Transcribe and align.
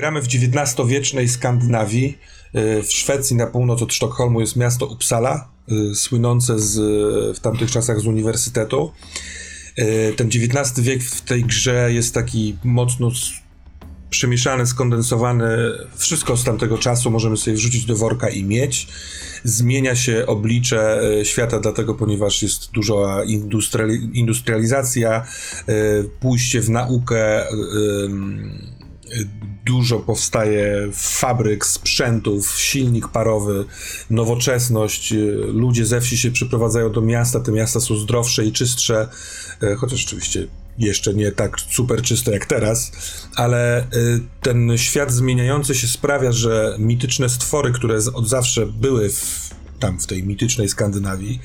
Gramy 0.00 0.22
w 0.22 0.26
XIX-wiecznej 0.26 1.28
Skandynawii. 1.28 2.18
Y, 2.54 2.82
w 2.82 2.92
Szwecji 2.92 3.36
na 3.36 3.46
północ 3.46 3.82
od 3.82 3.94
Sztokholmu 3.94 4.40
jest 4.40 4.56
miasto 4.56 4.86
Uppsala, 4.86 5.48
y, 5.92 5.94
słynące 5.94 6.58
z, 6.58 6.76
w 7.36 7.40
tamtych 7.40 7.70
czasach 7.70 8.00
z 8.00 8.06
uniwersytetu. 8.06 8.92
Y, 9.78 10.14
ten 10.16 10.28
XIX 10.28 10.80
wiek 10.80 11.02
w 11.02 11.20
tej 11.20 11.44
grze 11.44 11.92
jest 11.92 12.14
taki 12.14 12.56
mocno 12.64 13.10
przemieszany, 14.10 14.66
skondensowany. 14.66 15.48
Wszystko 15.96 16.36
z 16.36 16.44
tamtego 16.44 16.78
czasu 16.78 17.10
możemy 17.10 17.36
sobie 17.36 17.56
wrzucić 17.56 17.84
do 17.84 17.96
worka 17.96 18.28
i 18.28 18.44
mieć. 18.44 18.88
Zmienia 19.44 19.96
się 19.96 20.26
oblicze 20.26 21.00
świata, 21.22 21.60
dlatego 21.60 21.94
ponieważ 21.94 22.42
jest 22.42 22.70
duża 22.70 23.24
industrializacja, 24.12 25.26
pójście 26.20 26.60
w 26.60 26.70
naukę 26.70 27.46
dużo 29.90 30.02
powstaje 30.02 30.88
fabryk, 30.92 31.66
sprzętów, 31.66 32.58
silnik 32.58 33.08
parowy, 33.08 33.64
nowoczesność. 34.10 35.14
Ludzie 35.46 35.86
ze 35.86 36.00
wsi 36.00 36.18
się 36.18 36.30
przyprowadzają 36.30 36.92
do 36.92 37.00
miasta, 37.00 37.40
te 37.40 37.52
miasta 37.52 37.80
są 37.80 37.96
zdrowsze 37.96 38.44
i 38.44 38.52
czystsze, 38.52 39.08
e, 39.62 39.74
chociaż 39.74 40.04
oczywiście 40.06 40.46
jeszcze 40.78 41.14
nie 41.14 41.32
tak 41.32 41.56
super 41.70 42.02
czyste 42.02 42.32
jak 42.32 42.46
teraz, 42.46 42.92
ale 43.36 43.78
e, 43.78 43.86
ten 44.42 44.78
świat 44.78 45.12
zmieniający 45.12 45.74
się 45.74 45.86
sprawia, 45.86 46.32
że 46.32 46.76
mityczne 46.78 47.28
stwory, 47.28 47.72
które 47.72 47.98
od 48.14 48.28
zawsze 48.28 48.66
były 48.66 49.10
w, 49.10 49.50
tam 49.78 50.00
w 50.00 50.06
tej 50.06 50.24
mitycznej 50.24 50.68
Skandynawii, 50.68 51.40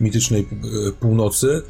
mitycznej 0.00 0.48
e, 0.88 0.92
północy, 0.92 1.62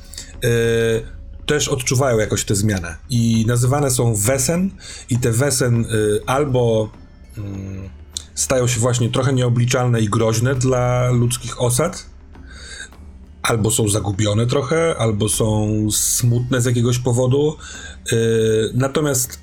też 1.47 1.69
odczuwają 1.69 2.19
jakoś 2.19 2.45
tę 2.45 2.55
zmianę. 2.55 2.97
I 3.11 3.45
nazywane 3.47 3.91
są 3.91 4.15
wesen, 4.15 4.71
i 5.11 5.19
te 5.19 5.33
wesen 5.33 5.85
y, 5.85 6.21
albo 6.27 6.91
y, 7.39 7.41
stają 8.35 8.67
się 8.67 8.81
właśnie 8.81 9.09
trochę 9.09 9.33
nieobliczalne 9.33 10.01
i 10.01 10.09
groźne 10.09 10.55
dla 10.55 11.11
ludzkich 11.11 11.61
osad, 11.61 12.07
albo 13.43 13.71
są 13.71 13.89
zagubione 13.89 14.47
trochę, 14.47 14.97
albo 14.99 15.29
są 15.29 15.69
smutne 15.91 16.61
z 16.61 16.65
jakiegoś 16.65 16.99
powodu. 16.99 17.57
Y, 18.13 18.17
natomiast 18.75 19.39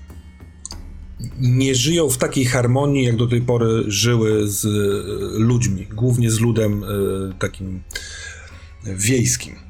nie 1.39 1.75
żyją 1.75 2.09
w 2.09 2.17
takiej 2.17 2.45
harmonii, 2.45 3.05
jak 3.05 3.15
do 3.15 3.27
tej 3.27 3.41
pory 3.41 3.83
żyły 3.87 4.49
z 4.49 4.65
y, 4.65 5.39
ludźmi, 5.39 5.87
głównie 5.87 6.31
z 6.31 6.39
ludem 6.39 6.83
y, 6.83 6.87
takim 7.39 7.83
wiejskim 8.83 9.68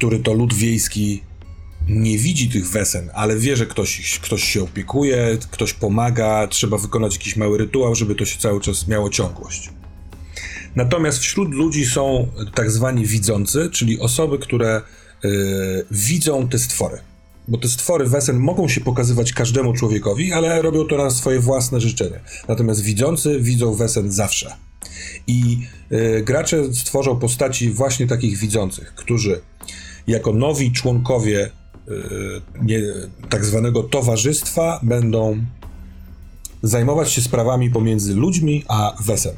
który 0.00 0.18
to 0.18 0.32
lud 0.32 0.54
wiejski 0.54 1.22
nie 1.88 2.18
widzi 2.18 2.48
tych 2.48 2.68
wesen, 2.70 3.10
ale 3.14 3.36
wie, 3.36 3.56
że 3.56 3.66
ktoś, 3.66 4.20
ktoś 4.22 4.44
się 4.44 4.62
opiekuje, 4.62 5.38
ktoś 5.50 5.72
pomaga, 5.72 6.46
trzeba 6.46 6.78
wykonać 6.78 7.14
jakiś 7.14 7.36
mały 7.36 7.58
rytuał, 7.58 7.94
żeby 7.94 8.14
to 8.14 8.24
się 8.24 8.38
cały 8.38 8.60
czas 8.60 8.88
miało 8.88 9.10
ciągłość. 9.10 9.70
Natomiast 10.76 11.18
wśród 11.18 11.54
ludzi 11.54 11.86
są 11.86 12.28
tak 12.54 12.70
zwani 12.70 13.06
widzący, 13.06 13.70
czyli 13.72 14.00
osoby, 14.00 14.38
które 14.38 14.82
yy, 15.24 15.30
widzą 15.90 16.48
te 16.48 16.58
stwory. 16.58 16.98
Bo 17.48 17.58
te 17.58 17.68
stwory 17.68 18.06
wesen 18.06 18.38
mogą 18.38 18.68
się 18.68 18.80
pokazywać 18.80 19.32
każdemu 19.32 19.72
człowiekowi, 19.72 20.32
ale 20.32 20.62
robią 20.62 20.84
to 20.84 20.96
na 20.96 21.10
swoje 21.10 21.40
własne 21.40 21.80
życzenie. 21.80 22.20
Natomiast 22.48 22.80
widzący 22.80 23.40
widzą 23.40 23.74
wesen 23.74 24.12
zawsze. 24.12 24.56
I 25.26 25.58
yy, 25.90 26.22
gracze 26.22 26.74
stworzą 26.74 27.18
postaci 27.18 27.70
właśnie 27.70 28.06
takich 28.06 28.38
widzących, 28.38 28.94
którzy 28.94 29.40
jako 30.06 30.32
nowi 30.32 30.72
członkowie 30.72 31.50
y, 31.88 31.92
nie, 32.62 32.80
tak 33.28 33.44
zwanego 33.44 33.82
towarzystwa 33.82 34.80
będą 34.82 35.44
zajmować 36.62 37.12
się 37.12 37.22
sprawami 37.22 37.70
pomiędzy 37.70 38.14
ludźmi 38.14 38.64
a 38.68 38.96
wesem. 39.04 39.34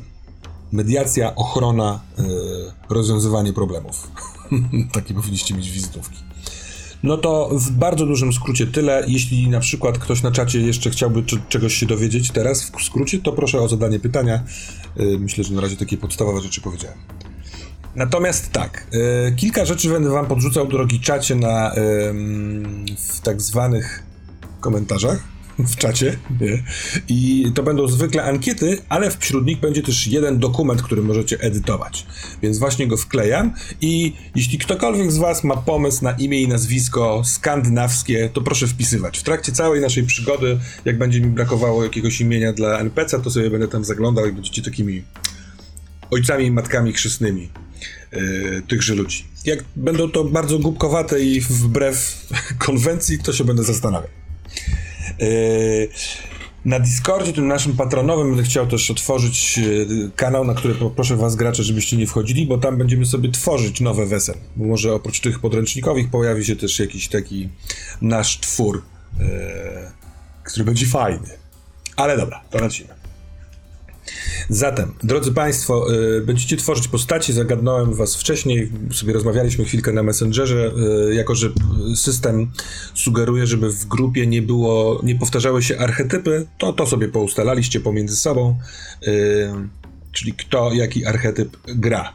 Mediacja, 0.72 1.34
ochrona, 1.34 2.00
y, 2.18 2.22
rozwiązywanie 2.94 3.52
problemów. 3.52 4.10
Takie 4.92 5.14
powinniście 5.14 5.54
mieć 5.54 5.70
wizytówki. 5.70 6.18
No 7.02 7.16
to 7.16 7.50
w 7.52 7.70
bardzo 7.70 8.06
dużym 8.06 8.32
skrócie 8.32 8.66
tyle. 8.66 9.04
Jeśli 9.08 9.48
na 9.48 9.60
przykład 9.60 9.98
ktoś 9.98 10.22
na 10.22 10.30
czacie 10.30 10.60
jeszcze 10.60 10.90
chciałby 10.90 11.24
czegoś 11.48 11.74
się 11.74 11.86
dowiedzieć 11.86 12.30
teraz 12.30 12.70
w 12.70 12.82
skrócie, 12.84 13.18
to 13.18 13.32
proszę 13.32 13.60
o 13.60 13.68
zadanie 13.68 14.00
pytania. 14.00 14.44
Y, 15.00 15.18
myślę, 15.18 15.44
że 15.44 15.54
na 15.54 15.60
razie 15.60 15.76
takie 15.76 15.96
podstawowe 15.96 16.40
rzeczy 16.40 16.60
powiedziałem. 16.60 16.98
Natomiast 17.96 18.52
tak, 18.52 18.86
y, 19.28 19.32
kilka 19.36 19.64
rzeczy 19.64 19.88
będę 19.88 20.10
wam 20.10 20.26
podrzucał, 20.26 20.68
drogi 20.68 21.00
czacie, 21.00 21.34
na, 21.34 21.74
y, 21.74 21.78
w 22.96 23.20
tak 23.22 23.40
zwanych 23.40 24.02
komentarzach 24.60 25.32
w 25.72 25.76
czacie. 25.76 26.18
Nie? 26.40 26.62
I 27.08 27.52
to 27.54 27.62
będą 27.62 27.88
zwykle 27.88 28.24
ankiety, 28.24 28.78
ale 28.88 29.10
wśród 29.10 29.46
nich 29.46 29.60
będzie 29.60 29.82
też 29.82 30.06
jeden 30.06 30.38
dokument, 30.38 30.82
który 30.82 31.02
możecie 31.02 31.40
edytować. 31.40 32.06
Więc 32.42 32.58
właśnie 32.58 32.86
go 32.86 32.96
wklejam 32.96 33.54
i 33.80 34.12
jeśli 34.34 34.58
ktokolwiek 34.58 35.12
z 35.12 35.18
was 35.18 35.44
ma 35.44 35.56
pomysł 35.56 36.04
na 36.04 36.12
imię 36.12 36.42
i 36.42 36.48
nazwisko 36.48 37.22
skandynawskie, 37.24 38.30
to 38.32 38.40
proszę 38.40 38.66
wpisywać. 38.66 39.18
W 39.18 39.22
trakcie 39.22 39.52
całej 39.52 39.80
naszej 39.80 40.04
przygody, 40.04 40.58
jak 40.84 40.98
będzie 40.98 41.20
mi 41.20 41.26
brakowało 41.26 41.84
jakiegoś 41.84 42.20
imienia 42.20 42.52
dla 42.52 42.78
NPC, 42.78 43.20
to 43.20 43.30
sobie 43.30 43.50
będę 43.50 43.68
tam 43.68 43.84
zaglądał 43.84 44.26
i 44.26 44.32
będziecie 44.32 44.62
takimi 44.62 45.02
ojcami 46.10 46.44
i 46.44 46.50
matkami 46.50 46.92
chrzestnymi 46.92 47.48
tychże 48.68 48.94
ludzi. 48.94 49.24
Jak 49.44 49.64
będą 49.76 50.10
to 50.10 50.24
bardzo 50.24 50.58
głupkowate 50.58 51.20
i 51.20 51.40
wbrew 51.40 52.26
konwencji, 52.66 53.18
to 53.18 53.32
się 53.32 53.44
będę 53.44 53.62
zastanawiał. 53.62 54.10
Yy, 55.18 55.88
na 56.64 56.80
Discordzie, 56.80 57.32
tym 57.32 57.48
naszym 57.48 57.76
patronowym, 57.76 58.28
będę 58.28 58.42
chciał 58.42 58.66
też 58.66 58.90
otworzyć 58.90 59.58
yy, 59.58 60.10
kanał, 60.16 60.44
na 60.44 60.54
który 60.54 60.74
poproszę 60.74 61.16
was 61.16 61.36
gracze, 61.36 61.62
żebyście 61.62 61.96
nie 61.96 62.06
wchodzili, 62.06 62.46
bo 62.46 62.58
tam 62.58 62.76
będziemy 62.76 63.06
sobie 63.06 63.30
tworzyć 63.30 63.80
nowe 63.80 64.06
wesel. 64.06 64.34
Bo 64.56 64.64
może 64.64 64.94
oprócz 64.94 65.20
tych 65.20 65.40
podręcznikowych 65.40 66.10
pojawi 66.10 66.44
się 66.44 66.56
też 66.56 66.78
jakiś 66.78 67.08
taki 67.08 67.48
nasz 68.02 68.40
twór, 68.40 68.82
który 70.44 70.64
będzie 70.64 70.86
fajny. 70.86 71.28
Ale 71.96 72.16
dobra, 72.16 72.40
to 72.50 72.58
lecimy. 72.58 72.91
Zatem, 74.48 74.94
drodzy 75.02 75.32
Państwo, 75.32 75.94
y, 75.94 76.20
będziecie 76.20 76.56
tworzyć 76.56 76.88
postacie, 76.88 77.32
zagadnąłem 77.32 77.94
Was 77.94 78.16
wcześniej, 78.16 78.70
sobie 78.92 79.12
rozmawialiśmy 79.12 79.64
chwilkę 79.64 79.92
na 79.92 80.02
Messengerze, 80.02 80.72
y, 81.10 81.14
jako 81.14 81.34
że 81.34 81.50
system 81.96 82.50
sugeruje, 82.94 83.46
żeby 83.46 83.70
w 83.70 83.86
grupie 83.86 84.26
nie 84.26 84.42
było, 84.42 85.00
nie 85.02 85.14
powtarzały 85.14 85.62
się 85.62 85.78
archetypy, 85.78 86.46
to 86.58 86.72
to 86.72 86.86
sobie 86.86 87.08
poustalaliście 87.08 87.80
pomiędzy 87.80 88.16
sobą, 88.16 88.58
y, 89.06 89.50
czyli 90.12 90.32
kto 90.32 90.72
jaki 90.72 91.06
archetyp 91.06 91.56
gra. 91.66 92.12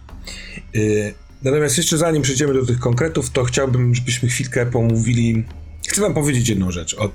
Natomiast 1.44 1.78
jeszcze 1.78 1.98
zanim 1.98 2.22
przejdziemy 2.22 2.54
do 2.54 2.66
tych 2.66 2.80
konkretów, 2.80 3.30
to 3.30 3.44
chciałbym, 3.44 3.96
żebyśmy 3.96 4.30
chwilkę 4.30 4.66
pomówili. 4.66 5.44
Chcę 5.88 6.02
wam 6.02 6.14
powiedzieć 6.14 6.50
jedną 6.50 6.72
rzecz. 6.72 6.94
Od 6.94 7.14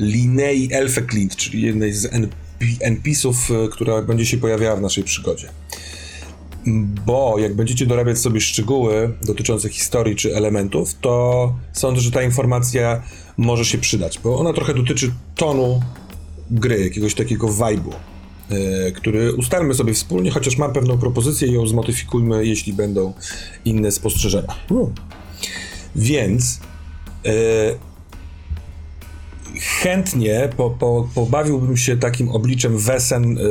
Linnei 0.00 0.68
Elfeklint, 0.72 1.36
czyli 1.36 1.62
jednej 1.62 1.92
z 1.92 2.04
NP 2.04 2.49
NPC-ów, 2.80 3.50
e, 3.50 3.68
która 3.68 4.02
będzie 4.02 4.26
się 4.26 4.38
pojawiała 4.38 4.76
w 4.76 4.80
naszej 4.80 5.04
przygodzie. 5.04 5.48
Bo 7.06 7.38
jak 7.38 7.54
będziecie 7.54 7.86
dorabiać 7.86 8.18
sobie 8.18 8.40
szczegóły 8.40 9.12
dotyczące 9.22 9.68
historii 9.68 10.16
czy 10.16 10.36
elementów, 10.36 10.94
to 11.00 11.54
sądzę, 11.72 12.00
że 12.00 12.10
ta 12.10 12.22
informacja 12.22 13.02
może 13.36 13.64
się 13.64 13.78
przydać, 13.78 14.18
bo 14.18 14.38
ona 14.38 14.52
trochę 14.52 14.74
dotyczy 14.74 15.12
tonu 15.36 15.80
gry, 16.50 16.84
jakiegoś 16.84 17.14
takiego 17.14 17.48
vibe'u, 17.48 17.92
yy, 18.50 18.92
który 18.92 19.32
ustalmy 19.32 19.74
sobie 19.74 19.94
wspólnie, 19.94 20.30
chociaż 20.30 20.56
mam 20.56 20.72
pewną 20.72 20.98
propozycję 20.98 21.48
i 21.48 21.52
ją 21.52 21.66
zmodyfikujmy, 21.66 22.46
jeśli 22.46 22.72
będą 22.72 23.12
inne 23.64 23.92
spostrzeżenia. 23.92 24.54
Więc 25.96 26.60
yy, 27.24 27.32
chętnie 29.60 30.48
po, 30.56 30.70
po, 30.70 31.08
pobawiłbym 31.14 31.76
się 31.76 31.96
takim 31.96 32.28
obliczem 32.28 32.78
wesen, 32.78 33.38
y, 33.38 33.42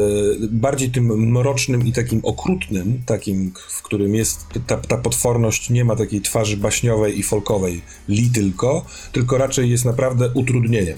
bardziej 0.51 0.90
tym 0.90 1.31
mrocznym 1.31 1.88
i 1.88 1.92
takim 1.92 2.19
okrutnym, 2.24 3.01
takim, 3.06 3.54
w 3.69 3.81
którym 3.81 4.16
jest 4.16 4.46
ta, 4.68 4.78
ta 4.78 4.98
potworność, 4.98 5.69
nie 5.69 5.86
ma 5.86 5.96
takiej 5.96 6.22
twarzy 6.22 6.57
baśniowej 6.57 7.19
i 7.19 7.24
folkowej, 7.24 7.81
li 8.07 8.30
tylko, 8.30 8.86
tylko 9.12 9.38
raczej 9.38 9.69
jest 9.69 9.86
naprawdę 9.86 10.31
utrudnieniem. 10.34 10.98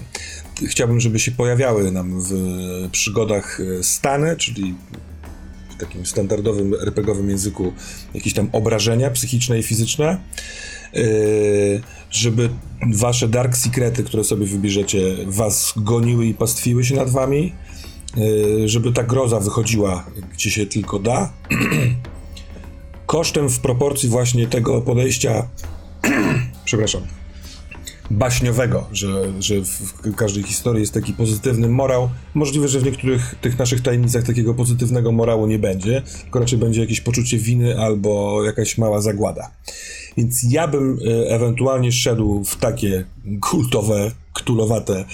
Chciałbym, 0.66 1.00
żeby 1.00 1.18
się 1.18 1.30
pojawiały 1.30 1.92
nam 1.92 2.20
w 2.20 2.32
przygodach 2.92 3.60
y, 3.60 3.82
stany, 3.82 4.36
czyli 4.36 4.74
takim 5.86 6.06
standardowym 6.06 6.74
RPGowym 6.74 7.30
języku 7.30 7.72
jakieś 8.14 8.34
tam 8.34 8.48
obrażenia 8.52 9.10
psychiczne 9.10 9.58
i 9.58 9.62
fizyczne. 9.62 10.20
Yy, 10.92 11.02
żeby 12.10 12.48
wasze 12.94 13.28
dark 13.28 13.56
secrety, 13.56 14.04
które 14.04 14.24
sobie 14.24 14.46
wybierzecie, 14.46 15.16
was 15.26 15.72
goniły 15.76 16.26
i 16.26 16.34
pastwiły 16.34 16.84
się 16.84 16.94
nad 16.94 17.10
wami, 17.10 17.52
yy, 18.16 18.68
żeby 18.68 18.92
ta 18.92 19.02
groza 19.02 19.40
wychodziła 19.40 20.06
gdzie 20.32 20.50
się 20.50 20.66
tylko 20.66 20.98
da. 20.98 21.32
Kosztem 23.06 23.48
w 23.48 23.58
proporcji 23.58 24.08
właśnie 24.08 24.46
tego 24.46 24.80
podejścia, 24.80 25.48
przepraszam, 26.64 27.02
baśniowego, 28.12 28.86
że, 28.92 29.32
że 29.42 29.54
w 29.62 30.14
każdej 30.16 30.42
historii 30.42 30.80
jest 30.80 30.94
taki 30.94 31.12
pozytywny 31.12 31.68
morał. 31.68 32.08
Możliwe, 32.34 32.68
że 32.68 32.80
w 32.80 32.84
niektórych 32.84 33.34
tych 33.40 33.58
naszych 33.58 33.80
tajemnicach 33.80 34.24
takiego 34.24 34.54
pozytywnego 34.54 35.12
morału 35.12 35.46
nie 35.46 35.58
będzie, 35.58 36.02
tylko 36.22 36.40
raczej 36.40 36.58
będzie 36.58 36.80
jakieś 36.80 37.00
poczucie 37.00 37.38
winy 37.38 37.80
albo 37.80 38.44
jakaś 38.44 38.78
mała 38.78 39.00
zagłada. 39.00 39.50
Więc 40.16 40.42
ja 40.50 40.68
bym 40.68 40.98
e, 40.98 41.34
ewentualnie 41.34 41.92
szedł 41.92 42.44
w 42.44 42.56
takie 42.56 43.04
kultowe, 43.40 44.10
ktulowate 44.32 44.98
e, 44.98 45.04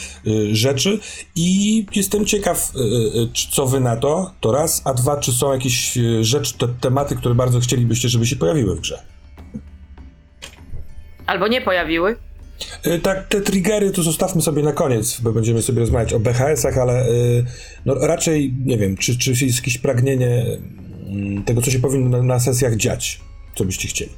rzeczy 0.55 0.99
i 1.35 1.87
jestem 1.97 2.25
ciekaw, 2.25 2.59
e, 2.59 2.79
co 3.51 3.67
wy 3.67 3.81
na 3.81 3.97
to, 3.97 4.31
to 4.41 4.53
raz, 4.53 4.83
a 4.85 4.95
dwa, 4.95 5.17
czy 5.17 5.33
są 5.33 5.53
jakieś 5.53 5.99
rzeczy, 6.21 6.59
te, 6.59 6.69
tematy, 6.69 7.17
które 7.17 7.35
bardzo 7.35 7.61
chcielibyście, 7.61 8.09
żeby 8.09 8.27
się 8.27 8.37
pojawiły 8.37 8.77
w 8.77 8.81
grze. 8.81 9.03
Albo 11.27 11.49
nie 11.49 11.61
pojawiły. 11.61 12.28
Tak, 13.03 13.29
te 13.29 13.41
triggery 13.41 13.91
to 13.91 14.03
zostawmy 14.03 14.43
sobie 14.43 14.63
na 14.63 14.73
koniec, 14.73 15.21
bo 15.21 15.33
będziemy 15.33 15.63
sobie 15.63 15.81
rozmawiać 15.81 16.13
o 16.13 16.21
BHS-ach, 16.21 16.79
ale 16.79 17.07
no, 17.87 17.95
raczej 17.95 18.55
nie 18.65 18.79
wiem, 18.79 18.97
czy, 18.97 19.19
czy 19.19 19.31
jest 19.31 19.59
jakieś 19.59 19.79
pragnienie 19.79 20.45
mm, 21.09 21.45
tego, 21.45 21.63
co 21.63 21.71
się 21.71 21.79
powinno 21.79 22.23
na, 22.23 22.41
sesjach 22.41 22.77
dziać, 22.77 23.21
co 23.55 23.65
byście 23.65 23.89
chcieli. 23.89 24.11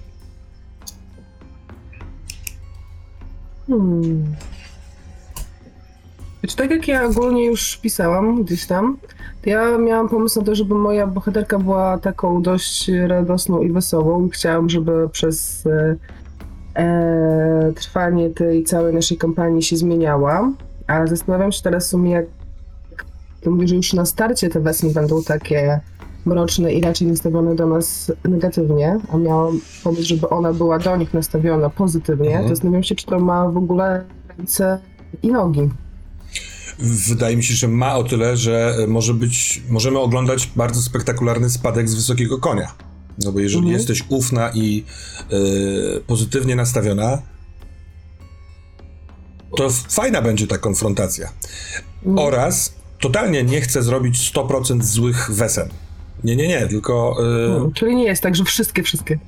Hmm. 3.66 4.36
Czy 6.48 6.56
tak 6.56 6.70
jak 6.70 6.88
ja 6.88 7.04
ogólnie 7.04 7.44
już 7.44 7.76
pisałam 7.76 8.44
gdzieś 8.44 8.66
tam, 8.66 8.98
to 9.42 9.50
ja 9.50 9.78
miałam 9.78 10.08
pomysł 10.08 10.40
na 10.40 10.46
to, 10.46 10.54
żeby 10.54 10.74
moja 10.74 11.06
bohaterka 11.06 11.58
była 11.58 11.98
taką 11.98 12.42
dość 12.42 12.90
radosną 13.06 13.62
i 13.62 13.72
wesołą. 13.72 14.28
Chciałam, 14.28 14.70
żeby 14.70 15.08
przez 15.12 15.66
e, 15.66 15.96
e, 16.76 17.72
trwanie 17.74 18.30
tej 18.30 18.64
całej 18.64 18.94
naszej 18.94 19.16
kampanii 19.16 19.62
się 19.62 19.76
zmieniała, 19.76 20.52
ale 20.86 21.08
zastanawiam 21.08 21.52
się 21.52 21.62
teraz 21.62 21.86
w 21.86 21.90
sumie, 21.90 22.10
jak 22.10 22.26
to 23.40 23.50
mówię, 23.50 23.68
że 23.68 23.76
już 23.76 23.92
na 23.92 24.06
starcie 24.06 24.48
te 24.48 24.60
wesny 24.60 24.90
będą 24.90 25.22
takie 25.22 25.80
mroczne 26.26 26.72
i 26.72 26.80
raczej 26.80 27.06
nastawione 27.06 27.54
do 27.54 27.66
nas 27.66 28.12
negatywnie, 28.24 28.98
a 29.12 29.16
miałam 29.16 29.60
pomysł, 29.84 30.08
żeby 30.08 30.28
ona 30.28 30.52
była 30.52 30.78
do 30.78 30.96
nich 30.96 31.14
nastawiona 31.14 31.70
pozytywnie, 31.70 32.28
mhm. 32.28 32.44
to 32.44 32.48
zastanawiam 32.48 32.82
się, 32.82 32.94
czy 32.94 33.06
to 33.06 33.18
ma 33.18 33.48
w 33.48 33.56
ogóle 33.56 34.04
ręce 34.38 34.78
i 35.22 35.28
nogi. 35.28 35.70
Wydaje 37.08 37.36
mi 37.36 37.44
się, 37.44 37.54
że 37.54 37.68
ma 37.68 37.96
o 37.96 38.04
tyle, 38.04 38.36
że 38.36 38.76
może 38.88 39.14
być, 39.14 39.62
możemy 39.70 39.98
oglądać 39.98 40.50
bardzo 40.56 40.82
spektakularny 40.82 41.50
spadek 41.50 41.88
z 41.88 41.94
wysokiego 41.94 42.38
konia. 42.38 42.89
No 43.18 43.32
bo 43.32 43.40
jeżeli 43.40 43.62
mhm. 43.62 43.76
jesteś 43.78 44.04
ufna 44.08 44.50
i 44.54 44.84
y, 45.32 46.00
pozytywnie 46.06 46.56
nastawiona, 46.56 47.22
to 49.56 49.70
fajna 49.70 50.22
będzie 50.22 50.46
ta 50.46 50.58
konfrontacja. 50.58 51.32
Mhm. 52.06 52.18
Oraz 52.18 52.74
totalnie 53.00 53.42
nie 53.42 53.60
chcę 53.60 53.82
zrobić 53.82 54.32
100% 54.34 54.82
złych 54.82 55.30
wesen. 55.30 55.68
Nie, 56.24 56.36
nie, 56.36 56.48
nie, 56.48 56.66
tylko. 56.66 57.16
Yy... 57.64 57.72
czyli 57.74 57.96
nie 57.96 58.04
jest 58.04 58.22
tak, 58.22 58.36
że 58.36 58.44
wszystkie, 58.44 58.82
wszystkie. 58.82 59.18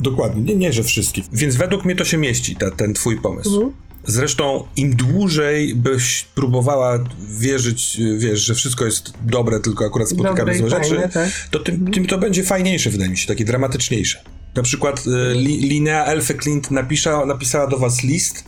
Dokładnie, 0.00 0.42
nie, 0.42 0.56
nie, 0.56 0.72
że 0.72 0.82
wszystkie. 0.82 1.22
Więc 1.32 1.56
według 1.56 1.84
mnie 1.84 1.96
to 1.96 2.04
się 2.04 2.18
mieści, 2.18 2.56
ta, 2.56 2.70
ten 2.70 2.94
twój 2.94 3.20
pomysł. 3.20 3.54
Mhm. 3.54 3.85
Zresztą 4.06 4.66
im 4.76 4.96
dłużej 4.96 5.74
byś 5.74 6.26
próbowała 6.34 6.98
wierzyć, 7.38 8.00
wiesz, 8.18 8.40
że 8.40 8.54
wszystko 8.54 8.84
jest 8.84 9.12
dobre, 9.22 9.60
tylko 9.60 9.84
akurat 9.84 10.08
spotykamy 10.08 10.58
złe 10.58 10.70
rzeczy, 10.70 11.08
tak? 11.12 11.30
to 11.50 11.58
tym, 11.58 11.90
tym 11.90 12.06
to 12.06 12.18
będzie 12.18 12.44
fajniejsze, 12.44 12.90
wydaje 12.90 13.10
mi 13.10 13.18
się, 13.18 13.26
takie 13.26 13.44
dramatyczniejsze. 13.44 14.20
Na 14.54 14.62
przykład 14.62 15.04
y, 15.06 15.34
li, 15.34 15.56
Linnea 15.68 16.04
Elfe 16.04 16.34
Clint 16.34 16.70
napisała, 16.70 17.26
napisała 17.26 17.66
do 17.66 17.78
was 17.78 18.02
list, 18.02 18.44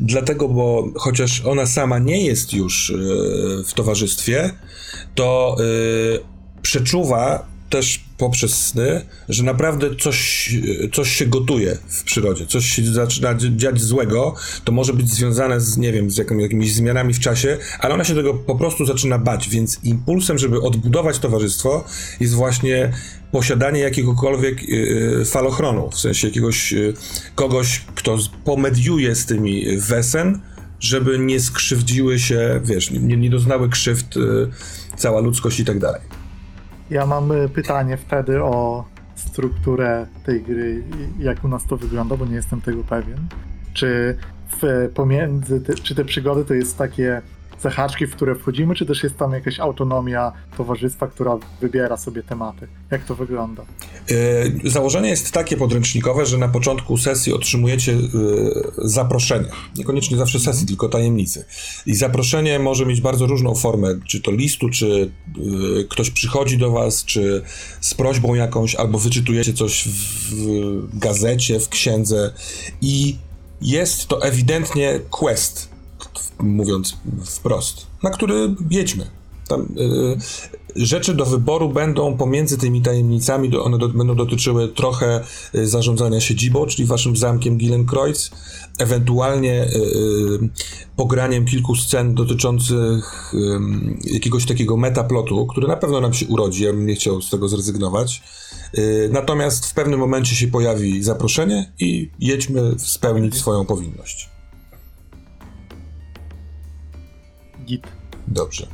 dlatego, 0.00 0.48
bo 0.48 0.88
chociaż 0.96 1.40
ona 1.40 1.66
sama 1.66 1.98
nie 1.98 2.24
jest 2.24 2.52
już 2.52 2.90
y, 2.90 2.94
w 3.66 3.72
towarzystwie, 3.74 4.50
to 5.14 5.56
y, 5.60 6.62
przeczuwa 6.62 7.51
też 7.72 8.04
poprzez 8.18 8.54
sny, 8.54 9.06
że 9.28 9.42
naprawdę 9.42 9.96
coś, 9.96 10.50
coś 10.92 11.10
się 11.10 11.26
gotuje 11.26 11.78
w 11.88 12.04
przyrodzie, 12.04 12.46
coś 12.46 12.66
się 12.66 12.84
zaczyna 12.84 13.34
dziać 13.34 13.80
złego, 13.80 14.34
to 14.64 14.72
może 14.72 14.92
być 14.92 15.08
związane 15.08 15.60
z, 15.60 15.76
nie 15.76 15.92
wiem, 15.92 16.10
z 16.10 16.16
jakimiś 16.16 16.74
zmianami 16.74 17.14
w 17.14 17.20
czasie, 17.20 17.58
ale 17.78 17.94
ona 17.94 18.04
się 18.04 18.14
tego 18.14 18.34
po 18.34 18.54
prostu 18.54 18.86
zaczyna 18.86 19.18
bać, 19.18 19.48
więc 19.48 19.80
impulsem, 19.84 20.38
żeby 20.38 20.60
odbudować 20.60 21.18
towarzystwo 21.18 21.84
jest 22.20 22.34
właśnie 22.34 22.92
posiadanie 23.32 23.80
jakiegokolwiek 23.80 24.68
yy, 24.68 25.24
falochronu, 25.24 25.90
w 25.90 25.98
sensie 25.98 26.28
jakiegoś 26.28 26.72
yy, 26.72 26.94
kogoś, 27.34 27.84
kto 27.94 28.18
pomediuje 28.44 29.14
z 29.14 29.26
tymi 29.26 29.78
wesen, 29.78 30.40
żeby 30.80 31.18
nie 31.18 31.40
skrzywdziły 31.40 32.18
się, 32.18 32.60
wiesz, 32.64 32.90
nie, 32.90 33.16
nie 33.16 33.30
doznały 33.30 33.68
krzywd 33.68 34.14
cała 34.96 35.20
ludzkość 35.20 35.60
i 35.60 35.64
tak 35.64 35.78
dalej. 35.78 36.21
Ja 36.92 37.06
mam 37.06 37.32
e, 37.32 37.48
pytanie 37.48 37.96
wtedy 37.96 38.42
o 38.42 38.84
strukturę 39.14 40.06
tej 40.26 40.42
gry, 40.42 40.82
jak 41.18 41.44
u 41.44 41.48
nas 41.48 41.66
to 41.66 41.76
wygląda, 41.76 42.16
bo 42.16 42.26
nie 42.26 42.34
jestem 42.34 42.60
tego 42.60 42.84
pewien. 42.84 43.26
Czy 43.72 44.16
w, 44.48 44.90
pomiędzy, 44.94 45.60
te, 45.60 45.74
czy 45.74 45.94
te 45.94 46.04
przygody 46.04 46.44
to 46.44 46.54
jest 46.54 46.78
takie 46.78 47.22
zahaczki, 47.60 48.06
w 48.06 48.16
które 48.16 48.34
wchodzimy, 48.34 48.74
czy 48.74 48.86
też 48.86 49.02
jest 49.02 49.16
tam 49.16 49.32
jakaś 49.32 49.60
autonomia 49.60 50.32
towarzystwa, 50.56 51.06
która 51.06 51.38
wybiera 51.60 51.96
sobie 51.96 52.22
tematy? 52.22 52.68
Jak 52.90 53.04
to 53.04 53.14
wygląda? 53.14 53.62
Yy, 54.64 54.70
założenie 54.70 55.08
jest 55.08 55.32
takie 55.32 55.56
podręcznikowe, 55.56 56.26
że 56.26 56.38
na 56.38 56.48
początku 56.48 56.98
sesji 56.98 57.32
otrzymujecie 57.32 57.92
yy, 57.92 58.08
zaproszenie. 58.78 59.48
Niekoniecznie 59.76 60.16
zawsze 60.16 60.38
sesji, 60.38 60.50
mhm. 60.50 60.66
tylko 60.66 60.88
tajemnicy. 60.88 61.44
I 61.86 61.94
zaproszenie 61.94 62.58
może 62.58 62.86
mieć 62.86 63.00
bardzo 63.00 63.26
różną 63.26 63.54
formę, 63.54 63.88
czy 64.06 64.20
to 64.20 64.30
listu, 64.30 64.68
czy 64.68 65.10
yy, 65.36 65.86
ktoś 65.90 66.10
przychodzi 66.10 66.58
do 66.58 66.70
was, 66.70 67.04
czy 67.04 67.42
z 67.80 67.94
prośbą 67.94 68.34
jakąś, 68.34 68.74
albo 68.74 68.98
wyczytujecie 68.98 69.52
coś 69.52 69.88
w, 69.88 70.34
w 70.34 70.98
gazecie, 70.98 71.60
w 71.60 71.68
księdze 71.68 72.32
i 72.80 73.16
jest 73.60 74.06
to 74.06 74.22
ewidentnie 74.22 75.00
quest, 75.10 75.71
mówiąc 76.40 76.96
wprost, 77.24 77.86
na 78.02 78.10
który 78.10 78.54
jedźmy. 78.70 79.06
Tam, 79.48 79.60
y, 79.60 80.16
rzeczy 80.76 81.14
do 81.14 81.26
wyboru 81.26 81.68
będą 81.68 82.16
pomiędzy 82.16 82.58
tymi 82.58 82.82
tajemnicami, 82.82 83.56
one 83.56 83.78
do, 83.78 83.88
będą 83.88 84.14
dotyczyły 84.14 84.68
trochę 84.68 85.20
y, 85.54 85.68
zarządzania 85.68 86.20
siedzibą, 86.20 86.66
czyli 86.66 86.88
waszym 86.88 87.16
zamkiem 87.16 87.56
Gillenkreuz, 87.56 88.30
ewentualnie 88.78 89.64
y, 89.64 89.68
pograniem 90.96 91.44
kilku 91.44 91.76
scen 91.76 92.14
dotyczących 92.14 93.32
jakiegoś 94.04 94.46
takiego 94.46 94.76
metaplotu, 94.76 95.46
który 95.46 95.68
na 95.68 95.76
pewno 95.76 96.00
nam 96.00 96.14
się 96.14 96.26
urodzi, 96.26 96.64
ja 96.64 96.72
bym 96.72 96.86
nie 96.86 96.94
chciał 96.94 97.22
z 97.22 97.30
tego 97.30 97.48
zrezygnować. 97.48 98.22
Natomiast 99.10 99.66
w 99.66 99.74
pewnym 99.74 100.00
momencie 100.00 100.36
się 100.36 100.48
pojawi 100.48 101.02
zaproszenie 101.02 101.72
i 101.80 102.10
jedźmy 102.20 102.74
spełnić 102.78 103.36
swoją 103.36 103.66
powinność. 103.66 104.31
Git. 107.64 107.86
Dobrze. 108.28 108.66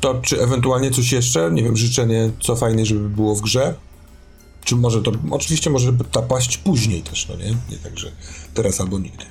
To 0.00 0.20
czy 0.22 0.42
ewentualnie 0.42 0.90
coś 0.90 1.12
jeszcze? 1.12 1.50
Nie 1.52 1.62
wiem, 1.62 1.76
życzenie, 1.76 2.30
co 2.40 2.56
fajnie, 2.56 2.86
żeby 2.86 3.08
było 3.08 3.34
w 3.34 3.40
grze? 3.40 3.74
Czy 4.64 4.76
może 4.76 5.02
to, 5.02 5.12
oczywiście 5.30 5.70
może 5.70 5.92
ta 6.12 6.22
paść 6.22 6.58
później 6.58 7.02
też, 7.02 7.28
no 7.28 7.36
nie? 7.36 7.50
Nie 7.70 7.76
tak, 7.82 7.98
że 7.98 8.12
teraz 8.54 8.80
albo 8.80 8.98
nigdy. 8.98 9.24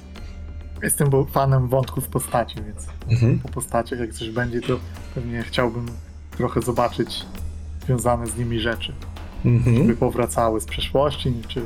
Jestem 0.84 1.10
fanem 1.32 1.68
wątków 1.68 2.08
postaci, 2.08 2.56
więc 2.56 2.88
mhm. 3.10 3.40
po 3.40 3.50
postaciach 3.50 4.00
jak 4.00 4.14
coś 4.14 4.30
będzie, 4.30 4.62
to 4.62 4.80
pewnie 5.16 5.44
chciałbym 5.44 5.86
trochę 6.38 6.62
zobaczyć 6.62 7.26
związane 7.86 8.28
z 8.28 8.38
nimi 8.38 8.60
rzeczy. 8.60 8.94
Mhm. 9.46 9.78
Żeby 9.78 9.96
powracały 9.96 10.62
z 10.62 10.66
przeszłości, 10.66 11.34
czy 11.48 11.62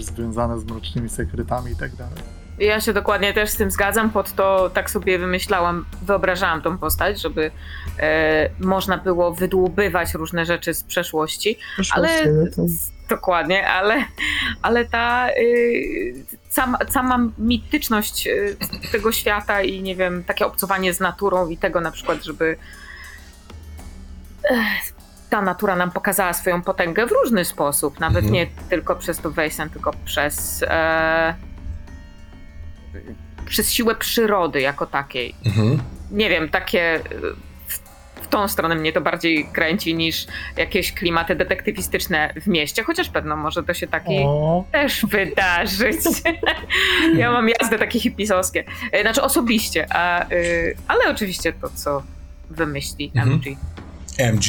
związane 0.00 0.60
z 0.60 0.64
mrocznymi 0.64 1.08
sekretami 1.08 1.72
i 1.72 1.76
tak 1.76 1.96
dalej. 1.96 2.22
Ja 2.60 2.80
się 2.80 2.92
dokładnie 2.92 3.34
też 3.34 3.50
z 3.50 3.56
tym 3.56 3.70
zgadzam, 3.70 4.10
pod 4.10 4.32
to 4.32 4.70
tak 4.74 4.90
sobie 4.90 5.18
wymyślałam, 5.18 5.84
wyobrażałam 6.02 6.62
tą 6.62 6.78
postać, 6.78 7.20
żeby 7.20 7.50
e, 7.98 8.50
można 8.60 8.98
było 8.98 9.34
wydłubywać 9.34 10.14
różne 10.14 10.46
rzeczy 10.46 10.74
z 10.74 10.84
przeszłości, 10.84 11.58
ale 11.90 12.26
no 12.56 12.64
dokładnie, 13.08 13.68
ale, 13.68 14.04
ale 14.62 14.84
ta 14.84 15.30
y, 15.30 16.14
sama, 16.48 16.78
sama 16.90 17.18
mityczność 17.38 18.26
y, 18.26 18.56
tego 18.92 19.12
świata 19.12 19.62
i 19.62 19.82
nie 19.82 19.96
wiem, 19.96 20.24
takie 20.24 20.46
obcowanie 20.46 20.94
z 20.94 21.00
naturą 21.00 21.48
i 21.48 21.56
tego 21.56 21.80
na 21.80 21.90
przykład, 21.90 22.24
żeby 22.24 22.56
ta 25.30 25.42
natura 25.42 25.76
nam 25.76 25.90
pokazała 25.90 26.32
swoją 26.32 26.62
potęgę 26.62 27.06
w 27.06 27.12
różny 27.12 27.44
sposób, 27.44 28.00
nawet 28.00 28.24
mhm. 28.24 28.32
nie 28.34 28.46
tylko 28.70 28.96
przez 28.96 29.18
to 29.18 29.30
wejście, 29.30 29.68
tylko 29.72 29.90
przez 30.04 30.64
e, 30.68 31.34
przez 33.46 33.72
siłę 33.72 33.94
przyrody 33.94 34.60
jako 34.60 34.86
takiej. 34.86 35.34
Mhm. 35.46 35.78
Nie 36.10 36.28
wiem, 36.30 36.48
takie 36.48 37.00
w, 37.68 37.78
w 38.22 38.28
tą 38.28 38.48
stronę 38.48 38.74
mnie 38.74 38.92
to 38.92 39.00
bardziej 39.00 39.48
kręci 39.52 39.94
niż 39.94 40.26
jakieś 40.56 40.92
klimaty 40.92 41.36
detektywistyczne 41.36 42.32
w 42.42 42.46
mieście, 42.46 42.82
chociaż 42.82 43.08
pewno 43.08 43.36
może 43.36 43.62
to 43.62 43.74
się 43.74 43.86
taki 43.86 44.18
O, 44.24 44.64
też 44.72 45.06
wydarzyć. 45.06 45.96
ja 47.16 47.32
mam 47.32 47.48
jazdy 47.48 47.78
takie 47.78 48.00
hipisowskie. 48.00 48.64
E, 48.92 49.02
Znaczy 49.02 49.22
osobiście, 49.22 49.86
a, 49.90 50.30
y, 50.32 50.76
ale 50.88 51.10
oczywiście 51.10 51.52
to, 51.52 51.68
co 51.74 52.02
wymyśli 52.50 53.12
Mhm. 53.16 53.32
MG. 53.36 53.56
MG. 54.18 54.44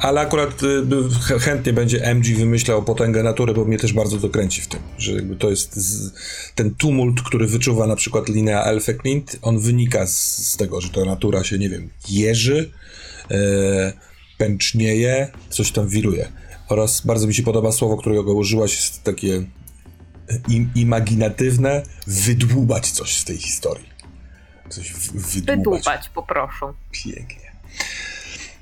Ale 0.00 0.20
akurat 0.20 0.62
y, 0.62 1.38
chętnie 1.40 1.72
będzie 1.72 2.04
MG 2.04 2.36
wymyślał 2.36 2.82
potęgę 2.82 3.22
natury, 3.22 3.54
bo 3.54 3.64
mnie 3.64 3.78
też 3.78 3.92
bardzo 3.92 4.18
to 4.18 4.28
kręci 4.28 4.60
w 4.60 4.66
tym, 4.66 4.80
że 4.98 5.12
jakby 5.12 5.36
to 5.36 5.50
jest 5.50 5.76
z, 5.76 6.12
ten 6.54 6.74
tumult, 6.74 7.22
który 7.22 7.46
wyczuwa 7.46 7.86
na 7.86 7.96
przykład 7.96 8.28
Linea 8.28 8.64
Elfe 8.64 8.94
Clint, 8.94 9.38
on 9.42 9.58
wynika 9.58 10.06
z, 10.06 10.36
z 10.50 10.56
tego, 10.56 10.80
że 10.80 10.88
ta 10.88 11.04
natura 11.04 11.44
się, 11.44 11.58
nie 11.58 11.68
wiem, 11.68 11.90
jeży, 12.08 12.70
e, 13.30 13.92
pęcznieje, 14.38 15.28
coś 15.50 15.72
tam 15.72 15.88
wiruje. 15.88 16.28
Oraz 16.68 17.00
bardzo 17.00 17.26
mi 17.26 17.34
się 17.34 17.42
podoba 17.42 17.72
słowo, 17.72 17.96
którego 17.96 18.34
użyłaś, 18.34 18.76
jest 18.76 19.02
takie 19.02 19.44
im, 20.48 20.70
imaginatywne, 20.74 21.82
wydłubać 22.06 22.90
coś 22.90 23.16
z 23.16 23.24
tej 23.24 23.38
historii. 23.38 23.88
Coś 24.68 24.92
w, 24.92 25.12
wydłubać. 25.12 25.56
Wydłubać 25.56 26.08
poproszę. 26.08 26.66
Pięknie. 26.92 27.52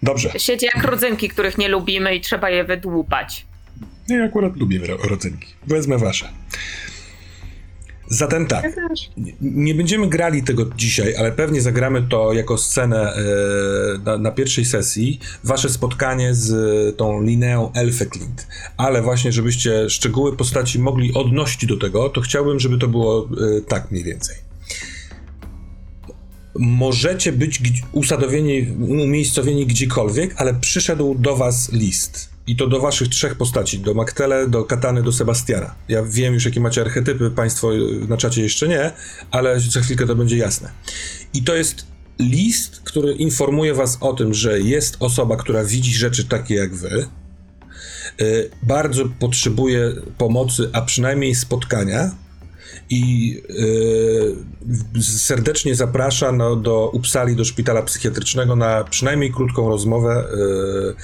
Dobrze. 0.04 0.30
Siedzi 0.38 0.66
jak 0.74 0.84
rodzynki, 0.84 1.28
których 1.28 1.58
nie 1.58 1.68
lubimy 1.68 2.14
i 2.16 2.20
trzeba 2.20 2.50
je 2.50 2.64
wydłubać. 2.64 3.46
Ja 4.08 4.24
akurat 4.24 4.56
lubię 4.56 4.78
ro- 4.78 4.96
rodzynki. 5.08 5.46
Wezmę 5.66 5.98
wasze. 5.98 6.28
Zatem 8.08 8.46
tak, 8.46 8.64
nie- 9.16 9.32
nie 9.40 9.74
będziemy 9.74 10.08
grali 10.08 10.42
tego 10.42 10.64
dzisiaj, 10.76 11.16
ale 11.16 11.32
pewnie 11.32 11.60
zagramy 11.60 12.02
to 12.02 12.32
jako 12.32 12.58
scenę 12.58 13.12
e, 13.12 13.18
na, 14.04 14.18
na 14.18 14.30
pierwszej 14.30 14.64
sesji. 14.64 15.20
Wasze 15.44 15.68
spotkanie 15.70 16.34
z 16.34 16.52
e, 16.52 16.92
tą 16.96 17.22
Lineą 17.22 17.72
Elfeklint. 17.72 18.46
Ale 18.76 19.02
właśnie, 19.02 19.32
żebyście 19.32 19.90
szczegóły 19.90 20.36
postaci 20.36 20.78
mogli 20.78 21.14
odnosić 21.14 21.66
do 21.66 21.76
tego, 21.76 22.08
to 22.08 22.20
chciałbym, 22.20 22.60
żeby 22.60 22.78
to 22.78 22.88
było 22.88 23.28
e, 23.58 23.60
tak 23.60 23.90
mniej 23.90 24.04
więcej. 24.04 24.36
Możecie 26.58 27.32
być 27.32 27.62
usadowieni, 27.92 28.66
umiejscowieni 28.80 29.66
gdziekolwiek, 29.66 30.34
ale 30.36 30.54
przyszedł 30.54 31.14
do 31.14 31.36
was 31.36 31.72
list. 31.72 32.34
I 32.46 32.56
to 32.56 32.66
do 32.66 32.80
waszych 32.80 33.08
trzech 33.08 33.34
postaci, 33.34 33.78
do 33.78 33.94
Maktele, 33.94 34.48
do 34.48 34.64
Katany, 34.64 35.02
do 35.02 35.12
Sebastiana. 35.12 35.74
Ja 35.88 36.02
wiem 36.02 36.34
już, 36.34 36.44
jakie 36.44 36.60
macie 36.60 36.80
archetypy, 36.80 37.30
państwo 37.30 37.70
na 38.08 38.16
czacie 38.16 38.42
jeszcze 38.42 38.68
nie, 38.68 38.92
ale 39.30 39.60
za 39.60 39.80
chwilkę 39.80 40.06
to 40.06 40.16
będzie 40.16 40.36
jasne. 40.36 40.70
I 41.34 41.42
to 41.42 41.54
jest 41.54 41.86
list, 42.18 42.80
który 42.84 43.12
informuje 43.12 43.74
was 43.74 43.98
o 44.00 44.12
tym, 44.12 44.34
że 44.34 44.60
jest 44.60 44.96
osoba, 45.00 45.36
która 45.36 45.64
widzi 45.64 45.94
rzeczy 45.94 46.24
takie 46.24 46.54
jak 46.54 46.74
wy, 46.74 47.06
y, 48.20 48.50
bardzo 48.62 49.04
potrzebuje 49.18 49.92
pomocy, 50.18 50.70
a 50.72 50.82
przynajmniej 50.82 51.34
spotkania, 51.34 52.10
i 52.90 53.36
y, 54.96 55.02
serdecznie 55.02 55.74
zaprasza 55.74 56.32
no, 56.32 56.56
do 56.56 56.90
Upsali, 56.92 57.36
do 57.36 57.44
szpitala 57.44 57.82
psychiatrycznego 57.82 58.56
na 58.56 58.84
przynajmniej 58.84 59.32
krótką 59.32 59.68
rozmowę. 59.68 60.24
y, 60.24 60.94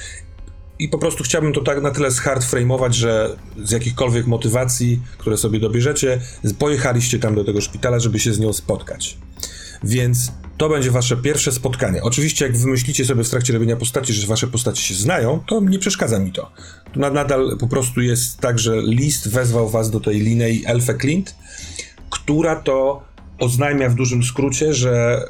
I 0.79 0.89
po 0.89 0.99
prostu 0.99 1.25
chciałbym 1.25 1.53
to 1.53 1.61
tak 1.61 1.83
na 1.83 1.91
tyle 1.91 2.09
zhardframe'ować, 2.09 2.93
że 2.93 3.37
z 3.65 3.71
jakichkolwiek 3.71 4.27
motywacji, 4.27 5.01
które 5.19 5.37
sobie 5.37 5.61
dobierzecie, 5.61 6.21
pojechaliście 6.59 7.19
tam 7.19 7.35
do 7.35 7.45
tego 7.45 7.61
szpitala, 7.61 7.99
żeby 7.99 8.19
się 8.19 8.33
z 8.33 8.39
nią 8.39 8.53
spotkać. 8.53 9.19
Więc 9.83 10.33
to 10.61 10.69
będzie 10.69 10.91
wasze 10.91 11.17
pierwsze 11.17 11.53
spotkanie. 11.53 12.03
Oczywiście, 12.03 12.45
jak 12.45 12.57
wymyślicie 12.57 13.05
sobie 13.05 13.25
w 13.25 13.31
trakcie 13.31 13.53
robienia 13.53 13.77
postaci, 13.77 14.13
że 14.13 14.27
wasze 14.27 14.47
postacie 14.47 14.83
się 14.83 14.95
znają, 14.95 15.41
to 15.47 15.61
nie 15.61 15.79
przeszkadza 15.79 16.19
mi 16.19 16.33
to. 16.33 16.53
Tu 16.93 17.01
na- 17.01 17.11
Nadal 17.11 17.57
po 17.59 17.69
prostu 17.69 18.01
jest 18.01 18.39
tak, 18.39 18.59
że 18.59 18.83
list 18.83 19.29
wezwał 19.29 19.69
was 19.69 19.91
do 19.91 20.01
tej 20.01 20.21
linii 20.21 20.63
Elfe 20.67 20.95
Clint, 20.99 21.35
która 22.11 22.57
to 22.57 23.03
oznajmia 23.39 23.89
w 23.89 23.95
dużym 23.95 24.23
skrócie, 24.25 24.75
że 24.75 25.25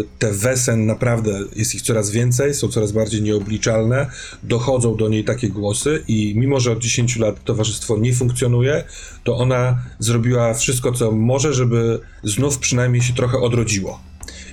y, 0.00 0.18
te 0.18 0.32
wesen 0.32 0.86
naprawdę 0.86 1.30
jest 1.56 1.74
ich 1.74 1.82
coraz 1.82 2.10
więcej, 2.10 2.54
są 2.54 2.68
coraz 2.68 2.92
bardziej 2.92 3.22
nieobliczalne, 3.22 4.06
dochodzą 4.42 4.96
do 4.96 5.08
niej 5.08 5.24
takie 5.24 5.48
głosy 5.48 6.04
i 6.08 6.34
mimo, 6.36 6.60
że 6.60 6.72
od 6.72 6.78
10 6.78 7.16
lat 7.16 7.44
towarzystwo 7.44 7.98
nie 7.98 8.14
funkcjonuje, 8.14 8.84
to 9.24 9.36
ona 9.36 9.82
zrobiła 9.98 10.54
wszystko, 10.54 10.92
co 10.92 11.12
może, 11.12 11.52
żeby 11.54 12.00
znów 12.24 12.58
przynajmniej 12.58 13.02
się 13.02 13.12
trochę 13.14 13.38
odrodziło. 13.38 14.00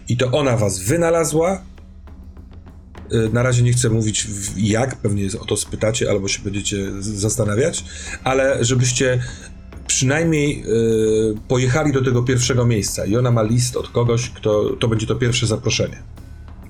I 0.09 0.17
to 0.17 0.31
ona 0.31 0.57
was 0.57 0.79
wynalazła. 0.79 1.61
Y, 3.13 3.29
Na 3.33 3.43
razie 3.43 3.63
nie 3.63 3.73
chcę 3.73 3.89
mówić 3.89 4.27
jak, 4.57 4.95
pewnie 4.95 5.27
o 5.39 5.45
to 5.45 5.57
spytacie 5.57 6.09
albo 6.09 6.27
się 6.27 6.43
będziecie 6.43 7.01
zastanawiać, 7.01 7.85
ale 8.23 8.65
żebyście 8.65 9.23
przynajmniej 9.87 10.63
y, 10.65 11.35
pojechali 11.47 11.93
do 11.93 12.03
tego 12.03 12.23
pierwszego 12.23 12.65
miejsca 12.65 13.05
i 13.05 13.17
ona 13.17 13.31
ma 13.31 13.43
list 13.43 13.75
od 13.77 13.89
kogoś, 13.89 14.29
kto 14.29 14.69
to 14.79 14.87
będzie 14.87 15.07
to 15.07 15.15
pierwsze 15.15 15.47
zaproszenie. 15.47 16.03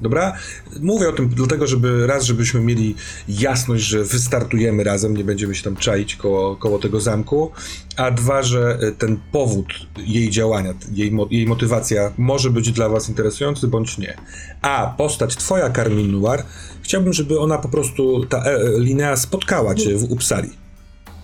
Dobra? 0.02 0.34
Mówię 0.82 1.10
o 1.10 1.12
tym 1.12 1.30
dlatego, 1.30 1.68
żeby 1.68 2.08
raz, 2.08 2.24
żebyśmy 2.24 2.62
mieli 2.62 2.96
jasność, 3.28 3.84
że 3.84 4.04
wystartujemy 4.04 4.84
razem, 4.84 5.18
nie 5.18 5.24
będziemy 5.24 5.56
się 5.56 5.64
tam 5.64 5.76
czaić 5.76 6.16
koło, 6.16 6.56
koło 6.56 6.80
tego 6.80 7.00
zamku, 7.00 7.52
a 7.98 8.12
dwa, 8.12 8.44
że 8.44 8.80
y, 8.84 8.92
ten 8.92 9.20
powód 9.32 9.68
jej 9.98 10.30
działania, 10.30 10.74
jej, 10.92 11.12
jej 11.32 11.48
motywacja 11.48 12.14
może 12.18 12.50
być 12.50 12.72
dla 12.72 12.90
was 12.90 13.10
interesujący 13.10 13.68
bądź 13.68 13.98
nie. 13.98 14.18
A 14.62 14.94
postać 14.98 15.36
twoja, 15.36 15.70
Carmin 15.70 16.22
Noir, 16.22 16.44
chciałbym, 16.82 17.14
żeby 17.14 17.40
ona 17.40 17.58
po 17.58 17.70
prostu, 17.70 18.26
ta 18.26 18.44
e, 18.44 18.60
Linea 18.80 19.18
spotkała 19.18 19.76
cię 19.76 19.98
w 19.98 20.12
Upsali. 20.12 20.69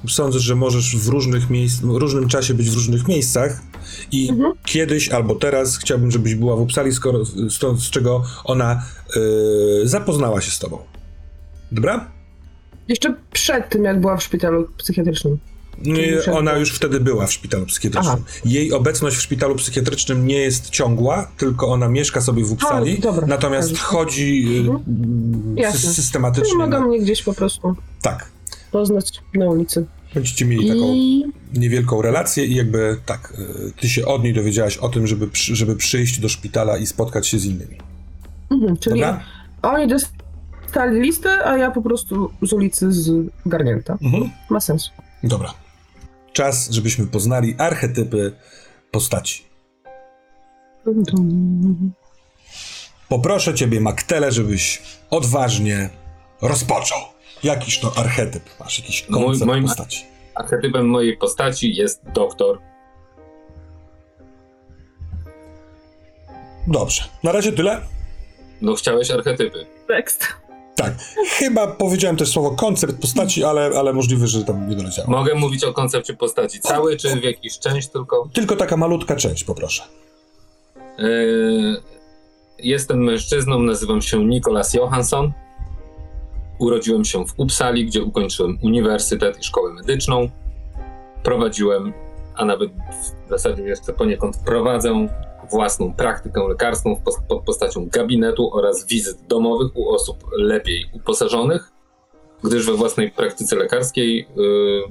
Sądzę, 0.10 0.40
że 0.40 0.56
możesz 0.56 0.98
w 0.98 1.08
różnych 1.08 1.50
miejsc, 1.50 1.80
w 1.82 1.96
różnym 1.96 2.28
czasie 2.28 2.54
być 2.54 2.70
w 2.70 2.74
różnych 2.76 3.08
miejscach 3.08 3.62
i 4.12 4.30
kiedyś 4.66 5.10
albo 5.10 5.36
teraz 5.36 5.78
chciałbym, 5.78 6.12
żebyś 6.12 6.36
była 6.36 6.56
w 6.56 6.62
Upsali, 6.62 6.94
skoro, 6.94 7.20
stąd, 7.50 7.80
z 7.82 7.90
czego 7.90 8.24
ona 8.44 8.84
y, 9.84 9.88
zapoznała 9.88 10.42
się 10.42 10.52
z 10.52 10.60
tobą. 10.60 10.78
Dobra? 11.72 12.12
Jeszcze 12.88 13.16
przed 13.32 13.70
tym, 13.70 13.84
jak 13.84 14.02
była 14.02 14.18
w 14.18 14.24
szpitalu 14.24 14.68
psychiatrycznym. 14.78 15.38
Nie, 15.82 16.18
ona 16.34 16.54
już 16.58 16.72
wtedy 16.72 17.00
była 17.00 17.28
w 17.28 17.34
szpitalu 17.34 17.66
psychiatrycznym. 17.66 18.24
Jej 18.46 18.74
obecność 18.74 19.18
w 19.18 19.22
szpitalu 19.22 19.56
psychiatrycznym 19.56 20.28
nie 20.28 20.38
jest 20.38 20.70
ciągła, 20.70 21.32
tylko 21.38 21.68
ona 21.68 21.88
mieszka 21.88 22.22
sobie 22.22 22.44
w 22.46 22.52
Upsali, 22.52 22.98
A, 22.98 23.02
dobra. 23.02 23.28
natomiast 23.28 23.70
Dobrze. 23.70 23.84
chodzi 23.84 24.46
y, 24.58 24.70
Mhm. 24.70 25.58
Jasne. 25.58 25.80
systematycznie. 25.94 26.46
Czyli 26.50 26.58
mogą 26.58 26.80
Na, 26.80 26.88
mnie 26.88 27.00
gdzieś 27.00 27.24
po 27.24 27.34
prostu 27.34 27.76
tak. 28.02 28.30
poznać 28.72 29.22
na 29.34 29.46
ulicy. 29.46 29.86
Będziecie 30.16 30.46
mieli 30.46 30.68
taką 30.68 30.94
I 30.94 31.26
niewielką 31.54 32.02
relację 32.02 32.46
i 32.46 32.56
jakby 32.56 32.98
tak, 33.06 33.34
y, 33.40 33.72
ty 33.82 33.90
się 33.90 34.06
od 34.06 34.24
niej 34.24 34.34
dowiedziałaś 34.34 34.78
o 34.78 34.90
tym, 34.90 35.08
żeby, 35.08 35.28
przy, 35.28 35.56
żeby 35.56 35.76
przyjść 35.76 36.20
do 36.20 36.30
szpitala 36.30 36.78
i 36.78 36.86
spotkać 36.86 37.28
się 37.28 37.40
z 37.40 37.46
innymi. 37.46 37.78
mhm, 38.52 38.78
czyli 38.78 39.02
Dobra? 39.02 39.24
oni 39.62 39.88
dostali 39.88 41.02
listę, 41.02 41.46
a 41.46 41.58
ja 41.58 41.72
po 41.72 41.82
prostu 41.82 42.30
z 42.42 42.54
ulicy 42.54 42.90
zgarnięta. 43.46 43.98
Mhm. 44.02 44.30
Ma 44.50 44.60
sens. 44.60 44.90
Dobra. 45.24 45.54
Czas, 46.34 46.70
żebyśmy 46.70 47.08
poznali 47.08 47.56
archetypy 47.58 48.32
postaci. 48.92 49.46
Poproszę 53.10 53.54
ciebie, 53.54 53.82
Maktele, 53.82 54.32
żebyś 54.32 54.82
odważnie 55.10 55.90
rozpoczął. 56.42 57.00
Jakiż 57.46 57.80
to 57.80 57.92
archetyp 57.98 58.44
masz? 58.60 58.80
Jakiś 58.80 59.10
Mój- 59.10 59.24
koncept 59.26 59.52
moim- 59.52 59.64
postaci? 59.64 60.06
Archetypem 60.36 60.88
mojej 60.90 61.18
postaci 61.18 61.76
jest 61.76 62.02
doktor. 62.14 62.60
Dobrze. 66.68 67.04
Na 67.24 67.32
razie 67.32 67.52
tyle? 67.52 67.82
No 68.62 68.76
chciałeś 68.76 69.12
archetypy. 69.12 69.66
Tekst. 69.88 70.28
Tak. 70.76 70.94
Chyba 71.28 71.68
powiedziałem 71.68 72.18
też 72.18 72.30
słowo 72.30 72.52
koncept 72.52 73.02
postaci, 73.02 73.44
ale, 73.44 73.62
ale 73.66 73.94
możliwe, 73.94 74.28
że 74.28 74.44
tam 74.44 74.70
nie 74.70 74.76
doleciało. 74.76 75.10
Mogę 75.12 75.36
mówić 75.36 75.64
o 75.64 75.74
koncepcie 75.74 76.14
postaci 76.14 76.60
cały, 76.60 76.98
czy 76.98 77.16
w 77.16 77.24
jakiś 77.24 77.60
część 77.60 77.88
tylko? 77.88 78.30
Tylko 78.34 78.56
taka 78.56 78.78
malutka 78.78 79.16
część, 79.16 79.44
poproszę. 79.44 79.84
Yy, 80.98 81.82
jestem 82.60 83.04
mężczyzną, 83.04 83.60
nazywam 83.60 84.02
się 84.02 84.26
Nikolas 84.26 84.74
Johansson. 84.74 85.34
Urodziłem 86.60 87.06
się 87.06 87.26
w 87.26 87.40
Uppsali, 87.40 87.86
gdzie 87.86 88.04
ukończyłem 88.04 88.58
uniwersytet 88.64 89.40
i 89.40 89.44
szkołę 89.44 89.74
medyczną. 89.74 90.30
Prowadziłem, 91.24 91.94
a 92.36 92.46
nawet 92.46 92.72
w 93.26 93.30
zasadzie 93.30 93.64
jeszcze 93.64 93.94
poniekąd 93.94 94.38
prowadzę 94.46 95.08
własną 95.52 95.94
praktykę 95.94 96.48
lekarską 96.48 97.02
pod 97.28 97.44
postacią 97.44 97.88
gabinetu 97.90 98.50
oraz 98.54 98.88
wizyt 98.88 99.18
domowych 99.28 99.78
u 99.78 99.90
osób 99.90 100.18
lepiej 100.38 100.86
uposażonych, 100.94 101.72
gdyż 102.44 102.66
we 102.66 102.74
własnej 102.74 103.12
praktyce 103.12 103.56
lekarskiej, 103.56 104.28
yy, 104.36 104.84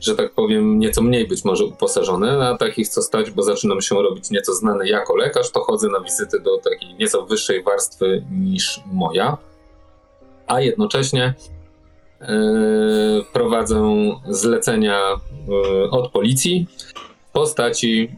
że 0.00 0.16
tak 0.16 0.34
powiem, 0.34 0.78
nieco 0.78 1.02
mniej 1.02 1.28
być 1.28 1.44
może 1.44 1.64
uposażone, 1.64 2.38
na 2.38 2.56
takich 2.56 2.88
co 2.88 3.02
stać, 3.02 3.30
bo 3.30 3.42
zaczynam 3.42 3.80
się 3.80 3.94
robić 3.94 4.30
nieco 4.30 4.54
znany 4.54 4.88
jako 4.88 5.16
lekarz, 5.16 5.50
to 5.50 5.60
chodzę 5.60 5.88
na 5.88 6.00
wizyty 6.00 6.40
do 6.40 6.58
takiej 6.58 6.94
nieco 6.94 7.26
wyższej 7.26 7.62
warstwy 7.62 8.24
niż 8.30 8.80
moja. 8.92 9.38
A 10.48 10.60
jednocześnie 10.60 11.34
e, 12.20 12.26
prowadzę 13.32 13.82
zlecenia 14.28 14.98
e, 14.98 15.90
od 15.90 16.12
policji 16.12 16.66
w 17.28 17.32
postaci, 17.32 18.10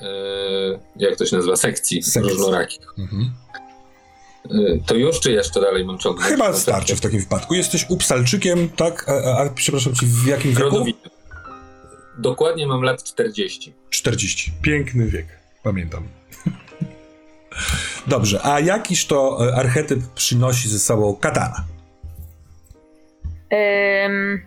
e, 0.00 0.06
jak 0.96 1.16
to 1.16 1.26
się 1.26 1.36
nazywa, 1.36 1.56
sekcji, 1.56 2.02
Sekcji. 2.02 2.32
różnorakich. 2.32 2.86
Mhm. 2.98 3.30
To 4.86 4.94
już 4.94 5.20
czy 5.20 5.32
jeszcze 5.32 5.60
dalej 5.60 5.84
mam 5.84 5.98
ciągnąć? 5.98 6.28
Chyba 6.30 6.52
starczy 6.52 6.96
w 6.96 7.00
takim 7.00 7.20
wypadku. 7.20 7.54
Jesteś 7.54 7.86
upsalczykiem, 7.90 8.68
tak? 8.68 9.08
A, 9.08 9.38
a, 9.38 9.48
przepraszam 9.48 9.94
ci, 9.94 10.06
w 10.06 10.26
jakim 10.26 10.54
wieku? 10.54 10.84
Dokładnie 12.18 12.66
mam 12.66 12.82
lat 12.82 13.02
40. 13.02 13.74
40. 13.90 14.52
Piękny 14.62 15.06
wiek. 15.06 15.26
Pamiętam. 15.62 16.08
Dobrze, 18.06 18.40
a 18.44 18.60
jakiż 18.60 19.06
to 19.06 19.38
e, 19.48 19.56
archetyp 19.56 19.98
przynosi 20.14 20.68
ze 20.68 20.78
sobą 20.78 21.16
katana? 21.20 21.64
Ym, 24.04 24.46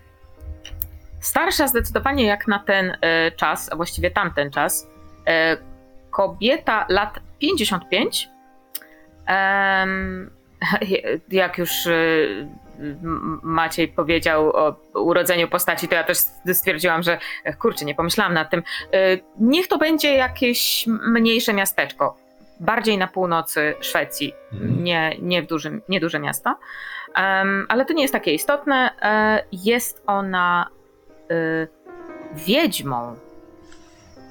starsza 1.20 1.68
zdecydowanie 1.68 2.26
jak 2.26 2.48
na 2.48 2.58
ten 2.58 2.96
e, 3.00 3.32
czas, 3.32 3.72
a 3.72 3.76
właściwie 3.76 4.10
tamten 4.10 4.50
czas. 4.50 4.88
E, 5.26 5.56
kobieta 6.10 6.86
lat 6.88 7.20
55. 7.38 8.28
Em, 9.26 10.30
jak 11.30 11.58
już 11.58 11.70
Maciej 13.42 13.88
powiedział 13.88 14.50
o 14.50 14.76
urodzeniu 14.94 15.48
postaci, 15.48 15.88
to 15.88 15.94
ja 15.94 16.04
też 16.04 16.18
stwierdziłam, 16.52 17.02
że 17.02 17.18
kurczę, 17.58 17.84
nie 17.84 17.94
pomyślałam 17.94 18.34
nad 18.34 18.50
tym. 18.50 18.62
Niech 19.40 19.68
to 19.68 19.78
będzie 19.78 20.14
jakieś 20.14 20.84
mniejsze 20.86 21.52
miasteczko, 21.52 22.16
bardziej 22.64 22.98
na 22.98 23.06
północy 23.08 23.74
Szwecji, 23.80 24.34
Mhm. 24.52 24.84
nie, 24.84 25.16
nie 25.22 25.42
w 25.42 25.46
dużym, 25.46 25.82
nie 25.88 26.00
duże 26.00 26.18
miasta. 26.18 26.56
Em, 27.14 27.66
ale 27.68 27.84
to 27.84 27.92
nie 27.92 28.02
jest 28.02 28.14
takie 28.14 28.34
istotne. 28.34 28.90
E, 29.02 29.44
jest 29.52 30.02
ona 30.06 30.68
e, 31.30 31.66
wiedźmą. 32.46 33.16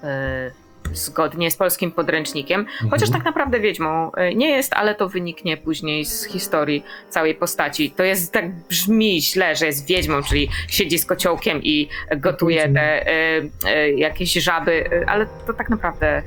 e, 0.04 0.52
Zgodnie 0.94 1.52
z 1.52 1.58
polskim 1.58 1.92
podręcznikiem, 1.92 2.66
chociaż 2.92 3.10
tak 3.10 3.26
naprawdę 3.26 3.60
wiedźmą 3.60 4.12
e, 4.12 4.36
nie 4.36 4.50
jest, 4.50 4.74
ale 4.74 4.96
to 4.96 5.10
wyniknie 5.10 5.58
później 5.58 6.06
z 6.06 6.24
historii 6.26 6.84
całej 7.10 7.36
postaci. 7.36 7.92
To 7.92 8.04
jest 8.04 8.34
tak 8.34 8.52
brzmi 8.70 9.22
źle, 9.22 9.56
że 9.56 9.66
jest 9.66 9.88
wiedźmą, 9.88 10.24
czyli 10.24 10.50
siedzi 10.68 11.00
z 11.00 11.06
kociołkiem 11.06 11.60
i 11.64 11.90
gotuje 12.18 12.70
te 12.74 13.08
e, 13.08 13.42
e, 13.68 13.92
jakieś 13.92 14.34
żaby, 14.34 14.90
e, 14.92 15.10
ale 15.10 15.26
to 15.48 15.54
tak 15.54 15.70
naprawdę 15.70 16.22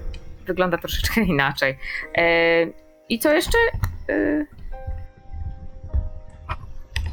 wygląda 0.47 0.79
troszeczkę 0.79 1.21
inaczej. 1.35 1.79
E, 2.19 2.67
I 3.09 3.19
co 3.19 3.33
jeszcze? 3.33 3.59
E, 4.09 4.47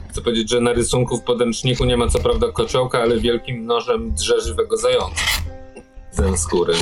Chcę 0.09 0.21
powiedzieć, 0.21 0.49
że 0.49 0.61
na 0.61 0.73
rysunku 0.73 1.17
w 1.17 1.23
podręczniku 1.23 1.85
nie 1.85 1.97
ma 1.97 2.07
co 2.07 2.19
prawda 2.19 2.47
kociołka, 2.51 2.99
ale 3.01 3.19
wielkim 3.19 3.65
nożem 3.65 4.13
drze 4.13 4.41
żywego 4.41 4.77
zająca. 4.77 5.21
Ze 6.11 6.37
skóry. 6.37 6.73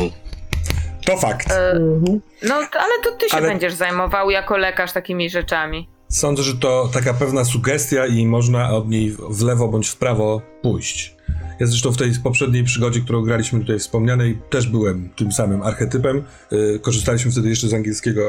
To 1.05 1.17
fakt. 1.17 1.51
e, 1.51 1.71
Mhm. 1.71 2.21
No, 2.43 2.55
ale 2.55 2.93
to 3.03 3.11
ty 3.11 3.29
się 3.29 3.37
Ale- 3.37 3.47
będziesz 3.47 3.73
zajmował 3.73 4.29
jako 4.29 4.57
lekarz 4.57 4.93
takimi 4.93 5.29
rzeczami. 5.29 5.89
Sądzę, 6.09 6.43
że 6.43 6.55
to 6.55 6.89
taka 6.93 7.13
pewna 7.13 7.45
sugestia 7.45 8.05
i 8.05 8.25
można 8.25 8.69
od 8.69 8.89
niej 8.89 9.15
w 9.29 9.41
lewo 9.41 9.67
bądź 9.67 9.87
w 9.89 9.97
prawo 9.97 10.41
pójść. 10.61 11.15
Ja 11.61 11.67
zresztą 11.67 11.91
w 11.91 11.97
tej 11.97 12.11
poprzedniej 12.23 12.63
przygodzie, 12.63 13.01
którą 13.01 13.21
graliśmy 13.21 13.59
tutaj 13.59 13.79
wspomnianej, 13.79 14.37
też 14.49 14.67
byłem 14.67 15.09
tym 15.15 15.31
samym 15.31 15.61
archetypem. 15.63 16.23
Yy, 16.51 16.79
Korzystaliśmy 16.79 17.31
wtedy 17.31 17.49
jeszcze 17.49 17.67
z 17.67 17.73
angielskiego 17.73 18.21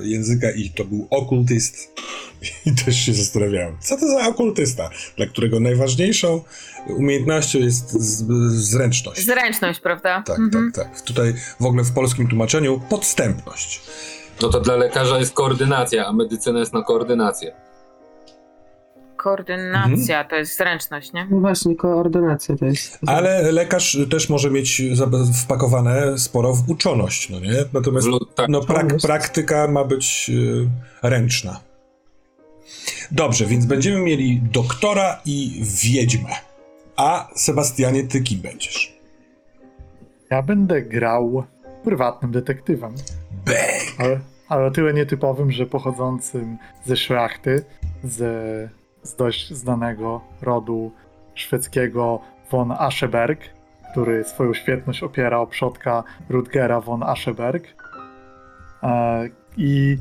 yy, 0.00 0.08
języka 0.08 0.50
i 0.50 0.70
to 0.70 0.84
był 0.84 1.06
okultyst. 1.10 1.76
I 2.66 2.74
też 2.84 2.96
się 2.96 3.14
zastanawiałem, 3.14 3.76
co 3.80 3.96
to 3.96 4.08
za 4.08 4.28
okultysta, 4.28 4.90
dla 5.16 5.26
którego 5.26 5.60
najważniejszą 5.60 6.40
umiejętnością 6.86 7.58
jest 7.58 7.90
z- 7.90 8.26
zręczność. 8.70 9.24
Zręczność, 9.26 9.80
prawda? 9.80 10.22
Tak, 10.26 10.38
Mhm. 10.38 10.72
tak, 10.72 10.84
tak. 10.88 11.00
Tutaj 11.00 11.34
w 11.60 11.64
ogóle 11.66 11.84
w 11.84 11.92
polskim 11.92 12.28
tłumaczeniu 12.28 12.80
podstępność. 12.90 13.80
No 14.42 14.48
to 14.48 14.60
dla 14.60 14.76
lekarza 14.76 15.18
jest 15.18 15.32
koordynacja, 15.32 16.06
a 16.06 16.12
medycyna 16.12 16.58
jest 16.60 16.72
na 16.72 16.82
koordynację. 16.82 17.52
Koordynacja 19.22 20.16
Mhm. 20.18 20.28
to 20.28 20.36
jest 20.36 20.56
zręczność, 20.56 21.12
nie? 21.12 21.26
No 21.30 21.40
właśnie, 21.40 21.76
koordynacja 21.76 22.56
to 22.56 22.64
jest. 22.64 22.98
Ale 23.06 23.52
lekarz 23.52 23.98
też 24.10 24.28
może 24.28 24.50
mieć 24.50 24.82
wpakowane 25.44 26.18
sporo 26.18 26.54
w 26.54 26.70
uczoność, 26.70 27.30
no 27.30 27.40
nie? 27.40 27.52
Natomiast 27.72 28.06
lu- 28.06 28.24
tak, 28.24 28.48
no, 28.48 28.60
prak- 28.60 29.02
praktyka 29.06 29.68
ma 29.68 29.84
być 29.84 30.30
y, 30.34 30.68
ręczna. 31.02 31.60
Dobrze, 33.10 33.46
więc 33.46 33.66
będziemy 33.66 34.00
mieli 34.00 34.40
doktora 34.52 35.20
i 35.24 35.62
wiedźmę. 35.84 36.30
A 36.96 37.28
Sebastianie, 37.36 38.04
ty 38.04 38.20
kim 38.20 38.40
będziesz? 38.40 38.98
Ja 40.30 40.42
będę 40.42 40.82
grał 40.82 41.44
prywatnym 41.84 42.32
detektywem, 42.32 42.94
Bang! 43.46 43.58
ale, 43.98 44.20
ale 44.48 44.66
o 44.66 44.70
tyle 44.70 44.94
nietypowym, 44.94 45.52
że 45.52 45.66
pochodzącym 45.66 46.58
ze 46.86 46.96
szlachty, 46.96 47.64
z, 48.04 48.18
z 49.02 49.16
dość 49.16 49.54
znanego 49.54 50.20
rodu 50.42 50.92
szwedzkiego 51.34 52.20
von 52.50 52.72
Ascheberg, 52.72 53.40
który 53.92 54.24
swoją 54.24 54.54
świetność 54.54 55.02
opiera 55.02 55.38
o 55.38 55.46
przodka 55.46 56.04
Rutgera 56.28 56.80
von 56.80 57.02
Ascheberg. 57.02 57.64
E, 58.82 59.28
I 59.56 59.96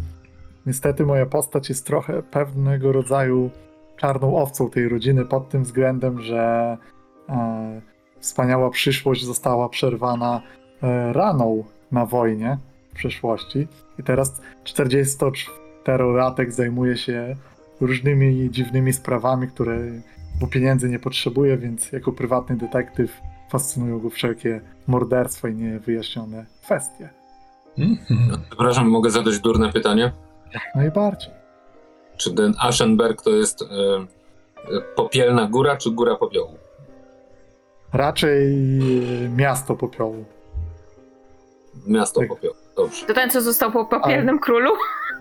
niestety 0.66 1.06
moja 1.06 1.26
postać 1.26 1.70
jest 1.70 1.86
trochę 1.86 2.24
pewnego 2.24 2.92
rodzaju 2.92 3.50
czarną 3.98 4.38
owcą 4.38 4.70
tej 4.70 4.90
rodziny 4.90 5.26
pod 5.26 5.50
tym 5.50 5.64
względem, 5.64 6.22
że 6.22 6.78
e, 7.30 7.82
wspaniała 8.20 8.70
przyszłość 8.70 9.26
została 9.26 9.70
przerwana 9.70 10.42
e, 10.84 11.14
raną 11.14 11.64
na 11.92 12.06
wojnie 12.06 12.58
w 12.90 12.96
przeszłości. 12.96 13.68
I 14.00 14.04
teraz 14.04 14.42
44-latek 14.64 16.52
zajmuje 16.52 16.98
się 16.98 17.36
różnymi 17.82 18.50
dziwnymi 18.52 18.94
sprawami, 18.94 19.48
które 19.48 19.78
bo 20.42 20.48
pieniędzy 20.48 20.90
nie 20.90 21.00
potrzebuje, 21.00 21.58
więc 21.58 21.92
jako 21.92 22.12
prywatny 22.12 22.58
detektyw 22.58 23.22
fascynują 23.50 24.00
go 24.00 24.10
wszelkie 24.10 24.62
morderstwa 24.88 25.50
i 25.50 25.56
niewyjaśnione 25.56 26.46
kwestie. 26.64 27.10
Mhm. 27.78 28.42
Przepraszam, 28.50 28.88
mogę 28.88 29.10
zadać 29.12 29.40
durne 29.40 29.72
pytanie? 29.74 30.12
Jak 30.54 30.64
najbardziej. 30.76 31.32
Czy 32.18 32.34
ten 32.34 32.54
Aschenberg 32.60 33.22
to 33.22 33.30
jest 33.30 33.62
e, 33.62 33.66
popielna 34.96 35.48
góra, 35.48 35.78
czy 35.78 35.92
góra 35.92 36.16
popiołu? 36.16 36.58
Raczej 37.94 38.54
e, 39.26 39.30
miasto 39.30 39.76
popiołu. 39.76 40.26
Miasto 41.88 42.20
Tak. 42.20 42.30
popiołu. 42.30 42.56
Dobrze. 42.76 43.06
To 43.06 43.14
ten, 43.14 43.30
co 43.30 43.42
został 43.42 43.72
po 43.72 43.86
papiernym 43.86 44.40
królu? 44.40 44.72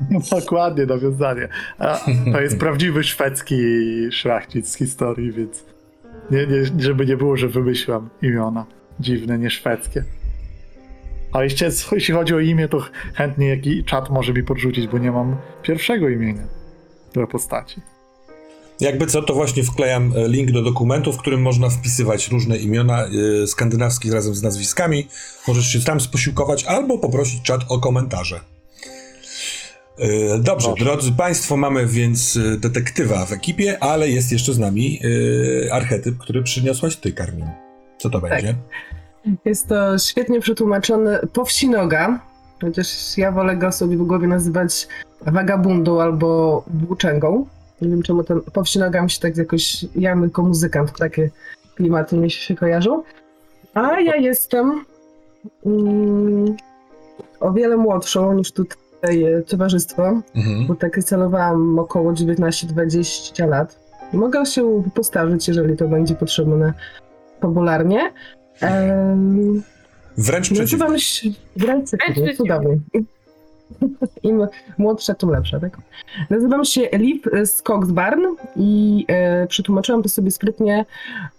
Dokładnie, 0.40 0.86
nawiązanie. 0.86 1.48
A, 1.78 2.00
to 2.32 2.40
jest 2.40 2.58
prawdziwy 2.58 3.04
szwedzki 3.04 3.56
szlachcic 4.10 4.68
z 4.68 4.76
historii, 4.76 5.32
więc 5.32 5.64
nie, 6.30 6.46
nie, 6.46 6.82
żeby 6.82 7.06
nie 7.06 7.16
było, 7.16 7.36
że 7.36 7.48
wymyślam 7.48 8.10
imiona 8.22 8.66
dziwne, 9.00 9.38
nie 9.38 9.50
szwedzkie. 9.50 10.04
A 11.32 11.42
jeśli, 11.42 11.66
jeśli 11.92 12.14
chodzi 12.14 12.34
o 12.34 12.40
imię, 12.40 12.68
to 12.68 12.80
chętnie 13.14 13.48
jaki 13.48 13.84
czat 13.84 14.10
może 14.10 14.32
mi 14.32 14.42
podrzucić, 14.42 14.86
bo 14.86 14.98
nie 14.98 15.12
mam 15.12 15.36
pierwszego 15.62 16.08
imienia 16.08 16.42
dla 17.12 17.26
postaci. 17.26 17.80
Jakby 18.80 19.06
co, 19.06 19.22
to 19.22 19.34
właśnie 19.34 19.64
wklejam 19.64 20.12
e, 20.16 20.28
link 20.28 20.50
do 20.50 20.62
dokumentu, 20.62 21.12
w 21.12 21.18
którym 21.18 21.42
można 21.42 21.70
wpisywać 21.70 22.28
różne 22.28 22.56
imiona 22.56 23.04
e, 23.04 23.46
skandynawskich 23.46 24.12
razem 24.12 24.34
z 24.34 24.42
nazwiskami. 24.42 25.08
Możesz 25.48 25.66
się 25.66 25.80
tam 25.80 26.00
sposiłkować 26.00 26.64
albo 26.64 26.98
poprosić 26.98 27.42
czat 27.42 27.60
o 27.68 27.78
komentarze. 27.78 28.40
E, 30.00 30.38
Dobrze, 30.38 30.68
Dobrze. 30.68 30.84
drodzy 30.84 31.12
Państwo, 31.12 31.56
mamy 31.56 31.86
więc 31.86 32.36
e, 32.36 32.56
detektywa 32.56 33.26
w 33.26 33.32
ekipie, 33.32 33.78
ale 33.82 34.08
jest 34.08 34.32
jeszcze 34.32 34.52
z 34.52 34.58
nami 34.58 35.00
e, 35.66 35.72
archetyp, 35.74 36.18
który 36.18 36.42
przyniosłaś 36.42 36.96
Ty, 36.96 37.12
Karmin. 37.12 37.46
Co 37.98 38.10
to 38.10 38.20
będzie? 38.20 38.54
Jest 39.44 39.68
to 39.68 39.98
świetnie 39.98 40.40
przetłumaczony 40.40 41.18
powsinoga, 41.32 42.20
chociaż 42.62 43.18
ja 43.18 43.32
wolę 43.32 43.56
go 43.56 43.72
sobie 43.72 43.96
w 43.96 44.02
głowie 44.02 44.26
nazywać 44.26 44.88
wagabundą 45.20 46.00
albo 46.00 46.64
włóczęgą. 46.66 47.46
Nie 47.82 47.88
wiem 47.88 48.02
czemu 48.02 48.24
ten 48.24 48.40
powsinoga 48.40 49.02
mi 49.02 49.10
się 49.10 49.20
tak 49.20 49.36
jakoś 49.36 49.86
jamy 49.96 50.26
jako 50.26 50.42
muzykant, 50.42 50.98
takie 50.98 51.30
klimaty 51.74 52.16
mi 52.16 52.30
się 52.30 52.54
kojarzą. 52.54 53.02
A 53.74 54.00
ja 54.00 54.16
jestem 54.16 54.84
mm, 55.66 56.56
o 57.40 57.52
wiele 57.52 57.76
młodszą 57.76 58.32
niż 58.32 58.52
tutaj 58.52 58.79
e, 59.02 59.42
towarzystwo, 59.42 60.02
Mhm. 60.34 60.66
bo 60.66 60.74
tak 60.74 61.04
celowałam 61.04 61.78
około 61.78 62.12
19-20 62.12 63.48
lat. 63.48 63.80
Mogę 64.12 64.46
się 64.46 64.82
postarzyć, 64.94 65.48
jeżeli 65.48 65.76
to 65.76 65.88
będzie 65.88 66.14
potrzebne 66.14 66.72
popularnie. 67.40 68.12
Ehm, 68.60 69.62
Wręcz 70.18 70.46
przeciwnie. 70.46 70.60
nazywam 70.62 70.98
się... 70.98 71.28
Wręcz 71.56 71.90
Wręcz 71.90 72.02
przeciwnie, 72.04 72.36
cudownie. 72.36 72.78
Im 74.22 74.46
młodsza, 74.78 75.14
tym 75.14 75.30
lepsza, 75.30 75.60
tak? 75.60 75.78
Nazywam 76.30 76.64
się 76.64 76.80
Liv 76.92 77.46
z 77.46 77.62
Coxbarn 77.62 78.22
i 78.56 79.04
e, 79.08 79.46
przetłumaczyłam 79.46 80.02
to 80.02 80.08
sobie 80.08 80.30
sprytnie, 80.30 80.84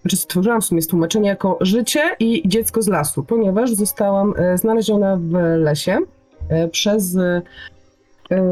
znaczy 0.01 0.17
stworzyłam 0.17 0.61
w 0.61 0.65
sumie 0.65 0.81
tłumaczenie 0.81 1.29
jako 1.29 1.57
życie 1.61 2.01
i 2.19 2.49
dziecko 2.49 2.81
z 2.81 2.87
lasu, 2.87 3.23
ponieważ 3.23 3.73
zostałam 3.73 4.33
e, 4.37 4.57
znaleziona 4.57 5.17
w 5.17 5.31
lesie 5.57 5.97
przez 6.71 7.15
e, 7.15 7.41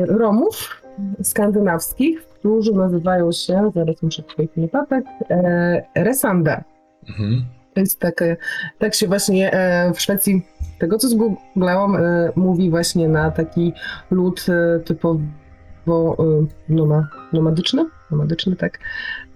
Romów 0.06 0.82
skandynawskich, 1.24 2.26
którzy 2.28 2.74
nazywają 2.74 3.32
się, 3.32 3.72
zaraz 3.76 4.02
muszę 4.02 4.24
twoich 4.24 4.58
notatek, 4.58 5.06
e, 5.30 5.84
Resande. 5.96 6.64
Mhm. 7.10 7.46
To 7.74 7.80
jest 7.80 8.00
takie, 8.00 8.38
tak 8.80 8.96
się 8.96 9.08
właśnie 9.08 9.54
e, 9.54 9.94
w 9.94 10.02
Szwecji, 10.02 10.46
tego 10.80 10.98
co 10.98 11.08
zgooglałam, 11.10 11.96
e, 11.96 12.32
mówi 12.36 12.70
właśnie 12.70 13.10
na 13.10 13.32
taki 13.32 13.74
lud 14.12 14.46
e, 14.50 14.80
typowo 14.80 15.20
e, 15.88 16.46
noma, 16.70 17.08
nomadyczny, 17.34 17.86
nomadyczny, 18.12 18.56
tak, 18.56 18.80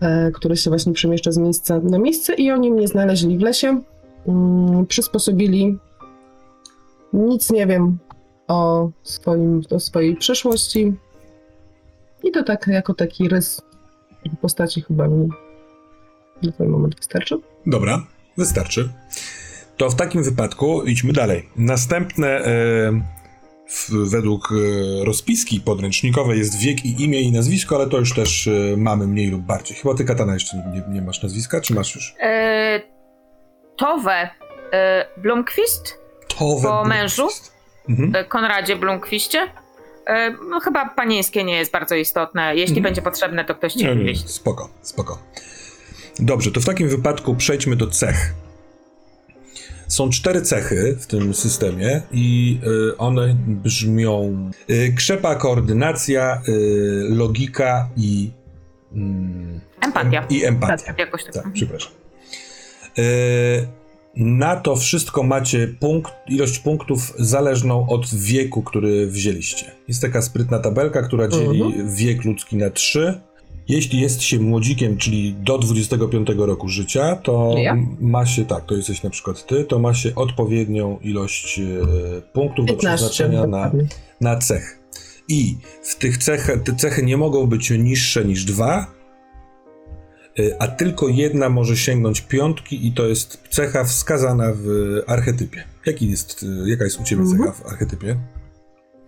e, 0.01 0.31
który 0.31 0.57
się 0.57 0.69
właśnie 0.69 0.93
przemieszcza 0.93 1.31
z 1.31 1.37
miejsca 1.37 1.79
na 1.79 1.99
miejsce 1.99 2.33
i 2.33 2.51
oni 2.51 2.71
mnie 2.71 2.87
znaleźli 2.87 3.37
w 3.37 3.41
lesie, 3.41 3.81
mm, 4.27 4.85
przysposobili, 4.85 5.77
nic 7.13 7.51
nie 7.51 7.67
wiem 7.67 7.97
o, 8.53 8.91
swoim, 9.03 9.61
o 9.69 9.79
swojej 9.79 10.15
przeszłości 10.15 10.93
i 12.23 12.31
to 12.31 12.43
tak 12.43 12.67
jako 12.67 12.93
taki 12.93 13.29
rys 13.29 13.61
postaci 14.41 14.81
chyba 14.81 15.07
mi 15.07 15.29
na 16.43 16.51
ten 16.51 16.69
moment 16.69 16.95
wystarczy. 16.95 17.37
Dobra, 17.65 18.05
wystarczy. 18.37 18.89
To 19.77 19.89
w 19.89 19.95
takim 19.95 20.23
wypadku 20.23 20.83
idźmy 20.83 21.13
dalej. 21.13 21.49
Następne 21.55 22.27
e, 22.27 22.51
w, 23.67 24.09
według 24.09 24.49
e, 24.51 25.05
rozpiski 25.05 25.61
podręcznikowej 25.61 26.39
jest 26.39 26.59
wiek 26.59 26.85
i 26.85 27.03
imię 27.03 27.21
i 27.21 27.31
nazwisko, 27.31 27.75
ale 27.75 27.87
to 27.89 27.97
już 27.97 28.13
też 28.13 28.47
e, 28.47 28.51
mamy 28.77 29.07
mniej 29.07 29.27
lub 29.27 29.41
bardziej. 29.41 29.77
Chyba 29.77 29.95
ty, 29.95 30.05
Katana, 30.05 30.33
jeszcze 30.33 30.57
nie, 30.57 30.93
nie 30.93 31.01
masz 31.01 31.23
nazwiska, 31.23 31.61
czy 31.61 31.73
masz 31.73 31.95
już? 31.95 32.15
E, 32.19 32.81
Tove 33.77 34.29
e, 34.73 35.05
Blomqvist, 35.17 35.99
To 36.27 36.57
Po 36.63 36.85
mężu? 36.85 37.27
Mhm. 37.89 38.15
e, 38.15 38.23
Konradzie 38.23 38.75
Blomqvistie. 38.75 39.39
E, 40.07 40.31
no, 40.49 40.59
chyba 40.59 40.89
panieńskie 40.89 41.43
nie 41.43 41.57
jest 41.57 41.71
bardzo 41.71 41.95
istotne. 41.95 42.55
Jeśli 42.55 42.77
Mhm. 42.77 42.83
będzie 42.83 43.01
potrzebne, 43.01 43.45
to 43.45 43.55
ktoś 43.55 43.73
ci 43.73 43.85
Nie, 43.95 44.15
spoko, 44.15 44.69
spoko. 44.81 45.19
Dobrze, 46.19 46.51
to 46.51 46.61
w 46.61 46.65
takim 46.65 46.89
wypadku 46.89 47.35
przejdźmy 47.35 47.75
do 47.75 47.87
cech. 47.87 48.33
Są 49.87 50.09
cztery 50.09 50.41
cechy 50.41 50.97
w 50.99 51.07
tym 51.07 51.33
systemie 51.33 52.01
i 52.11 52.59
y, 52.91 52.97
one 52.97 53.35
brzmią 53.47 54.51
krzepa, 54.97 55.35
koordynacja, 55.35 56.41
logika 57.09 57.89
i, 57.97 58.31
mm, 58.93 59.59
Empatia. 59.81 60.25
i 60.29 60.45
empatia. 60.45 60.93
Jakoś 60.97 61.23
tak. 61.23 61.33
Tak, 61.33 61.53
przepraszam. 61.53 61.91
Na 64.15 64.55
to 64.55 64.75
wszystko 64.75 65.23
macie 65.23 65.67
punkt, 65.67 66.13
ilość 66.27 66.59
punktów 66.59 67.13
zależną 67.19 67.87
od 67.89 68.15
wieku, 68.15 68.63
który 68.63 69.07
wzięliście. 69.07 69.71
Jest 69.87 70.01
taka 70.01 70.21
sprytna 70.21 70.59
tabelka, 70.59 71.01
która 71.01 71.27
dzieli 71.27 71.73
wiek 71.85 72.25
ludzki 72.25 72.57
na 72.57 72.69
trzy. 72.69 73.21
Jeśli 73.67 74.01
jest 74.01 74.21
się 74.21 74.39
młodzikiem, 74.39 74.97
czyli 74.97 75.33
do 75.33 75.57
25 75.57 76.29
roku 76.37 76.69
życia, 76.69 77.15
to 77.15 77.55
Ja? 77.57 77.77
ma 77.99 78.25
się, 78.25 78.45
tak, 78.45 78.65
to 78.65 78.75
jesteś 78.75 79.03
na 79.03 79.09
przykład 79.09 79.45
ty, 79.45 79.63
to 79.63 79.79
ma 79.79 79.93
się 79.93 80.15
odpowiednią 80.15 80.99
ilość 81.01 81.59
e, 81.59 82.21
punktów 82.21 82.65
do 82.65 82.73
15 82.73 83.05
przeznaczenia 83.05 83.47
na, 83.47 83.71
na 84.21 84.37
cech. 84.37 84.79
I 85.27 85.57
w 85.83 85.95
tych 85.95 86.17
cechach, 86.17 86.63
te 86.63 86.75
cechy 86.75 87.03
nie 87.03 87.17
mogą 87.17 87.47
być 87.47 87.69
niższe 87.71 88.25
niż 88.25 88.45
dwa, 88.45 88.81
y, 88.81 89.02
a 90.59 90.67
tylko 90.67 91.07
jedna 91.07 91.49
może 91.49 91.77
sięgnąć 91.77 92.21
piątki 92.21 92.87
i 92.87 92.91
to 92.91 93.05
jest 93.05 93.43
cecha 93.49 93.83
wskazana 93.83 94.51
w 94.55 94.67
archetypie. 95.07 95.63
Jaki 95.85 96.09
jest, 96.11 96.43
y, 96.43 96.69
jaka 96.69 96.83
jest 96.83 96.99
u 96.99 97.03
ciebie 97.03 97.21
Mhm. 97.21 97.39
cecha 97.39 97.51
w 97.63 97.71
archetypie? 97.71 98.15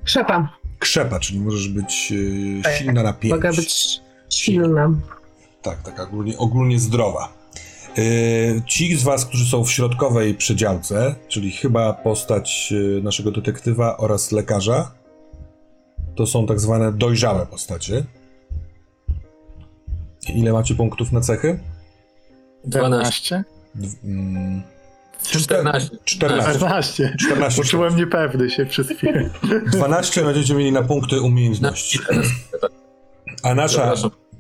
Krzepa. 0.04 0.58
Krzepa, 0.80 1.20
czyli 1.20 1.40
możesz 1.40 1.68
być 1.68 2.12
y, 2.12 2.62
silna 2.78 3.04
na 3.04 3.14
pięć. 3.14 3.34
Mogę 3.36 3.50
być 3.54 4.02
silna. 4.30 4.92
Tak, 5.62 5.82
tak, 5.84 6.00
ogólnie, 6.00 6.38
ogólnie 6.38 6.80
zdrowa. 6.80 7.34
Y, 7.98 8.62
Ci 8.68 8.96
z 8.98 9.04
was, 9.04 9.26
którzy 9.26 9.46
są 9.46 9.66
w 9.66 9.72
środkowej 9.72 10.34
przedziałce, 10.36 11.16
czyli 11.28 11.52
chyba 11.52 11.94
postać 11.94 12.74
y, 12.98 13.02
naszego 13.04 13.32
detektywa 13.32 13.98
oraz 13.98 14.32
lekarza, 14.32 14.92
to 16.16 16.28
są 16.28 16.46
tak 16.48 16.60
zwane 16.60 16.94
dojrzałe 16.94 17.46
postacie. 17.46 18.04
Ile 20.34 20.54
macie 20.54 20.76
punktów 20.76 21.12
na 21.12 21.22
cechy? 21.22 21.60
12. 22.66 23.44
Dw- 23.76 23.96
mm, 24.04 24.64
14. 25.24 25.90
14. 26.06 26.52
14. 26.54 27.16
14. 27.20 27.62
Poczułem 27.62 27.96
niepewny 27.96 28.50
się 28.50 28.66
przez 28.66 28.88
chwilę. 28.88 29.30
12 29.72 30.24
będziecie 30.24 30.54
mieli 30.54 30.72
na 30.72 30.84
punkty 30.84 31.22
umiejętności. 31.22 32.00
A 33.44 33.56
nasza, 33.56 33.94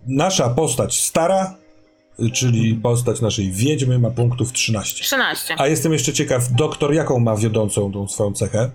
nasza 0.08 0.50
postać 0.50 1.02
stara, 1.02 1.56
czyli 2.34 2.76
postać 2.76 3.22
naszej 3.22 3.52
wiedźmy, 3.52 4.00
ma 4.00 4.12
punktów 4.12 4.52
13. 4.54 5.04
13. 5.04 5.56
A 5.58 5.68
jestem 5.68 5.94
jeszcze 5.94 6.14
ciekaw, 6.14 6.52
doktor 6.52 6.94
jaką 6.94 7.20
ma 7.20 7.36
wiodącą 7.36 7.92
tą 7.92 8.08
swoją 8.08 8.34
cechę? 8.34 8.72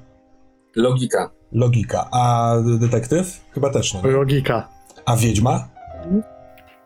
Logika. 0.76 1.30
Logika. 1.52 2.08
A 2.12 2.54
detektyw? 2.80 3.40
Chyba 3.54 3.70
też 3.70 3.94
nie. 3.94 4.02
Logika. 4.02 4.68
A 5.06 5.16
wiedźma? 5.16 5.68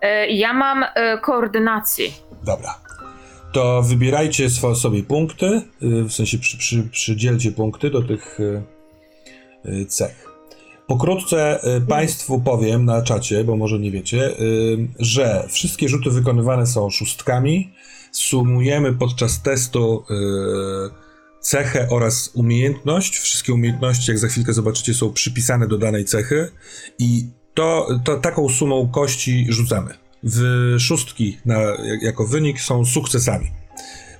E, 0.04 0.26
ja 0.26 0.52
mam 0.52 0.84
e, 0.94 1.18
koordynację. 1.18 2.08
Dobra. 2.42 2.78
To 3.52 3.82
wybierajcie 3.82 4.50
sobie 4.74 5.02
punkty, 5.02 5.46
y, 5.46 6.04
w 6.04 6.12
sensie 6.12 6.38
przy, 6.38 6.58
przy, 6.58 6.82
przydzielcie 6.82 7.52
punkty 7.52 7.90
do 7.90 8.02
tych 8.02 8.40
y, 8.40 8.62
y, 9.66 9.86
cech. 9.86 10.24
Pokrótce 10.86 11.60
Państwu 11.88 12.40
powiem 12.40 12.84
na 12.84 13.02
czacie, 13.02 13.44
bo 13.44 13.56
może 13.56 13.78
nie 13.78 13.90
wiecie, 13.90 14.30
że 14.98 15.46
wszystkie 15.48 15.88
rzuty 15.88 16.10
wykonywane 16.10 16.66
są 16.66 16.90
szóstkami. 16.90 17.72
Sumujemy 18.12 18.92
podczas 18.92 19.42
testu 19.42 20.04
cechę 21.40 21.88
oraz 21.90 22.30
umiejętność. 22.34 23.18
Wszystkie 23.18 23.54
umiejętności, 23.54 24.10
jak 24.10 24.18
za 24.18 24.28
chwilkę 24.28 24.52
zobaczycie, 24.52 24.94
są 24.94 25.12
przypisane 25.12 25.68
do 25.68 25.78
danej 25.78 26.04
cechy 26.04 26.48
i 26.98 27.28
to, 27.54 27.86
to 28.04 28.16
taką 28.16 28.48
sumą 28.48 28.88
kości 28.88 29.46
rzucamy. 29.48 29.94
W 30.22 30.40
szóstki 30.78 31.38
na, 31.44 31.60
jak- 31.60 32.02
jako 32.02 32.26
wynik 32.26 32.60
są 32.60 32.84
sukcesami. 32.84 33.46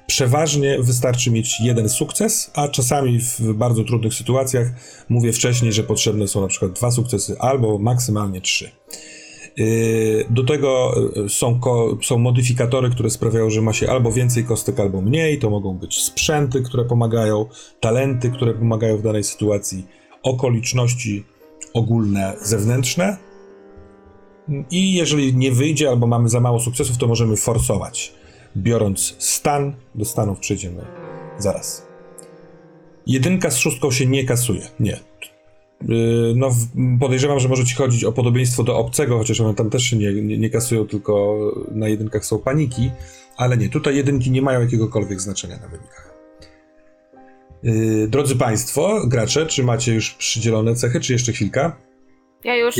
Przeważnie 0.07 0.79
wystarczy 0.81 1.31
mieć 1.31 1.61
jeden 1.61 1.89
sukces, 1.89 2.51
a 2.55 2.69
czasami 2.69 3.21
w 3.21 3.53
bardzo 3.53 3.85
trudnych 3.85 4.15
sytuacjach 4.15 4.69
mówię 5.09 5.33
wcześniej, 5.33 5.73
że 5.73 5.83
potrzebne 5.83 6.29
są 6.29 6.41
na 6.41 6.47
przykład 6.47 6.73
dwa 6.73 6.91
sukcesy 6.91 7.39
albo 7.39 7.79
maksymalnie 7.79 8.41
trzy. 8.41 8.71
Yy, 9.57 10.25
Do 10.31 10.45
tego 10.45 10.95
yy, 11.17 11.29
są, 11.29 11.61
są 12.03 12.19
modyfikatory, 12.19 12.91
które 12.91 13.11
sprawiają, 13.11 13.51
że 13.51 13.63
ma 13.63 13.73
się 13.73 13.91
albo 13.91 14.13
więcej 14.13 14.45
kostek, 14.45 14.81
albo 14.81 15.01
mniej. 15.01 15.39
To 15.39 15.51
mogą 15.51 15.75
być 15.79 16.03
sprzęty, 16.03 16.63
które 16.63 16.85
pomagają, 16.85 17.47
talenty, 17.81 18.31
które 18.31 18.55
pomagają 18.55 18.97
w 18.97 19.03
danej 19.03 19.25
sytuacji, 19.25 19.87
okoliczności 20.23 21.25
ogólne, 21.75 22.37
zewnętrzne. 22.43 23.17
I 24.71 24.95
jeżeli 24.95 25.37
nie 25.37 25.53
wyjdzie, 25.53 25.89
albo 25.89 26.07
mamy 26.07 26.29
za 26.29 26.41
mało 26.41 26.61
sukcesów, 26.61 26.99
to 26.99 27.07
możemy 27.07 27.37
forsować. 27.37 28.15
Biorąc 28.57 29.17
stan, 29.19 29.75
do 29.95 30.05
stanów 30.05 30.39
przejdziemy 30.39 30.85
zaraz. 31.39 31.87
Jedynka 33.07 33.51
z 33.51 33.57
szóstką 33.57 33.91
się 33.91 34.07
nie 34.07 34.25
kasuje. 34.25 34.63
Nie. 34.81 35.01
Yy, 35.89 36.33
No, 36.37 36.51
podejrzewam, 37.01 37.41
że 37.41 37.49
może 37.49 37.65
ci 37.65 37.75
chodzić 37.75 38.05
o 38.05 38.13
podobieństwo 38.13 38.63
do 38.63 38.79
obcego, 38.79 39.19
chociaż 39.19 39.41
one 39.41 39.55
tam 39.55 39.71
też 39.71 39.83
się 39.83 39.97
nie, 39.97 40.13
nie, 40.13 40.39
nie 40.39 40.51
kasują, 40.51 40.87
tylko 40.87 41.37
na 41.71 41.89
jedynkach 41.89 42.25
są 42.25 42.39
paniki, 42.39 42.91
ale 43.37 43.57
nie, 43.57 43.69
tutaj 43.69 43.97
jedynki 43.97 44.31
nie 44.31 44.43
mają 44.43 44.61
jakiegokolwiek 44.61 45.21
znaczenia 45.21 45.57
na 45.57 45.69
wynikach. 45.69 46.14
Yy, 47.65 48.09
drodzy 48.09 48.37
Państwo, 48.37 49.01
gracze, 49.07 49.47
czy 49.47 49.63
macie 49.65 49.95
już 49.95 50.11
przydzielone 50.11 50.75
cechy, 50.75 51.01
czy 51.01 51.13
jeszcze 51.13 51.33
chwilka? 51.33 51.77
Ja 52.45 52.57
już. 52.57 52.77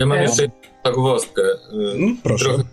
Ja 0.00 0.06
mam 0.06 0.16
Ja- 0.16 0.22
jeszcze 0.22 0.42
zagwozdkę. 0.84 1.42
Y, 1.42 1.96
Mm, 1.96 2.16
proszę. 2.22 2.44
Trochę, 2.44 2.64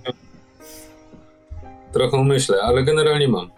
trochę 1.94 2.24
myślę, 2.24 2.58
ale 2.64 2.84
generalnie 2.84 3.28
mam. 3.28 3.50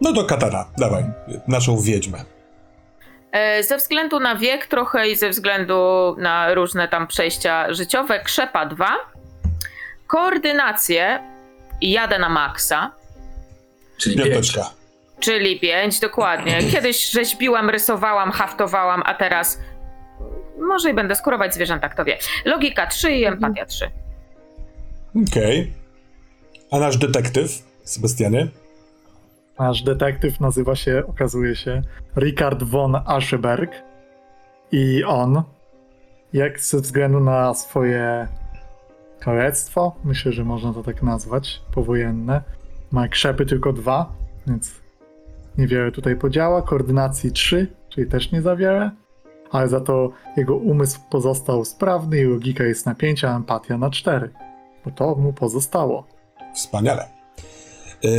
No 0.00 0.12
to 0.12 0.24
Katana, 0.24 0.64
dawaj, 0.78 1.04
naszą 1.48 1.80
wiedźmę. 1.80 2.24
E, 3.32 3.62
Ze 3.62 3.76
względu 3.76 4.20
na 4.20 4.36
wiek 4.36 4.66
trochę 4.66 5.08
i 5.08 5.16
ze 5.16 5.30
względu 5.30 5.74
na 6.18 6.54
różne 6.54 6.88
tam 6.88 7.06
przejścia 7.06 7.72
życiowe, 7.74 8.20
krzepa 8.24 8.66
2. 8.66 8.86
Koordynację 10.06 11.20
jadę 11.80 12.18
na 12.18 12.28
maksa, 12.28 12.90
Czyli 13.96 14.16
pięć. 14.16 14.28
Piąteczka. 14.28 14.70
Czyli 15.20 15.60
5 15.60 16.00
dokładnie. 16.00 16.58
Kiedyś 16.72 17.10
rzeźbiłam, 17.10 17.70
rysowałam, 17.70 18.30
haftowałam, 18.30 19.02
a 19.06 19.14
teraz 19.14 19.58
może 20.58 20.90
i 20.90 20.94
będę 20.94 21.14
skurować 21.14 21.54
zwierzęta, 21.54 21.88
kto 21.88 22.04
wie. 22.04 22.18
Logika 22.44 22.86
3 22.86 23.12
i 23.12 23.24
empatia 23.24 23.66
3. 23.66 23.90
Okej. 25.28 25.72
A 26.70 26.78
nasz 26.78 26.96
detektyw, 26.96 27.50
Sebastianie? 27.84 28.48
Nasz 29.58 29.82
detektyw 29.82 30.40
nazywa 30.40 30.76
się, 30.76 31.02
okazuje 31.08 31.56
się, 31.56 31.82
Richard 32.16 32.62
von 32.62 32.96
Ascheberg. 33.06 33.72
I 34.72 35.04
on, 35.04 35.42
jak 36.32 36.60
ze 36.60 36.80
względu 36.80 37.20
na 37.20 37.54
swoje 37.54 38.28
kalectwo, 39.20 39.96
myślę, 40.04 40.32
że 40.32 40.44
można 40.44 40.72
to 40.72 40.82
tak 40.82 41.02
nazwać, 41.02 41.62
powojenne, 41.74 42.42
ma 42.92 43.08
krzepy 43.08 43.46
tylko 43.46 43.72
dwa, 43.72 44.12
więc 44.46 44.83
niewiele 45.58 45.92
tutaj 45.92 46.16
podziała. 46.16 46.62
Koordynacji 46.62 47.32
3, 47.32 47.66
czyli 47.88 48.06
też 48.06 48.32
nie 48.32 48.42
za 48.42 48.56
wiele, 48.56 48.90
ale 49.50 49.68
za 49.68 49.80
to 49.80 50.10
jego 50.36 50.56
umysł 50.56 51.00
pozostał 51.10 51.64
sprawny 51.64 52.20
i 52.20 52.24
logika 52.24 52.64
jest 52.64 52.86
na 52.86 52.94
5, 52.94 53.24
a 53.24 53.36
empatia 53.36 53.78
na 53.78 53.90
4, 53.90 54.30
bo 54.84 54.90
to 54.90 55.14
mu 55.14 55.32
pozostało. 55.32 56.06
Wspaniale. 56.54 57.08
Yy, 58.02 58.10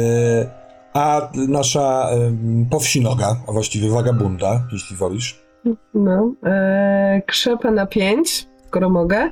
a 0.94 1.32
nasza 1.48 2.10
yy, 2.12 2.66
powsinoga, 2.70 3.36
a 3.48 3.52
właściwie 3.52 3.90
wagabunda, 3.90 4.68
jeśli 4.72 4.96
wolisz. 4.96 5.46
No. 5.94 6.34
E, 6.44 7.22
krzepę 7.28 7.72
na 7.72 7.86
5, 7.86 8.48
skoro 8.68 8.90
mogę. 8.90 9.32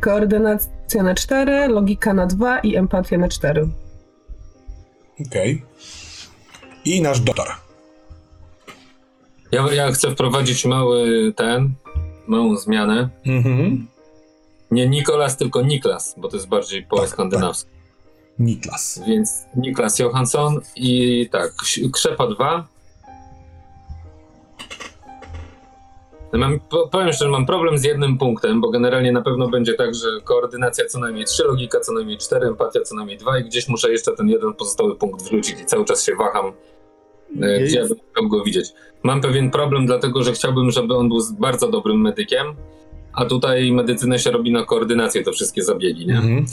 Koordynacja 0.00 1.02
na 1.02 1.14
4, 1.14 1.68
logika 1.68 2.14
na 2.14 2.26
2 2.26 2.58
i 2.58 2.76
empatia 2.76 3.18
na 3.18 3.28
4. 3.28 3.68
Okej. 5.26 5.62
I 6.84 7.02
nasz 7.02 7.20
doktor. 7.20 7.46
Ja, 9.52 9.72
ja 9.72 9.92
chcę 9.92 10.10
wprowadzić 10.10 10.64
mały 10.64 11.32
ten, 11.36 11.74
małą 12.26 12.56
zmianę. 12.56 13.08
Mhm. 13.26 13.86
Nie 14.70 14.88
Nikolas, 14.88 15.36
tylko 15.36 15.62
Niklas, 15.62 16.14
bo 16.18 16.28
to 16.28 16.36
jest 16.36 16.48
bardziej 16.48 16.82
po 16.82 16.96
Tak, 16.98 17.08
skandynawsku. 17.08 17.70
Niklas. 18.38 19.00
Więc 19.06 19.30
Niklas 19.56 19.98
Johansson 19.98 20.60
i 20.76 21.28
tak, 21.32 21.52
Krzepa 21.92 22.26
2. 22.26 22.66
Mam, 26.32 26.60
po- 26.60 26.88
powiem 26.88 27.12
szczerze, 27.12 27.30
mam 27.30 27.46
problem 27.46 27.78
z 27.78 27.84
jednym 27.84 28.18
punktem, 28.18 28.60
bo 28.60 28.70
generalnie 28.70 29.12
na 29.12 29.22
pewno 29.22 29.48
będzie 29.48 29.74
tak, 29.74 29.94
że 29.94 30.06
koordynacja 30.24 30.84
co 30.86 30.98
najmniej 30.98 31.24
3, 31.24 31.44
logika 31.44 31.80
co 31.80 31.92
najmniej 31.92 32.18
4, 32.18 32.46
empatia 32.46 32.80
co 32.80 32.94
najmniej 32.94 33.18
2 33.18 33.38
i 33.38 33.44
gdzieś 33.44 33.68
muszę 33.68 33.92
jeszcze 33.92 34.12
ten 34.12 34.28
jeden 34.28 34.54
pozostały 34.54 34.96
punkt 34.96 35.22
wrzucić 35.22 35.60
i 35.60 35.64
cały 35.66 35.84
czas 35.84 36.04
się 36.04 36.14
waham, 36.14 36.52
e, 37.42 37.46
Jest. 37.60 37.64
gdzie 37.72 37.78
ja 37.80 37.88
bym 37.88 37.96
chciał 38.12 38.28
go 38.28 38.44
widzieć. 38.44 38.72
Mam 39.02 39.20
pewien 39.20 39.50
problem, 39.50 39.86
dlatego 39.86 40.22
że 40.22 40.32
chciałbym, 40.32 40.70
żeby 40.70 40.94
on 40.94 41.08
był 41.08 41.18
bardzo 41.38 41.68
dobrym 41.70 42.00
medykiem, 42.00 42.46
a 43.12 43.24
tutaj 43.24 43.72
medycynę 43.72 44.18
się 44.18 44.30
robi 44.30 44.52
na 44.52 44.64
koordynację, 44.64 45.22
to 45.24 45.32
wszystkie 45.32 45.62
zabiegi, 45.62 46.06
nie? 46.06 46.16
Mhm. 46.16 46.46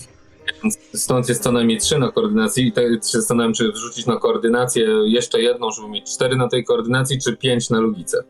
Więc 0.64 0.78
Stąd 0.94 1.30
jest 1.30 1.44
co 1.44 1.52
najmniej 1.52 1.78
trzy 1.78 2.00
na 2.00 2.12
koordynacji 2.12 2.68
i 2.68 2.72
tak 2.72 2.84
się 2.86 3.00
zastanawiam, 3.04 3.54
czy 3.54 3.72
wrzucić 3.72 4.06
na 4.06 4.18
koordynację 4.18 4.88
jeszcze 5.06 5.42
jedną, 5.42 5.72
żeby 5.72 5.90
mieć 5.90 6.14
cztery 6.16 6.36
na 6.36 6.48
tej 6.48 6.64
koordynacji, 6.64 7.20
czy 7.22 7.38
pięć 7.38 7.70
na 7.70 7.80
logice. 7.80 8.24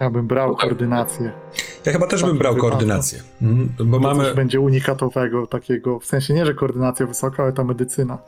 Ja 0.00 0.10
bym 0.10 0.26
brał 0.26 0.56
koordynację. 0.56 1.32
Ja 1.86 1.92
chyba 1.92 2.06
też 2.06 2.22
bym 2.22 2.38
brał 2.38 2.54
wypadku. 2.54 2.70
koordynację. 2.70 3.22
Mhm. 3.42 3.68
Bo 3.78 3.84
Mamy... 3.84 4.14
mamy. 4.14 4.24
Coś 4.24 4.36
będzie 4.36 4.60
unikatowego 4.60 5.46
takiego, 5.46 6.00
w 6.00 6.06
sensie 6.06 6.34
nie, 6.34 6.46
że 6.46 6.54
koordynacja 6.54 7.06
wysoka, 7.06 7.42
ale 7.42 7.52
ta 7.52 7.64
medycyna. 7.64 8.18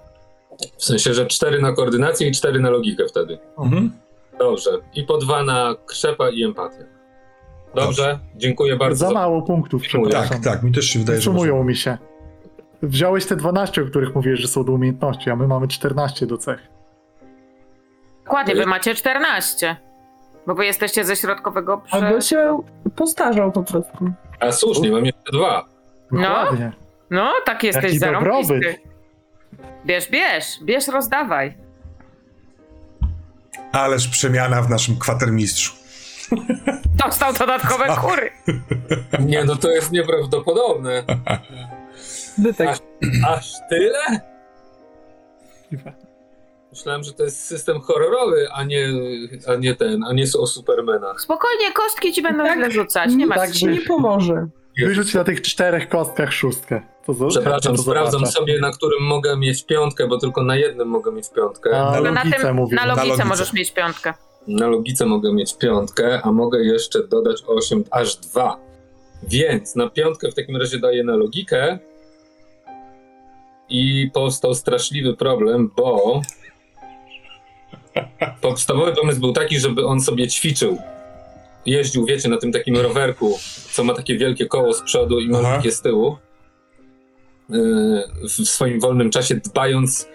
W 0.77 0.85
sensie, 0.85 1.15
że 1.15 1.27
cztery 1.27 1.63
na 1.63 1.73
koordynację 1.73 2.29
i 2.29 2.33
cztery 2.33 2.61
na 2.61 2.71
logikę 2.71 3.07
wtedy. 3.09 3.39
Mhm. 3.59 3.93
Dobrze. 4.39 4.71
I 4.95 5.03
po 5.03 5.19
dwa 5.19 5.43
na 5.43 5.75
krzepa 5.87 6.31
i 6.31 6.45
empatię. 6.45 6.87
Dobrze, 7.75 8.19
dziękuję 8.37 8.77
bardzo. 8.77 9.07
Za 9.07 9.13
mało 9.13 9.43
punktów, 9.43 9.83
przepraszam. 9.83 10.29
Tak, 10.29 10.53
tak, 10.53 10.63
mi 10.63 10.73
też 10.73 10.85
się 10.85 10.99
wydaje, 10.99 11.21
że. 11.21 11.25
Sumują 11.25 11.65
mi 11.65 11.77
się. 11.77 11.99
Wziąłeś 12.83 13.27
te 13.27 13.37
12, 13.37 13.83
o 13.83 13.87
których 13.87 14.15
mówisz, 14.15 14.41
że 14.41 14.49
są 14.49 14.65
do 14.65 14.73
umiejętności, 14.73 15.31
a 15.31 15.37
my 15.37 15.49
mamy 15.49 15.69
14 15.69 16.27
do 16.27 16.39
cech. 16.39 16.61
Dokładnie, 18.25 18.55
wy 18.55 18.67
macie 18.67 18.95
14. 18.95 19.77
Bo 20.47 20.55
wy 20.55 20.65
jesteście 20.65 21.05
ze 21.05 21.17
środkowego 21.17 21.79
przy... 21.79 21.97
Albo 21.97 22.21
się 22.21 22.61
postarzał 22.97 23.53
po 23.53 23.63
prostu. 23.63 24.11
A 24.41 24.53
słusznie, 24.53 24.91
mam 24.91 25.05
jeszcze 25.05 25.33
dwa. 25.33 25.69
No. 26.11 26.21
Dokładnie. 26.21 26.73
No, 27.11 27.33
tak 27.45 27.65
jesteś 27.65 27.85
Jaki 27.85 27.99
zarąbisty. 27.99 28.75
Bierz, 29.87 30.11
bierz, 30.11 30.45
bierz, 30.63 30.89
rozdawaj. 30.89 31.57
Ależ 33.73 34.09
przemiana 34.09 34.63
w 34.63 34.71
naszym 34.71 34.99
kwatermistrzu. 34.99 35.75
Dostał 37.05 37.33
dodatkowe 37.33 37.87
Co? 37.87 37.97
kury. 38.01 38.31
Nie, 39.27 39.45
no 39.45 39.57
to 39.57 39.71
jest 39.71 39.93
nieprawdopodobne. 39.93 41.05
Bytek. 42.39 42.69
Aż 43.29 43.53
tyle? 43.71 44.21
Myślałem, 46.73 47.03
że 47.03 47.13
to 47.13 47.23
jest 47.25 47.45
system 47.45 47.81
horrorowy, 47.81 48.49
a 48.53 48.65
nie, 48.65 48.89
a 49.49 49.55
nie 49.55 49.75
ten, 49.75 50.05
a 50.05 50.13
nie 50.13 50.25
o 50.39 50.47
Supermanach. 50.47 51.21
Spokojnie, 51.21 51.73
kostki 51.73 52.13
ci 52.13 52.23
będą 52.23 52.45
Tak, 52.45 52.57
źle 52.59 52.71
rzucać, 52.71 53.11
nie 53.15 53.29
tak 53.29 53.37
martw 53.39 53.53
ci 53.55 53.61
się. 53.61 53.67
nie 53.67 53.81
pomoże. 53.81 54.47
Wyrzuć 54.79 55.15
na 55.15 55.25
tych 55.25 55.43
czterech 55.43 55.89
kostkach 55.89 56.33
szóstkę. 56.33 56.83
To 57.07 57.15
Przepraszam, 57.29 57.77
to 57.77 57.83
sprawdzam 57.83 58.13
zobaczę. 58.21 58.33
sobie, 58.33 58.59
na 58.61 58.71
którym 58.71 59.03
mogę 59.03 59.37
mieć 59.37 59.65
piątkę, 59.67 60.07
bo 60.07 60.19
tylko 60.19 60.43
na 60.45 60.57
jednym 60.57 60.89
mogę 60.89 61.13
mieć 61.13 61.31
piątkę. 61.31 61.81
A 61.83 61.93
Tylko 61.93 62.11
na, 62.11 62.23
logice 62.25 62.41
tym, 62.43 62.57
mówię. 62.57 62.77
na 62.77 62.83
Na 62.83 62.89
logice 62.89 63.07
logice. 63.09 63.25
możesz 63.29 63.53
mieć 63.53 63.73
piątkę. 63.73 64.15
Na 64.49 64.67
logice 64.69 65.07
mogę 65.07 65.33
mieć 65.33 65.59
piątkę, 65.59 66.21
a 66.23 66.33
mogę 66.33 66.65
jeszcze 66.65 67.09
dodać 67.09 67.43
8, 67.47 67.85
aż 67.91 68.17
2. 68.17 68.57
Więc 69.23 69.77
na 69.77 69.89
piątkę 69.91 70.31
w 70.31 70.35
takim 70.35 70.57
razie 70.57 70.79
daję 70.79 71.05
na 71.05 71.17
logikę. 71.17 71.79
I 73.69 74.11
powstał 74.15 74.55
straszliwy 74.55 75.17
problem, 75.17 75.71
bo 75.77 76.21
podstawowy 78.43 78.93
pomysł 78.93 79.21
był 79.21 79.33
taki, 79.33 79.61
żeby 79.61 79.87
on 79.87 80.01
sobie 80.01 80.29
ćwiczył. 80.29 80.79
Jeździł, 81.67 82.07
wiecie, 82.07 82.29
na 82.29 82.37
tym 82.37 82.53
takim 82.53 82.77
rowerku, 82.77 83.39
co 83.73 83.85
ma 83.85 83.95
takie 83.95 84.19
wielkie 84.19 84.47
koło 84.47 84.75
z 84.75 84.83
przodu 84.83 85.21
i 85.21 85.29
malutkie 85.29 85.73
z 85.73 85.81
tyłu. 85.81 86.17
Yy, 87.49 88.05
W 88.23 88.49
swoim 88.49 88.81
wolnym 88.81 89.11
czasie 89.11 89.35
dbając 89.35 90.09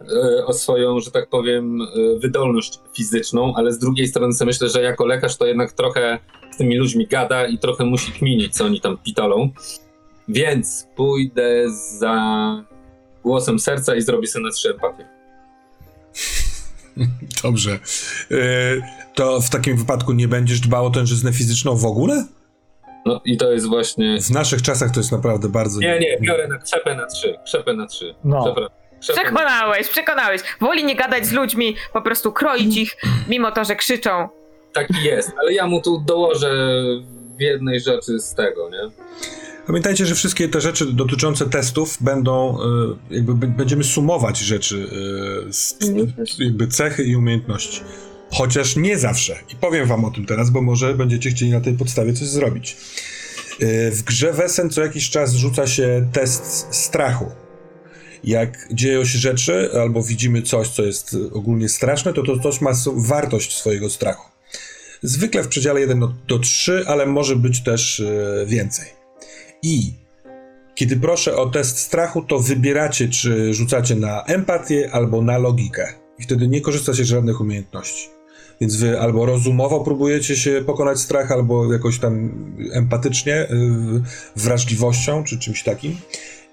e, 0.00 0.46
o 0.46 0.52
swoją, 0.52 1.00
że 1.00 1.10
tak 1.10 1.28
powiem, 1.28 1.82
e, 1.82 1.86
wydolność 2.18 2.78
fizyczną, 2.96 3.52
ale 3.56 3.72
z 3.72 3.78
drugiej 3.78 4.06
strony 4.06 4.32
sobie 4.32 4.46
myślę, 4.46 4.68
że 4.68 4.82
jako 4.82 5.06
lekarz 5.06 5.36
to 5.36 5.46
jednak 5.46 5.72
trochę 5.72 6.18
z 6.52 6.56
tymi 6.56 6.76
ludźmi 6.76 7.06
gada 7.06 7.46
i 7.46 7.58
trochę 7.58 7.84
musi 7.84 8.12
kminić, 8.12 8.54
co 8.54 8.64
oni 8.64 8.80
tam 8.80 8.98
pitolą. 8.98 9.50
Więc 10.28 10.86
pójdę 10.96 11.64
za 11.98 12.64
głosem 13.22 13.58
serca 13.58 13.94
i 13.94 14.02
zrobię 14.02 14.26
sobie 14.26 14.44
na 14.44 14.50
trzy 14.50 14.70
empatię. 14.70 15.08
Dobrze. 17.42 17.78
Yy, 18.30 18.82
to 19.14 19.40
w 19.40 19.50
takim 19.50 19.76
wypadku 19.76 20.12
nie 20.12 20.28
będziesz 20.28 20.60
dbał 20.60 20.86
o 20.86 20.90
tężyznę 20.90 21.32
fizyczną 21.32 21.76
w 21.76 21.84
ogóle? 21.84 22.24
No 23.06 23.20
i 23.24 23.36
to 23.36 23.52
jest 23.52 23.66
właśnie... 23.66 24.20
W 24.22 24.30
naszych 24.30 24.62
czasach 24.62 24.90
to 24.90 25.00
jest 25.00 25.12
naprawdę 25.12 25.48
bardzo. 25.48 25.80
Nie, 25.80 25.98
nie, 25.98 26.18
biorę 26.20 26.48
na 26.48 26.58
krzepę 26.58 26.94
na 26.94 27.06
trzy. 27.06 27.38
Krzepę 27.44 27.74
na 27.74 27.86
trzy. 27.86 28.14
No. 28.24 28.42
Przepraszam. 28.44 28.82
Przekonałeś, 29.00 29.88
przekonałeś. 29.88 30.42
Woli 30.60 30.84
nie 30.84 30.96
gadać 30.96 31.26
z 31.26 31.32
ludźmi, 31.32 31.76
po 31.92 32.02
prostu 32.02 32.32
kroić 32.32 32.76
ich, 32.76 32.96
mimo 33.28 33.52
to, 33.52 33.64
że 33.64 33.76
krzyczą. 33.76 34.28
Taki 34.72 35.04
jest, 35.04 35.32
ale 35.40 35.52
ja 35.52 35.66
mu 35.66 35.82
tu 35.82 36.00
dołożę 36.06 36.82
w 37.36 37.40
jednej 37.40 37.80
rzeczy 37.80 38.18
z 38.20 38.34
tego, 38.34 38.70
nie? 38.70 38.90
Pamiętajcie, 39.66 40.06
że 40.06 40.14
wszystkie 40.14 40.48
te 40.48 40.60
rzeczy 40.60 40.92
dotyczące 40.92 41.50
testów 41.50 41.98
będą, 42.00 42.58
yy, 43.10 43.16
jakby 43.16 43.46
będziemy 43.46 43.84
sumować 43.84 44.38
rzeczy, 44.38 44.88
yy, 45.46 45.52
z, 45.52 45.78
jakby 46.38 46.68
cechy 46.68 47.04
i 47.04 47.16
umiejętności. 47.16 47.80
Chociaż 48.30 48.76
nie 48.76 48.98
zawsze. 48.98 49.38
I 49.52 49.56
powiem 49.56 49.86
wam 49.86 50.04
o 50.04 50.10
tym 50.10 50.26
teraz, 50.26 50.50
bo 50.50 50.62
może 50.62 50.94
będziecie 50.94 51.30
chcieli 51.30 51.50
na 51.50 51.60
tej 51.60 51.74
podstawie 51.74 52.12
coś 52.12 52.28
zrobić. 52.28 52.76
Yy, 53.60 53.90
w 53.90 54.02
grze 54.02 54.32
Wesen 54.32 54.70
co 54.70 54.82
jakiś 54.82 55.10
czas 55.10 55.34
rzuca 55.34 55.66
się 55.66 56.08
test 56.12 56.66
strachu. 56.70 57.26
Jak 58.24 58.68
dzieją 58.72 59.04
się 59.04 59.18
rzeczy, 59.18 59.70
albo 59.80 60.02
widzimy 60.02 60.42
coś, 60.42 60.68
co 60.68 60.82
jest 60.82 61.16
ogólnie 61.32 61.68
straszne, 61.68 62.12
to 62.12 62.22
to 62.22 62.38
coś 62.38 62.60
ma 62.60 62.70
wartość 62.96 63.56
swojego 63.58 63.90
strachu. 63.90 64.28
Zwykle 65.02 65.42
w 65.42 65.48
przedziale 65.48 65.80
1 65.80 66.00
do, 66.00 66.14
do 66.28 66.38
3, 66.38 66.84
ale 66.86 67.06
może 67.06 67.36
być 67.36 67.62
też 67.62 68.02
więcej. 68.46 69.01
I 69.62 69.92
kiedy 70.74 70.96
proszę 70.96 71.36
o 71.36 71.50
test 71.50 71.78
strachu, 71.78 72.22
to 72.22 72.38
wybieracie, 72.38 73.08
czy 73.08 73.54
rzucacie 73.54 73.96
na 73.96 74.24
empatię 74.24 74.90
albo 74.92 75.22
na 75.22 75.38
logikę. 75.38 75.94
I 76.18 76.22
wtedy 76.22 76.48
nie 76.48 76.60
korzystacie 76.60 77.04
z 77.04 77.08
żadnych 77.08 77.40
umiejętności. 77.40 78.08
Więc 78.60 78.76
wy 78.76 79.00
albo 79.00 79.26
rozumowo 79.26 79.80
próbujecie 79.80 80.36
się 80.36 80.62
pokonać 80.66 81.00
strach, 81.00 81.32
albo 81.32 81.72
jakoś 81.72 81.98
tam 81.98 82.30
empatycznie, 82.72 83.32
yy, 83.50 84.02
wrażliwością, 84.36 85.24
czy 85.24 85.38
czymś 85.38 85.62
takim. 85.62 85.96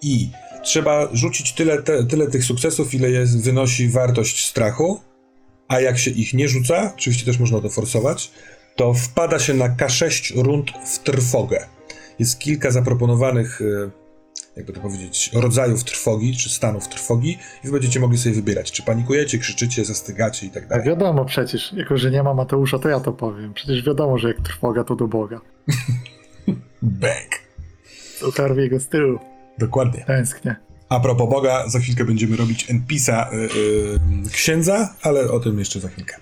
I 0.02 0.30
trzeba 0.63 1.10
rzucić 1.13 1.54
tyle, 1.54 1.84
te, 1.84 2.04
tyle 2.04 2.28
tych 2.28 2.43
sukcesów, 2.43 2.93
ile 2.93 3.12
jest, 3.12 3.43
wynosi 3.43 3.89
wartość 3.89 4.45
strachu. 4.45 5.00
A 5.67 5.80
jak 5.80 5.98
się 5.98 6.12
ich 6.12 6.34
nie 6.34 6.48
rzuca, 6.48 6.93
oczywiście 6.95 7.26
też 7.26 7.39
można 7.39 7.62
to 7.62 7.69
forsować, 7.69 8.32
to 8.76 8.93
wpada 8.93 9.39
się 9.39 9.54
na 9.54 9.76
K6 9.76 10.41
rund 10.43 10.72
w 10.86 11.00
trwogę. 11.00 11.79
Jest 12.19 12.39
kilka 12.39 12.71
zaproponowanych, 12.71 13.62
e, 13.62 13.89
jakby 14.58 14.73
to 14.73 14.82
powiedzieć, 14.82 15.32
rodzajów 15.34 15.84
trwogi, 15.84 16.38
czy 16.38 16.49
stanów 16.49 16.88
trwogi 16.88 17.38
i 17.63 17.67
wy 17.67 17.71
będziecie 17.73 17.99
mogli 17.99 18.17
sobie 18.17 18.36
wybierać, 18.36 18.71
czy 18.71 18.84
panikujecie, 18.84 19.38
krzyczycie, 19.38 19.86
zastygacie 19.86 20.47
i 20.47 20.49
tak 20.49 20.63
A 20.63 20.67
dalej. 20.67 20.86
wiadomo 20.86 21.25
przecież, 21.25 21.73
jako 21.73 21.97
że 21.97 22.12
nie 22.12 22.23
ma 22.23 22.34
Mateusza, 22.34 22.79
to 22.79 22.89
ja 22.89 22.99
to 22.99 23.13
powiem. 23.13 23.53
Przecież 23.53 23.84
wiadomo, 23.86 24.17
że 24.17 24.27
jak 24.27 24.41
trwoga, 24.41 24.84
to 24.84 24.95
do 24.95 25.08
Boga. 25.08 25.41
Bang! 26.82 27.29
To 28.19 28.27
Harvey'ego 28.27 28.79
z 28.79 28.88
tyłu. 28.88 29.19
Dokładnie. 29.58 30.03
Tęsknię. 30.08 30.55
A 30.89 30.99
propos 30.99 31.29
Boga, 31.29 31.67
za 31.67 31.79
chwilkę 31.79 32.05
będziemy 32.05 32.36
robić 32.38 32.71
NPC-a 32.71 33.32
y, 33.34 33.36
y, 33.36 33.49
księdza, 34.32 34.93
ale 35.01 35.32
o 35.32 35.39
tym 35.39 35.60
jeszcze 35.60 35.79
za 35.79 35.89
chwilkę. 35.89 36.15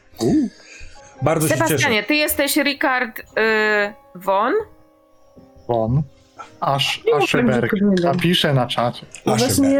Bardzo 1.21 1.47
się 1.47 1.53
cieszę. 1.53 1.67
Sebastianie, 1.67 2.03
ty 2.03 2.15
jesteś 2.15 2.55
Ricard 2.57 3.19
y, 3.19 3.23
Von? 4.15 4.53
Won. 5.67 6.01
Aż, 6.59 7.03
Nie 7.05 7.81
nie 7.81 7.95
Napiszę 8.03 8.53
na 8.53 8.67
czacie. 8.67 9.05
No 9.25 9.35
właśnie, 9.35 9.79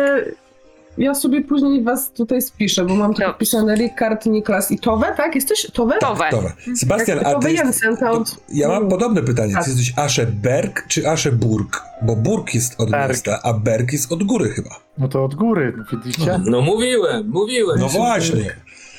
ja 0.98 1.16
sobie 1.16 1.42
później 1.42 1.84
was 1.84 2.12
tutaj 2.12 2.42
spiszę, 2.42 2.86
bo 2.86 2.96
mam 2.96 3.14
tu 3.14 3.20
Dobrze. 3.20 3.28
napisane 3.28 3.76
Rikard, 3.76 4.26
Niklas 4.26 4.72
i 4.72 4.80
Towe, 4.80 5.14
tak? 5.18 5.36
Jesteś 5.36 5.68
Towe? 5.74 5.98
Towe. 6.00 6.30
Dobra. 6.32 6.54
Sebastian, 6.76 7.20
a 7.20 7.32
Towe 7.34 7.48
ty 7.50 7.54
Jensen, 7.54 7.98
to 7.98 8.12
od... 8.12 8.36
ja 8.54 8.68
mam 8.68 8.90
podobne 8.90 9.24
pytanie. 9.24 9.54
Tak. 9.54 9.64
Ty 9.64 9.70
jesteś 9.70 9.94
Ascheberg 9.98 10.88
czy 10.88 11.10
Ascheburg? 11.10 11.82
Bo 12.02 12.16
Burg 12.16 12.54
jest 12.54 12.82
od 12.82 12.92
Berg. 12.92 13.10
miasta, 13.10 13.40
a 13.44 13.54
Berg 13.54 13.94
jest 13.94 14.12
od 14.12 14.24
góry 14.24 14.50
chyba. 14.50 14.70
No 14.98 15.08
to 15.08 15.24
od 15.24 15.36
góry, 15.36 15.74
widzicie? 15.92 16.40
No 16.46 16.62
mówiłem, 16.62 17.30
mówiłem. 17.30 17.80
No 17.80 17.90
właśnie. 17.90 18.56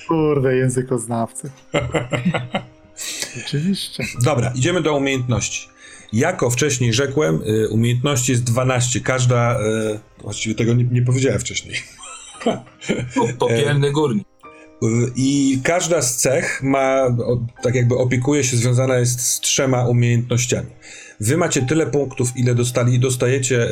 Kurde, 0.09 0.57
językoznawcy. 0.57 1.51
Oczywiście. 3.47 4.05
Dobra, 4.25 4.53
idziemy 4.55 4.83
do 4.83 4.97
umiejętności. 4.97 5.69
Jako 6.13 6.51
wcześniej 6.51 6.93
rzekłem, 6.93 7.41
y, 7.47 7.69
umiejętności 7.69 8.33
jest 8.33 8.45
12. 8.45 9.01
Każda, 9.01 9.61
y, 9.61 9.99
właściwie 10.23 10.55
tego 10.55 10.75
nie, 10.75 10.85
nie 10.85 11.03
powiedziałem 11.03 11.41
wcześniej. 11.41 11.77
Popielny 13.39 13.93
górnik. 13.99 14.29
Y, 14.83 14.87
I 15.17 15.61
każda 15.65 16.03
z 16.03 16.17
cech 16.17 16.63
ma, 16.63 17.17
tak 17.63 17.75
jakby 17.75 17.97
opiekuje 17.97 18.45
się, 18.45 18.57
związana 18.57 18.99
jest 18.99 19.21
z 19.21 19.41
trzema 19.41 19.87
umiejętnościami. 19.87 20.71
Wy 21.21 21.37
macie 21.37 21.63
tyle 21.63 21.87
punktów, 21.87 22.37
ile 22.37 22.55
dostali, 22.55 22.99
dostajecie 22.99 23.69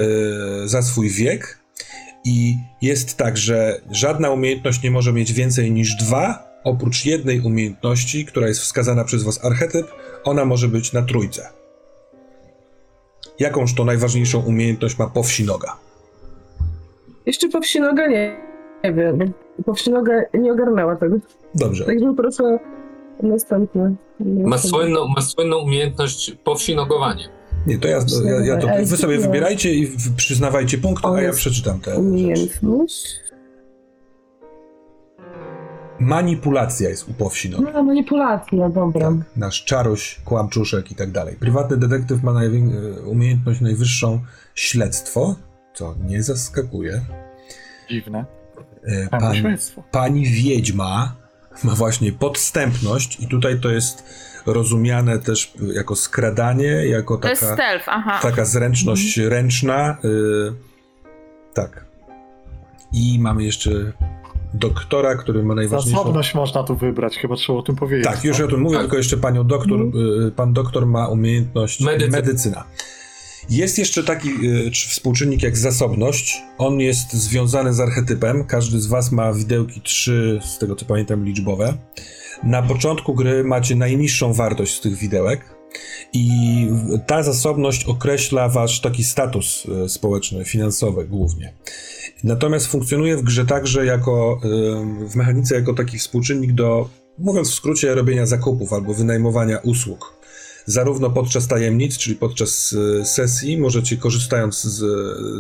y, 0.64 0.68
za 0.68 0.82
swój 0.82 1.10
wiek. 1.10 1.58
I 2.24 2.56
jest 2.82 3.16
tak, 3.16 3.36
że 3.36 3.80
żadna 3.90 4.30
umiejętność 4.30 4.82
nie 4.82 4.90
może 4.90 5.12
mieć 5.12 5.32
więcej 5.32 5.72
niż 5.72 5.94
dwa, 5.94 6.46
oprócz 6.64 7.06
jednej 7.06 7.40
umiejętności, 7.40 8.24
która 8.24 8.48
jest 8.48 8.60
wskazana 8.60 9.04
przez 9.04 9.22
was 9.22 9.44
archetyp, 9.44 9.86
ona 10.24 10.44
może 10.44 10.68
być 10.68 10.92
na 10.92 11.02
trójce. 11.02 11.55
Jakąż 13.38 13.74
to 13.74 13.84
najważniejszą 13.84 14.40
umiejętność 14.40 14.98
ma 14.98 15.06
powsinoga? 15.06 15.76
Jeszcze 17.26 17.48
Powsinoga 17.48 18.06
nie, 18.06 18.36
nie 18.84 18.92
wiem. 18.92 19.32
Powsinoga 19.64 20.12
nie 20.34 20.52
ogarnęła 20.52 20.96
tego. 20.96 21.16
Dobrze. 21.54 21.84
Także 21.84 22.14
proszę 22.16 22.58
następne. 23.22 23.94
Ma 24.20 24.58
słynną, 24.58 25.08
ma 25.08 25.20
słynną 25.22 25.58
umiejętność 25.58 26.36
powsinogowanie. 26.44 27.28
Nie, 27.66 27.78
to 27.78 27.88
ja, 27.88 27.98
ja, 28.24 28.44
ja 28.44 28.56
to, 28.56 28.68
wy 28.84 28.96
sobie 28.96 29.18
wybierajcie 29.18 29.74
i 29.74 29.96
przyznawajcie 30.16 30.78
punkty, 30.78 31.08
a 31.08 31.22
ja 31.22 31.32
przeczytam 31.32 31.80
te 31.80 31.90
rzeczy. 31.90 32.02
Umiejętność. 32.02 33.20
Manipulacja 36.00 36.88
jest 36.88 37.08
u 37.08 37.14
powsinoga. 37.14 37.72
No, 37.72 37.82
manipulacja, 37.82 38.68
dobra. 38.68 39.00
Tak, 39.08 39.14
nasz 39.36 39.64
czaroś, 39.64 40.20
kłamczuszek 40.24 40.90
i 40.90 40.94
tak 40.94 41.10
dalej. 41.10 41.36
Prywatny 41.36 41.76
detektyw 41.76 42.22
ma 42.22 42.32
najwię- 42.32 42.96
e, 42.98 43.00
umiejętność 43.00 43.60
najwyższą 43.60 44.20
śledztwo, 44.54 45.36
co 45.74 45.94
nie 46.06 46.22
zaskakuje. 46.22 47.00
Dziwne. 47.90 48.24
E, 48.84 49.08
Pan... 49.08 49.20
Pan, 49.20 49.34
Śledztwo. 49.34 49.82
pani 49.90 50.26
wiedźma 50.26 51.16
ma 51.64 51.74
właśnie 51.74 52.12
podstępność 52.12 53.20
i 53.20 53.28
tutaj 53.28 53.60
to 53.60 53.68
jest 53.70 54.04
rozumiane 54.46 55.18
też 55.18 55.54
jako 55.74 55.96
skradanie, 55.96 56.66
jako 56.86 57.16
taka, 57.16 57.36
stealth, 57.36 57.84
aha. 57.88 58.18
taka 58.22 58.44
zręczność 58.44 59.16
ręczna. 59.18 59.96
y, 60.04 60.08
tak. 61.54 61.86
I 62.92 63.18
mamy 63.20 63.44
jeszcze 63.44 63.92
doktora, 64.54 65.14
który 65.14 65.42
ma 65.42 65.54
najważniejszą... 65.54 65.98
Zasobność 65.98 66.34
można 66.34 66.62
tu 66.62 66.76
wybrać, 66.76 67.18
chyba 67.18 67.36
trzeba 67.36 67.58
o 67.58 67.62
tym 67.62 67.76
powiedzieć. 67.76 68.04
Tak, 68.06 68.24
już 68.24 68.40
o 68.40 68.48
tym 68.48 68.60
mówię, 68.60 68.74
Tak. 68.74 68.82
tylko 68.82 68.96
jeszcze 68.96 69.16
panią 69.16 69.46
doktor, 69.46 69.80
y, 70.26 70.30
pan 70.36 70.52
doktor 70.52 70.86
ma 70.86 71.08
umiejętność 71.08 71.80
Medycyna. 71.80 72.16
medycyna. 72.16 72.64
Jest 73.50 73.78
jeszcze 73.78 74.04
taki 74.04 74.28
y, 74.28 74.70
czy 74.70 74.88
współczynnik 74.88 75.42
jak 75.42 75.56
zasobność. 75.56 76.42
On 76.58 76.80
jest 76.80 77.12
związany 77.12 77.74
z 77.74 77.80
archetypem. 77.80 78.44
Każdy 78.44 78.80
z 78.80 78.86
was 78.86 79.12
ma 79.12 79.32
widełki 79.32 79.80
trzy, 79.80 80.40
z 80.44 80.58
tego 80.58 80.76
co 80.76 80.84
pamiętam, 80.86 81.24
liczbowe. 81.24 81.74
Na 82.44 82.62
początku 82.62 83.14
gry 83.14 83.44
macie 83.44 83.74
najniższą 83.76 84.32
wartość 84.32 84.74
z 84.76 84.80
tych 84.80 84.96
widełek. 84.96 85.55
I 86.12 86.68
ta 87.06 87.22
zasobność 87.22 87.84
określa 87.84 88.48
wasz 88.48 88.80
taki 88.80 89.04
status 89.04 89.66
y, 89.84 89.88
społeczny, 89.88 90.44
finansowy 90.44 91.04
głównie. 91.04 91.52
Natomiast 92.24 92.66
funkcjonuje 92.66 93.16
w 93.16 93.22
grze 93.22 93.46
także 93.46 93.86
jako, 93.86 94.40
y, 95.04 95.08
w 95.08 95.14
mechanice 95.14 95.54
jako 95.54 95.74
taki 95.74 95.98
współczynnik 95.98 96.52
do, 96.52 96.88
mówiąc 97.18 97.50
w 97.50 97.54
skrócie, 97.54 97.94
robienia 97.94 98.26
zakupów 98.26 98.72
albo 98.72 98.94
wynajmowania 98.94 99.58
usług. 99.58 100.16
Zarówno 100.66 101.10
podczas 101.10 101.48
tajemnic, 101.48 101.98
czyli 101.98 102.16
podczas 102.16 102.72
y, 102.72 103.04
sesji, 103.04 103.58
możecie 103.58 103.96
korzystając 103.96 104.62
z, 104.62 104.82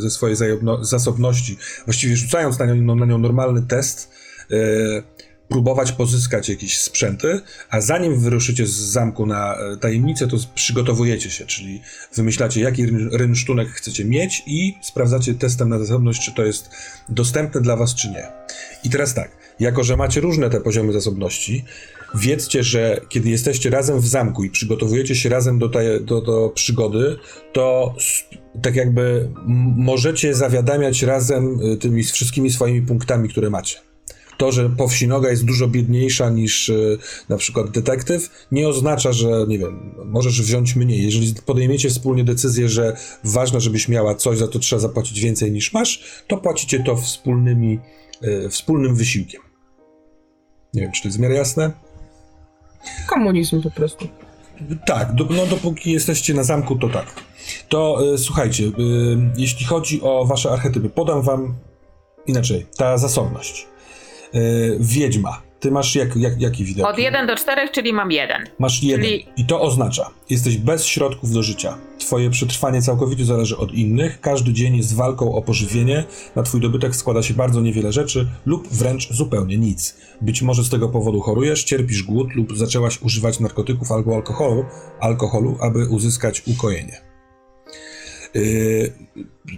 ze 0.02 0.10
swojej 0.10 0.36
zasobności, 0.80 1.56
właściwie 1.84 2.16
rzucając 2.16 2.58
na 2.58 2.66
nią, 2.66 2.94
na 2.94 3.06
nią 3.06 3.18
normalny 3.18 3.62
test, 3.62 4.10
próbować 5.48 5.92
pozyskać 5.92 6.48
jakieś 6.48 6.78
sprzęty, 6.78 7.40
a 7.70 7.80
zanim 7.80 8.20
wyruszycie 8.20 8.66
z 8.66 8.74
zamku 8.74 9.26
na 9.26 9.56
e, 9.56 9.76
tajemnicę, 9.76 10.26
to 10.28 10.36
przygotowujecie 10.54 11.30
się, 11.30 11.46
czyli 11.46 11.80
wymyślacie, 12.14 12.60
jaki 12.60 12.86
ryn- 12.86 13.08
rynsztunek 13.12 13.68
chcecie 13.68 14.04
mieć 14.04 14.42
i 14.46 14.74
sprawdzacie 14.82 15.34
testem 15.34 15.68
na 15.68 15.78
zasobność, 15.78 16.24
czy 16.24 16.34
to 16.34 16.44
jest 16.44 16.70
dostępne 17.08 17.60
dla 17.60 17.76
was, 17.76 17.94
czy 17.94 18.10
nie. 18.10 18.26
I 18.84 18.90
teraz 18.90 19.14
tak, 19.14 19.30
jako 19.60 19.84
że 19.84 19.96
macie 19.96 20.20
różne 20.20 20.50
te 20.50 20.60
poziomy 20.60 20.92
zasobności, 20.92 21.64
wiedzcie, 22.14 22.62
że 22.62 23.00
kiedy 23.08 23.30
jesteście 23.30 23.70
razem 23.70 24.00
w 24.00 24.06
zamku 24.06 24.44
i 24.44 24.50
przygotowujecie 24.50 25.14
się 25.14 25.28
razem 25.28 25.58
do, 25.58 25.68
tej, 25.68 26.04
do, 26.04 26.20
do 26.20 26.48
przygody, 26.48 27.16
to 27.52 27.94
tak 28.62 28.76
jakby 28.76 29.30
możecie 29.76 30.34
zawiadamiać 30.34 31.02
razem 31.02 31.60
y, 31.60 31.76
tymi 31.76 32.04
wszystkimi 32.04 32.50
swoimi 32.50 32.82
punktami, 32.82 33.28
które 33.28 33.50
macie. 33.50 33.78
To, 34.36 34.52
że 34.52 34.70
powsinoga 34.70 35.30
jest 35.30 35.44
dużo 35.44 35.68
biedniejsza 35.68 36.30
niż 36.30 36.68
y, 36.68 36.98
na 37.28 37.36
przykład 37.36 37.70
detektyw, 37.70 38.46
nie 38.52 38.68
oznacza, 38.68 39.12
że 39.12 39.44
nie 39.48 39.58
wiem, 39.58 39.94
możesz 40.04 40.42
wziąć 40.42 40.76
mniej. 40.76 41.04
Jeżeli 41.04 41.34
podejmiecie 41.46 41.90
wspólnie 41.90 42.24
decyzję, 42.24 42.68
że 42.68 42.96
ważne, 43.24 43.60
żebyś 43.60 43.88
miała 43.88 44.14
coś, 44.14 44.38
za 44.38 44.48
to 44.48 44.58
trzeba 44.58 44.80
zapłacić 44.80 45.20
więcej 45.20 45.52
niż 45.52 45.72
masz, 45.72 46.22
to 46.28 46.36
płacicie 46.36 46.80
to 46.84 46.96
wspólnymi, 46.96 47.78
y, 48.24 48.48
wspólnym 48.50 48.96
wysiłkiem. 48.96 49.40
Nie 50.74 50.82
wiem, 50.82 50.92
czy 50.92 51.02
to 51.02 51.08
jest 51.08 51.18
w 51.18 51.20
miarę 51.20 51.34
jasne? 51.34 51.72
Komunizm 53.06 53.62
po 53.62 53.70
prostu. 53.70 54.08
Tak, 54.86 55.14
do, 55.14 55.24
no 55.24 55.46
dopóki 55.46 55.92
jesteście 55.92 56.34
na 56.34 56.42
zamku, 56.42 56.76
to 56.76 56.88
tak. 56.88 57.06
To 57.68 58.12
y, 58.14 58.18
słuchajcie, 58.18 58.64
y, 58.64 58.72
jeśli 59.36 59.66
chodzi 59.66 60.02
o 60.02 60.24
wasze 60.24 60.50
archetypy, 60.50 60.88
podam 60.88 61.22
wam 61.22 61.54
inaczej, 62.26 62.66
ta 62.76 62.98
zasobność. 62.98 63.66
Y, 64.36 64.76
wiedźma, 64.80 65.42
ty 65.60 65.70
masz 65.70 65.94
jak, 65.94 66.16
jak, 66.16 66.40
jaki 66.40 66.64
widok? 66.64 66.86
Od 66.86 66.98
1 66.98 67.26
do 67.26 67.36
4, 67.36 67.68
czyli 67.72 67.92
mam 67.92 68.12
jeden. 68.12 68.44
Masz 68.58 68.82
jeden. 68.82 69.04
czyli- 69.04 69.26
I 69.36 69.44
to 69.44 69.60
oznacza, 69.60 70.10
jesteś 70.30 70.56
bez 70.58 70.84
środków 70.84 71.32
do 71.32 71.42
życia. 71.42 71.78
Twoje 71.98 72.30
przetrwanie 72.30 72.82
całkowicie 72.82 73.24
zależy 73.24 73.56
od 73.56 73.72
innych. 73.72 74.20
Każdy 74.20 74.52
dzień 74.52 74.76
jest 74.76 74.94
walką 74.94 75.34
o 75.34 75.42
pożywienie. 75.42 76.04
Na 76.36 76.42
twój 76.42 76.60
dobytek 76.60 76.96
składa 76.96 77.22
się 77.22 77.34
bardzo 77.34 77.60
niewiele 77.60 77.92
rzeczy 77.92 78.26
lub 78.46 78.68
wręcz 78.68 79.12
zupełnie 79.12 79.56
nic. 79.58 79.96
Być 80.20 80.42
może 80.42 80.64
z 80.64 80.70
tego 80.70 80.88
powodu 80.88 81.20
chorujesz, 81.20 81.64
cierpisz 81.64 82.02
głód 82.02 82.34
lub 82.34 82.56
zaczęłaś 82.56 83.02
używać 83.02 83.40
narkotyków 83.40 83.92
albo 83.92 84.14
alkoholu, 84.14 84.64
alkoholu 85.00 85.56
aby 85.60 85.88
uzyskać 85.88 86.42
ukojenie. 86.46 87.05
Yy, 88.36 88.92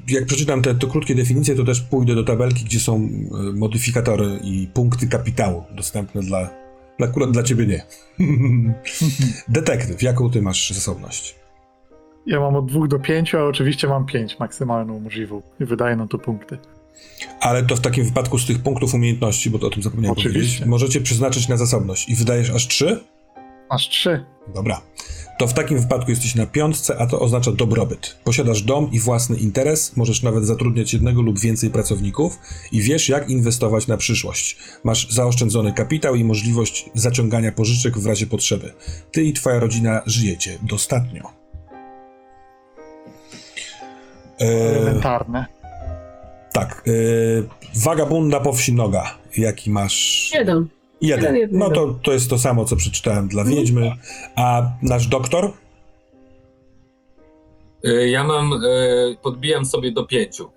jak 0.09 0.27
przeczytam 0.27 0.63
te 0.63 0.75
to 0.75 0.87
krótkie 0.87 1.15
definicje, 1.15 1.55
to 1.55 1.65
też 1.65 1.81
pójdę 1.81 2.15
do 2.15 2.25
tabelki, 2.25 2.65
gdzie 2.65 2.81
są 2.81 3.01
yy, 3.01 3.53
modyfikatory 3.53 4.39
i 4.45 4.69
punkty 4.75 5.07
kapitału 5.07 5.65
dostępne 5.71 6.23
dla, 6.23 6.51
akurat 7.01 7.31
dla 7.31 7.43
ciebie 7.43 7.67
nie. 7.67 7.87
Detektyw, 9.49 10.03
jaką 10.03 10.31
ty 10.31 10.43
masz 10.43 10.71
zasobność? 10.71 11.35
Ja 12.27 12.41
mam 12.41 12.57
od 12.57 12.67
dwóch 12.67 12.89
do 12.89 12.99
pięciu, 12.99 13.39
a 13.39 13.45
oczywiście 13.45 13.89
mam 13.89 14.07
pięć 14.07 14.39
maksymalną 14.39 15.01
możliwą 15.01 15.43
i 15.61 15.65
wydaje 15.65 15.97
nam 15.97 16.09
to 16.09 16.19
punkty. 16.19 16.59
Ale 17.41 17.63
to 17.63 17.77
w 17.77 17.81
takim 17.81 18.05
wypadku 18.05 18.39
z 18.39 18.47
tych 18.47 18.63
punktów 18.63 18.95
umiejętności, 18.95 19.51
bo 19.51 19.59
to 19.59 19.67
o 19.67 19.71
tym 19.71 19.83
zapomniałem 19.83 20.19
Oczywiście. 20.19 20.41
powiedzieć, 20.41 20.67
możecie 20.67 21.01
przeznaczyć 21.01 21.49
na 21.49 21.57
zasobność 21.57 22.09
i 22.09 22.15
wydajesz 22.15 22.51
aż 22.51 22.69
trzy? 22.69 23.05
Masz 23.71 23.89
trzy. 23.89 24.25
Dobra. 24.55 24.81
To 25.39 25.47
w 25.47 25.55
takim 25.55 25.81
wypadku 25.81 26.11
jesteś 26.11 26.35
na 26.35 26.47
piątce, 26.47 26.97
a 26.99 27.07
to 27.07 27.21
oznacza 27.21 27.53
dobrobyt. 27.53 28.17
Posiadasz 28.25 28.63
dom 28.63 28.91
i 28.93 29.01
własny 29.01 29.37
interes, 29.37 29.97
możesz 29.97 30.23
nawet 30.23 30.45
zatrudniać 30.45 30.93
jednego 30.93 31.23
lub 31.23 31.39
więcej 31.41 31.71
pracowników 31.71 32.39
i 32.73 32.83
wiesz, 32.83 33.09
jak 33.09 33.31
inwestować 33.31 33.87
na 33.87 33.97
przyszłość. 33.97 34.57
Masz 34.85 35.11
zaoszczędzony 35.11 35.73
kapitał 35.73 36.15
i 36.15 36.25
możliwość 36.25 36.91
zaciągania 36.95 37.53
pożyczek 37.53 37.99
w 37.99 38.07
razie 38.07 38.27
potrzeby. 38.27 38.73
Ty 39.13 39.25
i 39.25 39.33
twoja 39.33 39.59
rodzina 39.59 40.03
żyjecie 40.07 40.59
dostatnio. 40.63 41.31
E, 44.41 44.45
Elementarne. 44.45 45.47
tak. 46.53 46.85
E, 46.87 46.91
wagabunda 47.81 48.41
po 48.41 48.53
wsi 48.53 48.73
noga. 48.73 49.15
Jaki 49.37 49.71
masz? 49.71 50.31
Jeden. 50.35 50.69
Jeden. 51.01 51.49
No 51.53 51.71
to, 51.71 51.95
to 52.03 52.13
jest 52.13 52.31
to 52.31 52.39
samo, 52.39 52.65
co 52.65 52.77
przeczytałem 52.77 53.29
dla 53.29 53.45
Wiedźmy. 53.45 53.93
A 54.37 54.63
nasz 54.83 55.07
doktor? 55.07 55.53
Y, 57.87 58.09
Ja 58.11 58.25
mam, 58.25 58.53
y, 58.53 59.17
podbijam 59.23 59.65
sobie 59.67 59.93
do 59.93 60.05
pięciu. 60.07 60.51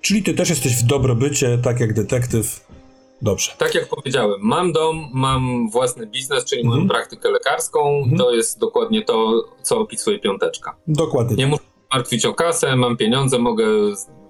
Czyli 0.00 0.22
ty 0.22 0.34
też 0.34 0.50
jesteś 0.50 0.76
w 0.76 0.86
dobrobycie, 0.86 1.58
tak 1.58 1.80
jak 1.80 1.92
detektyw. 1.92 2.66
Dobrze. 3.22 3.52
Tak 3.58 3.74
jak 3.74 3.88
powiedziałem, 3.88 4.40
mam 4.40 4.72
dom, 4.72 5.08
mam 5.12 5.70
własny 5.70 6.06
biznes, 6.06 6.44
czyli 6.44 6.62
Mhm. 6.62 6.78
mam 6.80 6.88
praktykę 6.88 7.30
lekarską. 7.30 7.88
Mhm. 7.98 8.18
To 8.18 8.34
jest 8.34 8.58
dokładnie 8.60 9.02
to, 9.04 9.44
co 9.62 9.78
opisuje 9.80 10.18
piąteczka. 10.18 10.76
Dokładnie. 10.86 11.36
Nie 11.36 11.46
muszę 11.46 11.62
martwić 11.94 12.26
o 12.26 12.34
kasę, 12.34 12.76
mam 12.76 12.96
pieniądze, 12.96 13.38
mogę 13.38 13.64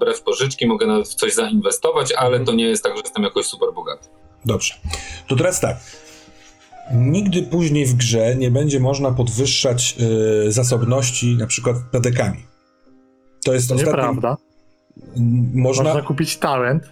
brać 0.00 0.20
pożyczki, 0.20 0.66
mogę 0.66 0.86
nawet 0.86 1.08
w 1.08 1.14
coś 1.14 1.34
zainwestować, 1.34 2.12
ale 2.12 2.26
Mhm. 2.28 2.44
to 2.46 2.52
nie 2.52 2.64
jest 2.64 2.82
tak, 2.82 2.96
że 2.96 3.02
jestem 3.04 3.22
jakoś 3.22 3.46
super 3.46 3.68
bogaty. 3.74 4.08
Dobrze. 4.46 4.74
To 5.26 5.36
teraz 5.36 5.60
tak. 5.60 5.76
Nigdy 6.94 7.42
później 7.42 7.86
w 7.86 7.94
grze 7.94 8.36
nie 8.36 8.50
będzie 8.50 8.80
można 8.80 9.12
podwyższać 9.12 9.96
y, 10.48 10.52
zasobności 10.52 11.36
na 11.36 11.46
przykład 11.46 11.76
pedekami. 11.90 12.46
To 13.44 13.54
jest 13.54 13.68
To 13.68 13.74
ostatni... 13.74 13.92
nieprawda. 13.92 14.36
Można, 15.54 15.84
Można 15.84 16.02
kupić 16.02 16.36
talent, 16.36 16.82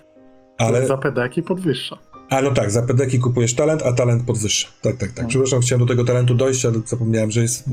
ale 0.58 0.78
ale... 0.78 0.86
za 0.86 0.96
pedeki 0.96 1.42
podwyższa. 1.42 1.98
A 2.30 2.42
no 2.42 2.50
tak, 2.50 2.70
za 2.70 2.82
pedeki 2.82 3.18
kupujesz 3.18 3.54
talent, 3.54 3.82
a 3.82 3.92
talent 3.92 4.24
podwyższa. 4.26 4.68
Tak, 4.82 4.96
tak, 4.96 5.12
tak. 5.12 5.22
No. 5.22 5.28
Przepraszam, 5.28 5.60
chciałem 5.60 5.80
do 5.80 5.86
tego 5.86 6.04
talentu 6.04 6.34
dojść, 6.34 6.66
ale 6.66 6.74
zapomniałem, 6.86 7.30
że 7.30 7.42
jest 7.42 7.68
y, 7.68 7.70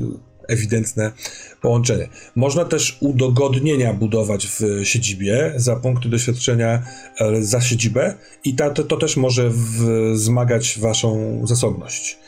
ewidentne 0.48 1.12
połączenie. 1.60 2.08
Można 2.36 2.64
też 2.64 2.98
udogodnienia 3.00 3.92
budować 3.92 4.46
w 4.46 4.60
siedzibie 4.84 5.52
za 5.56 5.76
punkty 5.76 6.08
doświadczenia 6.08 6.82
e, 7.20 7.42
za 7.42 7.60
siedzibę 7.60 8.14
i 8.44 8.54
ta, 8.54 8.70
to, 8.70 8.82
to 8.82 8.96
też 8.96 9.16
może 9.16 9.50
wzmagać 10.12 10.78
waszą 10.80 11.40
zasobność. 11.46 12.18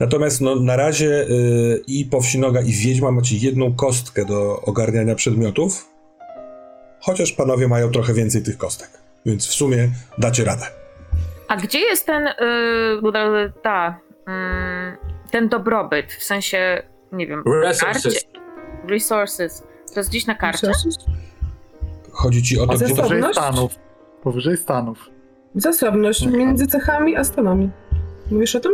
Natomiast 0.00 0.40
no, 0.40 0.56
na 0.56 0.76
razie 0.76 1.06
y, 1.06 1.82
i 1.86 2.04
Powsinoga 2.04 2.60
i 2.60 2.72
Wiedźma 2.72 3.10
macie 3.10 3.36
jedną 3.36 3.74
kostkę 3.74 4.24
do 4.24 4.60
ogarniania 4.60 5.14
przedmiotów, 5.14 5.88
chociaż 7.00 7.32
panowie 7.32 7.68
mają 7.68 7.90
trochę 7.90 8.14
więcej 8.14 8.42
tych 8.42 8.58
kostek, 8.58 8.90
więc 9.26 9.46
w 9.46 9.54
sumie 9.54 9.90
dacie 10.18 10.44
radę. 10.44 10.66
A 11.48 11.56
gdzie 11.56 11.78
jest 11.78 12.06
ten, 12.06 12.24
yy, 12.24 13.52
ta, 13.62 14.00
mm, 14.26 14.96
ten 15.30 15.48
dobrobyt, 15.48 16.12
w 16.12 16.22
sensie, 16.22 16.82
nie 17.12 17.26
wiem, 17.26 17.42
Resources. 17.62 18.02
karcie? 18.02 18.20
Resources. 18.88 19.66
To 19.94 20.00
jest 20.00 20.10
gdzieś 20.10 20.26
na 20.26 20.34
karcie? 20.34 20.72
Chodzi 22.12 22.42
ci 22.42 22.60
o 22.60 22.66
to, 22.66 22.74
gdzie... 22.74 22.94
Powyżej 22.94 23.22
Stanów. 23.32 23.74
Powyżej 24.22 24.56
Stanów. 24.56 25.10
Zasobność 25.54 26.26
między 26.26 26.66
cechami 26.66 27.16
a 27.16 27.24
stanami. 27.24 27.70
Mówisz 28.30 28.56
o 28.56 28.60
tym? 28.60 28.72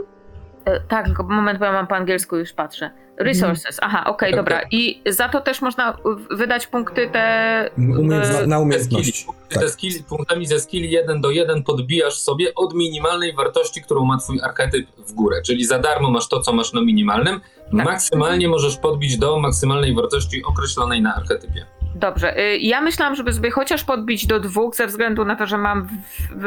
Tak, 0.88 1.06
tylko 1.06 1.22
moment, 1.22 1.58
bo 1.58 1.64
ja 1.64 1.72
mam 1.72 1.86
po 1.86 1.96
angielsku 1.96 2.36
już 2.36 2.52
patrzę. 2.52 2.90
Resources, 3.16 3.78
aha, 3.82 4.04
okej, 4.06 4.30
Tak, 4.30 4.40
dobra. 4.40 4.58
tak. 4.58 4.66
I 4.72 5.02
za 5.06 5.28
to 5.28 5.40
też 5.40 5.60
można 5.62 5.96
wydać 6.30 6.66
punkty 6.66 7.08
te... 7.12 7.70
Umiejętna, 7.78 8.38
e, 8.40 8.46
na 8.46 8.56
Te 8.56 8.62
umiejętności. 8.62 9.26
Tak. 9.48 9.62
te 9.62 9.68
skilli, 9.68 10.02
punktami 10.08 10.46
ze 10.46 10.60
skilli 10.60 10.90
1 10.90 11.20
do 11.20 11.30
1 11.30 11.62
podbijasz 11.62 12.14
sobie 12.18 12.54
od 12.54 12.74
minimalnej 12.74 13.34
wartości, 13.34 13.82
którą 13.82 14.04
ma 14.04 14.18
twój 14.18 14.40
archetyp 14.40 14.86
w 15.06 15.12
górę. 15.12 15.36
Czyli 15.46 15.64
za 15.64 15.78
darmo 15.78 16.10
masz 16.10 16.28
to, 16.28 16.40
co 16.40 16.52
masz 16.52 16.72
na 16.72 16.80
minimalnym. 16.80 17.40
Maksymalnie 17.72 18.48
możesz 18.48 18.76
podbić 18.76 19.18
do 19.18 19.38
maksymalnej 19.40 19.94
wartości 19.94 20.44
określonej 20.44 21.02
na 21.02 21.14
archetypie. 21.14 21.66
Dobrze. 21.94 22.38
y, 22.40 22.58
Ja 22.58 22.80
myślałam, 22.80 23.14
żeby 23.14 23.32
sobie 23.32 23.50
chociaż 23.50 23.84
podbić 23.84 24.26
do 24.26 24.40
dwóch, 24.40 24.74
ze 24.76 24.86
względu 24.86 25.24
na 25.24 25.36
to, 25.36 25.46
że 25.46 25.58
mam, 25.58 25.84
w, 25.84 25.90
w, 26.36 26.46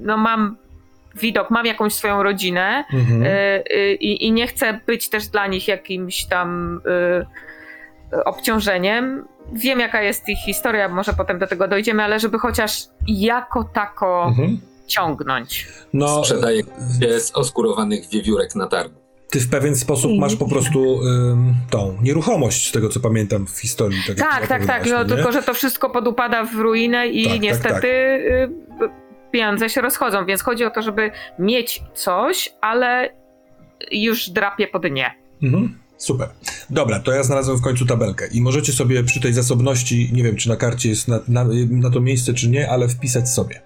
no 0.00 0.16
mam 0.16 0.56
widok, 1.20 1.50
mam 1.50 1.66
jakąś 1.66 1.94
swoją 1.94 2.22
rodzinę 2.22 2.84
Mhm. 2.92 3.22
y, 3.22 3.28
y, 3.76 3.94
i, 3.94 4.26
i 4.26 4.32
nie 4.32 4.46
chcę 4.46 4.80
być 4.86 5.08
też 5.10 5.26
dla 5.28 5.46
nich 5.46 5.68
jakimś 5.68 6.24
tam 6.24 6.80
y, 8.12 8.24
obciążeniem. 8.24 9.24
Wiem, 9.52 9.80
jaka 9.80 10.02
jest 10.02 10.28
ich 10.28 10.38
historia, 10.38 10.88
może 10.88 11.12
potem 11.12 11.38
do 11.38 11.46
tego 11.46 11.68
dojdziemy, 11.68 12.02
ale 12.02 12.20
żeby 12.20 12.38
chociaż 12.38 12.72
jako 13.06 13.64
tako 13.64 14.24
Mhm. 14.28 14.58
ciągnąć. 14.86 15.68
No, 15.92 16.24
Sprzedaje 16.24 16.62
się 17.00 17.20
z 17.20 17.32
oskurowanych 17.36 18.08
wiewiórek 18.10 18.54
na 18.54 18.66
targu. 18.66 18.94
ty 19.30 19.40
w 19.40 19.50
pewien 19.50 19.76
sposób 19.76 20.12
masz 20.18 20.36
po 20.36 20.48
prostu 20.48 21.00
ym, 21.02 21.54
tą 21.70 21.96
nieruchomość, 22.02 22.68
z 22.68 22.72
tego 22.72 22.88
co 22.88 23.00
pamiętam 23.00 23.46
w 23.46 23.58
historii. 23.60 23.98
Tak, 24.06 24.16
Tak, 24.18 24.46
tak, 24.46 24.66
tak. 24.66 24.86
No, 24.90 25.04
tylko, 25.04 25.32
że 25.32 25.42
to 25.42 25.54
wszystko 25.54 25.90
podupada 25.90 26.44
w 26.44 26.54
ruinę 26.54 27.06
i 27.08 27.24
Tak, 27.24 27.32
tak, 27.32 27.42
niestety 27.42 27.70
tak. 28.78 28.88
y, 28.88 29.03
pieniądze 29.34 29.70
się 29.70 29.80
rozchodzą, 29.80 30.26
więc 30.26 30.42
chodzi 30.42 30.64
o 30.64 30.70
to, 30.70 30.82
żeby 30.82 31.10
mieć 31.38 31.82
coś, 31.94 32.52
ale 32.60 33.10
już 33.92 34.30
drapie 34.30 34.66
pod 34.68 34.90
nie. 34.90 35.10
Mhm. 35.42 35.78
Super. 35.96 36.28
Dobra, 36.70 37.00
to 37.00 37.12
ja 37.12 37.22
znalazłem 37.22 37.58
w 37.58 37.62
końcu 37.62 37.86
tabelkę 37.86 38.26
i 38.32 38.40
możecie 38.40 38.72
sobie 38.72 39.02
przy 39.04 39.20
tej 39.20 39.32
zasobności, 39.32 40.10
nie 40.12 40.22
wiem 40.22 40.36
czy 40.36 40.48
na 40.48 40.56
karcie 40.56 40.88
jest 40.88 41.08
na, 41.08 41.20
na, 41.28 41.44
na 41.70 41.90
to 41.90 42.00
miejsce 42.00 42.34
czy 42.34 42.48
nie, 42.48 42.70
ale 42.70 42.88
wpisać 42.88 43.28
sobie. 43.28 43.60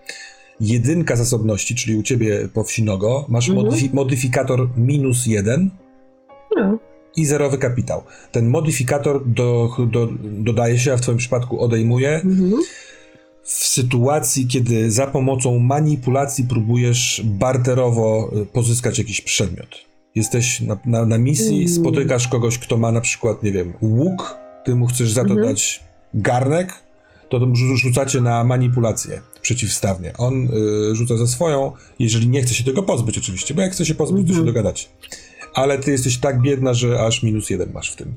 Jedynka 0.60 1.16
zasobności, 1.16 1.74
czyli 1.74 1.96
u 1.96 2.02
ciebie 2.02 2.48
po 2.54 2.64
wsi 2.64 2.82
Nogo, 2.84 3.26
masz 3.28 3.48
Mhm. 3.48 3.66
modyfi- 3.66 3.90
modyfikator 3.94 4.68
minus 4.76 5.26
jeden 5.26 5.70
No. 6.56 6.78
i 7.16 7.26
zerowy 7.26 7.58
kapitał. 7.58 8.02
Ten 8.32 8.48
modyfikator 8.48 9.26
do, 9.26 9.76
do, 9.90 10.08
dodaje 10.22 10.78
się, 10.78 10.92
a 10.92 10.96
w 10.96 11.00
twoim 11.00 11.18
przypadku 11.18 11.60
odejmuje 11.60 12.10
Mhm. 12.14 12.52
W 13.48 13.66
sytuacji, 13.66 14.46
kiedy 14.46 14.90
za 14.90 15.06
pomocą 15.06 15.58
manipulacji 15.58 16.44
próbujesz 16.44 17.22
barterowo 17.24 18.30
y, 18.42 18.46
pozyskać 18.46 18.98
jakiś 18.98 19.20
przedmiot. 19.20 19.68
Jesteś 20.14 20.60
na, 20.60 20.78
na, 20.86 21.06
na 21.06 21.18
misji, 21.18 21.56
Mm. 21.56 21.68
spotykasz 21.68 22.28
kogoś, 22.28 22.58
kto 22.58 22.76
ma 22.76 22.92
na 22.92 23.00
przykład, 23.00 23.42
nie 23.42 23.52
wiem, 23.52 23.72
łuk, 23.82 24.36
ty 24.64 24.74
mu 24.74 24.86
chcesz 24.86 25.12
za 25.12 25.24
to 25.24 25.30
Mhm. 25.30 25.48
dać 25.48 25.80
garnek, 26.14 26.72
to 27.28 27.40
to 27.40 27.46
rzu- 27.46 27.76
rzucacie 27.76 28.20
na 28.20 28.44
manipulację 28.44 29.20
przeciwstawnie. 29.42 30.12
On 30.18 30.48
y, 30.92 30.94
rzuca 30.96 31.16
za 31.16 31.26
swoją, 31.26 31.72
jeżeli 31.98 32.28
nie 32.28 32.42
chce 32.42 32.54
się 32.54 32.64
tego 32.64 32.82
pozbyć 32.82 33.18
oczywiście, 33.18 33.54
bo 33.54 33.62
jak 33.62 33.72
chce 33.72 33.86
się 33.86 33.94
pozbyć, 33.94 34.22
to 34.22 34.28
się 34.32 34.38
Mhm. 34.38 34.46
dogadać. 34.46 34.88
Ale 35.54 35.78
ty 35.78 35.90
jesteś 35.90 36.18
tak 36.18 36.40
biedna, 36.40 36.74
że 36.74 37.00
aż 37.00 37.22
minus 37.22 37.50
jeden 37.50 37.72
masz 37.72 37.92
w 37.92 37.96
tym. 37.96 38.14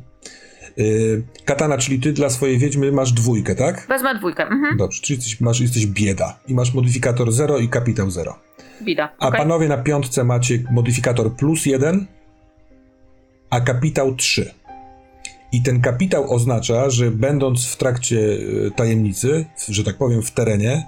Y, 0.79 1.23
Katana, 1.45 1.77
czyli 1.77 1.99
ty 1.99 2.13
dla 2.13 2.29
swojej 2.29 2.57
wiedźmy 2.57 2.91
masz 2.91 3.11
dwójkę, 3.11 3.55
tak? 3.55 3.87
Wezmę 3.89 4.15
dwójkę. 4.15 4.43
Mhm. 4.43 4.77
Dobrze, 4.77 5.01
czyli 5.01 5.17
jesteś, 5.17 5.41
masz, 5.41 5.59
jesteś 5.59 5.85
bieda 5.85 6.39
i 6.47 6.53
masz 6.53 6.73
modyfikator 6.73 7.31
0 7.31 7.57
i 7.57 7.69
kapitał 7.69 8.11
0. 8.11 8.35
Bida. 8.81 9.09
A 9.19 9.31
panowie 9.31 9.67
na 9.67 9.77
piątce 9.77 10.23
macie 10.23 10.63
modyfikator 10.71 11.35
plus 11.35 11.65
1, 11.65 12.05
a 13.49 13.61
kapitał 13.61 14.15
3. 14.15 14.51
I 15.51 15.61
ten 15.61 15.81
kapitał 15.81 16.33
oznacza, 16.33 16.89
że 16.89 17.11
będąc 17.11 17.65
w 17.67 17.75
trakcie 17.77 18.17
y, 18.17 18.71
tajemnicy, 18.75 19.45
że 19.69 19.83
tak 19.83 19.97
powiem 19.97 20.21
w 20.21 20.31
terenie, 20.31 20.87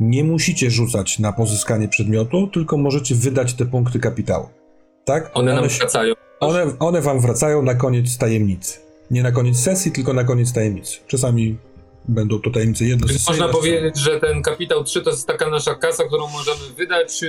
nie 0.00 0.24
musicie 0.24 0.70
rzucać 0.70 1.18
na 1.18 1.32
pozyskanie 1.32 1.88
przedmiotu, 1.88 2.46
tylko 2.46 2.76
możecie 2.76 3.14
wydać 3.14 3.54
te 3.54 3.66
punkty 3.66 3.98
kapitału. 3.98 4.48
Tak? 5.04 5.30
One 5.34 5.54
nam 5.54 5.70
się- 5.70 5.78
wracają. 5.78 6.14
one, 6.40 6.66
one 6.78 7.00
wam 7.00 7.20
wracają 7.20 7.62
na 7.62 7.74
koniec 7.74 8.18
tajemnicy. 8.18 8.78
Nie 9.12 9.22
na 9.22 9.32
koniec 9.32 9.56
sesji, 9.60 9.92
tylko 9.92 10.12
na 10.12 10.24
koniec 10.24 10.52
tajemnicy. 10.52 10.98
Czasami 11.06 11.58
będą 12.08 12.40
to 12.40 12.50
tajemnice 12.50 12.84
jedno 12.84 13.06
Więc 13.06 13.28
można 13.28 13.48
powiedzieć, 13.48 13.96
że 13.98 14.20
ten 14.20 14.42
kapitał 14.42 14.84
3 14.84 15.02
to 15.02 15.10
jest 15.10 15.26
taka 15.26 15.50
nasza 15.50 15.74
kasa, 15.74 16.04
którą 16.04 16.28
możemy 16.28 16.74
wydać, 16.76 17.22
yy, 17.22 17.28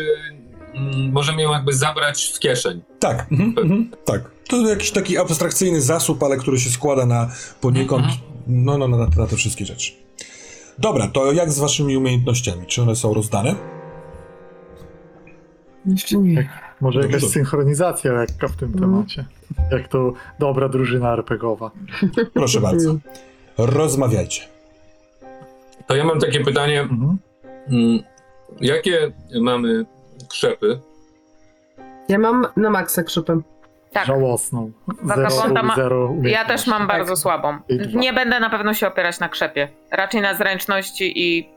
mm, 0.75 1.11
możemy 1.11 1.41
ją 1.41 1.51
jakby 1.51 1.73
zabrać 1.73 2.33
w 2.35 2.39
kieszeń. 2.39 2.81
Tak, 2.99 3.27
mhm, 3.31 3.55
mhm, 3.57 3.91
tak. 4.05 4.31
To 4.49 4.67
jakiś 4.67 4.91
taki 4.91 5.17
abstrakcyjny 5.17 5.81
zasób, 5.81 6.23
ale 6.23 6.37
który 6.37 6.59
się 6.59 6.69
składa 6.69 7.05
na 7.05 7.31
poniekąd, 7.61 8.05
Mhm. 8.05 8.19
no, 8.47 8.77
no, 8.77 8.87
no 8.87 8.97
na, 8.97 9.07
na 9.17 9.27
te 9.27 9.35
wszystkie 9.35 9.65
rzeczy. 9.65 9.91
Dobra, 10.79 11.07
to 11.07 11.31
jak 11.31 11.51
z 11.51 11.59
waszymi 11.59 11.97
umiejętnościami? 11.97 12.65
Czy 12.67 12.81
one 12.81 12.95
są 12.95 13.13
rozdane? 13.13 13.55
Jeszcze 15.85 16.17
nie. 16.17 16.49
Może 16.83 16.99
Dobrze, 16.99 17.07
jakaś 17.07 17.21
dobrze. 17.21 17.33
synchronizacja 17.33 18.13
lekka 18.13 18.47
w 18.47 18.55
tym 18.55 18.69
Mhm. 18.73 18.91
temacie. 18.91 19.25
Jak 19.71 19.87
to 19.87 20.13
dobra 20.39 20.69
drużyna 20.69 21.13
RPGowa. 21.13 21.71
Proszę 22.33 22.59
bardzo. 22.61 22.95
Rozmawiajcie. 23.57 24.41
To 25.87 25.95
ja 25.95 26.03
mam 26.03 26.19
takie 26.19 26.39
pytanie, 26.39 26.81
Mhm. 26.81 27.17
mm, 27.69 27.99
jakie 28.61 29.11
mamy 29.41 29.85
krzepy? 30.29 30.79
Ja 32.09 32.19
mam 32.19 32.47
na 32.57 32.69
maksa 32.69 33.03
krzepem. 33.03 33.43
Tak. 33.91 34.05
żałosną. 34.05 34.71
Zero, 35.03 35.63
ma- 35.63 35.75
zero 35.75 36.13
Ja 36.23 36.45
też 36.45 36.67
mam 36.67 36.87
bardzo 36.87 37.15
słabą. 37.15 37.57
Nie 37.95 38.13
będę 38.13 38.39
na 38.39 38.49
pewno 38.49 38.73
się 38.73 38.87
opierać 38.87 39.19
na 39.19 39.29
krzepie. 39.29 39.67
Raczej 39.91 40.21
na 40.21 40.33
zręczności 40.33 41.13
i 41.15 41.49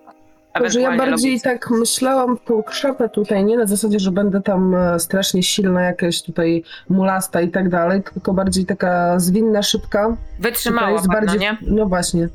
Że 0.65 0.81
ja 0.81 0.97
bardziej 0.97 1.31
logice. 1.33 1.51
tak 1.51 1.71
myślałam 1.71 2.39
tą 2.39 2.63
krzepę 2.63 3.09
tutaj, 3.09 3.45
nie 3.45 3.57
na 3.57 3.67
zasadzie, 3.67 4.01
że 4.01 4.11
będę 4.11 4.43
tam 4.43 4.75
e, 4.75 5.01
strasznie 5.01 5.43
silna, 5.43 5.83
jakaś 5.83 6.23
tutaj 6.23 6.63
mulasta 6.89 7.41
i 7.41 7.51
tak 7.51 7.69
dalej, 7.69 8.03
tylko 8.03 8.35
bardziej 8.35 8.67
taka 8.67 9.19
zwinna, 9.21 9.63
szybka. 9.63 10.17
Wytrzymała 10.39 10.91
jest 10.91 11.09
pewno, 11.09 11.21
bardziej, 11.21 11.41
nie? 11.41 11.57
No 11.63 11.87
właśnie. 11.87 12.29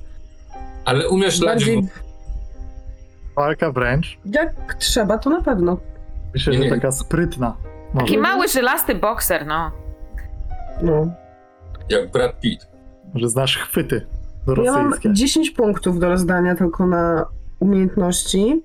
Ale 0.85 1.09
umiesz 1.09 1.41
lać 1.41 1.55
Bardziej 1.55 1.81
w... 1.81 2.11
Walka 3.35 3.71
wręcz. 3.71 4.17
jak 4.25 4.73
trzeba, 4.79 5.17
to 5.17 5.29
na 5.29 5.41
pewno. 5.41 5.77
Myślę, 6.33 6.53
że 6.53 6.69
taka 6.69 6.91
sprytna. 6.91 7.55
Może. 7.93 8.05
Taki 8.05 8.17
mały, 8.17 8.47
żylasty 8.47 8.95
bokser, 8.95 9.45
no. 9.47 9.71
No. 10.81 11.07
jak 11.89 12.11
Brad 12.11 12.39
Pitt. 12.39 12.67
Że 13.15 13.29
znasz 13.29 13.57
chwyty 13.57 14.07
Ja 14.47 14.71
mam 14.71 14.83
rosyjskie. 14.83 15.13
10 15.13 15.51
punktów 15.51 15.99
do 15.99 16.09
rozdania 16.09 16.55
tylko 16.55 16.87
na 16.87 17.25
umiejętności, 17.61 18.63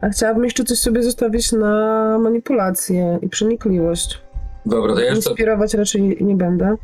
a 0.00 0.08
chciałabym 0.08 0.44
jeszcze 0.44 0.64
coś 0.64 0.78
sobie 0.78 1.02
zostawić 1.02 1.52
na 1.52 2.18
manipulację 2.18 3.18
i 3.22 3.28
przenikliwość. 3.28 4.18
Dobra, 4.66 4.94
to 4.94 5.00
jeszcze, 5.00 5.16
Inspirować 5.16 5.74
raczej 5.74 6.16
nie 6.20 6.36
będę. 6.36 6.76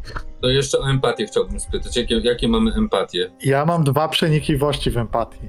to 0.43 0.49
jeszcze 0.49 0.79
o 0.79 0.91
empatię 0.91 1.27
chciałbym 1.27 1.61
spytać. 1.61 1.97
Jakie, 1.97 2.19
jakie 2.19 2.49
mamy 2.49 2.73
empatię? 2.75 3.31
Ja 3.45 3.65
mam 3.65 3.85
dwa 3.85 4.09
przenikliwości 4.09 4.91
w 4.91 4.97
empatii. 4.97 5.49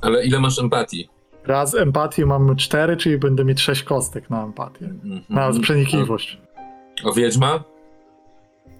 Ale 0.00 0.24
ile 0.24 0.40
masz 0.40 0.58
empatii? 0.58 1.08
Raz 1.46 1.74
empatii 1.74 2.24
mam 2.26 2.56
cztery, 2.56 2.96
czyli 2.96 3.18
będę 3.18 3.44
mieć 3.44 3.60
sześć 3.60 3.82
kostek 3.82 4.30
na 4.30 4.44
empatię. 4.44 4.84
Mhm. 4.86 5.22
Na 5.28 5.60
przenikliwość. 5.60 6.38
A 7.10 7.12
Wiedźma? 7.12 7.64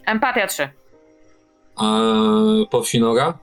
Empatia 0.07 0.47
3. 0.47 0.69
A 1.77 1.85
Powsinoga? 2.71 3.39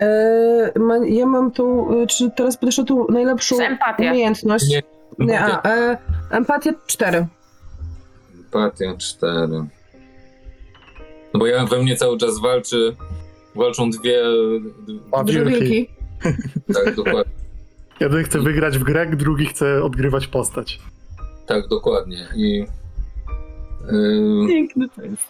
Eee, 0.00 0.72
ma, 0.80 0.96
ja 1.06 1.26
mam 1.26 1.50
tą, 1.50 1.92
y, 2.02 2.06
czy 2.06 2.30
teraz 2.30 2.56
podeszła 2.56 2.84
tą 2.84 3.06
najlepszą 3.08 3.56
umiejętność? 3.98 4.68
Nie. 4.68 4.82
Nie, 5.18 5.40
a, 5.40 5.62
e, 5.62 5.98
empatię 6.30 6.72
4. 6.86 7.26
Empatia 8.44 8.96
4. 8.98 9.48
No 11.34 11.40
bo 11.40 11.46
ja 11.46 11.66
we 11.66 11.82
mnie 11.82 11.96
cały 11.96 12.18
czas 12.18 12.40
walczy, 12.40 12.96
walczą 13.54 13.90
dwie, 13.90 14.22
A 15.12 15.24
wilki. 15.24 15.50
wilki. 15.60 15.88
tak 16.74 16.94
dokładnie, 16.94 17.32
Jeden 18.00 18.24
chce 18.24 18.40
wygrać 18.40 18.78
w 18.78 18.84
grę, 18.84 19.06
drugi 19.06 19.46
chce 19.46 19.82
odgrywać 19.82 20.26
postać. 20.26 20.80
tak 21.46 21.68
dokładnie 21.68 22.28
i 22.36 22.66
yy, 23.92 24.48
Piękny 24.48 24.88
to 24.96 25.02
jest. 25.02 25.22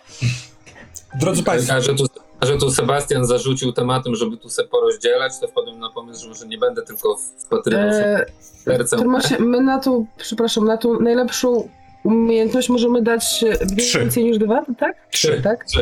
Drodzy 1.20 1.42
Państwo, 1.42 1.74
a, 1.74 1.80
że 1.80 1.94
tu, 1.94 2.04
a 2.44 2.46
że 2.46 2.58
tu 2.58 2.70
Sebastian 2.70 3.24
zarzucił 3.26 3.72
tematem, 3.72 4.14
żeby 4.14 4.36
tu 4.36 4.48
se 4.48 4.64
porozdzielać, 4.64 5.32
to 5.40 5.48
wpadłem 5.48 5.78
na 5.80 5.90
pomysł, 5.90 6.22
że 6.22 6.28
może 6.28 6.46
nie 6.46 6.58
będę 6.58 6.82
tylko 6.82 7.16
wpatrywał 7.46 7.90
się 7.90 7.96
E, 7.96 8.26
sercem. 8.64 8.98
Tomasie, 9.00 9.38
my 9.38 9.60
na 9.60 9.78
tą, 9.80 10.06
przepraszam, 10.18 10.64
na 10.64 10.76
tą 10.76 11.00
najlepszą 11.00 11.68
umiejętność 12.04 12.68
możemy 12.68 13.02
dać 13.02 13.44
Trzy. 13.78 13.98
więcej 13.98 14.24
niż 14.24 14.38
dwa, 14.38 14.64
tak? 14.78 14.96
trzy. 15.10 15.40
Tak? 15.42 15.64
Trzy. 15.64 15.80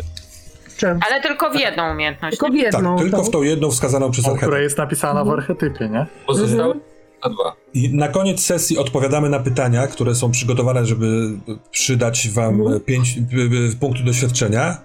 Ale 1.09 1.21
tylko 1.21 1.49
w 1.51 1.55
jedną 1.59 1.91
umiejętność. 1.91 2.37
Tylko 2.37 2.53
w 2.53 2.55
jedną. 2.55 2.95
Tak, 2.95 3.03
tylko 3.03 3.17
tą. 3.17 3.23
w 3.23 3.29
tą 3.29 3.43
jedną 3.43 3.71
wskazaną 3.71 4.11
przez 4.11 4.25
O, 4.25 4.27
która 4.27 4.41
archetyp. 4.47 4.63
jest 4.63 4.77
napisana 4.77 5.23
w 5.25 5.29
archetypie, 5.29 5.89
nie? 5.89 6.05
Pozostałe 6.27 6.63
Mhm. 6.63 6.79
na 7.23 7.29
dwa. 7.29 7.53
I 7.73 7.95
na 7.95 8.07
koniec 8.07 8.39
sesji 8.45 8.77
odpowiadamy 8.77 9.29
na 9.29 9.39
pytania, 9.39 9.87
które 9.87 10.15
są 10.15 10.31
przygotowane, 10.31 10.85
żeby 10.85 11.29
przydać 11.71 12.29
wam 12.29 12.61
Mhm. 12.61 12.79
pięć 12.79 13.17
y, 13.17 13.21
y, 13.73 13.75
punktów 13.79 14.05
doświadczenia. 14.05 14.77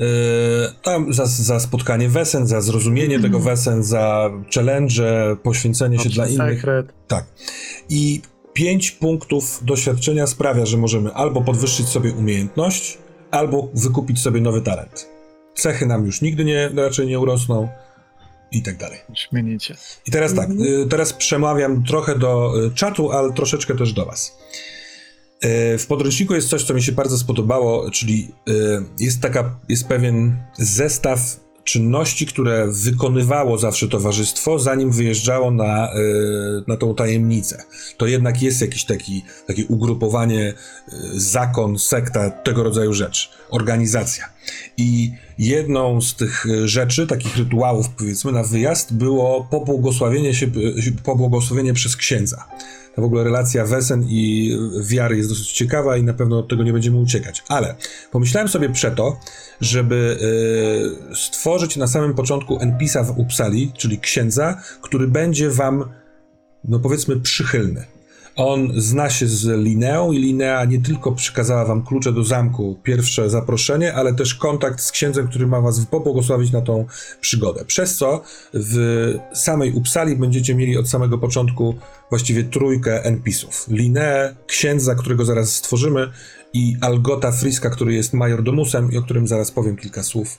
Y, 0.00 0.04
Tam 0.82 1.12
za, 1.12 1.26
za 1.26 1.60
spotkanie 1.60 2.08
wesen, 2.08 2.46
za 2.46 2.60
zrozumienie 2.60 3.20
tego 3.20 3.40
wesen, 3.40 3.82
za 3.82 4.30
challenge, 4.54 5.36
poświęcenie 5.42 5.98
się 5.98 6.08
dla 6.08 6.26
innych. 6.26 6.64
Tak. 7.08 7.24
I 7.88 8.20
5 8.52 8.90
punktów 8.90 9.60
doświadczenia 9.62 10.26
sprawia, 10.26 10.66
że 10.66 10.76
możemy 10.76 11.12
albo 11.12 11.42
podwyższyć 11.42 11.88
sobie 11.88 12.12
umiejętność, 12.12 12.98
albo 13.30 13.68
wykupić 13.74 14.20
sobie 14.20 14.40
nowy 14.40 14.62
talent. 14.62 15.08
Cechy 15.54 15.86
nam 15.86 16.06
już 16.06 16.22
nigdy 16.22 16.44
nie, 16.44 16.68
raczej 16.68 17.06
nie 17.06 17.18
urosną 17.18 17.68
i 18.52 18.62
tak 18.62 18.76
dalej. 18.76 18.98
Śmienicie. 19.14 19.76
I 20.06 20.10
teraz 20.10 20.34
tak, 20.34 20.50
y, 20.50 20.86
teraz 20.90 21.12
przemawiam 21.12 21.84
trochę 21.84 22.18
do 22.18 22.52
y, 22.66 22.74
czatu, 22.74 23.12
ale 23.12 23.32
troszeczkę 23.32 23.74
też 23.74 23.92
do 23.92 24.06
was. 24.06 24.38
Y, 25.44 25.78
W 25.78 25.86
podręczniku 25.86 26.34
jest 26.34 26.48
coś, 26.48 26.64
co 26.64 26.74
mi 26.74 26.82
się 26.82 26.92
bardzo 26.92 27.18
spodobało, 27.18 27.90
czyli 27.90 28.28
y, 28.48 28.52
jest 28.98 29.20
taka, 29.20 29.58
jest 29.68 29.88
pewien 29.88 30.36
zestaw 30.58 31.20
czynności, 31.64 32.26
które 32.26 32.66
wykonywało 32.70 33.58
zawsze 33.58 33.88
towarzystwo, 33.88 34.58
zanim 34.58 34.90
wyjeżdżało 34.90 35.50
na, 35.50 35.94
y, 35.94 36.64
na 36.66 36.76
tą 36.76 36.94
tajemnicę. 36.94 37.64
To 37.96 38.06
jednak 38.06 38.42
jest 38.42 38.60
jakiś 38.60 38.84
taki, 38.84 39.24
takie 39.46 39.66
ugrupowanie, 39.66 40.54
zakon, 41.14 41.78
sekta, 41.78 42.30
tego 42.30 42.62
rodzaju 42.62 42.92
rzecz, 42.92 43.30
organizacja. 43.50 44.35
I 44.76 45.12
jedną 45.38 46.00
z 46.00 46.14
tych 46.14 46.46
y, 46.46 46.68
rzeczy, 46.68 47.06
takich 47.06 47.36
rytuałów, 47.36 47.88
powiedzmy, 47.88 48.32
na 48.32 48.42
wyjazd 48.42 48.94
było 48.94 49.48
pobłogosławienie 49.50 50.34
się, 50.34 50.46
y, 50.46 51.02
pobłogosławienie 51.04 51.74
przez 51.74 51.96
księdza. 51.96 52.44
Ta 52.96 53.02
w 53.02 53.04
ogóle 53.04 53.24
relacja 53.24 53.66
wesen 53.66 54.04
i 54.08 54.52
wiary 54.82 55.16
jest 55.16 55.28
dosyć 55.28 55.52
ciekawa 55.52 55.96
i 55.96 56.02
na 56.02 56.14
pewno 56.14 56.38
od 56.38 56.48
tego 56.48 56.62
nie 56.62 56.72
będziemy 56.72 56.96
uciekać. 56.96 57.42
Ale 57.48 57.74
pomyślałem 58.12 58.48
sobie 58.48 58.68
przeto, 58.68 59.20
żeby 59.60 60.18
y, 61.12 61.16
stworzyć 61.16 61.76
na 61.76 61.86
samym 61.86 62.14
początku 62.14 62.60
NPC-a 62.60 63.02
w 63.02 63.18
Uppsali, 63.18 63.72
czyli 63.76 63.98
księdza, 63.98 64.60
który 64.80 65.08
będzie 65.08 65.50
wam, 65.50 65.84
no 66.64 66.78
powiedzmy, 66.78 67.20
przychylny. 67.20 67.95
On 68.36 68.72
zna 68.76 69.10
się 69.10 69.26
z 69.26 69.64
Lineą 69.64 70.12
i 70.12 70.18
Linea 70.18 70.64
nie 70.64 70.80
tylko 70.80 71.12
przekazała 71.12 71.64
wam 71.64 71.82
klucze 71.82 72.12
do 72.12 72.24
zamku, 72.24 72.78
pierwsze 72.82 73.30
zaproszenie, 73.30 73.94
ale 73.94 74.14
też 74.14 74.34
kontakt 74.34 74.80
z 74.80 74.92
księdzem, 74.92 75.28
który 75.28 75.46
ma 75.46 75.60
was 75.60 75.86
pobłogosławić 75.86 76.52
na 76.52 76.60
tą 76.60 76.86
przygodę. 77.20 77.64
Przez 77.64 77.96
co 77.96 78.22
w 78.54 78.76
samej 79.34 79.72
Uppsali 79.72 80.16
będziecie 80.16 80.54
mieli 80.54 80.78
od 80.78 80.88
samego 80.88 81.18
początku 81.18 81.74
właściwie 82.10 82.44
trójkę 82.44 83.04
NPC-ów. 83.04 83.66
Lineę, 83.68 84.36
księdza, 84.46 84.94
którego 84.94 85.24
zaraz 85.24 85.54
stworzymy 85.54 86.10
i 86.52 86.76
Algota 86.80 87.32
Friska, 87.32 87.70
który 87.70 87.94
jest 87.94 88.12
majordomusem 88.12 88.92
i 88.92 88.96
o 88.96 89.02
którym 89.02 89.26
zaraz 89.26 89.50
powiem 89.50 89.76
kilka 89.76 90.02
słów 90.02 90.38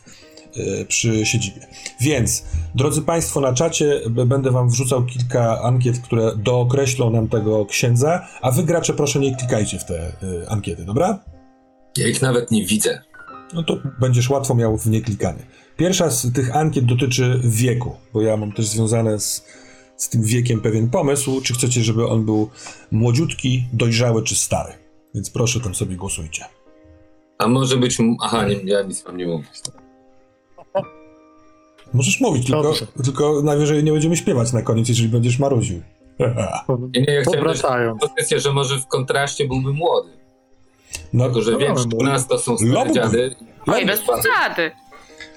przy 0.87 1.25
siedzibie. 1.25 1.67
Więc, 2.01 2.45
drodzy 2.75 3.01
Państwo, 3.01 3.41
na 3.41 3.53
czacie 3.53 4.01
będę 4.09 4.51
Wam 4.51 4.69
wrzucał 4.69 5.05
kilka 5.05 5.61
ankiet, 5.61 5.99
które 5.99 6.35
dookreślą 6.35 7.09
nam 7.09 7.27
tego 7.27 7.65
księdza, 7.65 8.27
a 8.41 8.51
Wy 8.51 8.63
gracze 8.63 8.93
proszę 8.93 9.19
nie 9.19 9.35
klikajcie 9.35 9.79
w 9.79 9.85
te 9.85 10.09
y, 10.23 10.49
ankiety, 10.49 10.85
dobra? 10.85 11.19
Ja 11.97 12.07
ich 12.07 12.21
nawet 12.21 12.51
nie 12.51 12.65
widzę. 12.65 13.01
No 13.53 13.63
to 13.63 13.77
będziesz 13.99 14.29
łatwo 14.29 14.55
miał 14.55 14.77
w 14.77 14.87
nie 14.87 15.01
klikanie. 15.01 15.45
Pierwsza 15.77 16.09
z 16.09 16.33
tych 16.33 16.55
ankiet 16.55 16.85
dotyczy 16.85 17.39
wieku, 17.43 17.95
bo 18.13 18.21
ja 18.21 18.37
mam 18.37 18.51
też 18.51 18.67
związane 18.67 19.19
z, 19.19 19.45
z 19.97 20.09
tym 20.09 20.23
wiekiem 20.23 20.61
pewien 20.61 20.89
pomysł, 20.89 21.41
czy 21.41 21.53
chcecie, 21.53 21.81
żeby 21.81 22.07
on 22.07 22.25
był 22.25 22.49
młodziutki, 22.91 23.67
dojrzały 23.73 24.23
czy 24.23 24.35
stary. 24.35 24.73
Więc 25.15 25.29
proszę 25.29 25.59
tam 25.59 25.75
sobie 25.75 25.95
głosujcie. 25.95 26.45
A 27.37 27.47
może 27.47 27.77
być... 27.77 27.97
Aha, 28.21 28.47
nie, 28.47 28.55
ja 28.55 28.81
nic 28.81 29.05
mam 29.05 29.17
nie 29.17 29.27
mówić. 29.27 29.61
Możesz 31.93 32.21
mówić, 32.21 32.47
tylko, 32.47 32.73
tylko 33.03 33.41
najwyżej 33.41 33.83
nie 33.83 33.91
będziemy 33.91 34.17
śpiewać 34.17 34.53
na 34.53 34.61
koniec, 34.61 34.89
jeżeli 34.89 35.09
będziesz 35.09 35.39
marudził. 35.39 35.81
Nie, 36.93 37.01
nie, 37.01 37.13
ja 37.13 37.21
chciałem 37.21 37.97
propozycję, 37.99 38.39
że 38.39 38.53
może 38.53 38.77
w 38.79 38.88
kontraście 38.88 39.47
byłby 39.47 39.73
młody. 39.73 40.09
No, 41.13 41.25
Tylko, 41.25 41.41
że 41.41 41.51
No, 41.51 41.59
młody. 41.59 41.95
u 41.95 42.03
nas 42.03 42.27
to 42.27 42.39
są 42.39 42.57
stare 42.57 42.91
dziady. 42.91 43.35
Oj, 43.67 43.85
bez 43.85 44.01
przesady. 44.01 44.71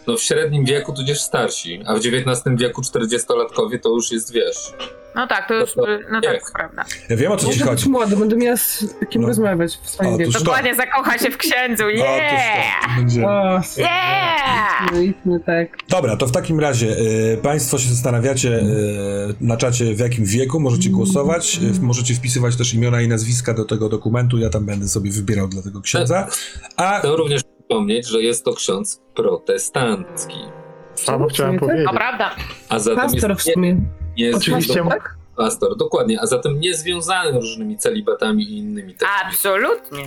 No 0.07 0.17
w 0.17 0.23
średnim 0.23 0.65
wieku 0.65 0.93
tudzież 0.93 1.21
starsi, 1.21 1.81
a 1.87 1.95
w 1.95 1.99
XIX 1.99 2.57
wieku 2.57 2.83
40-latkowie 2.83 3.79
to 3.79 3.89
już 3.89 4.13
jest, 4.13 4.33
wiesz... 4.33 4.73
No 5.21 5.27
tak, 5.27 5.49
to 5.49 5.55
już, 5.55 5.73
To- 5.75 5.83
to- 5.83 5.99
no 6.13 6.21
tak, 6.21 6.33
nie. 6.33 6.41
prawda. 6.55 6.85
ja 7.09 7.17
wiem 7.17 7.33
o 7.33 7.37
co 7.37 7.47
ci 7.53 7.59
być 7.59 7.69
chodzi. 7.69 7.91
młody, 7.91 8.17
będę 8.17 8.37
miała 8.37 8.57
z 8.57 8.85
kim 9.11 9.23
No. 9.23 9.29
rozmawiać 9.29 9.79
w 9.83 9.91
swoim 9.91 10.09
Otóż 10.15 10.19
wieku. 10.27 10.33
to. 10.39 10.45
Dokładnie 10.45 10.75
zakocha 10.75 11.19
się 11.19 11.31
w 11.31 11.37
księdzu, 11.37 11.85
Otóż 11.87 11.99
yeah! 11.99 12.85
to. 12.85 12.89
Będzie- 13.01 13.27
O, 13.27 13.61
Yeah! 13.77 14.87
Świetnie, 14.89 15.41
tak. 15.47 15.69
Dobra, 15.89 16.17
to 16.17 16.27
w 16.27 16.33
takim 16.33 16.61
razie 16.61 16.87
y, 17.33 17.39
Państwo 17.43 17.79
się 17.79 17.89
zastanawiacie 17.89 18.49
y, 18.59 19.35
na 19.41 19.57
czacie 19.57 19.95
w 19.95 19.99
jakim 19.99 20.25
wieku 20.25 20.61
możecie 20.61 20.91
głosować. 20.91 21.59
Y, 21.79 21.81
możecie 21.81 22.15
wpisywać 22.15 22.57
też 22.57 22.75
imiona 22.75 23.01
i 23.03 23.09
nazwiska 23.09 23.55
do 23.55 23.65
tego 23.65 23.89
dokumentu. 23.89 24.39
Ja 24.39 24.51
tam 24.51 24.67
będę 24.67 24.89
sobie 24.89 25.11
wybierał 25.11 25.49
dla 25.49 25.63
tego 25.63 25.81
księdza. 25.81 26.27
A 26.77 26.99
Chcę 26.99 27.17
również 27.17 27.43
przypomnieć, 27.45 28.07
że 28.09 28.23
jest 28.23 28.45
to 28.45 28.55
ksiądz 28.55 29.01
protestancki. 29.15 30.37
Samo 30.95 31.27
chciałem 31.29 31.53
Tak? 31.53 31.61
powiedzieć. 31.61 31.87
To 31.87 31.93
prawda. 31.95 32.31
A 32.69 32.79
zatem 32.79 33.01
Pastor 33.01 33.35
w 33.37 33.39
jest 33.47 33.55
sumie. 33.55 33.77
Nie 34.17 34.25
jest 34.25 34.39
Oczywiście. 34.39 34.85
Tak? 34.89 35.17
pastor, 35.37 35.77
dokładnie, 35.77 36.21
a 36.21 36.27
zatem 36.27 36.61
nie 36.61 36.75
związany 36.75 37.33
różnymi 37.33 37.79
celibatami 37.79 38.45
i 38.45 38.59
innymi 38.59 38.95
technikami. 38.95 39.31
Absolutnie. 39.35 40.05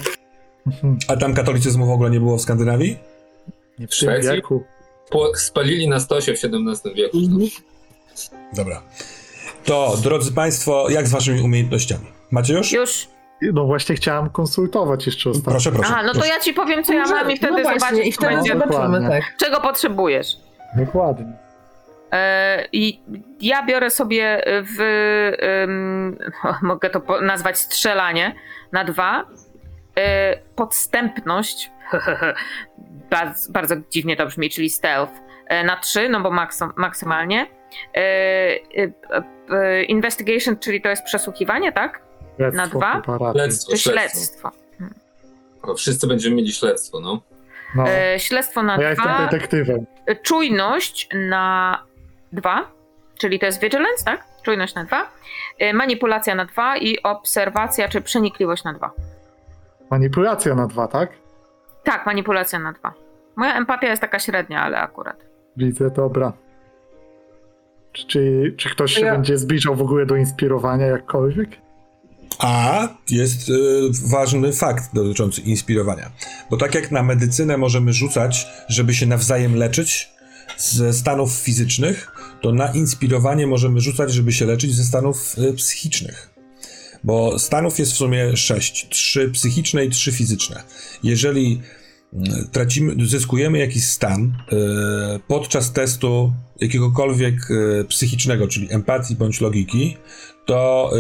A 1.08 1.18
tam 1.18 1.34
katolicyzmu 1.34 1.86
w 1.86 1.90
ogóle 1.90 2.10
nie 2.10 2.20
było 2.20 2.38
w 2.38 2.42
Skandynawii? 2.42 2.98
Nie 3.80 3.88
w 3.88 3.96
Szwecji? 3.96 4.32
wieku. 4.32 4.64
Po, 5.10 5.36
spalili 5.36 5.88
na 5.88 6.00
stosie 6.00 6.34
w 6.34 6.40
XVII 6.44 6.96
wieku. 6.96 7.18
Mhm. 7.18 7.50
Dobra. 8.56 8.82
To, 9.66 9.98
drodzy 10.04 10.34
Państwo, 10.34 10.90
jak 10.90 11.08
z 11.08 11.12
Waszymi 11.12 11.42
umiejętnościami? 11.42 12.06
Macie 12.32 12.54
już? 12.54 12.72
Już. 12.72 13.08
No 13.54 13.66
właśnie 13.66 13.96
chciałem 13.96 14.30
konsultować 14.30 15.06
jeszcze 15.06 15.30
ostatnio. 15.30 15.52
Proszę, 15.52 15.72
proszę. 15.72 15.90
Aha, 15.94 16.04
no 16.04 16.08
to 16.08 16.20
proszę. 16.20 16.30
ja 16.30 16.40
ci 16.40 16.54
powiem, 16.54 16.84
co 16.84 16.94
ja 16.94 17.06
mam 17.06 17.32
i 17.32 17.38
wtedy 17.38 17.54
no 17.54 17.62
właśnie, 17.62 17.80
zobaczysz, 17.80 18.08
i 18.08 18.12
wtedy 18.12 18.42
zobaczymy, 18.44 19.10
tak. 19.10 19.24
czego 19.40 19.62
potrzebujesz. 19.62 20.28
Dokładnie. 20.78 21.43
E, 22.14 22.68
I 22.72 23.00
ja 23.42 23.66
biorę 23.66 23.90
sobie 23.90 24.44
w. 24.48 24.78
mogę 26.62 26.90
to 26.90 27.22
nazwać 27.22 27.58
strzelanie 27.58 28.36
na 28.72 28.84
dwa. 28.84 29.26
E, 29.98 30.38
podstępność. 30.56 31.72
bardzo, 33.12 33.52
bardzo 33.52 33.76
dziwnie 33.90 34.16
to 34.16 34.26
brzmi, 34.26 34.50
czyli 34.50 34.70
stealth. 34.70 35.14
E, 35.48 35.64
na 35.64 35.78
trzy, 35.78 36.10
no 36.10 36.22
bo 36.22 36.32
maksym, 36.32 36.72
maksymalnie. 36.76 37.48
Investigation, 39.88 40.58
czyli 40.58 40.82
to 40.82 40.90
jest 40.90 41.04
przesłuchiwanie, 41.04 41.72
tak? 41.72 42.02
Śledztwo, 42.38 42.58
Na 42.58 42.68
dwa? 42.68 43.02
Śledztwo, 43.34 43.76
śledztwo. 43.78 43.92
śledztwo? 43.92 44.52
Wszyscy 45.78 46.08
będziemy 46.08 46.36
mieli 46.36 46.52
śledztwo, 46.52 47.00
no. 47.00 47.22
No, 47.76 47.86
śledztwo 48.18 48.64
na 48.64 48.76
bo 48.76 48.82
ja 48.82 48.90
jestem 48.90 49.08
dwa. 49.08 49.26
detektywem. 49.26 49.86
czujność 50.24 51.08
na 51.14 51.80
dwa, 52.34 52.72
czyli 53.18 53.40
to 53.40 53.46
jest 53.46 53.62
vigilance, 53.62 54.04
tak? 54.06 54.26
Czujność 54.46 54.76
na 54.76 54.84
dwa, 54.84 55.12
y, 55.62 55.74
manipulacja 55.74 56.36
na 56.36 56.46
dwa 56.46 56.78
i 56.78 57.04
obserwacja 57.04 57.88
czy 57.90 58.02
przenikliwość 58.02 58.64
na 58.64 58.74
dwa. 58.74 58.92
Manipulacja 59.92 60.56
na 60.56 60.68
dwa, 60.68 60.88
tak? 60.88 61.10
Tak, 61.84 62.06
manipulacja 62.06 62.60
na 62.60 62.74
dwa. 62.74 62.94
Moja 63.36 63.56
empatia 63.58 63.88
jest 63.88 64.02
taka 64.02 64.20
średnia, 64.20 64.62
ale 64.62 64.78
akurat. 64.80 65.26
Widzę, 65.58 65.90
dobra. 65.92 66.34
Czy, 67.92 68.08
czy, 68.08 68.54
czy 68.58 68.70
ktoś 68.70 68.94
się 68.94 69.06
Ja- 69.06 69.12
będzie 69.12 69.38
zbliżał 69.38 69.76
w 69.76 69.82
ogóle 69.82 70.06
do 70.06 70.16
inspirowania 70.16 70.86
jakkolwiek? 70.86 71.50
A 72.40 72.88
jest 73.10 73.50
y, 73.50 73.54
ważny 74.12 74.54
fakt 74.54 74.84
dotyczący 74.94 75.42
inspirowania. 75.42 76.10
Bo 76.50 76.58
tak 76.58 76.76
jak 76.76 76.92
na 76.92 77.04
medycynę 77.04 77.58
możemy 77.58 77.94
rzucać, 77.94 78.48
żeby 78.68 78.94
się 78.94 79.06
nawzajem 79.06 79.56
leczyć 79.56 80.10
ze 80.58 80.94
stanów 80.94 81.32
fizycznych, 81.32 82.12
to 82.44 82.52
na 82.52 82.72
inspirowanie 82.72 83.48
możemy 83.48 83.82
rzucać, 83.82 84.14
żeby 84.14 84.32
się 84.32 84.46
leczyć 84.46 84.76
ze 84.76 84.84
stanów 84.84 85.36
y, 85.38 85.54
psychicznych. 85.54 86.30
Bo 87.04 87.40
stanów 87.40 87.80
jest 87.80 87.92
w 87.92 87.96
sumie 87.96 88.38
sześć: 88.38 88.88
trzy 88.90 89.30
psychiczne 89.32 89.86
i 89.86 89.90
trzy 89.90 90.12
fizyczne. 90.12 90.64
Jeżeli 91.04 91.62
y, 92.14 92.18
tracimy, 92.52 93.08
zyskujemy 93.08 93.58
jakiś 93.58 93.84
stan 93.88 94.24
y, 94.26 95.20
podczas 95.28 95.74
testu 95.74 96.34
jakiegokolwiek 96.60 97.52
y, 97.52 97.86
psychicznego, 97.90 98.48
czyli 98.48 98.74
empatii 98.74 99.16
bądź 99.16 99.42
logiki, 99.42 99.98
to 100.46 100.92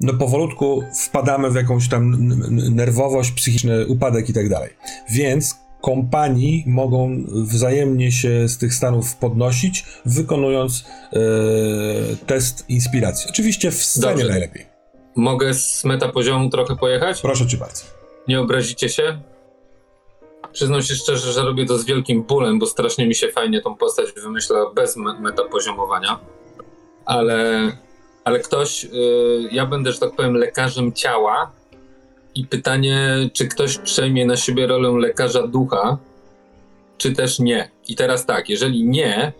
no 0.00 0.14
powolutku 0.14 0.82
wpadamy 1.04 1.50
w 1.50 1.54
jakąś 1.54 1.88
tam 1.88 2.28
nerwowość, 2.74 3.30
psychiczny 3.30 3.86
upadek 3.86 4.28
i 4.28 4.32
tak 4.32 4.48
dalej. 4.48 4.70
Więc 5.12 5.56
kompanii 5.80 6.64
mogą 6.66 7.24
wzajemnie 7.28 8.12
się 8.12 8.48
z 8.48 8.58
tych 8.58 8.74
stanów 8.74 9.16
podnosić, 9.16 9.84
wykonując 10.06 10.84
e, 11.12 11.18
test 12.26 12.64
inspiracji. 12.70 13.30
Oczywiście 13.30 13.70
w 13.70 13.74
scenie 13.84 14.12
Dobrze. 14.12 14.28
najlepiej. 14.28 14.66
Mogę 15.16 15.54
z 15.54 15.84
meta 15.84 16.08
poziomu 16.08 16.50
trochę 16.50 16.76
pojechać? 16.76 17.20
Proszę 17.20 17.46
cię 17.46 17.56
bardzo. 17.56 17.84
Nie 18.28 18.40
obrazicie 18.40 18.88
się? 18.88 19.18
Przyznam 20.52 20.82
się 20.82 20.94
szczerze, 20.94 21.32
że 21.32 21.42
robię 21.42 21.66
to 21.66 21.78
z 21.78 21.84
wielkim 21.84 22.22
bólem, 22.22 22.58
bo 22.58 22.66
strasznie 22.66 23.06
mi 23.06 23.14
się 23.14 23.28
fajnie 23.28 23.60
tą 23.62 23.76
postać 23.76 24.12
wymyśla 24.12 24.56
bez 24.74 24.96
me- 24.96 25.20
metapoziomowania. 25.20 26.18
Ale, 27.04 27.72
ale 28.24 28.40
ktoś, 28.40 28.84
y, 28.84 28.88
ja 29.52 29.66
będę, 29.66 29.92
że 29.92 29.98
tak 29.98 30.16
powiem, 30.16 30.34
lekarzem 30.34 30.92
ciała 30.92 31.52
i 32.34 32.46
pytanie, 32.46 33.30
czy 33.32 33.48
ktoś 33.48 33.78
przejmie 33.78 34.26
na 34.26 34.36
siebie 34.36 34.66
rolę 34.66 35.00
lekarza 35.00 35.46
ducha, 35.46 35.98
czy 36.98 37.12
też 37.12 37.38
nie. 37.38 37.70
I 37.88 37.96
teraz 37.96 38.26
tak, 38.26 38.48
jeżeli 38.48 38.84
nie, 38.84 39.32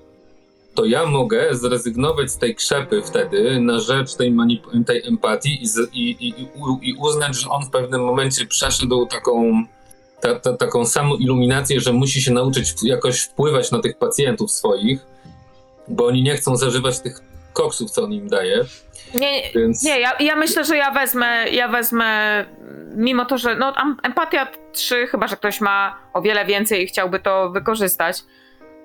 to 0.74 0.84
ja 0.84 1.07
mogę 1.07 1.55
zrezygnować 1.55 2.30
z 2.30 2.38
tej 2.38 2.55
krzepy 2.55 3.03
wtedy 3.03 3.61
na 3.61 3.80
rzecz 3.80 4.14
tej, 4.14 4.36
tej 4.86 5.07
empatii 5.07 5.62
i, 5.62 5.66
z, 5.66 5.95
i, 5.95 6.28
i, 6.28 6.49
i, 6.82 6.95
uznać, 6.95 7.36
że 7.36 7.49
on 7.49 7.64
w 7.66 7.70
pewnym 7.70 8.05
momencie 8.05 8.47
przeszedł 8.47 9.07
taką, 9.07 9.64
ta, 10.20 10.41
ta, 10.41 10.57
taką 10.57 10.86
samą 10.86 11.16
iluminację, 11.16 11.80
że 11.80 11.93
musi 11.93 12.22
się 12.22 12.32
nauczyć 12.32 12.74
jakoś 12.82 13.20
wpływać 13.20 13.70
na 13.70 13.78
tych 13.78 13.99
pacjentów 13.99 14.51
swoich, 14.51 15.07
bo 15.88 16.07
oni 16.07 16.22
nie 16.22 16.36
chcą 16.36 16.57
zażywać 16.57 17.01
tych 17.01 17.20
koksów, 17.53 17.91
co 17.91 18.05
on 18.05 18.12
im 18.12 18.28
daje. 18.28 18.64
Nie, 19.14 19.42
Więc 19.54 19.82
nie 19.82 20.00
ja, 20.00 20.12
ja 20.20 20.36
myślę, 20.36 20.64
że 20.64 20.76
ja 20.76 20.90
wezmę, 20.90 21.50
ja 21.52 21.68
wezmę, 21.68 22.44
mimo 22.96 23.24
to, 23.24 23.38
że 23.38 23.56
no, 23.56 23.74
empatia 24.02 24.46
3, 24.72 25.06
chyba 25.06 25.28
że 25.28 25.36
ktoś 25.36 25.61
ma 25.61 25.98
o 26.12 26.22
wiele 26.22 26.46
więcej 26.46 26.82
i 26.82 26.86
chciałby 26.86 27.20
to 27.20 27.50
wykorzystać, 27.50 28.22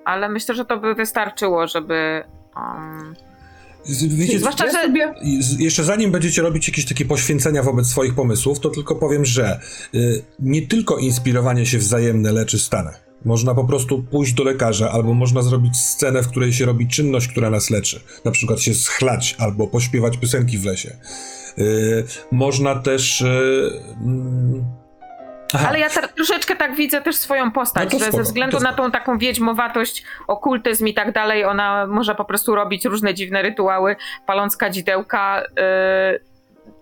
ale 0.04 0.28
myślę, 0.28 0.54
że 0.54 0.64
to 0.64 0.76
by 0.76 0.94
wystarczyło, 0.94 1.66
żeby. 1.66 2.24
Um, 2.56 3.14
Wiecie, 4.08 4.38
zwłaszcza, 4.38 4.66
Ja 4.66 4.72
że 4.72 4.82
sobie... 4.82 5.14
Jeszcze 5.58 5.84
zanim 5.84 6.10
będziecie 6.10 6.42
robić 6.42 6.68
jakieś 6.68 6.84
takie 6.84 7.04
poświęcenia 7.04 7.62
wobec 7.62 7.86
swoich 7.86 8.14
pomysłów, 8.14 8.60
to 8.60 8.70
tylko 8.70 8.96
powiem, 8.96 9.24
że 9.24 9.60
y, 9.94 10.22
nie 10.38 10.66
tylko 10.66 10.98
inspirowanie 10.98 11.66
się 11.66 11.78
wzajemne 11.78 12.32
leczy 12.32 12.58
stany. 12.58 12.90
Można 13.26 13.54
po 13.54 13.64
prostu 13.64 14.02
pójść 14.02 14.32
do 14.32 14.44
lekarza, 14.44 14.90
albo 14.90 15.14
można 15.14 15.42
zrobić 15.42 15.76
scenę, 15.76 16.22
w 16.22 16.28
której 16.28 16.52
się 16.52 16.66
robi 16.66 16.88
czynność, 16.88 17.28
która 17.28 17.50
nas 17.50 17.70
leczy. 17.70 18.00
Na 18.24 18.30
przykład 18.30 18.60
się 18.60 18.74
schlać, 18.74 19.36
albo 19.38 19.66
pośpiewać 19.66 20.16
piosenki 20.16 20.58
w 20.58 20.64
lesie. 20.64 20.96
Y, 21.58 22.04
można 22.32 22.74
też. 22.74 23.20
y, 23.20 23.70
mm, 24.00 24.64
aha, 25.52 25.66
Ale 25.68 25.78
ja 25.78 25.90
ter- 25.90 26.08
troszeczkę 26.08 26.56
tak 26.56 26.76
widzę 26.76 27.02
też 27.02 27.16
swoją 27.16 27.52
postać, 27.52 27.92
No 27.92 27.98
że 27.98 28.04
spoko, 28.04 28.16
ze 28.16 28.22
względu 28.22 28.60
na 28.60 28.72
tą 28.72 28.90
taką 28.90 29.18
wiedźmowatość, 29.18 30.04
okultyzm 30.26 30.86
i 30.86 30.94
tak 30.94 31.12
dalej, 31.12 31.44
ona 31.44 31.86
może 31.86 32.14
po 32.14 32.24
prostu 32.24 32.54
robić 32.54 32.84
różne 32.84 33.14
dziwne 33.14 33.42
rytuały, 33.42 33.96
paląc 34.26 34.56
kadzidełka. 34.56 35.42
Yy, 35.42 36.20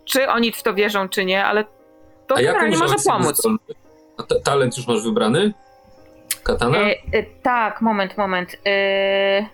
czy 0.05 0.29
oni 0.29 0.53
w 0.53 0.63
to 0.63 0.75
wierzą, 0.75 1.09
czy 1.09 1.25
nie, 1.25 1.45
ale 1.45 1.65
to 2.27 2.35
generalnie 2.35 2.77
może 2.77 2.95
pomóc. 3.07 3.43
talent 4.45 4.77
już 4.77 4.87
masz 4.87 5.03
wybrany? 5.03 5.55
Katana? 6.45 6.79
E, 6.79 6.95
e, 7.13 7.23
tak, 7.43 7.81
moment, 7.81 8.19
moment. 8.19 8.57
E, 8.67 9.47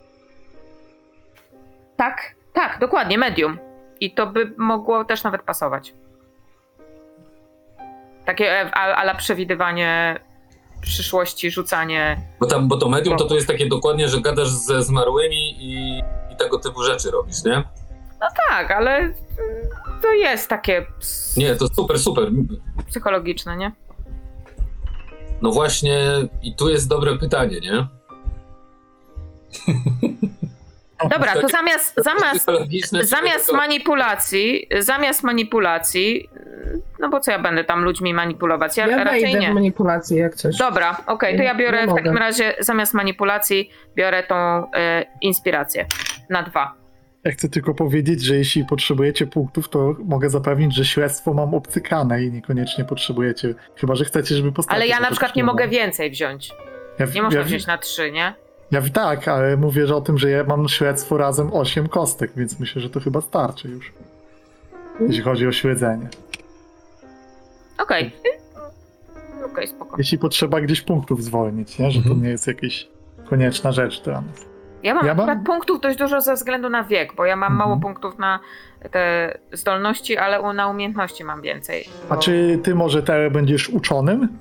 tak, 1.96 2.34
tak, 2.52 2.78
dokładnie, 2.80 3.18
medium. 3.18 3.58
I 4.00 4.14
to 4.14 4.26
by 4.26 4.54
mogło 4.58 5.04
też 5.04 5.24
nawet 5.24 5.42
pasować. 5.42 5.94
Takie 8.24 8.60
e, 8.60 8.74
ala 8.74 9.14
przewidywanie 9.14 10.20
przyszłości, 10.80 11.50
rzucanie. 11.50 12.16
Bo, 12.40 12.46
tam, 12.46 12.68
bo 12.68 12.76
to 12.76 12.88
medium 12.88 13.18
to, 13.18 13.24
to 13.24 13.34
jest 13.34 13.46
takie 13.46 13.66
dokładnie, 13.68 14.08
że 14.08 14.20
gadasz 14.20 14.48
ze 14.48 14.82
zmarłymi 14.82 15.56
i, 15.58 16.02
i 16.32 16.36
tego 16.36 16.58
typu 16.58 16.82
rzeczy 16.82 17.10
robisz, 17.10 17.44
nie? 17.44 17.62
No 18.20 18.26
tak, 18.48 18.70
ale 18.70 19.14
to 20.02 20.12
jest 20.12 20.48
takie 20.48 20.86
Nie, 21.36 21.56
to 21.56 21.68
super, 21.68 21.98
super. 21.98 22.28
psychologiczne, 22.88 23.56
nie? 23.56 23.72
No 25.42 25.50
właśnie, 25.50 25.98
i 26.42 26.54
tu 26.54 26.68
jest 26.68 26.88
dobre 26.88 27.16
pytanie, 27.18 27.60
nie? 27.60 27.86
Dobra, 31.10 31.34
to 31.40 31.48
zamiast, 31.48 31.94
zamiast, 31.96 32.46
zamiast 33.02 33.52
manipulacji, 33.52 34.68
zamiast 34.78 35.22
manipulacji, 35.22 36.30
no 36.98 37.08
bo 37.08 37.20
co 37.20 37.30
ja 37.30 37.38
będę 37.38 37.64
tam 37.64 37.84
ludźmi 37.84 38.14
manipulować? 38.14 38.76
Ja, 38.76 38.86
Ja 38.86 39.04
raczej 39.04 39.34
nie. 39.34 39.54
manipulację 39.54 40.18
jak 40.20 40.34
coś. 40.34 40.56
Dobra, 40.56 40.96
okej, 41.06 41.36
to 41.36 41.42
ja 41.42 41.54
biorę 41.54 41.86
w 41.86 41.94
takim 41.94 42.16
razie 42.16 42.54
zamiast 42.58 42.94
manipulacji 42.94 43.70
biorę 43.96 44.22
tą 44.22 44.34
e, 44.74 45.06
inspirację 45.20 45.86
na 46.30 46.42
dwa. 46.42 46.79
Ja 47.24 47.30
chcę 47.30 47.48
tylko 47.48 47.74
powiedzieć, 47.74 48.22
że 48.22 48.36
jeśli 48.36 48.64
potrzebujecie 48.64 49.26
punktów, 49.26 49.68
to 49.68 49.96
mogę 50.04 50.30
zapewnić, 50.30 50.74
że 50.74 50.84
śledztwo 50.84 51.34
mam 51.34 51.54
obcykane 51.54 52.24
i 52.24 52.32
niekoniecznie 52.32 52.84
potrzebujecie. 52.84 53.54
Chyba, 53.76 53.94
że 53.94 54.04
chcecie, 54.04 54.34
żeby 54.34 54.52
postacie 54.52 54.76
Ale 54.76 54.86
ja 54.86 55.00
na 55.00 55.10
przykład 55.10 55.36
nie 55.36 55.44
mogę 55.44 55.68
więcej 55.68 56.10
wziąć. 56.10 56.52
Ja, 56.98 57.06
Nie 57.14 57.22
można 57.22 57.38
ja, 57.38 57.46
wziąć 57.46 57.66
na 57.66 57.78
trzy, 57.78 58.12
nie? 58.12 58.34
Ja 58.70 58.82
tak, 58.92 59.28
ale 59.28 59.56
mówię 59.56 59.86
że 59.86 59.96
o 59.96 60.00
tym, 60.00 60.18
że 60.18 60.30
ja 60.30 60.44
mam 60.44 60.68
śledztwo 60.68 61.18
razem 61.18 61.52
8 61.52 61.88
kostek, 61.88 62.32
więc 62.36 62.60
myślę, 62.60 62.82
że 62.82 62.90
to 62.90 63.00
chyba 63.00 63.20
starczy 63.20 63.68
już. 63.68 63.92
Jeśli 65.00 65.22
chodzi 65.22 65.46
o 65.46 65.52
śledzenie. 65.52 66.08
Okej. 67.78 68.12
Okej, 69.52 69.68
spoko. 69.68 69.96
Jeśli 69.98 70.18
potrzeba 70.18 70.60
gdzieś 70.60 70.80
punktów 70.80 71.24
zwolnić, 71.24 71.78
nie? 71.78 71.90
że 71.90 72.00
to 72.00 72.08
Mhm. 72.08 72.22
nie 72.22 72.30
jest 72.30 72.46
jakaś 72.46 72.88
konieczna 73.28 73.72
rzecz 73.72 74.02
dla 74.02 74.20
nas. 74.20 74.49
Ja 74.82 74.94
mam 74.94 75.06
Ja 75.06 75.14
mam- 75.14 75.28
akurat 75.30 75.46
punktów 75.46 75.80
dość 75.80 75.98
dużo 75.98 76.20
ze 76.20 76.34
względu 76.34 76.68
na 76.70 76.84
wiek, 76.84 77.14
bo 77.14 77.24
ja 77.24 77.36
mam 77.36 77.52
Mhm. 77.52 77.68
mało 77.68 77.80
punktów 77.80 78.18
na 78.18 78.40
te 78.90 79.34
zdolności, 79.52 80.16
ale 80.16 80.52
na 80.54 80.68
umiejętności 80.68 81.24
mam 81.24 81.42
więcej. 81.42 81.84
A 82.08 82.14
bo- 82.14 82.20
czy 82.20 82.58
ty 82.62 82.74
może 82.74 83.02
teraz 83.02 83.32
będziesz 83.32 83.68
uczonym? 83.68 84.38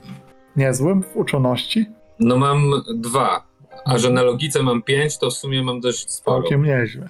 Niezłym 0.56 1.04
w 1.04 1.16
uczoności? 1.18 1.86
No 2.20 2.38
mam 2.38 2.72
dwa, 2.96 3.44
a 3.86 3.98
że 3.98 4.10
na 4.10 4.22
logice 4.24 4.64
mam 4.64 4.82
pięć, 4.82 5.18
to 5.18 5.30
w 5.30 5.34
sumie 5.34 5.64
mam 5.64 5.80
dość 5.82 6.12
sporo. 6.12 6.42
Całkiem 6.42 6.64
nieźle. 6.64 7.10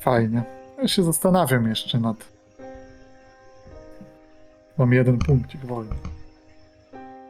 Fajnie. 0.00 0.42
Ja 0.82 0.88
się 0.88 1.02
zastanawiam 1.02 1.68
jeszcze 1.68 1.98
nad... 1.98 2.16
Mam 4.78 4.92
jeden 4.92 5.18
punkcik 5.18 5.60
wolny. 5.66 5.94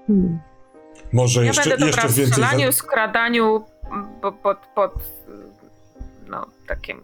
Hmm. 0.06 0.38
Może 1.12 1.40
Ja 1.40 1.46
jeszcze, 1.46 1.70
będę 1.70 1.86
jeszcze 1.86 2.00
dobra 2.02 2.14
w 2.14 2.16
więcej. 2.16 2.26
strzelaniu, 2.44 2.72
skradaniu 2.72 3.64
pod, 4.22 4.34
pod, 4.34 4.58
pod 4.74 4.92
no 6.26 6.46
takim... 6.68 7.00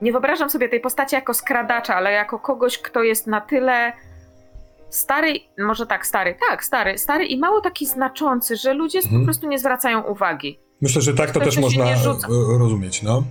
Nie 0.00 0.12
wyobrażam 0.12 0.50
sobie 0.50 0.68
tej 0.68 0.80
postaci 0.80 1.14
jako 1.14 1.34
skradacza, 1.34 1.94
ale 1.94 2.12
jako 2.12 2.38
kogoś, 2.38 2.78
kto 2.78 3.02
jest 3.02 3.26
na 3.26 3.40
tyle 3.40 3.92
stary, 4.90 5.34
może 5.58 5.86
tak 5.86 6.06
stary, 6.06 6.36
tak 6.50 6.64
stary, 6.64 6.98
stary 6.98 7.24
i 7.26 7.38
mało 7.38 7.60
taki 7.60 7.86
znaczący, 7.86 8.56
że 8.56 8.74
ludzie 8.74 8.98
Mhm. 8.98 9.20
po 9.20 9.24
prostu 9.24 9.48
nie 9.48 9.58
zwracają 9.58 10.02
uwagi. 10.02 10.60
Myślę, 10.80 11.02
że 11.02 11.14
tak 11.14 11.30
to 11.30 11.40
Ktoś, 11.40 11.54
też 11.54 11.64
można 11.64 11.84
rozumieć, 12.58 13.02
no. 13.02 13.22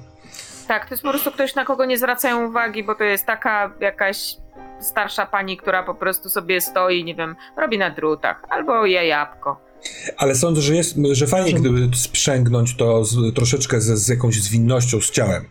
Tak, 0.68 0.86
to 0.86 0.94
jest 0.94 1.04
po 1.04 1.10
prostu 1.10 1.32
ktoś, 1.32 1.56
na 1.56 1.66
kogo 1.66 1.86
nie 1.86 1.98
zwracają 1.98 2.48
uwagi, 2.48 2.84
bo 2.84 2.96
to 2.96 3.04
jest 3.04 3.26
taka 3.26 3.72
jakaś 3.80 4.36
starsza 4.80 5.26
pani, 5.26 5.58
która 5.58 5.84
po 5.84 5.96
prostu 5.96 6.30
sobie 6.30 6.62
stoi, 6.62 7.04
nie 7.04 7.16
wiem, 7.16 7.36
robi 7.58 7.78
na 7.78 7.90
drutach, 7.90 8.44
albo 8.50 8.86
je 8.86 9.08
jabłko. 9.08 9.71
Ale 10.18 10.36
sądzę, 10.36 10.62
że 10.62 10.76
jest, 10.76 10.96
że 11.12 11.28
fajnie, 11.28 11.54
gdyby 11.54 11.98
sprzęgnąć 11.98 12.76
to 12.76 13.06
z, 13.06 13.36
troszeczkę 13.36 13.82
z, 13.82 13.86
z 13.86 14.08
jakąś 14.08 14.42
zwinnością 14.42 15.02
z 15.02 15.12
ciałem. 15.12 15.46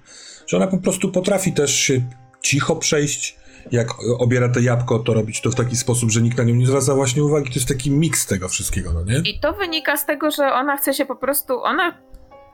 Że 0.47 0.57
ona 0.57 0.67
po 0.67 0.79
prostu 0.79 1.13
potrafi 1.13 1.53
też 1.53 1.75
się 1.75 2.01
cicho 2.43 2.77
przejść. 2.77 3.41
Jak 3.73 3.89
obiera 4.19 4.49
to 4.49 4.61
jabłko, 4.61 4.99
to 4.99 5.15
robić 5.15 5.41
to 5.41 5.51
w 5.51 5.55
taki 5.55 5.77
sposób, 5.77 6.11
że 6.11 6.23
nikt 6.23 6.39
na 6.39 6.45
nią 6.45 6.55
nie 6.55 6.67
zwraca 6.67 6.95
właśnie 6.95 7.25
uwagi. 7.25 7.49
To 7.49 7.55
jest 7.55 7.69
taki 7.69 7.91
miks 7.91 8.27
tego 8.27 8.49
wszystkiego, 8.49 8.93
no 8.93 9.05
nie? 9.05 9.19
I 9.31 9.41
to 9.41 9.53
wynika 9.53 9.97
z 9.97 10.07
tego, 10.07 10.31
że 10.31 10.53
ona 10.53 10.77
chce 10.77 10.95
się 10.95 11.07
po 11.07 11.17
prostu, 11.17 11.63
ona 11.63 11.99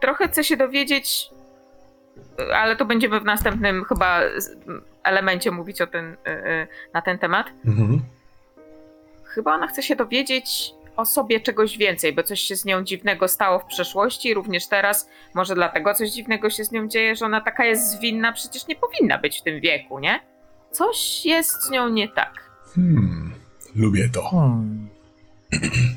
trochę 0.00 0.28
chce 0.28 0.44
się 0.44 0.56
dowiedzieć, 0.56 1.30
ale 2.54 2.76
to 2.76 2.84
będziemy 2.84 3.20
w 3.20 3.24
następnym 3.24 3.84
chyba 3.84 4.20
elemencie 5.04 5.50
mówić 5.50 5.80
o 5.80 5.86
ten, 5.86 6.04
y, 6.12 6.30
y, 6.30 6.66
na 6.94 7.02
ten 7.02 7.18
temat. 7.18 7.46
Mhm. 7.64 8.00
Chyba 9.24 9.54
ona 9.54 9.66
chce 9.66 9.82
się 9.82 9.96
dowiedzieć 9.96 10.75
o 10.96 11.04
sobie 11.04 11.40
czegoś 11.40 11.78
więcej, 11.78 12.12
bo 12.12 12.22
coś 12.22 12.40
się 12.40 12.56
z 12.56 12.64
nią 12.64 12.84
dziwnego 12.84 13.28
stało 13.28 13.58
w 13.58 13.64
przeszłości, 13.64 14.34
również 14.34 14.66
teraz. 14.68 15.08
Może 15.34 15.54
dlatego 15.54 15.94
coś 15.94 16.10
dziwnego 16.10 16.50
się 16.50 16.64
z 16.64 16.72
nią 16.72 16.88
dzieje, 16.88 17.16
że 17.16 17.24
ona 17.24 17.40
taka 17.40 17.64
jest 17.64 17.90
zwinna, 17.90 18.32
przecież 18.32 18.66
nie 18.66 18.76
powinna 18.76 19.18
być 19.18 19.38
w 19.40 19.42
tym 19.42 19.60
wieku, 19.60 19.98
nie? 19.98 20.20
Coś 20.70 21.24
jest 21.24 21.62
z 21.62 21.70
nią 21.70 21.88
nie 21.88 22.08
tak. 22.08 22.50
Hmm. 22.74 23.34
Lubię 23.76 24.08
to. 24.12 24.22
Hmm. 24.22 24.88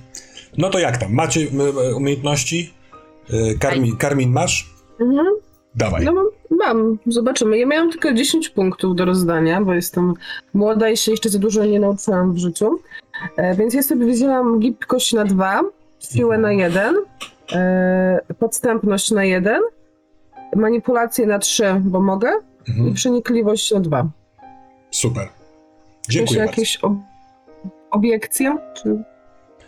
No 0.58 0.70
to 0.70 0.80
jak 0.80 0.98
tam? 0.98 1.14
Macie 1.14 1.42
e, 1.42 1.96
umiejętności? 1.96 2.74
E, 3.30 3.56
Karmin, 3.56 3.98
Karmin 3.98 4.32
masz? 4.32 4.70
Mhm. 5.02 5.28
Dawaj. 5.80 6.06
No 6.06 6.14
mam, 6.14 6.26
mam, 6.50 6.98
zobaczymy. 7.08 7.58
Ja 7.58 7.66
miałam 7.66 7.92
tylko 7.92 8.14
10 8.14 8.50
punktów 8.50 8.96
do 8.96 9.06
rozdania, 9.06 9.62
bo 9.62 9.74
jestem 9.74 10.14
młoda 10.54 10.90
i 10.90 10.98
się 10.98 11.12
jeszcze 11.12 11.30
za 11.30 11.40
dużo 11.40 11.66
nie 11.66 11.80
nauczyłam 11.80 12.34
w 12.34 12.38
życiu. 12.38 12.80
E, 13.38 13.56
więc 13.56 13.74
ja 13.74 13.84
sobie 13.84 14.06
wzięłam 14.06 14.60
gibkość 14.60 15.14
na 15.14 15.26
2, 15.26 15.62
siłę 16.00 16.38
na 16.38 16.52
1, 16.54 16.96
e, 17.52 18.20
podstępność 18.40 19.12
na 19.12 19.24
1, 19.26 19.62
manipulację 20.56 21.26
na 21.28 21.40
3, 21.40 21.64
bo 21.84 22.02
mogę, 22.02 22.32
i 22.68 22.72
Mhm. 22.72 22.94
przenikliwość 22.94 23.72
na 23.72 23.80
2. 23.80 24.08
Super. 24.92 25.28
Dziękuję 26.10 26.40
bardzo. 26.40 26.52
jakieś 26.52 26.78
ob- 26.78 26.98
obiekcje? 27.92 28.58
Czy 28.74 29.04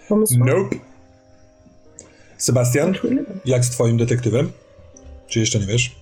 pomysły? 0.10 0.38
Nope. 0.38 0.76
Sebastian, 2.38 2.94
jak 3.46 3.66
z 3.66 3.70
twoim 3.70 3.98
detektywem? 3.98 4.52
Czy 5.28 5.40
jeszcze 5.40 5.60
nie 5.60 5.66
wiesz? 5.66 6.01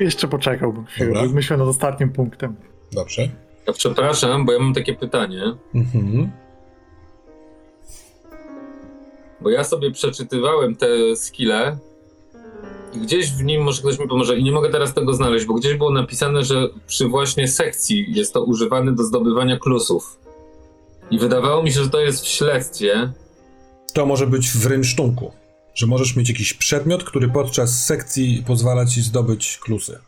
Jeszcze 0.00 0.28
poczekałbym 0.28 0.84
chwilę, 0.86 1.06
Dobra. 1.06 1.22
bo 1.28 1.34
myślę 1.34 1.56
nad 1.56 1.68
ostatnim 1.68 2.10
punktem. 2.10 2.56
Dobrze. 2.92 3.28
Ja 3.66 3.72
przepraszam, 3.72 4.46
bo 4.46 4.52
ja 4.52 4.58
mam 4.58 4.74
takie 4.74 4.94
pytanie, 4.94 5.42
Mhm. 5.74 6.30
bo 9.40 9.50
ja 9.50 9.64
sobie 9.64 9.90
przeczytywałem 9.90 10.76
te 10.76 11.16
skille 11.16 11.78
i 12.94 12.98
gdzieś 12.98 13.32
w 13.32 13.44
nim, 13.44 13.62
może 13.62 13.80
ktoś 13.82 13.98
mi 13.98 14.08
pomoże, 14.08 14.36
i 14.36 14.44
nie 14.44 14.52
mogę 14.52 14.70
teraz 14.70 14.94
tego 14.94 15.12
znaleźć, 15.14 15.46
bo 15.46 15.54
gdzieś 15.54 15.74
było 15.74 15.90
napisane, 15.90 16.44
że 16.44 16.68
przy 16.86 17.08
właśnie 17.08 17.48
sekcji 17.48 18.06
jest 18.08 18.32
to 18.34 18.44
używane 18.44 18.92
do 18.92 19.02
zdobywania 19.04 19.58
klusów. 19.58 20.18
I 21.10 21.18
wydawało 21.18 21.62
mi 21.62 21.72
się, 21.72 21.80
że 21.82 21.90
to 21.90 22.00
jest 22.00 22.24
w 22.24 22.26
śledztwie. 22.28 23.12
To 23.94 24.06
może 24.06 24.26
być 24.26 24.50
w 24.50 24.66
rynsztunku, 24.66 25.32
że 25.74 25.86
możesz 25.86 26.16
mieć 26.16 26.28
jakiś 26.28 26.54
przedmiot, 26.54 27.04
który 27.04 27.28
podczas 27.28 27.84
sekcji 27.84 28.44
pozwala 28.46 28.86
ci 28.86 29.02
zdobyć 29.02 29.58
klusy. 29.58 29.98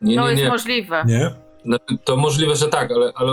Nie, 0.00 0.16
To 0.16 0.24
nie, 0.24 0.30
jest 0.30 0.42
nie. 0.42 0.48
możliwe. 0.48 1.04
Nie? 1.06 1.30
No, 1.64 1.78
to 2.04 2.16
możliwe, 2.16 2.56
że 2.56 2.68
tak, 2.68 2.92
ale, 2.92 3.12
ale 3.14 3.32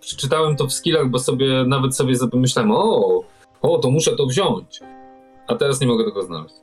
przeczytałem 0.00 0.56
to 0.56 0.66
w 0.66 0.72
skillach, 0.72 1.08
bo 1.08 1.18
sobie 1.18 1.64
nawet 1.64 1.96
sobie 1.96 2.14
pomyślałem, 2.30 2.70
o, 2.70 3.22
o, 3.62 3.78
to 3.78 3.90
muszę 3.90 4.16
to 4.16 4.26
wziąć. 4.26 4.80
A 5.48 5.54
teraz 5.54 5.80
nie 5.80 5.86
mogę 5.86 6.04
tego 6.04 6.22
znaleźć. 6.22 6.54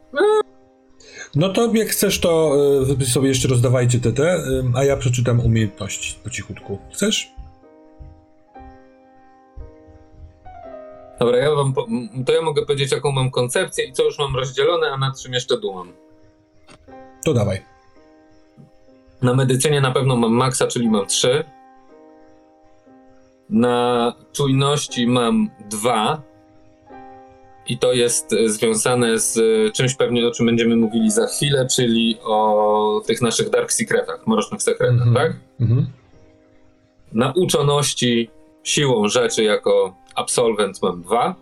No 1.36 1.50
to 1.50 1.74
jak 1.74 1.88
chcesz, 1.88 2.20
to 2.20 2.56
y, 2.92 2.96
wy 2.96 3.06
sobie 3.06 3.28
jeszcze 3.28 3.48
rozdawajcie 3.48 4.00
te, 4.00 4.12
te 4.14 4.36
y, 4.38 4.64
a 4.76 4.84
ja 4.84 4.98
przeczytam 4.98 5.40
umiejętności 5.40 6.16
po 6.24 6.30
cichutku. 6.30 6.80
Chcesz? 6.94 7.32
Dobra, 11.20 11.38
ja 11.38 11.56
wam 11.56 11.74
po, 11.74 11.88
to 12.26 12.34
ja 12.34 12.42
mogę 12.42 12.66
powiedzieć, 12.66 12.92
jaką 12.92 13.12
mam 13.12 13.32
koncepcję 13.32 13.86
i 13.86 13.94
co 13.94 14.04
już 14.04 14.20
mam 14.20 14.36
rozdzielone, 14.36 14.92
a 14.92 14.98
nad 14.98 15.22
czym 15.22 15.34
jeszcze 15.34 15.58
dumam. 15.60 15.94
To 17.26 17.34
dawaj. 17.34 17.62
Na 19.22 19.34
medycynie 19.34 19.82
na 19.82 19.92
pewno 19.92 20.16
mam 20.16 20.32
maksa, 20.34 20.68
czyli 20.68 20.90
mam 20.90 21.06
3. 21.08 21.44
Na 23.50 24.14
czujności 24.34 25.08
mam 25.08 25.50
2. 25.70 26.22
I 27.68 27.78
to 27.78 27.94
jest 27.94 28.34
e, 28.34 28.50
związane 28.50 29.20
z 29.20 29.38
e, 29.38 29.72
czymś 29.72 29.96
pewnie, 29.96 30.28
o 30.28 30.32
czym 30.32 30.46
będziemy 30.46 30.76
mówili 30.76 31.12
za 31.12 31.28
chwilę, 31.28 31.68
czyli 31.76 32.18
o 32.24 33.02
tych 33.06 33.22
naszych 33.22 33.50
dark 33.50 33.72
secretach, 33.74 34.28
mrocznych 34.28 34.62
sekretach, 34.64 35.08
Mhm. 35.08 35.14
tak? 35.16 35.34
Mhm. 35.62 35.88
Na 37.14 37.34
uczoności 37.36 38.30
siłą 38.64 39.08
rzeczy 39.08 39.44
jako 39.44 39.96
absolwent 40.16 40.82
mam 40.82 41.02
2. 41.02 41.36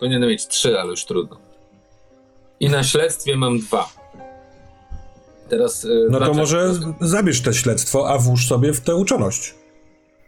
Powinienem 0.00 0.28
mieć 0.28 0.46
3, 0.46 0.78
ale 0.80 0.90
już 0.90 1.04
trudno. 1.04 1.36
I 2.60 2.68
na 2.68 2.82
śledztwie 2.84 3.36
mam 3.36 3.58
2. 3.58 3.88
Teraz. 5.48 5.84
e, 5.84 5.88
No 5.88 6.04
to 6.04 6.18
dlaczego? 6.18 6.34
może 6.36 6.72
zabierz 7.00 7.42
te 7.42 7.54
śledztwo, 7.54 8.08
a 8.10 8.18
włóż 8.18 8.48
sobie 8.48 8.72
w 8.72 8.80
tę 8.80 8.94
uczoność. 8.96 9.54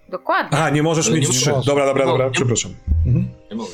Dokładnie. 0.09 0.59
A, 0.59 0.71
nie 0.71 0.83
możesz 0.83 1.07
Ale 1.07 1.17
mieć 1.17 1.29
nie 1.29 1.35
trzy. 1.35 1.51
możesz. 1.51 1.67
Dobra, 1.67 1.87
dobra, 1.87 2.07
dobra, 2.07 2.25
mogę. 2.25 2.35
przepraszam. 2.35 2.75
Mhm. 3.07 3.29
Nie 3.51 3.57
mogę. 3.57 3.71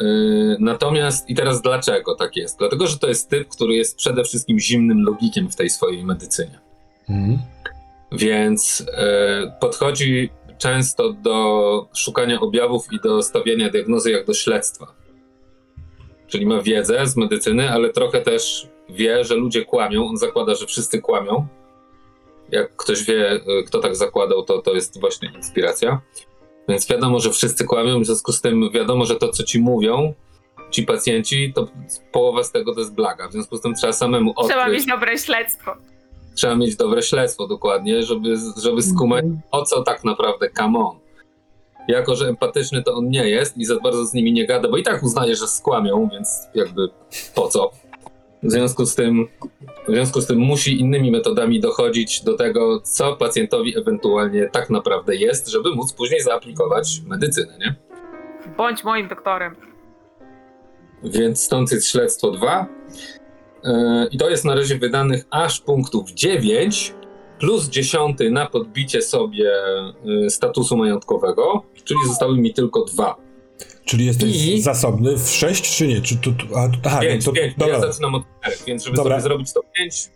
Yy, 0.00 0.56
natomiast 0.60 1.30
i 1.30 1.34
teraz 1.34 1.62
dlaczego 1.62 2.14
tak 2.14 2.36
jest? 2.36 2.58
Dlatego, 2.58 2.86
że 2.86 2.98
to 2.98 3.06
jest 3.08 3.28
typ, 3.30 3.48
który 3.48 3.74
jest 3.74 3.96
przede 3.96 4.24
wszystkim 4.24 4.58
zimnym 4.60 5.02
logikiem 5.02 5.50
w 5.50 5.56
tej 5.56 5.70
swojej 5.70 6.04
medycynie. 6.04 6.58
Mhm. 7.10 7.38
Więc 8.12 8.80
yy, 8.80 9.52
podchodzi 9.60 10.30
często 10.58 11.12
do 11.12 11.88
szukania 11.94 12.40
objawów 12.40 12.92
i 12.92 13.00
do 13.00 13.22
stawiania 13.22 13.70
diagnozy 13.70 14.10
jak 14.10 14.26
do 14.26 14.34
śledztwa. 14.34 14.94
Czyli 16.26 16.46
ma 16.46 16.62
wiedzę 16.62 17.06
z 17.06 17.16
medycyny, 17.16 17.70
ale 17.70 17.90
trochę 17.90 18.20
też 18.20 18.68
wie, 18.88 19.24
że 19.24 19.34
ludzie 19.34 19.64
kłamią. 19.64 20.06
On 20.06 20.16
zakłada, 20.16 20.54
że 20.54 20.66
wszyscy 20.66 21.00
kłamią. 21.00 21.46
Jak 22.50 22.76
ktoś 22.76 23.04
wie, 23.04 23.40
yy, 23.46 23.64
kto 23.64 23.78
tak 23.78 23.96
zakładał, 23.96 24.44
to 24.44 24.62
to 24.62 24.74
jest 24.74 25.00
właśnie 25.00 25.32
inspiracja. 25.36 26.00
Więc 26.68 26.88
wiadomo, 26.88 27.20
że 27.20 27.30
wszyscy 27.30 27.64
kłamią, 27.64 28.00
w 28.00 28.06
związku 28.06 28.32
z 28.32 28.40
tym 28.40 28.70
wiadomo, 28.70 29.04
że 29.04 29.16
to, 29.16 29.28
co 29.28 29.42
ci 29.42 29.60
mówią, 29.60 30.14
ci 30.70 30.82
pacjenci, 30.82 31.52
to 31.54 31.68
połowa 32.12 32.44
z 32.44 32.52
tego 32.52 32.74
to 32.74 32.80
jest 32.80 32.94
blaga. 32.94 33.28
W 33.28 33.32
związku 33.32 33.56
z 33.56 33.60
tym 33.60 33.74
trzeba 33.74 33.92
samemu 33.92 34.30
odkryć. 34.30 34.48
Trzeba 34.48 34.68
mieć 34.68 34.86
dobre 34.86 35.18
śledztwo. 35.18 35.76
Trzeba 36.34 36.56
mieć 36.56 36.76
dobre 36.76 37.02
śledztwo 37.02 37.46
dokładnie, 37.46 38.02
żeby, 38.02 38.36
żeby 38.62 38.82
skumać, 38.82 39.24
o 39.50 39.64
co 39.64 39.82
tak 39.82 40.04
naprawdę 40.04 40.50
come 40.56 40.78
on. 40.78 40.96
Jako, 41.88 42.16
że 42.16 42.28
empatyczny 42.28 42.82
to 42.82 42.94
on 42.94 43.08
nie 43.08 43.28
jest 43.28 43.56
i 43.58 43.64
za 43.64 43.80
bardzo 43.80 44.04
z 44.04 44.14
nimi 44.14 44.32
nie 44.32 44.46
gada, 44.46 44.68
bo 44.68 44.76
i 44.76 44.82
tak 44.82 45.02
uznaje, 45.02 45.36
że 45.36 45.48
skłamią, 45.48 46.08
więc 46.12 46.28
jakby 46.54 46.88
po 47.34 47.48
co? 47.48 47.70
W 48.42 48.50
związku 48.50 48.86
z 48.86 48.94
tym, 48.94 49.28
w 49.88 49.90
związku 49.92 50.20
z 50.20 50.26
tym 50.26 50.38
musi 50.38 50.80
innymi 50.80 51.10
metodami 51.10 51.60
dochodzić 51.60 52.24
do 52.24 52.36
tego, 52.36 52.80
co 52.80 53.16
pacjentowi 53.16 53.78
ewentualnie 53.78 54.48
tak 54.52 54.70
naprawdę 54.70 55.16
jest, 55.16 55.48
żeby 55.48 55.74
móc 55.74 55.92
później 55.92 56.20
zaaplikować 56.20 57.00
medycynę, 57.06 57.58
nie? 57.58 57.74
bądź 58.56 58.84
moim 58.84 59.08
doktorem. 59.08 59.56
Więc 61.04 61.42
stąd 61.42 61.72
jest 61.72 61.88
śledztwo 61.88 62.30
2. 62.30 62.66
Yy, 63.64 63.72
I 64.12 64.18
to 64.18 64.30
jest 64.30 64.44
na 64.44 64.54
razie 64.54 64.78
wydanych 64.78 65.24
aż 65.30 65.60
punktów 65.60 66.10
9 66.10 66.94
plus 67.40 67.68
10 67.68 68.18
na 68.30 68.46
podbicie 68.46 69.02
sobie 69.02 69.52
yy, 70.04 70.30
statusu 70.30 70.76
majątkowego, 70.76 71.62
czyli 71.84 72.00
zostały 72.06 72.38
mi 72.38 72.54
tylko 72.54 72.84
dwa. 72.84 73.16
Czyli 73.84 74.06
jesteś 74.06 74.46
I- 74.46 74.62
zasobny 74.62 75.16
w 75.18 75.28
6 75.28 75.76
czy 75.76 75.86
nie? 75.86 76.00
Czy 76.00 76.16
tu, 76.16 76.32
tu, 76.32 76.46
a, 76.56 76.68
aha, 76.84 77.00
nie, 77.02 77.08
5, 77.08 77.24
to, 77.24 77.32
5, 77.32 77.54
dobra. 77.58 77.74
ja 77.74 77.80
zaczynam 77.80 78.14
od 78.14 78.22
4, 78.40 78.56
więc 78.66 78.84
żeby 78.84 78.96
Dobra. 78.96 79.16
sobie 79.16 79.22
zrobić 79.22 79.52
to 79.52 79.60
5, 79.76 80.08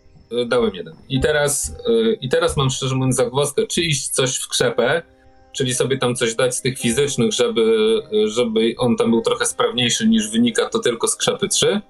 dałem 0.47 0.75
jeden. 0.75 0.95
I 1.09 1.19
teraz, 1.19 1.75
I 2.21 2.29
teraz 2.29 2.57
mam 2.57 2.69
szczerze 2.69 2.95
mówiąc 2.95 3.15
zagwozdkę, 3.15 3.67
czy 3.67 3.81
iść 3.81 4.07
coś 4.07 4.37
w 4.37 4.47
krzepę, 4.47 5.01
czyli 5.51 5.73
sobie 5.73 5.97
tam 5.97 6.15
coś 6.15 6.35
dać 6.35 6.55
z 6.55 6.61
tych 6.61 6.79
fizycznych, 6.79 7.33
żeby, 7.33 7.95
żeby 8.25 8.73
on 8.77 8.95
tam 8.97 9.09
był 9.11 9.21
trochę 9.21 9.45
sprawniejszy 9.45 10.07
niż 10.07 10.29
wynika 10.29 10.69
to 10.69 10.79
tylko 10.79 11.07
z 11.07 11.15
krzepy 11.15 11.47
3, 11.47 11.81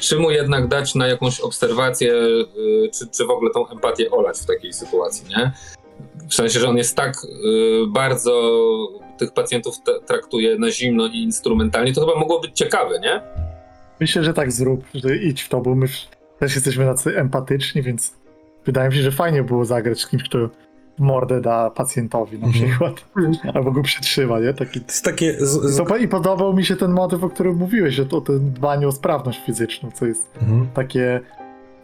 czy 0.00 0.18
mu 0.18 0.30
jednak 0.30 0.68
dać 0.68 0.94
na 0.94 1.06
jakąś 1.06 1.40
obserwację, 1.40 2.08
yy, 2.08 2.90
czy, 2.94 3.06
czy 3.06 3.26
w 3.26 3.30
ogóle 3.30 3.50
tą 3.50 3.68
empatię 3.68 4.10
olać 4.10 4.38
w 4.38 4.46
takiej 4.46 4.72
sytuacji, 4.72 5.26
nie? 5.28 5.52
W 6.28 6.34
sensie, 6.34 6.60
że 6.60 6.68
on 6.68 6.76
jest 6.76 6.96
tak 6.96 7.14
yy, 7.44 7.86
bardzo 7.88 8.52
tych 9.18 9.32
pacjentów 9.32 9.74
traktuje 10.06 10.58
na 10.58 10.70
zimno 10.70 11.06
i 11.06 11.16
instrumentalnie, 11.16 11.92
to 11.92 12.00
chyba 12.06 12.18
mogło 12.18 12.40
być 12.40 12.56
ciekawe, 12.56 13.00
nie? 13.00 13.22
Myślę, 14.00 14.24
że 14.24 14.34
tak 14.34 14.52
zrób, 14.52 14.84
że 14.94 15.16
idź 15.16 15.42
w 15.42 15.48
to, 15.48 15.60
bo 15.60 15.74
my 15.74 15.86
też 16.38 16.54
jesteśmy 16.54 16.84
tacy 16.84 17.18
empatyczni, 17.18 17.82
więc 17.82 18.14
wydaje 18.66 18.88
mi 18.88 18.94
się, 18.94 19.02
że 19.02 19.12
fajnie 19.12 19.42
było 19.42 19.64
zagrać 19.64 20.00
z 20.00 20.08
kimś, 20.08 20.22
kto 20.22 20.38
mordę 21.00 21.40
da 21.40 21.70
pacjentowi 21.70 22.38
na 22.38 22.46
Mhm. 22.46 22.64
przykład. 22.68 22.94
Mhm. 23.16 23.56
Albo 23.56 23.70
go 23.72 23.82
przytrzyma, 23.82 24.40
nie? 24.40 24.54
Taki... 24.54 24.80
Jest 24.88 25.04
takie... 25.04 25.36
Z, 25.46 25.50
z, 25.74 25.76
To, 25.88 25.96
I 25.96 26.08
podobał 26.08 26.54
mi 26.54 26.64
się 26.64 26.76
ten 26.76 26.90
motyw, 26.92 27.24
o 27.24 27.28
którym 27.28 27.56
mówiłeś, 27.56 28.00
o, 28.00 28.16
o 28.16 28.20
tym 28.20 28.52
dbaniu 28.52 28.88
o 28.88 28.92
sprawność 28.92 29.40
fizyczną, 29.46 29.90
co 29.90 30.06
jest 30.06 30.28
mhm. 30.42 30.66
takie 30.74 31.20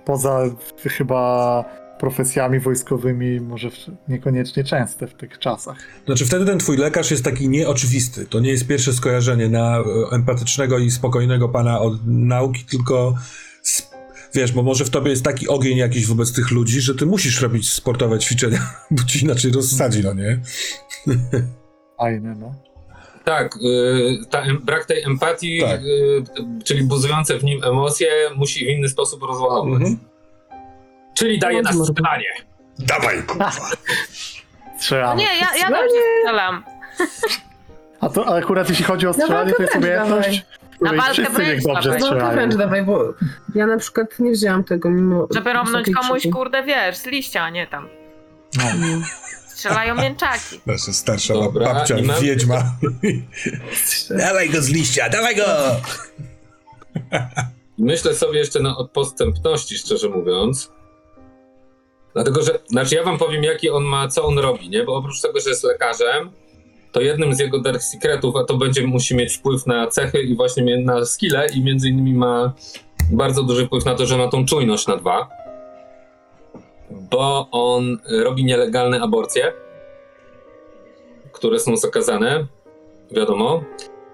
poza 0.04 0.40
chyba 0.84 1.64
profesjami 1.98 2.60
wojskowymi 2.60 3.40
może 3.40 3.70
w- 3.70 3.74
niekoniecznie 4.08 4.64
częste 4.64 5.06
w 5.06 5.14
tych 5.14 5.38
czasach. 5.38 5.76
Znaczy 6.06 6.26
wtedy 6.26 6.44
ten 6.46 6.58
twój 6.58 6.76
lekarz 6.76 7.10
jest 7.10 7.24
taki 7.24 7.48
nieoczywisty. 7.48 8.26
To 8.26 8.40
nie 8.40 8.50
jest 8.50 8.66
pierwsze 8.66 8.92
skojarzenie 8.92 9.48
na 9.48 9.78
e, 9.78 9.82
empatycznego 10.12 10.78
i 10.78 10.90
spokojnego 10.90 11.48
pana 11.48 11.80
od 11.80 11.92
nauki, 12.06 12.64
tylko 12.64 13.14
wiesz, 14.36 14.52
bo 14.52 14.62
może 14.62 14.84
w 14.84 14.90
tobie 14.90 15.10
jest 15.10 15.24
taki 15.24 15.48
ogień 15.48 15.76
jakiś 15.78 16.06
wobec 16.06 16.32
tych 16.32 16.50
ludzi, 16.50 16.80
że 16.80 16.94
ty 16.94 17.06
musisz 17.06 17.40
robić 17.42 17.70
sportowe 17.72 18.18
ćwiczenia, 18.18 18.58
bo 18.90 19.02
ci 19.04 19.24
inaczej 19.24 19.52
rozsadzi, 19.52 20.02
no 20.02 20.14
nie? 20.14 20.40
Fajne, 21.98 22.34
no. 22.34 22.54
Tak, 23.24 23.56
y, 23.56 24.18
ta, 24.30 24.42
brak 24.64 24.84
tej 24.84 25.02
empatii, 25.02 25.60
Tak. 25.60 25.80
y, 25.80 26.24
czyli 26.64 26.82
buzujące 26.82 27.38
w 27.38 27.44
nim 27.44 27.64
emocje, 27.64 28.08
musi 28.36 28.64
w 28.64 28.68
inny 28.68 28.88
sposób 28.88 29.22
rozładować. 29.22 29.72
Mhm. 29.74 29.98
Czyli 31.14 31.38
daje 31.38 31.56
na 31.56 31.62
Bardzo 31.62 31.78
mordo. 31.78 31.92
strzelanie. 31.92 32.24
Dawaj, 32.78 33.22
kurwa. 33.26 33.52
No 33.58 34.72
Strzelamy. 34.78 35.20
nie, 35.22 35.24
ja, 35.40 35.56
ja 35.60 35.68
dobrze 35.70 35.96
strzelam. 36.20 36.64
A 38.00 38.08
to 38.08 38.26
a 38.26 38.36
akurat 38.38 38.68
jeśli 38.68 38.84
chodzi 38.84 39.06
o 39.06 39.12
strzelanie, 39.12 39.52
to 39.52 39.62
jest 39.62 39.76
umiejętność, 39.76 40.46
Na 40.80 40.92
walkę 40.92 41.12
wszyscy 41.12 41.32
wręcz 41.32 41.48
niech 41.54 41.62
dobrze 41.74 41.82
dawaj. 41.90 42.00
No 42.00 42.06
strzelają. 42.06 42.32
wręcz 42.34 42.54
dawaj, 42.56 42.84
bo 42.84 43.14
ja 43.54 43.66
na 43.66 43.78
przykład 43.78 44.18
nie 44.18 44.32
wzięłam 44.32 44.64
tego 44.64 44.90
mimo... 44.90 45.28
Żeby 45.34 45.52
romnąć 45.52 45.86
wysokiej 45.86 45.94
komuś, 45.94 46.18
krzyku. 46.20 46.38
kurde, 46.38 46.62
wiesz, 46.62 46.96
z 46.96 47.06
liścia, 47.06 47.42
a 47.42 47.50
nie 47.50 47.66
tam. 47.66 47.88
No. 48.58 48.64
Strzelają 49.48 49.94
mięczaki. 49.94 50.60
Nasza 50.66 50.92
starsza 50.92 51.34
Dobra, 51.34 51.74
babcia, 51.74 51.98
i 51.98 52.02
mam- 52.02 52.20
wiedźma. 52.22 52.72
dawaj 54.10 54.50
go 54.50 54.62
z 54.62 54.68
liścia, 54.68 55.08
dawaj 55.08 55.36
go! 55.36 55.44
Myślę 57.78 58.14
sobie 58.14 58.38
jeszcze 58.38 58.60
na 58.60 58.76
od 58.76 58.90
podstępności, 58.90 59.78
szczerze 59.78 60.08
mówiąc. 60.08 60.72
Dlatego, 62.14 62.42
że, 62.42 62.58
znaczy 62.66 62.94
ja 62.94 63.02
wam 63.04 63.18
powiem, 63.18 63.44
jaki 63.44 63.70
on 63.70 63.84
ma, 63.84 64.08
co 64.08 64.24
on 64.24 64.38
robi, 64.38 64.68
nie? 64.68 64.84
Bo 64.84 64.96
oprócz 64.96 65.20
tego, 65.20 65.40
że 65.40 65.50
jest 65.50 65.64
lekarzem, 65.64 66.30
to 66.96 67.00
jednym 67.02 67.34
z 67.34 67.38
jego 67.38 67.60
dark 67.60 67.82
secretów, 67.82 68.36
a 68.36 68.44
to 68.44 68.56
będzie, 68.56 68.86
musi 68.86 69.16
mieć 69.16 69.36
wpływ 69.36 69.66
na 69.66 69.86
cechy 69.86 70.22
i 70.22 70.36
właśnie 70.36 70.78
na 70.78 71.04
skille 71.04 71.46
i 71.54 71.64
między 71.64 71.88
innymi 71.88 72.14
ma 72.14 72.52
bardzo 73.12 73.42
duży 73.42 73.66
wpływ 73.66 73.84
na 73.84 73.94
to, 73.94 74.06
że 74.06 74.18
ma 74.18 74.28
tą 74.28 74.46
czujność 74.46 74.86
na 74.86 74.96
dwa. 74.96 75.28
Bo 76.90 77.48
on 77.50 77.98
robi 78.08 78.44
nielegalne 78.44 79.00
aborcje, 79.00 79.52
które 81.32 81.58
są 81.58 81.76
zakazane, 81.76 82.46
wiadomo. 83.10 83.62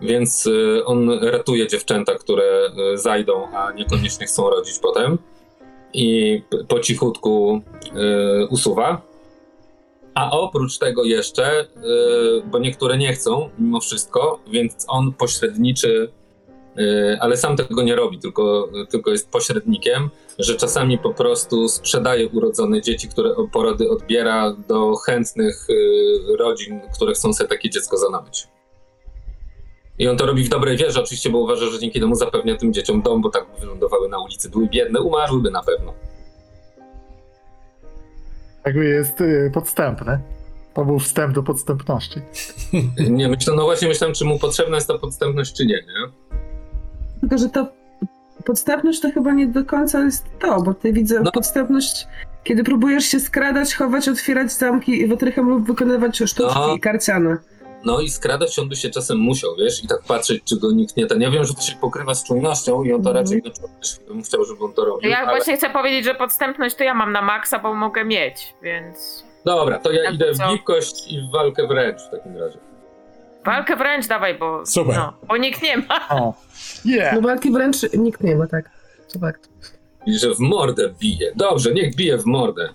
Więc 0.00 0.46
y, 0.46 0.84
on 0.84 1.10
ratuje 1.10 1.66
dziewczęta, 1.66 2.14
które 2.14 2.70
y, 2.94 2.98
zajdą, 2.98 3.48
a 3.54 3.72
niekoniecznie 3.72 4.26
chcą 4.26 4.50
rodzić 4.50 4.78
potem. 4.78 5.18
I 5.92 6.42
po 6.68 6.80
cichutku 6.80 7.60
y, 8.42 8.46
usuwa. 8.46 9.11
A 10.14 10.30
oprócz 10.30 10.78
tego 10.78 11.04
jeszcze, 11.04 11.62
y, 11.62 11.66
bo 12.46 12.58
niektóre 12.58 12.98
nie 12.98 13.12
chcą 13.12 13.50
mimo 13.58 13.80
wszystko, 13.80 14.38
więc 14.50 14.84
on 14.88 15.12
pośredniczy, 15.12 16.12
y, 16.78 17.18
ale 17.20 17.36
sam 17.36 17.56
tego 17.56 17.82
nie 17.82 17.96
robi, 17.96 18.18
tylko, 18.18 18.68
tylko 18.90 19.10
jest 19.10 19.30
pośrednikiem, 19.30 20.10
że 20.38 20.56
czasami 20.56 20.98
po 20.98 21.14
prostu 21.14 21.68
sprzedaje 21.68 22.28
urodzone 22.28 22.82
dzieci, 22.82 23.08
które 23.08 23.34
porody 23.52 23.90
odbiera 23.90 24.56
do 24.68 24.94
chętnych 24.96 25.70
y, 25.70 26.36
rodzin, 26.38 26.80
które 26.94 27.12
chcą 27.12 27.32
sobie 27.32 27.48
takie 27.48 27.70
dziecko 27.70 27.98
zanabyć. 27.98 28.48
I 29.98 30.08
on 30.08 30.16
to 30.16 30.26
robi 30.26 30.44
w 30.44 30.48
dobrej 30.48 30.76
wierze, 30.76 31.00
oczywiście, 31.00 31.30
bo 31.30 31.38
uważa, 31.38 31.66
że 31.66 31.78
dzięki 31.78 32.00
temu 32.00 32.14
zapewnia 32.14 32.56
tym 32.56 32.72
dzieciom 32.72 33.02
dom, 33.02 33.22
bo 33.22 33.30
tak 33.30 33.46
by 33.54 33.60
wylądowały 33.60 34.08
na 34.08 34.20
ulicy, 34.24 34.50
były 34.50 34.68
biedne, 34.68 35.00
umarłyby 35.00 35.50
na 35.50 35.62
pewno. 35.62 35.94
Jakby 38.66 38.84
jest 38.84 39.20
y, 39.20 39.50
podstępne. 39.54 40.18
To 40.74 40.84
był 40.84 40.98
wstęp 40.98 41.34
do 41.34 41.42
podstępności. 41.42 42.20
Nie, 43.10 43.28
myślę, 43.28 43.54
no 43.56 43.62
właśnie 43.64 43.88
myślałem, 43.88 44.14
czy 44.14 44.24
mu 44.24 44.38
potrzebna 44.38 44.74
jest 44.76 44.88
ta 44.88 44.98
podstępność, 44.98 45.56
czy 45.56 45.66
nie, 45.66 45.74
nie? 45.74 46.12
Tylko, 47.20 47.38
że 47.38 47.48
ta 47.48 47.66
podstępność 48.44 49.00
to 49.00 49.10
chyba 49.10 49.32
nie 49.32 49.46
do 49.46 49.64
końca 49.64 50.00
jest 50.00 50.24
to, 50.38 50.62
bo 50.62 50.74
ty 50.74 50.92
widzę 50.92 51.20
No. 51.20 51.32
podstępność, 51.32 52.06
kiedy 52.44 52.64
próbujesz 52.64 53.04
się 53.04 53.20
skradać, 53.20 53.74
chować, 53.74 54.08
otwierać 54.08 54.52
zamki 54.52 55.06
wytrychem 55.06 55.48
lub 55.48 55.66
wykonywać 55.66 56.16
sztuczki 56.18 56.54
No. 56.58 56.76
karciane. 56.80 57.36
No 57.84 58.00
i 58.00 58.10
skradać 58.10 58.58
on 58.58 58.68
by 58.68 58.76
się 58.76 58.90
czasem 58.90 59.18
musiał, 59.18 59.56
wiesz, 59.56 59.84
i 59.84 59.88
tak 59.88 60.02
patrzeć, 60.08 60.42
czy 60.44 60.56
go 60.60 60.72
nikt 60.72 60.96
nie 60.96 61.06
ten. 61.06 61.20
Ja 61.20 61.30
wiem, 61.30 61.44
że 61.44 61.54
to 61.54 61.60
się 61.60 61.76
pokrywa 61.76 62.14
z 62.14 62.24
czujnością 62.24 62.82
i 62.84 62.92
on 62.92 63.02
to 63.02 63.10
Mhm. 63.10 63.24
raczej, 63.26 63.42
no, 63.44 63.50
też 63.80 63.98
bym 64.08 64.22
chciał, 64.22 64.44
żeby 64.44 64.64
on 64.64 64.72
to 64.72 64.84
robił, 64.84 65.10
Ja 65.10 65.18
ale... 65.18 65.36
właśnie 65.36 65.56
chcę 65.56 65.70
powiedzieć, 65.70 66.04
że 66.04 66.14
podstępność 66.14 66.76
to 66.76 66.84
ja 66.84 66.94
mam 66.94 67.12
na 67.12 67.22
maksa, 67.22 67.58
bo 67.58 67.74
mogę 67.74 68.04
mieć, 68.04 68.54
więc... 68.62 69.24
Dobra, 69.44 69.78
to 69.78 69.92
ja 69.92 70.10
idę 70.10 70.32
w 70.32 70.38
gibkość 70.52 71.12
i 71.12 71.20
w 71.20 71.32
walkę 71.32 71.66
wręcz 71.66 72.00
w 72.02 72.10
takim 72.10 72.36
razie. 72.36 72.58
Walkę 73.44 73.76
wręcz 73.76 74.06
dawaj, 74.06 74.38
bo... 74.38 74.66
Super. 74.66 74.96
No, 74.96 75.12
bo 75.28 75.36
nikt 75.36 75.62
nie 75.62 75.76
ma. 75.76 76.08
O. 76.10 76.34
Yeah! 76.84 77.14
No 77.14 77.20
walki 77.20 77.50
wręcz 77.50 77.76
nikt 77.94 78.20
nie 78.22 78.36
ma, 78.36 78.46
tak. 78.46 78.70
To 79.12 79.18
fakt. 79.18 79.48
I 80.06 80.18
że 80.18 80.34
w 80.34 80.38
mordę 80.38 80.94
bije. 81.00 81.32
Dobrze, 81.36 81.72
niech 81.74 81.94
bije 81.96 82.18
w 82.18 82.26
mordę. 82.26 82.68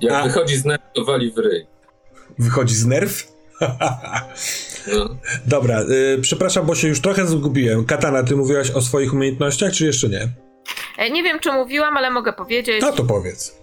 Jak 0.00 0.12
A- 0.14 0.22
wychodzi 0.24 0.56
z 0.56 0.64
nerw, 0.64 0.82
to 0.94 1.04
wali 1.04 1.30
w 1.32 1.38
ryj. 1.38 1.66
Wychodzi 2.38 2.74
z 2.74 2.86
nerw? 2.86 3.35
No. 3.60 5.08
Dobra, 5.46 5.80
y, 5.80 6.18
przepraszam, 6.22 6.66
bo 6.66 6.74
się 6.74 6.88
już 6.88 7.00
trochę 7.00 7.26
zgubiłem. 7.26 7.84
Katana, 7.84 8.22
ty 8.22 8.36
mówiłaś 8.36 8.70
o 8.70 8.80
swoich 8.80 9.12
umiejętnościach, 9.14 9.72
czy 9.72 9.86
jeszcze 9.86 10.08
nie? 10.08 10.28
E, 10.98 11.10
Nie 11.10 11.22
wiem, 11.22 11.38
czy 11.40 11.52
mówiłam, 11.52 11.96
ale 11.96 12.10
mogę 12.10 12.32
powiedzieć. 12.32 12.82
No 12.82 12.92
to 12.92 13.04
powiedz. 13.04 13.58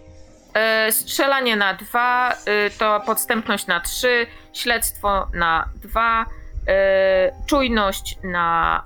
E, 0.54 0.92
Strzelanie 0.92 1.56
na 1.56 1.74
dwa, 1.74 2.32
e, 2.46 2.70
to 2.70 3.02
podstępność 3.06 3.68
na 3.68 3.80
trzy, 3.80 4.26
śledztwo 4.54 5.28
na 5.34 5.70
dwa, 5.84 6.26
e, 6.68 7.32
czujność 7.46 8.18
na 8.24 8.84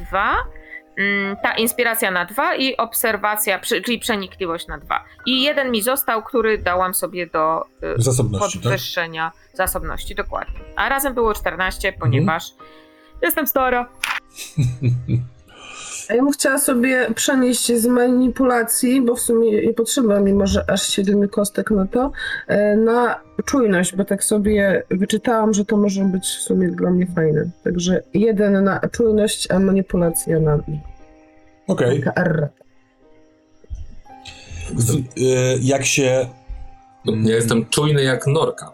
dwa, 0.00 0.36
ta 1.42 1.52
inspiracja 1.52 2.10
na 2.10 2.24
dwa 2.24 2.56
i 2.56 2.76
obserwacja, 2.76 3.58
czyli 3.58 3.98
przenikliwość 3.98 4.66
na 4.66 4.78
dwa. 4.78 5.04
I 5.26 5.42
jeden 5.42 5.70
mi 5.70 5.82
został, 5.82 6.22
który 6.22 6.58
dałam 6.58 6.94
sobie 6.94 7.26
do 7.26 7.64
e, 7.82 7.94
Zasobności, 7.96 8.58
tak? 8.58 8.62
podwyższenia 8.62 9.32
zasobności, 9.54 10.14
dokładnie. 10.14 10.60
A 10.76 10.88
razem 10.88 11.14
było 11.14 11.34
14, 11.34 11.92
ponieważ 12.00 12.54
jestem 13.22 13.46
stara. 13.46 13.88
A 16.08 16.14
ja 16.14 16.22
bym 16.22 16.32
chciała 16.32 16.58
sobie 16.58 17.06
przenieść 17.14 17.72
z 17.76 17.86
manipulacji, 17.86 19.02
bo 19.02 19.14
w 19.14 19.20
sumie 19.20 19.66
nie 19.66 19.74
potrzeba 19.74 20.20
mi 20.20 20.32
może 20.32 20.70
aż 20.70 20.82
7 20.88 21.28
kostek 21.28 21.70
na 21.70 21.86
to, 21.86 22.12
e, 22.46 22.76
na 22.76 23.20
czujność, 23.44 23.96
bo 23.96 24.04
tak 24.04 24.24
sobie 24.24 24.82
wyczytałam, 24.90 25.54
że 25.54 25.64
to 25.64 25.76
może 25.76 26.04
być 26.04 26.24
w 26.24 26.42
sumie 26.42 26.68
dla 26.68 26.90
mnie 26.90 27.06
fajne. 27.06 27.50
Także 27.64 28.02
jeden 28.14 28.64
na 28.64 28.80
czujność, 28.92 29.50
a 29.50 29.58
manipulacja 29.58 30.40
na 30.40 30.58
Okej. 31.72 32.02
Z- 34.76 34.94
y, 34.94 35.02
Jak 35.60 35.84
się 35.86 36.28
Ja 37.04 37.34
jestem 37.36 37.66
czujny 37.66 38.02
jak 38.02 38.26
norka. 38.26 38.72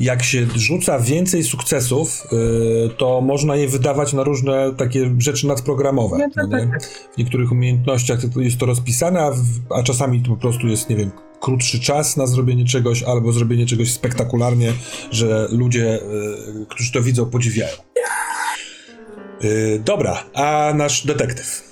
jak 0.00 0.22
się 0.22 0.46
rzuca 0.56 0.98
więcej 0.98 1.44
sukcesów, 1.44 2.26
y, 2.32 2.90
to 2.98 3.20
można 3.20 3.56
je 3.56 3.68
wydawać 3.68 4.12
na 4.12 4.22
różne 4.24 4.74
takie 4.76 5.14
rzeczy 5.18 5.46
nadprogramowe. 5.46 6.18
Nie, 6.18 6.30
tak, 6.30 6.50
nie? 6.50 6.78
W 7.14 7.18
niektórych 7.18 7.52
umiejętnościach 7.52 8.18
to 8.34 8.40
jest 8.40 8.58
to 8.58 8.66
rozpisane, 8.66 9.20
a, 9.20 9.30
w, 9.30 9.42
a 9.70 9.82
czasami 9.82 10.22
to 10.22 10.28
po 10.30 10.36
prostu 10.36 10.66
jest, 10.68 10.90
nie 10.90 10.96
wiem, 10.96 11.10
krótszy 11.40 11.80
czas 11.80 12.16
na 12.16 12.26
zrobienie 12.26 12.64
czegoś, 12.64 13.02
albo 13.02 13.32
zrobienie 13.32 13.66
czegoś 13.66 13.90
spektakularnie, 13.92 14.72
że 15.10 15.48
ludzie, 15.50 15.94
y, 16.02 16.66
którzy 16.68 16.92
to 16.92 17.02
widzą, 17.02 17.26
podziwiają. 17.30 17.76
Y, 19.44 19.82
dobra, 19.84 20.24
a 20.34 20.72
nasz 20.76 21.06
detektyw. 21.06 21.71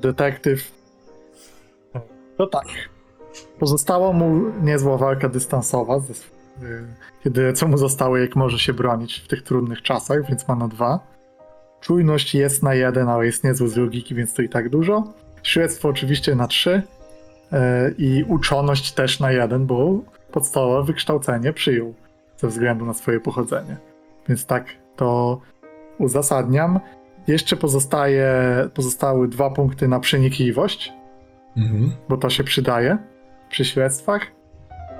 Detektyw. 0.00 0.72
To 2.36 2.46
tak. 2.46 2.66
Pozostała 3.58 4.12
mu 4.12 4.50
niezła 4.62 4.96
walka 4.96 5.28
dystansowa, 5.28 5.96
y, 5.96 6.00
kiedy 7.24 7.52
co 7.52 7.68
mu 7.68 7.78
zostało, 7.78 8.16
jak 8.16 8.36
może 8.36 8.58
się 8.58 8.72
bronić 8.72 9.14
w 9.18 9.28
tych 9.28 9.42
trudnych 9.42 9.82
czasach, 9.82 10.28
więc 10.28 10.48
ma 10.48 10.56
na 10.56 10.68
dwa. 10.68 11.00
Czujność 11.80 12.34
jest 12.34 12.62
na 12.62 12.74
jeden, 12.74 13.08
ale 13.08 13.26
jest 13.26 13.44
niezły 13.44 13.68
z 13.68 13.76
logiki, 13.76 14.14
więc 14.14 14.34
to 14.34 14.42
i 14.42 14.48
tak 14.48 14.68
dużo. 14.68 15.04
Śledztwo 15.42 15.88
oczywiście 15.88 16.34
na 16.34 16.46
trzy. 16.46 16.82
y, 17.52 17.94
I 17.98 18.24
uczoność 18.28 18.92
też 18.92 19.20
na 19.20 19.32
jeden, 19.32 19.66
bo 19.66 19.98
podstawowe 20.32 20.84
wykształcenie 20.86 21.52
przyjął 21.52 21.94
ze 22.36 22.48
względu 22.48 22.86
na 22.86 22.94
swoje 22.94 23.20
pochodzenie. 23.20 23.76
Więc 24.28 24.46
tak 24.46 24.66
to 24.96 25.40
uzasadniam. 25.98 26.80
Jeszcze 27.26 27.56
pozostaje, 27.56 28.34
pozostały 28.74 29.28
dwa 29.28 29.50
punkty 29.50 29.88
na 29.88 30.00
przenikliwość, 30.00 30.92
Mhm. 31.56 31.92
bo 32.08 32.16
to 32.16 32.30
się 32.30 32.44
przydaje 32.44 32.98
przy 33.50 33.64
śledztwach. 33.64 34.22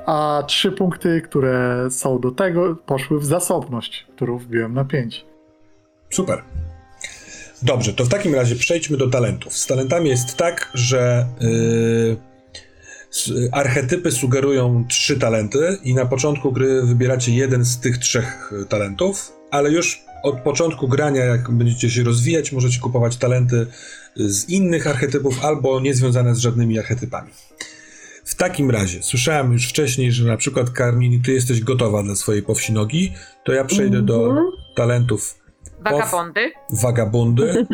A 0.06 0.42
trzy 0.46 0.72
punkty, 0.72 1.20
które 1.20 1.86
są 1.90 2.20
do 2.20 2.30
tego, 2.30 2.76
poszły 2.76 3.18
w 3.20 3.24
zasobność, 3.24 4.06
którą 4.16 4.38
wbiłem 4.38 4.74
na 4.74 4.84
pięć. 4.84 5.26
Super. 6.10 6.42
Dobrze, 7.62 7.92
to 7.92 8.04
w 8.04 8.08
takim 8.08 8.34
razie 8.34 8.56
przejdźmy 8.56 8.96
do 8.96 9.10
talentów. 9.10 9.52
Z 9.56 9.66
talentami 9.66 10.10
jest 10.10 10.36
tak, 10.36 10.70
że 10.74 11.26
yy, 11.40 12.16
archetypy 13.52 14.10
sugerują 14.10 14.84
trzy 14.88 15.18
talenty 15.18 15.78
i 15.84 15.94
na 15.94 16.06
początku 16.06 16.52
gry 16.52 16.82
wybieracie 16.82 17.32
jeden 17.34 17.64
z 17.64 17.80
tych 17.80 17.98
trzech 17.98 18.52
y, 18.62 18.66
talentów, 18.66 19.32
ale 19.50 19.70
już 19.70 20.04
od 20.22 20.40
początku 20.40 20.88
grania, 20.88 21.24
jak 21.24 21.50
będziecie 21.50 21.90
się 21.90 22.02
rozwijać, 22.02 22.52
możecie 22.52 22.80
kupować 22.80 23.16
talenty 23.16 23.66
z 24.16 24.48
innych 24.48 24.86
archetypów 24.86 25.44
albo 25.44 25.80
niezwiązane 25.80 26.34
z 26.34 26.38
żadnymi 26.38 26.78
archetypami. 26.78 27.30
W 28.24 28.34
takim 28.34 28.70
razie, 28.70 29.02
słyszałem 29.02 29.52
już 29.52 29.68
wcześniej, 29.68 30.12
że 30.12 30.24
na 30.26 30.36
przykład 30.36 30.70
Carmini, 30.78 31.20
ty 31.20 31.32
jesteś 31.32 31.60
gotowa 31.60 32.02
dla 32.02 32.14
swojej 32.14 32.42
powsinogi, 32.42 33.12
to 33.44 33.52
ja 33.52 33.64
przejdę 33.64 34.02
do 34.02 34.26
Mhm. 34.26 34.46
talentów 34.76 35.38
Vagabondy. 35.80 36.50
Wagabundy. 36.70 37.52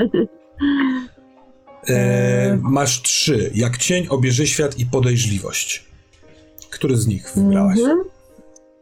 E, 1.88 2.58
masz 2.62 3.02
trzy. 3.02 3.50
Jak 3.54 3.78
cień, 3.78 4.06
obieży 4.08 4.46
świat 4.46 4.78
i 4.78 4.86
podejrzliwość. 4.86 5.84
Który 6.70 6.96
z 6.96 7.06
nich 7.06 7.32
wybrałaś? 7.36 7.78
Mhm. 7.78 7.98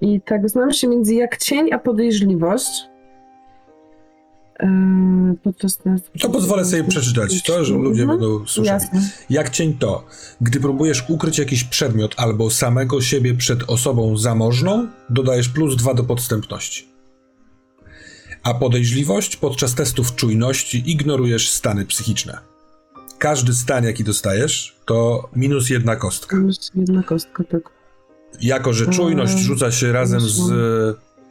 I 0.01 0.21
tak 0.21 0.49
znam 0.49 0.73
się 0.73 0.89
między 0.89 1.15
jak 1.15 1.37
cień 1.37 1.73
a 1.73 1.79
podejrzliwość. 1.79 2.85
Eee, 4.59 4.69
podczas 5.43 5.79
To 6.21 6.29
pozwolę 6.31 6.65
sobie 6.65 6.85
przeczytać 6.85 7.43
to, 7.43 7.65
że 7.65 7.75
ludzie 7.75 8.03
Mhm. 8.03 8.19
będą 8.21 8.47
słyszeli. 8.47 8.67
Jasne. 8.67 9.11
Jak 9.31 9.51
cień 9.51 9.75
to, 9.79 10.07
gdy 10.41 10.61
próbujesz 10.61 11.05
ukryć 11.09 11.39
jakiś 11.39 11.65
przedmiot 11.65 12.15
albo 12.17 12.51
samego 12.51 13.03
siebie 13.03 13.35
przed 13.35 13.71
osobą 13.71 14.17
zamożną, 14.17 14.89
dodajesz 15.11 15.49
plus 15.49 15.77
dwa 15.77 15.95
do 15.95 16.05
podstępności. 16.05 16.89
A 18.43 18.55
podejrzliwość 18.55 19.37
podczas 19.37 19.75
testów 19.75 20.15
czujności 20.15 20.91
ignorujesz 20.91 21.51
stany 21.51 21.85
psychiczne. 21.87 22.39
Każdy 23.19 23.55
stan, 23.55 23.85
jaki 23.85 24.05
dostajesz, 24.05 24.77
to 24.87 25.29
minus 25.37 25.71
jedna 25.71 25.97
kostka. 25.97 26.37
Minus 26.37 26.71
Jedna 26.75 27.03
kostka, 27.03 27.45
tak. 27.45 27.63
Jako, 28.41 28.73
że 28.73 28.87
czujność 28.87 29.33
Mm, 29.33 29.45
rzuca 29.45 29.73
się 29.73 29.93
razem 29.93 30.21
z 30.21 30.51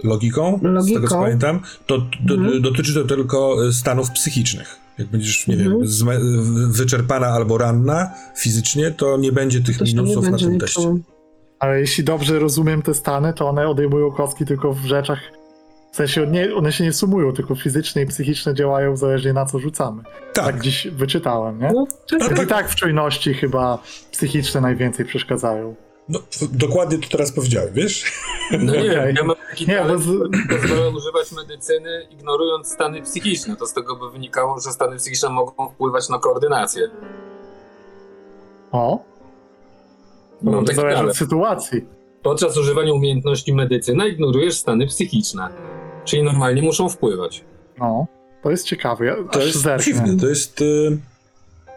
e, 0.05 0.09
logiką, 0.09 0.59
z 0.59 0.61
tego 0.61 0.71
Logiką. 0.73 1.07
co 1.07 1.15
pamiętam, 1.15 1.59
to 1.85 1.97
do, 2.25 2.35
Mhm. 2.35 2.61
dotyczy 2.61 2.93
to 2.93 3.03
tylko 3.03 3.67
e, 3.67 3.73
stanów 3.73 4.11
psychicznych. 4.11 4.79
Jak 4.97 5.07
będziesz, 5.07 5.47
nie 5.47 5.57
wiem, 5.57 5.67
Mhm. 5.67 5.87
zme, 5.87 6.19
w- 6.19 6.77
wyczerpana 6.77 7.27
albo 7.27 7.57
ranna 7.57 8.11
fizycznie, 8.37 8.91
to 8.91 9.17
nie 9.17 9.31
będzie 9.31 9.61
tych 9.61 9.81
minusów 9.81 10.23
na 10.23 10.29
będzie 10.31 10.45
tym 10.47 10.59
teście. 10.59 10.81
liczyło. 10.81 10.97
Ale 11.59 11.79
jeśli 11.79 12.03
dobrze 12.03 12.39
rozumiem 12.39 12.81
te 12.81 12.93
stany, 12.93 13.33
to 13.33 13.49
one 13.49 13.67
odejmują 13.69 14.11
kostki 14.11 14.45
tylko 14.45 14.73
w 14.73 14.85
rzeczach. 14.85 15.19
W 15.91 15.95
sensie 15.95 16.27
nie, 16.27 16.55
one 16.55 16.71
się 16.71 16.83
nie 16.83 16.93
sumują, 16.93 17.31
tylko 17.33 17.55
fizyczne 17.55 18.01
i 18.01 18.05
psychiczne 18.05 18.53
działają 18.53 18.97
zależnie 18.97 19.33
na 19.33 19.45
co 19.45 19.59
rzucamy. 19.59 20.03
Tak, 20.33 20.45
Tak, 20.45 20.61
dziś 20.61 20.87
wyczytałem, 20.87 21.59
nie? 21.59 21.71
No, 21.73 21.87
czekaj. 22.05 22.43
I 22.45 22.47
tak 22.47 22.69
w 22.69 22.75
czujności 22.75 23.33
chyba 23.33 23.79
psychiczne 24.11 24.61
najwięcej 24.61 25.05
przeszkadzają. 25.05 25.75
No, 26.09 26.19
dokładnie 26.51 26.97
to 26.97 27.09
teraz 27.09 27.31
powiedziałem, 27.31 27.73
wiesz? 27.73 28.11
No 28.51 28.73
nie 28.75 28.89
wiem, 28.89 29.15
ja 29.15 29.23
mam 29.23 29.35
taki 29.49 29.67
Nie, 29.67 29.75
bo 29.75 29.81
talent, 29.83 30.03
który 30.03 30.59
pozwala 30.59 30.87
używać 30.89 31.31
medycyny, 31.31 32.07
ignorując 32.11 32.67
stany 32.67 33.01
psychiczne. 33.01 33.55
To 33.55 33.67
z 33.67 33.73
tego 33.73 33.95
by 33.95 34.11
wynikało, 34.11 34.59
że 34.59 34.71
stany 34.71 34.97
psychiczne 34.97 35.29
mogą 35.29 35.69
wpływać 35.69 36.09
na 36.09 36.19
koordynację. 36.19 36.89
O, 38.71 38.99
Mam 40.41 40.53
to 40.53 40.63
taki 40.63 40.75
zależy 40.75 40.95
talent. 40.95 41.11
od 41.11 41.17
sytuacji. 41.17 41.85
Podczas 42.23 42.57
używania 42.57 42.93
umiejętności 42.93 43.53
medycyna 43.53 44.07
ignorujesz 44.07 44.53
stany 44.57 44.87
psychiczne. 44.87 45.49
Czyli 46.05 46.23
normalnie 46.23 46.61
muszą 46.61 46.89
wpływać. 46.89 47.43
No, 47.79 48.07
to 48.43 48.51
jest 48.51 48.65
ciekawe. 48.65 49.05
Ja 49.05 49.15
To 49.31 49.39
jest 49.39 49.57
zerknę. 49.61 49.83
dziwne, 49.85 50.17
to 50.17 50.27
jest... 50.27 50.61
y, 50.61 50.97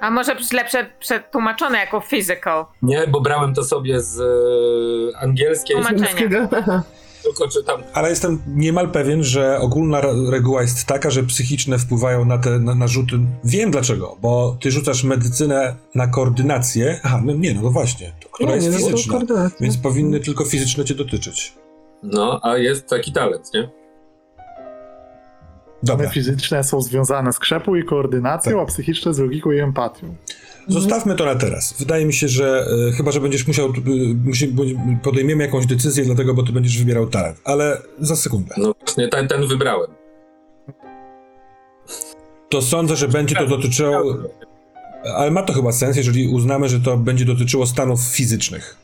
A 0.00 0.10
może 0.10 0.36
źle 0.42 0.64
prze- 0.64 0.90
przetłumaczone 1.00 1.78
jako 1.78 2.00
physical. 2.00 2.64
Nie, 2.82 3.06
bo 3.06 3.20
brałem 3.20 3.54
to 3.54 3.64
sobie 3.64 4.00
z 4.00 4.20
e, 4.20 5.18
angielskiej, 5.18 5.76
Tłumaczenia. 5.76 6.48
Tylko 7.22 7.48
czytam. 7.48 7.82
ale 7.94 8.10
jestem 8.10 8.42
niemal 8.46 8.90
pewien, 8.90 9.24
że 9.24 9.58
ogólna 9.60 9.98
re- 9.98 10.30
reguła 10.30 10.62
jest 10.62 10.86
taka, 10.86 11.10
że 11.10 11.22
psychiczne 11.22 11.78
wpływają 11.78 12.24
na 12.24 12.38
te 12.38 12.58
na, 12.58 12.74
na 12.74 12.88
rzuty. 12.88 13.18
Wiem 13.44 13.70
dlaczego, 13.70 14.16
bo 14.22 14.56
ty 14.60 14.70
rzucasz 14.70 15.04
medycynę 15.04 15.74
na 15.94 16.06
koordynację. 16.06 17.00
Aha, 17.04 17.20
no 17.24 17.32
nie, 17.34 17.54
no, 17.54 17.62
no 17.62 17.70
właśnie, 17.70 18.12
to, 18.20 18.28
która 18.28 18.48
Nie, 18.50 18.54
jest 18.56 18.66
nie, 18.68 18.74
no 18.74 18.80
to 18.80 18.90
fizyczna. 18.90 19.12
koordynacja. 19.14 19.58
Więc 19.60 19.76
powinny 19.76 20.20
tylko 20.20 20.44
fizyczne 20.44 20.84
cię 20.84 20.94
dotyczyć. 20.94 21.54
No, 22.02 22.40
a 22.42 22.56
jest 22.58 22.88
taki 22.88 23.12
talent, 23.12 23.54
nie? 23.54 23.68
Dobra, 25.82 26.06
One 26.06 26.14
fizyczne 26.14 26.64
są 26.64 26.80
związane 26.82 27.32
z 27.32 27.38
krzepą 27.38 27.74
i 27.74 27.84
koordynacją, 27.84 28.52
Tak. 28.52 28.62
a 28.62 28.66
psychiczne 28.66 29.14
z 29.14 29.18
logiką 29.18 29.52
i 29.52 29.58
empatią. 29.58 30.14
zostawmy 30.68 31.14
to 31.14 31.24
na 31.24 31.34
teraz. 31.34 31.74
Wydaje 31.78 32.04
mi 32.06 32.12
się, 32.12 32.28
że 32.28 32.66
e, 32.88 32.92
chyba, 32.92 33.10
że 33.12 33.20
będziesz 33.20 33.46
musiał, 33.46 33.66
e, 33.68 33.72
musi, 34.24 34.54
podejmiemy 35.02 35.44
jakąś 35.44 35.66
decyzję, 35.66 36.04
dlatego, 36.04 36.34
bo 36.34 36.42
ty 36.42 36.52
będziesz 36.52 36.78
wybierał 36.78 37.06
talent, 37.06 37.40
ale 37.44 37.82
za 37.98 38.16
sekundę. 38.16 38.54
No 38.58 38.74
właśnie, 38.80 39.08
ten, 39.08 39.28
ten 39.28 39.46
wybrałem. 39.46 39.90
To 42.48 42.62
sądzę, 42.62 42.96
że 42.96 43.08
będzie 43.08 43.34
to 43.36 43.46
dotyczyło, 43.46 44.16
ale 45.16 45.30
ma 45.30 45.42
to 45.42 45.52
chyba 45.52 45.72
sens, 45.72 45.96
jeżeli 45.96 46.28
uznamy, 46.28 46.68
że 46.68 46.80
to 46.80 46.96
będzie 46.96 47.24
dotyczyło 47.24 47.66
stanów 47.66 48.00
fizycznych. 48.00 48.76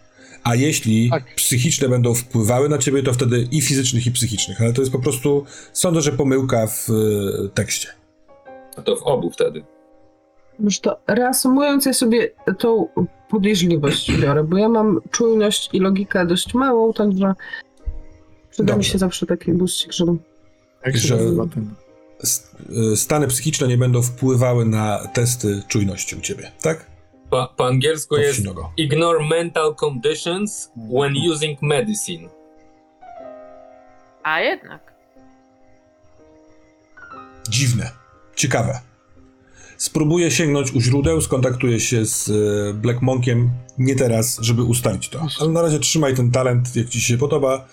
A 0.44 0.54
jeśli 0.54 1.10
Tak. 1.10 1.34
psychiczne 1.34 1.88
będą 1.88 2.14
wpływały 2.14 2.68
na 2.68 2.78
ciebie, 2.78 3.02
to 3.02 3.12
wtedy 3.12 3.48
i 3.50 3.60
fizycznych, 3.60 4.06
i 4.06 4.10
psychicznych. 4.10 4.60
Ale 4.62 4.72
to 4.72 4.82
jest 4.82 4.92
po 4.92 4.98
prostu, 4.98 5.44
sądzę, 5.72 6.00
że 6.00 6.12
pomyłka 6.12 6.66
w 6.66 6.88
e, 6.90 7.48
tekście. 7.48 7.88
A 8.76 8.82
to 8.82 8.96
w 8.96 9.02
obu 9.02 9.30
wtedy. 9.30 9.64
Już 10.60 10.80
to 10.80 11.00
reasumując, 11.06 11.86
ja 11.86 11.92
sobie 11.92 12.30
tą 12.58 12.88
podejrzliwość 13.30 14.12
biorę, 14.20 14.44
bo 14.44 14.58
ja 14.58 14.68
mam 14.68 15.00
czujność 15.10 15.70
i 15.72 15.78
logikę 15.80 16.26
dość 16.26 16.54
małą, 16.54 16.92
także 16.92 17.34
przyda 18.50 18.72
mi 18.72 18.76
Dobrze. 18.76 18.90
się 18.90 18.98
zawsze 18.98 19.26
taki 19.26 19.52
buścik, 19.52 19.92
żeby... 19.92 20.12
Jak 20.86 20.96
się 20.96 21.08
Że- 21.08 21.18
e, 22.92 22.96
Stany 22.96 23.26
psychiczne 23.26 23.68
nie 23.68 23.78
będą 23.78 24.02
wpływały 24.02 24.64
na 24.64 25.08
testy 25.14 25.62
czujności 25.68 26.16
u 26.16 26.20
ciebie, 26.20 26.52
tak? 26.62 26.86
Po, 27.34 27.48
po 27.56 27.66
angielsku 27.66 28.16
jest 28.16 28.40
ignore 28.76 29.26
mental 29.28 29.74
conditions 29.74 30.70
when 30.76 31.14
using 31.32 31.62
medicine. 31.62 32.28
A 34.22 34.40
jednak. 34.40 34.94
Dziwne. 37.48 37.90
Ciekawe. 38.36 38.80
Spróbuję 39.76 40.30
sięgnąć 40.30 40.72
u 40.72 40.80
źródeł, 40.80 41.20
skontaktuję 41.20 41.80
się 41.80 42.06
z 42.06 42.28
e, 42.28 42.74
Black 42.74 43.02
Monkiem, 43.02 43.50
nie 43.78 43.96
teraz, 43.96 44.38
żeby 44.40 44.62
ustalić 44.62 45.08
to. 45.08 45.26
Ale 45.40 45.50
na 45.50 45.62
razie 45.62 45.78
trzymaj 45.78 46.14
ten 46.14 46.30
talent, 46.30 46.76
jak 46.76 46.88
ci 46.88 47.00
się 47.00 47.18
podoba. 47.18 47.68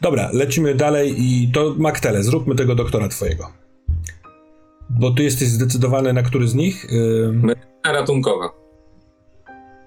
Dobra, 0.00 0.30
lecimy 0.32 0.74
dalej 0.74 1.14
i 1.18 1.52
to 1.52 1.74
Maktele, 1.78 2.22
zróbmy 2.22 2.54
tego 2.54 2.74
doktora 2.74 3.08
twojego. 3.08 3.52
Bo 4.90 5.10
ty 5.10 5.22
jesteś 5.22 5.48
zdecydowany 5.48 6.12
na 6.12 6.22
który 6.22 6.48
z 6.48 6.54
nich? 6.54 6.86
Ym, 6.92 7.52
Ratunkowa. 7.84 8.61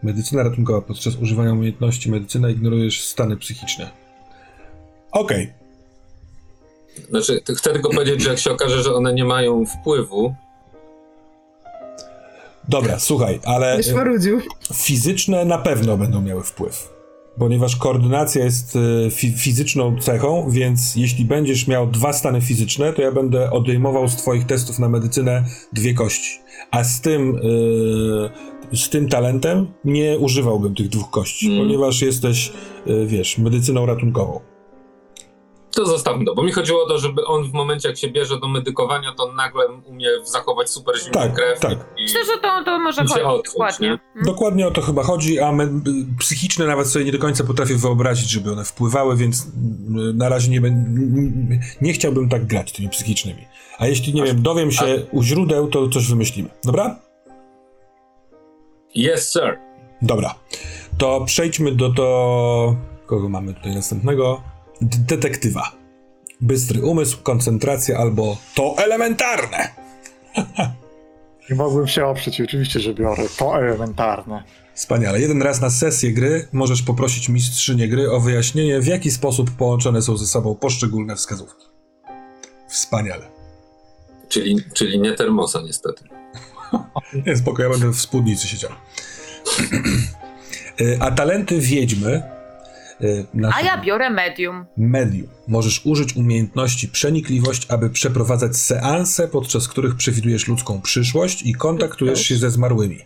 Medycyna 0.06 0.44
ratunkowa. 0.44 0.82
Podczas 0.82 1.16
używania 1.16 1.54
umiejętności 1.54 2.12
medycyna 2.12 2.50
ignorujesz 2.50 3.04
stany 3.04 3.38
psychiczne. 3.38 3.90
Okej, 5.12 5.54
Znaczy, 7.10 7.42
t- 7.42 7.56
chcę 7.56 7.74
tylko 7.74 7.90
powiedzieć, 7.90 8.22
że 8.22 8.30
jak 8.30 8.40
się 8.40 8.52
okaże, 8.52 8.84
że 8.84 8.94
one 8.94 9.14
nie 9.14 9.26
mają 9.26 9.66
wpływu, 9.66 10.36
dobra, 12.70 13.00
słuchaj, 13.00 13.40
ale 13.44 13.78
Byś 13.78 13.90
e, 13.90 13.94
fizyczne 14.74 15.46
na 15.46 15.58
pewno 15.58 15.98
będą 15.98 16.22
miały 16.22 16.44
wpływ. 16.44 16.96
Ponieważ 17.38 17.76
koordynacja 17.76 18.44
jest 18.44 18.76
e, 18.76 19.12
fi 19.12 19.32
fizyczną 19.32 20.00
cechą, 20.00 20.50
więc 20.50 20.96
jeśli 20.96 21.26
będziesz 21.26 21.68
miał 21.68 21.88
dwa 21.88 22.14
stany 22.14 22.42
fizyczne, 22.42 22.94
to 22.94 23.02
ja 23.02 23.12
będę 23.12 23.52
odejmował 23.52 24.08
z 24.08 24.16
twoich 24.16 24.46
testów 24.46 24.80
na 24.80 24.90
medycynę 24.90 25.44
dwie 25.74 25.94
kości. 25.94 26.40
A 26.72 26.84
z 26.84 27.02
tym, 27.02 27.36
e, 27.36 28.55
z 28.76 28.90
tym 28.90 29.10
talentem 29.10 29.68
nie 29.86 30.18
używałbym 30.18 30.76
tych 30.76 30.90
dwóch 30.90 31.10
kości, 31.12 31.48
Mm. 31.48 31.60
ponieważ 31.60 32.02
jesteś, 32.02 32.52
e, 32.88 33.06
wiesz, 33.06 33.38
medycyną 33.38 33.86
ratunkową. 33.86 34.40
to 35.72 35.86
zostawmy 35.86 36.26
to. 36.26 36.36
Bo 36.36 36.44
mi 36.44 36.52
chodziło 36.52 36.84
o 36.84 36.88
to, 36.88 36.98
żeby 36.98 37.26
on 37.26 37.44
w 37.50 37.54
momencie, 37.54 37.90
jak 37.90 37.98
się 37.98 38.10
bierze 38.10 38.40
do 38.40 38.48
medykowania, 38.48 39.14
to 39.18 39.34
nagle 39.34 39.68
umie 39.86 40.08
zachować 40.24 40.70
super 40.70 41.00
zimną 41.00 41.12
Tak, 41.12 41.34
krew. 41.34 41.60
tak. 41.60 41.74
I, 41.98 42.04
Myślę, 42.04 42.20
że 42.26 42.42
to, 42.42 42.64
to 42.66 42.80
może 42.80 43.02
chodzić, 43.02 43.18
odczuć, 43.24 43.54
dokładnie. 43.54 43.88
nie? 43.88 43.94
Mm. 43.94 44.26
Dokładnie 44.26 44.68
o 44.68 44.72
to 44.72 44.82
chyba 44.82 45.04
chodzi, 45.04 45.40
a 45.40 45.52
me- 45.52 45.82
psychiczne 46.20 46.66
nawet 46.68 46.88
sobie 46.88 47.06
nie 47.06 47.12
do 47.12 47.18
końca 47.20 47.44
potrafię 47.44 47.76
wyobrazić, 47.76 48.30
żeby 48.30 48.52
one 48.52 48.64
wpływały, 48.66 49.16
więc 49.16 49.48
mm, 49.88 50.18
na 50.18 50.30
razie 50.30 50.52
nie, 50.52 50.62
nie 51.82 51.94
chciałbym 51.94 52.30
tak 52.30 52.46
grać 52.48 52.72
tymi 52.72 52.90
psychicznymi. 52.90 53.42
A 53.80 53.88
jeśli, 53.88 54.14
nie 54.14 54.24
wiem, 54.24 54.42
dowiem 54.42 54.72
się 54.72 55.06
u 55.12 55.24
źródeł, 55.24 55.68
to 55.68 55.90
coś 55.90 56.08
wymyślimy. 56.10 56.50
Dobra? 56.66 57.00
Yes, 58.96 59.32
sir. 59.32 59.60
Dobra. 60.02 60.36
To 60.98 61.26
przejdźmy 61.26 61.72
do 61.72 61.94
to... 61.94 62.76
Kogo 63.06 63.30
mamy 63.30 63.54
tutaj 63.54 63.76
następnego? 63.76 64.42
D- 64.82 64.98
detektywa. 64.98 65.72
Bystry 66.42 66.86
umysł, 66.86 67.18
koncentracja 67.24 67.98
albo 67.98 68.38
to 68.56 68.76
elementarne. 68.78 69.70
Nie 71.50 71.56
mogłem 71.56 71.88
się 71.88 72.06
oprzeć, 72.06 72.42
oczywiście, 72.42 72.80
że 72.80 72.94
biorę. 72.94 73.24
To 73.38 73.60
elementarne. 73.60 74.44
Wspaniale. 74.74 75.22
Jeden 75.22 75.42
raz 75.42 75.62
na 75.62 75.70
sesję 75.70 76.14
gry 76.14 76.48
możesz 76.54 76.82
poprosić 76.82 77.30
mistrzynię 77.30 77.88
gry 77.88 78.12
o 78.12 78.20
wyjaśnienie, 78.20 78.80
w 78.80 78.88
jaki 78.88 79.12
sposób 79.12 79.52
połączone 79.52 80.02
są 80.02 80.18
ze 80.18 80.26
sobą 80.26 80.56
poszczególne 80.56 81.16
wskazówki. 81.16 81.66
Wspaniale. 82.70 83.28
Czyli, 84.30 84.58
czyli 84.74 85.00
nie 85.00 85.14
termosa, 85.14 85.62
niestety. 85.62 86.04
Nie, 87.26 87.38
spoko, 87.38 87.64
ja 87.64 87.70
będę 87.70 87.90
w 87.90 88.02
spódnicy 88.02 88.48
siedział. 88.48 88.72
Y, 90.82 90.98
A 91.06 91.12
talenty 91.12 91.60
wiedźmy... 91.60 92.24
y, 93.02 93.26
A 93.54 93.62
ja 93.62 93.82
biorę 93.82 94.10
medium. 94.10 94.66
Medium. 94.78 95.28
Możesz 95.48 95.86
użyć 95.86 96.16
umiejętności 96.16 96.88
przenikliwość, 96.88 97.66
aby 97.70 97.90
przeprowadzać 97.90 98.58
seanse, 98.58 99.28
podczas 99.28 99.68
których 99.68 99.96
przewidujesz 99.96 100.48
ludzką 100.48 100.82
przyszłość 100.82 101.44
i 101.44 101.54
kontaktujesz 101.54 102.22
się 102.22 102.38
ze 102.38 102.52
zmarłymi. 102.52 103.00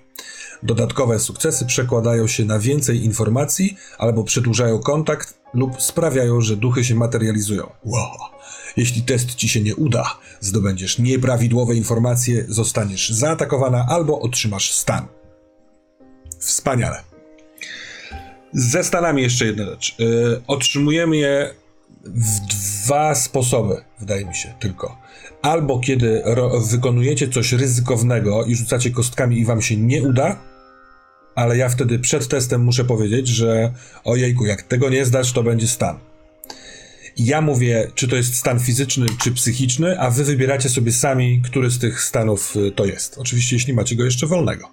Dodatkowe 0.63 1.19
sukcesy 1.19 1.65
przekładają 1.65 2.27
się 2.27 2.45
na 2.45 2.59
więcej 2.59 3.05
informacji, 3.05 3.77
albo 3.97 4.23
przedłużają 4.23 4.79
kontakt, 4.79 5.39
lub 5.53 5.81
sprawiają, 5.81 6.41
że 6.41 6.55
duchy 6.55 6.83
się 6.83 6.95
materializują. 6.95 7.69
Wow. 7.85 8.38
Jeśli 8.79 9.01
test 9.01 9.35
ci 9.35 9.49
się 9.49 9.61
nie 9.61 9.75
uda, 9.75 10.17
zdobędziesz 10.39 10.99
nieprawidłowe 10.99 11.75
informacje, 11.75 12.45
zostaniesz 12.47 13.09
zaatakowana 13.09 13.85
albo 13.89 14.19
otrzymasz 14.19 14.71
stan. 14.73 15.07
Wspaniale. 16.39 17.03
Ze 18.53 18.83
stanami 18.83 19.21
jeszcze 19.21 19.45
jedna 19.45 19.65
rzecz. 19.65 19.95
Yy, 19.99 20.41
otrzymujemy 20.47 21.17
je 21.17 21.53
w 22.03 22.39
dwa 22.39 23.15
sposoby, 23.15 23.75
wydaje 23.99 24.25
mi 24.25 24.35
się 24.35 24.53
tylko. 24.59 24.97
Albo 25.41 25.79
kiedy 25.79 26.23
wykonujecie 26.71 27.29
coś 27.29 27.53
ryzykownego 27.53 28.45
i 28.45 28.55
rzucacie 28.55 28.91
kostkami 28.91 29.39
i 29.39 29.45
wam 29.45 29.61
się 29.61 29.77
nie 29.77 30.03
uda, 30.03 30.39
ale 31.35 31.57
ja 31.57 31.69
wtedy 31.69 31.99
przed 31.99 32.27
testem 32.27 32.63
muszę 32.63 32.85
powiedzieć, 32.85 33.27
że 33.27 33.73
ojejku, 34.03 34.45
jak 34.45 34.63
tego 34.63 34.89
nie 34.89 35.05
zdać, 35.05 35.31
to 35.31 35.43
będzie 35.43 35.67
stan. 35.67 36.08
Ja 37.19 37.41
mówię, 37.41 37.91
czy 37.95 38.07
to 38.07 38.15
jest 38.15 38.35
stan 38.35 38.59
fizyczny, 38.59 39.05
czy 39.23 39.31
psychiczny, 39.31 39.99
a 39.99 40.09
wy 40.09 40.23
wybieracie 40.23 40.69
sobie 40.69 40.91
sami, 40.91 41.41
który 41.41 41.69
z 41.69 41.79
tych 41.79 42.01
stanów 42.01 42.55
y, 42.55 42.71
to 42.71 42.85
jest. 42.85 43.17
Oczywiście, 43.17 43.55
jeśli 43.55 43.73
macie 43.73 43.95
go 43.95 44.05
jeszcze 44.05 44.27
wolnego. 44.27 44.69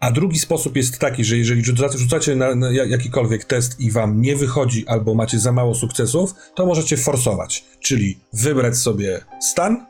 A 0.00 0.10
drugi 0.10 0.38
sposób 0.38 0.76
jest 0.76 0.98
taki, 0.98 1.24
że 1.24 1.38
jeżeli 1.38 1.62
rzucacie, 1.94 2.36
na, 2.36 2.54
na 2.54 2.70
ja- 2.70 2.84
jakikolwiek 2.84 3.44
test 3.44 3.80
i 3.80 3.90
wam 3.90 4.20
nie 4.22 4.36
wychodzi 4.36 4.86
albo 4.86 5.14
macie 5.14 5.38
za 5.38 5.52
mało 5.52 5.74
sukcesów, 5.74 6.34
to 6.54 6.66
możecie 6.66 6.96
forsować, 6.96 7.64
czyli 7.80 8.18
wybrać 8.32 8.76
sobie 8.76 9.20
stan 9.40 9.86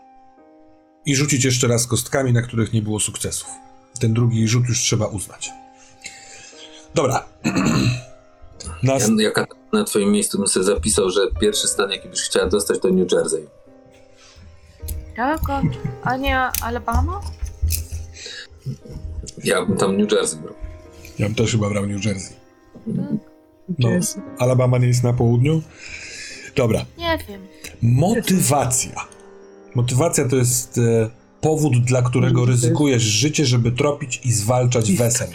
i 1.07 1.17
rzucić 1.17 1.45
jeszcze 1.45 1.69
raz 1.69 1.87
kostkami, 1.87 2.33
na 2.33 2.43
których 2.43 2.73
nie 2.73 2.83
było 2.83 3.01
sukcesów. 3.01 3.49
Ten 4.01 4.15
drugi 4.15 4.49
rzut 4.49 4.69
już 4.69 4.81
trzeba 4.81 5.07
uznać. 5.07 5.51
Dobra. 6.95 7.25
Nas... 8.83 9.09
Ja, 9.09 9.15
jaka 9.25 9.47
na 9.73 9.85
twoim 9.85 10.13
miejscu 10.13 10.39
bym 10.39 10.47
sobie 10.49 10.65
zapisał, 10.67 11.11
że 11.11 11.21
pierwszy 11.41 11.67
stan, 11.69 11.91
jaki 11.91 12.09
byś 12.09 12.21
chciała 12.21 12.47
dostać, 12.49 12.79
to 12.81 12.89
New 12.89 13.13
Jersey. 13.13 13.47
Tak, 15.17 15.41
a- 15.51 15.63
a 16.03 16.17
nie 16.17 16.39
Alabama? 16.39 17.21
Ja 19.45 19.67
bym 19.67 19.77
tam 19.77 19.97
New 19.97 20.13
Jersey 20.13 20.41
brał. 20.41 20.55
Ja 21.19 21.27
bym 21.27 21.35
też 21.35 21.51
chyba 21.53 21.69
brał 21.71 21.87
New 21.87 22.05
Jersey. 22.05 22.37
No. 23.79 23.91
Jest. 23.91 24.19
Alabama 24.39 24.79
nie 24.79 24.87
jest 24.87 25.03
na 25.03 25.13
południu? 25.13 25.63
Dobra. 26.57 26.85
Nie 26.99 27.19
wiem. 27.29 27.41
Motywacja. 27.83 29.07
Motywacja 29.75 30.29
to 30.29 30.37
jest 30.37 30.79
e, 30.79 31.11
powód, 31.41 31.85
dla 31.85 32.03
którego 32.03 32.45
ryzykujesz 32.45 33.03
życie, 33.03 33.47
żeby 33.47 33.73
tropić 33.73 34.21
i 34.25 34.33
zwalczać 34.33 34.93
wesen. 34.93 35.29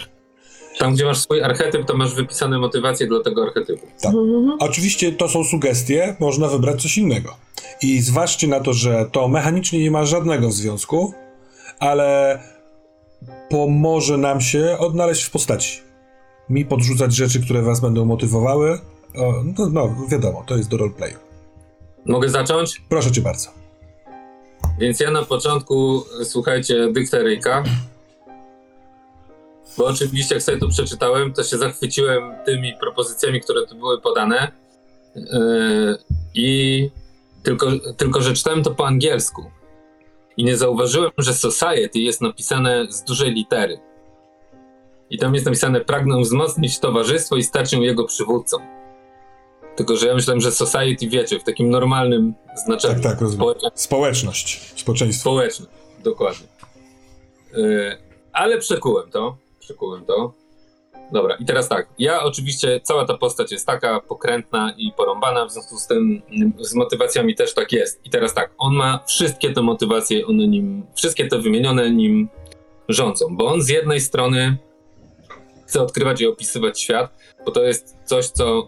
Tam, 0.78 0.94
gdzie 0.94 1.06
masz 1.06 1.18
swój 1.18 1.42
archetyp, 1.44 1.86
to 1.86 1.98
masz 1.98 2.16
wypisane 2.16 2.60
motywacje 2.60 3.08
dla 3.08 3.24
tego 3.24 3.44
archetypu. 3.44 3.88
Tak. 4.02 4.14
Mhm. 4.14 4.58
Oczywiście 4.60 5.12
to 5.12 5.30
są 5.30 5.44
sugestie, 5.44 6.16
można 6.20 6.48
wybrać 6.48 6.82
coś 6.82 6.98
innego. 6.98 7.38
I 7.82 8.02
zważcie 8.02 8.48
na 8.48 8.60
to, 8.60 8.74
że 8.74 9.06
to 9.12 9.28
mechanicznie 9.28 9.80
nie 9.80 9.92
ma 9.92 10.06
żadnego 10.06 10.52
związku, 10.52 11.14
ale 11.80 12.40
pomoże 13.50 14.18
nam 14.18 14.42
się 14.42 14.78
odnaleźć 14.80 15.24
w 15.24 15.32
postaci. 15.32 15.80
Mi 16.50 16.66
podrzucać 16.66 17.16
rzeczy, 17.16 17.42
które 17.42 17.62
was 17.62 17.80
będą 17.80 18.06
motywowały. 18.06 18.80
O, 19.16 19.34
no, 19.58 19.70
no, 19.70 19.96
wiadomo, 20.10 20.44
to 20.48 20.58
jest 20.58 20.70
do 20.70 20.78
roleplayu. 20.78 21.16
Mogę 22.06 22.30
zacząć? 22.30 22.82
Proszę 22.90 23.12
cię 23.12 23.22
bardzo. 23.22 23.50
Więc 24.80 25.00
ja 25.00 25.12
na 25.12 25.24
początku, 25.24 26.04
słuchajcie, 26.24 26.92
dykteryjka. 26.92 27.64
Bo 29.78 29.86
oczywiście, 29.86 30.36
jak 30.36 30.44
sobie 30.44 30.58
to 30.58 30.68
przeczytałem, 30.68 31.34
to 31.34 31.44
się 31.44 31.58
zachwyciłem 31.58 32.34
tymi 32.46 32.74
propozycjami, 32.80 33.42
które 33.42 33.66
tu 33.66 33.76
były 33.76 34.02
podane. 34.02 34.52
Yy, 35.16 35.24
I 36.36 36.90
tylko, 37.44 37.68
tylko, 37.98 38.22
że 38.22 38.34
czytałem 38.34 38.64
to 38.64 38.72
po 38.72 38.88
angielsku. 38.88 39.52
I 40.38 40.44
nie 40.44 40.58
zauważyłem, 40.58 41.12
że 41.18 41.34
society 41.34 42.00
jest 42.00 42.22
napisane 42.22 42.88
z 42.90 43.04
dużej 43.04 43.32
litery. 43.32 43.80
I 45.10 45.18
tam 45.18 45.34
jest 45.34 45.46
napisane: 45.46 45.82
Pragnę 45.82 46.22
wzmocnić 46.22 46.80
towarzystwo 46.80 47.36
i 47.36 47.44
stać 47.44 47.72
się 47.72 47.84
jego 47.84 48.06
przywódcą. 48.06 48.58
Tylko, 49.76 49.98
że 49.98 50.08
ja 50.08 50.16
myślałem, 50.16 50.42
że 50.42 50.52
society, 50.52 51.08
wiecie, 51.08 51.40
w 51.40 51.44
takim 51.44 51.70
normalnym 51.70 52.34
znaczeniu. 52.66 52.94
Tak, 52.94 53.04
tak, 53.04 53.22
rozumiem. 53.22 53.56
Społeczność, 53.76 54.74
społeczeństwo. 54.76 55.22
Społeczny, 55.22 55.66
dokładnie. 56.04 56.48
Yy, 57.54 57.98
ale 58.34 58.58
przekułem 58.58 59.12
to. 59.12 59.38
Przekułem 59.68 60.06
to. 60.06 60.34
Dobra, 61.12 61.36
i 61.36 61.46
teraz 61.46 61.70
tak. 61.70 61.90
Ja 62.00 62.24
oczywiście, 62.24 62.82
cała 62.84 63.06
ta 63.06 63.18
postać 63.18 63.52
jest 63.52 63.68
taka 63.68 64.00
pokrętna 64.00 64.74
i 64.78 64.92
porąbana, 64.98 65.46
w 65.46 65.52
związku 65.52 65.76
z 65.78 65.88
tym 65.88 66.22
mm, 66.32 66.54
z 66.60 66.74
motywacjami 66.74 67.36
też 67.36 67.54
tak 67.54 67.72
jest. 67.72 68.06
I 68.06 68.10
teraz 68.10 68.34
tak, 68.34 68.52
on 68.58 68.76
ma 68.76 69.00
wszystkie 69.08 69.54
te 69.54 69.62
motywacje, 69.62 70.28
one 70.28 70.48
nim, 70.48 70.86
wszystkie 70.96 71.28
te 71.28 71.40
wymienione 71.40 71.92
nim 71.92 72.30
rządzą, 72.90 73.26
bo 73.38 73.46
on 73.46 73.62
z 73.62 73.70
jednej 73.70 74.02
strony 74.02 74.58
chce 75.66 75.82
odkrywać 75.82 76.22
i 76.22 76.28
opisywać 76.28 76.82
świat, 76.82 77.12
bo 77.46 77.52
to 77.52 77.64
jest 77.64 77.98
coś, 78.06 78.28
co 78.28 78.68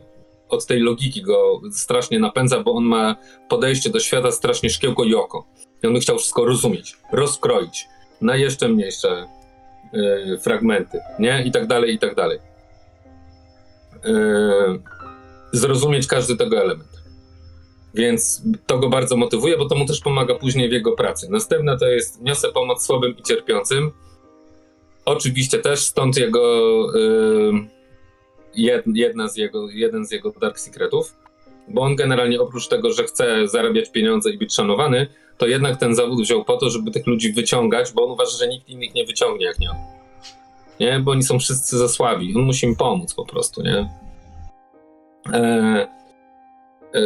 od 0.50 0.66
tej 0.66 0.80
logiki 0.80 1.22
go 1.22 1.62
strasznie 1.72 2.20
napędza, 2.20 2.64
bo 2.64 2.74
on 2.74 2.84
ma 2.84 3.16
podejście 3.50 3.90
do 3.90 4.00
świata 4.00 4.32
strasznie 4.32 4.70
szkiełko 4.70 5.04
i 5.04 5.16
oko. 5.16 5.46
I 5.84 5.88
on 5.88 5.94
by 5.94 6.00
chciał 6.00 6.18
wszystko 6.18 6.46
rozumieć, 6.46 6.98
rozkroić 7.12 7.88
na 8.22 8.36
jeszcze 8.36 8.68
mniejsze 8.68 9.39
fragmenty, 10.41 10.99
nie? 11.20 11.44
I 11.44 11.52
tak 11.52 11.68
dalej, 11.68 11.94
i 11.94 11.99
tak 11.99 12.16
dalej. 12.16 12.40
Y, 14.06 14.80
zrozumieć 15.52 16.07
każdy 16.07 16.38
tego 16.38 16.61
element. 16.61 16.90
Więc 17.94 18.41
to 18.68 18.80
go 18.80 18.90
bardzo 18.90 19.18
motywuje, 19.18 19.57
bo 19.57 19.66
to 19.66 19.76
mu 19.76 19.86
też 19.86 19.99
pomaga 19.99 20.36
później 20.36 20.70
w 20.70 20.72
jego 20.72 20.91
pracy. 20.91 21.28
Następne 21.30 21.78
to 21.78 21.88
jest 21.88 22.22
niosę 22.22 22.52
pomoc 22.52 22.86
słabym 22.86 23.18
i 23.18 23.24
cierpiącym. 23.24 23.91
Oczywiście 25.06 25.60
też 25.60 25.80
stąd 25.80 26.18
jego 26.18 26.41
jed, 28.56 28.86
jedna 28.94 29.28
z 29.28 29.38
jego, 29.38 29.70
jeden 29.70 30.06
z 30.06 30.11
jego 30.11 30.32
dark 30.41 30.60
secretów. 30.60 31.16
bo 31.68 31.82
on 31.82 31.95
generalnie 31.95 32.41
oprócz 32.41 32.68
tego, 32.68 32.91
że 32.91 33.03
chce 33.03 33.48
zarabiać 33.48 33.91
pieniądze 33.91 34.30
i 34.32 34.38
być 34.38 34.53
szanowany, 34.53 35.07
to 35.40 35.48
jednak 35.48 35.78
ten 35.78 35.95
zawód 35.95 36.22
wziął 36.22 36.45
po 36.45 36.57
to, 36.57 36.70
żeby 36.70 36.91
tych 36.91 37.07
ludzi 37.07 37.34
wyciągać, 37.34 37.91
bo 37.94 38.06
on 38.06 38.11
uważa, 38.11 38.38
że 38.38 38.48
nikt 38.48 38.70
innych 38.70 38.94
nie 38.94 39.06
wyciągnie 39.06 39.45
jak 39.45 39.60
nie 39.60 39.70
on. 39.70 39.78
Nie, 40.80 40.99
bo 40.99 41.11
oni 41.11 41.24
są 41.24 41.40
wszyscy 41.40 41.78
za 41.78 41.90
słabi. 41.90 42.34
On 42.36 42.41
musi 42.41 42.66
im 42.66 42.76
pomóc 42.76 43.14
po 43.14 43.26
prostu, 43.26 43.61
nie? 43.61 43.90
E, 45.34 45.40
e, 46.95 47.02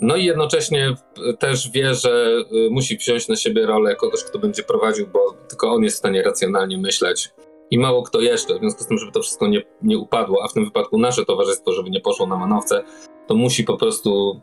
no 0.00 0.16
i 0.16 0.24
jednocześnie 0.24 0.94
też 1.38 1.70
wie, 1.70 1.94
że 1.94 2.10
e, 2.10 2.70
musi 2.70 2.96
wziąć 2.96 3.28
na 3.28 3.36
siebie 3.36 3.66
rolę 3.66 3.96
kogoś, 3.96 4.24
kto 4.24 4.38
będzie 4.38 4.62
prowadził, 4.62 5.06
bo 5.06 5.34
tylko 5.48 5.72
on 5.72 5.82
jest 5.82 5.96
w 5.96 5.98
stanie 5.98 6.22
racjonalnie 6.22 6.78
myśleć. 6.78 7.30
I 7.70 7.78
mało 7.78 8.02
kto 8.02 8.20
jeszcze. 8.20 8.54
W 8.54 8.58
związku 8.58 8.84
z 8.84 8.86
tym, 8.86 8.98
żeby 8.98 9.12
to 9.12 9.22
wszystko 9.22 9.48
nie, 9.48 9.62
nie 9.82 9.98
upadło, 9.98 10.44
a 10.44 10.48
w 10.48 10.52
tym 10.52 10.64
wypadku 10.64 10.98
nasze 10.98 11.24
towarzystwo, 11.24 11.72
żeby 11.72 11.90
nie 11.90 12.00
poszło 12.00 12.26
na 12.26 12.36
manowce, 12.36 12.84
to 13.26 13.34
musi 13.34 13.64
po 13.64 13.76
prostu 13.76 14.40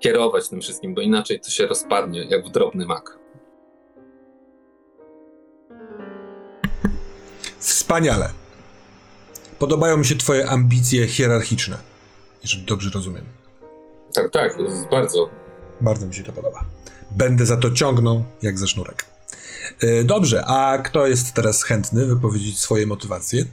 kierować 0.00 0.48
tym 0.48 0.60
wszystkim, 0.60 0.94
bo 0.94 1.00
inaczej 1.00 1.40
to 1.40 1.50
się 1.50 1.66
rozpadnie 1.66 2.24
jak 2.24 2.46
w 2.46 2.50
drobny 2.50 2.86
mak. 2.86 3.18
Wspaniale. 7.58 8.30
Podobają 9.58 9.96
mi 9.96 10.04
się 10.04 10.14
twoje 10.14 10.48
ambicje 10.48 11.06
hierarchiczne, 11.06 11.76
jeżeli 12.42 12.64
dobrze 12.64 12.90
rozumiem. 12.94 13.24
Tak, 14.14 14.30
tak, 14.30 14.58
bardzo. 14.90 15.30
Bardzo 15.80 16.06
mi 16.06 16.14
się 16.14 16.22
to 16.22 16.32
podoba. 16.32 16.64
Będę 17.10 17.46
za 17.46 17.56
to 17.56 17.70
ciągnął 17.70 18.24
jak 18.42 18.58
za 18.58 18.66
sznurek. 18.66 19.04
Yy, 19.82 20.04
Dobrze, 20.04 20.44
a 20.46 20.78
kto 20.78 21.06
jest 21.06 21.34
teraz 21.34 21.62
chętny 21.62 22.06
wypowiedzieć 22.06 22.58
swoje 22.58 22.86
motywacje? 22.86 23.44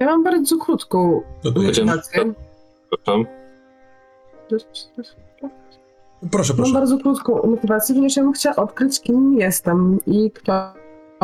Ja 0.00 0.06
mam 0.06 0.24
bardzo 0.24 0.58
krótką 0.58 1.22
No 1.44 1.50
motywację. 1.50 2.34
Przepraszam. 2.90 3.35
Proszę, 6.30 6.52
Mam 6.52 6.56
proszę. 6.56 6.72
bardzo 6.72 6.98
krótką 6.98 7.46
motywację, 7.46 7.94
ponieważ 7.94 8.16
ja 8.16 8.22
bym 8.22 8.32
chciała 8.32 8.56
odkryć, 8.56 9.00
kim 9.00 9.38
jestem 9.38 9.98
i 10.06 10.30
kto 10.30 10.72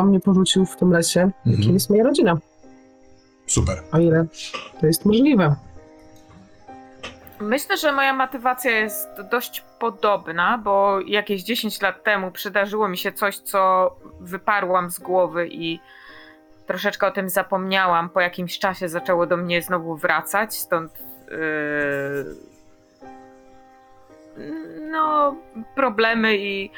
mnie 0.05 0.21
porzucił 0.21 0.67
w 0.67 0.77
tym 0.77 0.93
lesie, 0.93 1.21
Mhm. 1.47 1.63
kim 1.63 1.75
jest 1.75 1.91
moja 1.91 2.05
rodzina, 2.05 2.39
Super. 3.47 3.83
o 3.93 3.99
ile 3.99 4.27
to 4.81 4.87
jest 4.87 5.05
możliwe. 5.05 5.55
Myślę, 7.41 7.77
że 7.77 7.93
moja 7.93 8.15
motywacja 8.15 8.71
jest 8.71 9.09
dość 9.31 9.65
podobna, 9.79 10.59
bo 10.59 11.01
jakieś 11.01 11.43
10 11.43 11.81
lat 11.81 12.05
temu 12.05 12.31
przydarzyło 12.31 12.89
mi 12.89 12.99
się 12.99 13.13
coś, 13.13 13.39
co 13.39 13.91
wyparłam 14.21 14.91
z 14.91 14.99
głowy 14.99 15.49
i 15.49 15.81
troszeczkę 16.67 17.07
o 17.07 17.11
tym 17.11 17.29
zapomniałam. 17.29 18.09
Po 18.11 18.21
jakimś 18.21 18.59
czasie 18.59 18.89
zaczęło 18.89 19.27
do 19.27 19.37
mnie 19.37 19.63
znowu 19.63 19.97
wracać, 19.97 20.55
stąd 20.55 20.93
yy, 21.31 21.37
no, 24.91 25.37
problemy 25.75 26.37
i 26.37 26.71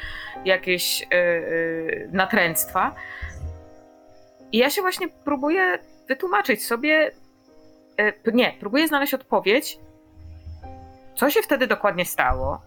jakieś 0.45 1.01
yy, 1.01 2.09
natręctwa. 2.13 2.95
I 4.53 4.59
ja 4.59 4.71
się 4.71 4.83
właśnie 4.83 5.09
próbuję 5.25 5.79
wytłumaczyć 6.09 6.67
sobie, 6.67 7.11
yy, 7.99 8.33
nie, 8.33 8.55
próbuję 8.61 8.89
znaleźć 8.89 9.15
odpowiedź, 9.15 9.79
co 11.15 11.31
się 11.31 11.43
wtedy 11.43 11.67
dokładnie 11.67 12.05
stało? 12.05 12.63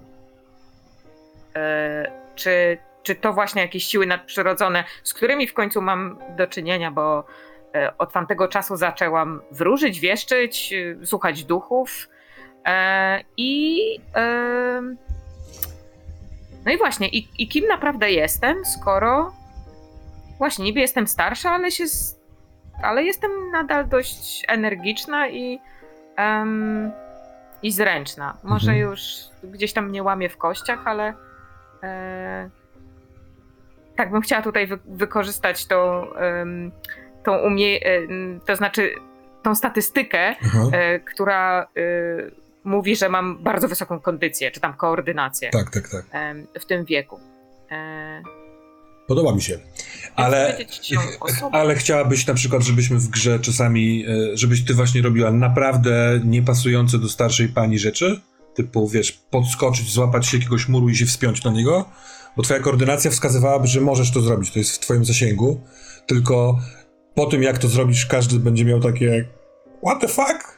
E, 1.56 2.12
czy, 2.36 2.78
czy 3.04 3.16
to 3.16 3.34
właśnie 3.34 3.62
jakieś 3.62 3.84
siły 3.84 4.06
nadprzyrodzone, 4.06 4.84
z 5.04 5.14
którymi 5.14 5.48
w 5.48 5.54
końcu 5.54 5.82
mam 5.82 6.20
do 6.38 6.48
czynienia, 6.48 6.92
bo 6.92 7.26
e, 7.76 7.98
od 7.98 8.14
tamtego 8.14 8.48
czasu 8.48 8.76
zaczęłam 8.76 9.42
wróżyć, 9.52 10.00
wieszczyć, 10.00 10.74
słuchać 11.04 11.44
duchów. 11.44 12.10
E, 12.68 13.24
I 13.38 13.82
e, 14.16 14.82
no 16.66 16.72
i 16.72 16.78
właśnie, 16.78 17.08
i, 17.08 17.28
i 17.40 17.48
kim 17.48 17.68
naprawdę 17.68 18.12
jestem, 18.12 18.66
skoro 18.66 19.34
właśnie 20.38 20.66
niby 20.66 20.80
jestem 20.80 21.08
starsza, 21.08 21.52
ale 21.52 21.72
się 21.72 21.84
ale 22.84 23.04
jestem 23.04 23.32
nadal 23.52 23.88
dość 23.88 24.44
energiczna 24.48 25.30
i 25.30 25.60
em, 26.16 26.92
i 27.64 27.72
zręczna. 27.72 28.38
Może 28.44 28.72
Mhm. 28.72 28.90
już 28.90 29.02
gdzieś 29.44 29.74
tam 29.74 29.90
mnie 29.90 30.04
łamie 30.04 30.30
w 30.30 30.38
kościach, 30.38 30.88
ale 30.88 31.14
e, 31.84 32.50
tak 33.96 34.12
bym 34.12 34.22
chciała 34.22 34.42
tutaj 34.42 34.68
wy, 34.68 34.80
wykorzystać 34.86 35.66
tą, 35.66 36.14
em, 36.14 36.72
tą 37.24 37.38
umie, 37.38 37.80
em, 37.82 38.40
to 38.46 38.56
znaczy 38.56 38.90
tą 39.44 39.56
statystykę, 39.56 40.36
Aha. 40.46 40.60
e, 40.72 41.00
która 41.00 41.62
e, 41.62 41.68
mówi, 42.68 42.96
że 42.96 43.10
mam 43.10 43.44
bardzo 43.44 43.68
wysoką 43.68 44.00
kondycję, 44.00 44.52
czy 44.52 44.60
tam 44.60 44.74
koordynację 44.74 45.50
Tak, 45.50 45.72
tak, 45.72 45.90
tak. 45.90 46.06
w 46.60 46.66
tym 46.66 46.86
wieku. 46.86 47.20
E, 47.72 48.22
Podoba 49.08 49.36
mi 49.36 49.42
się. 49.42 49.60
Ale, 50.16 50.58
ale 51.52 51.76
chciałabyś 51.76 52.28
na 52.28 52.34
przykład, 52.34 52.64
żebyśmy 52.64 52.98
w 52.98 53.08
grze 53.08 53.40
czasami, 53.40 54.06
e, 54.08 54.38
żebyś 54.38 54.66
ty 54.66 54.74
właśnie 54.74 55.02
robiła 55.02 55.32
naprawdę 55.32 56.20
niepasujące 56.26 57.00
do 57.00 57.10
starszej 57.10 57.50
pani 57.50 57.80
rzeczy? 57.80 58.22
Typu, 58.56 58.88
wiesz, 58.88 59.12
podskoczyć, 59.12 59.94
złapać 59.94 60.28
się 60.28 60.38
jakiegoś 60.38 60.68
muru 60.68 60.90
i 60.90 60.96
się 60.96 61.06
wspiąć 61.06 61.44
na 61.44 61.52
niego? 61.52 61.90
Bo 62.38 62.44
twoja 62.44 62.60
koordynacja 62.60 63.12
wskazywałaby, 63.12 63.68
że 63.68 63.82
możesz 63.82 64.12
to 64.12 64.22
zrobić, 64.22 64.52
to 64.52 64.60
jest 64.60 64.76
w 64.76 64.80
twoim 64.80 65.06
zasięgu. 65.06 65.62
Tylko 66.08 66.60
po 67.16 67.26
tym, 67.26 67.44
jak 67.44 67.58
to 67.58 67.68
zrobisz, 67.68 68.06
każdy 68.06 68.40
będzie 68.40 68.66
miał 68.66 68.80
takie 68.80 69.26
what 69.86 70.02
the 70.02 70.08
fuck? 70.08 70.57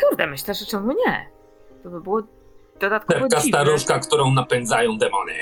Kurde, 0.00 0.26
myślę, 0.26 0.54
że 0.54 0.66
czemu 0.66 0.92
nie? 1.06 1.26
To 1.82 1.90
by 1.90 2.00
było 2.00 2.22
dodatkowo 2.80 3.20
Taka 3.28 3.42
dziwne. 3.42 3.58
staruszka, 3.58 3.98
którą 3.98 4.32
napędzają 4.32 4.98
demony. 4.98 5.32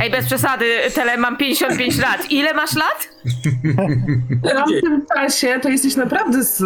Ej, 0.00 0.10
bez 0.10 0.26
przesady, 0.26 0.64
Tele, 0.94 1.16
mam 1.16 1.36
55 1.36 1.98
lat. 1.98 2.30
Ile 2.30 2.54
masz 2.54 2.74
lat? 2.76 3.08
W 4.68 4.80
tym 4.82 5.06
czasie 5.14 5.60
to 5.62 5.68
jesteś 5.68 5.96
naprawdę 5.96 6.44
z, 6.44 6.56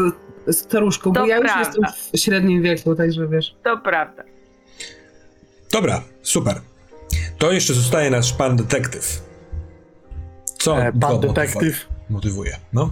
z 0.47 0.57
staruszką, 0.59 1.13
bo 1.13 1.21
To 1.21 1.27
ja 1.27 1.37
już 1.37 1.45
prawda. 1.45 1.69
jestem 1.69 1.85
w 2.13 2.19
średnim 2.21 2.63
wieku, 2.63 2.95
także 2.95 3.29
wiesz. 3.29 3.55
To 3.65 3.79
prawda. 3.79 4.23
Dobra, 5.73 6.03
super. 6.23 6.61
To 7.39 7.53
jeszcze 7.53 7.75
zostaje 7.75 8.11
nasz 8.11 8.33
pan 8.33 8.57
detektyw. 8.57 9.23
Co 10.59 10.79
E, 10.83 10.93
go 10.93 10.99
Pan 11.09 11.21
detektyw, 11.21 11.89
motywuje? 12.11 12.57
No. 12.73 12.91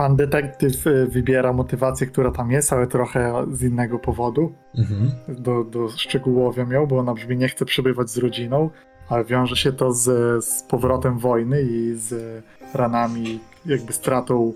Pan 0.00 0.16
detektyw 0.16 0.86
e, 0.86 1.06
wybiera 1.06 1.52
motywację, 1.52 2.06
która 2.06 2.30
tam 2.30 2.50
jest, 2.50 2.72
ale 2.72 2.86
trochę 2.86 3.46
z 3.52 3.62
innego 3.62 3.98
powodu. 3.98 4.52
Mhm. 4.78 5.10
Do, 5.28 5.64
do 5.64 5.88
szczegółowiam 5.88 6.72
ją, 6.72 6.86
bo 6.86 6.98
ona 6.98 7.14
brzmi 7.14 7.36
nie 7.36 7.48
chce 7.48 7.64
przebywać 7.64 8.10
z 8.10 8.18
rodziną, 8.18 8.70
ale 9.08 9.24
wiąże 9.24 9.56
się 9.56 9.72
to 9.72 9.92
z, 9.92 10.04
z 10.44 10.62
powrotem 10.62 11.18
wojny 11.18 11.62
i 11.62 11.94
z 11.96 12.42
ranami, 12.74 13.40
jakby 13.66 13.92
stratą 13.92 14.52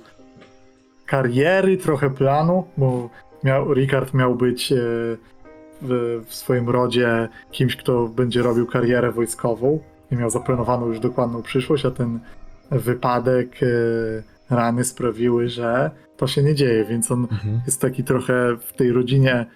kariery, 1.07 1.77
trochę 1.77 2.11
planu, 2.11 2.65
bo 2.77 3.11
miał, 3.43 3.75
Ricard 3.75 4.15
miał 4.15 4.35
być 4.35 4.73
e, 4.73 4.77
w, 5.83 6.23
w 6.27 6.35
swoim 6.35 6.69
rodzie 6.69 7.29
kimś, 7.51 7.77
kto 7.77 8.09
będzie 8.09 8.43
robił 8.43 8.67
karierę 8.67 9.13
wojskową 9.13 9.79
i 10.13 10.17
miał 10.17 10.31
zaplanowaną 10.31 10.87
już 10.87 11.01
dokładną 11.01 11.43
przyszłość, 11.43 11.87
a 11.87 11.91
ten 11.91 12.21
wypadek, 12.71 13.63
e, 13.63 14.34
rany 14.51 14.85
sprawiły, 14.85 15.49
że 15.49 15.91
to 16.17 16.27
się 16.27 16.43
nie 16.43 16.55
dzieje, 16.55 16.85
więc 16.85 17.11
on 17.11 17.27
Mhm. 17.31 17.61
jest 17.67 17.81
taki 17.81 18.05
trochę 18.05 18.57
w 18.57 18.73
tej 18.73 18.93
rodzinie 18.93 19.47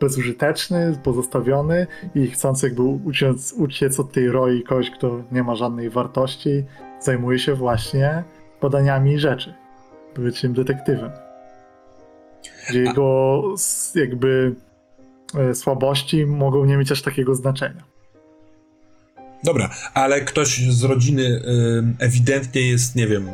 bezużyteczny, 0.00 0.98
pozostawiony 1.04 1.86
i 2.14 2.26
chcąc 2.30 2.62
jakby 2.62 2.82
uciec, 2.82 3.52
uciec 3.52 4.00
od 4.00 4.12
tej 4.12 4.28
roli 4.28 4.62
kogoś, 4.62 4.90
kto 4.90 5.22
nie 5.32 5.42
ma 5.42 5.54
żadnej 5.56 5.90
wartości, 5.90 6.64
zajmuje 7.00 7.38
się 7.38 7.54
właśnie 7.54 8.24
badaniami 8.62 9.18
rzeczy. 9.18 9.54
Byciem 10.16 10.52
detektywem. 10.54 11.10
Gdzie 12.70 12.80
jego 12.80 13.42
jakby 13.94 14.54
e, 15.38 15.54
słabości 15.54 16.26
mogą 16.26 16.64
nie 16.64 16.76
mieć 16.76 16.92
aż 16.92 17.02
takiego 17.02 17.34
znaczenia. 17.34 17.84
Dobra, 19.44 19.70
ale 19.94 20.20
ktoś 20.20 20.58
z 20.70 20.84
rodziny 20.84 21.42
ewidentnie 21.98 22.70
jest, 22.70 22.96
nie 22.96 23.06
wiem, 23.06 23.28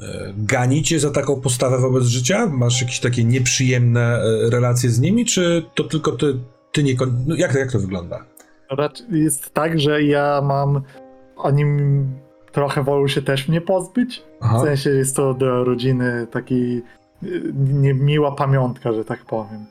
y, 0.00 0.04
gani 0.38 0.82
cię 0.82 1.00
za 1.00 1.10
taką 1.10 1.40
postawę 1.40 1.78
wobec 1.78 2.04
życia? 2.04 2.46
Masz 2.46 2.80
jakieś 2.80 3.00
takie 3.00 3.24
nieprzyjemne 3.24 4.22
y, 4.46 4.50
relacje 4.50 4.90
z 4.90 5.00
nimi, 5.00 5.24
czy 5.24 5.62
to 5.74 5.84
tylko 5.84 6.12
ty, 6.12 6.34
ty 6.72 6.82
nie... 6.82 6.94
No, 7.26 7.34
jak, 7.36 7.54
jak 7.54 7.72
to 7.72 7.78
wygląda? 7.78 8.24
Raczej 8.70 9.06
jest 9.10 9.54
tak, 9.54 9.80
że 9.80 10.02
ja 10.02 10.40
mam. 10.44 10.82
Oni 11.36 11.64
trochę 12.52 12.82
wolą 12.82 13.08
się 13.08 13.22
też 13.22 13.48
mnie 13.48 13.60
pozbyć. 13.60 14.22
Aha. 14.40 14.58
W 14.58 14.62
sensie 14.62 14.90
jest 14.90 15.16
to 15.16 15.34
dla 15.34 15.64
rodziny 15.64 16.26
taki 16.30 16.82
y, 17.22 17.52
niemiła 17.72 18.32
pamiątka, 18.32 18.92
że 18.92 19.04
tak 19.04 19.24
powiem. 19.24 19.66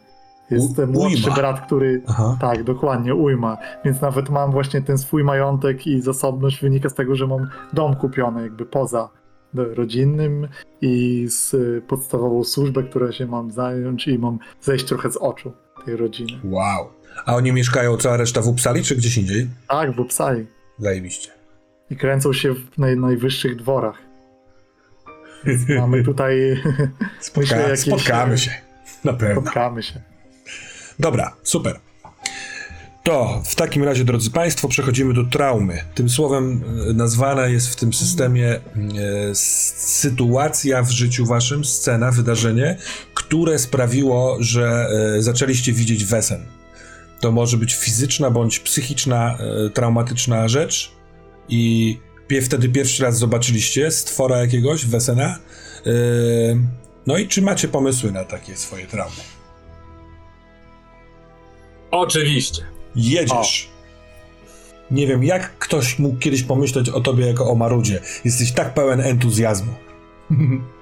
Jest 0.51 0.79
U- 0.79 0.87
młodszy 0.87 1.31
brat, 1.31 1.65
który. 1.65 2.01
Aha. 2.07 2.37
Tak, 2.41 2.63
dokładnie, 2.63 3.15
ujma. 3.15 3.57
Więc 3.85 4.01
nawet 4.01 4.29
mam 4.29 4.51
właśnie 4.51 4.81
ten 4.81 4.97
swój 4.97 5.23
majątek 5.23 5.87
i 5.87 6.01
zasobność 6.01 6.61
wynika 6.61 6.89
z 6.89 6.93
tego, 6.93 7.15
że 7.15 7.27
mam 7.27 7.47
dom 7.73 7.95
kupiony 7.95 8.41
jakby 8.41 8.65
poza 8.65 9.09
rodzinnym 9.57 10.47
i 10.81 11.25
z 11.29 11.53
y, 11.53 11.81
podstawową 11.87 12.43
służbę, 12.43 12.83
którą 12.83 13.11
się 13.11 13.25
mam 13.25 13.51
zająć 13.51 14.07
i 14.07 14.19
mam 14.19 14.39
zejść 14.61 14.85
trochę 14.85 15.11
z 15.11 15.17
oczu 15.17 15.51
tej 15.85 15.95
rodziny. 15.95 16.39
Wow. 16.43 16.89
A 17.25 17.35
oni 17.35 17.51
mieszkają 17.51 17.97
cała 17.97 18.17
reszta 18.17 18.41
w 18.41 18.47
Uppsali, 18.47 18.83
czy 18.83 18.95
gdzieś 18.95 19.17
indziej? 19.17 19.47
Tak, 19.67 19.91
w 19.95 19.99
Uppsali. 19.99 20.45
Zajebiście. 20.79 21.29
I 21.89 21.95
kręcą 21.95 22.33
się 22.33 22.53
w 22.53 22.77
naj, 22.77 22.97
najwyższych 22.97 23.55
dworach. 23.55 23.97
Więc 25.45 25.61
mamy 25.81 26.03
tutaj... 26.03 26.61
Spotka- 27.21 27.37
Myślę, 27.41 27.61
jakieś- 27.61 27.79
spotkamy 27.79 28.37
się. 28.37 28.51
Na 29.03 29.13
pewno. 29.13 29.41
Spotkamy 29.41 29.83
się. 29.83 30.01
Dobra, 30.99 31.35
super. 31.43 31.79
To 33.07 33.41
w 33.45 33.55
takim 33.55 33.83
razie, 33.83 34.05
drodzy 34.05 34.31
Państwo, 34.31 34.67
przechodzimy 34.67 35.13
do 35.13 35.23
traumy. 35.23 35.83
Tym 35.95 36.09
słowem 36.09 36.63
e, 36.89 36.93
nazwana 36.93 37.47
jest 37.47 37.69
w 37.69 37.75
tym 37.75 37.93
systemie 37.93 38.49
e, 38.49 38.59
sytuacja 39.35 40.83
w 40.83 40.91
życiu 40.91 41.25
Waszym, 41.25 41.65
scena, 41.65 42.11
wydarzenie, 42.11 42.77
które 43.13 43.59
sprawiło, 43.59 44.37
że 44.39 44.89
e, 45.17 45.21
zaczęliście 45.21 45.73
widzieć 45.73 46.05
wesen. 46.05 46.45
To 47.19 47.31
może 47.31 47.57
być 47.57 47.75
fizyczna 47.75 48.31
bądź 48.31 48.59
psychiczna, 48.59 49.37
e, 49.65 49.69
traumatyczna 49.69 50.47
rzecz 50.47 50.91
i 51.49 51.97
pie- 52.27 52.41
wtedy 52.41 52.69
pierwszy 52.69 53.03
raz 53.03 53.17
zobaczyliście 53.17 53.91
stwora 53.91 54.37
jakiegoś, 54.37 54.85
wesena. 54.85 55.39
E, 55.85 55.91
no 57.05 57.17
i 57.17 57.27
czy 57.27 57.41
macie 57.41 57.67
pomysły 57.67 58.11
na 58.11 58.23
takie 58.23 58.57
swoje 58.57 58.87
traumy? 58.87 59.21
Oczywiście. 61.91 62.76
Jedziesz. 62.97 63.69
Nie 64.91 65.07
wiem, 65.07 65.23
jak 65.23 65.57
ktoś 65.57 65.99
mógł 65.99 66.19
kiedyś 66.19 66.43
pomyśleć 66.43 66.89
o 66.89 67.01
tobie 67.01 67.27
jako 67.27 67.51
o 67.51 67.55
Marudzie. 67.55 68.01
Jesteś 68.25 68.51
tak 68.51 68.73
pełen 68.73 69.01
entuzjazmu. 69.01 69.73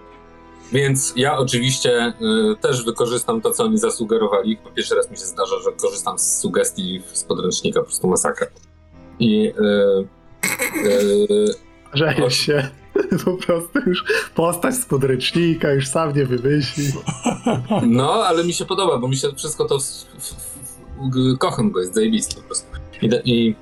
Więc 0.72 1.14
ja 1.16 1.38
oczywiście 1.38 2.14
y, 2.52 2.62
też 2.62 2.86
wykorzystam 2.86 3.42
to, 3.42 3.52
co 3.52 3.64
oni 3.64 3.78
zasugerowali. 3.78 4.58
Po 4.58 4.70
pierwszy 4.70 4.96
raz 4.96 5.12
mi 5.12 5.18
się 5.18 5.26
zdarza, 5.26 5.56
że 5.64 5.72
korzystam 5.72 6.20
z 6.20 6.38
sugestii 6.38 7.02
z 7.14 7.24
podręcznika, 7.24 7.80
po 7.80 7.86
prostu 7.86 8.08
masakra. 8.08 8.48
I 9.20 9.48
y, 9.48 10.08
y, 12.28 12.32
się. 12.32 12.70
Po 13.26 13.38
prostu 13.38 13.80
już 13.86 14.04
postać 14.36 14.76
z 14.76 14.86
podręcznika, 14.86 15.72
już 15.72 15.88
sam 15.88 16.16
nie 16.16 16.26
wymyśli. 16.26 16.84
no, 17.88 18.14
ale 18.14 18.44
mi 18.44 18.54
się 18.54 18.66
podoba, 18.66 18.98
bo 18.98 19.08
mi 19.08 19.18
się 19.18 19.28
wszystko 19.38 19.66
to. 19.66 19.80
W, 19.80 19.84
w, 19.84 20.55
kocham 21.40 21.72
go, 21.72 21.80
jest 21.80 21.94
zajebisty 21.94 22.36
po 22.36 22.42
prostu. 22.42 22.68
I, 23.02 23.10
i 23.26 23.56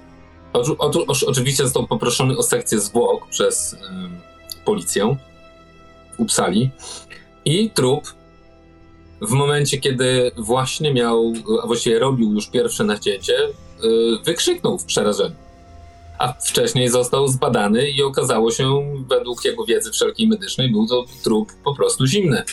oczy- 0.53 0.77
oczy- 0.77 1.05
oczy- 1.07 1.27
oczywiście 1.27 1.63
został 1.63 1.87
poproszony 1.87 2.37
o 2.37 2.43
sekcję 2.43 2.79
zwłok 2.79 3.27
przez 3.29 3.73
y, 3.73 3.77
policję 4.65 5.17
w 6.15 6.19
Uppsali. 6.19 6.69
I 7.45 7.69
trup 7.69 8.13
w 9.21 9.31
momencie, 9.31 9.77
kiedy 9.77 10.31
właśnie 10.37 10.93
miał, 10.93 11.33
a 11.63 11.67
właściwie 11.67 11.99
robił 11.99 12.33
już 12.33 12.47
pierwsze 12.47 12.83
nacięcie, 12.83 13.33
y, 13.43 13.49
wykrzyknął 14.25 14.79
w 14.79 14.85
przerażeniu. 14.85 15.35
A 16.19 16.33
wcześniej 16.33 16.89
został 16.89 17.27
zbadany 17.27 17.89
i 17.89 18.03
okazało 18.03 18.51
się, 18.51 18.81
według 19.09 19.45
jego 19.45 19.65
wiedzy 19.65 19.91
wszelkiej 19.91 20.27
medycznej, 20.27 20.71
był 20.71 20.87
to 20.87 21.05
trup 21.23 21.53
po 21.63 21.75
prostu 21.75 22.05
zimny. 22.07 22.43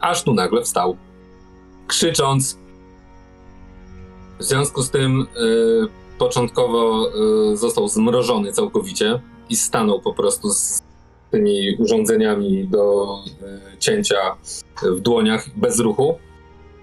Aż 0.00 0.22
tu 0.22 0.34
nagle 0.34 0.62
wstał, 0.62 0.96
krzycząc. 1.86 2.58
W 4.38 4.44
związku 4.44 4.82
z 4.82 4.90
tym 4.90 5.20
y, 5.20 5.26
początkowo 6.18 7.10
y, 7.52 7.56
został 7.56 7.88
zmrożony 7.88 8.52
całkowicie 8.52 9.20
i 9.48 9.56
stanął 9.56 10.00
po 10.00 10.14
prostu 10.14 10.50
z 10.50 10.82
tymi 11.30 11.76
urządzeniami 11.78 12.68
do 12.68 13.06
y, 13.74 13.78
cięcia 13.78 14.36
w 14.82 15.00
dłoniach 15.00 15.48
bez 15.56 15.80
ruchu. 15.80 16.18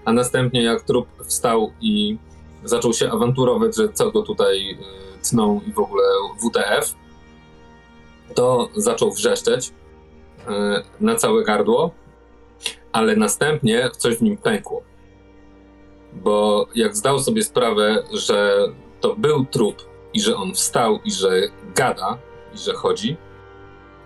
A 0.04 0.12
następnie 0.12 0.62
jak 0.62 0.82
trup 0.82 1.06
wstał 1.24 1.72
i 1.80 2.18
zaczął 2.64 2.92
się 2.92 3.10
awanturować, 3.10 3.76
że 3.76 3.88
co 3.88 4.10
go 4.10 4.22
tutaj 4.22 4.70
y, 4.70 4.76
tną 5.30 5.60
i 5.66 5.72
w 5.72 5.78
ogóle 5.78 6.04
WTF, 6.38 6.94
to 8.34 8.68
zaczął 8.76 9.12
wrzeszczeć 9.12 9.68
y, 9.68 9.72
na 11.00 11.14
całe 11.14 11.44
gardło, 11.44 11.90
ale 12.92 13.16
następnie 13.16 13.90
coś 13.98 14.16
w 14.16 14.22
nim 14.22 14.36
pękło. 14.36 14.82
Bo 16.12 16.66
jak 16.74 16.96
zdał 16.96 17.18
sobie 17.18 17.42
sprawę, 17.42 18.02
że 18.12 18.58
to 19.00 19.16
był 19.16 19.44
trup 19.44 19.82
i 20.14 20.20
że 20.20 20.36
on 20.36 20.54
wstał 20.54 20.98
i 21.04 21.12
że 21.12 21.40
gada 21.74 22.18
i 22.54 22.58
że 22.58 22.74
chodzi, 22.74 23.16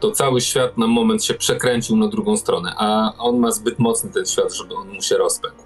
to 0.01 0.11
cały 0.11 0.41
świat 0.41 0.79
na 0.79 0.87
moment 0.87 1.25
się 1.25 1.35
przekręcił 1.35 1.97
na 1.97 2.09
drugą 2.09 2.37
stronę, 2.37 2.73
a 2.79 3.13
on 3.19 3.39
ma 3.39 3.51
zbyt 3.51 3.79
mocny 3.79 4.11
ten 4.11 4.27
świat, 4.27 4.55
żeby 4.55 4.75
on 4.75 4.89
mu 4.89 5.03
się 5.03 5.17
rozpękł. 5.17 5.63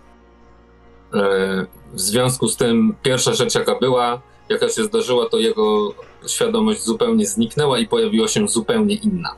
E, 1.14 1.66
W 1.92 2.00
związku 2.00 2.48
z 2.48 2.56
tym 2.56 2.94
pierwsza 3.02 3.34
rzecz 3.34 3.54
jaka 3.54 3.78
była, 3.78 4.20
jaka 4.48 4.68
się 4.68 4.84
zdarzyła, 4.84 5.28
to 5.28 5.38
jego 5.38 5.94
świadomość 6.26 6.82
zupełnie 6.82 7.26
zniknęła 7.26 7.78
i 7.78 7.88
pojawiła 7.88 8.28
się 8.28 8.48
zupełnie 8.48 8.94
inna. 8.94 9.34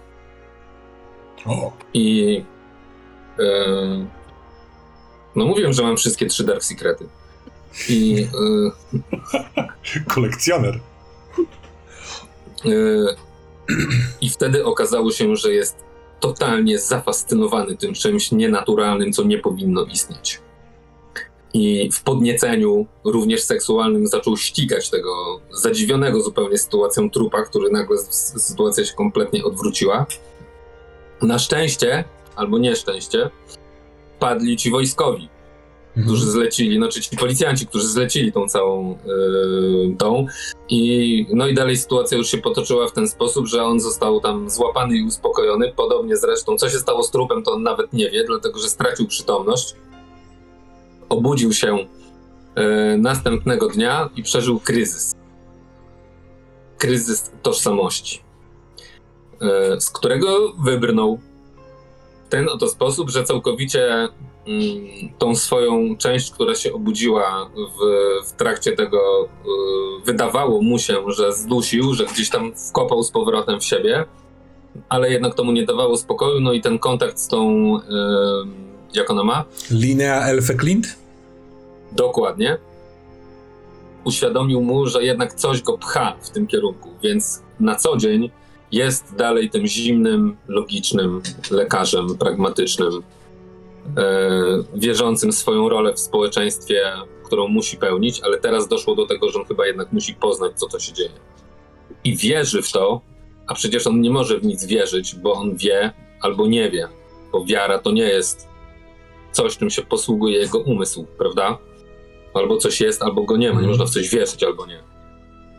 O, 1.47 1.73
I 1.95 2.45
e, 3.39 3.43
no 5.37 5.45
mówiłem, 5.45 5.73
że 5.73 5.83
mam 5.83 5.97
wszystkie 5.97 6.27
trzy 6.27 6.45
Dark 6.45 6.65
Secrety. 6.65 7.09
I 7.89 8.27
e, 9.95 10.03
kolekcjoner. 10.15 10.81
e, 12.65 12.71
i 14.21 14.31
wtedy 14.31 14.65
okazało 14.65 15.11
się, 15.11 15.37
że 15.37 15.53
jest 15.53 15.77
totalnie 16.21 16.79
zafascynowany 16.79 17.77
tym 17.77 17.95
czymś 17.95 18.33
nienaturalnym, 18.33 19.13
co 19.13 19.23
nie 19.23 19.39
powinno 19.39 19.85
istnieć. 19.85 20.41
I 21.55 21.91
w 21.93 22.03
podnieceniu, 22.03 22.87
również 23.05 23.43
seksualnym, 23.43 24.07
zaczął 24.07 24.37
ścigać 24.37 24.91
tego 24.91 25.41
zadziwionego 25.51 26.21
zupełnie 26.21 26.59
sytuacją 26.59 27.11
trupa, 27.11 27.43
który 27.43 27.71
nagle 27.71 27.99
sytuacja 28.39 28.85
się 28.85 28.95
kompletnie 28.95 29.45
odwróciła. 29.45 30.07
Na 31.23 31.39
szczęście, 31.39 32.05
albo 32.37 32.59
nieszczęście, 32.59 33.31
padli 34.23 34.57
ci 34.57 34.71
wojskowi, 34.71 35.29
którzy 36.05 36.31
zlecili, 36.31 36.77
znaczy 36.77 37.01
ci 37.01 37.17
policjanci, 37.17 37.67
którzy 37.67 37.89
zlecili 37.89 38.33
tą 38.33 38.49
całą 38.49 38.99
yy, 39.07 39.97
tą. 39.99 40.27
I 40.69 41.27
no 41.35 41.47
i 41.47 41.55
dalej 41.55 41.77
sytuacja 41.77 42.19
już 42.19 42.31
się 42.31 42.39
potoczyła 42.39 42.89
w 42.89 42.93
ten 42.93 43.09
sposób, 43.09 43.47
że 43.47 43.65
on 43.65 43.81
został 43.81 44.21
tam 44.21 44.51
złapany 44.51 44.97
i 44.97 45.07
uspokojony, 45.07 45.73
podobnie 45.77 46.17
zresztą, 46.17 46.57
co 46.57 46.69
się 46.69 46.79
stało 46.79 47.03
z 47.03 47.11
trupem, 47.11 47.43
to 47.43 47.53
on 47.53 47.63
nawet 47.63 47.93
nie 47.93 48.11
wie, 48.11 48.25
dlatego 48.25 48.59
że 48.59 48.69
stracił 48.69 49.07
przytomność, 49.07 49.75
obudził 51.09 51.53
się 51.53 51.77
yy, 51.77 52.99
następnego 52.99 53.69
dnia 53.69 54.11
i 54.17 54.23
przeżył 54.23 54.61
kryzys. 54.61 55.15
Kryzys 56.79 57.31
tożsamości, 57.43 58.23
yy, 59.41 59.81
z 59.81 59.91
którego 59.91 60.53
wybrnął 60.53 61.21
ten 62.33 62.49
oto 62.49 62.69
sposób, 62.69 63.11
że 63.11 63.25
całkowicie 63.25 64.09
mm, 64.47 64.71
tą 65.19 65.35
swoją 65.35 65.97
część, 65.97 66.31
która 66.31 66.55
się 66.55 66.73
obudziła 66.73 67.51
w, 67.55 67.79
w 68.29 68.33
trakcie 68.33 68.73
tego, 68.73 69.29
y, 70.01 70.05
wydawało 70.05 70.63
mu 70.63 70.79
się, 70.79 70.97
że 71.07 71.33
zdusił, 71.33 71.95
że 71.95 72.05
gdzieś 72.05 72.31
tam 72.31 72.53
wkopał 72.71 73.03
z 73.03 73.11
powrotem 73.11 73.61
w 73.61 73.65
siebie, 73.65 74.05
ale 74.89 75.11
jednak 75.11 75.35
to 75.35 75.45
mu 75.45 75.53
nie 75.53 75.67
dawało 75.67 75.97
spokoju, 75.97 76.41
no 76.41 76.53
i 76.53 76.61
ten 76.61 76.79
kontakt 76.79 77.19
z 77.19 77.29
tą, 77.29 77.77
y, 77.77 77.83
jak 78.95 79.11
ona 79.11 79.25
ma, 79.25 79.45
Linea 79.71 80.27
Elfe 80.27 80.55
Clint? 80.55 80.87
dokładnie, 81.93 82.59
uświadomił 84.05 84.61
mu, 84.61 84.87
że 84.87 85.05
jednak 85.05 85.35
coś 85.35 85.63
go 85.63 85.79
pcha 85.79 86.17
w 86.21 86.31
tym 86.31 86.47
kierunku, 86.47 86.91
więc 87.03 87.43
na 87.61 87.75
co 87.75 87.97
dzień 87.97 88.31
jest 88.73 89.17
dalej 89.17 89.51
tym 89.51 89.67
zimnym, 89.67 90.37
logicznym 90.49 91.23
lekarzem, 91.51 92.19
pragmatycznym, 92.19 93.03
e, 93.97 94.65
wierzącym 94.75 95.33
swoją 95.33 95.69
rolę 95.69 95.95
w 95.95 96.01
społeczeństwie, 96.01 96.83
którą 97.25 97.49
musi 97.49 97.77
pełnić, 97.77 98.21
ale 98.21 98.39
teraz 98.39 98.69
doszło 98.69 98.95
do 98.95 99.07
tego, 99.07 99.31
że 99.31 99.39
on 99.39 99.45
chyba 99.45 99.67
jednak 99.67 99.93
musi 99.93 100.15
poznać, 100.15 100.53
co 100.59 100.69
to 100.69 100.79
się 100.79 100.93
dzieje. 100.93 101.11
I 102.05 102.17
wierzy 102.17 102.63
w 102.63 102.73
to, 102.73 103.01
a 103.47 103.55
przecież 103.55 103.87
on 103.87 104.01
nie 104.01 104.11
może 104.11 104.39
w 104.39 104.45
nic 104.45 104.67
wierzyć, 104.67 105.15
bo 105.15 105.33
on 105.33 105.57
wie 105.57 105.93
albo 106.21 106.47
nie 106.47 106.71
wie, 106.71 106.89
bo 107.33 107.45
wiara 107.45 107.79
to 107.79 107.91
nie 107.91 108.03
jest 108.03 108.49
coś, 109.33 109.57
czym 109.57 109.71
się 109.71 109.83
posługuje 109.83 110.39
jego 110.39 110.59
umysł, 110.59 111.07
prawda? 111.19 111.59
Albo 112.35 112.57
coś 112.57 112.81
jest, 112.81 113.03
albo 113.03 113.23
go 113.23 113.37
nie 113.37 113.53
ma. 113.53 113.61
Nie 113.61 113.69
można 113.69 113.85
w 113.85 113.91
coś 113.91 114.09
wierzyć, 114.09 114.43
albo 114.43 114.67
nie. 114.67 114.83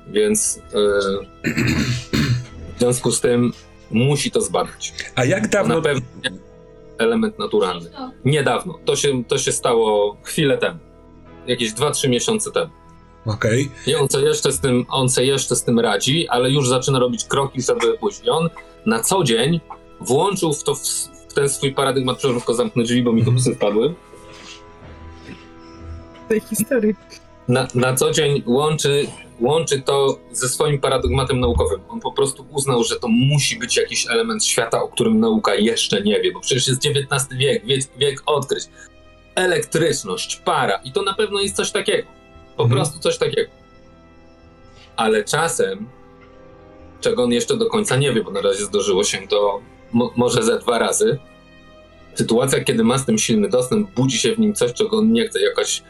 Więc 0.08 0.62
e, 0.74 2.20
w 2.76 2.80
związku 2.80 3.12
z 3.12 3.22
tym 3.22 3.52
musi 3.92 4.32
to 4.32 4.42
zbadać. 4.42 4.94
A 5.16 5.26
jak 5.26 5.48
dawno... 5.48 5.76
Na 5.76 5.82
pewno 5.82 6.06
element 6.98 7.40
naturalny. 7.40 7.90
Niedawno. 8.26 8.80
To 8.86 8.96
się, 8.96 9.24
to 9.24 9.38
się 9.38 9.52
stało 9.52 10.18
chwilę 10.24 10.58
temu. 10.58 10.80
Jakieś 11.48 11.74
2-3 11.74 12.10
miesiące 12.10 12.52
temu. 12.52 12.72
Okej. 13.26 13.72
I 13.88 13.96
on 13.96 14.08
co 14.08 14.20
jeszcze 14.20 14.52
z 14.52 14.60
tym, 14.60 14.86
on 14.90 15.10
co 15.10 15.22
jeszcze 15.22 15.56
z 15.56 15.64
tym 15.64 15.80
radzi, 15.80 16.28
ale 16.28 16.52
już 16.52 16.70
zaczyna 16.70 17.00
robić 17.00 17.26
kroki, 17.26 17.62
żeby 17.62 17.98
pójść. 17.98 18.22
I 18.24 18.30
on 18.30 18.50
na 18.86 19.04
co 19.04 19.24
dzień 19.24 19.60
włączył 20.02 20.54
w 20.54 20.64
to 20.64 20.76
w, 20.76 20.82
w 21.30 21.34
ten 21.34 21.50
swój 21.50 21.74
paradygmat, 21.74 22.18
przepraszam, 22.18 22.42
tylko 22.42 22.54
zamknę 22.54 22.84
drzwi, 22.84 23.04
bo 23.04 23.14
mi 23.14 23.26
to 23.26 23.32
psy 23.32 23.56
wpadły. 23.56 23.96
tej 26.30 26.40
historii. 26.40 26.96
Na, 27.48 27.68
na 27.76 27.94
co 27.96 28.12
dzień 28.12 28.44
łączy, 28.46 29.08
łączy 29.42 29.82
to 29.82 30.20
ze 30.32 30.50
swoim 30.50 30.80
paradygmatem 30.80 31.40
naukowym. 31.40 31.80
On 31.90 32.00
po 32.00 32.12
prostu 32.12 32.46
uznał, 32.52 32.84
że 32.84 32.96
to 33.00 33.08
musi 33.08 33.60
być 33.60 33.78
jakiś 33.78 34.08
element 34.08 34.46
świata, 34.46 34.84
o 34.84 34.88
którym 34.88 35.20
nauka 35.20 35.56
jeszcze 35.56 36.02
nie 36.02 36.22
wie, 36.22 36.32
bo 36.32 36.40
przecież 36.40 36.68
jest 36.68 36.82
XIX 36.86 37.38
wiek, 37.40 37.66
wiek, 37.66 37.80
wiek 37.98 38.24
odkryć. 38.26 38.64
Elektryczność, 39.36 40.36
para 40.36 40.76
i 40.84 40.92
to 40.92 41.02
na 41.02 41.14
pewno 41.14 41.40
jest 41.42 41.56
coś 41.56 41.72
takiego. 41.72 42.08
Po 42.58 42.64
Mhm. 42.64 42.82
prostu 42.82 43.00
coś 43.00 43.18
takiego. 43.18 43.52
Ale 44.96 45.24
czasem, 45.24 45.90
czego 47.02 47.24
on 47.24 47.32
jeszcze 47.32 47.58
do 47.58 47.66
końca 47.66 47.96
nie 47.96 48.14
wie, 48.14 48.24
bo 48.24 48.32
na 48.32 48.42
razie 48.42 48.66
zdarzyło 48.66 49.04
się 49.04 49.28
to 49.28 49.62
mo- 49.94 50.14
może 50.16 50.44
ze 50.44 50.60
dwa 50.60 50.80
razy, 50.80 51.20
sytuacja, 52.16 52.64
kiedy 52.64 52.84
ma 52.84 52.98
z 52.98 53.06
tym 53.06 53.18
silny 53.18 53.50
dostęp, 53.50 53.92
budzi 53.92 54.18
się 54.18 54.36
w 54.36 54.40
nim 54.40 54.54
coś, 54.54 54.74
czego 54.74 54.98
on 54.98 55.12
nie 55.12 55.28
chce, 55.28 55.42
jakaś 55.42 55.84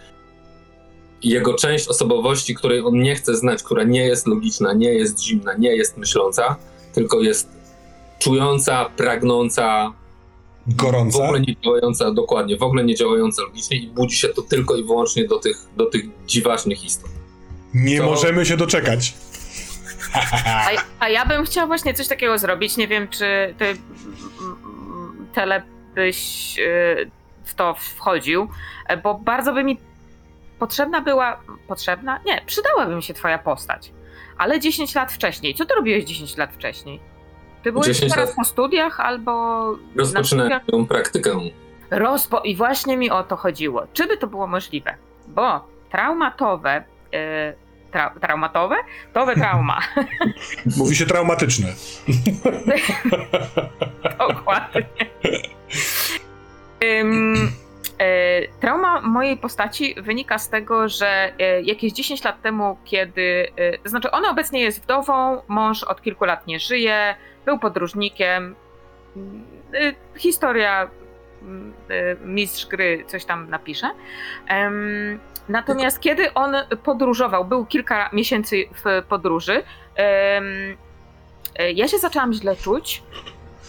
jego 1.23 1.53
część 1.53 1.87
osobowości, 1.87 2.55
której 2.55 2.81
on 2.81 2.99
nie 2.99 3.15
chce 3.15 3.35
znać, 3.35 3.63
która 3.63 3.83
nie 3.83 4.07
jest 4.07 4.27
logiczna, 4.27 4.73
nie 4.73 4.93
jest 4.93 5.23
zimna, 5.23 5.53
nie 5.53 5.75
jest 5.75 5.97
myśląca, 5.97 6.55
tylko 6.93 7.21
jest 7.21 7.49
czująca, 8.19 8.85
pragnąca, 8.97 9.93
w 10.67 10.75
Gorąca. 10.75 11.23
ogóle 11.23 11.39
nie 11.39 11.55
działająca 11.63 12.11
dokładnie, 12.11 12.57
w 12.57 12.63
ogóle 12.63 12.83
nie 12.83 12.95
działająca 12.95 13.41
logicznie 13.41 13.77
i 13.77 13.87
budzi 13.87 14.15
się 14.15 14.29
to 14.29 14.41
tylko 14.41 14.75
i 14.75 14.83
wyłącznie 14.83 15.27
do 15.27 15.39
tych, 15.39 15.57
do 15.77 15.85
tych 15.85 16.05
dziwacznych 16.25 16.83
istot. 16.85 17.09
Nie 17.73 17.97
To- 17.97 18.05
możemy 18.05 18.45
się 18.45 18.57
doczekać. 18.57 19.13
A, 20.45 20.69
a 20.99 21.09
ja 21.09 21.25
bym 21.25 21.45
chciała 21.45 21.67
właśnie 21.67 21.93
coś 21.93 22.07
takiego 22.07 22.37
zrobić. 22.37 22.77
Nie 22.77 22.87
wiem, 22.87 23.07
czy 23.07 23.25
ty, 23.59 23.65
Tele, 25.33 25.63
byś 25.95 26.55
y, 26.59 27.11
w 27.45 27.53
to 27.55 27.75
wchodził, 27.95 28.47
bo 29.03 29.13
bardzo 29.13 29.53
by 29.53 29.63
mi 29.63 29.77
potrzebna 30.63 31.01
była. 31.01 31.39
Potrzebna? 31.67 32.19
Nie, 32.25 32.41
przydałaby 32.45 32.95
mi 32.95 33.03
się 33.03 33.13
twoja 33.13 33.37
postać. 33.37 33.93
Ale 34.37 34.59
10 34.59 34.95
lat 34.95 35.11
wcześniej. 35.11 35.55
Co 35.55 35.65
ty 35.65 35.75
robiłeś 35.75 36.03
10 36.05 36.37
lat 36.37 36.53
wcześniej? 36.53 36.99
Ty 37.63 37.71
byłeś 37.71 37.87
10 37.87 38.13
teraz 38.13 38.29
lat. 38.29 38.35
po 38.35 38.43
studiach 38.43 38.99
albo. 38.99 39.75
studiach? 40.23 40.65
tą 40.71 40.85
praktykę. 40.85 41.31
Rozpo... 41.91 42.39
I 42.41 42.55
właśnie 42.55 42.97
mi 42.97 43.09
o 43.09 43.23
to 43.23 43.35
chodziło. 43.35 43.83
Czy 43.93 44.07
by 44.07 44.17
to 44.17 44.27
było 44.27 44.47
możliwe? 44.47 44.95
Bo 45.27 45.67
traumatowe. 45.91 46.83
e, 47.13 47.53
Tra... 47.91 48.09
Traumatowe? 48.21 48.75
Towe 49.13 49.35
trauma. 49.35 49.79
Mówi 50.77 50.95
się 50.95 51.05
traumatyczne. 51.05 51.67
Dokładnie. 54.19 54.85
Ym, 56.83 57.51
trauma 58.59 59.01
mojej 59.01 59.37
postaci 59.37 59.95
wynika 60.01 60.37
z 60.37 60.49
tego, 60.49 60.89
że 60.89 61.33
e, 61.39 61.61
jakieś 61.61 61.93
10 61.93 62.23
lat 62.23 62.41
temu, 62.41 62.77
kiedy. 62.85 63.47
E, 63.55 63.77
to 63.77 63.89
znaczy, 63.89 64.11
ona 64.11 64.29
obecnie 64.29 64.61
jest 64.61 64.83
wdową, 64.83 65.41
mąż 65.47 65.83
od 65.83 66.01
kilku 66.01 66.25
lat 66.25 66.47
nie 66.47 66.59
żyje, 66.59 67.15
był 67.45 67.59
podróżnikiem. 67.59 68.55
E, 69.73 69.93
historia. 70.19 70.89
e, 71.89 72.15
Mistrz 72.25 72.65
gry 72.65 73.03
coś 73.07 73.25
tam 73.25 73.49
napisze. 73.49 73.89
Natomiast 75.49 75.99
kiedy 75.99 76.33
on 76.33 76.55
podróżował, 76.83 77.45
był 77.45 77.65
kilka 77.65 78.09
miesięcy 78.13 78.65
w 78.83 79.03
podróży, 79.09 79.63
e, 79.97 80.41
ja 81.73 81.87
się 81.87 81.97
zaczęłam 81.97 82.33
źle 82.33 82.55
czuć. 82.55 83.03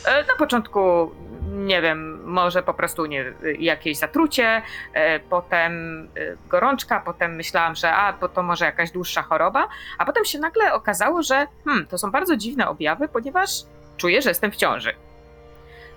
E, 0.06 0.24
Na 0.24 0.36
początku, 0.38 1.10
nie 1.48 1.82
wiem, 1.82 2.24
może 2.24 2.62
po 2.62 2.74
prostu 2.74 3.06
nie, 3.06 3.32
jakieś 3.58 3.98
zatrucie, 3.98 4.62
e, 4.94 5.20
potem 5.20 6.02
e, 6.16 6.36
gorączka, 6.48 7.00
potem 7.00 7.34
myślałam, 7.34 7.74
że 7.74 7.92
a, 7.92 8.12
bo 8.12 8.28
to 8.28 8.42
może 8.42 8.64
jakaś 8.64 8.90
dłuższa 8.90 9.22
choroba, 9.22 9.68
a 9.98 10.04
potem 10.04 10.24
się 10.24 10.38
nagle 10.38 10.72
okazało, 10.72 11.22
że 11.22 11.46
hmm, 11.64 11.86
to 11.86 11.98
są 11.98 12.10
bardzo 12.10 12.36
dziwne 12.36 12.68
objawy, 12.68 13.08
ponieważ 13.08 13.50
czuję, 13.96 14.22
że 14.22 14.30
jestem 14.30 14.50
w 14.52 14.56
ciąży. 14.56 14.94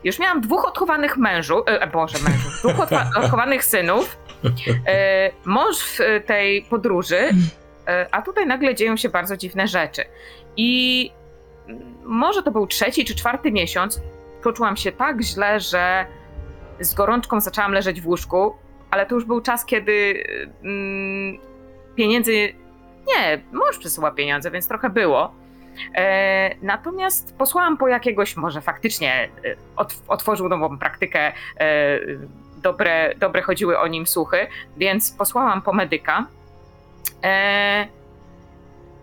Już 0.04 0.20
miałam 0.20 0.42
dwóch 0.42 0.66
odchowanych 0.68 1.18
mężów, 1.18 1.62
e, 1.66 1.88
boże 1.88 2.18
mężów, 2.24 2.54
dwóch 2.60 2.88
odchowanych 3.24 3.66
synów, 3.66 4.18
e, 4.88 5.32
mąż 5.46 5.78
w 5.80 6.00
tej 6.26 6.62
podróży, 6.62 7.30
e, 7.88 8.08
a 8.12 8.22
tutaj 8.22 8.48
nagle 8.48 8.76
dzieją 8.76 8.98
się 8.98 9.10
bardzo 9.10 9.38
dziwne 9.38 9.68
rzeczy. 9.68 10.04
I 10.58 11.12
może 12.04 12.44
to 12.44 12.52
był 12.52 12.68
trzeci 12.68 13.06
czy 13.06 13.16
czwarty 13.16 13.52
miesiąc, 13.52 14.02
poczułam 14.44 14.78
się 14.78 14.92
tak 14.92 15.22
źle, 15.22 15.60
że 15.60 16.06
z 16.80 16.94
gorączką 16.94 17.42
zaczęłam 17.42 17.72
leżeć 17.72 18.02
w 18.02 18.08
łóżku, 18.08 18.56
ale 18.92 19.06
to 19.06 19.16
już 19.16 19.26
był 19.26 19.42
czas, 19.42 19.66
kiedy 19.66 20.24
mm, 20.64 21.38
pieniędzy. 21.96 22.54
Nie, 23.08 23.42
mąż 23.52 23.78
przesyła 23.78 24.12
pieniądze, 24.12 24.52
więc 24.52 24.68
trochę 24.68 24.90
było. 24.90 25.32
E, 25.96 26.56
natomiast 26.62 27.38
posłałam 27.38 27.78
po 27.78 27.88
jakiegoś, 27.88 28.36
może 28.38 28.62
faktycznie 28.62 29.30
e, 29.46 29.56
ot, 29.76 29.96
otworzył 30.08 30.50
nową 30.50 30.78
praktykę, 30.78 31.34
e, 31.60 32.00
dobre, 32.58 33.16
dobre 33.16 33.42
chodziły 33.42 33.80
o 33.80 33.88
nim 33.88 34.08
słuchy, 34.08 34.48
więc 34.78 35.12
posłałam 35.12 35.62
po 35.62 35.74
medyka. 35.74 36.28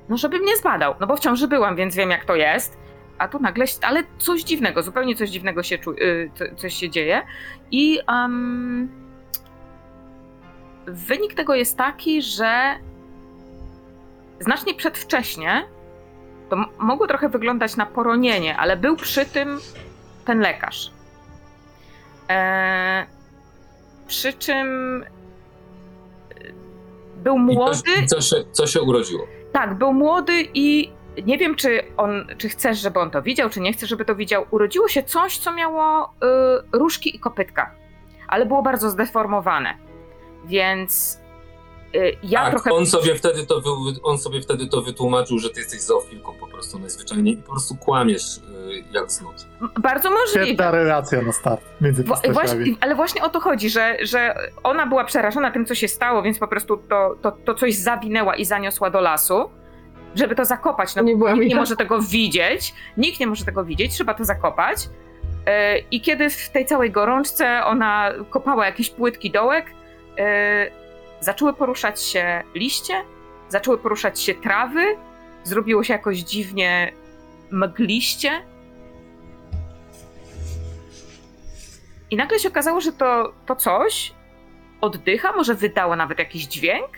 No, 0.08 0.16
żeby 0.16 0.38
mnie 0.38 0.56
zbadał, 0.56 0.94
no 1.00 1.06
bo 1.06 1.16
w 1.16 1.20
ciąży 1.20 1.48
byłam, 1.48 1.76
więc 1.76 1.96
wiem 1.96 2.10
jak 2.10 2.24
to 2.24 2.36
jest. 2.36 2.78
A 3.18 3.28
tu 3.28 3.38
nagle, 3.38 3.64
ale 3.82 4.02
coś 4.18 4.42
dziwnego, 4.42 4.82
zupełnie 4.82 5.16
coś 5.16 5.30
dziwnego 5.30 5.62
się 5.62 5.78
czu, 5.78 5.90
y, 5.92 6.30
co, 6.34 6.44
coś 6.56 6.74
się 6.74 6.90
dzieje. 6.90 7.22
I 7.70 8.00
um, 8.08 8.88
wynik 10.86 11.34
tego 11.34 11.54
jest 11.54 11.76
taki, 11.76 12.22
że 12.22 12.74
znacznie 14.40 14.74
przedwcześnie 14.74 15.64
to 16.50 16.56
mogło 16.78 17.06
trochę 17.06 17.28
wyglądać 17.28 17.76
na 17.76 17.86
poronienie, 17.86 18.56
ale 18.56 18.76
był 18.76 18.96
przy 18.96 19.26
tym 19.26 19.60
ten 20.24 20.40
lekarz. 20.40 20.90
E, 22.30 23.06
przy 24.06 24.32
czym 24.32 25.02
y, 25.02 25.06
był 27.16 27.36
I 27.36 27.40
młody. 27.40 27.82
co, 28.06 28.16
co, 28.16 28.20
się, 28.20 28.36
co 28.52 28.66
się 28.66 28.82
urodziło? 28.82 29.26
Tak, 29.54 29.74
był 29.74 29.92
młody 29.92 30.32
i 30.54 30.92
nie 31.26 31.38
wiem, 31.38 31.54
czy 31.54 31.82
on, 31.96 32.26
czy 32.38 32.48
chcesz, 32.48 32.78
żeby 32.78 33.00
on 33.00 33.10
to 33.10 33.22
widział, 33.22 33.50
czy 33.50 33.60
nie 33.60 33.72
chcesz, 33.72 33.88
żeby 33.88 34.04
to 34.04 34.14
widział. 34.14 34.46
Urodziło 34.50 34.88
się 34.88 35.02
coś, 35.02 35.38
co 35.38 35.52
miało 35.52 36.04
y, 36.72 36.78
różki 36.78 37.16
i 37.16 37.18
kopytka, 37.18 37.70
ale 38.28 38.46
było 38.46 38.62
bardzo 38.62 38.90
zdeformowane. 38.90 39.74
Więc 40.44 41.20
ja 42.22 42.40
tak, 42.40 42.50
trochę. 42.50 42.72
on, 42.72 42.86
sobie 42.86 43.14
wtedy 43.14 43.46
to 43.46 43.60
wy, 43.60 43.70
on 44.02 44.18
sobie 44.18 44.42
wtedy 44.42 44.66
to 44.66 44.82
wytłumaczył, 44.82 45.38
że 45.38 45.50
ty 45.50 45.60
jesteś 45.60 45.80
zoofilką 45.80 46.32
po 46.40 46.46
prostu 46.46 46.78
najzwyczajniej 46.78 47.34
i 47.34 47.36
po 47.36 47.52
prostu 47.52 47.76
kłamiesz 47.76 48.36
y, 48.36 48.40
jak 48.92 49.10
znud. 49.10 49.46
Bardzo 49.82 50.10
możliwe. 50.10 50.46
Świetna 50.46 50.70
relacja 50.70 51.22
na 51.22 51.32
start 51.32 51.62
między 51.80 52.04
postaciami. 52.04 52.76
Ale 52.80 52.94
właśnie 52.94 53.22
o 53.22 53.28
to 53.28 53.40
chodzi, 53.40 53.70
że, 53.70 53.96
że 54.02 54.34
ona 54.62 54.86
była 54.86 55.04
przerażona 55.04 55.50
tym, 55.50 55.66
co 55.66 55.74
się 55.74 55.88
stało, 55.88 56.22
więc 56.22 56.38
po 56.38 56.48
prostu 56.48 56.76
to, 56.76 57.16
to, 57.22 57.32
to 57.32 57.54
coś 57.54 57.74
zawinęła 57.74 58.36
i 58.36 58.44
zaniosła 58.44 58.90
do 58.90 59.00
lasu, 59.00 59.50
żeby 60.14 60.34
to 60.34 60.44
zakopać. 60.44 60.94
No, 60.94 61.02
Nie 61.02 61.14
nikt 61.14 61.36
nie 61.36 61.48
ja. 61.48 61.56
może 61.56 61.76
tego 61.76 62.02
widzieć, 62.02 62.74
nikt 62.96 63.20
nie 63.20 63.26
może 63.26 63.44
tego 63.44 63.64
widzieć, 63.64 63.92
trzeba 63.92 64.14
to 64.14 64.24
zakopać. 64.24 64.88
E, 65.46 65.78
I 65.78 66.00
kiedy 66.00 66.30
w 66.30 66.50
tej 66.50 66.66
całej 66.66 66.90
gorączce 66.90 67.64
ona 67.64 68.12
kopała 68.30 68.66
jakiś 68.66 68.90
płytki 68.90 69.30
dołek, 69.30 69.66
e, 70.18 70.83
zaczęły 71.24 71.54
poruszać 71.54 72.02
się 72.02 72.42
liście, 72.54 73.04
zaczęły 73.48 73.78
poruszać 73.78 74.20
się 74.20 74.34
trawy, 74.34 74.96
zrobiło 75.44 75.84
się 75.84 75.92
jakoś 75.92 76.18
dziwnie 76.18 76.92
mgliście. 77.50 78.30
I 82.10 82.16
nagle 82.16 82.38
się 82.38 82.48
okazało, 82.48 82.80
że 82.80 82.92
to, 82.92 83.32
to 83.46 83.56
coś 83.56 84.14
oddycha, 84.80 85.32
może 85.32 85.54
wydało 85.54 85.96
nawet 85.96 86.18
jakiś 86.18 86.46
dźwięk. 86.46 86.88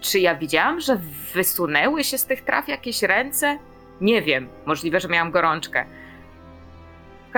Czy 0.00 0.18
ja 0.18 0.34
widziałam, 0.34 0.80
że 0.80 1.00
wysunęły 1.34 2.04
się 2.04 2.18
z 2.18 2.24
tych 2.24 2.44
traw 2.44 2.68
jakieś 2.68 3.02
ręce? 3.02 3.58
Nie 4.00 4.22
wiem, 4.22 4.48
możliwe, 4.66 5.00
że 5.00 5.08
miałam 5.08 5.30
gorączkę. 5.30 5.86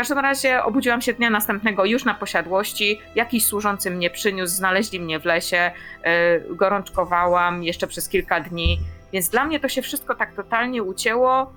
Każdym 0.01 0.19
razie 0.19 0.65
obudziłam 0.65 1.01
się 1.01 1.13
dnia 1.13 1.31
następnego 1.31 1.85
już 1.85 2.05
na 2.05 2.15
posiadłości. 2.15 3.01
Jakiś 3.15 3.47
służący 3.47 3.91
mnie 3.91 4.11
przyniósł, 4.11 4.55
znaleźli 4.55 5.01
mnie 5.01 5.21
w 5.21 5.25
lesie, 5.25 5.71
yy, 6.49 6.57
gorączkowałam 6.57 7.65
jeszcze 7.65 7.87
przez 7.87 8.09
kilka 8.09 8.41
dni, 8.41 8.81
więc 9.13 9.29
dla 9.29 9.45
mnie 9.45 9.61
to 9.61 9.69
się 9.69 9.83
wszystko 9.83 10.15
tak 10.15 10.35
totalnie 10.35 10.83
ucięło. 10.83 11.53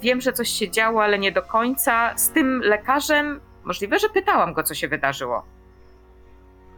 Wiem, 0.00 0.20
że 0.20 0.32
coś 0.32 0.48
się 0.48 0.70
działo, 0.70 1.02
ale 1.02 1.18
nie 1.18 1.32
do 1.32 1.42
końca. 1.42 2.16
Z 2.16 2.30
tym 2.30 2.60
lekarzem 2.60 3.40
możliwe, 3.64 3.98
że 3.98 4.08
pytałam 4.08 4.52
go, 4.52 4.62
co 4.62 4.74
się 4.74 4.88
wydarzyło. 4.88 5.42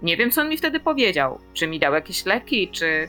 Nie 0.03 0.17
wiem, 0.17 0.31
co 0.31 0.41
on 0.41 0.49
mi 0.49 0.57
wtedy 0.57 0.81
powiedział. 0.81 1.39
Czy 1.55 1.67
mi 1.67 1.79
dał 1.79 1.95
jakieś 1.95 2.27
leki, 2.27 2.69
czy 2.69 3.09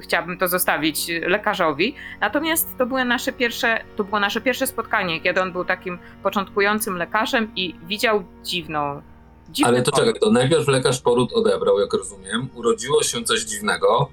chciałabym 0.00 0.38
to 0.38 0.48
zostawić 0.48 1.06
lekarzowi. 1.26 1.94
Natomiast 2.20 2.78
to 2.78 2.86
były 2.86 3.04
nasze 3.04 3.32
pierwsze, 3.32 3.84
to 3.96 4.04
było 4.04 4.20
nasze 4.20 4.40
pierwsze 4.40 4.66
spotkanie, 4.66 5.20
kiedy 5.20 5.42
on 5.42 5.52
był 5.52 5.64
takim 5.64 5.98
początkującym 6.22 6.96
lekarzem 6.96 7.52
i 7.56 7.74
widział 7.82 8.24
dziwną. 8.42 9.02
dziwny 9.48 9.68
Ale 9.72 9.82
to 9.82 9.92
poród. 9.92 10.06
czekaj, 10.06 10.20
to 10.20 10.30
najpierw 10.30 10.68
lekarz 10.68 11.00
poród 11.00 11.32
odebrał, 11.32 11.80
jak 11.80 11.92
rozumiem, 11.92 12.48
urodziło 12.54 13.02
się 13.02 13.24
coś 13.24 13.40
dziwnego, 13.40 14.10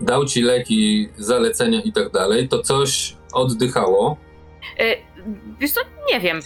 dał 0.00 0.24
ci 0.24 0.42
leki, 0.42 1.08
zalecenia 1.16 1.80
i 1.80 1.92
tak 1.92 2.12
dalej, 2.12 2.48
to 2.48 2.62
coś 2.62 3.16
oddychało. 3.32 4.16
Y, 4.80 4.96
Wiesz 5.58 5.72
co, 5.72 5.80
nie 6.12 6.20
wiem. 6.20 6.40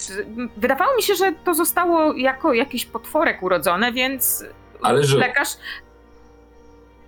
Wydawało 0.56 0.96
mi 0.96 1.02
się, 1.02 1.14
że 1.14 1.32
to 1.44 1.54
zostało 1.54 2.12
jako 2.14 2.52
jakiś 2.52 2.86
potworek 2.86 3.42
urodzone, 3.42 3.92
więc 3.92 4.44
Ale 4.82 5.02
lekarz. 5.16 5.48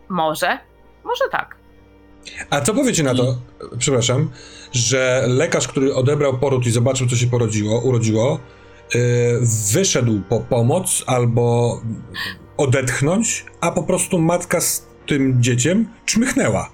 Może, 0.09 0.59
może 1.05 1.24
tak. 1.31 1.57
A 2.51 2.61
co 2.61 2.74
powiecie 2.74 3.03
na 3.03 3.15
to, 3.15 3.39
przepraszam, 3.79 4.31
że 4.73 5.24
lekarz, 5.29 5.69
który 5.69 5.95
odebrał 5.95 6.39
poród 6.39 6.66
i 6.66 6.70
zobaczył, 6.70 7.09
co 7.09 7.16
się 7.16 7.27
porodziło, 7.27 7.81
urodziło, 7.81 8.41
yy, 8.95 9.01
wyszedł 9.73 10.20
po 10.29 10.41
pomoc 10.41 11.05
albo 11.07 11.81
odetchnąć, 12.57 13.45
a 13.61 13.70
po 13.70 13.83
prostu 13.83 14.19
matka 14.19 14.61
z 14.61 14.87
tym 15.07 15.43
dzieciem 15.43 15.89
czmychnęła. 16.05 16.70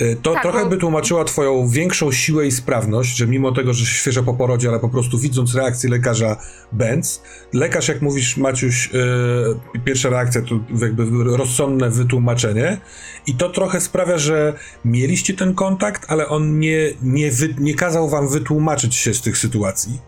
Yy, 0.00 0.16
To 0.22 0.32
Tak, 0.32 0.42
trochę 0.42 0.60
bo- 0.64 0.70
by 0.70 0.76
tłumaczyła 0.76 1.24
twoją 1.24 1.68
większą 1.68 2.12
siłę 2.12 2.46
i 2.46 2.52
sprawność, 2.52 3.16
że 3.16 3.26
mimo 3.26 3.52
tego, 3.52 3.74
że 3.74 3.86
świeżo 3.86 4.22
po 4.22 4.34
porodzie, 4.34 4.68
ale 4.68 4.78
po 4.80 4.88
prostu 4.88 5.18
widząc 5.18 5.54
reakcję 5.54 5.90
lekarza 5.90 6.36
Benz, 6.72 7.22
lekarz, 7.52 7.88
jak 7.88 8.02
mówisz 8.02 8.36
Maciuś, 8.36 8.90
yy, 8.92 9.80
pierwsza 9.84 10.10
reakcja 10.10 10.42
to 10.42 10.54
jakby 10.84 11.04
rozsądne 11.36 11.90
wytłumaczenie 11.90 12.78
i 13.26 13.34
to 13.34 13.48
trochę 13.48 13.80
sprawia, 13.80 14.18
że 14.18 14.54
mieliście 14.84 15.34
ten 15.34 15.54
kontakt, 15.54 16.06
ale 16.08 16.28
on 16.28 16.58
nie, 16.58 16.78
nie, 17.02 17.30
wy, 17.30 17.54
nie 17.58 17.74
kazał 17.74 18.08
wam 18.08 18.28
wytłumaczyć 18.28 18.94
się 18.94 19.14
z 19.14 19.22
tych 19.22 19.38
sytuacji. 19.38 19.98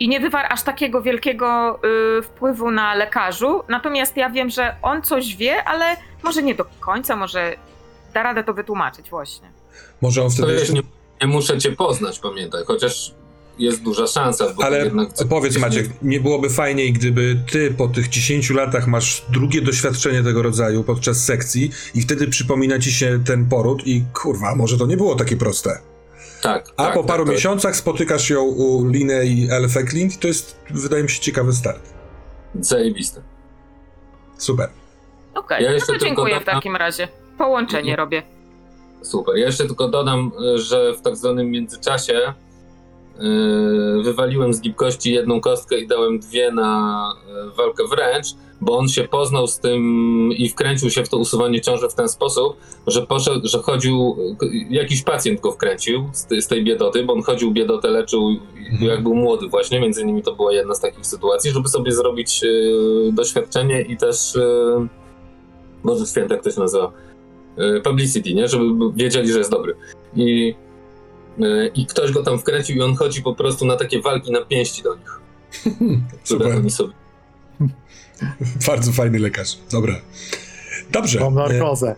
I 0.00 0.08
nie 0.08 0.20
wywarł 0.20 0.48
aż 0.50 0.62
takiego 0.62 1.02
wielkiego 1.02 1.78
y, 2.18 2.22
wpływu 2.22 2.70
na 2.70 2.94
lekarzu. 2.94 3.62
Natomiast 3.68 4.16
ja 4.16 4.30
wiem, 4.30 4.50
że 4.50 4.76
on 4.82 5.02
coś 5.02 5.36
wie, 5.36 5.64
ale 5.64 5.96
może 6.22 6.42
nie 6.42 6.54
do 6.54 6.64
końca, 6.80 7.16
może 7.16 7.54
da 8.14 8.22
radę 8.22 8.44
to 8.44 8.54
wytłumaczyć 8.54 9.10
właśnie. 9.10 9.52
Może 10.00 10.22
on 10.22 10.30
wtedy 10.30 10.52
jeszcze... 10.52 10.72
nie, 10.72 10.82
nie 11.20 11.26
muszę 11.26 11.58
cię 11.58 11.72
poznać, 11.72 12.18
pamiętaj, 12.18 12.64
chociaż 12.66 13.14
jest 13.58 13.82
duża 13.82 14.06
szansa, 14.06 14.44
bo 14.56 14.64
Ale 14.64 14.84
jednak... 14.84 15.08
powiedz 15.30 15.58
Maciek, 15.58 15.86
nie 16.02 16.20
byłoby 16.20 16.50
fajniej, 16.50 16.92
gdyby 16.92 17.36
ty 17.50 17.74
po 17.78 17.88
tych 17.88 18.08
10 18.08 18.50
latach 18.50 18.86
masz 18.86 19.24
drugie 19.28 19.62
doświadczenie 19.62 20.22
tego 20.22 20.42
rodzaju 20.42 20.84
podczas 20.84 21.24
sekcji 21.24 21.70
i 21.94 22.02
wtedy 22.02 22.28
przypomina 22.28 22.78
ci 22.78 22.92
się 22.92 23.24
ten 23.24 23.48
poród 23.48 23.86
i 23.86 24.04
kurwa, 24.12 24.54
może 24.54 24.78
to 24.78 24.86
nie 24.86 24.96
było 24.96 25.14
takie 25.16 25.36
proste. 25.36 25.78
Tak, 26.42 26.68
A 26.76 26.84
tak, 26.84 26.94
po 26.94 27.04
paru 27.04 27.24
tak, 27.24 27.34
miesiącach 27.34 27.76
spotykasz 27.76 28.30
ją 28.30 28.42
u 28.42 28.88
Linę 28.88 29.26
i 29.26 29.48
Elfę 29.50 29.84
Clint 29.84 30.14
i 30.14 30.18
to 30.18 30.28
jest, 30.28 30.56
wydaje 30.70 31.02
mi 31.02 31.10
się, 31.10 31.20
ciekawy 31.20 31.52
start. 31.52 31.92
Zajebiste. 32.60 33.22
Super. 34.38 34.68
Okej, 35.34 35.64
Ja 35.64 35.70
no 35.72 35.86
to 35.86 35.98
dziękuję 35.98 36.34
w 36.36 36.38
dodam- 36.38 36.54
takim 36.54 36.76
razie. 36.76 37.08
Połączenie 37.46 37.90
Mhm. 37.90 37.96
robię. 37.98 38.22
Super. 39.02 39.36
Ja 39.36 39.46
jeszcze 39.46 39.64
tylko 39.66 39.88
dodam, 39.88 40.30
że 40.54 40.94
w 40.94 41.00
tak 41.02 41.16
zwanym 41.16 41.50
międzyczasie 41.50 42.32
y, 43.98 44.02
wywaliłem 44.02 44.54
z 44.54 44.60
gibkości 44.60 45.12
jedną 45.12 45.40
kostkę 45.40 45.78
i 45.78 45.86
dałem 45.88 46.18
dwie 46.18 46.52
na 46.52 47.12
y, 47.52 47.56
walkę 47.56 47.84
wręcz, 47.90 48.26
bo 48.60 48.78
on 48.78 48.88
się 48.88 49.04
poznał 49.04 49.46
z 49.46 49.58
tym 49.58 49.82
i 50.36 50.48
wkręcił 50.48 50.90
się 50.90 51.04
w 51.04 51.08
to 51.08 51.16
usuwanie 51.16 51.60
ciąży 51.60 51.88
w 51.88 51.94
ten 51.94 52.08
sposób, 52.08 52.56
że 52.86 53.06
poszedł, 53.06 53.40
że 53.48 53.58
chodził, 53.58 54.16
jakiś 54.70 55.02
pacjent 55.02 55.40
go 55.40 55.52
wkręcił 55.52 56.08
z, 56.12 56.26
tej- 56.26 56.42
z 56.42 56.48
tej 56.48 56.64
biedoty, 56.64 57.04
bo 57.04 57.12
on 57.12 57.22
chodził 57.22 57.50
biedotę, 57.50 57.90
leczył 57.90 58.28
Mhm. 58.70 58.90
jak 58.90 59.02
był 59.02 59.14
młody 59.14 59.48
właśnie, 59.48 59.80
między 59.80 60.02
innymi 60.02 60.22
to 60.22 60.34
była 60.34 60.52
jedna 60.52 60.74
z 60.74 60.80
takich 60.80 61.06
sytuacji, 61.06 61.50
żeby 61.50 61.68
sobie 61.68 61.92
zrobić 61.92 62.40
y, 62.44 63.10
doświadczenie 63.12 63.82
i 63.82 63.96
też 63.96 64.36
y, 64.36 64.42
Boże 65.84 66.06
Święte, 66.06 66.34
jak 66.34 66.44
to 66.44 66.50
się 66.50 66.60
nazywa? 66.60 66.92
Y, 67.58 67.80
publicity, 67.80 68.34
nie? 68.34 68.48
Żeby 68.48 68.64
wiedzieli, 68.96 69.32
że 69.32 69.38
jest 69.38 69.50
dobry. 69.50 69.74
I, 70.14 70.54
y, 71.40 71.70
I 71.74 71.86
ktoś 71.86 72.12
go 72.12 72.22
tam 72.22 72.38
wkręcił 72.38 72.76
i 72.76 72.80
on 72.80 72.94
chodzi 72.96 73.22
po 73.22 73.34
prostu 73.34 73.66
na 73.66 73.76
takie 73.76 74.00
walki 74.00 74.32
na 74.32 74.40
pięści 74.40 74.82
do 74.82 74.94
nich. 74.96 75.20
Super. 76.24 76.56
oni 76.56 76.70
sobie... 76.70 76.92
Bardzo 78.68 78.92
fajny 78.92 79.18
lekarz. 79.18 79.58
Dobra. 79.72 79.94
Dobrze. 80.90 81.20
Mam 81.20 81.38
E, 81.38 81.48
narkozę. 81.48 81.96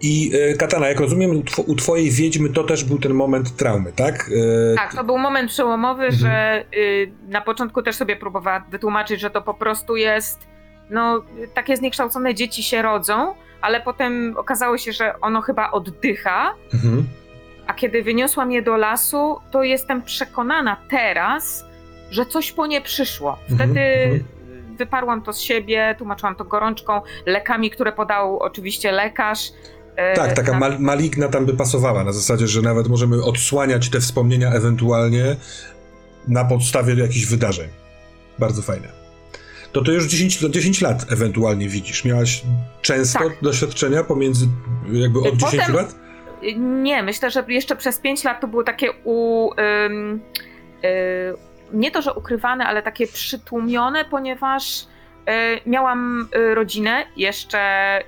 I 0.00 0.32
e, 0.34 0.54
Katana, 0.54 0.88
jak 0.88 1.00
rozumiem, 1.00 1.30
u 1.30 1.40
tw- 1.42 1.64
u 1.66 1.74
twojej 1.76 2.10
wiedźmy 2.10 2.48
to 2.48 2.64
też 2.64 2.84
był 2.84 2.98
ten 2.98 3.14
moment 3.14 3.56
traumy, 3.56 3.92
tak? 3.92 4.30
E, 4.72 4.74
Tak, 4.74 4.94
to 4.94 5.04
był 5.04 5.18
moment 5.18 5.50
przełomowy, 5.50 6.04
Mhm. 6.04 6.20
że 6.20 6.64
y, 6.78 7.12
na 7.28 7.40
początku 7.40 7.82
też 7.82 7.96
sobie 7.96 8.16
próbowałam 8.16 8.62
wytłumaczyć, 8.70 9.20
że 9.20 9.30
to 9.30 9.42
po 9.42 9.54
prostu 9.54 9.96
jest, 9.96 10.38
no, 10.90 11.22
takie 11.54 11.76
zniekształcone 11.76 12.34
dzieci 12.34 12.62
się 12.62 12.82
rodzą, 12.82 13.34
ale 13.60 13.80
potem 13.80 14.34
okazało 14.36 14.78
się, 14.78 14.92
że 14.92 15.20
ono 15.20 15.40
chyba 15.42 15.70
oddycha, 15.70 16.54
Mhm. 16.74 17.06
a 17.66 17.74
kiedy 17.74 18.02
wyniosłam 18.02 18.52
je 18.52 18.62
do 18.62 18.76
lasu, 18.76 19.40
to 19.50 19.62
jestem 19.62 20.02
przekonana 20.02 20.76
teraz, 20.90 21.64
że 22.10 22.26
coś 22.26 22.52
po 22.52 22.66
nie 22.66 22.80
przyszło. 22.80 23.38
Wtedy 23.54 23.80
Mhm, 23.80 24.24
wyparłam 24.78 25.22
to 25.22 25.32
z 25.32 25.40
siebie, 25.40 25.94
tłumaczyłam 25.98 26.36
to 26.36 26.44
gorączką, 26.44 27.00
lekami, 27.26 27.70
które 27.70 27.92
podał 27.92 28.38
oczywiście 28.38 28.92
lekarz. 28.92 29.48
E, 29.96 30.14
Tak, 30.16 30.32
taka 30.32 30.52
na- 30.52 30.58
mal, 30.58 30.76
maligna 30.80 31.28
tam 31.28 31.46
by 31.46 31.54
pasowała, 31.54 32.04
na 32.04 32.12
zasadzie, 32.12 32.46
że 32.46 32.62
nawet 32.62 32.88
możemy 32.88 33.24
odsłaniać 33.24 33.90
te 33.90 34.00
wspomnienia 34.00 34.50
ewentualnie 34.52 35.36
na 36.28 36.44
podstawie 36.44 36.94
jakichś 36.94 37.26
wydarzeń. 37.26 37.68
Bardzo 38.38 38.62
fajne. 38.62 39.05
To 39.76 39.82
to 39.82 39.92
już 39.92 40.04
10, 40.06 40.42
lo- 40.42 40.48
10 40.48 40.80
lat 40.80 41.12
ewentualnie 41.12 41.68
widzisz. 41.68 42.04
Miałaś 42.04 42.42
często 42.82 43.18
Tak. 43.18 43.42
doświadczenia 43.42 44.04
pomiędzy 44.04 44.46
jakby 44.92 45.18
od 45.18 45.24
Potem- 45.24 45.38
10 45.38 45.68
lat? 45.68 45.94
Nie, 46.56 47.02
myślę, 47.02 47.30
że 47.30 47.44
jeszcze 47.48 47.76
przez 47.76 47.98
5 47.98 48.24
lat 48.24 48.40
to 48.40 48.48
było 48.48 48.62
takie 48.64 48.88
u. 49.04 49.50
Ym, 49.86 50.20
y, 50.84 50.88
nie 51.72 51.90
to, 51.90 52.02
że 52.02 52.14
ukrywane, 52.14 52.64
ale 52.66 52.82
takie 52.82 53.06
przytłumione, 53.06 54.04
ponieważ 54.04 54.82
y, 54.82 55.70
miałam 55.70 56.28
y, 56.36 56.54
rodzinę, 56.54 57.06
jeszcze, 57.16 57.60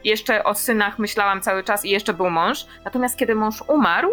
jeszcze 0.04 0.44
o 0.44 0.54
synach 0.54 0.98
myślałam 0.98 1.40
cały 1.40 1.64
czas 1.64 1.84
i 1.84 1.90
jeszcze 1.90 2.14
był 2.14 2.30
mąż. 2.30 2.66
Natomiast 2.84 3.16
kiedy 3.18 3.34
mąż 3.34 3.62
umarł, 3.68 4.10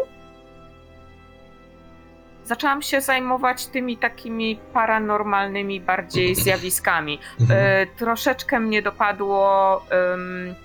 zaczęłam 2.45 2.81
się 2.81 3.01
zajmować 3.01 3.67
tymi 3.67 3.97
takimi 3.97 4.59
paranormalnymi 4.73 5.81
bardziej 5.81 6.35
zjawiskami. 6.35 7.19
Mhm. 7.41 7.59
E, 7.63 7.85
troszeczkę 7.97 8.59
mnie 8.59 8.81
dopadło 8.81 9.81
em, 9.89 10.55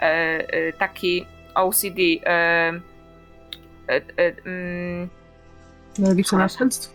e, 0.00 0.04
e, 0.52 0.72
taki 0.72 1.26
OCD. 1.54 1.98
E, 2.26 2.28
e, 3.88 3.96
e, 3.96 4.02
mm, 4.46 5.08
Nerwicze 5.98 6.36
następstwo. 6.36 6.94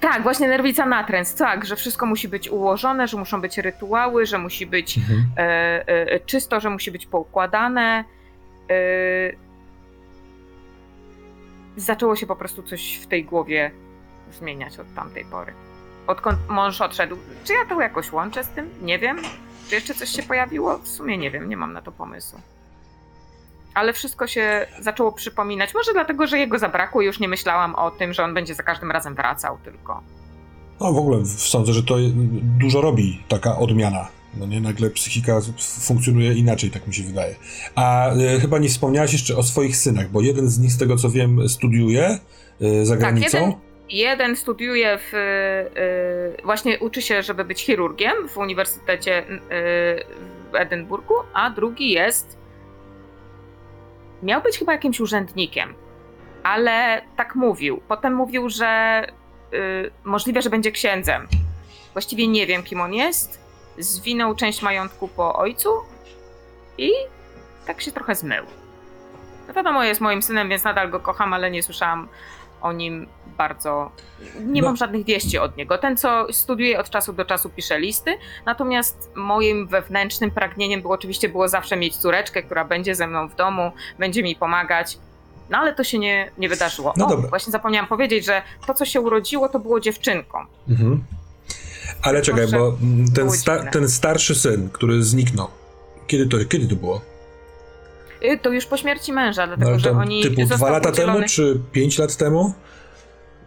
tak, 0.00 0.22
właśnie 0.22 0.48
nerwica 0.48 0.86
natręt, 0.86 1.34
tak, 1.36 1.64
że 1.64 1.76
wszystko 1.76 2.06
musi 2.06 2.28
być 2.28 2.48
ułożone, 2.48 3.08
że 3.08 3.16
muszą 3.16 3.40
być 3.40 3.58
rytuały, 3.58 4.26
że 4.26 4.38
musi 4.38 4.66
być 4.66 4.98
Mhm. 4.98 5.24
e, 5.36 5.88
e, 5.88 6.20
czysto, 6.20 6.60
że 6.60 6.70
musi 6.70 6.90
być 6.90 7.06
poukładane. 7.06 8.04
Zaczęło 11.76 12.16
się 12.16 12.26
po 12.26 12.36
prostu 12.36 12.62
coś 12.62 12.94
w 13.02 13.06
tej 13.06 13.24
głowie 13.24 13.70
zmieniać 14.38 14.78
od 14.78 14.94
tamtej 14.94 15.24
pory. 15.24 15.52
Odkąd 16.06 16.38
mąż 16.48 16.80
odszedł. 16.80 17.16
Czy 17.44 17.52
ja 17.52 17.66
to 17.68 17.80
jakoś 17.80 18.12
łączę 18.12 18.44
z 18.44 18.48
tym? 18.48 18.70
Nie 18.82 18.98
wiem. 18.98 19.18
Czy 19.68 19.74
jeszcze 19.74 19.94
coś 19.94 20.08
się 20.08 20.22
pojawiło? 20.22 20.78
W 20.78 20.88
sumie 20.88 21.18
nie 21.18 21.30
wiem, 21.30 21.48
nie 21.48 21.56
mam 21.56 21.72
na 21.72 21.82
to 21.82 21.92
pomysłu. 21.92 22.40
Ale 23.74 23.92
wszystko 23.92 24.26
się 24.26 24.66
zaczęło 24.80 25.12
przypominać. 25.12 25.74
Może 25.74 25.92
dlatego, 25.92 26.26
że 26.26 26.38
jego 26.38 26.58
zabrakło 26.58 27.02
i 27.02 27.06
już 27.06 27.20
nie 27.20 27.28
myślałam 27.28 27.74
o 27.74 27.90
tym, 27.90 28.12
że 28.12 28.24
on 28.24 28.34
będzie 28.34 28.54
za 28.54 28.62
każdym 28.62 28.90
razem 28.90 29.14
wracał 29.14 29.58
tylko. 29.64 30.00
No 30.80 30.92
w 30.92 30.98
ogóle 30.98 31.26
sądzę, 31.26 31.72
że 31.72 31.82
to 31.82 31.94
dużo 32.58 32.80
robi 32.80 33.22
taka 33.28 33.56
odmiana. 33.58 34.08
No 34.36 34.46
nie, 34.46 34.60
nagle 34.60 34.90
psychika 34.90 35.40
funkcjonuje 35.86 36.32
inaczej, 36.32 36.70
tak 36.70 36.86
mi 36.86 36.94
się 36.94 37.02
wydaje. 37.02 37.34
A 37.74 38.10
e, 38.14 38.40
chyba 38.40 38.58
nie 38.58 38.68
wspomniałaś 38.68 39.12
jeszcze 39.12 39.36
o 39.36 39.42
swoich 39.42 39.76
synach, 39.76 40.10
bo 40.10 40.20
jeden 40.20 40.48
z 40.48 40.58
nich, 40.58 40.72
z 40.72 40.78
tego 40.78 40.96
co 40.96 41.10
wiem, 41.10 41.48
studiuje 41.48 42.18
e, 42.60 42.84
za 42.86 42.96
granicą. 42.96 43.38
jeden- 43.38 43.52
Jeden 43.90 44.36
studiuje 44.36 44.98
w. 44.98 45.14
y, 46.38 46.42
właśnie 46.44 46.78
uczy 46.78 47.02
się, 47.02 47.22
żeby 47.22 47.44
być 47.44 47.60
chirurgiem 47.62 48.28
w 48.28 48.36
Uniwersytecie 48.38 49.28
y, 49.28 49.34
w 50.52 50.54
Edynburgu, 50.54 51.14
a 51.34 51.50
drugi 51.50 51.90
jest. 51.90 52.36
Miał 54.22 54.42
być 54.42 54.58
chyba 54.58 54.72
jakimś 54.72 55.00
urzędnikiem, 55.00 55.74
ale 56.42 57.02
tak 57.16 57.34
mówił. 57.34 57.80
Potem 57.88 58.14
mówił, 58.14 58.48
że 58.50 59.02
y, 59.54 59.90
możliwe, 60.04 60.42
że 60.42 60.50
będzie 60.50 60.72
księdzem. 60.72 61.28
Właściwie 61.92 62.28
nie 62.28 62.46
wiem, 62.46 62.62
kim 62.62 62.80
on 62.80 62.94
jest. 62.94 63.41
Zwinął 63.78 64.34
część 64.34 64.62
majątku 64.62 65.08
po 65.08 65.34
ojcu 65.36 65.68
i 66.78 66.90
tak 67.66 67.80
się 67.80 67.92
trochę 67.92 68.14
zmył. 68.14 68.44
No 69.48 69.54
wiadomo, 69.54 69.84
jest 69.84 70.00
moim 70.00 70.22
synem, 70.22 70.48
więc 70.48 70.64
nadal 70.64 70.90
go 70.90 71.00
kocham, 71.00 71.32
ale 71.32 71.50
nie 71.50 71.62
słyszałam 71.62 72.08
o 72.60 72.72
nim 72.72 73.06
bardzo. 73.38 73.90
Nie 74.40 74.62
No. 74.62 74.68
mam 74.68 74.76
żadnych 74.76 75.04
wieści 75.04 75.38
od 75.38 75.56
niego. 75.56 75.78
Ten, 75.78 75.96
co 75.96 76.26
studiuje 76.32 76.78
od 76.80 76.90
czasu 76.90 77.12
do 77.12 77.24
czasu, 77.24 77.50
pisze 77.50 77.80
listy. 77.80 78.18
Natomiast 78.46 79.10
moim 79.14 79.66
wewnętrznym 79.66 80.30
pragnieniem 80.30 80.82
było 80.82 80.94
oczywiście 80.94 81.28
było 81.28 81.48
zawsze 81.48 81.76
mieć 81.76 81.96
córeczkę, 81.96 82.42
która 82.42 82.64
będzie 82.64 82.94
ze 82.94 83.06
mną 83.06 83.28
w 83.28 83.34
domu, 83.34 83.72
będzie 83.98 84.22
mi 84.22 84.36
pomagać. 84.36 84.98
No 85.50 85.58
ale 85.58 85.74
to 85.74 85.84
się 85.84 85.98
nie, 85.98 86.30
nie 86.38 86.48
wydarzyło. 86.48 86.92
No 86.96 87.06
o, 87.06 87.08
dobra. 87.08 87.28
właśnie 87.28 87.50
zapomniałam 87.50 87.88
powiedzieć, 87.88 88.24
że 88.24 88.42
to, 88.66 88.74
co 88.74 88.84
się 88.84 89.00
urodziło, 89.00 89.48
to 89.48 89.58
było 89.58 89.80
dziewczynką. 89.80 90.38
Mhm. 90.68 91.04
Ale 92.02 92.22
czekaj, 92.22 92.40
Proszę, 92.40 92.58
bo 92.58 92.76
mm, 92.82 93.12
ten, 93.12 93.30
sta- 93.30 93.70
ten 93.70 93.88
starszy 93.88 94.34
syn, 94.34 94.68
który 94.72 95.02
zniknął, 95.02 95.48
kiedy 96.06 96.26
to, 96.26 96.44
kiedy 96.44 96.68
to 96.68 96.76
było? 96.76 97.00
Y, 98.24 98.38
To 98.42 98.50
już 98.50 98.66
po 98.66 98.76
śmierci 98.76 99.12
męża, 99.12 99.46
dlatego 99.46 99.70
No, 99.70 99.78
że 99.78 99.90
oni 99.90 100.22
typu 100.22 100.46
dwa 100.46 100.70
lata 100.70 100.92
temu, 100.92 101.18
czy 101.28 101.60
pięć 101.72 101.98
lat 101.98 102.16
temu? 102.16 102.54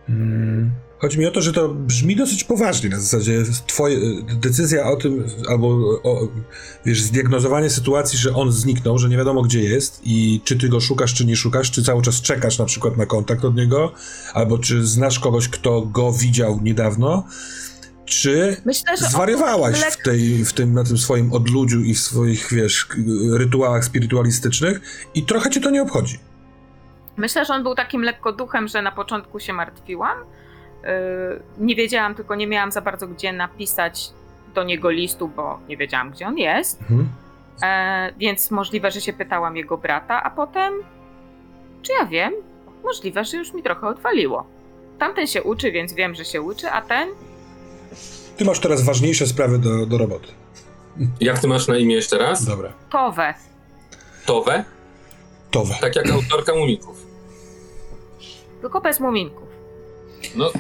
Mm. 0.09 0.71
Chodzi 0.99 1.19
mi 1.19 1.25
o 1.25 1.31
to, 1.31 1.41
że 1.41 1.53
to 1.53 1.69
brzmi 1.69 2.15
dosyć 2.15 2.43
poważnie. 2.43 2.89
Na 2.89 2.99
zasadzie 2.99 3.43
twoje 3.67 3.97
decyzja 4.23 4.85
o 4.91 4.95
tym, 4.95 5.23
albo 5.49 5.67
o, 6.03 6.27
wiesz, 6.85 7.01
zdiagnozowanie 7.01 7.69
sytuacji, 7.69 8.19
że 8.19 8.35
on 8.35 8.51
zniknął, 8.51 8.97
że 8.97 9.09
nie 9.09 9.17
wiadomo 9.17 9.41
gdzie 9.41 9.63
jest 9.63 10.01
i 10.03 10.41
czy 10.43 10.55
ty 10.57 10.69
go 10.69 10.79
szukasz, 10.79 11.13
czy 11.13 11.25
nie 11.25 11.35
szukasz, 11.35 11.71
czy 11.71 11.83
cały 11.83 12.01
czas 12.01 12.21
czekasz 12.21 12.57
na 12.59 12.65
przykład 12.65 12.97
na 12.97 13.05
kontakt 13.05 13.45
od 13.45 13.55
niego, 13.55 13.91
albo 14.33 14.57
czy 14.57 14.85
znasz 14.85 15.19
kogoś, 15.19 15.49
kto 15.49 15.81
go 15.81 16.11
widział 16.11 16.59
niedawno, 16.63 17.23
czy 18.05 18.57
Myślę, 18.65 18.97
zwariowałaś 18.97 19.79
w, 19.79 20.03
tej, 20.03 20.45
w 20.45 20.53
tym, 20.53 20.73
na 20.73 20.83
tym 20.83 20.97
swoim 20.97 21.33
odludziu 21.33 21.81
i 21.81 21.93
w 21.93 21.99
swoich, 21.99 22.47
wiesz, 22.51 22.87
rytuałach 23.33 23.85
spirytualistycznych 23.85 25.07
i 25.13 25.23
trochę 25.23 25.49
cię 25.49 25.61
to 25.61 25.69
nie 25.69 25.81
obchodzi. 25.81 26.19
Myślę, 27.17 27.45
że 27.45 27.53
on 27.53 27.63
był 27.63 27.75
takim 27.75 28.01
lekko 28.01 28.31
duchem, 28.31 28.67
że 28.67 28.81
na 28.81 28.91
początku 28.91 29.39
się 29.39 29.53
martwiłam. 29.53 30.17
Yy, 30.83 30.89
Nie 31.57 31.75
wiedziałam, 31.75 32.15
tylko 32.15 32.35
nie 32.35 32.47
miałam 32.47 32.71
za 32.71 32.81
bardzo 32.81 33.07
gdzie 33.07 33.33
napisać 33.33 34.11
do 34.55 34.63
niego 34.63 34.89
listu, 34.89 35.27
bo 35.27 35.59
nie 35.67 35.77
wiedziałam, 35.77 36.11
gdzie 36.11 36.27
on 36.27 36.37
jest. 36.37 36.81
Mhm. 36.81 37.09
E, 37.63 38.13
więc 38.17 38.51
możliwe, 38.51 38.91
że 38.91 39.01
się 39.01 39.13
pytałam 39.13 39.57
jego 39.57 39.77
brata, 39.77 40.23
a 40.23 40.29
potem, 40.29 40.73
czy 41.81 41.91
ja 41.99 42.05
wiem? 42.05 42.33
Możliwe, 42.83 43.25
że 43.25 43.37
już 43.37 43.53
mi 43.53 43.63
trochę 43.63 43.87
odwaliło. 43.87 44.47
Tamten 44.99 45.27
się 45.27 45.43
uczy, 45.43 45.71
więc 45.71 45.93
wiem, 45.93 46.15
że 46.15 46.25
się 46.25 46.41
uczy, 46.41 46.71
a 46.71 46.81
ten 46.81 47.09
Ty 48.37 48.45
masz 48.45 48.59
teraz 48.59 48.81
ważniejsze 48.81 49.27
sprawy 49.27 49.59
do, 49.59 49.85
do 49.85 49.97
roboty. 49.97 50.27
Jak 51.19 51.39
ty 51.39 51.47
masz 51.47 51.67
na 51.67 51.77
imię 51.77 51.95
jeszcze 51.95 52.17
raz? 52.17 52.45
Dobra. 52.45 52.73
Towe. 52.91 53.33
Towe? 54.25 54.63
Towe. 55.51 55.75
Tak 55.81 55.95
jak 55.95 56.11
autorka 56.11 56.55
Mumików. 56.55 57.05
Tylko 58.61 58.81
bez 58.81 58.99
muminków. 58.99 59.47
No, 60.35 60.51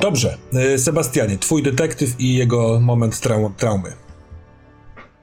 Dobrze. 0.00 0.38
E, 0.54 0.78
Sebastianie, 0.78 1.38
twój 1.38 1.62
detektyw 1.62 2.20
i 2.20 2.34
jego 2.34 2.80
moment 2.80 3.14
trau- 3.14 3.54
traumy. 3.56 3.92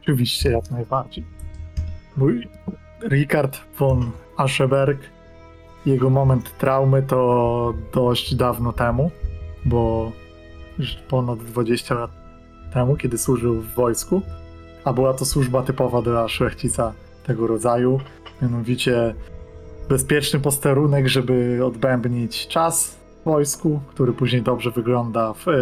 Oczywiście, 0.01 0.51
jak 0.51 0.71
najbardziej. 0.71 1.25
Mój 2.17 2.47
Richard 3.09 3.57
von 3.79 4.11
Ascheberg, 4.37 4.99
jego 5.85 6.09
moment 6.09 6.57
traumy 6.57 7.03
to 7.03 7.73
dość 7.93 8.35
dawno 8.35 8.73
temu, 8.73 9.11
bo 9.65 10.11
ponad 11.09 11.39
20 11.39 11.95
lat 11.95 12.11
temu, 12.73 12.95
kiedy 12.95 13.17
służył 13.17 13.61
w 13.61 13.73
wojsku, 13.73 14.21
a 14.85 14.93
była 14.93 15.13
to 15.13 15.25
służba 15.25 15.63
typowa 15.63 16.01
dla 16.01 16.27
szlachcica 16.27 16.93
tego 17.23 17.47
rodzaju, 17.47 17.99
mianowicie 18.41 19.15
bezpieczny 19.89 20.39
posterunek, 20.39 21.07
żeby 21.07 21.59
odbębnić 21.65 22.47
czas 22.47 22.95
w 23.21 23.23
wojsku, 23.25 23.81
który 23.87 24.13
później 24.13 24.41
dobrze 24.41 24.71
wygląda 24.71 25.33
w, 25.33 25.47
e, 25.47 25.53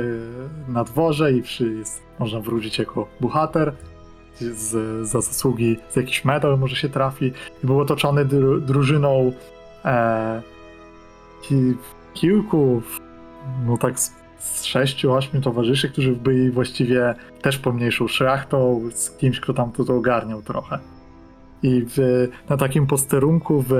na 0.68 0.84
dworze 0.84 1.34
i 1.34 1.41
przy, 1.41 1.73
jest, 1.73 2.02
można 2.19 2.39
wrócić 2.39 2.80
jako 2.80 3.07
bohater 3.19 3.73
z, 4.39 5.07
za 5.07 5.22
zasługi, 5.22 5.77
z 5.89 5.95
jakiś 5.95 6.26
medal 6.26 6.60
może 6.60 6.76
się 6.76 6.89
trafi. 6.89 7.31
I 7.64 7.68
był 7.68 7.80
otoczony 7.80 8.26
dru, 8.26 8.61
drużyną 8.61 9.31
e, 9.85 10.41
ki, 11.41 11.56
kilku, 12.14 12.81
no 13.65 13.77
tak 13.77 13.99
z, 13.99 14.16
z 14.39 14.64
sześciu, 14.64 15.14
ośmiu 15.14 15.41
towarzyszy, 15.41 15.89
którzy 15.89 16.15
byli 16.15 16.51
właściwie 16.51 17.15
też 17.41 17.57
pomniejszą 17.57 18.07
szlachtą, 18.07 18.81
z 18.93 19.11
kimś, 19.11 19.39
kto 19.39 19.53
tam 19.53 19.72
to 19.72 19.95
ogarniał 19.95 20.41
trochę. 20.41 20.80
I 21.64 21.85
w, 21.88 22.27
na 22.49 22.57
takim 22.57 22.88
posterunku 22.88 23.65
w 23.68 23.73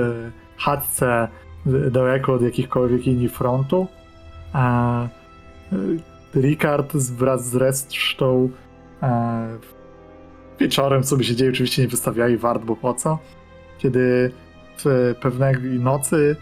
chatce 0.58 1.28
daleko 1.90 2.34
od 2.34 2.42
jakichkolwiek 2.42 3.06
linii 3.06 3.28
frontu 3.28 3.86
e, 4.54 5.08
Ricard 6.34 6.96
wraz 6.96 7.48
z 7.48 7.54
resztą 7.54 8.50
e, 9.02 9.58
wieczorem 10.60 11.04
sobie 11.04 11.24
siedzieli, 11.24 11.50
oczywiście 11.50 11.82
nie 11.82 11.88
wystawiali 11.88 12.36
wart, 12.36 12.64
bo 12.64 12.76
po 12.76 12.94
co? 12.94 13.18
Kiedy 13.78 14.32
w 14.84 15.14
pewnej 15.20 15.54
nocy 15.80 16.36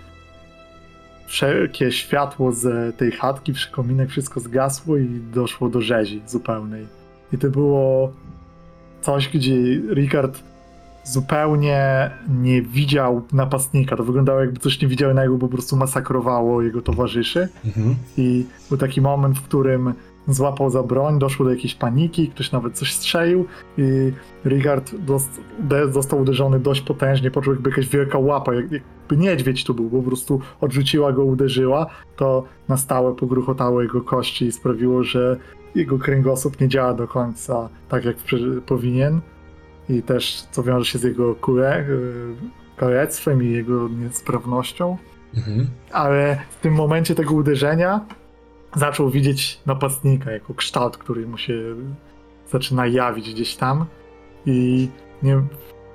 wszelkie 1.27 1.93
światło 1.93 2.53
z 2.53 2.97
tej 2.97 3.13
chatki, 3.13 3.53
przy 3.53 3.71
kominek, 3.71 4.11
wszystko 4.11 4.41
zgasło 4.41 4.97
i 4.97 5.21
doszło 5.33 5.69
do 5.69 5.81
rzezi 5.81 6.23
zupełnej. 6.27 6.87
I 7.33 7.39
to 7.39 7.51
było 7.51 8.13
coś, 9.01 9.29
gdzie 9.29 9.55
Ricard 9.95 10.43
zupełnie 11.05 12.11
nie 12.29 12.63
widział 12.63 13.23
napastnika. 13.33 13.97
To 13.97 14.05
wyglądało 14.05 14.41
jakby 14.41 14.61
coś 14.61 14.83
niewidzialnego 14.83 15.39
po 15.39 15.49
prostu 15.49 15.77
masakrowało 15.77 16.63
jego 16.63 16.83
towarzyszy. 16.83 17.49
Mhm. 17.65 17.95
I 18.17 18.45
był 18.69 18.79
taki 18.79 19.01
moment, 19.01 19.39
w 19.39 19.43
którym 19.43 19.95
złapał 20.29 20.71
za 20.71 20.83
broń, 20.83 21.19
doszło 21.19 21.45
do 21.45 21.51
jakiejś 21.51 21.75
paniki, 21.75 22.29
ktoś 22.29 22.53
nawet 22.53 22.79
coś 22.79 22.95
strzelił 22.95 23.47
i 23.79 24.13
de- 25.59 25.93
został 25.93 26.21
uderzony 26.21 26.59
dość 26.61 26.81
potężnie, 26.81 27.31
poczuł 27.31 27.53
jakby 27.53 27.71
jakaś 27.71 27.89
wielka 27.89 28.19
łapa, 28.19 28.55
jak, 28.55 28.73
jakby 28.73 29.17
niedźwiedź 29.17 29.65
tu 29.65 29.75
był, 29.75 29.91
po 29.91 30.03
prostu 30.03 30.41
odrzuciła 30.61 31.13
go, 31.13 31.25
uderzyła, 31.25 31.87
to 32.17 32.45
na 32.69 32.77
stałe 32.77 33.15
pogruchotało 33.15 33.83
jego 33.83 34.01
kości 34.01 34.45
i 34.47 34.53
sprawiło, 34.53 35.05
że 35.05 35.37
jego 35.75 35.99
kręgosłup 35.99 36.61
nie 36.61 36.69
działa 36.69 36.95
do 36.95 37.09
końca 37.09 37.69
tak, 37.89 38.05
jak 38.05 38.17
powinien. 38.67 39.21
I 39.89 40.03
też 40.03 40.43
co 40.51 40.63
wiąże 40.63 40.85
się 40.85 40.99
z 40.99 41.03
jego 41.03 41.35
kule, 41.35 41.81
y, 41.81 42.35
kalectwem 42.77 43.43
i 43.43 43.51
jego 43.51 43.89
niesprawnością. 43.89 44.97
Mhm. 45.37 45.67
ale 45.93 46.39
w 46.51 46.61
tym 46.61 46.75
momencie 46.75 47.15
tego 47.15 47.35
uderzenia 47.35 48.01
zaczął 48.77 49.11
widzieć 49.11 49.61
napastnika 49.67 50.31
jako 50.31 50.55
kształt, 50.55 50.97
który 50.97 51.27
mu 51.27 51.39
się 51.39 51.55
zaczyna 52.51 52.87
jawić 52.87 53.35
gdzieś 53.35 53.57
tam 53.57 53.87
i 54.47 54.89
nie, 55.23 55.43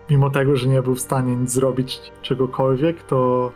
mimo 0.09 0.29
tego, 0.29 0.55
że 0.55 0.67
nie 0.67 0.81
był 0.81 0.95
w 0.95 0.99
stanie 1.01 1.35
nic 1.35 1.51
zrobić 1.51 1.99
czegokolwiek, 2.21 3.03
to 3.03 3.51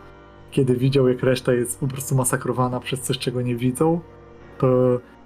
kiedy 0.50 0.76
widział 0.76 1.08
jak 1.08 1.22
reszta 1.22 1.52
jest 1.52 1.80
po 1.80 1.86
prostu 1.86 2.14
masakrowana 2.14 2.80
przez 2.80 3.00
coś, 3.00 3.18
czego 3.18 3.42
nie 3.42 3.56
widzą, 3.56 4.00
to 4.58 4.66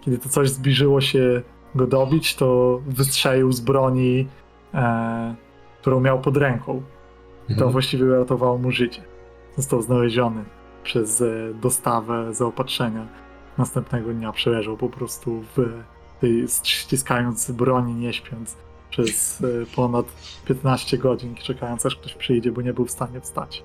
kiedy 0.01 0.19
to 0.19 0.29
coś 0.29 0.51
zbliżyło 0.51 1.01
się 1.01 1.43
go 1.75 1.87
dobić, 1.87 2.37
to 2.37 2.81
wystrzelił 2.87 3.53
z 3.53 3.61
broni, 3.61 4.29
e, 4.75 5.35
którą 5.81 6.01
miał 6.01 6.21
pod 6.21 6.37
ręką. 6.37 6.83
I 7.45 7.49
to 7.49 7.53
Mhm. 7.55 7.73
właściwie 7.73 8.05
uratowało 8.05 8.59
mu 8.59 8.71
życie. 8.71 9.03
Został 9.57 9.83
znaleziony 9.83 10.45
przez 10.83 11.21
e, 11.21 11.27
dostawę 11.63 12.35
zaopatrzenia. 12.35 13.07
Następnego 13.59 14.13
dnia 14.13 14.33
przeleżał 14.33 14.77
po 14.77 14.89
prostu 14.89 15.45
w 15.57 15.83
tej, 16.21 16.47
ściskając 16.63 17.51
broni, 17.51 17.95
nie 17.95 18.13
śpiąc 18.13 18.57
przez 18.91 19.43
e, 19.43 19.67
ponad 19.77 20.07
15 20.45 20.99
godzin, 20.99 21.35
czekając 21.35 21.87
aż 21.87 21.97
ktoś 21.97 22.15
przyjdzie, 22.15 22.53
bo 22.53 22.63
nie 22.63 22.73
był 22.73 22.87
w 22.87 22.91
stanie 22.91 23.21
wstać. 23.21 23.63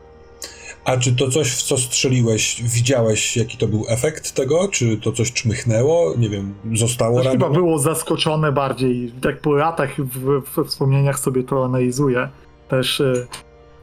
A 0.85 0.97
czy 0.97 1.15
to 1.15 1.29
coś, 1.29 1.51
w 1.51 1.63
co 1.63 1.77
strzeliłeś, 1.77 2.63
widziałeś, 2.63 3.37
jaki 3.37 3.57
to 3.57 3.67
był 3.67 3.85
efekt 3.89 4.31
tego? 4.31 4.67
Czy 4.67 4.97
to 4.97 5.11
coś 5.11 5.33
czmychnęło? 5.33 6.13
Nie 6.17 6.29
wiem, 6.29 6.53
zostało 6.73 7.23
To 7.23 7.29
chyba 7.29 7.49
było 7.49 7.79
zaskoczone 7.79 8.51
bardziej. 8.51 9.11
Tak 9.21 9.41
po 9.41 9.53
latach 9.53 9.95
w, 9.97 10.41
we 10.55 10.65
wspomnieniach 10.65 11.19
sobie 11.19 11.43
to 11.43 11.65
analizuję. 11.65 12.29
Też 12.67 13.01
e, 13.01 13.27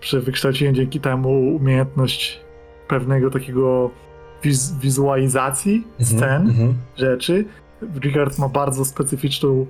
przy 0.01 0.21
wykształciłem 0.21 0.75
dzięki 0.75 1.01
temu 1.01 1.57
umiejętność 1.57 2.41
pewnego 2.89 3.31
takiego 3.31 3.91
wiz, 4.43 4.79
wizualizacji 4.79 5.85
scen. 6.01 6.49
Mhm. 6.49 6.75
rzeczy. 6.97 7.45
Richard 8.01 8.39
ma 8.39 8.49
bardzo 8.49 8.85
specyficzną 8.85 9.67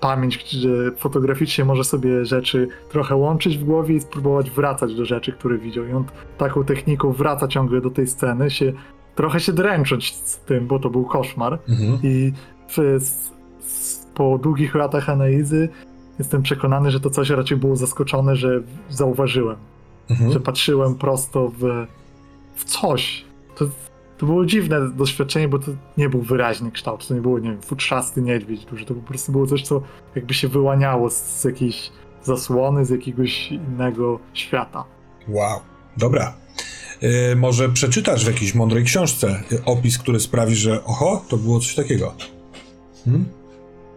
pamięć, 0.00 0.50
że 0.50 0.68
fotograficznie 0.96 1.64
może 1.64 1.84
sobie 1.84 2.24
rzeczy 2.24 2.68
trochę 2.90 3.16
łączyć 3.16 3.58
w 3.58 3.64
głowie 3.64 3.94
i 3.94 4.00
spróbować 4.00 4.50
wracać 4.50 4.94
do 4.94 5.04
rzeczy, 5.04 5.32
które 5.32 5.58
widział. 5.58 5.86
I 5.86 5.92
on 5.92 6.04
taką 6.38 6.64
techniką 6.64 7.12
wraca 7.12 7.48
ciągle 7.48 7.80
do 7.80 7.90
tej 7.90 8.06
sceny, 8.06 8.50
się 8.50 8.72
trochę 9.14 9.40
się 9.40 9.52
dręcząc 9.52 10.04
z 10.04 10.38
tym, 10.38 10.66
bo 10.66 10.78
to 10.78 10.90
był 10.90 11.04
koszmar. 11.04 11.58
Mhm. 11.68 11.98
I 12.02 12.32
w, 12.68 12.78
s, 12.78 13.32
s, 13.60 14.06
po 14.14 14.38
długich 14.38 14.74
latach 14.74 15.10
analizy 15.10 15.68
jestem 16.18 16.42
przekonany, 16.42 16.90
że 16.90 17.00
to 17.00 17.10
coś 17.10 17.30
raczej 17.30 17.56
było 17.56 17.76
zaskoczone, 17.76 18.36
że 18.36 18.62
zauważyłem. 18.90 19.56
Mhm. 20.10 20.32
że 20.32 20.40
patrzyłem 20.40 20.94
prosto 20.94 21.52
w, 21.58 21.86
w 22.54 22.64
coś. 22.64 23.24
To, 23.66 23.70
to 24.18 24.26
było 24.26 24.46
dziwne 24.46 24.90
doświadczenie, 24.90 25.48
bo 25.48 25.58
to 25.58 25.72
nie 25.96 26.08
był 26.08 26.22
wyraźny 26.22 26.70
kształt, 26.70 27.08
to 27.08 27.14
nie 27.14 27.20
było, 27.20 27.38
nie 27.38 27.50
wiem, 27.50 27.62
futrzasty 27.62 28.22
niedźwiedź 28.22 28.64
duży, 28.64 28.84
to 28.84 28.94
po 28.94 29.00
prostu 29.00 29.32
było 29.32 29.46
coś, 29.46 29.62
co 29.62 29.82
jakby 30.14 30.34
się 30.34 30.48
wyłaniało 30.48 31.10
z, 31.10 31.14
z 31.14 31.44
jakiejś 31.44 31.90
zasłony, 32.22 32.84
z 32.84 32.90
jakiegoś 32.90 33.52
innego 33.52 34.18
świata. 34.34 34.84
Wow. 35.28 35.60
Dobra. 35.96 36.34
Y, 37.02 37.36
może 37.36 37.68
przeczytasz 37.68 38.24
w 38.24 38.26
jakiejś 38.26 38.54
mądrej 38.54 38.84
książce 38.84 39.42
y, 39.52 39.64
opis, 39.64 39.98
który 39.98 40.20
sprawi, 40.20 40.56
że 40.56 40.84
oho, 40.84 41.24
to 41.28 41.36
było 41.36 41.58
coś 41.60 41.74
takiego. 41.74 42.14
Hmm? 43.04 43.24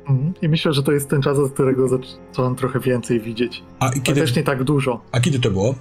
Mhm. 0.10 0.34
I 0.42 0.50
myślę, 0.50 0.74
że 0.74 0.84
to 0.84 0.92
jest 0.92 1.10
ten 1.10 1.22
czas, 1.22 1.38
od 1.38 1.52
którego 1.52 1.88
zacząłem 1.88 2.56
trochę 2.56 2.80
więcej 2.80 3.22
widzieć. 3.22 3.64
A, 3.80 3.90
kiedy, 3.90 4.22
też 4.22 4.36
nie 4.36 4.44
tak 4.44 4.64
dużo. 4.64 5.02
a 5.12 5.20
kiedy 5.20 5.40
to 5.40 5.52
było? 5.52 5.76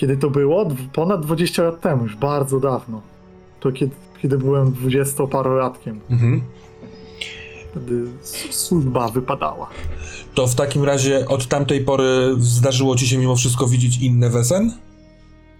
Kiedy 0.00 0.16
to 0.16 0.30
było? 0.30 0.68
Ponad 0.92 1.26
20 1.26 1.62
lat 1.62 1.80
temu, 1.80 2.02
już 2.02 2.16
bardzo 2.16 2.60
dawno. 2.60 3.02
To 3.60 3.72
kiedy, 3.72 3.94
kiedy 4.22 4.38
byłem 4.38 4.72
dwudziestoparolatkiem. 4.72 6.00
Mhm. 6.10 6.42
Wtedy 7.70 8.02
służba 8.50 9.08
wypadała. 9.08 9.68
To 10.34 10.46
w 10.46 10.54
takim 10.54 10.84
razie 10.84 11.28
od 11.28 11.48
tamtej 11.48 11.84
pory 11.84 12.34
zdarzyło 12.38 12.96
ci 12.96 13.08
się 13.08 13.18
mimo 13.18 13.36
wszystko 13.36 13.66
widzieć 13.66 13.98
inne 14.02 14.30
wesen? 14.30 14.72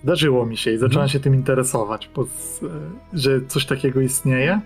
Zdarzyło 0.04 0.46
mi 0.46 0.56
się 0.56 0.70
i 0.72 0.78
zacząłem 0.78 0.92
Mhm. 1.04 1.08
się 1.08 1.20
tym 1.20 1.34
interesować, 1.34 2.10
bo, 2.16 2.26
że 3.12 3.40
coś 3.48 3.66
takiego 3.66 4.00
istnieje. 4.00 4.60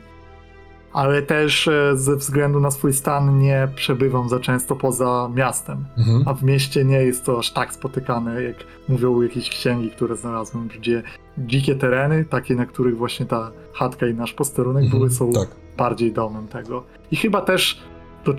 Ale 0.95 1.23
też 1.23 1.69
e, 1.69 1.97
ze 1.97 2.17
względu 2.17 2.61
na 2.61 2.71
swój 2.71 2.93
stan 2.93 3.39
nie 3.39 3.69
przebywam 3.75 4.29
za 4.29 4.41
często 4.41 4.77
poza 4.77 5.31
miastem. 5.35 5.85
Mhm. 5.99 6.23
A 6.27 6.35
w 6.35 6.43
mieście 6.43 6.85
nie 6.85 6.97
jest 7.03 7.25
to 7.25 7.39
aż 7.39 7.51
tak 7.53 7.75
spotykane, 7.75 8.43
jak 8.43 8.57
mówią 8.89 9.23
jakieś 9.23 9.51
księgi, 9.51 9.91
które 9.91 10.17
znalazłem, 10.17 10.69
gdzie 10.69 11.03
dzikie 11.39 11.75
tereny, 11.75 12.25
takie 12.25 12.55
na 12.55 12.67
których 12.67 12.97
właśnie 12.97 13.27
ta 13.27 13.51
chatka 13.73 14.07
i 14.07 14.15
nasz 14.15 14.33
posterunek 14.33 14.85
Mhm. 14.85 14.99
były, 14.99 15.11
są 15.11 15.33
Tak. 15.33 15.49
bardziej 15.77 16.13
domem 16.13 16.49
tego. 16.49 16.85
I 17.11 17.17
chyba 17.17 17.41
też 17.41 17.83
to, 18.25 18.35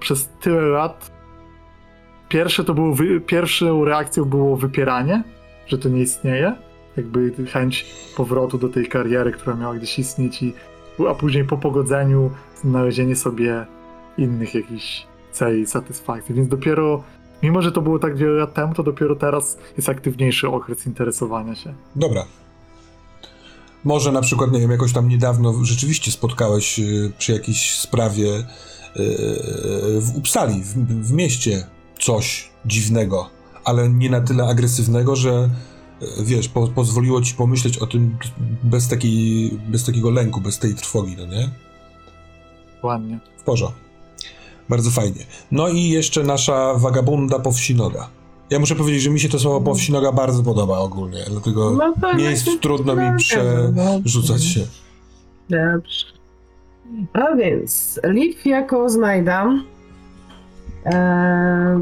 przez 0.00 0.28
tyle 0.40 0.60
lat 0.60 1.10
pierwsze 2.28 2.64
to 2.64 2.74
było, 2.74 2.94
wy, 2.94 3.20
pierwszą 3.20 3.84
reakcją 3.84 4.24
było 4.24 4.56
wypieranie, 4.56 5.22
że 5.66 5.78
to 5.78 5.88
nie 5.88 6.00
istnieje. 6.02 6.54
Jakby 6.96 7.46
chęć 7.46 7.86
powrotu 8.16 8.58
do 8.58 8.68
tej 8.68 8.86
kariery, 8.88 9.32
która 9.32 9.56
miała 9.56 9.74
gdzieś 9.74 9.98
istnieć 9.98 10.42
i 10.42 10.52
a 11.06 11.14
później 11.14 11.44
po 11.44 11.58
pogodzeniu 11.58 12.30
znalezienie 12.62 13.16
sobie 13.16 13.66
innych 14.18 14.54
jakichś 14.54 15.06
celi 15.32 15.66
satysfakcji. 15.66 16.34
Więc 16.34 16.48
dopiero, 16.48 17.02
mimo 17.42 17.62
że 17.62 17.72
to 17.72 17.82
było 17.82 17.98
tak 17.98 18.16
wiele 18.16 18.32
lat 18.32 18.54
temu, 18.54 18.74
to 18.74 18.82
dopiero 18.82 19.16
teraz 19.16 19.58
jest 19.76 19.88
aktywniejszy 19.88 20.48
okres 20.48 20.86
interesowania 20.86 21.54
się. 21.54 21.74
Dobra. 21.96 22.24
Może 23.84 24.12
na 24.12 24.20
przykład, 24.20 24.52
nie 24.52 24.60
wiem, 24.60 24.70
jakoś 24.70 24.92
tam 24.92 25.08
niedawno 25.08 25.64
rzeczywiście 25.64 26.10
spotkałeś 26.10 26.78
y, 26.78 27.12
przy 27.18 27.32
jakiejś 27.32 27.78
sprawie 27.78 28.38
y, 28.38 28.44
w 30.00 30.16
Uppsali, 30.16 30.62
w, 30.62 30.74
w 31.08 31.12
mieście, 31.12 31.66
coś 32.00 32.50
dziwnego, 32.66 33.30
ale 33.64 33.88
nie 33.88 34.10
na 34.10 34.20
tyle 34.20 34.44
agresywnego, 34.44 35.16
że 35.16 35.30
y, 35.30 35.77
wiesz, 36.24 36.48
po, 36.48 36.68
pozwoliło 36.68 37.22
ci 37.22 37.34
pomyśleć 37.34 37.78
o 37.78 37.86
tym 37.86 38.16
bez, 38.62 38.88
takiej, 38.88 39.50
bez 39.68 39.84
takiego 39.84 40.10
lęku, 40.10 40.40
bez 40.40 40.58
tej 40.58 40.74
trwogi, 40.74 41.16
no 41.18 41.26
nie? 41.26 41.50
Ładnie. 42.82 43.18
W 43.36 43.42
porządku. 43.42 43.80
Bardzo 44.68 44.90
fajnie. 44.90 45.26
No 45.50 45.68
i 45.68 45.88
jeszcze 45.88 46.22
nasza 46.22 46.74
wagabunda 46.74 47.38
po 47.38 47.52
wsi 47.52 47.74
noga. 47.74 48.08
Ja 48.50 48.58
muszę 48.58 48.74
powiedzieć, 48.74 49.02
że 49.02 49.10
mi 49.10 49.20
się 49.20 49.28
to 49.28 49.38
słowo 49.38 49.60
po 49.60 49.74
wsi 49.74 49.92
noga 49.92 50.12
bardzo 50.12 50.42
podoba 50.42 50.78
ogólnie, 50.78 51.24
dlatego 51.30 51.70
No 51.70 51.94
to 52.00 52.16
nie 52.16 52.24
jest 52.24 52.44
właśnie 52.44 52.60
trudno 52.60 52.96
mi 52.96 53.02
tak, 53.02 53.16
przerzucać 53.16 54.44
się. 54.44 54.66
Dobrze. 55.50 56.06
A 57.12 57.36
więc 57.36 58.00
Liv 58.04 58.38
jako 58.44 58.90
znajda 58.90 59.44
e, 59.44 59.77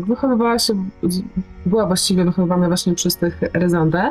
wychowywała 0.06 0.58
się, 0.58 0.74
była 1.66 1.86
właściwie 1.86 2.24
wychowywana 2.24 2.66
właśnie 2.66 2.94
przez 2.94 3.16
tych 3.16 3.40
Rezondę 3.52 4.10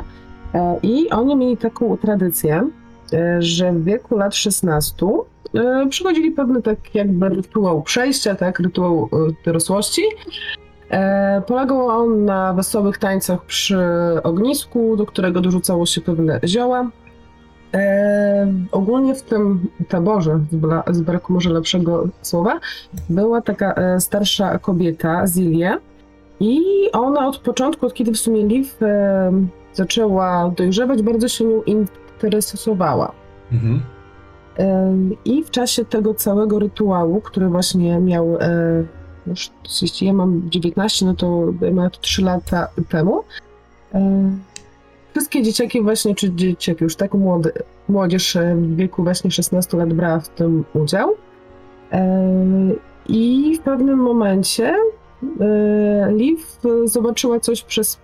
e, 0.54 0.78
i 0.82 1.10
oni 1.10 1.36
mieli 1.36 1.56
taką 1.56 1.96
tradycję, 1.96 2.70
e, 3.12 3.42
że 3.42 3.72
w 3.72 3.84
wieku 3.84 4.16
lat 4.16 4.34
16 4.34 5.06
e, 5.54 5.86
przychodzili 5.90 6.30
pewny 6.30 6.62
tak 6.62 6.94
jakby 6.94 7.28
rytuał 7.28 7.82
przejścia, 7.82 8.34
tak, 8.34 8.60
rytuał 8.60 9.08
e, 9.12 9.16
dorosłości. 9.44 10.02
E, 10.90 11.42
polegał 11.46 11.88
on 11.88 12.24
na 12.24 12.52
wesołych 12.52 12.98
tańcach 12.98 13.44
przy 13.44 13.78
ognisku, 14.22 14.96
do 14.96 15.06
którego 15.06 15.40
dorzucało 15.40 15.86
się 15.86 16.00
pewne 16.00 16.40
zioła. 16.44 16.90
E, 17.74 18.52
ogólnie 18.72 19.14
w 19.14 19.22
tym 19.22 19.68
taborze, 19.88 20.40
z, 20.50 20.56
bra- 20.56 20.94
z 20.94 21.00
braku 21.00 21.32
może 21.32 21.50
lepszego 21.50 22.08
słowa, 22.22 22.60
była 23.10 23.40
taka 23.40 23.74
e, 23.74 24.00
starsza 24.00 24.58
kobieta, 24.58 25.26
Zilia, 25.26 25.78
i 26.40 26.60
ona 26.92 27.28
od 27.28 27.38
początku, 27.38 27.86
od 27.86 27.94
kiedy 27.94 28.12
w 28.12 28.18
sumie 28.18 28.46
Liv 28.46 28.68
e, 28.82 29.32
zaczęła 29.72 30.52
dojrzewać, 30.56 31.02
bardzo 31.02 31.28
się 31.28 31.44
nią 31.44 31.62
interesowała. 31.62 33.12
Mhm. 33.52 33.80
I 35.24 35.44
w 35.44 35.50
czasie 35.50 35.84
tego 35.84 36.14
całego 36.14 36.58
rytuału, 36.58 37.20
który 37.20 37.48
właśnie 37.48 38.00
miał, 38.00 38.36
e, 38.40 38.84
już, 39.26 39.50
jeśli 39.82 40.06
ja 40.06 40.12
mam 40.12 40.42
19, 40.50 41.06
no 41.06 41.14
to 41.14 41.52
miała 41.72 41.90
to 41.90 42.00
3 42.00 42.22
lata 42.22 42.68
temu, 42.88 43.22
wszystkie 45.16 45.42
dzieciaki 45.42 45.82
właśnie, 45.82 46.14
czy 46.14 46.34
dzieciaki 46.34 46.84
już 46.84 46.96
tak 46.96 47.14
młody, 47.14 47.52
młodzież 47.88 48.36
e, 48.36 48.56
w 48.56 48.76
wieku 48.76 49.02
właśnie 49.02 49.30
16 49.30 49.76
lat 49.76 49.92
brała 49.92 50.20
w 50.20 50.28
tym 50.28 50.64
udział. 50.74 51.14
E, 51.92 52.28
I 53.08 53.54
w 53.56 53.60
pewnym 53.60 53.98
momencie 53.98 54.74
e, 55.40 56.12
Liv 56.12 56.42
zobaczyła 56.84 57.40
coś 57.40 57.62
przez 57.62 57.98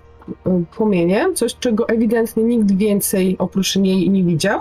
płomienie, 0.76 1.26
coś 1.34 1.54
czego 1.54 1.88
ewidentnie 1.88 2.42
nikt 2.42 2.72
więcej 2.72 3.36
oprócz 3.38 3.76
niej 3.76 4.10
nie 4.10 4.24
widział. 4.24 4.60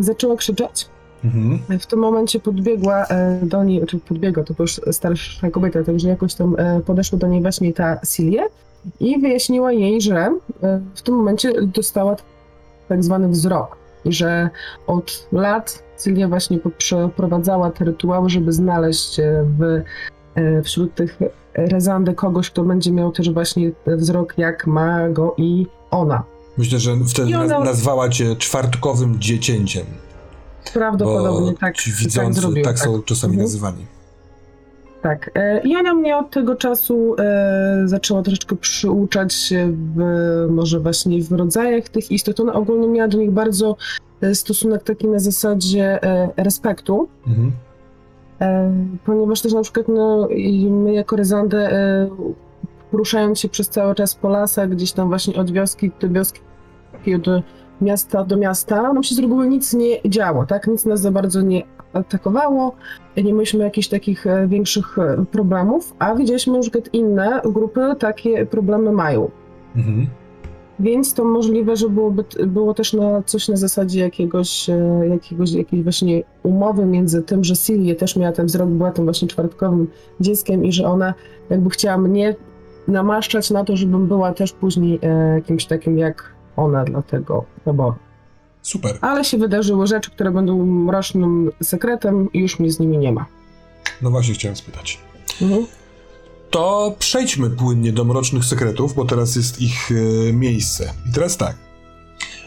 Zaczęła 0.00 0.36
krzyczeć. 0.36 0.88
Mhm. 1.24 1.78
W 1.78 1.86
tym 1.86 1.98
momencie 1.98 2.40
podbiegła 2.40 3.06
do 3.42 3.64
niej, 3.64 3.86
czy 3.86 3.98
podbiegła, 3.98 4.44
to 4.44 4.54
była 4.54 4.64
już 4.64 4.80
starsza 4.90 5.50
kobieta, 5.50 5.82
także 5.84 6.08
jakoś 6.08 6.34
tam 6.34 6.56
podeszła 6.86 7.18
do 7.18 7.26
niej 7.26 7.42
właśnie 7.42 7.72
ta 7.72 8.00
Silia 8.04 8.42
i 9.00 9.18
wyjaśniła 9.20 9.72
jej, 9.72 10.00
że 10.00 10.16
e, 10.62 10.80
w 10.94 11.02
tym 11.02 11.14
momencie 11.14 11.52
dostała 11.62 12.16
tak 12.88 13.04
zwany 13.04 13.28
wzrok 13.28 13.76
i 14.04 14.12
że 14.12 14.50
od 14.86 15.28
lat 15.32 15.82
Silia 16.04 16.28
właśnie 16.28 16.58
przeprowadzała 16.78 17.70
te 17.70 17.84
rytuały, 17.84 18.30
żeby 18.30 18.52
znaleźć 18.52 19.20
e, 19.20 19.44
w, 19.58 19.82
e, 20.34 20.62
wśród 20.62 20.94
tych 20.94 21.18
rezandy 21.54 22.14
kogoś, 22.14 22.50
kto 22.50 22.64
będzie 22.64 22.92
miał 22.92 23.12
też 23.12 23.30
właśnie 23.30 23.70
wzrok 23.86 24.34
jak 24.38 24.66
ma 24.66 25.08
go 25.08 25.34
i 25.36 25.66
ona. 25.90 26.22
Myślę, 26.58 26.78
że 26.78 26.96
wtedy 27.08 27.38
ona- 27.38 27.58
naz- 27.58 27.64
nazwała 27.64 28.08
cię 28.08 28.36
czwartkowym 28.36 29.20
dziecięciem. 29.20 29.86
Prawdopodobnie 30.72 31.54
tak, 31.54 31.76
ci 31.76 31.92
tak 32.62 32.64
tak, 32.64 32.78
są 32.78 33.02
czasami 33.02 33.32
Mhm. 33.32 33.44
nazywani. 33.44 33.86
Tak. 35.02 35.30
e, 35.34 35.60
I 35.60 35.76
ona 35.76 35.94
mnie 35.94 36.16
od 36.16 36.30
tego 36.30 36.54
czasu 36.54 37.16
e, 37.18 37.82
zaczęła 37.84 38.22
troszeczkę 38.22 38.56
przyuczać 38.56 39.34
się 39.34 39.72
w, 39.96 40.00
może 40.50 40.80
właśnie 40.80 41.22
w 41.22 41.32
rodzajach 41.32 41.88
tych 41.88 42.10
istot. 42.10 42.40
Ona 42.40 42.52
ogólnie 42.52 42.88
miała 42.88 43.08
do 43.08 43.18
nich 43.18 43.30
bardzo 43.30 43.76
e, 44.20 44.34
stosunek 44.34 44.82
taki 44.82 45.08
na 45.08 45.18
zasadzie 45.18 45.98
respektu, 46.36 47.08
Mhm. 47.26 47.52
ponieważ 49.04 49.40
też 49.42 49.52
na 49.52 49.62
przykład 49.62 49.88
no, 49.88 50.28
my 50.70 50.92
jako 50.92 51.16
Rezandę 51.16 51.72
e, 51.72 52.08
poruszając 52.90 53.40
się 53.40 53.48
przez 53.48 53.68
cały 53.68 53.94
czas 53.94 54.14
po 54.14 54.28
lasach, 54.28 54.68
gdzieś 54.68 54.92
tam 54.92 55.08
właśnie 55.08 55.34
od 55.36 55.50
wioski 55.50 55.90
do 56.00 56.08
wioski, 56.08 56.40
od 57.16 57.42
miasta 57.80 58.24
do 58.24 58.36
miasta, 58.36 58.92
nam 58.92 59.02
się 59.02 59.14
z 59.14 59.18
reguły 59.18 59.48
nic 59.48 59.74
nie 59.74 60.02
działo, 60.04 60.46
tak? 60.46 60.66
Nic 60.66 60.84
nas 60.84 61.00
za 61.00 61.10
bardzo 61.10 61.40
nie 61.40 61.62
atakowało, 61.92 62.72
nie 63.16 63.32
mieliśmy 63.32 63.64
jakichś 63.64 63.88
takich 63.88 64.26
e, 64.26 64.48
większych 64.48 64.98
e, 64.98 65.24
problemów, 65.30 65.94
a 65.98 66.14
widzieliśmy, 66.14 66.52
że 66.52 66.56
na 66.56 66.62
przykład 66.62 66.94
inne 66.94 67.40
grupy 67.44 67.80
takie 67.98 68.46
problemy 68.46 68.92
mają. 68.92 69.30
Mhm. 69.76 70.06
Więc 70.80 71.14
to 71.14 71.24
możliwe, 71.24 71.76
że 71.76 71.88
byłoby, 71.88 72.24
było 72.46 72.74
też 72.74 72.92
na 72.92 73.22
coś 73.22 73.48
na 73.48 73.56
zasadzie 73.56 74.00
jakiegoś, 74.00 74.70
e, 74.70 75.08
jakiegoś 75.08 75.52
jakiejś 75.52 75.82
właśnie 75.82 76.22
umowy 76.42 76.86
między 76.86 77.22
tym, 77.22 77.44
że 77.44 77.56
Silje 77.56 77.94
też 77.94 78.16
miała 78.16 78.32
ten 78.32 78.46
wzrok, 78.46 78.68
była 78.68 78.90
tym 78.90 79.04
właśnie 79.04 79.28
czwartkowym 79.28 79.88
dzieckiem 80.20 80.64
i 80.64 80.72
że 80.72 80.86
ona 80.86 81.14
jakby 81.50 81.70
chciała 81.70 81.98
mnie 81.98 82.36
namaszczać 82.88 83.50
na 83.50 83.64
to, 83.64 83.76
żebym 83.76 84.06
była 84.06 84.32
też 84.32 84.52
później 84.52 85.00
kimś 85.46 85.66
takim 85.66 85.98
jak 85.98 86.32
ona 86.56 86.84
dla 86.84 87.02
tego 87.02 87.44
taboru. 87.64 88.07
Super. 88.68 88.98
Ale 89.00 89.24
się 89.24 89.38
wydarzyły 89.38 89.86
rzeczy, 89.86 90.10
które 90.10 90.30
będą 90.30 90.66
mrocznym 90.66 91.50
sekretem 91.62 92.32
i 92.32 92.38
już 92.38 92.58
mnie 92.58 92.72
z 92.72 92.80
nimi 92.80 92.98
nie 92.98 93.12
ma. 93.12 93.26
No 94.02 94.10
właśnie 94.10 94.34
chciałem 94.34 94.56
spytać. 94.56 94.98
Mhm. 95.42 95.66
to 96.50 96.94
przejdźmy 96.98 97.50
płynnie 97.50 97.92
do 97.92 98.04
mrocznych 98.04 98.44
sekretów, 98.44 98.94
bo 98.94 99.04
teraz 99.04 99.36
jest 99.36 99.60
ich 99.60 99.90
e, 99.90 100.32
miejsce. 100.32 100.92
I 101.10 101.12
teraz 101.12 101.36
tak. 101.36 101.56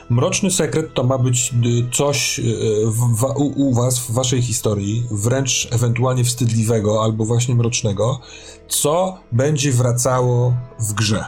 Mroczny 0.10 0.52
sekret 0.52 0.94
to 0.94 1.04
ma 1.04 1.18
być 1.18 1.54
y, 1.66 1.90
coś 1.92 2.40
y, 2.40 2.44
w, 2.86 3.16
wa- 3.20 3.34
u, 3.34 3.70
u 3.70 3.74
was, 3.74 4.00
w 4.00 4.12
waszej 4.12 4.42
historii, 4.42 5.04
wręcz 5.12 5.68
ewentualnie 5.72 6.24
wstydliwego 6.24 7.04
albo 7.04 7.26
właśnie 7.26 7.56
mrocznego, 7.56 8.20
co 8.68 9.18
będzie 9.32 9.72
wracało 9.72 10.54
w 10.80 10.94
grze. 10.94 11.26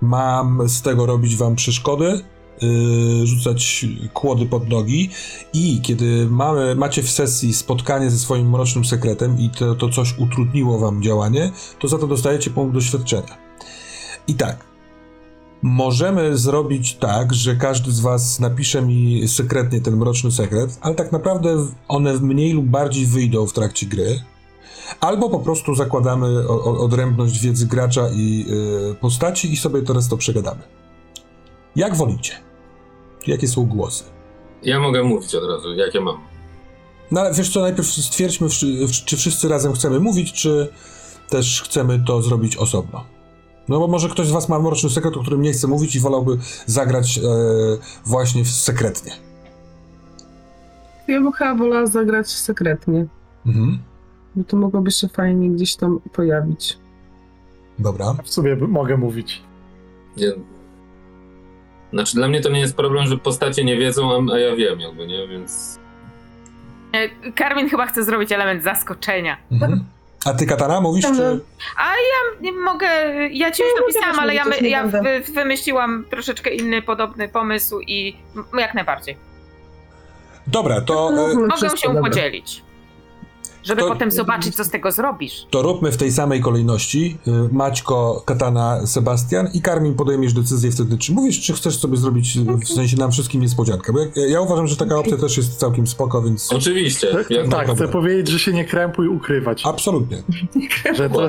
Mam 0.00 0.68
z 0.68 0.82
tego 0.82 1.06
robić 1.06 1.36
wam 1.36 1.56
przeszkody, 1.56 2.04
y, 2.06 2.39
rzucać 3.24 3.86
kłody 4.14 4.46
pod 4.46 4.68
nogi 4.68 5.10
i 5.52 5.80
kiedy 5.82 6.26
mamy, 6.30 6.74
macie 6.74 7.02
w 7.02 7.10
sesji 7.10 7.54
spotkanie 7.54 8.10
ze 8.10 8.18
swoim 8.18 8.50
mrocznym 8.50 8.84
sekretem 8.84 9.38
i 9.38 9.50
to, 9.50 9.74
to 9.74 9.88
coś 9.88 10.18
utrudniło 10.18 10.78
wam 10.78 11.02
działanie, 11.02 11.52
to 11.78 11.88
za 11.88 11.98
to 11.98 12.06
dostajecie 12.06 12.50
punkt 12.50 12.74
doświadczenia. 12.74 13.38
I 14.28 14.34
tak, 14.34 14.70
Możemy 15.62 16.36
zrobić 16.36 16.94
tak, 16.94 17.34
że 17.34 17.56
każdy 17.56 17.92
z 17.92 18.00
Was 18.00 18.40
napisze 18.40 18.82
mi 18.82 19.28
sekretnie 19.28 19.80
ten 19.80 19.96
mroczny 19.96 20.32
sekret, 20.32 20.78
ale 20.80 20.94
tak 20.94 21.12
naprawdę 21.12 21.66
one 21.88 22.14
mniej 22.14 22.52
lub 22.52 22.66
bardziej 22.66 23.06
wyjdą 23.06 23.46
w 23.46 23.52
trakcie 23.52 23.86
gry. 23.86 24.20
Albo 25.00 25.30
po 25.30 25.38
prostu 25.38 25.74
zakładamy 25.74 26.48
odrębność 26.48 27.40
wiedzy 27.40 27.66
gracza 27.66 28.08
i 28.14 28.46
y, 28.90 28.94
postaci 28.94 29.52
i 29.52 29.56
sobie 29.56 29.82
teraz 29.82 30.08
to 30.08 30.16
przegadamy. 30.16 30.62
Jak 31.76 31.96
wolicie? 31.96 32.32
Jakie 33.26 33.48
są 33.48 33.66
głosy? 33.66 34.04
Ja 34.62 34.80
mogę 34.80 35.02
mówić 35.02 35.34
od 35.34 35.44
razu, 35.50 35.74
jakie 35.74 36.00
mam. 36.00 36.16
No 37.10 37.20
ale 37.20 37.34
wiesz 37.34 37.52
co, 37.52 37.60
najpierw 37.60 37.88
stwierdźmy, 37.88 38.48
czy 39.06 39.16
wszyscy 39.16 39.48
razem 39.48 39.72
chcemy 39.72 40.00
mówić, 40.00 40.32
czy 40.32 40.68
też 41.28 41.62
chcemy 41.62 42.04
to 42.06 42.22
zrobić 42.22 42.56
osobno. 42.56 43.04
No 43.68 43.78
bo 43.78 43.88
może 43.88 44.08
ktoś 44.08 44.26
z 44.26 44.30
was 44.30 44.48
ma 44.48 44.58
mroczny 44.58 44.90
sekret, 44.90 45.16
o 45.16 45.20
którym 45.20 45.42
nie 45.42 45.52
chce 45.52 45.66
mówić 45.68 45.94
i 45.96 46.00
wolałby 46.00 46.38
zagrać 46.66 47.18
e, 47.18 47.22
właśnie 48.06 48.44
w 48.44 48.48
sekretnie. 48.50 49.12
Ja 51.08 51.20
bym 51.20 51.32
chyba 51.32 51.54
wolała 51.54 51.86
zagrać 51.86 52.28
sekretnie, 52.28 53.06
Mhm. 53.46 53.78
bo 54.36 54.44
to 54.44 54.56
mogłoby 54.56 54.90
się 54.90 55.08
fajnie 55.08 55.50
gdzieś 55.50 55.76
tam 55.76 56.00
pojawić. 56.12 56.78
Dobra. 57.78 58.14
W 58.24 58.30
sumie 58.30 58.56
mogę 58.56 58.96
mówić. 58.96 59.42
Nie... 60.16 60.32
Znaczy, 61.92 62.14
dla 62.14 62.28
mnie 62.28 62.40
to 62.40 62.48
nie 62.48 62.60
jest 62.60 62.76
problem, 62.76 63.06
że 63.06 63.16
postacie 63.18 63.64
nie 63.64 63.76
wiedzą, 63.76 64.12
a, 64.30 64.34
a 64.34 64.38
ja 64.38 64.56
wiem, 64.56 64.80
jakby, 64.80 65.06
nie? 65.06 65.28
Więc. 65.28 65.78
E, 66.92 67.32
Karmin 67.32 67.68
chyba 67.68 67.86
chce 67.86 68.04
zrobić 68.04 68.32
element 68.32 68.62
zaskoczenia. 68.62 69.36
Mhm. 69.52 69.84
A 70.24 70.32
ty, 70.32 70.46
Katana, 70.46 70.80
mówisz, 70.80 71.04
czy... 71.16 71.40
Nie 72.40 72.52
mogę, 72.52 72.88
ja 73.30 73.50
ci 73.50 73.62
już 73.62 73.72
Nie, 73.74 73.80
napisałam, 73.80 74.18
ale 74.18 74.34
ja, 74.34 74.44
my, 74.44 74.68
ja 74.68 74.86
wy, 74.86 75.20
wymyśliłam 75.34 76.04
troszeczkę 76.10 76.50
inny, 76.50 76.82
podobny 76.82 77.28
pomysł 77.28 77.80
i 77.80 78.16
jak 78.58 78.74
najbardziej. 78.74 79.16
Dobra, 80.46 80.80
to, 80.80 81.08
e, 81.08 81.12
No, 81.12 81.40
Mogę 81.40 81.56
wszystko, 81.56 81.76
się 81.76 81.88
dobra. 81.88 82.02
podzielić. 82.02 82.62
Żeby 83.62 83.80
To- 83.82 83.88
potem 83.88 84.10
zobaczyć, 84.10 84.56
co 84.56 84.64
z 84.64 84.70
tego 84.70 84.92
zrobisz. 84.92 85.46
to 85.50 85.62
róbmy 85.62 85.92
w 85.92 85.96
tej 85.96 86.12
samej 86.12 86.40
kolejności. 86.40 87.18
E, 87.26 87.30
Maćko, 87.52 88.22
Katana, 88.26 88.86
Sebastian 88.86 89.48
i 89.54 89.62
Karmin 89.62 89.94
podejmiesz 89.94 90.32
decyzję 90.32 90.70
wtedy, 90.70 90.98
czy 90.98 91.12
mówisz, 91.12 91.40
czy 91.40 91.52
chcesz 91.52 91.78
sobie 91.78 91.96
zrobić 91.96 92.36
e, 92.36 92.40
w 92.64 92.68
sensie 92.68 92.96
nam 92.96 93.12
wszystkim 93.12 93.40
niespodziankę. 93.40 93.92
Bo 93.92 93.98
ja, 93.98 94.06
ja 94.28 94.40
uważam, 94.40 94.66
że 94.66 94.76
taka 94.76 94.96
opcja 94.96 95.16
też 95.16 95.36
jest 95.36 95.56
całkiem 95.56 95.86
spoko, 95.86 96.22
więc 96.22 96.52
Oczywiście. 96.52 97.06
Tak, 97.06 97.26
tak 97.50 97.70
chcę 97.76 97.88
powiedzieć, 97.88 98.28
że 98.28 98.38
się 98.38 98.52
nie 98.52 98.64
krępuj 98.64 99.08
ukrywać. 99.08 99.62
absolutnie. 99.66 100.22
Że 100.96 101.10
to, 101.10 101.28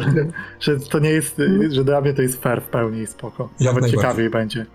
że 0.60 0.80
to 0.80 1.00
nie 1.00 1.10
jest, 1.10 1.40
y, 1.40 1.70
że 1.72 1.84
dla 1.84 2.02
mnie 2.02 2.14
to 2.14 2.22
jest 2.22 2.42
fair 2.44 2.62
w 2.62 2.68
pełni 2.70 3.02
i 3.02 3.08
spoko. 3.08 3.50
Jak 3.60 3.76
Nawet 3.76 3.92
ciekawiej 3.92 4.30
będzie. 4.30 4.66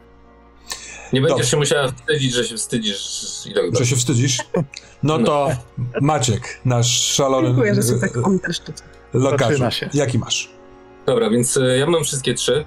Nie 1.12 1.20
będziesz 1.20 1.36
Dobrze. 1.36 1.50
się 1.50 1.56
musiała 1.56 1.88
wstydzić, 1.88 2.32
że 2.34 2.44
się 2.44 2.56
wstydzisz 2.56 3.06
i 3.46 3.54
tak 3.54 3.64
Że 3.64 3.70
dalej. 3.70 3.86
się 3.86 3.96
wstydzisz? 3.96 4.38
No 5.02 5.18
to 5.18 5.48
Maciek, 6.00 6.60
nasz 6.64 7.00
szalony 7.02 7.48
Dziękuję, 7.48 7.74
że 7.74 7.82
się 7.82 7.94
e, 7.94 7.98
tak 7.98 8.26
on 8.26 8.38
też 8.38 8.60
czyta. 8.60 8.82
lokarzu. 9.12 9.50
Zaczyna 9.50 9.70
się. 9.70 9.90
Jaki 9.94 10.18
masz? 10.18 10.50
Dobra, 11.06 11.30
więc 11.30 11.56
y, 11.56 11.76
ja 11.78 11.86
mam 11.86 12.04
wszystkie 12.04 12.34
trzy. 12.34 12.64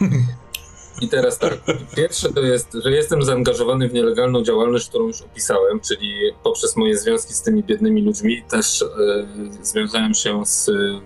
I 1.02 1.08
teraz 1.08 1.38
tak. 1.38 1.58
Pierwsze 1.96 2.32
to 2.32 2.40
jest, 2.40 2.68
że 2.84 2.90
jestem 2.90 3.22
zaangażowany 3.22 3.88
w 3.88 3.92
nielegalną 3.92 4.42
działalność, 4.42 4.88
którą 4.88 5.06
już 5.06 5.22
opisałem, 5.22 5.80
czyli 5.80 6.14
poprzez 6.42 6.76
moje 6.76 6.98
związki 6.98 7.34
z 7.34 7.42
tymi 7.42 7.62
biednymi 7.64 8.02
ludźmi 8.02 8.42
też 8.50 8.82
y, 8.82 8.86
związałem 9.62 10.14
się 10.14 10.46
z 10.46 10.68
y, 10.68 11.00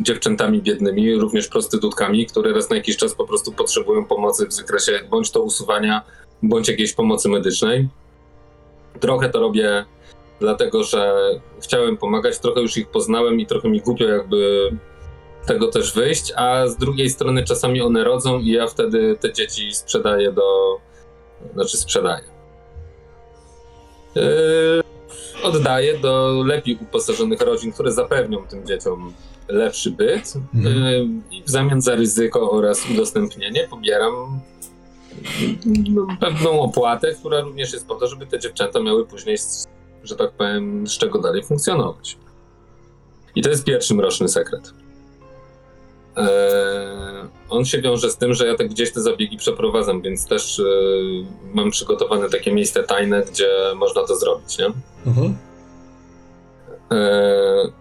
dziewczętami 0.00 0.62
biednymi, 0.62 1.14
również 1.14 1.48
prostytutkami, 1.48 2.26
które 2.26 2.52
raz 2.52 2.70
na 2.70 2.76
jakiś 2.76 2.96
czas 2.96 3.14
po 3.14 3.26
prostu 3.26 3.52
potrzebują 3.52 4.04
pomocy 4.04 4.46
w 4.46 4.52
zakresie 4.52 5.00
bądź 5.10 5.30
to 5.30 5.42
usuwania, 5.42 6.02
bądź 6.42 6.68
jakiejś 6.68 6.92
pomocy 6.92 7.28
medycznej. 7.28 7.88
Trochę 9.00 9.28
to 9.28 9.40
robię 9.40 9.84
dlatego, 10.40 10.84
że 10.84 11.14
chciałem 11.62 11.96
pomagać, 11.96 12.38
trochę 12.38 12.60
już 12.60 12.76
ich 12.76 12.88
poznałem 12.88 13.40
i 13.40 13.46
trochę 13.46 13.68
mi 13.68 13.80
głupio 13.80 14.04
jakby 14.04 14.70
tego 15.46 15.68
też 15.68 15.94
wyjść, 15.94 16.32
a 16.36 16.66
z 16.66 16.76
drugiej 16.76 17.10
strony 17.10 17.44
czasami 17.44 17.80
one 17.80 18.04
rodzą 18.04 18.38
i 18.38 18.48
ja 18.48 18.66
wtedy 18.66 19.16
te 19.20 19.32
dzieci 19.32 19.74
sprzedaję 19.74 20.32
do... 20.32 20.76
znaczy 21.54 21.76
sprzedaję. 21.76 22.24
Yy, 24.14 24.82
oddaję 25.42 25.98
do 25.98 26.42
lepiej 26.46 26.78
uposażonych 26.82 27.40
rodzin, 27.40 27.72
które 27.72 27.92
zapewnią 27.92 28.46
tym 28.46 28.66
dzieciom 28.66 29.12
lepszy 29.48 29.90
byt 29.90 30.34
Mhm. 30.54 30.76
yy, 30.84 31.08
i 31.30 31.42
w 31.42 31.50
zamian 31.50 31.80
za 31.80 31.94
ryzyko 31.94 32.50
oraz 32.50 32.90
udostępnienie 32.90 33.68
pobieram 33.70 34.40
no, 35.90 36.06
pewną 36.20 36.60
opłatę, 36.60 37.14
która 37.14 37.40
również 37.40 37.72
jest 37.72 37.86
po 37.86 37.94
to, 37.94 38.08
żeby 38.08 38.26
te 38.26 38.38
dziewczęta 38.38 38.80
miały 38.80 39.06
później, 39.06 39.36
że 40.04 40.16
tak 40.16 40.32
powiem, 40.32 40.86
z 40.86 40.98
czego 40.98 41.18
dalej 41.18 41.42
funkcjonować. 41.44 42.18
I 43.34 43.42
to 43.42 43.50
jest 43.50 43.64
pierwszy 43.64 43.94
mroczny 43.94 44.28
sekret. 44.28 44.72
Eee, 46.16 46.26
on 47.50 47.64
się 47.64 47.82
wiąże 47.82 48.10
z 48.10 48.16
tym, 48.16 48.34
że 48.34 48.46
ja 48.46 48.56
tak 48.56 48.68
gdzieś 48.68 48.92
te 48.92 49.00
zabiegi 49.00 49.36
przeprowadzam, 49.36 50.02
więc 50.02 50.26
też 50.26 50.60
e, 50.60 50.62
mam 51.54 51.70
przygotowane 51.70 52.30
takie 52.30 52.52
miejsce 52.52 52.82
tajne, 52.82 53.22
gdzie 53.22 53.48
można 53.76 54.06
to 54.06 54.16
zrobić, 54.16 54.58
nie? 54.58 54.66
Mhm. 55.06 55.36
Eee, 56.90 57.72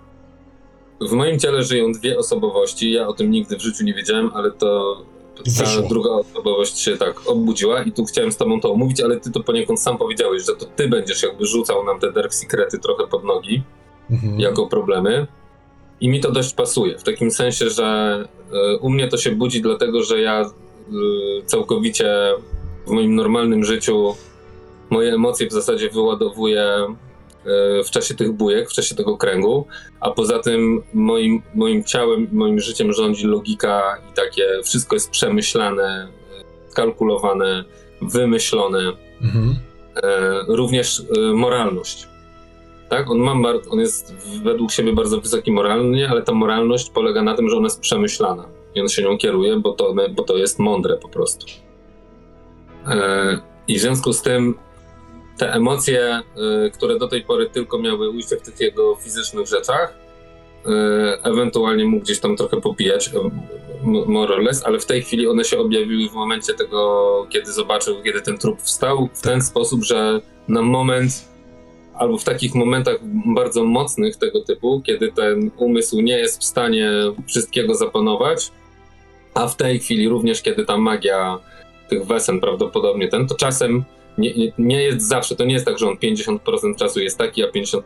w 1.01 1.11
moim 1.11 1.39
ciele 1.39 1.63
żyją 1.63 1.91
dwie 1.91 2.17
osobowości. 2.19 2.91
Ja 2.91 3.07
o 3.07 3.13
tym 3.13 3.31
nigdy 3.31 3.57
w 3.57 3.61
życiu 3.61 3.83
nie 3.83 3.93
wiedziałem, 3.93 4.31
ale 4.33 4.51
to 4.51 4.97
ta 5.55 5.63
Wyszło. 5.63 5.89
druga 5.89 6.09
osobowość 6.09 6.79
się 6.79 6.97
tak 6.97 7.29
obudziła 7.29 7.83
i 7.83 7.91
tu 7.91 8.05
chciałem 8.05 8.31
z 8.31 8.37
tobą 8.37 8.61
to 8.61 8.71
omówić, 8.71 9.01
ale 9.01 9.19
ty 9.19 9.31
to 9.31 9.39
poniekąd 9.43 9.81
sam 9.81 9.97
powiedziałeś, 9.97 10.45
że 10.45 10.55
to 10.55 10.65
ty 10.65 10.87
będziesz 10.87 11.23
jakby 11.23 11.45
rzucał 11.45 11.85
nam 11.85 11.99
te 11.99 12.11
dark 12.11 12.33
secrety 12.33 12.79
trochę 12.79 13.07
pod 13.07 13.23
nogi 13.23 13.63
Mhm. 14.11 14.39
jako 14.39 14.67
problemy. 14.67 15.27
I 16.01 16.09
mi 16.09 16.19
to 16.19 16.31
dość 16.31 16.53
pasuje, 16.53 16.97
w 16.97 17.03
takim 17.03 17.31
sensie, 17.31 17.69
że 17.69 17.83
e, 18.53 18.77
u 18.77 18.89
mnie 18.89 19.07
to 19.07 19.17
się 19.17 19.31
budzi 19.31 19.61
dlatego, 19.61 20.03
że 20.03 20.21
ja 20.21 20.41
e, 20.41 20.45
całkowicie 21.45 22.13
w 22.87 22.91
moim 22.91 23.15
normalnym 23.15 23.63
życiu 23.63 24.15
moje 24.89 25.13
emocje 25.13 25.47
w 25.47 25.51
zasadzie 25.53 25.89
wyładowuję 25.89 26.67
w 27.85 27.89
czasie 27.89 28.15
tych 28.15 28.31
bujek, 28.31 28.69
w 28.69 28.73
czasie 28.73 28.95
tego 28.95 29.17
kręgu, 29.17 29.65
a 29.99 30.11
poza 30.11 30.39
tym 30.39 30.83
moim, 30.93 31.41
moim 31.55 31.83
ciałem 31.83 32.27
moim 32.31 32.59
życiem 32.59 32.93
rządzi 32.93 33.27
logika 33.27 33.97
i 34.09 34.13
takie 34.13 34.43
wszystko 34.63 34.95
jest 34.95 35.09
przemyślane, 35.09 36.07
e, 36.67 36.71
skalkulowane, 36.71 37.63
wymyślone 38.01 38.93
Mhm. 39.21 39.55
e, 40.03 40.43
również 40.47 40.99
e, 40.99 41.33
moralność. 41.33 42.07
Tak? 42.89 43.11
On, 43.11 43.19
ma, 43.19 43.53
on 43.69 43.79
jest 43.79 44.15
według 44.43 44.71
siebie 44.71 44.93
bardzo 44.93 45.21
wysoki 45.21 45.51
moralnie, 45.51 46.09
ale 46.09 46.21
ta 46.21 46.31
moralność 46.31 46.89
polega 46.89 47.21
na 47.21 47.35
tym, 47.35 47.49
że 47.49 47.55
ona 47.57 47.65
jest 47.65 47.79
przemyślana 47.79 48.45
i 48.75 48.81
on 48.81 48.89
się 48.89 49.03
nią 49.03 49.17
kieruje, 49.17 49.59
bo 49.59 49.71
to, 49.71 49.95
bo 50.15 50.23
to 50.23 50.37
jest 50.37 50.59
mądre 50.59 50.97
po 50.97 51.09
prostu. 51.09 51.45
E, 52.87 53.39
I 53.67 53.77
w 53.77 53.81
związku 53.81 54.13
z 54.13 54.21
tym 54.21 54.55
te 55.37 55.53
emocje, 55.53 56.01
e, 56.01 56.21
które 56.69 56.97
do 56.99 57.07
tej 57.07 57.21
pory 57.23 57.49
tylko 57.49 57.79
miały 57.79 58.09
ujście 58.09 58.37
w 58.37 58.41
tych 58.41 58.59
jego 58.59 58.95
fizycznych 58.95 59.47
rzeczach, 59.47 59.93
e, 60.65 60.69
ewentualnie 61.23 61.85
mógł 61.85 62.03
gdzieś 62.03 62.19
tam 62.19 62.37
trochę 62.37 62.61
popijać, 62.61 63.09
m- 63.15 63.31
more 64.07 64.33
or 64.35 64.41
less, 64.41 64.65
ale 64.65 64.79
w 64.79 64.85
tej 64.85 65.01
chwili 65.01 65.27
one 65.27 65.43
się 65.43 65.59
objawiły 65.59 66.09
w 66.09 66.13
momencie 66.13 66.53
tego, 66.53 67.27
kiedy 67.29 67.51
zobaczył, 67.53 68.03
kiedy 68.03 68.21
ten 68.21 68.37
trup 68.37 68.61
wstał, 68.61 69.09
w 69.13 69.21
ten 69.21 69.41
sposób, 69.41 69.83
że 69.83 70.21
na 70.47 70.61
moment, 70.61 71.11
albo 71.93 72.17
w 72.17 72.23
takich 72.23 72.55
momentach 72.55 72.97
bardzo 73.35 73.63
mocnych 73.63 74.15
tego 74.15 74.41
typu, 74.43 74.81
kiedy 74.85 75.11
ten 75.11 75.51
umysł 75.57 76.01
nie 76.01 76.17
jest 76.17 76.41
w 76.41 76.43
stanie 76.43 76.91
wszystkiego 77.27 77.75
zapanować, 77.75 78.51
a 79.33 79.47
w 79.47 79.55
tej 79.55 79.79
chwili 79.79 80.09
również, 80.09 80.41
kiedy 80.41 80.65
ta 80.65 80.77
magia 80.77 81.39
tych 81.89 82.05
wesen 82.05 82.39
prawdopodobnie 82.39 83.07
ten, 83.07 83.27
to 83.27 83.35
czasem 83.35 83.83
nie, 84.17 84.33
nie, 84.33 84.51
nie 84.57 84.83
jest 84.83 85.07
zawsze, 85.07 85.35
to 85.35 85.45
nie 85.45 85.53
jest 85.53 85.65
tak, 85.65 85.79
że 85.79 85.87
on 85.87 85.95
50% 85.95 86.75
czasu 86.75 86.99
jest 86.99 87.17
taki, 87.17 87.43
a 87.43 87.47
50% 87.47 87.81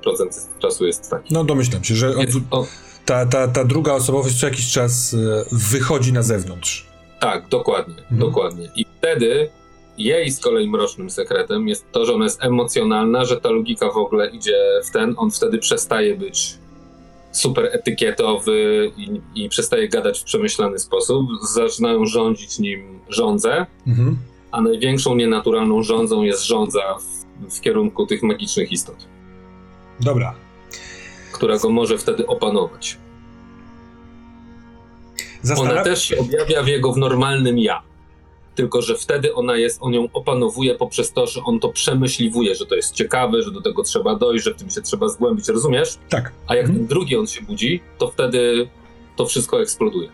czasu 0.60 0.86
jest 0.86 1.10
taki. 1.10 1.34
No 1.34 1.44
domyślam 1.44 1.84
się, 1.84 1.96
że 1.96 2.10
od, 2.10 2.26
Jest, 2.26 2.38
o, 2.52 2.66
ta, 3.06 3.26
ta, 3.26 3.48
ta 3.48 3.64
druga 3.64 3.94
osobowość 3.94 4.40
co 4.40 4.46
jakiś 4.46 4.72
czas 4.72 5.14
e, 5.14 5.46
wychodzi 5.52 6.14
na 6.14 6.22
zewnątrz. 6.24 6.88
Tak, 7.20 7.48
dokładnie, 7.48 7.96
dokładnie. 8.12 8.72
I 8.76 8.86
wtedy 8.98 9.50
jej 9.98 10.32
z 10.32 10.40
kolei 10.40 10.70
mrocznym 10.70 11.10
sekretem 11.10 11.68
jest 11.68 11.92
to, 11.92 12.06
że 12.06 12.14
ona 12.14 12.24
jest 12.24 12.44
emocjonalna, 12.44 13.26
że 13.26 13.42
ta 13.42 13.50
logika 13.50 13.92
w 13.92 13.98
ogóle 13.98 14.30
idzie 14.30 14.58
w 14.86 14.92
ten, 14.92 15.14
on 15.18 15.32
wtedy 15.32 15.58
przestaje 15.58 16.16
być 16.16 16.58
super 17.32 17.70
etykietowy 17.72 18.92
i, 18.98 19.22
i 19.36 19.50
przestaje 19.50 19.90
gadać 19.90 20.20
w 20.20 20.24
przemyślany 20.24 20.80
sposób. 20.80 21.28
Zaczynają 21.54 22.06
rządzić 22.06 22.60
nim 22.60 23.00
żądze, 23.10 23.66
Mhm. 23.88 24.18
A 24.52 24.62
największą 24.62 25.16
nienaturalną 25.16 25.84
rządzą 25.84 26.22
jest 26.24 26.44
rządza 26.46 26.96
w, 26.98 27.56
w 27.58 27.62
kierunku 27.62 28.06
tych 28.06 28.24
magicznych 28.24 28.72
istot, 28.72 28.96
Dobra. 30.00 30.36
która 31.32 31.58
go 31.58 31.70
może 31.70 31.98
wtedy 31.98 32.28
opanować. 32.28 32.98
Ona 35.44 35.56
Zastanawia... 35.56 35.84
też 35.84 36.04
się 36.04 36.18
objawia 36.20 36.64
w 36.64 36.68
jego 36.68 36.94
w 36.94 36.98
normalnym 36.98 37.60
ja. 37.60 37.82
Tylko, 38.56 38.82
że 38.82 38.96
wtedy 38.96 39.36
ona 39.36 39.56
jest, 39.58 39.78
on 39.82 39.94
ją 39.94 40.08
opanowuje 40.14 40.76
poprzez 40.76 41.14
to, 41.14 41.28
że 41.28 41.44
on 41.44 41.60
to 41.60 41.70
przemyśliwuje, 41.70 42.56
że 42.56 42.66
to 42.66 42.76
jest 42.76 42.94
ciekawe, 42.94 43.42
że 43.42 43.52
do 43.52 43.62
tego 43.62 43.84
trzeba 43.84 44.16
dojść, 44.16 44.46
że 44.46 44.54
w 44.54 44.58
tym 44.58 44.70
się 44.70 44.82
trzeba 44.82 45.08
zgłębić, 45.10 45.48
rozumiesz? 45.48 45.98
Tak. 46.10 46.32
A 46.48 46.56
jak 46.56 46.66
Mhm. 46.66 46.80
ten 46.80 46.88
drugi 46.88 47.18
on 47.18 47.28
się 47.28 47.42
budzi, 47.42 47.82
to 47.98 48.08
wtedy 48.08 48.68
to 49.16 49.26
wszystko 49.26 49.62
eksploduje. 49.62 50.10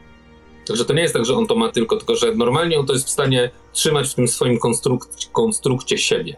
Także 0.67 0.85
to 0.85 0.93
nie 0.93 1.01
jest 1.01 1.13
tak, 1.13 1.25
że 1.25 1.35
on 1.35 1.47
to 1.47 1.55
ma 1.55 1.71
tylko, 1.71 1.97
tylko 1.97 2.15
że 2.15 2.35
normalnie 2.35 2.79
on 2.79 2.85
to 2.85 2.93
jest 2.93 3.05
w 3.07 3.09
stanie 3.09 3.49
trzymać 3.73 4.09
w 4.09 4.13
tym 4.13 4.27
swoim 4.27 4.57
konstruk- 4.59 5.29
konstrukcie 5.31 5.97
siebie. 5.97 6.37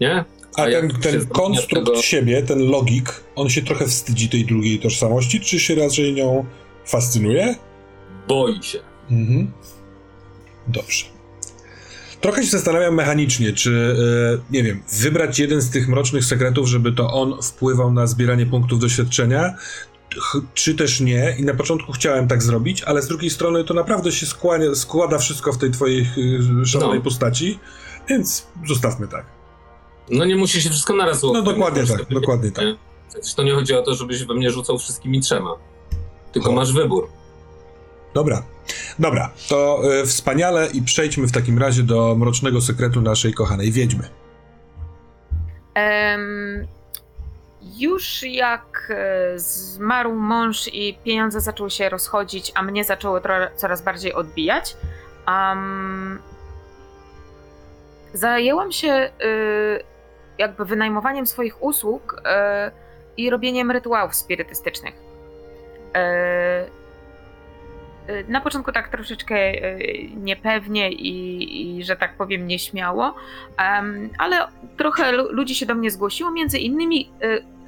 Nie? 0.00 0.24
A 0.56 0.62
A 0.62 0.70
ten, 0.70 0.90
ten 0.90 1.26
konstrukt 1.26 1.86
tego- 1.86 2.02
siebie, 2.02 2.42
ten 2.42 2.70
logik, 2.70 3.24
on 3.36 3.48
się 3.48 3.62
trochę 3.62 3.86
wstydzi 3.86 4.28
tej 4.28 4.44
drugiej 4.44 4.78
tożsamości, 4.78 5.40
czy 5.40 5.60
się 5.60 5.74
raczej 5.74 6.14
nią 6.14 6.44
fascynuje? 6.86 7.54
Boi 8.28 8.62
się. 8.62 8.78
Mhm. 9.10 9.50
Dobrze. 10.68 11.04
Trochę 12.20 12.42
się 12.44 12.50
zastanawiam 12.50 12.94
mechanicznie, 12.94 13.52
czy, 13.52 13.96
e, 14.38 14.52
nie 14.52 14.62
wiem, 14.62 14.82
wybrać 15.00 15.38
jeden 15.38 15.60
z 15.60 15.70
tych 15.70 15.88
mrocznych 15.88 16.24
sekretów, 16.24 16.68
żeby 16.68 16.92
to 16.92 17.12
on 17.12 17.42
wpływał 17.42 17.92
na 17.92 18.06
zbieranie 18.06 18.46
punktów 18.46 18.80
doświadczenia, 18.80 19.54
czy 20.54 20.74
też 20.74 21.00
nie. 21.00 21.36
I 21.38 21.44
na 21.44 21.54
początku 21.54 21.92
chciałem 21.92 22.28
tak 22.28 22.42
zrobić, 22.42 22.82
ale 22.82 23.02
z 23.02 23.08
drugiej 23.08 23.30
strony 23.30 23.64
to 23.64 23.74
naprawdę 23.74 24.12
się 24.12 24.26
skłania, 24.26 24.74
składa 24.74 25.18
wszystko 25.18 25.52
w 25.52 25.58
tej 25.58 25.70
twojej 25.70 26.06
y, 26.62 26.66
szalonej 26.66 26.98
No. 26.98 27.04
postaci, 27.04 27.58
więc 28.08 28.46
zostawmy 28.68 29.08
tak. 29.08 29.26
No 30.10 30.24
nie 30.24 30.36
musi 30.36 30.62
się 30.62 30.70
wszystko 30.70 30.94
naraz 30.96 31.20
złożyć. 31.20 31.44
No 31.44 31.52
dokładnie 31.52 31.86
tak, 31.86 32.08
dokładnie 32.08 32.50
tak. 32.50 32.64
Przecież 33.10 33.34
to 33.34 33.42
nie 33.42 33.52
chodzi 33.54 33.74
o 33.74 33.82
to, 33.82 33.94
żebyś 33.94 34.24
we 34.24 34.34
mnie 34.34 34.50
rzucał 34.50 34.78
wszystkimi 34.78 35.20
trzema. 35.20 35.54
Tylko 36.32 36.52
masz 36.52 36.72
wybór. 36.72 37.08
Dobra, 38.14 38.42
dobra, 38.98 39.32
to 39.48 39.82
e, 40.00 40.06
wspaniale 40.06 40.68
i 40.72 40.82
przejdźmy 40.82 41.26
w 41.26 41.32
takim 41.32 41.58
razie 41.58 41.82
do 41.82 42.14
mrocznego 42.18 42.60
sekretu 42.60 43.00
naszej 43.00 43.34
kochanej 43.34 43.72
wiedźmy. 43.72 44.08
Em, 45.74 46.66
już 47.82 48.22
jak 48.22 48.88
e, 48.90 49.38
zmarł 49.38 50.14
mąż 50.14 50.68
i 50.72 50.98
pieniądze 51.04 51.40
zaczęły 51.40 51.70
się 51.70 51.88
rozchodzić, 51.88 52.52
a 52.54 52.62
mnie 52.62 52.84
zaczęło 52.84 53.18
tro- 53.18 53.48
coraz 53.56 53.82
bardziej 53.82 54.14
odbijać, 54.14 54.76
am, 55.26 56.18
zajęłam 58.14 58.72
się 58.72 59.10
y, 59.24 59.82
jakby 60.38 60.64
wynajmowaniem 60.64 61.26
swoich 61.26 61.62
usług 61.62 62.12
y, 62.18 62.22
i 63.16 63.30
robieniem 63.30 63.70
rytuałów 63.70 64.14
spirytystycznych. 64.14 64.94
Na 68.28 68.40
początku 68.40 68.72
tak 68.72 68.88
troszeczkę 68.88 69.34
niepewnie 70.16 70.92
i, 70.92 71.78
i, 71.78 71.84
że 71.84 71.96
tak 71.96 72.16
powiem, 72.16 72.46
nieśmiało, 72.46 73.14
em, 73.58 74.10
ale 74.18 74.46
trochę 74.76 75.12
lu- 75.12 75.32
ludzi 75.32 75.54
się 75.54 75.66
do 75.66 75.74
mnie 75.74 75.90
zgłosiło, 75.90 76.30
między 76.30 76.58
innymi 76.58 77.10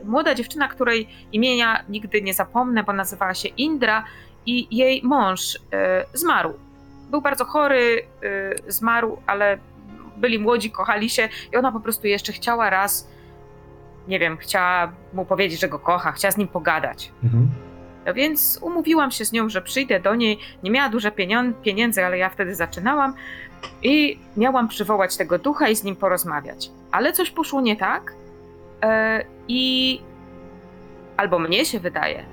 młoda 0.06 0.34
dziewczyna, 0.34 0.68
której 0.68 1.08
imienia 1.32 1.84
nigdy 1.88 2.22
nie 2.22 2.34
zapomnę, 2.34 2.84
bo 2.84 2.92
nazywała 2.92 3.34
się 3.34 3.48
Indra 3.48 4.04
i 4.46 4.76
jej 4.76 5.02
mąż 5.04 5.54
y, 5.54 5.58
zmarł. 6.14 6.54
Był 7.10 7.20
bardzo 7.20 7.44
chory, 7.44 8.06
y, 8.66 8.72
zmarł, 8.72 9.18
ale 9.26 9.58
byli 10.16 10.38
młodzi, 10.38 10.70
kochali 10.70 11.10
się 11.10 11.28
i 11.52 11.56
ona 11.56 11.72
po 11.72 11.80
prostu 11.80 12.06
jeszcze 12.06 12.32
chciała 12.32 12.70
raz, 12.70 13.08
nie 14.08 14.18
wiem, 14.18 14.36
chciała 14.36 14.92
mu 15.12 15.24
powiedzieć, 15.24 15.60
że 15.60 15.68
go 15.68 15.78
kocha, 15.78 16.12
chciała 16.12 16.32
z 16.32 16.36
nim 16.36 16.48
pogadać. 16.48 17.12
Mhm. 17.24 17.48
No 18.06 18.14
Więc 18.14 18.58
umówiłam 18.62 19.10
się 19.10 19.24
z 19.24 19.32
nią, 19.32 19.48
że 19.48 19.62
przyjdę 19.62 20.00
do 20.00 20.14
niej. 20.14 20.38
Nie 20.62 20.70
miała 20.70 20.88
dużo 20.88 21.10
pieniędzy, 21.62 22.04
ale 22.04 22.18
ja 22.18 22.28
wtedy 22.28 22.54
zaczynałam 22.54 23.14
i 23.82 24.18
miałam 24.36 24.68
przywołać 24.68 25.16
tego 25.16 25.38
ducha 25.38 25.68
i 25.68 25.76
z 25.76 25.84
nim 25.84 25.96
porozmawiać. 25.96 26.70
Ale 26.90 27.12
coś 27.12 27.30
poszło 27.30 27.60
nie 27.60 27.76
tak 27.76 28.12
e, 28.12 28.23
i 29.48 30.00
albo 31.16 31.38
mnie 31.38 31.64
się 31.64 31.80
wydaje, 31.80 32.24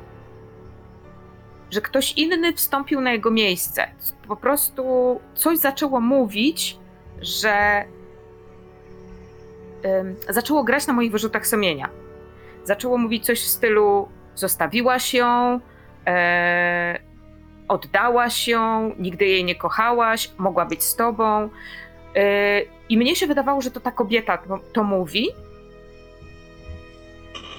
że 1.71 1.81
ktoś 1.81 2.13
inny 2.17 2.53
wstąpił 2.53 3.01
na 3.01 3.11
jego 3.11 3.31
miejsce. 3.31 3.87
Po 4.27 4.35
prostu 4.35 4.83
coś 5.33 5.57
zaczęło 5.57 6.01
mówić, 6.01 6.77
że 7.21 7.85
zaczęło 10.29 10.63
grać 10.63 10.87
na 10.87 10.93
moich 10.93 11.11
wyrzutach 11.11 11.47
sumienia. 11.47 11.89
Zaczęło 12.63 12.97
mówić 12.97 13.25
coś 13.25 13.41
w 13.41 13.47
stylu 13.47 14.07
zostawiłaś 14.35 15.13
ją, 15.13 15.59
e, 16.07 16.99
oddałaś 17.67 18.47
ją, 18.47 18.95
nigdy 18.99 19.25
jej 19.25 19.43
nie 19.43 19.55
kochałaś, 19.55 20.31
mogła 20.37 20.65
być 20.65 20.83
z 20.83 20.95
tobą. 20.95 21.49
E, 22.15 22.61
I 22.89 22.97
mnie 22.97 23.15
się 23.15 23.27
wydawało, 23.27 23.61
że 23.61 23.71
to 23.71 23.79
ta 23.79 23.91
kobieta 23.91 24.37
to, 24.37 24.59
to 24.73 24.83
mówi. 24.83 25.27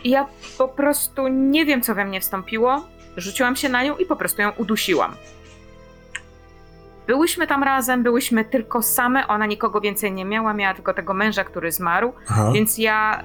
Ja 0.04 0.26
po 0.58 0.68
prostu 0.68 1.28
nie 1.28 1.64
wiem, 1.66 1.82
co 1.82 1.94
we 1.94 2.04
mnie 2.04 2.20
wstąpiło. 2.20 2.84
Rzuciłam 3.16 3.56
się 3.56 3.68
na 3.68 3.84
nią 3.84 3.96
i 3.96 4.06
po 4.06 4.16
prostu 4.16 4.42
ją 4.42 4.50
udusiłam. 4.56 5.14
Byłyśmy 7.06 7.46
tam 7.46 7.62
razem, 7.62 8.02
byłyśmy 8.02 8.44
tylko 8.44 8.82
same, 8.82 9.28
ona 9.28 9.46
nikogo 9.46 9.80
więcej 9.80 10.12
nie 10.12 10.24
miała, 10.24 10.54
miała 10.54 10.74
tylko 10.74 10.94
tego 10.94 11.14
męża, 11.14 11.44
który 11.44 11.72
zmarł. 11.72 12.12
Aha. 12.28 12.50
Więc 12.54 12.78
ja 12.78 13.22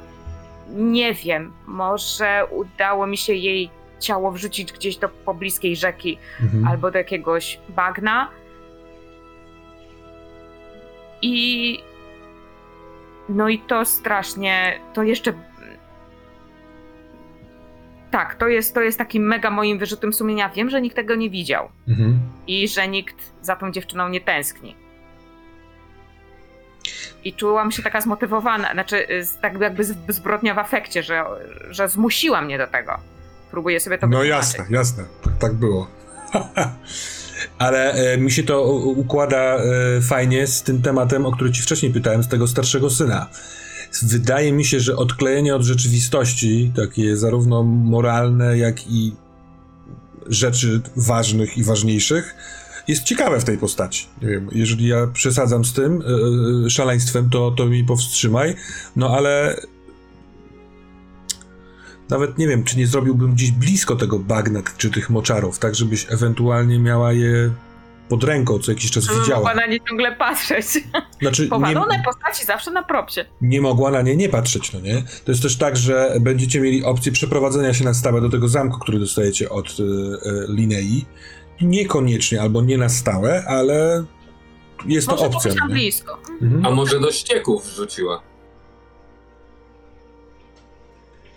nie 0.69 1.13
wiem, 1.13 1.53
może 1.67 2.45
udało 2.51 3.07
mi 3.07 3.17
się 3.17 3.33
jej 3.33 3.69
ciało 3.99 4.31
wrzucić 4.31 4.73
gdzieś 4.73 4.97
do 4.97 5.09
pobliskiej 5.09 5.75
rzeki 5.75 6.17
Mhm. 6.41 6.67
albo 6.67 6.91
do 6.91 6.97
jakiegoś 6.97 7.59
bagna. 7.69 8.29
I 11.21 11.79
no 13.29 13.49
i 13.49 13.59
to 13.59 13.85
strasznie, 13.85 14.79
to 14.93 15.03
jeszcze 15.03 15.33
tak, 18.11 18.35
to 18.35 18.47
jest, 18.47 18.73
to 18.73 18.81
jest 18.81 18.97
takim 18.97 19.23
mega 19.23 19.51
moim 19.51 19.79
wyrzutem 19.79 20.13
sumienia. 20.13 20.49
Wiem, 20.49 20.69
że 20.69 20.81
nikt 20.81 20.95
tego 20.95 21.15
nie 21.15 21.29
widział 21.29 21.69
Mhm. 21.87 22.19
i 22.47 22.67
że 22.67 22.87
nikt 22.87 23.15
za 23.41 23.55
tą 23.55 23.71
dziewczyną 23.71 24.09
nie 24.09 24.21
tęskni. 24.21 24.75
I 27.23 27.33
czułam 27.33 27.71
się 27.71 27.83
taka 27.83 28.01
zmotywowana, 28.01 28.73
znaczy 28.73 29.07
tak 29.41 29.61
jakby 29.61 29.83
zbrodnia 30.09 30.53
w 30.53 30.59
afekcie, 30.59 31.03
że, 31.03 31.23
że 31.69 31.89
zmusiła 31.89 32.41
mnie 32.41 32.57
do 32.57 32.67
tego. 32.67 32.97
Próbuję 33.51 33.79
sobie 33.79 33.97
to 33.97 34.07
No 34.07 34.23
jasne, 34.23 34.65
jasne, 34.69 35.03
tak, 35.23 35.37
tak 35.37 35.53
było. 35.53 35.87
Ale 37.57 37.93
e, 37.93 38.17
mi 38.17 38.31
się 38.31 38.43
to 38.43 38.63
układa 38.73 39.37
e, 39.37 39.61
fajnie 40.01 40.47
z 40.47 40.63
tym 40.63 40.81
tematem, 40.81 41.25
o 41.25 41.31
który 41.31 41.51
ci 41.51 41.61
wcześniej 41.61 41.93
pytałem, 41.93 42.23
z 42.23 42.27
tego 42.27 42.47
starszego 42.47 42.89
syna. 42.89 43.27
Wydaje 44.03 44.51
mi 44.51 44.65
się, 44.65 44.79
że 44.79 44.95
odklejenie 44.95 45.55
od 45.55 45.63
rzeczywistości, 45.63 46.71
takie 46.75 47.17
zarówno 47.17 47.63
moralne, 47.63 48.57
jak 48.57 48.87
i 48.87 49.15
rzeczy 50.27 50.81
ważnych 50.95 51.57
i 51.57 51.63
ważniejszych, 51.63 52.35
jest 52.87 53.03
ciekawe 53.03 53.39
w 53.39 53.43
tej 53.43 53.57
postaci. 53.57 54.07
Nie 54.21 54.27
wiem, 54.27 54.49
jeżeli 54.51 54.87
ja 54.87 55.07
przesadzam 55.07 55.65
z 55.65 55.73
tym 55.73 56.03
e, 56.65 56.69
szaleństwem, 56.69 57.29
to, 57.29 57.51
to 57.51 57.65
mi 57.65 57.83
powstrzymaj. 57.83 58.55
No 58.95 59.09
ale 59.09 59.61
nawet 62.09 62.37
nie 62.37 62.47
wiem, 62.47 62.63
czy 62.63 62.77
nie 62.77 62.87
zrobiłbym 62.87 63.33
gdzieś 63.33 63.51
blisko 63.51 63.95
tego 63.95 64.19
bagna, 64.19 64.61
czy 64.77 64.89
tych 64.89 65.09
moczarów, 65.09 65.59
tak 65.59 65.75
żebyś 65.75 66.05
ewentualnie 66.09 66.79
miała 66.79 67.13
je 67.13 67.51
pod 68.09 68.23
ręką, 68.23 68.59
co 68.59 68.71
jakiś 68.71 68.91
czas 68.91 69.03
Żebym 69.03 69.21
widziała. 69.21 69.39
mogła 69.39 69.55
na 69.55 69.67
nie 69.67 69.79
ciągle 69.89 70.15
patrzeć. 70.15 70.65
Znaczy, 71.21 71.43
nie, 71.43 71.47
Powalone 71.49 72.01
postaci 72.05 72.45
zawsze 72.45 72.71
na 72.71 72.83
propsie. 72.83 73.25
nie 73.41 73.61
mogła 73.61 73.91
na 73.91 74.01
nie 74.01 74.15
nie 74.15 74.29
patrzeć, 74.29 74.73
no 74.73 74.79
nie? 74.79 75.03
To 75.25 75.31
jest 75.31 75.41
też 75.43 75.57
tak, 75.57 75.77
że 75.77 76.13
będziecie 76.21 76.59
mieli 76.59 76.83
opcję 76.83 77.11
przeprowadzenia 77.11 77.73
się 77.73 77.83
na 77.85 77.93
stałe 77.93 78.21
do 78.21 78.29
tego 78.29 78.47
zamku, 78.47 78.79
który 78.79 78.99
dostajecie 78.99 79.49
od 79.49 79.79
y, 79.79 79.83
y, 79.83 80.45
Linei. 80.49 81.05
Niekoniecznie, 81.61 82.41
albo 82.41 82.61
nie 82.61 82.77
na 82.77 82.89
stałe, 82.89 83.43
ale 83.47 84.03
jest 84.85 85.07
to 85.07 85.13
Może 85.15 85.25
opcja. 85.25 85.41
to 85.51 85.55
no 85.55 85.59
tam 85.59 85.67
nie? 85.69 85.73
blisko. 85.75 86.17
Mhm. 86.41 86.65
A 86.65 86.71
może 86.71 86.99
do 86.99 87.11
ścieków 87.11 87.65
wrzuciła? 87.65 88.21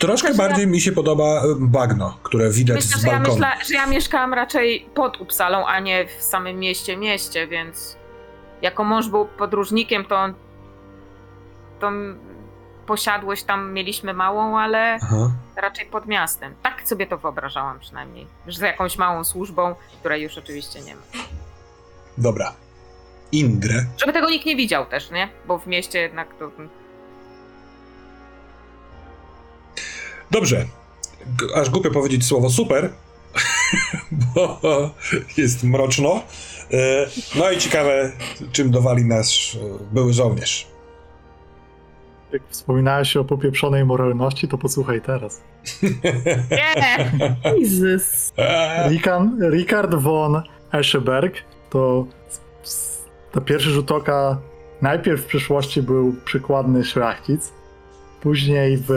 Troszkę 0.00 0.28
Myślę, 0.28 0.48
bardziej 0.48 0.66
mi 0.66 0.80
się 0.80 0.92
podoba 0.92 1.24
e, 1.24 1.42
bagno, 1.58 2.18
które 2.22 2.50
widać 2.50 2.76
Myślę, 2.76 2.98
z 2.98 3.00
że 3.00 3.08
ja, 3.08 3.14
balkonu. 3.14 3.34
myśla, 3.34 3.64
że 3.64 3.74
ja 3.74 3.86
mieszkałam 3.86 4.34
raczej 4.34 4.86
pod 4.94 5.20
Upsalą, 5.20 5.66
a 5.66 5.80
nie 5.80 6.06
w 6.06 6.22
samym 6.22 6.58
mieście, 6.58 6.96
mieście, 6.96 7.46
więc 7.46 7.96
jako 8.62 8.84
mąż 8.84 9.08
był 9.08 9.26
podróżnikiem, 9.26 10.04
to 10.04 10.26
tą 11.80 11.92
posiadłość 12.86 13.42
tam 13.44 13.72
mieliśmy 13.72 14.14
małą, 14.14 14.58
ale 14.58 14.98
Aha. 15.02 15.32
raczej 15.56 15.86
pod 15.86 16.06
miastem. 16.06 16.54
Tak 16.62 16.88
sobie 16.88 17.06
to 17.06 17.18
wyobrażałam 17.18 17.78
przynajmniej, 17.80 18.26
z 18.48 18.58
jakąś 18.60 18.98
małą 18.98 19.24
służbą, 19.24 19.74
której 20.00 20.22
już 20.22 20.38
oczywiście 20.38 20.80
nie 20.80 20.94
ma. 20.94 21.02
Dobra. 22.18 22.52
Indre. 23.32 23.84
Żeby 23.96 24.12
tego 24.12 24.30
nikt 24.30 24.46
nie 24.46 24.56
widział 24.56 24.86
też, 24.86 25.10
nie? 25.10 25.28
Bo 25.46 25.58
w 25.58 25.66
mieście 25.66 25.98
jednak 25.98 26.28
to... 26.38 26.50
Dobrze. 30.30 30.66
G- 31.38 31.54
Aż 31.56 31.70
głupio 31.70 31.90
powiedzieć 31.90 32.24
słowo 32.26 32.50
super, 32.50 32.90
bo 34.34 34.60
jest 35.36 35.64
mroczno. 35.64 36.22
E, 36.72 37.06
No 37.38 37.50
i 37.50 37.58
ciekawe, 37.58 38.12
czym 38.52 38.70
dowali 38.70 39.04
nasz 39.04 39.54
e, 39.54 39.58
były 39.92 40.12
żołnierz. 40.12 40.66
Jak 42.32 42.42
wspominałeś 42.50 43.16
o 43.16 43.24
popieprzonej 43.24 43.84
moralności, 43.84 44.48
to 44.48 44.58
posłuchaj 44.58 45.00
teraz. 45.00 45.40
Nie! 46.50 47.12
Jezus. 47.60 48.32
Rikan, 48.88 49.38
Richard 49.50 49.94
von 49.94 50.42
Escheberg 50.72 51.34
to 51.70 52.06
na 53.34 53.40
pierwszy 53.40 53.70
rzut 53.70 53.90
oka 53.92 54.38
najpierw 54.82 55.20
w 55.20 55.26
przeszłości 55.26 55.82
był 55.82 56.14
przykładny 56.24 56.84
szlachcic, 56.84 57.52
później 58.20 58.76
w, 58.88 58.90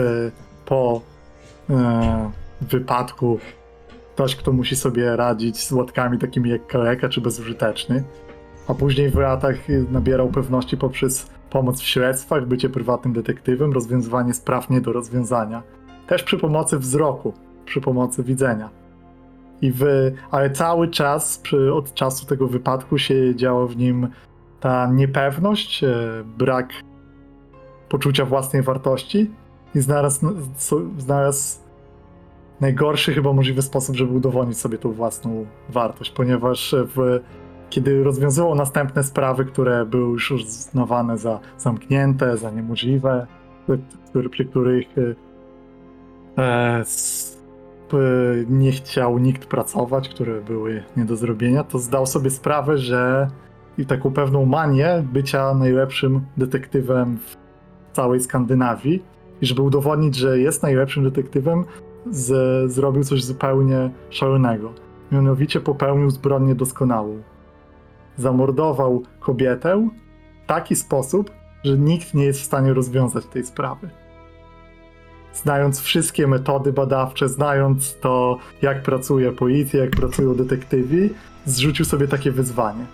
po 0.66 1.00
e, 1.70 2.30
wypadku 2.60 3.38
ktoś, 4.14 4.36
kto 4.36 4.52
musi 4.52 4.76
sobie 4.76 5.16
radzić 5.16 5.60
z 5.60 5.72
łotkami 5.72 6.18
takimi 6.18 6.50
jak 6.50 6.66
kaleka 6.66 7.08
czy 7.08 7.20
bezużyteczny, 7.20 8.04
a 8.68 8.74
później 8.74 9.10
w 9.10 9.16
latach 9.16 9.56
nabierał 9.90 10.28
pewności 10.28 10.76
poprzez 10.76 11.30
pomoc 11.50 11.80
w 11.80 11.86
śledztwach, 11.86 12.46
bycie 12.46 12.68
prywatnym 12.68 13.14
detektywem, 13.14 13.72
rozwiązywanie 13.72 14.34
spraw 14.34 14.70
nie 14.70 14.80
do 14.80 14.92
rozwiązania. 14.92 15.62
Też 16.06 16.22
przy 16.22 16.38
pomocy 16.38 16.78
wzroku, 16.78 17.32
przy 17.64 17.80
pomocy 17.80 18.22
widzenia. 18.22 18.70
I 19.62 19.72
w, 19.72 19.84
ale 20.30 20.50
cały 20.50 20.88
czas, 20.88 21.38
przy, 21.38 21.74
od 21.74 21.94
czasu 21.94 22.26
tego 22.26 22.48
wypadku, 22.48 22.98
się 22.98 23.36
działa 23.36 23.66
w 23.66 23.76
nim 23.76 24.08
ta 24.60 24.86
niepewność, 24.86 25.84
e, 25.84 25.96
brak 26.38 26.72
poczucia 27.88 28.24
własnej 28.24 28.62
wartości 28.62 29.30
i 29.74 29.80
znalazł, 29.80 30.26
so- 30.56 30.90
znalazł 30.98 31.58
najgorszy 32.60 33.14
chyba 33.14 33.32
możliwy 33.32 33.62
sposób, 33.62 33.96
żeby 33.96 34.12
udowodnić 34.12 34.58
sobie 34.58 34.78
tą 34.78 34.92
własną 34.92 35.46
wartość, 35.68 36.10
ponieważ 36.10 36.74
w, 36.96 37.20
kiedy 37.70 38.04
rozwiązywał 38.04 38.54
następne 38.54 39.02
sprawy, 39.02 39.44
które 39.44 39.86
były 39.86 40.12
już 40.12 40.30
uznawane 40.30 41.18
za 41.18 41.40
zamknięte, 41.58 42.36
za 42.36 42.50
niemożliwe, 42.50 43.26
który, 44.10 44.28
przy 44.28 44.44
których 44.44 44.86
e, 46.38 46.42
e, 46.42 46.84
nie 48.48 48.72
chciał 48.72 49.18
nikt 49.18 49.46
pracować, 49.46 50.08
które 50.08 50.40
były 50.40 50.82
nie 50.96 51.04
do 51.04 51.16
zrobienia, 51.16 51.64
to 51.64 51.78
zdał 51.78 52.06
sobie 52.06 52.30
sprawę, 52.30 52.78
że 52.78 53.28
i 53.78 53.86
taką 53.86 54.12
pewną 54.12 54.46
manię 54.46 55.04
bycia 55.12 55.54
najlepszym 55.54 56.20
detektywem 56.36 57.18
w 57.18 57.36
całej 57.92 58.20
Skandynawii 58.20 59.13
i 59.44 59.46
żeby 59.46 59.62
udowodnić, 59.62 60.16
że 60.16 60.38
jest 60.38 60.62
najlepszym 60.62 61.04
detektywem, 61.04 61.64
z, 62.10 62.72
zrobił 62.72 63.04
coś 63.04 63.24
zupełnie 63.24 63.90
szalonego. 64.10 64.72
Mianowicie 65.12 65.60
popełnił 65.60 66.10
zbrodnię 66.10 66.54
doskonałą. 66.54 67.22
Zamordował 68.16 69.02
kobietę 69.20 69.88
w 70.44 70.46
taki 70.46 70.76
sposób, 70.76 71.30
że 71.64 71.78
nikt 71.78 72.14
nie 72.14 72.24
jest 72.24 72.40
w 72.40 72.44
stanie 72.44 72.74
rozwiązać 72.74 73.26
tej 73.26 73.44
sprawy 73.44 73.90
znając 75.34 75.80
wszystkie 75.80 76.26
metody 76.26 76.72
badawcze, 76.72 77.28
znając 77.28 77.98
to, 78.00 78.38
jak 78.62 78.82
pracuje 78.82 79.32
policja, 79.32 79.80
jak 79.80 79.90
pracują 79.90 80.34
detektywi, 80.34 81.10
zrzucił 81.46 81.84
sobie 81.84 82.08
takie 82.08 82.30
wyzwanie. 82.30 82.86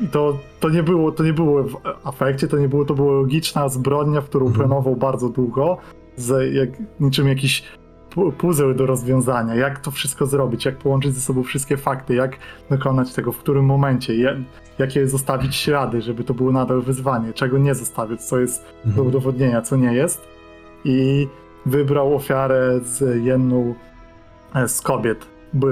I 0.00 0.08
to, 0.08 0.38
to, 0.60 0.68
nie 0.70 0.82
było, 0.82 1.12
to 1.12 1.24
nie 1.24 1.32
było 1.32 1.62
w 1.62 1.76
afekcie, 2.04 2.48
to 2.48 2.56
nie 2.58 2.68
było, 2.68 2.84
to 2.84 2.94
była 2.94 3.12
logiczna 3.12 3.68
zbrodnia, 3.68 4.20
w 4.20 4.24
którą 4.24 4.46
Mhm. 4.46 4.68
planował 4.68 4.96
bardzo 4.96 5.28
długo, 5.28 5.76
z 6.16 6.54
jak, 6.54 6.68
niczym 7.00 7.28
jakiś 7.28 7.62
pu- 8.14 8.32
puzzle 8.32 8.74
do 8.74 8.86
rozwiązania, 8.86 9.54
jak 9.54 9.78
to 9.80 9.90
wszystko 9.90 10.26
zrobić, 10.26 10.64
jak 10.64 10.76
połączyć 10.78 11.14
ze 11.14 11.20
sobą 11.20 11.42
wszystkie 11.42 11.76
fakty, 11.76 12.14
jak 12.14 12.36
dokonać 12.70 13.12
tego, 13.12 13.32
w 13.32 13.38
którym 13.38 13.64
momencie, 13.64 14.14
je, 14.14 14.42
jakie 14.78 15.08
zostawić 15.08 15.54
ślady, 15.56 16.02
żeby 16.02 16.24
to 16.24 16.34
było 16.34 16.52
nadal 16.52 16.82
wyzwanie, 16.82 17.32
czego 17.32 17.58
nie 17.58 17.74
zostawić, 17.74 18.22
co 18.22 18.38
jest 18.40 18.64
do 18.84 18.88
Mhm. 18.88 19.06
udowodnienia, 19.06 19.62
co 19.62 19.76
nie 19.76 19.94
jest. 19.94 20.28
I 20.84 21.28
wybrał 21.66 22.14
ofiarę 22.16 22.80
z 22.82 23.24
jedną 23.24 23.74
e, 24.54 24.68
z 24.68 24.80
kobiet 24.80 25.26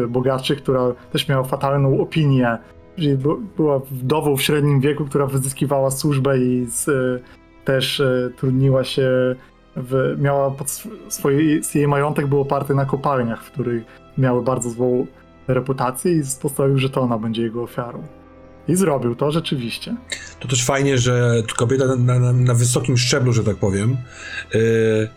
bogatszych, 0.09 0.63
która 0.63 0.81
też 1.13 1.29
miała 1.29 1.45
fatalną 1.45 2.01
opinię. 2.01 2.59
Była 3.57 3.79
wdową 3.91 4.37
w 4.37 4.43
średnim 4.43 4.81
wieku, 4.81 5.05
która 5.05 5.27
wyzyskiwała 5.27 5.91
służbę 5.91 6.39
i 6.39 6.67
z, 6.71 6.89
e, 6.89 6.93
też 7.65 8.01
e, 8.01 8.31
trudniła 8.37 8.85
się. 8.85 9.37
W, 9.77 10.17
miała 10.19 10.51
pod 10.51 10.83
jej 11.75 11.89
majątek 11.89 12.27
był 12.27 12.41
oparty 12.41 12.75
na 12.75 12.85
kopalniach, 12.85 13.45
w 13.45 13.51
których 13.51 13.83
miały 14.19 14.43
bardzo 14.43 14.71
złą 14.71 15.07
reputację 15.49 16.13
i 16.13 16.23
postanowił, 16.43 16.79
że 16.79 16.91
to 16.91 17.01
ona 17.01 17.19
będzie 17.19 17.43
jego 17.43 17.63
ofiarą. 17.63 18.03
I 18.69 18.77
zrobił 18.77 19.15
to 19.15 19.31
rzeczywiście. 19.31 19.97
To 20.41 20.49
też 20.49 20.65
fajnie, 20.65 20.99
że 20.99 21.43
kobieta 21.57 21.97
na, 21.97 22.19
na, 22.19 22.33
na 22.33 22.55
wysokim 22.55 22.97
szczeblu, 22.97 23.33
że 23.33 23.45
tak 23.45 23.57
powiem, 23.57 23.97
yy, 24.55 25.09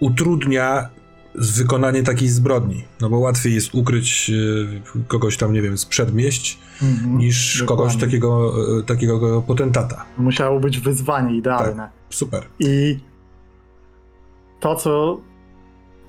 utrudnia 0.00 0.88
wykonanie 1.34 2.02
takiej 2.02 2.28
zbrodni. 2.28 2.84
No 3.00 3.10
bo 3.10 3.18
łatwiej 3.18 3.54
jest 3.54 3.74
ukryć 3.74 4.28
yy, 4.28 4.80
kogoś 5.08 5.36
tam, 5.36 5.52
nie 5.52 5.62
wiem, 5.62 5.78
z 5.78 5.86
przedmieść, 5.86 6.58
Mhm. 6.82 7.18
niż 7.18 7.58
Dokładnie. 7.58 7.84
kogoś 7.84 8.00
takiego, 8.02 8.52
yy, 8.76 8.82
takiego 8.82 9.42
potentata. 9.42 10.04
Musiało 10.18 10.60
być 10.60 10.78
wyzwanie 10.80 11.36
idealne. 11.36 11.88
Super. 12.10 12.42
I 12.58 12.98
to, 14.60 14.76
co 14.76 15.20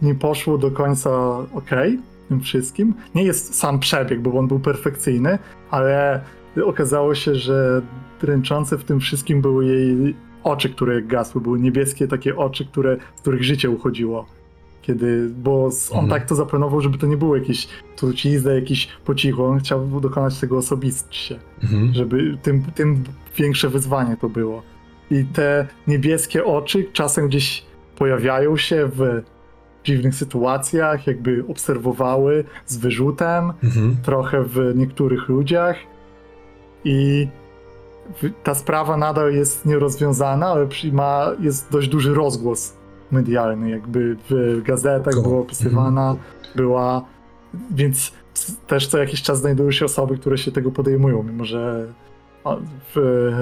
nie 0.01 0.15
poszło 0.15 0.57
do 0.57 0.71
końca 0.71 1.09
ok 1.53 1.69
tym 2.29 2.41
wszystkim, 2.41 2.93
nie 3.15 3.23
jest 3.23 3.55
sam 3.55 3.79
przebieg, 3.79 4.21
bo 4.21 4.39
on 4.39 4.47
był 4.47 4.59
perfekcyjny, 4.59 5.39
ale 5.71 6.21
okazało 6.65 7.15
się, 7.15 7.35
że 7.35 7.81
dręczące 8.21 8.77
w 8.77 8.83
tym 8.83 8.99
wszystkim 8.99 9.41
były 9.41 9.65
jej 9.65 10.15
oczy, 10.43 10.69
które 10.69 11.01
gasły. 11.01 11.41
Były 11.41 11.59
niebieskie 11.59 12.07
takie 12.07 12.37
oczy, 12.37 12.65
które, 12.65 12.97
z 13.15 13.21
których 13.21 13.43
życie 13.43 13.69
uchodziło. 13.69 14.25
Kiedy, 14.81 15.29
bo 15.43 15.65
on 15.65 15.99
Mhm. 15.99 16.09
tak 16.09 16.29
to 16.29 16.35
zaplanował, 16.35 16.81
żeby 16.81 16.97
to 16.97 17.07
nie 17.07 17.17
było 17.17 17.35
jakieś 17.35 17.67
trucizny, 17.95 18.55
jakiś 18.55 18.87
po 19.05 19.15
cichu. 19.15 19.43
On 19.45 19.59
chciał 19.59 20.01
dokonać 20.01 20.39
tego 20.39 20.57
osobiście 20.57 21.39
Mhm. 21.63 21.93
żeby 21.93 22.37
tym, 22.41 22.63
tym 22.75 23.03
większe 23.37 23.69
wyzwanie 23.69 24.17
to 24.17 24.29
było. 24.29 24.61
I 25.11 25.25
te 25.25 25.67
niebieskie 25.87 26.45
oczy 26.45 26.83
czasem 26.93 27.27
gdzieś 27.27 27.65
pojawiają 27.97 28.57
się 28.57 28.89
w 28.95 29.21
dziwnych 29.83 30.15
sytuacjach, 30.15 31.07
jakby 31.07 31.43
obserwowały 31.49 32.43
z 32.65 32.77
wyrzutem, 32.77 33.53
Mhm. 33.63 33.97
trochę 34.03 34.43
w 34.43 34.73
niektórych 34.75 35.29
ludziach. 35.29 35.75
I 36.83 37.27
ta 38.43 38.55
sprawa 38.55 38.97
nadal 38.97 39.33
jest 39.33 39.65
nierozwiązana, 39.65 40.47
ale 40.47 40.67
ma, 40.93 41.27
jest 41.39 41.71
dość 41.71 41.87
duży 41.87 42.13
rozgłos 42.13 42.77
medialny, 43.11 43.69
jakby 43.69 44.17
w 44.29 44.61
gazetach 44.63 45.21
była 45.21 45.39
opisywana, 45.39 46.15
była, 46.55 47.05
więc 47.71 48.11
też 48.67 48.87
co 48.87 48.97
jakiś 48.97 49.21
czas 49.21 49.39
znajdują 49.39 49.71
się 49.71 49.85
osoby, 49.85 50.17
które 50.17 50.37
się 50.37 50.51
tego 50.51 50.71
podejmują, 50.71 51.23
mimo 51.23 51.45
że 51.45 51.87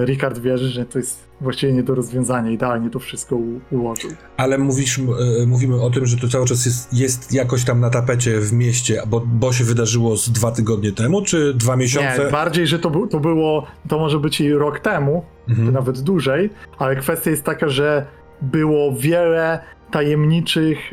Ricard 0.06 0.40
wierzy, 0.40 0.70
że 0.70 0.86
to 0.86 1.00
jest 1.00 1.30
właściwie 1.42 1.74
nie 1.74 1.84
do 1.84 1.96
rozwiązania, 1.96 2.52
idealnie 2.52 2.90
to 2.90 3.00
wszystko 3.00 3.38
ułożył. 3.72 4.10
Ale 4.38 4.58
mówisz, 4.58 5.00
e, 5.00 5.46
mówimy 5.46 5.82
o 5.82 5.90
tym, 5.90 6.06
że 6.06 6.18
to 6.18 6.28
cały 6.28 6.46
czas 6.46 6.66
jest, 6.66 6.94
jest 6.94 7.34
jakoś 7.34 7.66
tam 7.66 7.80
na 7.80 7.90
tapecie 7.90 8.40
w 8.40 8.54
mieście, 8.54 9.02
bo, 9.08 9.24
bo 9.26 9.54
się 9.54 9.64
wydarzyło 9.64 10.18
z 10.18 10.30
dwa 10.30 10.52
tygodnie 10.52 10.92
temu, 10.92 11.22
czy 11.22 11.54
dwa 11.54 11.76
miesiące? 11.76 12.26
Nie, 12.26 12.32
bardziej, 12.32 12.68
że 12.68 12.80
to, 12.80 13.08
to 13.10 13.20
było, 13.20 13.66
to 13.88 14.00
może 14.00 14.20
być 14.20 14.42
i 14.42 14.54
rok 14.54 14.80
temu, 14.80 15.24
Mhm. 15.50 15.74
nawet 15.74 16.02
dłużej, 16.02 16.50
ale 16.78 16.96
kwestia 16.96 17.30
jest 17.32 17.44
taka, 17.44 17.70
że 17.70 18.06
było 18.42 18.94
wiele 18.94 19.60
tajemniczych 19.92 20.92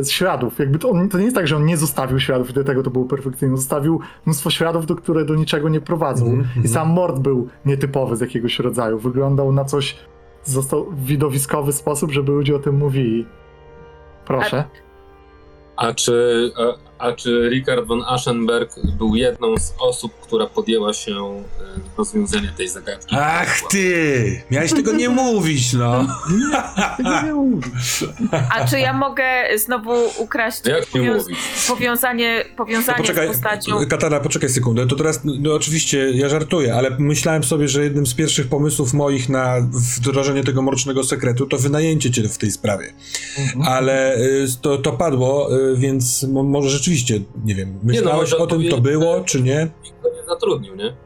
e, 0.00 0.04
śladów. 0.04 0.58
Jakby 0.58 0.78
to, 0.78 0.90
on, 0.90 1.08
to 1.08 1.18
nie 1.18 1.24
jest 1.24 1.36
tak, 1.36 1.48
że 1.48 1.56
on 1.56 1.66
nie 1.66 1.76
zostawił 1.76 2.20
śladów 2.20 2.50
i 2.50 2.52
do 2.52 2.64
tego 2.64 2.82
to 2.82 2.90
było 2.90 3.04
perfekcyjne. 3.04 3.56
Zostawił 3.56 4.00
mnóstwo 4.26 4.50
śladów, 4.50 4.86
do 4.86 4.96
które 4.96 5.24
do 5.24 5.34
niczego 5.34 5.68
nie 5.68 5.80
prowadzą. 5.80 6.24
Mhm, 6.24 6.40
I 6.40 6.58
mhm. 6.58 6.68
sam 6.68 6.88
mord 6.88 7.18
był 7.18 7.48
nietypowy 7.66 8.16
z 8.16 8.20
jakiegoś 8.20 8.58
rodzaju. 8.58 8.98
Wyglądał 8.98 9.52
na 9.52 9.64
coś, 9.64 9.96
został 10.44 10.90
w 10.90 11.04
widowiskowy 11.04 11.72
sposób, 11.72 12.12
żeby 12.12 12.32
ludzie 12.32 12.56
o 12.56 12.58
tym 12.58 12.76
mówili. 12.76 13.26
Proszę. 14.24 14.64
A 15.76 15.94
czy, 15.94 16.52
a, 17.00 17.12
czy 17.12 17.48
Richard 17.52 17.86
von 17.86 18.02
Aschenberg 18.06 18.74
był 18.98 19.16
jedną 19.16 19.58
z 19.58 19.74
osób, 19.78 20.12
która 20.22 20.46
podjęła 20.46 20.92
się 20.94 21.12
e, 21.12 21.42
rozwiązania 21.98 22.52
tej 22.56 22.68
zagadki? 22.68 23.16
Ach 23.18 23.60
ty! 23.70 24.42
Miałeś 24.50 24.72
tego 24.72 24.92
nie 24.92 25.08
mówić, 25.08 25.72
no. 25.72 26.06
A 28.50 28.66
czy 28.68 28.78
ja 28.80 28.92
mogę 28.92 29.24
znowu 29.56 29.92
ukraść 30.18 30.60
powią- 30.92 31.14
mówić? 31.16 31.38
powiązanie, 31.68 32.44
No 32.50 32.56
powiązanie 32.56 32.98
poczekaj, 32.98 33.26
z 33.26 33.30
postacią? 33.30 33.86
Katana, 33.86 34.20
poczekaj 34.20 34.48
sekundę. 34.50 34.86
To 34.86 34.96
teraz, 34.96 35.20
no 35.24 35.54
oczywiście, 35.54 36.10
ja 36.10 36.28
żartuję, 36.28 36.74
ale 36.74 36.90
myślałem 36.98 37.44
sobie, 37.44 37.68
że 37.68 37.82
jednym 37.84 38.06
z 38.06 38.14
pierwszych 38.14 38.48
pomysłów 38.48 38.92
moich 38.94 39.28
na 39.28 39.56
wdrożenie 39.96 40.44
tego 40.44 40.62
mrocznego 40.62 41.04
sekretu 41.04 41.46
to 41.46 41.58
wynajęcie 41.58 42.10
cię 42.10 42.28
w 42.28 42.38
tej 42.38 42.50
sprawie. 42.50 42.92
Mhm. 43.38 43.62
Ale 43.68 44.16
y, 44.16 44.46
to, 44.62 44.78
to 44.78 44.92
padło, 44.92 45.56
y, 45.72 45.76
więc 45.76 46.22
mo- 46.22 46.42
może 46.42 46.70
rzeczywiście, 46.70 46.89
nie 47.44 47.54
wiem, 47.54 47.78
myślałeś 47.82 48.20
może 48.32 48.38
o 48.38 48.46
tym, 48.46 48.62
to 48.70 48.80
było, 48.80 49.20
czy 49.24 49.42
nie? 49.42 49.70
Nikt 49.84 50.02
go 50.02 50.08
nie 50.08 50.24
zatrudnił, 50.28 50.74
nie? 50.76 50.96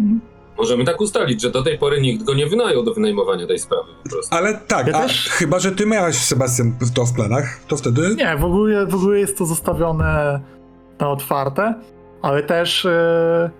Mhm. 0.00 0.20
Możemy 0.58 0.84
tak 0.84 1.00
ustalić, 1.00 1.42
że 1.42 1.50
do 1.50 1.62
tej 1.62 1.78
pory 1.78 2.00
nikt 2.00 2.24
go 2.24 2.34
nie 2.34 2.46
wynajął 2.46 2.82
do 2.82 2.94
wynajmowania 2.94 3.46
tej 3.46 3.58
sprawy 3.58 3.88
po 4.04 4.10
prostu. 4.10 4.36
Ale 4.36 4.54
tak, 4.68 4.86
Ja 4.86 4.96
a 4.96 5.02
też- 5.02 5.28
chyba, 5.28 5.58
że 5.58 5.72
ty 5.72 5.86
miałeś, 5.86 6.16
Sebastian, 6.16 6.74
to 6.94 7.06
w 7.06 7.14
planach, 7.14 7.60
to 7.68 7.76
wtedy... 7.76 8.14
Nie, 8.16 8.36
w 8.36 8.44
ogóle, 8.44 8.86
w 8.86 8.94
ogóle 8.94 9.18
jest 9.18 9.38
to 9.38 9.46
zostawione 9.46 10.40
na 11.00 11.10
otwarte, 11.10 11.74
ale 12.22 12.42
też, 12.42 12.84
e, 12.84 13.50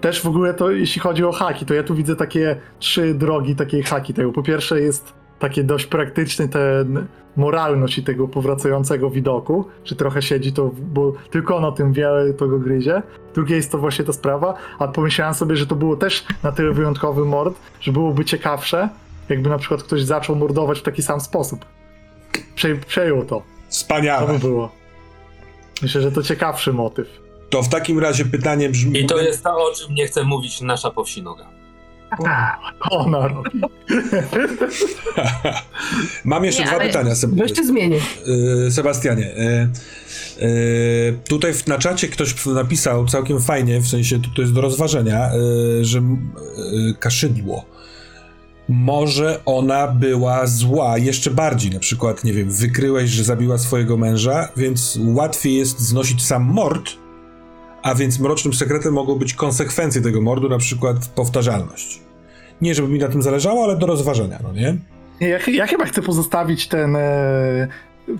też 0.00 0.22
w 0.22 0.26
ogóle 0.26 0.54
to, 0.54 0.70
jeśli 0.70 1.00
chodzi 1.00 1.24
o 1.24 1.32
haki, 1.32 1.66
to 1.66 1.74
ja 1.74 1.82
tu 1.82 1.94
widzę 1.94 2.16
takie 2.16 2.60
trzy 2.78 3.14
drogi 3.14 3.56
takiej 3.56 3.82
haki 3.82 4.14
tego. 4.14 4.32
Po 4.32 4.42
pierwsze 4.42 4.80
jest 4.80 5.12
takie 5.42 5.64
dość 5.64 5.86
praktyczny 5.86 6.48
ten 6.48 7.06
moralność 7.36 7.98
i 7.98 8.02
tego 8.04 8.28
powracającego 8.28 9.10
widoku, 9.10 9.64
że 9.84 9.96
trochę 9.96 10.22
siedzi 10.22 10.52
to, 10.52 10.70
bo 10.78 11.12
tylko 11.30 11.56
on 11.56 11.64
o 11.64 11.72
tym 11.72 11.92
wie, 11.92 12.08
to 12.38 12.48
go 12.48 12.58
gryzie. 12.58 13.02
Drugie 13.34 13.56
jest 13.56 13.72
to 13.72 13.78
właśnie 13.78 14.04
ta 14.04 14.12
sprawa, 14.12 14.54
a 14.78 14.88
pomyślałem 14.88 15.34
sobie, 15.34 15.56
że 15.56 15.66
to 15.66 15.76
było 15.76 15.96
też 15.96 16.24
na 16.42 16.52
tyle 16.52 16.72
wyjątkowy 16.72 17.24
mord, 17.24 17.54
że 17.80 17.92
byłoby 17.92 18.24
ciekawsze, 18.24 18.88
jakby 19.28 19.50
na 19.50 19.58
przykład 19.58 19.82
ktoś 19.82 20.02
zaczął 20.02 20.36
mordować 20.36 20.78
w 20.78 20.82
taki 20.82 21.02
sam 21.02 21.20
sposób. 21.20 21.64
Prze- 22.54 22.76
przejął 22.86 23.24
to. 23.24 23.36
To 23.36 23.42
Wspaniałe. 23.68 24.32
by 24.32 24.38
było. 24.38 24.70
Myślę, 25.82 26.00
że 26.00 26.12
to 26.12 26.22
ciekawszy 26.22 26.72
motyw. 26.72 27.08
To 27.50 27.62
w 27.62 27.68
takim 27.68 27.98
razie 27.98 28.24
pytanie 28.24 28.68
brzmi... 28.68 29.00
I 29.00 29.06
to 29.06 29.18
jest 29.18 29.44
to, 29.44 29.50
o 29.50 29.74
czym 29.74 29.94
nie 29.94 30.06
chce 30.06 30.24
mówić 30.24 30.60
nasza 30.60 30.90
powsinoga. 30.90 31.46
Ona 32.90 33.28
robi. 33.28 33.60
Mam 36.24 36.44
jeszcze 36.44 36.62
Nie, 36.62 36.66
dwa 36.68 36.76
ale- 36.76 36.86
pytania, 36.86 37.12
Seb- 37.14 37.34
Weźcie 37.38 37.64
zmienię. 37.64 37.98
y, 38.66 38.70
Sebastianie. 38.70 39.34
y, 39.36 40.44
y, 40.46 41.18
tutaj 41.28 41.54
w, 41.54 41.66
na 41.66 41.78
czacie 41.78 42.08
ktoś 42.08 42.46
napisał 42.46 43.06
całkiem 43.06 43.40
fajnie, 43.40 43.80
w 43.80 43.88
sensie 43.88 44.22
to, 44.22 44.28
to 44.36 44.42
jest 44.42 44.54
do 44.54 44.60
rozważenia, 44.60 45.30
y, 45.80 45.84
że 45.84 45.98
y, 45.98 46.02
kaszydło. 46.98 47.64
Może 48.68 49.40
ona 49.44 49.88
była 49.88 50.46
zła 50.46 50.98
jeszcze 50.98 51.30
bardziej, 51.30 51.70
na 51.70 51.80
przykład, 51.80 52.24
nie 52.24 52.32
wiem, 52.32 52.50
wykryłeś, 52.50 53.10
że 53.10 53.24
zabiła 53.24 53.58
swojego 53.58 53.96
męża, 53.96 54.48
więc 54.56 54.98
łatwiej 55.04 55.54
jest 55.56 55.80
znosić 55.80 56.22
sam 56.26 56.42
mord, 56.42 56.90
a 57.82 57.94
więc 57.94 58.20
mrocznym 58.20 58.54
sekretem 58.54 58.92
mogą 58.92 59.14
być 59.14 59.34
konsekwencje 59.34 60.02
tego 60.02 60.20
mordu, 60.20 60.48
na 60.48 60.58
przykład 60.58 61.08
powtarzalność. 61.08 62.00
Nie, 62.60 62.74
żeby 62.74 62.88
mi 62.88 62.98
na 62.98 63.08
tym 63.08 63.22
zależało, 63.22 63.64
ale 63.64 63.76
do 63.76 63.86
rozważenia, 63.86 64.38
no 64.42 64.52
nie? 64.52 64.76
Ja, 65.20 65.38
ja 65.52 65.66
chyba 65.66 65.84
chcę 65.84 66.02
pozostawić 66.02 66.68
ten. 66.68 66.96
E, 66.96 67.68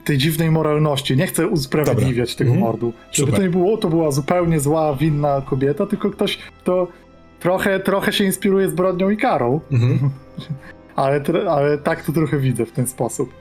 tej 0.04 0.18
dziwnej 0.18 0.50
moralności. 0.50 1.16
Nie 1.16 1.26
chcę 1.26 1.46
usprawiedliwiać 1.46 2.34
tego 2.36 2.50
Mhm. 2.50 2.66
mordu. 2.66 2.92
Żeby 3.12 3.26
Super. 3.26 3.34
to 3.34 3.42
nie 3.42 3.50
było, 3.50 3.76
to 3.76 3.88
była 3.88 4.10
zupełnie 4.10 4.60
zła, 4.60 4.96
winna 4.96 5.42
kobieta, 5.46 5.86
tylko 5.86 6.10
ktoś, 6.10 6.36
kto 6.36 6.88
trochę, 7.40 7.80
trochę 7.80 8.12
się 8.12 8.24
inspiruje 8.24 8.68
zbrodnią 8.70 9.10
i 9.10 9.16
karą. 9.16 9.60
Mhm. 9.72 10.10
Ale, 10.96 11.22
ale 11.50 11.78
tak 11.78 12.04
to 12.04 12.12
trochę 12.12 12.38
widzę 12.38 12.66
w 12.66 12.72
ten 12.72 12.86
sposób. 12.86 13.32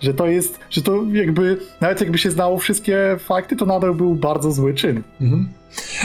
Że 0.00 0.14
to 0.14 0.26
jest, 0.26 0.58
że 0.70 0.82
to 0.82 1.04
jakby, 1.12 1.58
nawet 1.80 2.00
jakby 2.00 2.18
się 2.18 2.30
znało 2.30 2.58
wszystkie 2.58 3.16
fakty, 3.18 3.56
to 3.56 3.66
nadal 3.66 3.94
był 3.94 4.14
bardzo 4.14 4.52
zły 4.52 4.74
czyn. 4.74 5.02
Mhm. 5.20 5.48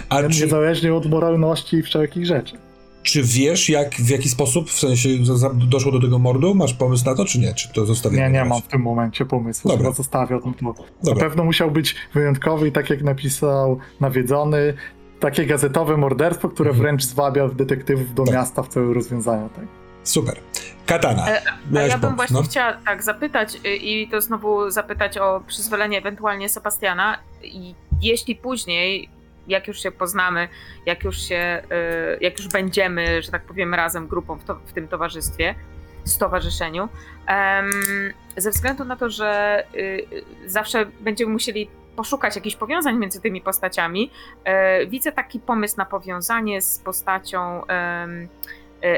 A 0.10 0.24
czy, 0.30 0.42
Niezależnie 0.42 0.94
od 0.94 1.06
moralności 1.10 1.78
i 1.78 1.82
wszelkich 1.84 2.26
rzeczy. 2.26 2.58
czy 3.04 3.24
wiesz, 3.24 3.70
jak, 3.70 3.96
w 3.96 4.10
jaki 4.10 4.30
sposób, 4.30 4.70
w 4.70 4.80
sensie, 4.80 5.10
doszło 5.70 5.92
do 5.92 6.02
tego 6.02 6.20
mordu? 6.20 6.56
Masz 6.56 6.74
pomysł 6.74 7.06
na 7.06 7.16
to, 7.16 7.26
czy 7.26 7.40
nie? 7.40 7.54
Czy 7.54 7.74
to 7.74 7.86
zostawiamy? 7.86 8.22
Nie, 8.24 8.30
nie 8.30 8.40
razie? 8.40 8.50
mam 8.50 8.62
w 8.62 8.68
tym 8.68 8.82
momencie 8.82 9.26
pomysłu, 9.26 9.70
Dobra. 9.72 9.84
chyba 9.84 9.96
zostawię 9.96 10.40
to. 11.04 11.14
Na 11.14 11.20
pewno 11.20 11.44
musiał 11.44 11.72
być 11.72 11.96
wyjątkowy 12.14 12.68
i 12.68 12.72
tak 12.72 12.90
jak 12.90 13.04
napisał 13.04 13.80
nawiedzony, 14.00 14.74
takie 15.20 15.46
gazetowe 15.46 15.98
morderstwo, 15.98 16.50
które 16.50 16.70
Mhm. 16.70 16.82
wręcz 16.84 17.04
zwabia 17.04 17.48
detektywów 17.48 18.14
do 18.14 18.24
Tak. 18.24 18.36
miasta 18.36 18.64
w 18.64 18.68
celu 18.68 18.94
rozwiązania 18.94 19.50
tego. 19.50 19.68
Super. 20.04 20.36
Katana. 20.86 21.28
E, 21.28 21.42
A 21.78 21.82
ja 21.82 21.98
bym 21.98 22.02
pomysł, 22.02 22.16
właśnie 22.16 22.38
no? 22.38 22.44
chciała 22.44 22.74
tak 22.74 23.04
zapytać 23.04 23.56
y, 23.56 23.76
i 23.76 24.08
to 24.08 24.22
znowu 24.22 24.70
zapytać 24.70 25.18
o 25.18 25.44
przyzwolenie 25.48 25.98
ewentualnie 25.98 26.50
Sebastiana. 26.50 27.18
I 27.44 27.76
jeśli 28.02 28.36
później, 28.36 29.10
jak 29.48 29.68
już 29.68 29.84
się 29.84 29.92
poznamy, 29.92 30.48
jak 30.86 31.04
już 31.04 31.18
się, 31.18 31.64
y, 32.16 32.18
jak 32.22 32.38
już 32.38 32.48
będziemy, 32.48 33.22
że 33.22 33.32
tak 33.32 33.44
powiem, 33.44 33.74
razem 33.74 34.08
grupą 34.08 34.36
w, 34.36 34.44
to, 34.44 34.56
w 34.56 34.74
tym 34.74 34.88
towarzystwie, 34.88 35.56
stowarzyszeniu, 36.04 36.90
ze 38.38 38.52
względu 38.52 38.86
na 38.86 38.96
to, 38.96 39.10
że 39.10 39.64
y, 39.76 40.06
zawsze 40.46 40.86
będziemy 41.00 41.32
musieli 41.32 41.70
poszukać 41.96 42.36
jakichś 42.36 42.56
powiązań 42.56 42.98
między 42.98 43.22
tymi 43.22 43.42
postaciami, 43.42 44.12
e, 44.44 44.86
widzę 44.86 45.12
taki 45.12 45.40
pomysł 45.40 45.78
na 45.78 45.86
powiązanie 45.86 46.62
z 46.62 46.80
postacią 46.80 47.62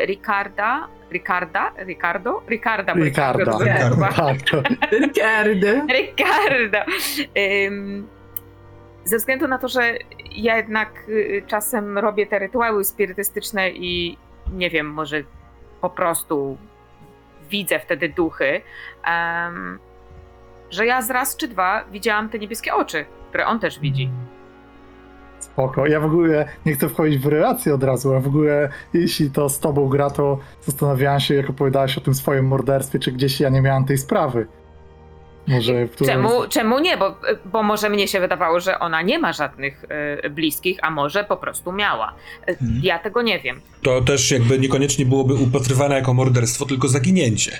Ricarda, 0.05 0.87
Ricarda, 1.11 1.71
Ricardo, 1.85 2.41
Ricarda, 2.49 2.93
Ricarda. 2.93 3.51
Ricardo 3.51 3.97
Tak, 4.15 4.41
to, 4.41 4.63
Ricardy. 4.91 5.81
Ricardo. 5.89 6.77
Ym, 7.67 8.07
Ze 9.03 9.17
względu 9.17 9.47
na 9.47 9.57
to, 9.57 9.67
że 9.67 9.93
ja 10.31 10.57
jednak 10.57 10.89
y, 11.09 11.43
czasem 11.47 11.97
robię 11.97 12.27
te 12.27 12.39
rytuały 12.39 12.83
spirytystyczne 12.83 13.69
i 13.69 14.17
nie 14.53 14.69
wiem, 14.69 14.87
może 14.87 15.23
po 15.81 15.89
prostu 15.89 16.57
widzę 17.49 17.79
wtedy 17.79 18.09
duchy, 18.09 18.61
że 20.69 20.85
ja 20.85 21.01
z 21.01 21.09
raz 21.09 21.37
czy 21.37 21.47
dwa 21.47 21.83
widziałam 21.91 22.29
te 22.29 22.39
niebieskie 22.39 22.73
oczy, 22.73 23.05
które 23.29 23.45
on 23.45 23.59
też 23.59 23.79
widzi. 23.79 24.09
Spoko. 25.45 25.87
Ja 25.87 25.99
w 25.99 26.05
ogóle 26.05 26.45
nie 26.65 26.73
chcę 26.73 26.89
wchodzić 26.89 27.17
w 27.19 27.25
relację 27.27 27.73
od 27.75 27.83
razu, 27.83 28.13
a 28.15 28.19
w 28.19 28.27
ogóle 28.27 28.69
jeśli 28.93 29.31
to 29.31 29.49
z 29.49 29.59
tobą 29.59 29.87
gra, 29.87 30.09
to 30.09 30.39
zastanawiałem 30.61 31.19
się, 31.19 31.35
jak 31.35 31.49
opowiadałeś 31.49 31.97
o 31.97 32.01
tym 32.01 32.13
swoim 32.15 32.47
morderstwie, 32.47 32.99
czy 32.99 33.11
gdzieś 33.11 33.39
ja 33.39 33.49
nie 33.49 33.61
miałem 33.61 33.85
tej 33.85 33.97
sprawy. 33.97 34.47
Może 35.47 35.85
w 35.85 35.91
którymś- 35.91 36.07
Czemu, 36.07 36.29
czemu 36.49 36.79
nie? 36.79 36.97
Bo, 36.97 37.15
bo 37.45 37.63
może 37.63 37.89
mnie 37.89 38.07
się 38.07 38.19
wydawało, 38.19 38.59
że 38.59 38.79
ona 38.79 39.01
nie 39.01 39.19
ma 39.19 39.33
żadnych 39.33 39.83
y, 40.25 40.29
bliskich, 40.29 40.79
a 40.81 40.91
może 40.91 41.23
po 41.23 41.37
prostu 41.37 41.71
miała. 41.71 42.13
Y, 42.49 42.51
Mhm. 42.51 42.79
Ja 42.83 42.99
tego 42.99 43.21
nie 43.21 43.39
wiem. 43.39 43.61
To 43.83 44.01
też 44.01 44.31
jakby 44.31 44.59
niekoniecznie 44.59 45.05
byłoby 45.05 45.33
upatrywane 45.33 45.95
jako 45.95 46.13
morderstwo, 46.13 46.65
tylko 46.65 46.87
zaginięcie. 46.87 47.51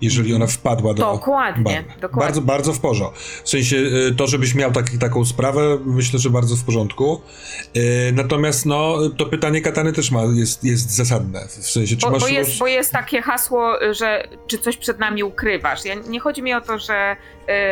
Jeżeli 0.00 0.34
ona 0.34 0.46
wpadła 0.46 0.94
do... 0.94 1.02
Dokładnie, 1.02 1.64
bagna. 1.64 1.94
dokładnie. 2.00 2.20
Bardzo, 2.26 2.40
bardzo 2.40 2.72
w 2.72 2.80
porządku. 2.80 3.18
W 3.44 3.48
sensie 3.48 3.76
y, 3.76 4.14
to, 4.16 4.26
żebyś 4.26 4.54
miał 4.54 4.72
taki, 4.72 4.98
taką 4.98 5.24
sprawę, 5.24 5.78
myślę, 5.84 6.18
że 6.18 6.30
bardzo 6.30 6.56
w 6.56 6.64
porządku. 6.64 7.20
Y, 7.76 8.12
Natomiast 8.14 8.66
no, 8.66 8.98
to 9.16 9.26
pytanie 9.26 9.60
Katany 9.60 9.92
też 9.92 10.10
ma, 10.10 10.22
jest, 10.34 10.64
jest 10.64 10.90
zasadne. 10.90 11.40
W 11.48 11.70
sensie, 11.70 11.96
czy 11.96 12.06
Bo, 12.06 12.10
masz... 12.10 12.20
bo, 12.20 12.28
jest, 12.28 12.58
bo 12.58 12.66
jest 12.66 12.92
takie 12.92 13.22
hasło, 13.22 13.72
że 13.90 14.28
czy 14.46 14.58
coś 14.58 14.76
przed 14.76 14.98
nami 14.98 15.22
ukrywasz. 15.22 15.84
Ja, 15.84 15.94
nie 15.94 16.20
chodzi 16.20 16.42
mi 16.42 16.54
o 16.54 16.60
to, 16.60 16.78
że 16.78 17.16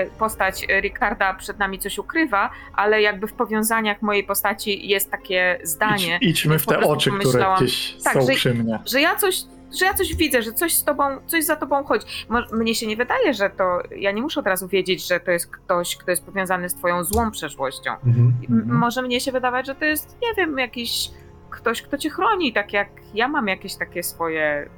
y, 0.06 0.10
postać 0.18 0.66
Ricarda 0.80 1.34
przed 1.34 1.58
nami 1.58 1.78
coś 1.78 1.98
ukrywa, 1.98 2.50
ale 2.74 3.02
jakby 3.02 3.26
w 3.26 3.32
powiązaniach 3.32 4.02
mojej 4.02 4.24
postaci 4.24 4.88
jest 4.88 5.10
takie 5.10 5.58
zdanie, 5.64 6.18
Idź, 6.20 6.30
idźmy 6.40 6.58
w 6.58 6.66
te 6.66 6.80
oczy, 6.80 7.10
które 7.20 7.46
gdzieś 7.56 7.94
Tak, 8.04 8.14
są 8.14 8.26
że- 8.26 8.32
przy 8.32 8.54
mnie. 8.54 8.78
że 8.86 9.00
ja 9.00 9.16
coś. 9.16 9.36
Że 9.78 9.86
ja 9.86 9.94
coś 9.94 10.16
widzę, 10.16 10.42
że 10.42 10.52
coś 10.52 10.74
z 10.74 10.84
tobą, 10.84 11.04
coś 11.26 11.44
za 11.44 11.56
tobą 11.56 11.84
chodzi. 11.84 12.06
Mnie 12.52 12.74
się 12.74 12.86
nie 12.86 12.96
wydaje, 12.96 13.34
że 13.34 13.50
to. 13.50 13.78
Ja 13.96 14.12
nie 14.12 14.22
muszę 14.22 14.40
od 14.40 14.46
razu 14.46 14.68
wiedzieć, 14.68 15.08
że 15.08 15.20
to 15.20 15.30
jest 15.30 15.46
ktoś, 15.46 15.96
kto 15.96 16.10
jest 16.10 16.24
powiązany 16.26 16.68
z 16.68 16.74
twoją 16.74 17.04
złą 17.04 17.30
przeszłością. 17.30 17.90
Mhm. 18.06 18.34
Mhm. 18.50 18.78
Może 18.78 19.02
mnie 19.02 19.20
się 19.20 19.32
wydawać, 19.32 19.66
że 19.66 19.74
to 19.74 19.84
jest, 19.84 20.16
nie 20.22 20.34
wiem, 20.36 20.58
jakiś 20.58 21.10
ktoś, 21.50 21.82
kto 21.82 21.98
cię 21.98 22.10
chroni, 22.10 22.52
tak 22.52 22.72
jak 22.72 22.88
ja 23.14 23.28
mam 23.28 23.48
jakieś 23.48 23.74
takie 23.76 24.02
swoje. 24.02 24.68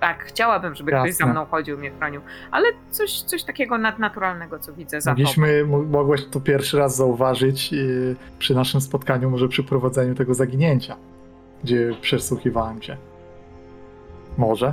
Tak, 0.00 0.24
chciałabym, 0.24 0.74
żeby 0.74 0.90
ktoś 0.92 1.00
za 1.02 1.06
Jasne. 1.24 1.26
mną 1.26 1.46
chodził, 1.46 1.78
mnie 1.78 1.90
chronił, 1.90 2.20
ale 2.50 2.68
coś, 2.90 3.22
coś 3.22 3.44
takiego 3.44 3.78
nadnaturalnego, 3.78 4.58
co 4.58 4.72
widzę 4.72 5.00
za 5.00 5.10
tobą. 5.10 5.22
Mogliśmy, 5.22 5.64
mo- 5.64 5.82
mogłeś 5.82 6.26
to 6.26 6.40
pierwszy 6.40 6.78
raz 6.78 6.96
zauważyć 6.96 7.72
yy, 7.72 8.16
przy 8.38 8.54
naszym 8.54 8.80
spotkaniu, 8.80 9.30
może 9.30 9.48
przy 9.48 9.62
prowadzeniu 9.64 10.14
tego 10.14 10.34
zaginięcia, 10.34 10.96
gdzie 11.64 11.94
przesłuchiwałem 12.00 12.80
cię. 12.80 12.96
Może. 14.38 14.72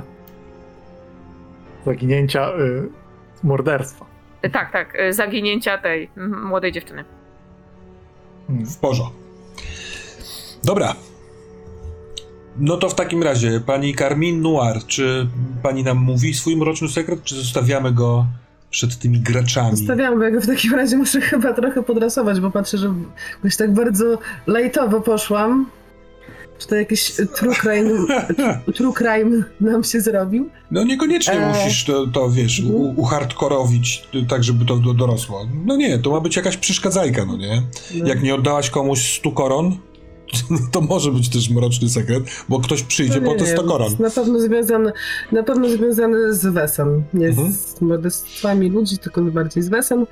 Zaginięcia, 1.86 2.50
yy, 2.58 2.88
morderstwa. 3.42 4.06
E, 4.42 4.50
Tak, 4.50 4.72
tak, 4.72 4.96
e, 4.98 5.12
zaginięcia 5.12 5.78
tej 5.78 6.10
młodej 6.44 6.72
dziewczyny. 6.72 7.04
Hmm. 8.46 8.66
W 8.66 8.76
porządku. 8.78 9.16
Dobra. 10.64 10.94
No 12.58 12.76
to 12.76 12.88
w 12.88 12.94
takim 12.94 13.22
razie, 13.22 13.60
pani 13.66 13.94
Carmin 13.94 14.42
Noir, 14.42 14.86
czy 14.86 15.28
pani 15.62 15.84
nam 15.84 15.98
mówi 15.98 16.34
swój 16.34 16.56
mroczny 16.56 16.88
sekret, 16.88 17.22
czy 17.24 17.34
zostawiamy 17.34 17.92
go 17.92 18.26
przed 18.70 18.98
tymi 18.98 19.20
graczami? 19.20 19.76
Zostawiam, 19.76 20.18
bo 20.18 20.24
ja 20.24 20.30
go 20.30 20.40
w 20.40 20.46
takim 20.46 20.74
razie 20.74 20.96
muszę 20.96 21.20
chyba 21.20 21.52
trochę 21.52 21.82
podrasować, 21.82 22.40
bo 22.40 22.50
patrzę, 22.50 22.78
że 22.78 22.94
jakoś 23.36 23.56
tak 23.56 23.74
bardzo 23.74 24.18
lajtowo 24.46 25.00
poszłam. 25.00 25.66
Czy 26.58 26.68
to 26.68 26.74
jakiś 26.74 27.12
true 27.34 27.54
crime, 27.54 27.90
true 28.74 28.92
crime 28.92 29.42
nam 29.60 29.84
się 29.84 30.00
zrobił? 30.00 30.50
No 30.70 30.84
niekoniecznie 30.84 31.34
Eee. 31.34 31.48
musisz 31.48 31.84
to, 31.84 32.06
to 32.06 32.30
wiesz, 32.30 32.60
u, 32.60 33.00
uhardkorowić 33.00 34.08
tak, 34.28 34.44
żeby 34.44 34.64
to 34.64 34.76
do, 34.76 34.94
dorosło. 34.94 35.46
No 35.64 35.76
nie, 35.76 35.98
to 35.98 36.10
ma 36.10 36.20
być 36.20 36.36
jakaś 36.36 36.56
przeszkadzajka, 36.56 37.24
no 37.24 37.36
nie? 37.36 37.62
No. 37.94 38.06
Jak 38.08 38.22
nie 38.22 38.34
oddałaś 38.34 38.70
komuś 38.70 39.18
100 39.18 39.30
koron, 39.30 39.76
to 40.72 40.80
może 40.80 41.12
być 41.12 41.28
też 41.28 41.50
mroczny 41.50 41.88
sekret, 41.88 42.22
bo 42.48 42.60
ktoś 42.60 42.82
przyjdzie 42.82 43.20
No 43.20 43.30
po 43.32 43.38
te 43.38 43.46
100 43.46 43.56
wiem, 43.62 43.70
koron. 43.70 43.96
Na 43.98 44.10
pewno 44.10 44.40
związany, 44.40 44.92
na 45.32 45.42
pewno 45.42 45.68
związany 45.68 46.34
z 46.34 46.46
Wesem. 46.46 47.04
Nie 47.14 47.26
Mhm. 47.28 47.52
z 47.52 47.80
morderstwami 47.80 48.70
ludzi, 48.70 48.98
tylko 48.98 49.22
bardziej 49.22 49.62
z 49.62 49.68
Wesem. 49.68 50.06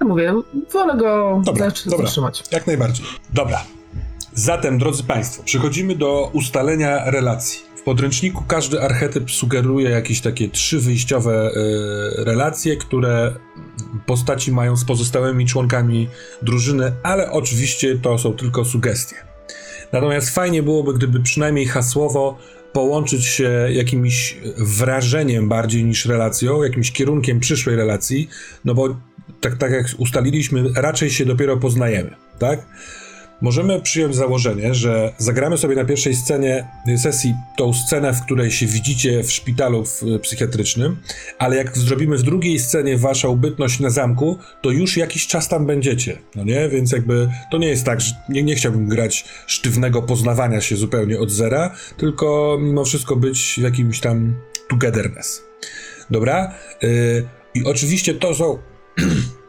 Ja 0.00 0.06
mówię, 0.06 0.34
wolę 0.72 0.96
go 0.96 1.42
Dobra, 1.44 1.68
zatr- 1.68 1.90
dobra. 1.90 2.06
zatrzymać. 2.06 2.42
Jak 2.52 2.66
najbardziej. 2.66 3.06
Dobra. 3.34 3.64
Zatem, 4.34 4.78
drodzy 4.78 5.04
Państwo, 5.04 5.42
przechodzimy 5.42 5.96
do 5.96 6.30
ustalenia 6.32 7.10
relacji. 7.10 7.60
W 7.76 7.82
podręczniku 7.82 8.44
każdy 8.48 8.82
archetyp 8.82 9.30
sugeruje 9.30 9.90
jakieś 9.90 10.20
takie 10.20 10.48
trzy 10.48 10.80
wyjściowe 10.80 11.50
y, 11.50 12.24
relacje, 12.24 12.76
które 12.76 13.34
postaci 14.06 14.52
mają 14.52 14.76
z 14.76 14.84
pozostałymi 14.84 15.46
członkami 15.46 16.08
drużyny, 16.42 16.92
ale 17.02 17.30
oczywiście 17.30 17.98
to 17.98 18.18
są 18.18 18.32
tylko 18.32 18.64
sugestie. 18.64 19.16
Natomiast 19.92 20.30
fajnie 20.30 20.62
byłoby, 20.62 20.94
gdyby 20.94 21.20
przynajmniej 21.20 21.66
hasłowo 21.66 22.38
połączyć 22.72 23.24
się 23.24 23.68
jakimś 23.70 24.36
wrażeniem 24.58 25.48
bardziej 25.48 25.84
niż 25.84 26.06
relacją, 26.06 26.62
jakimś 26.62 26.92
kierunkiem 26.92 27.40
przyszłej 27.40 27.76
relacji, 27.76 28.28
no 28.64 28.74
bo 28.74 28.96
tak, 29.40 29.56
tak 29.56 29.72
jak 29.72 29.86
ustaliliśmy, 29.98 30.64
raczej 30.76 31.10
się 31.10 31.24
dopiero 31.24 31.56
poznajemy, 31.56 32.16
tak? 32.38 32.66
Możemy 33.40 33.80
przyjąć 33.80 34.16
założenie, 34.16 34.74
że 34.74 35.12
zagramy 35.18 35.58
sobie 35.58 35.76
na 35.76 35.84
pierwszej 35.84 36.14
scenie 36.14 36.68
sesji 36.96 37.34
tą 37.56 37.72
scenę, 37.72 38.12
w 38.12 38.22
której 38.22 38.50
się 38.50 38.66
widzicie 38.66 39.22
w 39.22 39.32
szpitalu 39.32 39.84
w, 39.84 40.02
psychiatrycznym, 40.22 40.96
ale 41.38 41.56
jak 41.56 41.78
zrobimy 41.78 42.18
w 42.18 42.22
drugiej 42.22 42.58
scenie 42.58 42.96
waszą 42.96 43.36
bytność 43.36 43.80
na 43.80 43.90
zamku, 43.90 44.38
to 44.62 44.70
już 44.70 44.96
jakiś 44.96 45.26
czas 45.26 45.48
tam 45.48 45.66
będziecie, 45.66 46.18
no 46.36 46.44
nie? 46.44 46.68
Więc 46.68 46.92
jakby 46.92 47.28
to 47.50 47.58
nie 47.58 47.68
jest 47.68 47.84
tak, 47.84 48.00
że 48.00 48.14
nie, 48.28 48.42
nie 48.42 48.54
chciałbym 48.54 48.88
grać 48.88 49.24
sztywnego 49.46 50.02
poznawania 50.02 50.60
się 50.60 50.76
zupełnie 50.76 51.18
od 51.18 51.30
zera, 51.30 51.74
tylko 51.96 52.58
mimo 52.60 52.84
wszystko 52.84 53.16
być 53.16 53.54
w 53.58 53.62
jakimś 53.62 54.00
tam 54.00 54.34
togetherness. 54.70 55.42
Dobra? 56.10 56.54
Yy, 56.82 57.28
I 57.54 57.64
oczywiście 57.64 58.14
to 58.14 58.34
są 58.34 58.58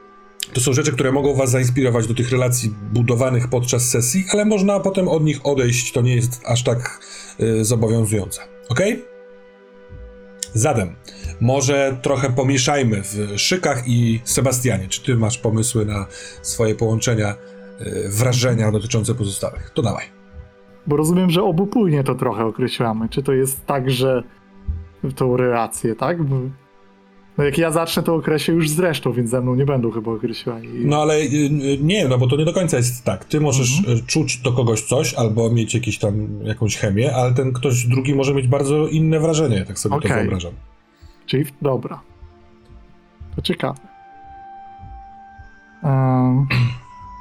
to 0.53 0.61
są 0.61 0.73
rzeczy, 0.73 0.91
które 0.91 1.11
mogą 1.11 1.33
was 1.33 1.51
zainspirować 1.51 2.07
do 2.07 2.13
tych 2.13 2.31
relacji 2.31 2.73
budowanych 2.93 3.47
podczas 3.47 3.89
sesji, 3.89 4.25
ale 4.33 4.45
można 4.45 4.79
potem 4.79 5.07
od 5.07 5.23
nich 5.23 5.45
odejść, 5.45 5.91
to 5.91 6.01
nie 6.01 6.15
jest 6.15 6.41
aż 6.45 6.63
tak 6.63 6.99
y, 7.39 7.65
zobowiązujące. 7.65 8.41
Ok? 8.69 8.79
Zatem, 10.53 10.95
może 11.41 11.97
trochę 12.01 12.29
pomieszajmy 12.29 13.01
w 13.03 13.39
Szykach 13.39 13.83
i 13.87 14.21
Sebastianie. 14.23 14.87
Czy 14.87 15.03
ty 15.03 15.15
masz 15.15 15.37
pomysły 15.37 15.85
na 15.85 16.05
swoje 16.41 16.75
połączenia, 16.75 17.35
y, 17.81 18.09
wrażenia 18.09 18.71
dotyczące 18.71 19.15
pozostałych? 19.15 19.69
To 19.69 19.81
dawaj. 19.81 20.05
Bo 20.87 20.95
rozumiem, 20.95 21.29
że 21.29 21.43
obopólnie 21.43 22.03
to 22.03 22.15
trochę 22.15 22.45
określamy. 22.45 23.09
Czy 23.09 23.23
to 23.23 23.33
jest 23.33 23.65
tak, 23.65 23.91
że 23.91 24.23
tą 25.15 25.37
relację, 25.37 25.95
tak? 25.95 26.17
No 27.41 27.45
jak 27.45 27.57
ja 27.57 27.71
zacznę, 27.71 28.03
to 28.03 28.15
określę 28.15 28.53
już 28.53 28.69
zresztą, 28.69 29.13
więc 29.13 29.29
ze 29.29 29.41
mną 29.41 29.55
nie 29.55 29.65
będą 29.65 29.91
chyba 29.91 30.11
określali. 30.11 30.69
No 30.85 31.01
ale 31.01 31.15
y, 31.15 31.25
y, 31.25 31.77
nie, 31.81 32.07
no 32.07 32.17
bo 32.17 32.27
to 32.27 32.35
nie 32.35 32.45
do 32.45 32.53
końca 32.53 32.77
jest 32.77 33.03
tak. 33.03 33.25
Ty 33.25 33.39
możesz 33.39 33.79
y, 33.79 34.05
czuć 34.07 34.37
do 34.37 34.51
kogoś 34.51 34.81
coś 34.81 35.13
albo 35.13 35.49
mieć 35.49 35.73
jakieś 35.73 35.97
tam 35.97 36.43
jakąś 36.43 36.77
chemię, 36.77 37.15
ale 37.15 37.33
ten 37.33 37.53
ktoś 37.53 37.87
drugi 37.87 38.15
może 38.15 38.33
mieć 38.33 38.47
bardzo 38.47 38.87
inne 38.87 39.19
wrażenie, 39.19 39.65
tak 39.65 39.79
sobie 39.79 39.93
to 39.93 39.97
Okej. 39.97 40.11
wyobrażam. 40.11 40.51
Czyli, 41.25 41.45
dobra. 41.61 42.01
To 43.35 43.41
ciekawe. 43.41 43.79
Em, 45.83 46.47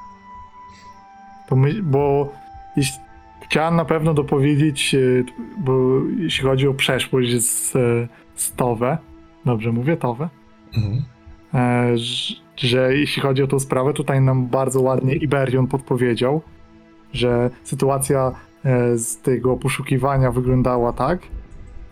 to 1.49 1.57
my, 1.57 1.83
bo 1.83 2.33
jeśli, 2.77 2.99
chciałem 3.45 3.77
na 3.77 3.85
pewno 3.85 4.15
dopowiedzieć, 4.15 4.97
bo 5.59 5.73
jeśli 6.19 6.45
chodzi 6.45 6.69
o 6.69 6.75
przeszłość 6.75 7.43
z, 7.43 7.73
z 8.35 8.53
Towe, 8.53 8.99
dobrze 9.45 9.73
mówię, 9.73 9.97
Towe, 9.97 10.29
Mhm. 10.77 11.03
e, 11.55 11.99
ż- 11.99 12.41
że 12.57 12.97
jeśli 12.97 13.23
chodzi 13.23 13.43
o 13.43 13.47
tą 13.47 13.61
sprawę, 13.61 13.93
tutaj 13.93 14.21
nam 14.21 14.47
bardzo 14.47 14.81
ładnie 14.81 15.15
Iberion 15.15 15.67
podpowiedział, 15.67 16.43
że 17.13 17.51
sytuacja 17.65 18.33
e, 18.65 18.99
z 18.99 19.19
tego 19.21 19.57
poszukiwania 19.57 20.33
wyglądała 20.33 20.93
tak, 20.93 21.21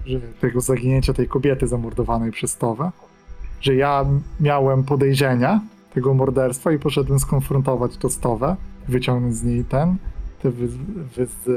że 0.06 0.20
tego 0.20 0.60
zaginięcia 0.60 1.12
tej 1.12 1.28
kobiety 1.28 1.66
zamordowanej 1.66 2.30
przez 2.30 2.56
Towę, 2.56 2.90
że 3.60 3.74
ja 3.74 4.04
miałem 4.40 4.84
podejrzenia 4.84 5.60
tego 5.94 6.14
morderstwa 6.14 6.72
i 6.72 6.78
poszedłem 6.78 7.18
skonfrontować 7.18 7.96
to 7.96 8.08
z 8.08 8.18
Towę, 8.18 8.56
wyciągnąć 8.88 9.34
z 9.36 9.44
niej 9.44 9.64
ten, 9.64 9.96
te 10.42 10.50
wy, 10.50 10.68
wy, 11.16 11.26
te 11.26 11.52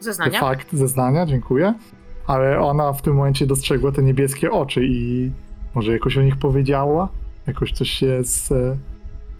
Zeznania? 0.00 0.40
fakt, 0.40 0.72
zeznania, 0.72 1.26
dziękuję, 1.26 1.74
ale 2.28 2.60
ona 2.60 2.92
w 2.92 3.02
tym 3.02 3.14
momencie 3.14 3.46
dostrzegła 3.46 3.92
te 3.92 4.02
niebieskie 4.02 4.50
oczy 4.50 4.84
i 4.84 5.30
może 5.74 5.92
jakoś 5.92 6.18
o 6.18 6.22
nich 6.22 6.36
powiedziała, 6.36 7.08
jakoś 7.46 7.72
coś 7.72 7.90
się 7.90 8.24
z 8.24 8.52
e, 8.52 8.76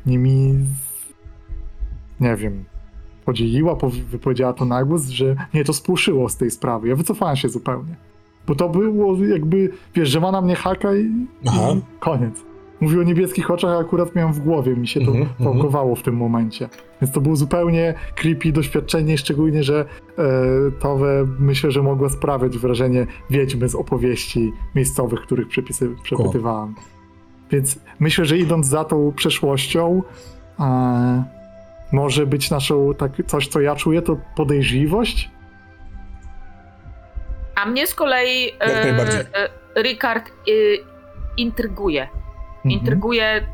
nimi, 0.07 0.55
z, 0.55 2.21
nie 2.21 2.37
wiem, 2.37 2.65
podzieliła, 3.25 3.75
powi- 3.75 4.03
wypowiedziała 4.03 4.53
to 4.53 4.65
na 4.65 4.85
głos, 4.85 5.09
że 5.09 5.37
mnie 5.55 5.65
to 5.65 5.73
spłoszyło 5.73 6.29
z 6.29 6.37
tej 6.37 6.51
sprawy. 6.51 6.89
Ja 6.89 6.97
wycofałem 6.97 7.37
się 7.37 7.49
zupełnie. 7.49 7.97
Bo 8.47 8.55
to 8.55 8.69
było 8.69 9.25
jakby, 9.25 9.71
wiesz, 9.95 10.09
że 10.09 10.21
ma 10.21 10.33
na 10.33 10.41
mnie 10.41 10.55
haka 10.55 10.95
i, 10.95 11.27
Aha. 11.47 11.69
i 11.77 12.01
koniec. 12.01 12.45
Mówił 12.81 13.01
o 13.01 13.03
niebieskich 13.03 13.51
oczach, 13.51 13.71
a 13.71 13.79
akurat 13.79 14.15
miałem 14.15 14.33
w 14.33 14.41
głowie, 14.41 14.77
mi 14.77 14.89
się 14.89 15.01
to 15.01 15.07
Mhm, 15.07 15.29
mhm. 15.41 15.53
pałkowało 15.53 15.95
w 15.97 16.03
tym 16.03 16.17
momencie. 16.17 16.69
Więc 17.03 17.15
to 17.15 17.21
było 17.21 17.37
zupełnie 17.37 17.95
creepy 18.15 18.53
doświadczenie, 18.53 19.19
szczególnie, 19.19 19.63
że 19.63 19.85
e, 20.19 20.25
Towe 20.81 21.27
myślę, 21.39 21.71
że 21.71 21.83
mogło 21.83 22.09
sprawiać 22.11 22.59
wrażenie 22.59 23.07
wiedźmy 23.31 23.69
z 23.69 23.75
opowieści 23.75 24.53
miejscowych, 24.75 25.21
których 25.21 25.49
przepisy, 25.49 25.91
przepytywałem. 26.03 26.75
Więc 27.51 27.79
myślę, 28.01 28.25
że 28.25 28.39
idąc 28.39 28.67
za 28.67 28.85
tą 28.85 29.13
przeszłością, 29.13 30.03
e, 30.61 31.25
może 31.93 32.27
być 32.27 32.51
naszą, 32.51 32.95
tak, 32.95 33.13
coś 33.27 33.49
co 33.49 33.61
ja 33.61 33.77
czuję, 33.77 34.03
to 34.03 34.17
podejrzliwość. 34.37 35.31
A 37.55 37.67
mnie 37.67 37.87
z 37.87 37.95
kolei 37.95 38.53
najbardziej. 38.83 39.21
e, 39.77 39.83
Ricard 39.83 40.29
e, 40.29 40.33
intryguje. 41.37 42.09
Mhm. 42.75 42.81
Intryguje 42.81 43.47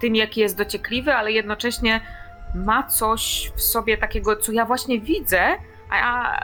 tym, 0.00 0.16
jaki 0.16 0.40
jest 0.40 0.56
dociekliwy, 0.58 1.14
ale 1.14 1.32
jednocześnie 1.32 2.00
ma 2.54 2.82
coś 2.82 3.52
w 3.54 3.62
sobie 3.62 3.98
takiego, 3.98 4.36
co 4.36 4.52
ja 4.52 4.64
właśnie 4.64 5.00
widzę, 5.00 5.40
a 5.90 5.96
ja 5.96 6.40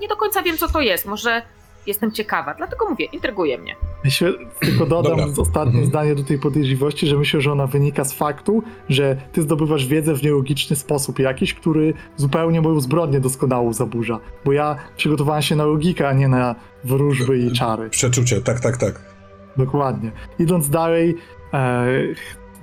nie 0.00 0.08
do 0.08 0.16
końca 0.16 0.42
wiem, 0.42 0.56
co 0.56 0.68
to 0.68 0.80
jest. 0.80 1.06
Może 1.06 1.42
jestem 1.86 2.12
ciekawa, 2.12 2.54
dlatego 2.54 2.88
mówię, 2.90 3.04
intryguje 3.04 3.58
mnie. 3.58 3.76
Myślę, 4.04 4.32
tylko 4.60 4.86
dodam 4.86 5.16
Dobra. 5.16 5.42
ostatnie 5.42 5.70
Mhm. 5.70 5.86
zdanie 5.86 6.14
do 6.14 6.24
tej 6.24 6.38
podejrzliwości, 6.38 7.06
że 7.06 7.16
myślę, 7.16 7.40
że 7.40 7.52
ona 7.52 7.66
wynika 7.66 8.04
z 8.04 8.12
faktu, 8.12 8.62
że 8.88 9.16
ty 9.32 9.42
zdobywasz 9.42 9.86
wiedzę 9.86 10.14
w 10.14 10.22
nielogiczny 10.22 10.76
sposób 10.76 11.18
jakiś, 11.18 11.54
który 11.54 11.94
zupełnie 12.16 12.60
moją 12.60 12.80
zbrodnię 12.80 13.20
doskonałą 13.20 13.72
zaburza. 13.72 14.20
Bo 14.44 14.52
ja 14.52 14.76
przygotowałem 14.96 15.42
się 15.42 15.56
na 15.56 15.64
logikę, 15.64 16.08
a 16.08 16.12
nie 16.12 16.28
na 16.28 16.54
wróżby 16.84 17.38
i 17.38 17.52
czary. 17.52 17.90
Przeczucie, 17.90 18.40
tak, 18.40 18.60
tak, 18.60 18.76
tak. 18.76 19.17
Dokładnie. 19.58 20.12
Idąc 20.38 20.70
dalej, 20.70 21.16
e, 21.54 21.86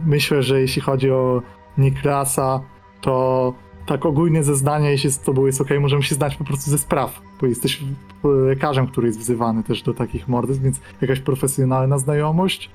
myślę, 0.06 0.44
że 0.44 0.62
jeśli 0.62 0.82
chodzi 0.82 1.12
o 1.12 1.42
Niklasa, 1.78 2.62
to 3.02 3.54
tak 3.86 4.06
ogólnie 4.06 4.44
zeznania, 4.44 4.90
jeśli 4.90 5.12
z 5.12 5.20
tobą 5.20 5.46
jest 5.46 5.62
ok, 5.62 5.70
możemy 5.80 6.04
się 6.04 6.16
znać 6.16 6.36
po 6.36 6.44
prostu 6.44 6.72
ze 6.72 6.78
spraw, 6.78 7.22
bo 7.42 7.48
jesteś 7.48 7.84
lekarzem, 8.24 8.88
który 8.88 9.08
jest 9.08 9.20
wzywany 9.20 9.64
też 9.64 9.82
do 9.82 9.94
takich 9.94 10.28
morderstw, 10.28 10.64
więc 10.64 10.80
jakaś 11.02 11.20
profesjonalna 11.20 11.98
znajomość. 11.98 12.72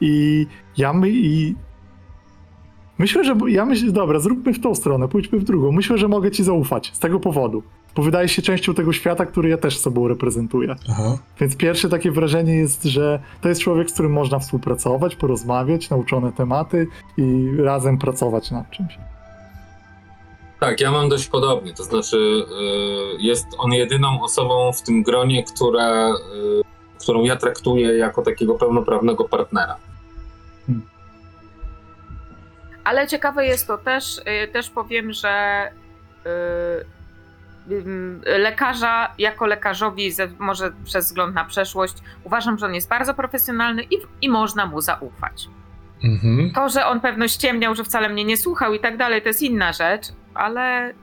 I 0.00 0.46
ja 0.76 0.92
my 0.92 1.10
i 1.10 1.54
myślę, 2.98 3.24
że 3.24 3.36
ja 3.48 3.66
myślę, 3.66 3.92
dobra, 3.92 4.18
zróbmy 4.18 4.54
w 4.54 4.60
tą 4.60 4.74
stronę, 4.74 5.08
pójdźmy 5.08 5.38
w 5.38 5.44
drugą. 5.44 5.72
Myślę, 5.72 5.98
że 5.98 6.08
mogę 6.08 6.30
ci 6.30 6.44
zaufać 6.44 6.92
z 6.94 6.98
tego 6.98 7.20
powodu. 7.20 7.62
Bo 7.96 8.02
wydaje 8.02 8.28
się 8.28 8.42
częścią 8.42 8.74
tego 8.74 8.92
świata, 8.92 9.26
który 9.26 9.48
ja 9.48 9.58
też 9.58 9.78
sobą 9.78 10.08
reprezentuję. 10.08 10.76
Aha. 10.90 11.18
Więc 11.40 11.56
pierwsze 11.56 11.88
takie 11.88 12.10
wrażenie 12.10 12.56
jest, 12.56 12.84
że 12.84 13.22
to 13.40 13.48
jest 13.48 13.60
człowiek, 13.60 13.90
z 13.90 13.92
którym 13.92 14.12
można 14.12 14.38
współpracować, 14.38 15.16
porozmawiać, 15.16 15.90
nauczone 15.90 16.32
tematy 16.32 16.86
i 17.16 17.50
razem 17.58 17.98
pracować 17.98 18.50
nad 18.50 18.70
czymś. 18.70 18.98
Tak, 20.60 20.80
ja 20.80 20.90
mam 20.90 21.08
dość 21.08 21.28
podobnie. 21.28 21.74
To 21.74 21.84
znaczy, 21.84 22.16
y, 22.16 23.22
jest 23.22 23.46
on 23.58 23.72
jedyną 23.72 24.22
osobą 24.22 24.72
w 24.72 24.82
tym 24.82 25.02
gronie, 25.02 25.44
która, 25.44 26.10
y, 26.10 26.14
którą 27.00 27.22
ja 27.22 27.36
traktuję 27.36 27.96
jako 27.96 28.22
takiego 28.22 28.54
pełnoprawnego 28.54 29.24
partnera. 29.24 29.76
Ale 32.84 33.06
ciekawe 33.08 33.46
jest 33.46 33.66
to 33.66 33.78
też, 33.78 34.18
y, 34.18 34.48
też 34.52 34.70
powiem, 34.70 35.12
że 35.12 35.70
lekarza 38.24 39.14
jako 39.18 39.46
lekarzowi, 39.46 40.10
może 40.38 40.72
przez 40.84 41.06
wzgląd 41.06 41.34
na 41.34 41.44
przeszłość, 41.44 41.94
uważam, 42.24 42.58
że 42.58 42.66
on 42.66 42.74
jest 42.74 42.88
bardzo 42.88 43.14
profesjonalny 43.14 43.82
i, 43.82 43.96
i 44.22 44.28
można 44.28 44.66
mu 44.66 44.80
zaufać. 44.80 45.48
Mhm. 46.04 46.50
To, 46.50 46.68
że 46.68 46.86
on 46.86 47.00
pewno 47.00 47.28
ściemniał, 47.28 47.74
że 47.74 47.84
wcale 47.84 48.08
mnie 48.08 48.24
nie 48.24 48.36
słuchał 48.36 48.74
i 48.74 48.80
tak 48.80 48.96
dalej, 48.96 49.22
to 49.22 49.28
jest 49.28 49.42
inna 49.42 49.72
rzecz, 49.72 50.06
ale 50.34 50.94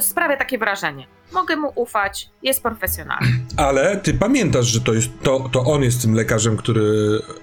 sprawia 0.00 0.36
takie 0.36 0.58
wrażenie. 0.58 1.06
Mogę 1.32 1.56
mu 1.56 1.72
ufać, 1.74 2.30
jest 2.42 2.62
profesjonalny. 2.62 3.26
Ale 3.66 3.96
ty 3.96 4.14
pamiętasz, 4.14 4.66
że 4.66 4.80
to, 4.80 4.94
jest, 4.94 5.08
to, 5.22 5.48
to 5.52 5.60
on 5.64 5.82
jest 5.82 6.02
tym 6.02 6.14
lekarzem, 6.14 6.56
który 6.56 6.82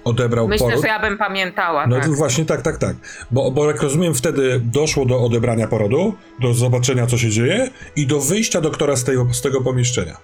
odebrał 0.04 0.48
Myślę, 0.48 0.66
poród? 0.66 0.82
że 0.82 0.88
ja 0.88 0.98
bym 1.00 1.18
pamiętała. 1.18 1.86
No 1.86 2.00
tak. 2.00 2.10
właśnie 2.10 2.44
tak, 2.44 2.62
tak, 2.62 2.78
tak. 2.78 2.96
Bo, 3.30 3.50
bo 3.50 3.66
jak 3.66 3.82
rozumiem, 3.82 4.14
wtedy 4.14 4.60
doszło 4.64 5.04
do 5.06 5.20
odebrania 5.20 5.68
porodu, 5.68 6.14
do 6.40 6.54
zobaczenia, 6.54 7.06
co 7.06 7.18
się 7.18 7.30
dzieje 7.30 7.70
i 7.96 8.06
do 8.06 8.20
wyjścia 8.20 8.60
doktora 8.60 8.96
z, 8.96 9.04
tego 9.04 9.26
z 9.34 9.42
tego 9.42 9.60
pomieszczenia. 9.60 10.16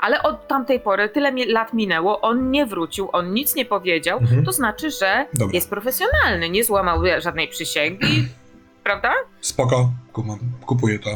Ale 0.00 0.22
od 0.22 0.48
tamtej 0.48 0.80
pory 0.80 1.08
tyle 1.08 1.32
lat 1.46 1.72
minęło, 1.74 2.20
on 2.20 2.50
nie 2.50 2.66
wrócił, 2.66 3.08
on 3.12 3.34
nic 3.34 3.54
nie 3.54 3.64
powiedział, 3.64 4.18
Mhm. 4.18 4.44
to 4.44 4.52
znaczy, 4.52 4.90
że 4.90 5.26
Dobra. 5.34 5.54
jest 5.54 5.70
profesjonalny, 5.70 6.50
nie 6.50 6.64
złamał 6.64 7.00
żadnej 7.18 7.48
przysięgi, 7.48 8.28
prawda? 8.84 9.12
Spoko, 9.40 9.90
kumam, 10.12 10.38
kupuję 10.66 10.98
to. 10.98 11.10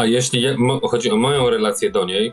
A 0.00 0.06
jeśli 0.06 0.42
je, 0.42 0.56
mo, 0.58 0.88
chodzi 0.88 1.10
o 1.10 1.16
moją 1.16 1.50
relację 1.50 1.90
do 1.90 2.04
niej, 2.04 2.32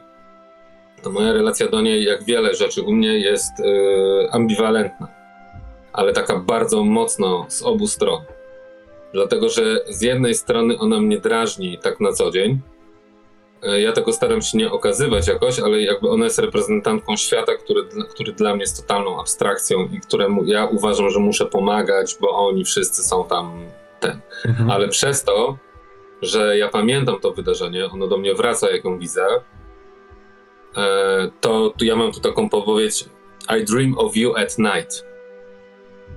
to 1.03 1.11
moja 1.11 1.33
relacja 1.33 1.67
do 1.67 1.81
niej, 1.81 2.03
jak 2.03 2.23
wiele 2.23 2.55
rzeczy 2.55 2.81
u 2.81 2.91
mnie, 2.93 3.19
jest 3.19 3.59
y, 3.59 3.63
ambiwalentna. 4.31 5.07
Ale 5.93 6.13
taka 6.13 6.39
bardzo 6.39 6.83
mocno 6.83 7.45
z 7.49 7.61
obu 7.63 7.87
stron. 7.87 8.21
Dlatego, 9.13 9.49
że 9.49 9.79
z 9.89 10.01
jednej 10.01 10.35
strony 10.35 10.77
ona 10.79 10.99
mnie 10.99 11.17
drażni 11.17 11.77
tak 11.83 11.99
na 11.99 12.11
co 12.13 12.31
dzień. 12.31 12.59
Y, 13.63 13.81
Ja 13.81 13.91
tego 13.91 14.13
staram 14.13 14.41
się 14.41 14.57
nie 14.57 14.71
okazywać 14.71 15.27
jakoś, 15.27 15.59
ale 15.59 15.81
jakby 15.81 16.09
ona 16.09 16.23
jest 16.25 16.39
reprezentantką 16.39 17.15
świata, 17.17 17.51
który, 17.55 17.83
dla- 17.83 18.05
który 18.05 18.33
dla 18.33 18.53
mnie 18.55 18.63
jest 18.63 18.81
totalną 18.87 19.19
abstrakcją 19.19 19.89
i 19.93 19.99
któremu 19.99 20.43
ja 20.45 20.65
uważam, 20.65 21.09
że 21.09 21.19
muszę 21.19 21.45
pomagać, 21.45 22.17
bo 22.21 22.29
oni 22.47 22.65
wszyscy 22.65 23.03
są 23.03 23.23
tam 23.23 23.65
ten. 23.99 24.19
Mhm. 24.45 24.71
Ale 24.71 24.87
przez 24.87 25.23
to, 25.23 25.57
że 26.21 26.57
ja 26.57 26.67
pamiętam 26.67 27.19
to 27.19 27.31
wydarzenie, 27.31 27.85
ono 27.85 28.07
do 28.07 28.17
mnie 28.17 28.33
wraca, 28.33 28.71
jak 28.71 28.85
ją 28.85 28.99
widzę, 28.99 29.27
e, 30.77 31.31
to 31.41 31.73
ja 31.81 31.95
mam 31.95 32.11
tu 32.11 32.19
taką 32.19 32.49
podpowiedź 32.49 33.05
I 33.59 33.65
dream 33.65 33.97
of 33.97 34.17
you 34.17 34.35
at 34.35 34.57
night. 34.57 35.05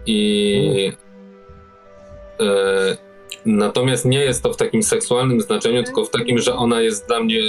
I 0.07 0.93
e, 2.41 2.97
natomiast 3.47 4.05
nie 4.05 4.25
jest 4.25 4.43
to 4.43 4.53
w 4.53 4.57
takim 4.57 4.83
seksualnym 4.83 5.41
znaczeniu, 5.41 5.83
tylko 5.83 6.05
w 6.05 6.11
takim, 6.11 6.39
że 6.39 6.55
ona 6.55 6.81
jest 6.81 7.07
dla 7.07 7.21
mnie 7.21 7.41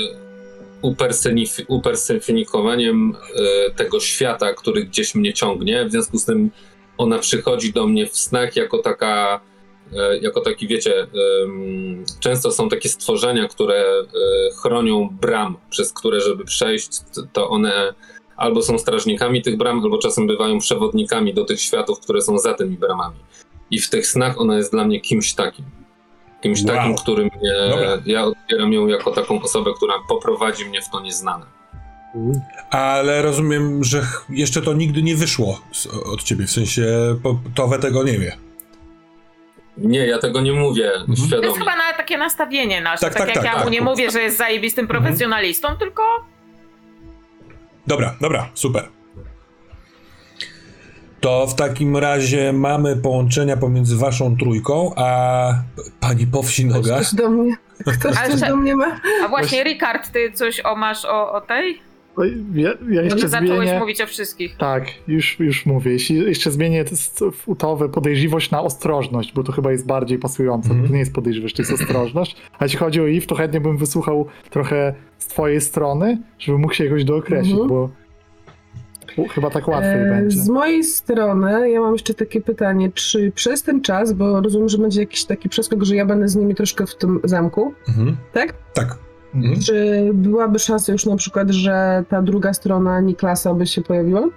upersonif- 0.81 1.65
e, 3.15 3.71
tego 3.71 3.99
świata, 3.99 4.53
który 4.53 4.83
gdzieś 4.83 5.15
mnie 5.15 5.33
ciągnie. 5.33 5.85
W 5.85 5.91
związku 5.91 6.17
z 6.17 6.25
tym 6.25 6.51
ona 6.97 7.19
przychodzi 7.19 7.73
do 7.73 7.87
mnie 7.87 8.07
w 8.07 8.17
snach 8.17 8.55
jako 8.55 8.77
taka 8.77 9.41
jako 10.21 10.41
taki, 10.41 10.67
wiecie, 10.67 11.07
często 12.19 12.51
są 12.51 12.69
takie 12.69 12.89
stworzenia, 12.89 13.47
które 13.47 13.75
e, 13.75 14.05
chronią 14.61 15.09
bram, 15.21 15.57
przez 15.69 15.93
które, 15.93 16.21
żeby 16.21 16.45
przejść, 16.45 16.89
to 17.33 17.49
one 17.49 17.93
albo 18.37 18.61
są 18.61 18.77
strażnikami 18.79 19.41
tych 19.41 19.57
bram, 19.57 19.83
albo 19.83 19.97
czasem 19.97 20.27
bywają 20.27 20.59
przewodnikami 20.59 21.33
do 21.33 21.45
tych 21.45 21.61
światów, 21.61 21.99
które 21.99 22.21
są 22.21 22.37
za 22.37 22.53
tymi 22.53 22.77
bramami. 22.77 23.15
I 23.71 23.79
w 23.79 23.89
tych 23.89 24.07
snach 24.07 24.41
ona 24.41 24.57
jest 24.57 24.71
dla 24.71 24.83
mnie 24.85 25.01
kimś 25.01 25.33
takim. 25.33 25.65
Kimś 26.41 26.63
Wow. 26.63 26.75
takim, 26.75 26.95
który 26.95 27.23
mnie, 27.23 27.53
Dobra. 27.69 27.97
ja 28.05 28.23
odbieram 28.25 28.73
ją 28.73 28.87
jako 28.87 29.11
taką 29.11 29.41
osobę, 29.41 29.71
która 29.77 29.93
poprowadzi 30.09 30.65
mnie 30.65 30.81
w 30.81 30.89
to 30.89 30.99
nieznane. 30.99 31.45
Ale 32.69 33.21
rozumiem, 33.21 33.83
że 33.83 34.05
jeszcze 34.29 34.61
to 34.61 34.73
nigdy 34.73 35.03
nie 35.03 35.15
wyszło 35.15 35.61
z, 35.71 35.87
od 35.87 36.23
ciebie, 36.23 36.47
w 36.47 36.51
sensie 36.51 36.85
po, 37.23 37.39
Towe 37.55 37.79
tego 37.79 38.03
nie 38.03 38.19
wie. 38.19 38.37
Nie, 39.83 40.07
ja 40.07 40.19
tego 40.19 40.41
nie 40.41 40.53
mówię 40.53 40.87
Mhm. 40.91 41.05
To 41.07 41.15
świadomie. 41.15 41.47
jest 41.47 41.59
chyba 41.59 41.75
na 41.75 41.93
takie 41.97 42.17
nastawienie 42.17 42.81
nasze, 42.81 43.01
Tak, 43.05 43.13
tak, 43.13 43.17
tak, 43.17 43.27
jak 43.27 43.35
tak, 43.35 43.45
ja 43.45 43.53
tak. 43.55 43.63
mu 43.63 43.69
nie 43.69 43.81
mówię, 43.81 44.11
że 44.11 44.21
jest 44.21 44.37
zajebistym 44.37 44.87
profesjonalistą, 44.87 45.67
tylko 45.77 46.03
Dobra, 47.87 48.15
dobra, 48.21 48.49
super. 48.53 48.87
To 51.19 51.47
w 51.47 51.55
takim 51.55 51.97
razie 51.97 52.53
mamy 52.53 52.95
połączenia 52.97 53.57
pomiędzy 53.57 53.97
waszą 53.97 54.37
trójką, 54.37 54.93
a 54.95 55.53
p- 55.75 55.81
pani 55.99 56.27
po 56.27 56.43
wsi 56.43 56.65
noga. 56.65 56.95
Ktoś 56.95 57.13
do 57.15 57.29
mnie, 57.29 57.55
ktoś 57.99 58.17
Ale 58.17 58.29
coś 58.31 58.39
że- 58.39 58.47
do 58.47 58.55
mnie 58.55 58.75
ma? 58.75 58.99
A 59.25 59.27
właśnie, 59.27 59.63
Rikard, 59.63 60.11
ty 60.11 60.31
coś 60.31 60.61
o 60.65 60.75
masz 60.75 61.05
o, 61.05 61.31
o 61.33 61.41
tej? 61.41 61.81
No 62.17 62.23
Ja, 62.55 62.69
ja 62.89 63.01
jeszcze 63.01 63.19
Że 63.19 63.27
zacząłeś 63.27 63.67
zmienię. 63.67 63.79
mówić 63.79 64.01
o 64.01 64.07
wszystkich. 64.07 64.57
Tak, 64.57 64.83
już, 65.07 65.39
już 65.39 65.65
mówię. 65.65 65.91
Jeśli 65.91 66.15
jeszcze 66.17 66.51
zmienię 66.51 66.85
utowe 67.45 67.89
podejrzliwość 67.89 68.51
na 68.51 68.61
ostrożność, 68.61 69.33
bo 69.33 69.43
to 69.43 69.51
chyba 69.51 69.71
jest 69.71 69.85
bardziej 69.85 70.19
pasujące. 70.19 70.69
Mhm. 70.69 70.87
To 70.87 70.93
nie 70.93 70.99
jest 70.99 71.13
podejrzliwość, 71.13 71.55
to 71.55 71.61
jest 71.61 71.71
ostrożność. 71.73 72.35
A 72.59 72.65
jeśli 72.65 72.79
chodzi 72.79 73.01
o 73.01 73.09
Eve, 73.09 73.25
to 73.25 73.35
chętnie 73.35 73.61
bym 73.61 73.77
wysłuchał 73.77 74.25
trochę 74.49 74.93
z 75.17 75.27
twojej 75.27 75.61
strony, 75.61 76.17
żeby 76.39 76.57
mógł 76.57 76.73
się 76.73 76.83
jakoś 76.85 77.03
dookreślić, 77.03 77.51
Mhm. 77.51 77.69
bo 77.69 77.89
bo 79.17 79.27
chyba 79.27 79.49
tak 79.49 79.67
łatwiej 79.67 79.91
E, 80.01 80.09
będzie. 80.09 80.37
Z 80.39 80.49
mojej 80.49 80.83
strony 80.83 81.69
ja 81.71 81.81
mam 81.81 81.93
jeszcze 81.93 82.13
takie 82.13 82.41
pytanie, 82.41 82.91
czy 82.93 83.31
przez 83.35 83.63
ten 83.63 83.81
czas, 83.81 84.13
bo 84.13 84.41
rozumiem, 84.41 84.69
że 84.69 84.77
będzie 84.77 84.99
jakiś 84.99 85.25
taki 85.25 85.49
przeskok, 85.49 85.83
że 85.83 85.95
ja 85.95 86.05
będę 86.05 86.27
z 86.27 86.35
nimi 86.35 86.55
troszkę 86.55 86.85
w 86.87 86.95
tym 86.95 87.19
zamku, 87.23 87.73
Mhm. 87.87 88.17
tak? 88.33 88.53
Tak. 88.73 88.97
Mhm. 89.35 89.59
Czy 89.61 90.09
byłaby 90.13 90.59
szansa 90.59 90.91
już 90.91 91.05
na 91.05 91.15
przykład, 91.15 91.49
że 91.51 92.03
ta 92.09 92.21
druga 92.21 92.53
strona 92.53 93.01
Niklasa 93.01 93.53
by 93.53 93.67
się 93.67 93.81
pojawiła? 93.81 94.29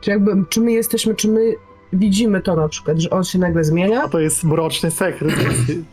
Czy 0.00 0.10
jakby, 0.10 0.30
czy 0.48 0.60
my 0.60 0.72
jesteśmy, 0.72 1.14
czy 1.14 1.28
my 1.28 1.52
widzimy 1.92 2.40
to 2.42 2.56
na 2.56 2.68
przykład, 2.68 2.98
że 2.98 3.10
on 3.10 3.24
się 3.24 3.38
nagle 3.38 3.64
zmienia? 3.64 4.02
A 4.02 4.08
to 4.08 4.20
jest 4.20 4.44
mroczny 4.44 4.90
sekret, 4.90 5.34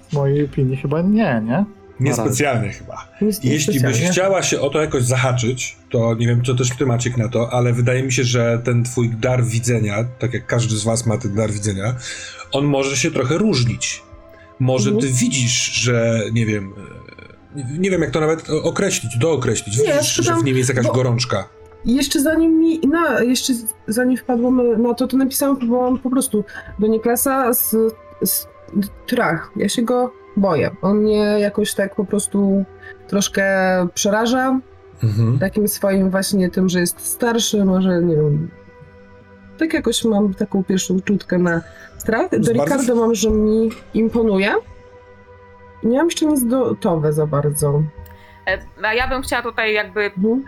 w 0.10 0.14
mojej 0.14 0.46
opinii 0.46 0.78
chyba 0.78 1.02
nie, 1.02 1.42
nie? 1.46 1.66
Niespecjalnie 2.00 2.70
chyba. 2.70 3.08
Jest 3.22 3.46
Jeśli 3.46 3.74
byś 3.74 3.84
niespecjalnie. 3.84 4.12
chciała 4.12 4.44
się 4.44 4.62
o 4.62 4.70
to 4.70 4.82
jakoś 4.82 5.04
zahaczyć, 5.04 5.78
to 5.90 6.16
nie 6.16 6.28
wiem, 6.28 6.44
co 6.44 6.56
też 6.56 6.70
ty 6.78 6.86
Maciek 6.86 7.18
na 7.18 7.30
to, 7.30 7.50
ale 7.54 7.74
wydaje 7.74 8.04
mi 8.04 8.12
się, 8.12 8.24
że 8.24 8.62
ten 8.64 8.84
twój 8.84 9.10
dar 9.10 9.44
widzenia, 9.44 10.04
tak 10.20 10.34
jak 10.34 10.46
każdy 10.46 10.76
z 10.76 10.84
was 10.84 11.06
ma 11.06 11.18
ten 11.18 11.36
dar 11.36 11.52
widzenia, 11.52 11.96
on 12.52 12.66
może 12.66 12.98
się 12.98 13.12
trochę 13.12 13.38
różnić. 13.38 14.04
Może 14.60 14.90
Mhm. 14.92 15.08
ty 15.14 15.20
widzisz, 15.20 15.72
że 15.74 16.22
nie 16.34 16.46
wiem, 16.46 16.74
nie 17.80 17.90
wiem 17.92 18.02
jak 18.02 18.12
to 18.12 18.20
nawet 18.20 18.50
określić, 18.64 19.18
dookreślić. 19.18 19.78
Nie, 19.78 19.94
Widzisz, 19.94 20.16
że 20.16 20.36
w 20.36 20.44
nim 20.44 20.58
jest 20.58 20.70
jakaś 20.70 20.86
bo- 20.88 20.94
gorączka. 20.94 21.50
Jeszcze 21.86 22.22
zanim 22.22 22.60
mi, 22.60 22.80
na, 22.80 23.22
jeszcze 23.22 23.54
zanim 23.88 24.18
wpadłam 24.18 24.82
na 24.82 24.94
to, 24.94 25.08
to 25.08 25.18
napisałam, 25.18 25.58
próbowałam 25.58 26.00
po 26.00 26.10
prostu 26.10 26.44
do 26.80 26.88
Niklasa 26.88 27.54
z, 27.54 27.76
z 28.24 28.48
trach. 29.08 29.52
Ja 29.56 29.70
się 29.70 29.82
go 29.82 30.12
boję. 30.38 30.76
On 30.82 30.98
mnie 30.98 31.16
jakoś 31.40 31.74
tak 31.74 31.96
po 31.96 32.06
prostu 32.06 32.66
troszkę 33.08 33.44
przeraża. 33.94 34.60
Mhm. 35.04 35.40
Takim 35.40 35.68
swoim 35.68 36.10
właśnie 36.10 36.50
tym, 36.50 36.70
że 36.70 36.80
jest 36.80 37.00
starszy, 37.08 37.66
może 37.66 38.02
nie 38.02 38.16
wiem. 38.16 38.50
Tak 39.58 39.74
jakoś 39.74 40.04
mam 40.06 40.34
taką 40.34 40.64
pierwszą 40.64 41.00
czutkę 41.02 41.38
na 41.38 41.62
strach. 41.98 42.30
Do 42.32 42.38
bardzo- 42.38 42.54
Ricardo 42.54 42.96
mam, 42.96 43.16
że 43.16 43.30
mi 43.32 43.70
imponuje. 43.94 44.54
Nie 45.86 45.98
mam 45.98 46.08
jeszcze 46.08 46.26
nic 46.26 46.46
do 46.46 46.76
Towe 46.76 47.14
za 47.14 47.28
bardzo. 47.28 47.82
E, 48.48 48.58
A 48.84 48.94
ja 48.94 49.08
bym 49.08 49.22
chciała 49.22 49.42
tutaj 49.44 49.74
jakby 49.74 50.02
Mhm. 50.18 50.44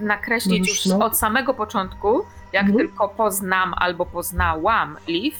nakreślić 0.00 0.68
już 0.68 0.86
no. 0.86 1.04
od 1.06 1.18
samego 1.18 1.54
początku, 1.54 2.22
jak 2.52 2.64
Mhm. 2.66 2.78
tylko 2.88 3.08
poznam 3.08 3.74
albo 3.76 4.06
poznałam 4.06 4.96
Liv, 5.08 5.36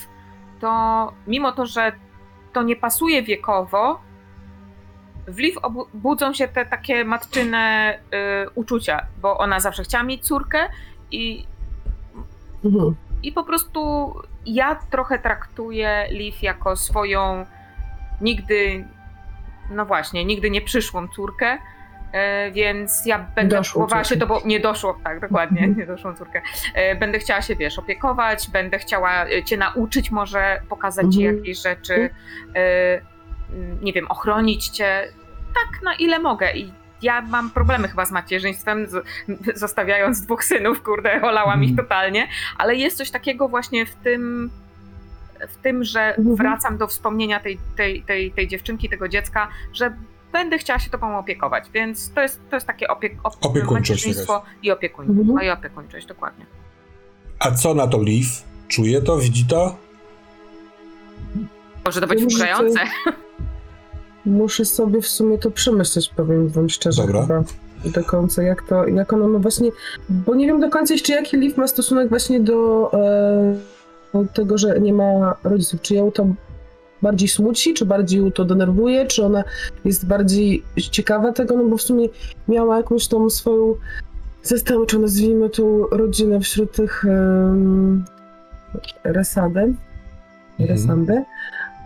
to 0.60 1.12
mimo 1.27 1.52
to, 1.52 1.66
że 1.66 1.93
to 2.52 2.62
nie 2.62 2.77
pasuje 2.77 3.23
wiekowo, 3.23 4.01
w 5.28 5.39
Liv 5.39 5.56
budzą 5.94 6.32
się 6.32 6.48
te 6.48 6.66
takie 6.66 7.05
matczyne 7.05 7.94
y, 8.44 8.51
uczucia, 8.55 9.06
bo 9.23 9.39
ona 9.39 9.60
zawsze 9.60 9.82
chciała 9.82 10.05
mieć 10.05 10.24
córkę 10.27 10.59
i, 11.10 11.47
Mhm. 12.64 12.94
i 13.23 13.32
po 13.32 13.44
prostu 13.44 14.12
ja 14.47 14.74
trochę 14.90 15.19
traktuję 15.19 16.06
Liv 16.10 16.36
jako 16.43 16.77
swoją 16.77 17.47
nigdy, 18.20 18.85
no 19.73 19.86
właśnie, 19.86 20.24
nigdy 20.24 20.51
nie 20.51 20.61
przyszłą 20.61 21.09
córkę, 21.09 21.59
E, 22.15 22.51
Więc 22.51 23.07
ja 23.07 23.19
będę 23.35 23.57
Doszłą 23.57 23.73
próbowała 23.81 24.05
się 24.05 24.09
córkę. 24.09 24.27
tobą. 24.27 24.40
Nie 24.44 24.61
doszło, 24.61 24.99
tak, 25.05 25.20
dokładnie, 25.20 25.59
Mhm. 25.61 25.78
nie 25.78 25.86
doszłą 25.86 26.15
córkę. 26.15 26.43
E, 26.74 26.94
Będę 26.97 27.19
chciała 27.19 27.43
się, 27.43 27.57
wiesz, 27.57 27.78
opiekować, 27.78 28.51
będę 28.51 28.78
chciała 28.78 29.24
e, 29.27 29.44
cię 29.44 29.57
nauczyć, 29.57 30.11
może 30.11 30.61
pokazać 30.69 31.07
ci 31.15 31.20
Mhm. 31.27 31.36
jakieś 31.39 31.62
rzeczy, 31.62 32.11
e, 32.55 33.01
m, 33.53 33.78
nie 33.82 33.93
wiem, 33.93 34.07
ochronić 34.11 34.69
cię 34.69 35.09
tak, 35.55 35.82
na 35.82 35.94
ile 35.94 36.19
mogę. 36.19 36.53
I 36.53 36.73
ja 37.03 37.20
mam 37.23 37.51
problemy 37.51 37.89
chyba 37.89 38.05
z 38.05 38.12
macierzyństwem, 38.12 38.86
z, 38.86 39.05
zostawiając 39.55 40.20
dwóch 40.20 40.44
synów, 40.44 40.82
kurde, 40.82 41.23
olałam 41.23 41.65
ich 41.65 41.70
Mhm. 41.70 41.86
totalnie, 41.89 42.28
ale 42.59 42.74
jest 42.74 42.97
coś 42.97 43.11
takiego 43.11 43.49
właśnie 43.49 43.86
w 43.86 43.94
tym, 43.94 44.51
w 45.48 45.56
tym, 45.56 45.85
że 45.85 46.01
Mhm. 46.16 46.36
wracam 46.36 46.78
do 46.78 46.86
wspomnienia 46.86 47.40
tej, 47.40 47.59
tej, 47.77 48.02
tej, 48.02 48.32
tej 48.32 48.48
dziewczynki, 48.48 48.89
tego 48.89 49.09
dziecka, 49.09 49.48
że 49.73 49.93
będę 50.32 50.59
chciała 50.59 50.78
się 50.78 50.90
tobą 50.90 51.19
opiekować, 51.19 51.64
więc 51.74 52.12
to 52.12 52.20
jest, 52.20 52.40
to 52.51 52.56
jest 52.56 52.66
takie 52.66 52.89
opiek, 52.89 53.12
op, 53.23 53.35
Opiekuńczość 53.40 54.06
i 54.62 54.70
opiekuń, 54.70 55.06
Mhm. 55.09 55.27
no 55.27 55.43
i 55.43 55.51
opiekuńczość, 55.51 56.06
dokładnie. 56.06 56.47
A 57.39 57.51
co 57.51 57.74
na 57.74 57.86
to 57.86 58.02
Liv? 58.02 58.28
Czuje 58.69 59.02
to? 59.02 59.19
Widzi 59.19 59.44
to? 59.47 59.77
Może 61.85 62.01
to 62.01 62.06
być 62.06 62.20
wkurzające. 62.20 62.81
Muszę 64.27 64.64
sobie 64.64 65.02
w 65.02 65.09
sumie 65.09 65.39
to 65.39 65.51
przemyśleć, 65.51 66.09
powiem 66.16 66.48
wam 66.48 66.69
szczerze 66.69 67.02
Dobra. 67.02 67.23
chyba 67.23 67.43
do 67.85 68.05
końca, 68.05 68.43
jak 68.43 68.62
to, 68.62 68.86
jak 68.86 69.12
ono 69.12 69.28
ma 69.28 69.39
właśnie, 69.39 69.70
bo 70.09 70.35
nie 70.35 70.47
wiem 70.47 70.60
do 70.60 70.70
końca 70.70 70.94
jeszcze 70.94 71.12
jaki 71.12 71.36
Liv 71.36 71.55
ma 71.60 71.69
stosunek 71.69 72.09
właśnie 72.09 72.40
do 72.40 72.90
e, 72.94 73.55
tego, 74.32 74.59
że 74.59 74.80
nie 74.80 74.93
ma 74.93 75.36
rodziców. 75.44 75.80
Czy 75.80 75.94
ją 75.94 76.12
to 76.12 76.26
bardziej 77.02 77.28
smuci, 77.28 77.74
czy 77.74 77.86
bardziej 77.86 78.20
ją 78.20 78.32
to 78.32 78.44
denerwuje, 78.44 79.06
czy 79.06 79.24
ona 79.24 79.44
jest 79.84 80.06
bardziej 80.06 80.62
ciekawa 80.76 81.32
tego, 81.32 81.56
no 81.56 81.64
bo 81.64 81.76
w 81.76 81.82
sumie 81.82 82.09
miała 82.48 82.76
jakąś 82.76 83.09
tą 83.09 83.30
swoją 83.30 83.74
zastępczą, 84.43 84.98
nazwijmy 84.98 85.51
tą 85.51 85.86
rodzinę 85.86 86.40
wśród 86.40 86.72
tych 86.72 87.05
um, 87.05 88.05
resady, 89.05 89.74
Mhm. 91.06 91.24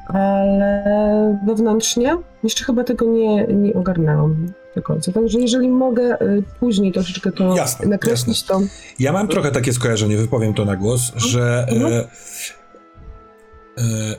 Ale 0.07 1.39
wewnętrznie 1.47 2.17
jeszcze 2.45 2.65
chyba 2.65 2.85
tego 2.85 3.07
nie, 3.07 3.47
nie 3.47 3.75
ogarnęłam 3.75 4.47
do 4.77 4.83
końca. 4.83 5.13
Także 5.13 5.39
jeżeli 5.41 5.69
mogę 5.69 6.21
y, 6.23 6.43
później 6.61 6.93
troszeczkę 6.93 7.33
to 7.33 7.57
Jasne, 7.57 7.87
nakreślić, 7.87 8.43
to 8.43 8.61
Ja 8.99 9.13
mam 9.13 9.29
trochę 9.29 9.51
takie 9.51 9.73
skojarzenie, 9.73 10.17
wypowiem 10.17 10.55
to 10.55 10.65
na 10.65 10.77
głos, 10.77 11.13
że 11.17 11.67
Mhm. 11.71 11.93
e, 11.93 11.99
e, 13.79 14.17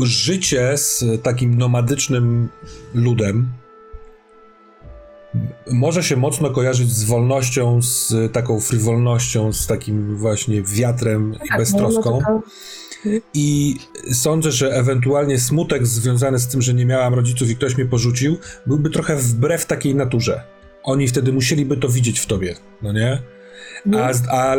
życie 0.00 0.76
z 0.76 1.04
takim 1.22 1.58
nomadycznym 1.58 2.48
ludem 2.94 3.48
może 5.72 6.02
się 6.02 6.16
mocno 6.16 6.50
kojarzyć 6.50 6.90
z 6.92 7.04
wolnością, 7.04 7.82
z 7.82 8.32
taką 8.32 8.60
frywolnością, 8.60 9.52
z 9.52 9.66
takim 9.66 10.16
właśnie 10.16 10.62
wiatrem 10.62 11.34
i 11.44 11.48
tak, 11.48 11.58
beztroską. 11.58 12.10
no, 12.10 12.18
taka- 12.18 12.40
I 13.34 13.76
sądzę, 14.12 14.52
że 14.52 14.70
ewentualnie 14.70 15.38
smutek 15.38 15.86
związany 15.86 16.38
z 16.38 16.46
tym, 16.46 16.62
że 16.62 16.74
nie 16.74 16.86
miałam 16.86 17.14
rodziców 17.14 17.50
i 17.50 17.56
ktoś 17.56 17.76
mnie 17.76 17.86
porzucił, 17.86 18.38
byłby 18.66 18.90
trochę 18.90 19.16
wbrew 19.16 19.66
takiej 19.66 19.94
naturze. 19.94 20.42
Oni 20.82 21.08
wtedy 21.08 21.32
musieliby 21.32 21.76
to 21.76 21.88
widzieć 21.88 22.20
w 22.20 22.26
tobie, 22.26 22.56
no 22.82 22.92
nie? 22.92 23.18
A, 23.98 24.12
a, 24.30 24.56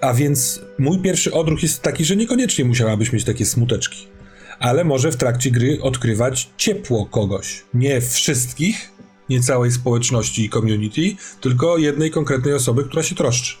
a 0.00 0.14
więc 0.14 0.60
mój 0.78 0.98
pierwszy 0.98 1.32
odruch 1.32 1.62
jest 1.62 1.82
taki, 1.82 2.04
że 2.04 2.16
niekoniecznie 2.16 2.64
musiałabyś 2.64 3.12
mieć 3.12 3.24
takie 3.24 3.46
smuteczki. 3.46 4.06
Ale 4.58 4.84
może 4.84 5.12
w 5.12 5.16
trakcie 5.16 5.50
gry 5.50 5.78
odkrywać 5.82 6.50
ciepło 6.56 7.06
kogoś. 7.06 7.64
Nie 7.74 8.00
wszystkich, 8.00 8.90
nie 9.28 9.40
całej 9.40 9.72
społeczności 9.72 10.44
i 10.44 10.50
community, 10.50 11.02
tylko 11.40 11.78
jednej 11.78 12.10
konkretnej 12.10 12.54
osoby, 12.54 12.84
która 12.84 13.02
się 13.02 13.14
troszczy. 13.14 13.56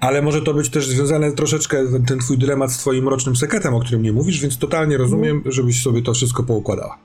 Ale 0.00 0.22
może 0.22 0.42
to 0.42 0.54
być 0.54 0.70
też 0.70 0.88
związane 0.88 1.32
troszeczkę, 1.32 1.76
ten, 1.92 2.04
ten 2.04 2.18
twój 2.18 2.38
dylemat 2.38 2.72
z 2.72 2.78
twoim 2.78 3.04
mrocznym 3.04 3.36
sekretem, 3.36 3.74
o 3.74 3.80
którym 3.80 4.02
nie 4.02 4.12
mówisz, 4.12 4.40
więc 4.40 4.58
totalnie 4.58 4.96
rozumiem, 4.96 5.42
żebyś 5.46 5.82
sobie 5.82 6.02
to 6.02 6.14
wszystko 6.14 6.42
poukładała. 6.42 6.98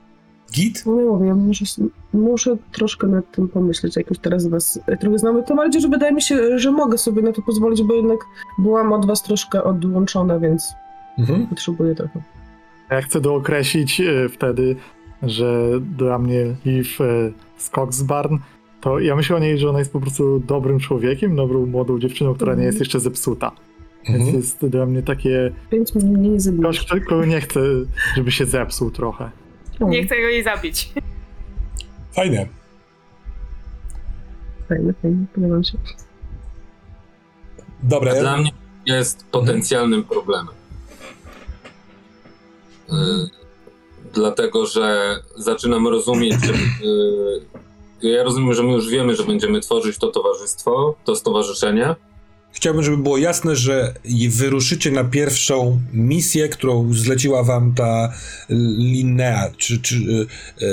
Git? 0.54 0.82
No 0.86 0.92
mówię, 0.92 1.34
muszę, 1.34 1.64
muszę 2.12 2.56
troszkę 2.72 3.06
nad 3.06 3.32
tym 3.32 3.48
pomyśleć, 3.48 3.96
jak 3.96 4.10
już 4.10 4.18
teraz 4.18 4.46
was 4.46 4.80
trochę 5.00 5.18
znamy, 5.18 5.42
tym 5.42 5.56
bardziej, 5.56 5.82
że 5.82 5.88
wydaje 5.88 6.12
mi 6.12 6.22
się, 6.22 6.58
że 6.58 6.72
mogę 6.72 6.98
sobie 6.98 7.22
na 7.22 7.32
to 7.32 7.42
pozwolić, 7.42 7.82
bo 7.82 7.94
jednak 7.94 8.18
byłam 8.58 8.92
od 8.92 9.06
was 9.06 9.22
troszkę 9.22 9.64
odłączona, 9.64 10.38
więc 10.38 10.72
Mhm. 11.18 11.46
potrzebuję 11.46 11.94
trochę. 11.94 12.22
Ja 12.90 13.02
chcę 13.02 13.20
dookreślić 13.20 14.00
e, 14.00 14.28
wtedy, 14.28 14.76
że 15.22 15.70
dla 15.96 16.18
mnie 16.18 16.54
Liv 16.64 16.88
e, 17.00 17.32
z 17.56 17.70
Coxbarn, 17.70 18.36
to 18.82 18.98
ja 18.98 19.16
myślę 19.16 19.36
o 19.36 19.38
niej, 19.38 19.58
że 19.58 19.68
ona 19.68 19.78
jest 19.78 19.92
po 19.92 20.00
prostu 20.00 20.38
dobrym 20.40 20.80
człowiekiem, 20.80 21.36
dobrą 21.36 21.66
młodą 21.66 21.98
dziewczyną, 21.98 22.34
która 22.34 22.54
nie 22.54 22.64
jest 22.64 22.78
jeszcze 22.80 23.00
zepsuta. 23.00 23.52
Więc 24.08 24.20
Mhm. 24.20 24.36
jest 24.36 24.66
dla 24.66 24.86
mnie 24.86 25.02
takie 25.02 25.52
Więc 25.72 25.94
mnie 25.94 26.28
nie 26.28 26.38
ktoś, 26.58 26.86
kogo 27.08 27.24
nie 27.24 27.40
chcę, 27.40 27.60
żeby 28.16 28.32
się 28.32 28.46
zepsuł 28.46 28.90
trochę. 28.90 29.30
Nie 29.80 30.06
chcę 30.06 30.20
go 30.20 30.28
jej 30.28 30.44
zabić. 30.44 30.92
Fajne. 32.12 32.48
Fajne, 34.68 34.94
fajne, 35.02 35.26
podoba 35.34 35.62
się. 35.62 35.78
Dobra, 37.82 38.14
ja, 38.14 38.20
dla 38.20 38.36
mnie 38.36 38.50
jest 38.86 39.26
potencjalnym 39.30 40.04
problemem. 40.04 40.54
Y, 42.88 42.92
dlatego, 44.12 44.66
że 44.66 45.16
zaczynam 45.36 45.88
rozumieć, 45.88 46.34
że. 46.44 46.52
y, 46.52 47.62
ja 48.02 48.22
rozumiem, 48.22 48.54
że 48.54 48.62
my 48.62 48.72
już 48.72 48.88
wiemy, 48.90 49.16
że 49.16 49.24
będziemy 49.24 49.60
tworzyć 49.60 49.98
to 49.98 50.08
towarzystwo, 50.08 50.94
to 51.04 51.16
stowarzyszenie. 51.16 51.94
Chciałbym, 52.54 52.82
żeby 52.82 52.96
było 52.96 53.18
jasne, 53.18 53.56
że 53.56 53.94
i 54.04 54.28
wyruszycie 54.28 54.90
na 54.90 55.04
pierwszą 55.04 55.78
misję, 55.92 56.48
którą 56.48 56.94
zleciła 56.94 57.42
wam 57.42 57.74
ta 57.74 58.12
Linnea. 58.78 59.50
Czy, 59.56 59.80
czy, 59.82 59.96
e, 60.62 60.66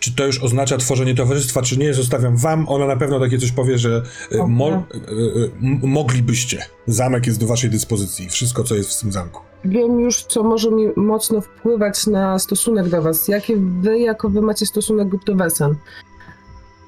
czy 0.00 0.14
to 0.14 0.26
już 0.26 0.42
oznacza 0.42 0.76
tworzenie 0.76 1.14
towarzystwa, 1.14 1.62
czy 1.62 1.78
nie? 1.78 1.94
Zostawiam 1.94 2.36
wam. 2.36 2.68
Ona 2.68 2.86
na 2.86 2.96
pewno 2.96 3.20
takie 3.20 3.38
coś 3.38 3.52
powie, 3.52 3.78
że 3.78 4.02
e, 4.32 4.46
mo, 4.46 4.68
m- 4.68 5.80
moglibyście. 5.82 6.64
Zamek 6.86 7.26
jest 7.26 7.40
do 7.40 7.46
waszej 7.46 7.70
dyspozycji. 7.70 8.28
Wszystko, 8.28 8.64
co 8.64 8.74
jest 8.74 8.98
w 8.98 9.00
tym 9.00 9.12
zamku. 9.12 9.40
Wiem 9.64 10.00
już, 10.00 10.22
co 10.22 10.42
może 10.42 10.70
mi 10.70 10.88
mocno 10.96 11.40
wpływać 11.40 12.06
na 12.06 12.38
stosunek 12.38 12.88
do 12.88 13.02
was. 13.02 13.28
Jakie 13.28 13.56
wy, 13.56 13.98
jako 13.98 14.28
wy 14.28 14.40
macie 14.42 14.66
stosunek 14.66 15.08
do 15.26 15.34
Wesen? 15.34 15.74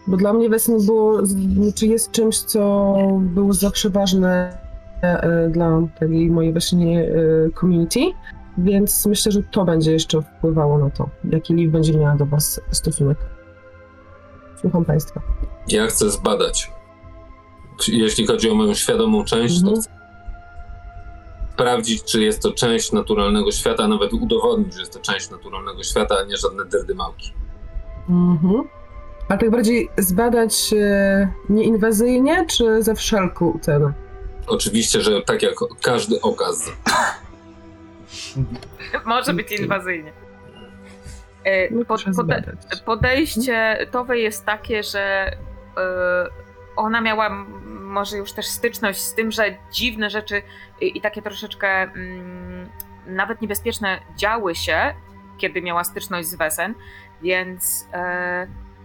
Bo 0.07 0.17
dla 0.17 0.33
mnie 0.33 0.49
Wesen 0.49 0.87
było, 0.87 1.23
czy 1.75 1.87
jest 1.87 2.11
czymś, 2.11 2.39
co 2.39 2.95
było 3.21 3.53
zawsze 3.53 3.91
ważne 3.91 4.59
e, 5.03 5.49
dla 5.49 5.83
tej 6.01 6.31
mojej 6.31 6.53
właśnie 6.53 7.01
e, 7.01 7.51
community, 7.61 8.01
więc 8.59 9.07
myślę, 9.07 9.33
że 9.33 9.43
to 9.43 9.65
będzie 9.65 9.93
jeszcze 9.93 10.23
wpływało 10.23 10.79
na 10.79 10.91
to, 10.91 11.09
jaki 11.31 11.55
Liv 11.55 11.73
będzie 11.73 11.99
miała 11.99 12.17
do 12.17 12.27
was 12.27 12.61
stosunek. 12.71 13.19
Słucham 14.61 14.85
państwa. 14.85 15.21
Ja 15.69 15.87
chcę 15.87 16.11
zbadać. 16.11 16.71
Jeśli 17.89 18.27
chodzi 18.27 18.51
o 18.51 18.55
moją 18.55 18.75
świadomą 18.75 19.25
część, 19.25 19.61
to 19.61 19.67
Mhm. 19.67 19.83
chcę 19.83 19.91
sprawdzić, 21.53 22.05
czy 22.05 22.23
jest 22.23 22.43
to 22.43 22.53
część 22.53 22.93
naturalnego 22.93 23.53
świata, 23.53 23.85
a 23.85 23.89
nawet 23.89 24.13
udowodnić, 24.13 24.75
że 24.75 24.81
jest 24.81 24.93
to 24.93 24.99
część 25.01 25.31
naturalnego 25.31 25.83
świata, 25.83 26.15
a 26.21 26.25
nie 26.25 26.37
żadne 26.37 26.65
derdymałki. 26.65 27.33
Mhm. 28.09 28.63
A 29.29 29.37
tak 29.37 29.51
bardziej 29.51 29.89
zbadać 29.99 30.75
e, 30.79 31.29
nieinwazyjnie, 31.49 32.47
czy 32.47 32.83
ze 32.83 32.95
wszelką 32.95 33.59
cenę? 33.63 33.93
Oczywiście, 34.47 35.01
że 35.01 35.23
tak 35.23 35.43
jak 35.43 35.55
każdy 35.83 36.21
okaz. 36.21 36.73
Może 39.05 39.35
być 39.35 39.53
inwazyjnie. 39.53 40.13
E, 41.45 41.85
pod- 41.85 42.01
pode- 42.05 42.57
podejście 42.85 43.87
Towe 43.91 44.19
jest 44.19 44.45
takie, 44.45 44.83
że 44.83 45.01
e, 45.01 45.33
ona 46.77 47.01
miała 47.01 47.29
może 47.81 48.17
już 48.17 48.33
też 48.33 48.47
styczność 48.47 49.01
z 49.01 49.15
tym, 49.15 49.31
że 49.33 49.57
dziwne 49.73 50.11
rzeczy 50.11 50.43
i, 50.81 50.99
i 50.99 51.01
takie 51.01 51.23
troszeczkę 51.23 51.69
mm, 51.69 52.69
nawet 53.07 53.43
niebezpieczne 53.43 53.99
działy 54.17 54.55
się, 54.55 54.95
kiedy 55.39 55.63
miała 55.63 55.85
styczność 55.85 56.29
z 56.29 56.35
Wesen, 56.35 56.75
więc 57.23 57.87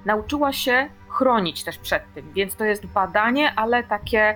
nauczyła 0.08 0.54
się 0.54 0.90
chronić 1.10 1.64
też 1.64 1.78
przed 1.78 2.14
tym. 2.14 2.34
Więc 2.34 2.56
to 2.56 2.66
jest 2.66 2.86
badanie, 2.86 3.54
ale 3.56 3.84
takie 3.84 4.20
e, 4.20 4.36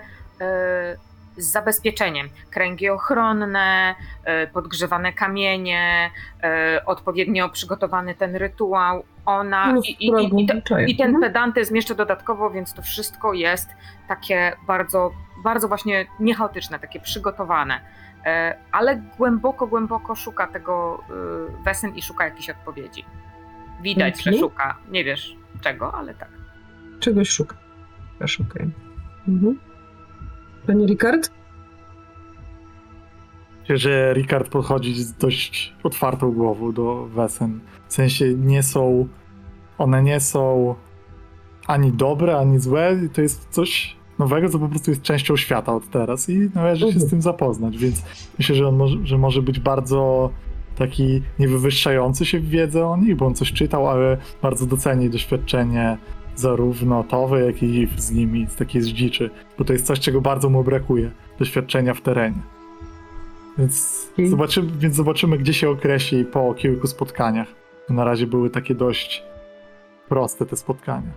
z 1.37 1.51
zabezpieczeniem. 1.51 2.29
Kręgi 2.49 2.89
ochronne, 2.89 3.95
e, 4.23 4.47
podgrzewane 4.47 5.13
kamienie, 5.13 6.11
e, 6.43 6.81
odpowiednio 6.85 7.49
przygotowany 7.49 8.15
ten 8.15 8.35
rytuał. 8.35 9.03
Ona 9.25 9.73
i, 9.83 10.07
i, 10.07 10.07
i, 10.07 10.43
i, 10.87 10.95
ten 10.97 11.07
Mhm. 11.07 11.21
pedantyzm 11.21 11.75
jeszcze 11.75 11.95
dodatkowo, 11.95 12.49
więc 12.49 12.73
to 12.73 12.81
wszystko 12.81 13.33
jest 13.33 13.69
takie 14.07 14.55
bardzo, 14.67 15.11
bardzo 15.43 15.67
właśnie 15.67 16.05
niechaotyczne, 16.19 16.79
takie 16.79 16.99
przygotowane. 16.99 17.81
Ale 18.71 19.01
głęboko, 19.17 19.67
głęboko 19.67 20.15
szuka 20.15 20.47
tego 20.47 21.03
Wesen 21.65 21.95
i 21.95 22.01
szuka 22.01 22.25
jakichś 22.25 22.49
odpowiedzi. 22.49 23.05
Widać, 23.81 24.23
że 24.23 24.29
Mhm. 24.29 24.39
szuka. 24.39 24.77
Nie 24.89 25.03
wiesz 25.03 25.40
czego, 25.61 25.93
ale 25.93 26.13
tak. 26.13 26.29
czegoś 26.99 27.29
szukam. 27.29 27.57
Też 28.19 28.41
okej. 28.41 28.69
Mhm. 29.27 29.59
Panie 30.67 30.85
Ricard? 30.85 31.31
Myślę, 33.61 33.77
że 33.77 34.13
Ricard 34.13 34.49
podchodzi 34.49 35.03
z 35.03 35.13
dość 35.13 35.73
otwartą 35.83 36.31
głową 36.31 36.71
do 36.71 37.05
Wesen. 37.07 37.59
W 37.87 37.93
sensie 37.93 38.33
nie 38.33 38.63
są. 38.63 39.07
One 39.77 40.03
nie 40.03 40.19
są 40.19 40.75
ani 41.67 41.91
dobre, 41.91 42.37
ani 42.37 42.59
złe. 42.59 42.99
I 43.05 43.09
To 43.09 43.21
jest 43.21 43.47
coś 43.49 43.95
nowego, 44.19 44.49
co 44.49 44.59
po 44.59 44.67
prostu 44.69 44.91
jest 44.91 45.01
częścią 45.01 45.37
świata 45.37 45.73
od 45.75 45.89
teraz 45.89 46.29
i 46.29 46.49
należy 46.55 46.81
się 46.81 46.87
Mhm. 46.87 47.07
z 47.07 47.09
tym 47.09 47.21
zapoznać. 47.21 47.77
Więc 47.77 48.03
myślę, 48.37 48.55
że 48.55 48.67
on 48.67 48.75
może, 48.77 48.97
że 49.03 49.17
może 49.17 49.41
być 49.41 49.59
bardzo 49.59 50.29
taki 50.81 51.21
niewywyższający 51.39 52.25
się 52.25 52.39
w 52.39 52.49
wiedzę 52.49 52.87
o 52.87 52.97
nich, 52.97 53.15
bo 53.15 53.25
on 53.25 53.35
coś 53.35 53.53
czytał, 53.53 53.87
ale 53.87 54.17
bardzo 54.41 54.65
doceni 54.65 55.09
doświadczenie 55.09 55.97
zarówno 56.35 57.03
Towe, 57.03 57.45
jak 57.45 57.63
i 57.63 57.87
z 57.97 58.11
nimi, 58.11 58.47
z 58.49 58.55
takiej 58.55 58.81
z 58.81 58.87
dziczy, 58.87 59.29
bo 59.57 59.65
to 59.65 59.73
jest 59.73 59.85
coś, 59.85 59.99
czego 59.99 60.21
bardzo 60.21 60.49
mu 60.49 60.63
brakuje, 60.63 61.11
doświadczenia 61.39 61.93
w 61.93 62.01
terenie. 62.01 62.41
Więc, 63.57 64.07
I- 64.17 64.27
zobaczymy, 64.27 64.71
więc 64.79 64.95
zobaczymy, 64.95 65.37
gdzie 65.37 65.53
się 65.53 65.69
określi 65.69 66.25
po 66.25 66.53
kilku 66.53 66.87
spotkaniach. 66.87 67.47
Na 67.89 68.03
razie 68.03 68.27
były 68.27 68.49
takie 68.49 68.75
dość 68.75 69.23
proste 70.09 70.45
te 70.45 70.55
spotkania. 70.57 71.11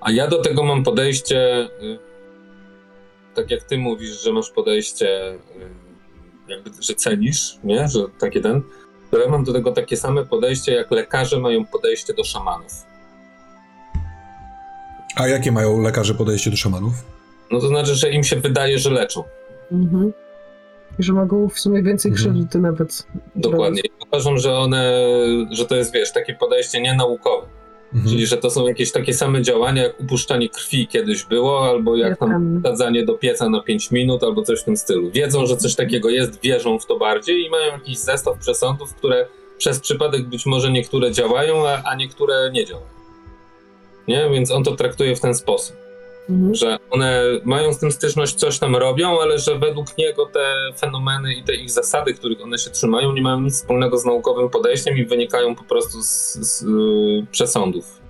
A 0.00 0.10
ja 0.10 0.28
do 0.28 0.42
tego 0.42 0.64
mam 0.64 0.82
podejście, 0.82 1.68
y, 1.82 1.98
tak 3.34 3.50
jak 3.50 3.62
ty 3.62 3.78
mówisz, 3.78 4.22
że 4.24 4.32
masz 4.32 4.50
podejście, 4.50 5.32
y, 5.34 5.38
jakby, 6.50 6.70
że 6.80 6.94
cenisz, 6.94 7.58
nie? 7.64 7.88
Że 7.88 8.00
takie 8.20 8.40
ten. 8.40 8.62
To 9.10 9.18
ja 9.18 9.28
mam 9.28 9.44
do 9.44 9.52
tego 9.52 9.72
takie 9.72 9.96
same 9.96 10.24
podejście, 10.26 10.72
jak 10.72 10.90
lekarze 10.90 11.40
mają 11.40 11.66
podejście 11.66 12.14
do 12.14 12.24
szamanów. 12.24 12.72
A 15.16 15.28
jakie 15.28 15.52
mają 15.52 15.80
lekarze 15.82 16.14
podejście 16.14 16.50
do 16.50 16.56
szamanów? 16.56 16.92
No 17.50 17.60
to 17.60 17.68
znaczy, 17.68 17.94
że 17.94 18.10
im 18.10 18.24
się 18.24 18.36
wydaje, 18.36 18.78
że 18.78 18.90
leczą. 18.90 19.24
Mhm. 19.72 20.12
I 20.98 21.02
Że 21.02 21.12
mogą 21.12 21.48
w 21.48 21.60
sumie 21.60 21.82
więcej 21.82 22.10
Mhm. 22.10 22.34
krzywdy 22.34 22.58
nawet. 22.58 23.06
Dokładnie. 23.36 23.82
Uważam, 24.08 24.38
że 24.38 24.54
one, 24.54 24.92
że 25.50 25.66
to 25.66 25.76
jest, 25.76 25.92
wiesz, 25.92 26.12
takie 26.12 26.34
podejście 26.34 26.80
nienaukowe. 26.80 27.46
Mhm. 27.94 28.10
Czyli, 28.10 28.26
że 28.26 28.36
to 28.36 28.50
są 28.50 28.68
jakieś 28.68 28.92
takie 28.92 29.14
same 29.14 29.42
działania, 29.42 29.82
jak 29.82 30.00
upuszczanie 30.00 30.48
krwi 30.48 30.86
kiedyś 30.86 31.24
było, 31.24 31.68
albo 31.68 31.96
jak 31.96 32.18
tam 32.18 32.60
wsadzanie 32.60 33.04
do 33.04 33.14
pieca 33.14 33.48
na 33.48 33.60
5 33.60 33.90
minut, 33.90 34.24
albo 34.24 34.42
coś 34.42 34.60
w 34.60 34.64
tym 34.64 34.76
stylu. 34.76 35.10
Wiedzą, 35.10 35.46
że 35.46 35.56
coś 35.56 35.74
takiego 35.74 36.10
jest, 36.10 36.40
wierzą 36.40 36.78
w 36.78 36.86
to 36.86 36.98
bardziej 36.98 37.46
i 37.46 37.50
mają 37.50 37.72
jakiś 37.72 37.98
zestaw 37.98 38.38
przesądów, 38.38 38.94
które 38.94 39.26
przez 39.58 39.80
przypadek 39.80 40.28
być 40.28 40.46
może 40.46 40.72
niektóre 40.72 41.12
działają, 41.12 41.68
a, 41.68 41.82
a 41.82 41.94
niektóre 41.94 42.50
nie 42.52 42.66
działają. 42.66 42.88
Nie? 44.08 44.30
Więc 44.30 44.50
on 44.50 44.64
to 44.64 44.76
traktuje 44.76 45.16
w 45.16 45.20
ten 45.20 45.34
sposób, 45.34 45.76
Mhm. 46.30 46.54
że 46.54 46.78
one 46.90 47.22
mają 47.44 47.72
z 47.72 47.78
tym 47.78 47.92
styczność, 47.92 48.34
coś 48.34 48.58
tam 48.58 48.76
robią, 48.76 49.20
ale 49.20 49.38
że 49.38 49.58
według 49.58 49.98
niego 49.98 50.26
te 50.26 50.72
fenomeny 50.78 51.34
i 51.34 51.42
te 51.42 51.54
ich 51.54 51.70
zasady, 51.70 52.14
których 52.14 52.42
one 52.42 52.58
się 52.58 52.70
trzymają, 52.70 53.12
nie 53.12 53.22
mają 53.22 53.40
nic 53.40 53.54
wspólnego 53.54 53.98
z 53.98 54.04
naukowym 54.04 54.50
podejściem 54.50 54.96
i 54.96 55.04
wynikają 55.04 55.54
po 55.54 55.64
prostu 55.64 56.02
z, 56.02 56.34
z 56.34 56.62
y, 56.62 57.26
przesądów. 57.30 58.00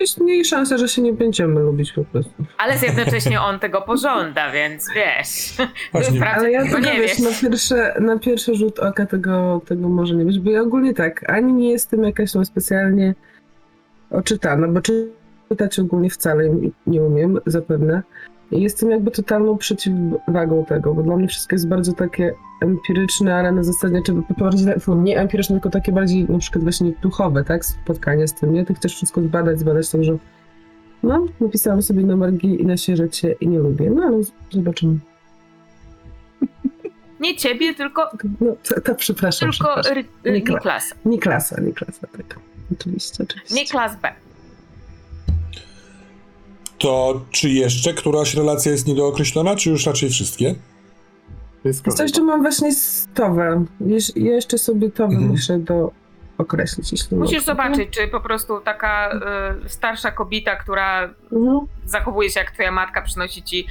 Jest 0.00 0.20
mniej 0.20 0.44
szansa, 0.44 0.78
że 0.78 0.88
się 0.88 1.02
nie 1.02 1.12
będziemy 1.12 1.60
lubić 1.60 1.92
po 1.92 2.04
prostu. 2.04 2.44
Ale 2.58 2.74
jednocześnie 2.82 3.40
on 3.40 3.58
tego 3.58 3.82
pożąda, 3.82 4.52
więc 4.52 4.86
wiesz. 4.94 5.68
Właśnie. 5.92 6.26
Ale 6.26 6.50
ja 6.50 6.62
tego 6.62 6.76
tego 6.76 6.86
nie 6.86 7.00
wiesz, 7.00 7.20
wiesz. 7.20 7.42
na, 7.42 7.48
pierwsze, 7.48 7.94
na 8.00 8.18
pierwszy 8.18 8.54
rzut 8.54 8.78
oka 8.78 9.06
tego, 9.06 9.60
tego 9.66 9.88
może 9.88 10.14
nie 10.14 10.24
być, 10.24 10.38
bo 10.38 10.50
ja 10.50 10.62
ogólnie 10.62 10.94
tak, 10.94 11.30
ani 11.30 11.52
nie 11.52 11.70
jestem 11.70 12.04
jakaś 12.04 12.32
tam 12.32 12.44
specjalnie 12.44 13.14
oczytana, 14.10 14.68
bo 14.68 14.80
czytać 15.48 15.78
ogólnie 15.78 16.10
wcale 16.10 16.50
nie 16.86 17.02
umiem, 17.02 17.38
zapewne. 17.46 18.02
Jestem 18.50 18.90
jakby 18.90 19.10
totalną 19.10 19.56
przeciwwagą 19.58 20.64
tego, 20.64 20.94
bo 20.94 21.02
dla 21.02 21.16
mnie 21.16 21.28
wszystko 21.28 21.54
jest 21.54 21.68
bardzo 21.68 21.92
takie 21.92 22.34
empiryczne, 22.62 23.34
ale 23.34 23.52
na 23.52 23.62
zasadzie, 23.62 24.02
czy 24.02 24.12
bardziej, 24.38 24.66
nie 24.96 25.20
empiryczne, 25.20 25.56
tylko 25.56 25.70
takie 25.70 25.92
bardziej 25.92 26.24
na 26.28 26.38
przykład 26.38 26.62
właśnie 26.64 26.92
duchowe, 27.02 27.44
tak, 27.44 27.64
spotkanie 27.64 28.28
z 28.28 28.34
tym, 28.34 28.52
nie? 28.52 28.64
Ty 28.66 28.74
chcesz 28.74 28.94
wszystko 28.94 29.22
zbadać, 29.22 29.58
zbadać, 29.60 29.90
także 29.90 30.18
no, 31.02 31.26
napisałam 31.40 31.82
sobie 31.82 32.04
na 32.04 32.16
margi 32.16 32.62
i 32.62 32.66
na 32.66 32.76
sierżecie 32.76 33.32
i 33.40 33.48
nie 33.48 33.58
lubię, 33.58 33.90
no 33.90 34.02
ale 34.02 34.20
zobaczymy. 34.50 34.98
Nie 37.20 37.36
ciebie, 37.36 37.74
tylko, 37.74 38.10
No, 38.40 38.56
to, 38.68 38.80
to 38.80 38.94
przepraszam. 38.94 39.50
tylko 39.50 39.68
przepraszam. 39.80 40.04
Niklasa. 40.34 40.94
Nie 41.04 41.18
klasa, 41.18 41.60
nie 41.60 41.72
klasa, 41.72 42.06
tak. 42.16 42.38
Oczywiście, 42.72 43.24
oczywiście. 43.24 43.54
Niklas 43.54 43.96
B. 44.02 44.12
To 46.78 47.20
czy 47.30 47.48
jeszcze 47.48 47.94
któraś 47.94 48.34
relacja 48.34 48.72
jest 48.72 48.86
niedookreślona, 48.86 49.56
czy 49.56 49.70
już 49.70 49.86
raczej 49.86 50.10
wszystkie? 50.10 50.54
Wszystko. 51.60 51.90
Coś, 51.92 52.00
jeszcze 52.00 52.22
mam 52.22 52.42
właśnie 52.42 52.72
z 52.72 53.08
Towem. 53.14 53.66
Jeż- 53.80 54.12
Ja 54.16 54.32
jeszcze 54.34 54.58
sobie 54.58 54.90
Towę 54.90 55.14
Mhm. 55.14 55.28
muszę 55.30 55.58
do 55.58 55.90
określić, 56.38 56.92
jeśli 56.92 57.16
Musisz 57.16 57.44
zobaczyć, 57.44 57.88
czy 57.90 58.08
po 58.08 58.20
prostu 58.20 58.60
taka 58.60 59.10
y, 59.66 59.68
starsza 59.68 60.10
kobieta, 60.10 60.56
która 60.56 61.02
Mhm. 61.32 61.60
zachowuje 61.84 62.30
się 62.30 62.40
jak 62.40 62.50
twoja 62.50 62.72
matka, 62.72 63.02
przynosi 63.02 63.42
ci 63.42 63.66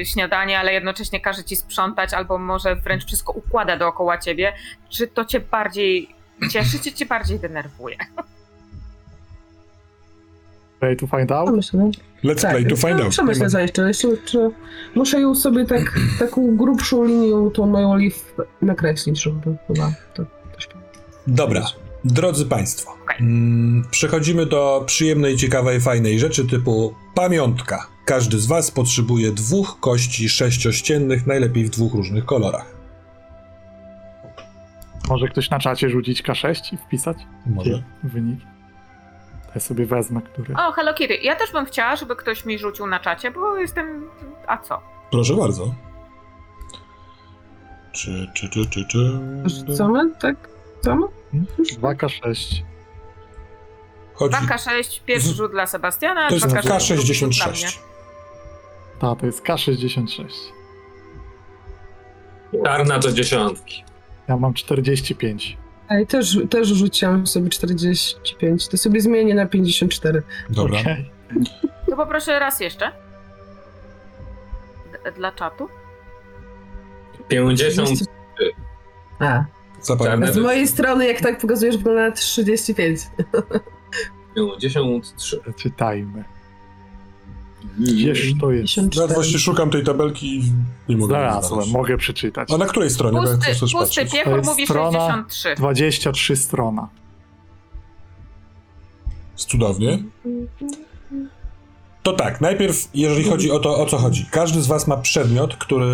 y, 0.00 0.04
śniadanie, 0.06 0.58
ale 0.58 0.72
jednocześnie 0.72 1.20
każe 1.20 1.44
ci 1.44 1.56
sprzątać, 1.56 2.14
albo 2.14 2.38
może 2.38 2.76
wręcz 2.76 3.04
wszystko 3.06 3.32
układa 3.32 3.76
dookoła 3.76 4.18
ciebie, 4.18 4.52
czy 4.88 5.06
to 5.06 5.24
cię 5.24 5.40
bardziej 5.40 6.08
cieszy, 6.48 6.78
czy 6.78 6.92
cię 6.92 7.06
bardziej 7.06 7.38
denerwuje? 7.38 7.96
Play 10.80 10.96
to 10.96 11.06
find 11.06 11.32
out? 11.32 11.60
Przemyślę. 11.60 12.04
Let's 12.24 12.50
play 12.50 12.66
to 12.66 12.76
find 12.76 12.96
no, 12.96 13.04
out. 13.04 13.12
Przemyślę 13.12 13.50
za 13.50 13.60
jeszcze. 13.60 13.88
Jeśli, 13.88 14.10
czy 14.24 14.50
muszę 14.94 15.20
ją 15.20 15.34
sobie 15.34 15.64
tak, 15.64 15.98
taką 16.18 16.56
grubszą 16.56 17.04
linią, 17.04 17.50
tą 17.50 17.66
moją 17.66 17.96
liv 17.96 18.16
nakreślić, 18.62 19.22
żeby 19.22 19.56
chyba 19.66 19.92
to 20.14 20.24
też 20.54 20.68
Dobra, 21.26 21.66
drodzy 22.04 22.46
Państwo, 22.46 22.94
mm, 23.20 23.84
przechodzimy 23.90 24.46
do 24.46 24.82
przyjemnej, 24.86 25.36
ciekawej, 25.36 25.80
fajnej 25.80 26.18
rzeczy 26.18 26.46
typu 26.46 26.94
pamiątka. 27.14 27.86
Każdy 28.04 28.38
z 28.38 28.46
Was 28.46 28.70
potrzebuje 28.70 29.32
dwóch 29.32 29.80
kości 29.80 30.28
sześciościennych, 30.28 31.26
najlepiej 31.26 31.64
w 31.64 31.70
dwóch 31.70 31.94
różnych 31.94 32.24
kolorach. 32.24 32.79
Może 35.08 35.28
ktoś 35.28 35.50
na 35.50 35.58
czacie 35.58 35.90
rzucić 35.90 36.22
K6 36.22 36.74
i 36.74 36.76
wpisać 36.76 37.16
Może. 37.46 37.82
wynik? 38.02 38.40
Ja 39.54 39.60
sobie 39.60 39.86
wezmę, 39.86 40.20
który. 40.22 40.54
O, 40.54 40.72
Hello 40.72 40.94
Kitty, 40.94 41.16
ja 41.16 41.36
też 41.36 41.52
bym 41.52 41.66
chciała, 41.66 41.96
żeby 41.96 42.16
ktoś 42.16 42.44
mi 42.44 42.58
rzucił 42.58 42.86
na 42.86 43.00
czacie, 43.00 43.30
bo 43.30 43.56
jestem... 43.56 44.10
A 44.46 44.58
co? 44.58 44.80
Proszę 45.10 45.34
bardzo. 45.34 45.74
Czy, 47.92 48.30
czy, 48.34 48.48
czy, 48.48 48.66
czy, 48.66 48.84
czy. 48.86 49.20
Rzucamy, 49.66 50.14
tak? 50.20 50.48
Rzucamy? 50.76 51.06
2K6. 51.80 52.62
Chodzi. 54.14 54.36
2K6, 54.36 55.00
pierwszy 55.04 55.28
rzut 55.28 55.50
dla 55.50 55.66
Sebastiana, 55.66 56.28
To 56.28 56.34
jest 56.34 56.46
2K6 56.46 56.62
dla 56.62 56.74
mnie. 56.76 56.80
K66. 56.80 57.78
Ta, 59.00 59.16
to 59.16 59.26
jest 59.26 59.44
K66. 59.44 60.24
Czarna 62.64 62.98
do 62.98 63.12
dziesiątki. 63.12 63.84
Ja 64.30 64.36
mam 64.36 64.54
45. 64.54 65.58
Ej, 65.88 66.06
też, 66.06 66.38
też 66.50 66.68
rzuciłam 66.68 67.26
sobie 67.26 67.48
45. 67.48 68.68
To 68.68 68.76
sobie 68.76 69.00
zmienię 69.00 69.34
na 69.34 69.46
54. 69.46 70.22
Dobra. 70.50 70.80
Okej. 70.80 71.10
To 71.90 71.96
poproszę 71.96 72.38
raz 72.38 72.60
jeszcze. 72.60 72.92
D- 75.04 75.12
dla 75.12 75.32
czatu. 75.32 75.68
50. 77.28 77.88
A, 79.18 79.44
z 80.32 80.36
mojej 80.36 80.68
strony, 80.68 81.06
jak 81.06 81.20
tak 81.20 81.38
pokazujesz, 81.40 81.76
wygląda 81.76 82.06
na 82.08 82.12
35. 82.12 83.00
53. 84.34 85.40
Czytajmy. 85.56 86.24
Gdzież 87.78 88.32
to 88.40 88.50
jest? 88.52 88.74
54. 88.74 89.08
Ja 89.08 89.14
właśnie 89.14 89.38
szukam 89.38 89.70
tej 89.70 89.84
tabelki 89.84 90.38
i 90.38 90.42
nie 90.88 90.96
mogę 90.96 91.10
Znalazłem, 91.14 91.48
znaleźć. 91.48 91.72
mogę 91.72 91.98
przeczytać. 91.98 92.52
A 92.52 92.58
na 92.58 92.66
której 92.66 92.90
stronie? 92.90 93.18
Bo 93.20 93.24
ja 93.28 93.34
Pusty, 93.36 93.46
też 93.50 93.60
pusty 93.60 93.76
patrzeć. 93.78 94.10
To 94.10 94.16
piechur 94.16 94.36
jest 94.36 94.48
mówi 94.48 94.64
strona- 94.66 95.08
63. 95.08 95.54
23 95.56 96.36
strona. 96.36 96.88
Cudownie. 99.36 99.98
To 102.02 102.12
tak, 102.12 102.40
najpierw, 102.40 102.88
jeżeli 102.94 103.24
chodzi 103.24 103.50
o 103.50 103.58
to, 103.58 103.78
o 103.78 103.86
co 103.86 103.98
chodzi. 103.98 104.26
Każdy 104.30 104.62
z 104.62 104.66
Was 104.66 104.86
ma 104.86 104.96
przedmiot, 104.96 105.56
który 105.56 105.86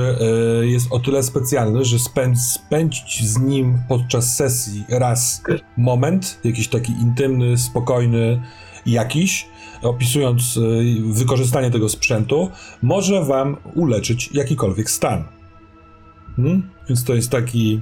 e, 0.62 0.66
jest 0.66 0.86
o 0.92 0.98
tyle 0.98 1.22
specjalny, 1.22 1.84
że 1.84 1.98
spędź, 1.98 2.38
spędzić 2.40 3.24
z 3.26 3.38
nim 3.38 3.78
podczas 3.88 4.36
sesji 4.36 4.84
raz 4.88 5.42
moment, 5.76 6.38
jakiś 6.44 6.68
taki 6.68 6.92
intymny, 6.92 7.58
spokojny, 7.58 8.42
jakiś, 8.86 9.48
opisując 9.82 10.56
e, 10.56 10.60
wykorzystanie 11.12 11.70
tego 11.70 11.88
sprzętu, 11.88 12.50
może 12.82 13.24
Wam 13.24 13.56
uleczyć 13.74 14.30
jakikolwiek 14.32 14.90
stan. 14.90 15.24
Hmm? 16.36 16.70
Więc 16.88 17.04
to 17.04 17.14
jest 17.14 17.30
taki. 17.30 17.80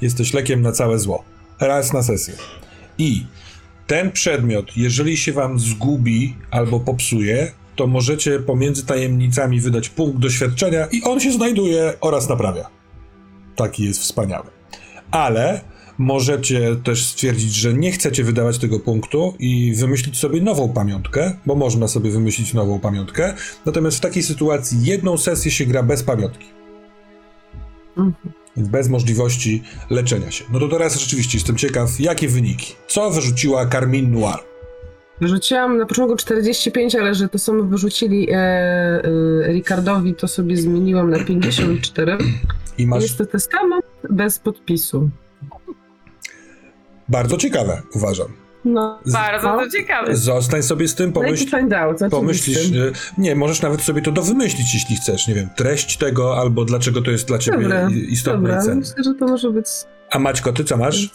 Jesteś 0.00 0.34
lekiem 0.34 0.62
na 0.62 0.72
całe 0.72 0.98
zło. 0.98 1.24
Raz 1.60 1.92
na 1.92 2.02
sesję. 2.02 2.34
I 2.98 3.26
ten 3.86 4.12
przedmiot, 4.12 4.76
jeżeli 4.76 5.16
się 5.16 5.32
wam 5.32 5.58
zgubi 5.58 6.36
albo 6.50 6.80
popsuje, 6.80 7.52
to 7.76 7.86
możecie 7.86 8.38
pomiędzy 8.38 8.86
tajemnicami 8.86 9.60
wydać 9.60 9.88
punkt 9.88 10.18
doświadczenia 10.18 10.86
i 10.86 11.02
on 11.02 11.20
się 11.20 11.32
znajduje 11.32 11.92
oraz 12.00 12.28
naprawia. 12.28 12.68
Taki 13.56 13.84
jest 13.84 14.00
wspaniały. 14.00 14.46
Ale 15.10 15.60
możecie 15.98 16.76
też 16.76 17.06
stwierdzić, 17.06 17.54
że 17.54 17.74
nie 17.74 17.92
chcecie 17.92 18.24
wydawać 18.24 18.58
tego 18.58 18.80
punktu 18.80 19.34
i 19.38 19.74
wymyślić 19.76 20.18
sobie 20.18 20.40
nową 20.40 20.72
pamiątkę, 20.72 21.36
bo 21.46 21.54
można 21.54 21.88
sobie 21.88 22.10
wymyślić 22.10 22.54
nową 22.54 22.80
pamiątkę. 22.80 23.34
Natomiast 23.66 23.96
w 23.96 24.00
takiej 24.00 24.22
sytuacji 24.22 24.78
jedną 24.84 25.18
sesję 25.18 25.50
się 25.50 25.66
gra 25.66 25.82
bez 25.82 26.02
pamiątki. 26.02 26.46
Mhm. 27.96 28.32
Więc 28.56 28.68
bez 28.68 28.88
możliwości 28.88 29.62
leczenia 29.90 30.30
się. 30.30 30.44
No 30.52 30.60
to 30.60 30.68
teraz 30.68 31.00
rzeczywiście 31.00 31.38
jestem 31.38 31.56
ciekaw, 31.56 32.00
jakie 32.00 32.28
wyniki. 32.28 32.74
Co 32.88 33.10
wyrzuciła 33.10 33.66
Carmine 33.66 34.10
Noir? 34.10 34.38
Wyrzuciłam 35.20 35.78
na 35.78 35.86
początku 35.86 36.16
45, 36.16 36.94
ale 36.94 37.14
że 37.14 37.28
to 37.28 37.38
samo 37.38 37.62
wyrzucili 37.62 38.30
e, 38.30 38.36
e, 38.36 39.52
Ricardowi, 39.52 40.14
to 40.14 40.28
sobie 40.28 40.56
zmieniłam 40.56 41.10
na 41.10 41.24
54. 41.24 42.18
I 42.78 42.86
masz 42.86 43.02
Jest 43.02 43.18
to 43.18 43.26
testament 43.26 43.84
bez 44.10 44.38
podpisu. 44.38 45.10
Bardzo 47.08 47.36
ciekawe, 47.36 47.82
uważam. 47.94 48.28
No, 48.64 48.98
Z- 49.04 49.12
Bardzo 49.12 49.48
to 49.48 49.70
ciekawe. 49.70 50.16
Zostań 50.16 50.62
sobie 50.62 50.88
z 50.88 50.94
tym, 50.94 51.12
Pomyśl... 51.12 51.50
pomyśl, 51.50 51.74
out. 51.74 51.96
pomyślisz. 52.10 52.70
y, 52.70 52.92
Nie, 53.18 53.36
możesz 53.36 53.62
nawet 53.62 53.82
sobie 53.82 54.02
to 54.02 54.12
dowymyślić, 54.12 54.74
jeśli 54.74 54.96
chcesz. 54.96 55.28
Nie 55.28 55.34
wiem, 55.34 55.48
treść 55.56 55.96
tego, 55.96 56.36
albo 56.36 56.64
dlaczego 56.64 57.02
to 57.02 57.10
jest 57.10 57.28
dla 57.28 57.38
ciebie 57.38 57.62
Dobra, 57.62 57.88
istotne 58.08 58.40
Dobra, 58.40 58.58
i 58.58 58.60
cenne. 58.62 58.74
myślę, 58.76 59.04
że 59.04 59.14
to 59.14 59.26
może 59.26 59.50
być... 59.50 59.66
A 60.10 60.18
Maćko, 60.18 60.52
ty 60.52 60.64
co 60.64 60.76
masz? 60.76 61.10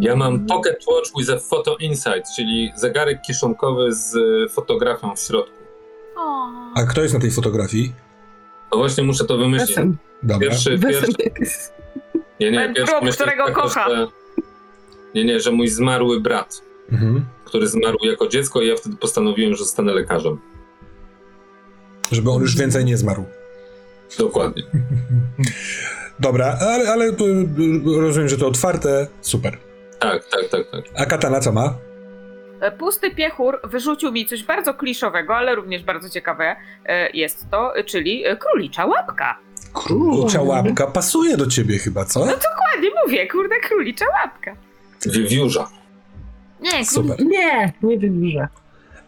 Ja 0.00 0.16
mam 0.16 0.46
Pocket 0.46 0.76
Watch 0.88 1.10
with 1.18 1.30
a 1.30 1.38
Photo 1.38 1.76
Insight, 1.76 2.34
czyli 2.36 2.72
zegarek 2.76 3.22
kieszonkowy 3.22 3.92
z 3.94 4.14
y, 4.14 4.48
fotografią 4.54 5.16
w 5.16 5.20
środku. 5.20 5.56
O. 6.16 6.46
A 6.74 6.82
kto 6.82 7.02
jest 7.02 7.14
na 7.14 7.20
tej 7.20 7.30
fotografii? 7.30 7.92
No 8.72 8.78
właśnie 8.78 9.04
muszę 9.04 9.24
to 9.24 9.36
wymyślić. 9.38 9.68
Wesem. 9.68 9.96
Dobra. 10.22 10.48
Pierwszy, 10.48 10.78
Wesem 10.78 11.14
pierwszy, 11.14 11.56
nie, 12.40 12.50
nie, 12.50 12.58
Ten 12.58 12.74
pierwszy 12.74 12.92
grób, 12.92 13.04
myśl 13.04 13.16
którego 13.16 13.46
taka, 13.46 13.62
kocha. 13.62 13.90
Że, 13.90 14.06
nie, 15.16 15.24
nie, 15.24 15.40
że 15.40 15.50
mój 15.52 15.68
zmarły 15.68 16.20
brat, 16.20 16.62
Mhm. 16.92 17.24
który 17.44 17.66
zmarł 17.66 17.96
jako 18.02 18.28
dziecko 18.28 18.62
i 18.62 18.68
ja 18.68 18.76
wtedy 18.76 18.96
postanowiłem, 18.96 19.52
że 19.54 19.58
zostanę 19.64 19.92
lekarzem. 19.92 20.38
Żeby 22.12 22.30
on 22.30 22.42
już 22.42 22.56
więcej 22.56 22.84
nie 22.84 22.96
zmarł. 22.96 23.24
Dokładnie. 24.18 24.62
Dobra, 26.20 26.58
ale, 26.60 26.92
ale 26.92 27.04
y, 27.06 27.12
rozumiem, 28.00 28.28
że 28.28 28.38
to 28.38 28.46
otwarte. 28.48 29.06
Super. 29.20 29.58
Tak, 29.98 30.24
tak, 30.28 30.48
tak, 30.50 30.70
tak. 30.70 30.84
A 30.96 31.06
katana 31.06 31.40
co 31.40 31.52
ma? 31.52 31.74
E, 32.60 32.72
Pusty 32.72 33.10
piechur 33.14 33.60
wyrzucił 33.64 34.12
mi 34.12 34.26
coś 34.26 34.42
bardzo 34.44 34.74
kliszowego, 34.74 35.36
ale 35.36 35.54
również 35.54 35.82
bardzo 35.84 36.08
ciekawe 36.10 36.56
e, 36.86 37.10
jest 37.10 37.46
to, 37.50 37.72
czyli 37.86 38.24
królicza 38.40 38.86
łapka. 38.86 39.38
Królicza 39.72 40.42
łapka 40.42 40.86
pasuje 40.86 41.36
do 41.36 41.46
ciebie 41.46 41.78
chyba, 41.78 42.04
co? 42.04 42.20
No 42.20 42.26
Dokładnie 42.26 42.90
mówię, 43.04 43.26
kurde, 43.28 43.54
królicza 43.60 44.04
łapka. 44.22 44.65
Wiewiórza. 45.12 45.68
Nie, 46.60 46.84
Super. 46.86 47.16
Nie, 47.26 47.72
nie 47.82 47.98
wierzę. 47.98 48.48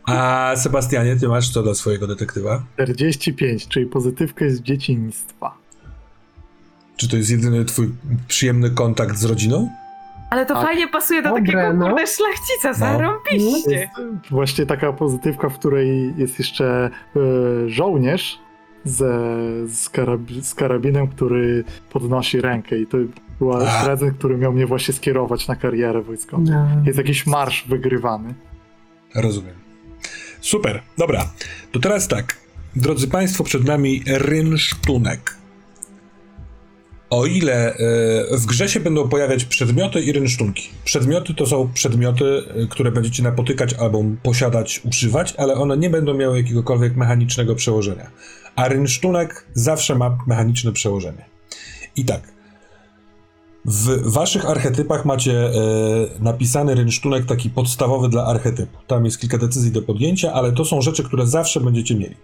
A 0.06 0.52
Sebastianie, 0.56 1.16
ty 1.16 1.28
masz 1.28 1.50
co 1.50 1.62
do 1.62 1.74
swojego 1.74 2.06
detektywa? 2.06 2.62
45, 2.82 3.68
czyli 3.68 3.86
pozytywkę 3.86 4.50
z 4.50 4.60
dzieciństwa. 4.60 5.54
Czy 6.96 7.08
to 7.08 7.16
jest 7.16 7.30
jedyny 7.30 7.64
twój 7.64 7.90
przyjemny 8.28 8.70
kontakt 8.70 9.16
z 9.16 9.24
rodziną? 9.24 9.70
Ale 10.30 10.46
to 10.46 10.54
Tak. 10.54 10.62
fajnie 10.62 10.88
pasuje 10.88 11.22
do 11.22 11.28
Dobre, 11.28 11.42
takiego 11.52 11.72
no. 11.72 11.86
kurde 11.88 12.06
szlachcica, 12.06 12.72
zarąbiście. 12.74 13.70
Jest 13.70 14.30
właśnie 14.30 14.66
taka 14.66 14.92
pozytywka, 14.92 15.48
w 15.48 15.58
której 15.58 16.14
jest 16.16 16.38
jeszcze 16.38 16.90
e, 17.16 17.20
żołnierz 17.68 18.38
ze, 18.84 19.08
z, 19.66 19.90
karab- 19.90 20.42
z 20.42 20.54
karabinem, 20.54 21.08
który 21.08 21.64
podnosi 21.90 22.40
rękę 22.40 22.78
i 22.78 22.86
to 22.86 22.98
była 23.38 23.68
A. 23.68 23.84
prezent, 23.84 24.18
który 24.18 24.36
miał 24.36 24.52
mnie 24.52 24.66
właśnie 24.66 24.94
skierować 24.94 25.48
na 25.48 25.56
karierę 25.56 26.02
wojskową. 26.02 26.44
No. 26.44 26.68
Jest 26.86 26.98
jakiś 26.98 27.26
marsz 27.26 27.64
wygrywany. 27.68 28.34
Rozumiem. 29.14 29.54
Super, 30.40 30.82
dobra. 30.98 31.30
To 31.72 31.80
teraz 31.80 32.08
tak. 32.08 32.36
Drodzy 32.76 33.08
Państwo, 33.08 33.44
przed 33.44 33.64
nami 33.64 34.02
rynsztunek. 34.06 35.38
O 37.10 37.26
ile 37.26 37.74
e, 37.74 37.76
w 38.36 38.46
grze 38.46 38.68
się 38.68 38.80
będą 38.80 39.08
pojawiać 39.08 39.44
przedmioty 39.44 40.00
i 40.00 40.12
rynsztunki. 40.12 40.68
Przedmioty 40.84 41.34
to 41.34 41.46
są 41.46 41.72
przedmioty, 41.74 42.24
e, 42.24 42.66
które 42.66 42.92
będziecie 42.92 43.22
napotykać 43.22 43.74
albo 43.74 44.04
posiadać, 44.22 44.80
używać, 44.84 45.34
ale 45.38 45.54
one 45.54 45.76
nie 45.76 45.90
będą 45.90 46.14
miały 46.14 46.36
jakiegokolwiek 46.36 46.96
mechanicznego 46.96 47.54
przełożenia. 47.54 48.10
A 48.56 48.68
rynsztunek 48.68 49.46
zawsze 49.54 49.94
ma 49.94 50.18
mechaniczne 50.26 50.72
przełożenie. 50.72 51.24
I 51.96 52.04
tak. 52.04 52.37
W 53.70 54.12
waszych 54.12 54.50
archetypach 54.50 55.04
macie 55.04 55.32
e, 55.32 55.52
napisany 56.20 56.74
rynsztunek 56.74 57.26
taki 57.26 57.50
podstawowy 57.50 58.08
dla 58.08 58.26
archetypu. 58.26 58.78
Tam 58.86 59.04
jest 59.04 59.20
kilka 59.20 59.38
decyzji 59.38 59.72
do 59.72 59.82
podjęcia, 59.82 60.32
ale 60.32 60.52
to 60.52 60.64
są 60.64 60.82
rzeczy, 60.82 61.04
które 61.04 61.26
zawsze 61.26 61.60
będziecie 61.60 61.94
mieli. 61.94 62.14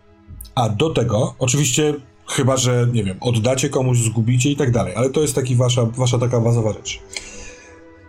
A 0.55 0.69
do 0.69 0.91
tego, 0.91 1.35
oczywiście, 1.39 1.95
chyba 2.29 2.57
że, 2.57 2.89
nie 2.93 3.05
wiem, 3.05 3.17
oddacie 3.21 3.69
komuś, 3.69 3.99
zgubicie 3.99 4.51
i 4.51 4.57
tak 4.57 4.71
dalej, 4.71 4.95
ale 4.97 5.11
to 5.11 5.21
jest 5.21 5.35
taki 5.35 5.57
wasza, 5.57 5.85
wasza 5.85 6.19
taka 6.19 6.41
bazowa 6.41 6.73
rzecz. 6.73 7.01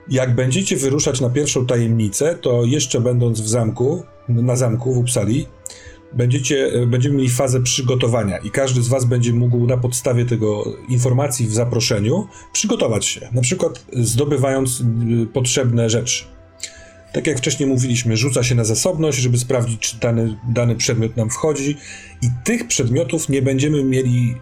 Jak 0.10 0.36
będziecie 0.36 0.78
wyruszać 0.78 1.22
na 1.22 1.30
pierwszą 1.30 1.66
tajemnicę, 1.66 2.36
to 2.36 2.64
jeszcze 2.64 3.02
będąc 3.02 3.42
w 3.42 3.48
zamku, 3.48 4.04
na 4.30 4.56
zamku 4.56 4.94
w 4.94 4.98
Uppsali, 4.98 5.48
będziecie, 6.14 6.66
e, 6.66 6.88
będziemy 6.88 7.16
mieli 7.16 7.30
fazę 7.30 7.62
przygotowania 7.62 8.38
i 8.38 8.52
każdy 8.52 8.82
z 8.82 8.88
was 8.88 9.06
będzie 9.06 9.34
mógł 9.34 9.68
na 9.68 9.78
podstawie 9.78 10.26
tego 10.26 10.64
informacji 10.90 11.48
w 11.48 11.54
zaproszeniu 11.54 12.28
przygotować 12.54 13.06
się, 13.06 13.30
na 13.34 13.42
przykład 13.42 13.86
zdobywając 13.94 14.82
y, 14.82 15.28
potrzebne 15.34 15.90
rzeczy. 15.90 16.26
Tak 17.14 17.28
jak 17.28 17.38
wcześniej 17.38 17.70
mówiliśmy, 17.70 18.18
rzuca 18.18 18.44
się 18.44 18.56
na 18.56 18.64
zasobność, 18.64 19.18
żeby 19.18 19.38
sprawdzić, 19.38 19.80
czy 19.80 19.98
dany, 20.00 20.38
dany 20.50 20.76
przedmiot 20.76 21.18
nam 21.18 21.30
wchodzi, 21.30 21.78
i 22.22 22.28
tych 22.44 22.68
przedmiotów 22.68 23.30
nie 23.30 23.42
będziemy 23.42 23.84
mieli 23.84 24.36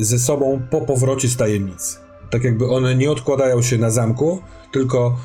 y, 0.00 0.04
ze 0.04 0.18
sobą 0.18 0.62
po 0.70 0.80
powrocie 0.80 1.28
z 1.28 1.36
tajemnicy. 1.36 1.96
Tak 2.30 2.44
jakby 2.44 2.68
one 2.68 2.94
nie 2.94 3.10
odkładają 3.10 3.62
się 3.62 3.78
na 3.78 3.90
zamku, 3.90 4.42
tylko 4.72 5.16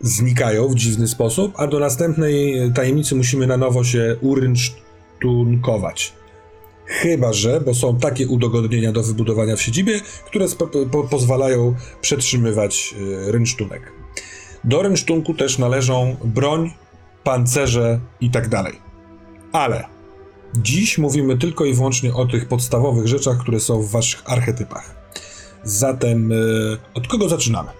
znikają 0.00 0.68
w 0.68 0.74
dziwny 0.74 1.08
sposób, 1.08 1.52
a 1.56 1.66
do 1.66 1.78
następnej 1.78 2.54
tajemnicy 2.74 3.14
musimy 3.14 3.46
na 3.46 3.56
nowo 3.56 3.84
się 3.84 4.16
urynsztunkować. 5.24 6.12
Chyba, 6.86 7.32
że, 7.32 7.60
bo 7.60 7.74
są 7.74 7.98
takie 7.98 8.28
udogodnienia 8.28 8.92
do 8.92 9.02
wybudowania 9.02 9.56
w 9.56 9.62
siedzibie, 9.62 10.00
które 10.26 10.46
po, 10.90 11.02
pozwalają 11.02 11.74
przetrzymywać 12.00 12.94
y, 13.28 13.32
rynsztunek. 13.32 13.92
Do 14.64 14.82
rynsztunku 14.82 15.34
też 15.34 15.58
należą 15.58 16.16
broń, 16.24 16.70
pancerze 17.24 18.00
i 18.20 18.30
tak 18.30 18.48
dalej. 18.48 18.72
Ale 19.52 19.84
dziś 20.54 20.98
mówimy 20.98 21.38
tylko 21.38 21.64
i 21.64 21.74
wyłącznie 21.74 22.14
o 22.14 22.26
tych 22.26 22.48
podstawowych 22.48 23.06
rzeczach, 23.06 23.38
które 23.38 23.60
są 23.60 23.82
w 23.82 23.90
waszych 23.90 24.22
archetypach. 24.30 24.94
Zatem 25.64 26.32
y, 26.32 26.78
od 26.94 27.08
kogo 27.08 27.28
zaczynamy? 27.28 27.70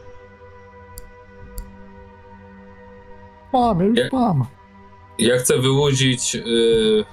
Mam, 3.53 3.81
już 3.81 3.99
mam. 4.13 4.47
Ja 5.19 5.39
chcę 5.39 5.59
wyłudzić 5.59 6.35
y, 6.35 7.05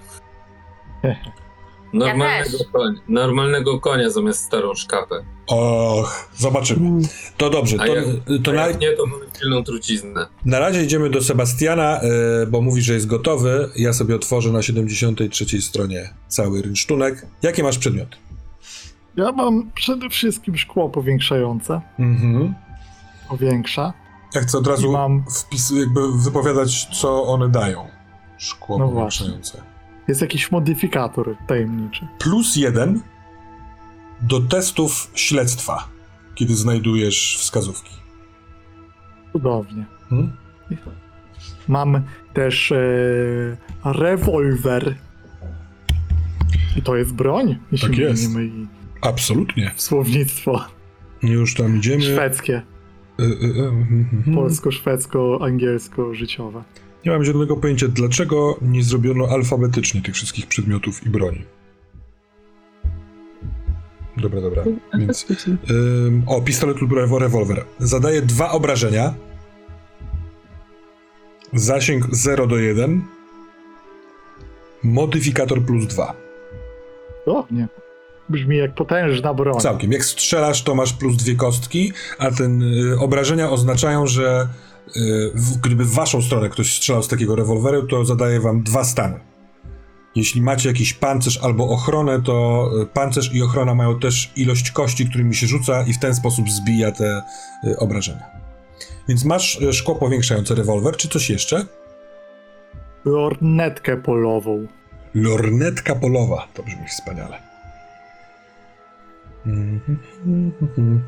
normalnego, 1.94 2.58
też. 2.58 2.68
konia, 2.74 3.00
normalnego 3.08 3.80
konia 3.80 4.10
zamiast 4.10 4.44
starą 4.44 4.74
szkapę. 4.76 5.16
Och, 5.48 6.30
zobaczymy. 6.38 6.88
Mm. 6.88 7.02
To 7.38 7.50
dobrze, 7.50 7.78
A 7.80 7.86
to, 7.86 7.96
jak- 7.96 8.06
to 8.44 8.52
A 8.52 8.54
na, 8.54 8.68
jak 8.68 8.80
nie, 8.82 8.92
to 8.92 9.06
mamy 9.06 9.26
pilną 9.42 9.64
truciznę. 9.64 10.28
na 10.46 10.60
razie 10.60 10.84
idziemy 10.84 11.10
do 11.10 11.22
Sebastiana, 11.22 12.02
y, 12.44 12.48
bo 12.48 12.62
mówi, 12.62 12.82
że 12.82 12.94
jest 12.94 13.06
gotowy. 13.08 13.70
Ja 13.76 13.94
sobie 13.94 14.16
otworzę 14.16 14.52
na 14.52 14.62
73 14.62 15.62
stronie 15.62 16.10
cały 16.28 16.62
rynsztunek. 16.62 17.26
Jakie 17.42 17.64
masz 17.64 17.78
przedmioty? 17.78 18.18
Ja 19.16 19.32
mam 19.32 19.72
przede 19.76 20.10
wszystkim 20.10 20.58
szkło 20.58 20.90
powiększające. 20.90 21.82
Mhm. 22.00 22.54
Powiększa. 23.30 23.94
Ja 24.36 24.42
chcę 24.42 24.58
od 24.58 24.68
razu 24.68 24.88
I 24.88 24.92
mam- 24.92 25.24
wpis, 25.32 25.72
jakby 25.72 26.00
wypowiadać, 26.24 26.86
co 27.02 27.24
one 27.24 27.50
dają. 27.50 27.88
Szkło 28.38 28.78
No 28.80 28.90
powiększające. 28.90 29.62
Jest 30.10 30.22
jakiś 30.22 30.52
modyfikator 30.52 31.36
tajemniczy. 31.48 32.08
Plus 32.20 32.56
jeden 32.56 33.02
do 34.22 34.40
testów 34.40 35.12
śledztwa, 35.16 35.88
kiedy 36.36 36.56
znajdujesz 36.56 37.38
wskazówki. 37.40 37.96
Cudownie. 39.32 39.86
Hmm? 40.10 40.32
Mam 41.68 42.02
też 42.34 42.72
e, 42.72 42.78
rewolwer. 43.86 44.96
I 46.78 46.82
to 46.82 46.96
jest 46.96 47.14
broń, 47.14 47.58
jeśli 47.72 47.90
Tak 47.90 47.98
jest. 47.98 48.24
i 48.40 48.68
Absolutnie. 49.02 49.72
słownictwo 49.76 50.66
Już 51.24 51.56
tam 51.56 51.78
idziemy. 51.78 52.02
szwedzkie. 52.02 52.62
Y, 53.20 53.24
y, 53.24 53.28
y, 54.30 54.34
polsko-szwedzko-angielsko-życiowe. 54.36 56.64
Nie 57.06 57.12
mam 57.12 57.24
żadnego 57.26 57.58
pojęcia, 57.58 57.88
dlaczego 57.88 58.58
nie 58.62 58.84
zrobiono 58.84 59.28
alfabetycznie 59.28 60.02
tych 60.02 60.16
wszystkich 60.16 60.48
przedmiotów 60.48 61.06
i 61.06 61.10
broni. 61.10 61.46
Dobra, 64.18 64.42
dobra. 64.42 64.64
Więc, 65.00 65.26
ym, 65.70 66.24
o, 66.28 66.42
pistolet 66.42 66.82
lub 66.82 66.92
rewo- 66.92 67.18
rewolwer. 67.20 67.66
Zadaje 67.80 68.22
dwa 68.22 68.52
obrażenia. 68.52 69.14
Zasięg 71.54 72.06
0 72.12 72.48
do 72.48 72.58
1. 72.58 73.02
Modyfikator 74.84 75.62
plus 75.66 75.86
2. 75.88 76.14
O, 77.26 77.48
nie. 77.52 77.68
Brzmi 78.30 78.58
jak 78.58 78.76
potężna 78.76 79.34
broń. 79.34 79.60
Całkiem. 79.60 79.92
Jak 79.92 80.06
strzelasz, 80.06 80.64
to 80.64 80.76
masz 80.76 80.94
plus 80.94 81.16
dwie 81.18 81.36
kostki, 81.36 81.94
a 82.20 82.32
ten 82.32 82.62
y, 82.94 83.00
obrażenia 83.00 83.50
oznaczają, 83.50 84.08
że 84.08 84.48
gdyby 85.62 85.86
w 85.86 85.94
waszą 85.94 86.22
stronę 86.22 86.50
ktoś 86.50 86.76
strzelał 86.76 87.04
z 87.04 87.08
takiego 87.08 87.36
rewolweru, 87.36 87.88
to 87.88 88.06
zadaje 88.06 88.40
wam 88.40 88.64
dwa 88.64 88.84
stany. 88.84 89.20
Jeśli 90.16 90.42
macie 90.42 90.70
jakiś 90.70 90.94
pancerz 90.94 91.40
albo 91.44 91.70
ochronę, 91.70 92.22
to 92.22 92.70
y, 92.82 92.86
pancerz 92.86 93.34
i 93.34 93.42
ochrona 93.42 93.76
mają 93.76 94.00
też 94.00 94.32
ilość 94.36 94.72
kości, 94.72 95.10
którymi 95.10 95.36
się 95.36 95.48
rzuca 95.48 95.84
i 95.84 95.94
w 95.94 96.00
ten 96.00 96.16
sposób 96.16 96.50
zbija 96.50 96.92
te 96.92 97.22
y, 97.64 97.78
obrażenia. 97.78 98.26
Więc 99.08 99.26
masz 99.26 99.62
y, 99.62 99.74
szkło 99.74 99.96
powiększające 99.96 100.56
rewolwer, 100.56 100.98
czy 100.98 101.08
coś 101.08 101.30
jeszcze? 101.30 101.66
Lornetkę 103.06 103.98
polową. 103.98 104.68
Lornetka 105.14 105.96
polowa. 105.96 106.48
To 106.54 106.64
brzmi 106.64 106.88
wspaniale. 106.88 107.40
Mhm. 109.46 111.02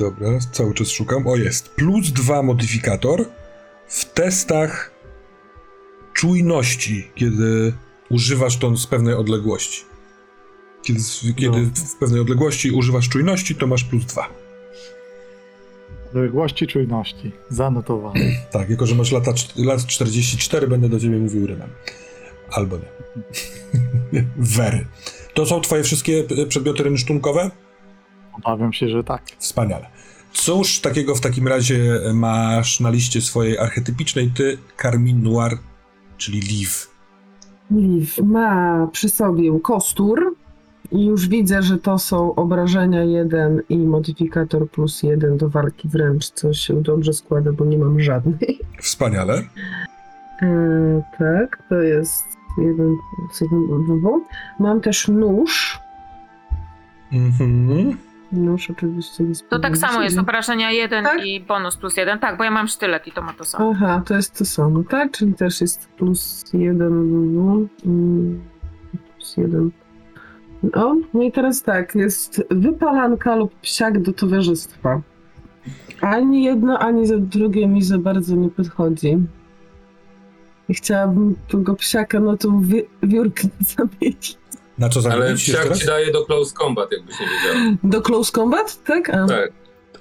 Dobra, 0.00 0.38
cały 0.52 0.74
czas 0.74 0.88
szukam. 0.88 1.26
O, 1.26 1.36
jest. 1.36 1.68
Plus 1.68 2.12
dwa 2.12 2.42
modyfikator 2.42 3.24
w 3.88 4.04
testach 4.04 4.90
czujności, 6.14 7.10
kiedy 7.14 7.72
używasz 8.10 8.56
to 8.56 8.76
z 8.76 8.86
pewnej 8.86 9.14
odległości. 9.14 9.84
Kiedy, 10.82 11.00
kiedy 11.36 11.60
w 11.60 11.96
pewnej 12.00 12.20
odległości 12.20 12.70
używasz 12.70 13.08
czujności, 13.08 13.54
to 13.54 13.66
masz 13.66 13.84
plus 13.84 14.04
dwa. 14.04 14.28
Odległości 16.08 16.66
czujności. 16.66 17.32
Zanotowane. 17.48 18.20
Tak, 18.52 18.70
jako 18.70 18.86
że 18.86 18.94
masz 18.94 19.12
lata, 19.12 19.32
lat 19.56 19.86
44, 19.86 20.68
będę 20.68 20.88
do 20.88 21.00
ciebie 21.00 21.18
mówił 21.18 21.46
rymem. 21.46 21.68
Albo 22.50 22.76
nie. 22.76 24.24
Wery. 24.56 24.86
To 25.34 25.46
są 25.46 25.60
twoje 25.60 25.82
wszystkie 25.82 26.24
przedmioty 26.48 26.82
rynsztunkowe? 26.82 27.50
Obawiam 28.32 28.72
się, 28.72 28.88
że 28.88 29.04
tak. 29.04 29.22
Wspaniale. 29.38 29.86
Cóż 30.32 30.80
takiego 30.80 31.14
w 31.14 31.20
takim 31.20 31.48
razie 31.48 32.00
masz 32.14 32.80
na 32.80 32.90
liście 32.90 33.20
swojej 33.20 33.58
archetypicznej 33.58 34.30
ty, 34.30 34.58
Carmin 34.82 35.22
Noir, 35.22 35.58
czyli 36.16 36.40
Liv? 36.40 36.70
Liv 37.70 38.22
ma 38.22 38.86
przy 38.92 39.08
sobie 39.08 39.60
kostur 39.60 40.34
i 40.92 41.04
już 41.04 41.28
widzę, 41.28 41.62
że 41.62 41.78
to 41.78 41.98
są 41.98 42.34
obrażenia 42.34 43.04
1 43.04 43.62
i 43.68 43.78
modyfikator 43.78 44.70
plus 44.70 45.02
1 45.02 45.36
do 45.36 45.48
walki 45.48 45.88
wręcz, 45.88 46.30
co 46.30 46.52
się 46.52 46.82
dobrze 46.82 47.12
składa, 47.12 47.52
bo 47.52 47.64
nie 47.64 47.78
mam 47.78 48.00
żadnej. 48.00 48.60
Wspaniale. 48.80 49.42
E, 50.42 51.02
tak, 51.18 51.62
to 51.68 51.74
jest 51.74 52.24
jeden 52.58 52.96
z 53.32 53.40
jednym. 53.40 54.24
Mam 54.58 54.80
też 54.80 55.08
nóż. 55.08 55.80
Mhm. 57.12 57.96
Nóż 58.32 58.70
oczywiście 58.70 59.24
jest 59.24 59.48
To 59.48 59.58
tak 59.58 59.76
samo 59.76 60.02
jest, 60.02 60.18
obrażenia 60.18 60.70
1 60.70 61.04
Tak? 61.04 61.24
i 61.26 61.40
bonus 61.40 61.76
plus 61.76 61.96
1. 61.96 62.18
Tak, 62.18 62.38
bo 62.38 62.44
ja 62.44 62.50
mam 62.50 62.68
sztylet 62.68 63.06
i 63.06 63.12
to 63.12 63.22
ma 63.22 63.32
to 63.32 63.44
samo. 63.44 63.72
Aha, 63.74 64.02
to 64.06 64.14
jest 64.14 64.38
to 64.38 64.44
samo, 64.44 64.82
tak? 64.90 65.10
Czyli 65.12 65.34
też 65.34 65.60
jest 65.60 65.88
plus 65.88 66.44
jeden. 66.52 67.34
No, 67.34 67.56
mm, 67.86 68.40
plus 69.16 69.36
jeden. 69.36 69.70
O, 70.74 70.94
no 71.14 71.22
i 71.22 71.32
teraz 71.32 71.62
tak, 71.62 71.94
jest 71.94 72.42
wypalanka 72.50 73.36
lub 73.36 73.54
psiak 73.54 74.02
do 74.02 74.12
towarzystwa. 74.12 75.00
Ani 76.00 76.44
jedno, 76.44 76.78
ani 76.78 77.06
za 77.06 77.18
drugie 77.18 77.68
mi 77.68 77.82
za 77.82 77.98
bardzo 77.98 78.36
nie 78.36 78.48
podchodzi. 78.50 79.18
I 80.68 80.74
chciałabym 80.74 81.36
tego 81.48 81.74
psiaka 81.76 82.20
na 82.20 82.36
tą 82.36 82.60
wi- 82.60 82.86
wiórkę 83.02 83.42
zamienić. 83.76 84.38
Na 84.80 84.88
co 84.88 85.00
Ale 85.00 85.10
zamienić 85.18 85.42
psiak 85.42 85.68
raz? 85.68 85.78
ci 85.78 85.86
daje 85.86 86.12
do 86.12 86.24
close 86.24 86.54
combat, 86.58 86.92
jakbyś 86.92 87.20
nie 87.20 87.26
wiedział. 87.26 87.76
Do 87.84 88.00
close 88.02 88.32
combat, 88.32 88.84
tak? 88.84 89.10
A. 89.10 89.26
Tak. 89.26 89.52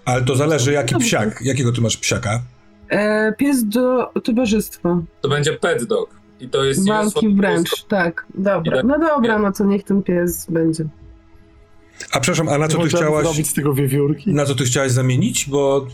Ale 0.05 0.21
to 0.21 0.35
zależy 0.35 0.73
jaki 0.73 0.93
Dobrze. 0.93 1.07
psiak. 1.07 1.41
Jakiego 1.41 1.71
ty 1.71 1.81
masz 1.81 1.97
psiaka? 1.97 2.41
E, 2.89 3.33
pies 3.37 3.63
do 3.63 4.11
towarzystwa. 4.23 5.01
To 5.21 5.29
będzie 5.29 5.53
pet 5.53 5.83
dog. 5.83 6.09
I 6.39 6.49
to 6.49 6.63
jest 6.63 6.87
Walki 6.87 7.35
wręcz, 7.35 7.83
tak. 7.83 8.25
Dobra. 8.35 8.83
No 8.83 8.99
dobra, 8.99 9.39
no 9.39 9.51
to 9.51 9.63
niech 9.65 9.83
ten 9.83 10.03
pies 10.03 10.45
będzie. 10.49 10.85
A 12.11 12.19
przepraszam, 12.19 12.49
a 12.49 12.57
na 12.57 12.67
co 12.67 12.77
ty 12.77 12.83
Możemy 12.83 13.03
chciałaś... 13.03 13.25
zrobić 13.25 13.49
z 13.49 13.53
tego 13.53 13.73
wiewiórki? 13.73 14.33
Na 14.33 14.45
co 14.45 14.55
ty 14.55 14.63
chciałaś 14.63 14.91
zamienić? 14.91 15.45
Bo 15.49 15.87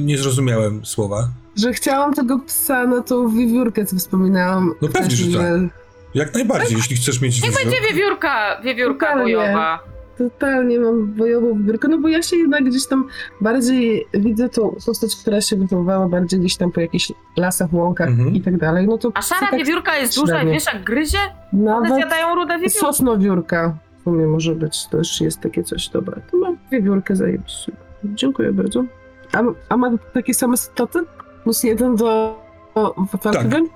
nie 0.00 0.18
zrozumiałem 0.18 0.86
słowa. 0.86 1.28
Że 1.56 1.72
chciałam 1.72 2.14
tego 2.14 2.38
psa 2.38 2.86
na 2.86 3.02
tą 3.02 3.28
wiewiórkę, 3.36 3.86
co 3.86 3.96
wspominałam. 3.96 4.74
No 4.82 4.88
pewnie, 4.88 5.10
że 5.10 5.16
wcześniej, 5.16 5.70
Jak 6.14 6.34
najbardziej, 6.34 6.76
jeśli 6.76 6.96
chcesz 6.96 7.20
mieć... 7.20 7.42
Niech 7.42 7.50
wizję- 7.52 7.64
będzie 7.64 7.80
wiewiórka, 7.88 8.60
wiewiórka 8.64 9.06
Totalnie. 9.06 9.36
bojowa. 9.36 9.78
Totalnie 10.18 10.78
mam 10.80 11.06
bojową 11.06 11.54
wiewiórkę, 11.58 11.88
no 11.88 11.98
bo 11.98 12.08
ja 12.08 12.22
się 12.22 12.36
jednak 12.36 12.64
gdzieś 12.64 12.86
tam 12.86 13.08
bardziej 13.40 14.06
widzę 14.14 14.48
tą 14.48 14.76
postać, 14.86 15.16
która 15.16 15.40
się 15.40 15.56
wychowywała 15.56 16.08
bardziej 16.08 16.40
gdzieś 16.40 16.56
tam 16.56 16.72
po 16.72 16.80
jakichś 16.80 17.12
lasach, 17.36 17.72
łąkach 17.72 18.08
Mhm. 18.08 18.34
i 18.34 18.40
tak 18.40 18.56
dalej. 18.56 18.86
No 18.86 18.98
to 18.98 19.10
A 19.14 19.22
szara 19.22 19.40
tak 19.50 19.58
wiewiórka 19.58 19.96
jest 19.96 20.16
duża 20.16 20.34
i 20.34 20.36
średnio. 20.36 20.52
wiesz 20.52 20.64
jak 20.72 20.84
gryzie? 20.84 21.18
One 21.52 21.62
Nawet 21.64 21.94
zjadają 21.94 22.34
rude 22.34 22.54
wiewiórki. 22.54 22.78
sosnowiórka 22.78 23.76
w 24.00 24.04
sumie 24.04 24.26
może 24.26 24.54
być, 24.54 24.86
też 24.86 25.20
jest 25.20 25.40
takie 25.40 25.64
coś, 25.64 25.88
dobra. 25.88 26.20
To 26.30 26.36
mam 26.36 26.56
wiewiórkę 26.72 27.16
zajebiście. 27.16 27.72
Dziękuję 28.04 28.52
bardzo. 28.52 28.84
A, 29.32 29.42
a 29.68 29.76
ma 29.76 29.90
takie 30.14 30.34
same 30.34 30.56
staty? 30.56 30.98
Plus 31.42 31.62
jeden 31.62 31.96
do, 31.96 32.38
do 32.74 32.94
walki 33.22 33.38
Tak. 33.38 33.48
wręcz? 33.48 33.70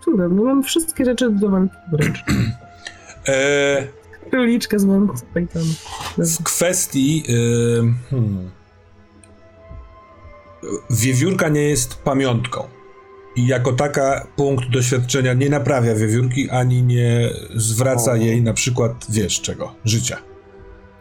Mhm. 0.00 0.18
Cudownie, 0.18 0.44
mam 0.44 0.62
wszystkie 0.62 1.04
rzeczy 1.04 1.30
do 1.30 1.48
walki 1.48 1.76
wręcz. 1.92 2.24
Eee, 3.26 3.86
Króliczkę 4.30 4.78
z 4.78 4.86
Pythonu. 5.34 5.72
w 6.18 6.42
kwestii... 6.42 7.24
ym, 7.78 7.94
hmm. 8.10 8.50
Wiewiórka 10.90 11.48
nie 11.48 11.62
jest 11.62 11.94
pamiątką. 11.94 12.64
I 13.36 13.46
jako 13.46 13.72
taka 13.72 14.26
punkt 14.36 14.70
doświadczenia 14.70 15.34
nie 15.34 15.50
naprawia 15.50 15.94
wiewiórki, 15.94 16.50
ani 16.50 16.82
nie 16.82 17.30
zwraca 17.54 18.12
O. 18.12 18.16
jej 18.16 18.42
na 18.42 18.52
przykład, 18.52 19.06
wiesz 19.08 19.40
czego, 19.40 19.74
życia. 19.84 20.16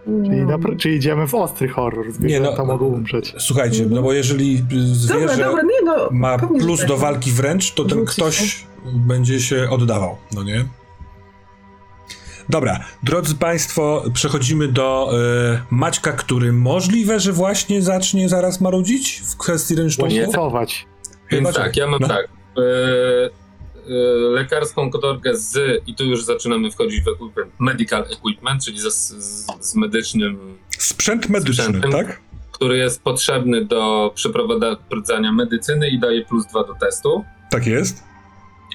Czyli, 0.05 0.41
napra- 0.41 0.77
czyli 0.77 0.95
idziemy 0.95 1.27
w 1.27 1.35
ostry 1.35 1.67
horror. 1.67 2.11
Zwierzęta 2.11 2.55
no, 2.57 2.65
mogą 2.65 2.85
umrzeć. 2.85 3.35
Słuchajcie, 3.37 3.85
no 3.89 4.01
bo 4.01 4.13
jeżeli 4.13 4.55
y, 4.55 5.07
Dobra, 5.07 5.27
zwierzę 5.27 5.43
dobra, 5.43 5.63
nie 5.63 5.85
no. 5.85 6.09
ma 6.11 6.37
plus 6.37 6.79
tak. 6.79 6.87
do 6.87 6.97
walki 6.97 7.31
wręcz, 7.31 7.73
to 7.73 7.85
ten 7.85 8.05
ktoś 8.05 8.65
będzie 8.85 9.39
się 9.39 9.69
oddawał, 9.69 10.17
no 10.31 10.43
nie? 10.43 10.65
Dobra, 12.49 12.79
drodzy 13.03 13.35
Państwo, 13.35 14.03
przechodzimy 14.13 14.67
do 14.67 15.09
e, 15.13 15.61
Maćka, 15.69 16.11
który 16.11 16.53
możliwe, 16.53 17.19
że 17.19 17.33
właśnie 17.33 17.81
zacznie 17.81 18.29
zaraz 18.29 18.61
marudzić 18.61 19.23
w 19.25 19.37
kwestii 19.37 19.75
rynsztunku. 19.75 20.13
Łaniecować. 20.15 20.87
Więc 21.31 21.53
tak, 21.53 21.77
ja 21.77 21.87
mam 21.87 21.99
No. 22.01 22.07
tak. 22.07 22.25
E, 22.57 22.61
e, 22.61 23.29
lekarską 24.31 24.89
kotorkę 24.91 25.37
z, 25.37 25.57
i 25.87 25.95
tu 25.95 26.03
już 26.05 26.23
zaczynamy 26.25 26.71
wchodzić 26.71 27.01
w 27.03 27.07
equipment, 27.07 27.51
medical 27.59 28.05
equipment, 28.11 28.63
czyli 28.65 28.79
z, 28.79 28.83
z, 28.93 29.45
z 29.59 29.75
medycznym, 29.75 30.57
Sprzęt 30.69 31.29
medyczny, 31.29 31.63
Sprzętem. 31.63 31.91
tak? 31.91 32.21
który 32.51 32.77
jest 32.77 33.01
potrzebny 33.03 33.65
do 33.65 34.11
przeprowadzania 34.15 35.31
medycyny 35.33 35.89
i 35.89 35.99
daje 35.99 36.25
plus 36.25 36.45
dwa 36.47 36.63
do 36.63 36.73
testu. 36.73 37.23
Tak 37.51 37.67
jest. 37.67 38.03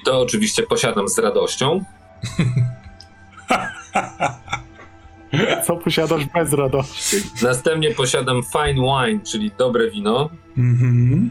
To 0.05 0.19
oczywiście 0.21 0.63
posiadam 0.63 1.07
z 1.09 1.17
radością. 1.19 1.83
Co 5.65 5.75
posiadasz 5.77 6.25
bez 6.25 6.53
radości? 6.53 7.17
Następnie 7.41 7.91
posiadam 7.91 8.41
fine 8.43 8.73
wine, 8.73 9.19
czyli 9.31 9.51
dobre 9.57 9.91
wino. 9.91 10.29
Mhm. 10.57 11.29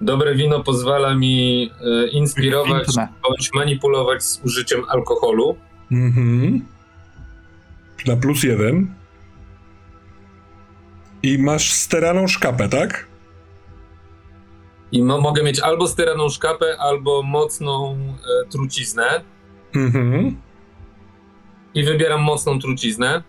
Dobre 0.00 0.34
wino 0.34 0.60
pozwala 0.60 1.14
mi 1.14 1.70
e, 2.04 2.08
inspirować 2.08 2.82
Kwintne. 2.82 3.08
bądź 3.22 3.50
manipulować 3.54 4.22
z 4.24 4.40
użyciem 4.44 4.82
alkoholu. 4.88 5.56
Mhm. 5.92 6.66
Na 8.06 8.16
plus 8.16 8.42
jeden. 8.42 8.94
I 11.22 11.38
masz 11.38 11.72
steraną 11.72 12.28
szkapę, 12.28 12.68
tak? 12.68 13.06
I 14.94 15.02
mo- 15.02 15.20
mogę 15.20 15.42
mieć 15.42 15.60
albo 15.60 15.88
styraną 15.88 16.28
szkapę, 16.28 16.76
albo 16.78 17.22
mocną 17.22 17.98
e, 18.42 18.48
truciznę. 18.50 19.20
Mhm. 19.74 20.36
I 21.74 21.84
wybieram 21.84 22.20
mocną 22.22 22.58
truciznę. 22.58 23.22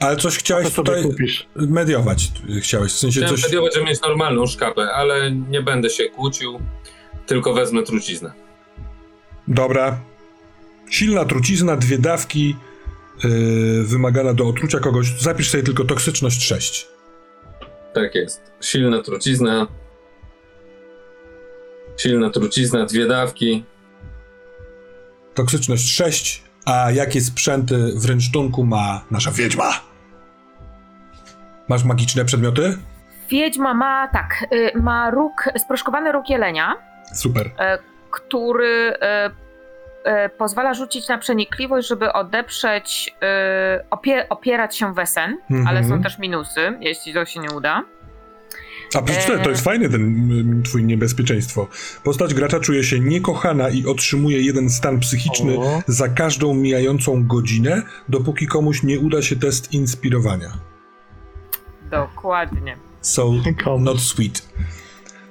Ale 0.00 0.16
coś 0.16 0.36
chciałeś 0.38 0.68
sobie 0.68 0.88
tutaj 0.88 1.02
kupisz. 1.02 1.48
mediować, 1.56 2.32
chciałeś, 2.60 2.92
w 2.92 2.98
sensie 2.98 3.20
Chciałem 3.20 3.36
coś... 3.36 3.44
mediować, 3.44 3.74
żeby 3.74 3.86
mieć 3.86 4.00
normalną 4.00 4.46
szkapę, 4.46 4.92
ale 4.94 5.32
nie 5.32 5.62
będę 5.62 5.90
się 5.90 6.08
kłócił, 6.08 6.60
tylko 7.26 7.54
wezmę 7.54 7.82
truciznę. 7.82 8.32
Dobra. 9.48 10.00
Silna 10.90 11.24
trucizna, 11.24 11.76
dwie 11.76 11.98
dawki, 11.98 12.56
yy, 13.24 13.84
wymagana 13.84 14.34
do 14.34 14.48
otrucia 14.48 14.78
kogoś. 14.78 15.06
Zapisz 15.20 15.50
sobie 15.50 15.62
tylko 15.62 15.84
toksyczność 15.84 16.44
6. 16.44 16.88
Tak 17.94 18.14
jest. 18.14 18.52
Silna 18.60 19.02
trucizna. 19.02 19.66
Silna 21.96 22.30
trucizna, 22.30 22.84
dwie 22.86 23.06
dawki. 23.06 23.64
Toksyczność 25.34 25.94
6, 25.96 26.42
a 26.66 26.90
jakie 26.90 27.20
sprzęty 27.20 27.76
w 27.96 28.04
rynsztunku 28.04 28.64
ma 28.64 29.04
nasza 29.10 29.30
wiedźma? 29.30 29.70
Masz 31.68 31.84
magiczne 31.84 32.24
przedmioty? 32.24 32.78
Wiedźma 33.30 33.74
ma 33.74 34.08
tak, 34.08 34.44
y, 34.52 34.78
ma 34.80 35.10
róg, 35.10 35.48
sproszkowany 35.58 36.12
róg 36.12 36.30
jelenia, 36.30 36.74
Super. 37.14 37.50
który 38.10 38.92
y, 40.06 40.10
y, 40.10 40.28
pozwala 40.28 40.74
rzucić 40.74 41.08
na 41.08 41.18
przenikliwość, 41.18 41.88
żeby 41.88 42.12
odeprzeć, 42.12 43.14
y, 43.80 43.84
opie, 43.90 44.28
opierać 44.28 44.76
się 44.76 44.94
wesen, 44.94 45.38
Mhm. 45.50 45.66
ale 45.68 45.84
są 45.84 46.02
też 46.02 46.18
minusy, 46.18 46.72
jeśli 46.80 47.14
to 47.14 47.24
się 47.24 47.40
nie 47.40 47.50
uda. 47.50 47.82
A 48.94 49.02
przecież 49.02 49.24
to, 49.26 49.38
to 49.38 49.50
jest 49.50 49.64
fajny 49.64 49.88
ten 49.88 50.02
mm, 50.02 50.62
twój 50.62 50.84
niebezpieczeństwo. 50.84 51.68
Postać 52.04 52.34
gracza 52.34 52.60
czuje 52.60 52.84
się 52.84 53.00
niekochana 53.00 53.68
i 53.68 53.86
otrzymuje 53.86 54.40
jeden 54.42 54.70
stan 54.70 55.00
psychiczny 55.00 55.58
O. 55.58 55.82
za 55.86 56.08
każdą 56.08 56.54
mijającą 56.54 57.26
godzinę, 57.26 57.82
dopóki 58.08 58.46
komuś 58.46 58.82
nie 58.82 59.00
uda 59.00 59.22
się 59.22 59.36
test 59.36 59.72
inspirowania. 59.72 60.58
Dokładnie. 61.90 62.76
So, 63.00 63.32
not 63.78 64.00
sweet. 64.00 64.48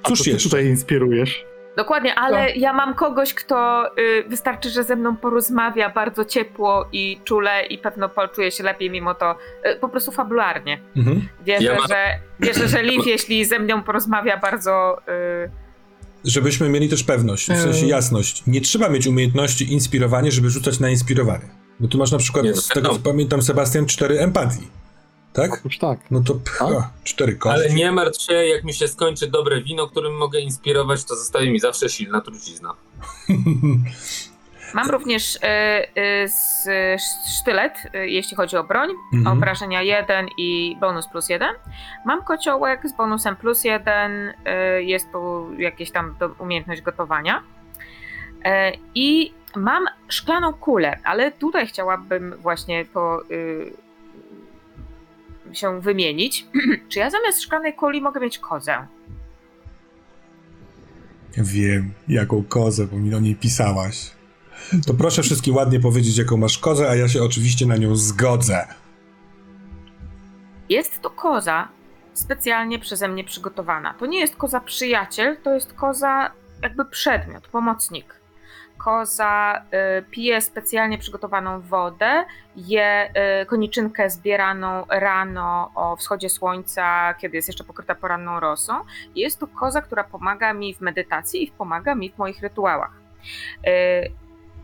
A 0.02 0.08
Cóż 0.08 0.18
co 0.18 0.24
ty 0.24 0.30
jeszcze? 0.30 0.48
tutaj 0.48 0.66
inspirujesz? 0.66 1.44
Dokładnie, 1.76 2.14
ale 2.14 2.50
ja 2.56 2.72
mam 2.72 2.94
kogoś, 2.94 3.34
kto 3.34 3.86
y, 3.98 4.24
wystarczy, 4.28 4.70
że 4.70 4.84
ze 4.84 4.96
mną 4.96 5.16
porozmawia 5.16 5.90
bardzo 5.90 6.24
ciepło 6.24 6.88
i 6.92 7.20
czule 7.24 7.66
i 7.66 7.78
pewno 7.78 8.08
poczuje 8.08 8.50
się 8.50 8.64
lepiej 8.64 8.90
mimo 8.90 9.14
to, 9.14 9.36
y, 9.66 9.76
po 9.80 9.88
prostu 9.88 10.12
fabularnie. 10.12 10.80
Mhm. 10.96 11.28
Wierzę, 11.44 11.64
Ja 11.64 11.74
mam- 11.74 11.88
że, 11.88 12.04
wierzę, 12.40 12.68
że 12.68 12.82
Liv, 12.82 13.02
jeśli 13.10 13.44
ze 13.44 13.58
mną 13.58 13.82
porozmawia 13.82 14.36
bardzo... 14.36 14.98
Y, 15.08 15.50
Żebyśmy 16.24 16.68
mieli 16.68 16.88
też 16.88 17.02
pewność, 17.02 17.44
w 17.44 17.56
sensie 17.56 17.82
Eee. 17.84 17.88
jasność. 17.88 18.42
Nie 18.46 18.60
trzeba 18.60 18.88
mieć 18.88 19.06
umiejętności 19.06 19.72
inspirowanie, 19.72 20.30
żeby 20.30 20.50
rzucać 20.50 20.80
na 20.80 20.90
inspirowanie. 20.90 21.48
Bo 21.80 21.88
tu 21.88 21.98
masz 21.98 22.12
na 22.12 22.18
przykład, 22.18 22.44
Nie, 22.44 22.50
no 22.50 22.56
z 22.56 22.68
tego 22.68 22.96
pamiętam, 23.04 23.42
Sebastian, 23.42 23.86
cztery 23.86 24.18
empatii. 24.20 24.68
Tak? 25.34 25.52
Otóż 25.52 25.78
tak. 25.78 25.98
No 26.10 26.20
to 26.20 26.34
pcha, 26.34 26.90
cztery 27.04 27.36
kości. 27.36 27.60
Ale 27.64 27.74
nie 27.74 27.92
martw 27.92 28.22
się, 28.22 28.32
jak 28.32 28.64
mi 28.64 28.74
się 28.74 28.88
skończy 28.88 29.26
dobre 29.26 29.60
wino, 29.62 29.86
którym 29.86 30.16
mogę 30.16 30.40
inspirować, 30.40 31.04
to 31.04 31.16
zostaje 31.16 31.50
mi 31.50 31.60
zawsze 31.60 31.88
silna 31.88 32.20
trucizna. 32.20 32.74
Mam 34.74 34.90
również 34.90 35.36
y, 35.36 35.38
y, 36.00 36.28
z, 36.28 36.68
sztylet, 37.40 37.72
y, 37.94 38.08
jeśli 38.08 38.36
chodzi 38.36 38.56
o 38.56 38.64
broń, 38.64 38.90
Mhm. 39.14 39.38
obrażenia 39.38 39.82
1 39.82 40.26
i 40.38 40.76
bonus 40.80 41.06
plus 41.08 41.28
1. 41.28 41.48
Mam 42.06 42.22
kociołek 42.24 42.88
z 42.88 42.96
bonusem 42.96 43.36
plus 43.36 43.64
1, 43.64 44.12
y, 44.78 44.82
jest 44.82 45.12
tu 45.12 45.48
jakieś 45.58 45.90
tam 45.90 46.16
do, 46.20 46.28
umiejętność 46.38 46.82
gotowania. 46.82 47.42
Y, 48.46 48.50
I 48.94 49.32
mam 49.56 49.84
szklaną 50.08 50.52
kulę, 50.52 50.98
ale 51.04 51.32
tutaj 51.32 51.66
chciałabym 51.66 52.34
właśnie 52.38 52.84
to 52.84 53.20
y, 53.30 53.72
się 55.54 55.80
wymienić. 55.80 56.46
Czy 56.88 56.98
ja 56.98 57.10
zamiast 57.10 57.42
szklanej 57.42 57.74
kuli 57.74 58.00
mogę 58.00 58.20
mieć 58.20 58.38
kozę? 58.38 58.86
Wiem, 61.36 61.92
jaką 62.08 62.44
kozę, 62.44 62.86
bo 62.86 62.96
mi 62.96 63.14
o 63.14 63.20
niej 63.20 63.34
pisałaś. 63.34 64.10
To 64.86 64.94
proszę 64.94 65.22
wszystkim 65.22 65.54
ładnie 65.54 65.80
powiedzieć, 65.80 66.18
jaką 66.18 66.36
masz 66.36 66.58
kozę, 66.58 66.90
a 66.90 66.94
ja 66.94 67.08
się 67.08 67.22
oczywiście 67.22 67.66
na 67.66 67.76
nią 67.76 67.96
zgodzę. 67.96 68.66
Jest 70.68 71.00
to 71.00 71.10
koza 71.10 71.68
specjalnie 72.14 72.78
przeze 72.78 73.08
mnie 73.08 73.24
przygotowana. 73.24 73.94
To 73.94 74.06
nie 74.06 74.20
jest 74.20 74.36
koza 74.36 74.60
przyjaciel, 74.60 75.36
to 75.42 75.54
jest 75.54 75.72
koza 75.72 76.30
jakby 76.62 76.84
przedmiot, 76.84 77.48
pomocnik. 77.48 78.23
Koza 78.84 79.62
y, 79.98 80.02
pije 80.10 80.40
specjalnie 80.40 80.98
przygotowaną 80.98 81.60
wodę, 81.60 82.24
je 82.56 83.10
y, 83.42 83.46
koniczynkę 83.46 84.10
zbieraną 84.10 84.84
rano 84.88 85.70
o 85.74 85.96
wschodzie 85.96 86.28
słońca, 86.28 87.14
kiedy 87.14 87.36
jest 87.36 87.48
jeszcze 87.48 87.64
pokryta 87.64 87.94
poranną 87.94 88.40
rosą. 88.40 88.72
Jest 89.16 89.38
to 89.38 89.46
koza, 89.46 89.82
która 89.82 90.04
pomaga 90.04 90.52
mi 90.52 90.74
w 90.74 90.80
medytacji 90.80 91.44
i 91.44 91.50
pomaga 91.50 91.94
mi 91.94 92.10
w 92.10 92.18
moich 92.18 92.42
rytuałach. 92.42 92.92
Y, 93.66 94.12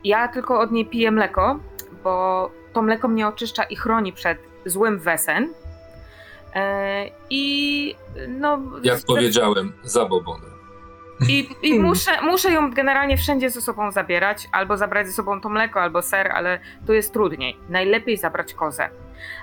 ja 0.05 0.29
tylko 0.29 0.61
od 0.61 0.71
niej 0.71 0.87
piję 0.87 1.11
mleko, 1.11 1.59
bo 2.05 2.51
to 2.73 2.83
mleko 2.83 3.09
mnie 3.09 3.29
oczyszcza 3.29 3.63
i 3.63 3.77
chroni 3.77 4.13
przed 4.13 4.39
złym 4.67 4.99
wesen, 4.99 5.49
I 7.31 7.95
no. 8.29 8.59
Jak 8.83 9.01
powiedziałem, 9.07 9.73
zabobony. 9.83 10.60
I, 11.29 11.49
i 11.63 11.81
muszę, 11.81 12.11
muszę 12.23 12.53
ją 12.53 12.71
generalnie 12.71 13.17
wszędzie 13.17 13.51
ze 13.51 13.61
sobą 13.61 13.91
zabierać, 13.93 14.49
albo 14.53 14.77
zabrać 14.77 15.07
ze 15.07 15.13
sobą 15.13 15.41
to 15.41 15.49
mleko, 15.49 15.81
albo 15.81 16.03
ser, 16.03 16.33
ale 16.33 16.59
to 16.87 16.93
jest 16.93 17.13
trudniej. 17.13 17.57
Najlepiej 17.69 18.17
zabrać 18.17 18.55
kozę. 18.55 18.89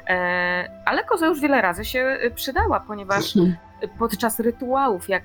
E, 0.08 0.82
ale 0.86 1.04
koza 1.04 1.28
już 1.28 1.42
wiele 1.42 1.62
razy 1.62 1.86
się 1.86 2.18
y, 2.24 2.32
przydała, 2.32 2.80
ponieważ 2.80 3.34
podczas 4.00 4.40
rytuałów, 4.40 5.10
jak 5.10 5.24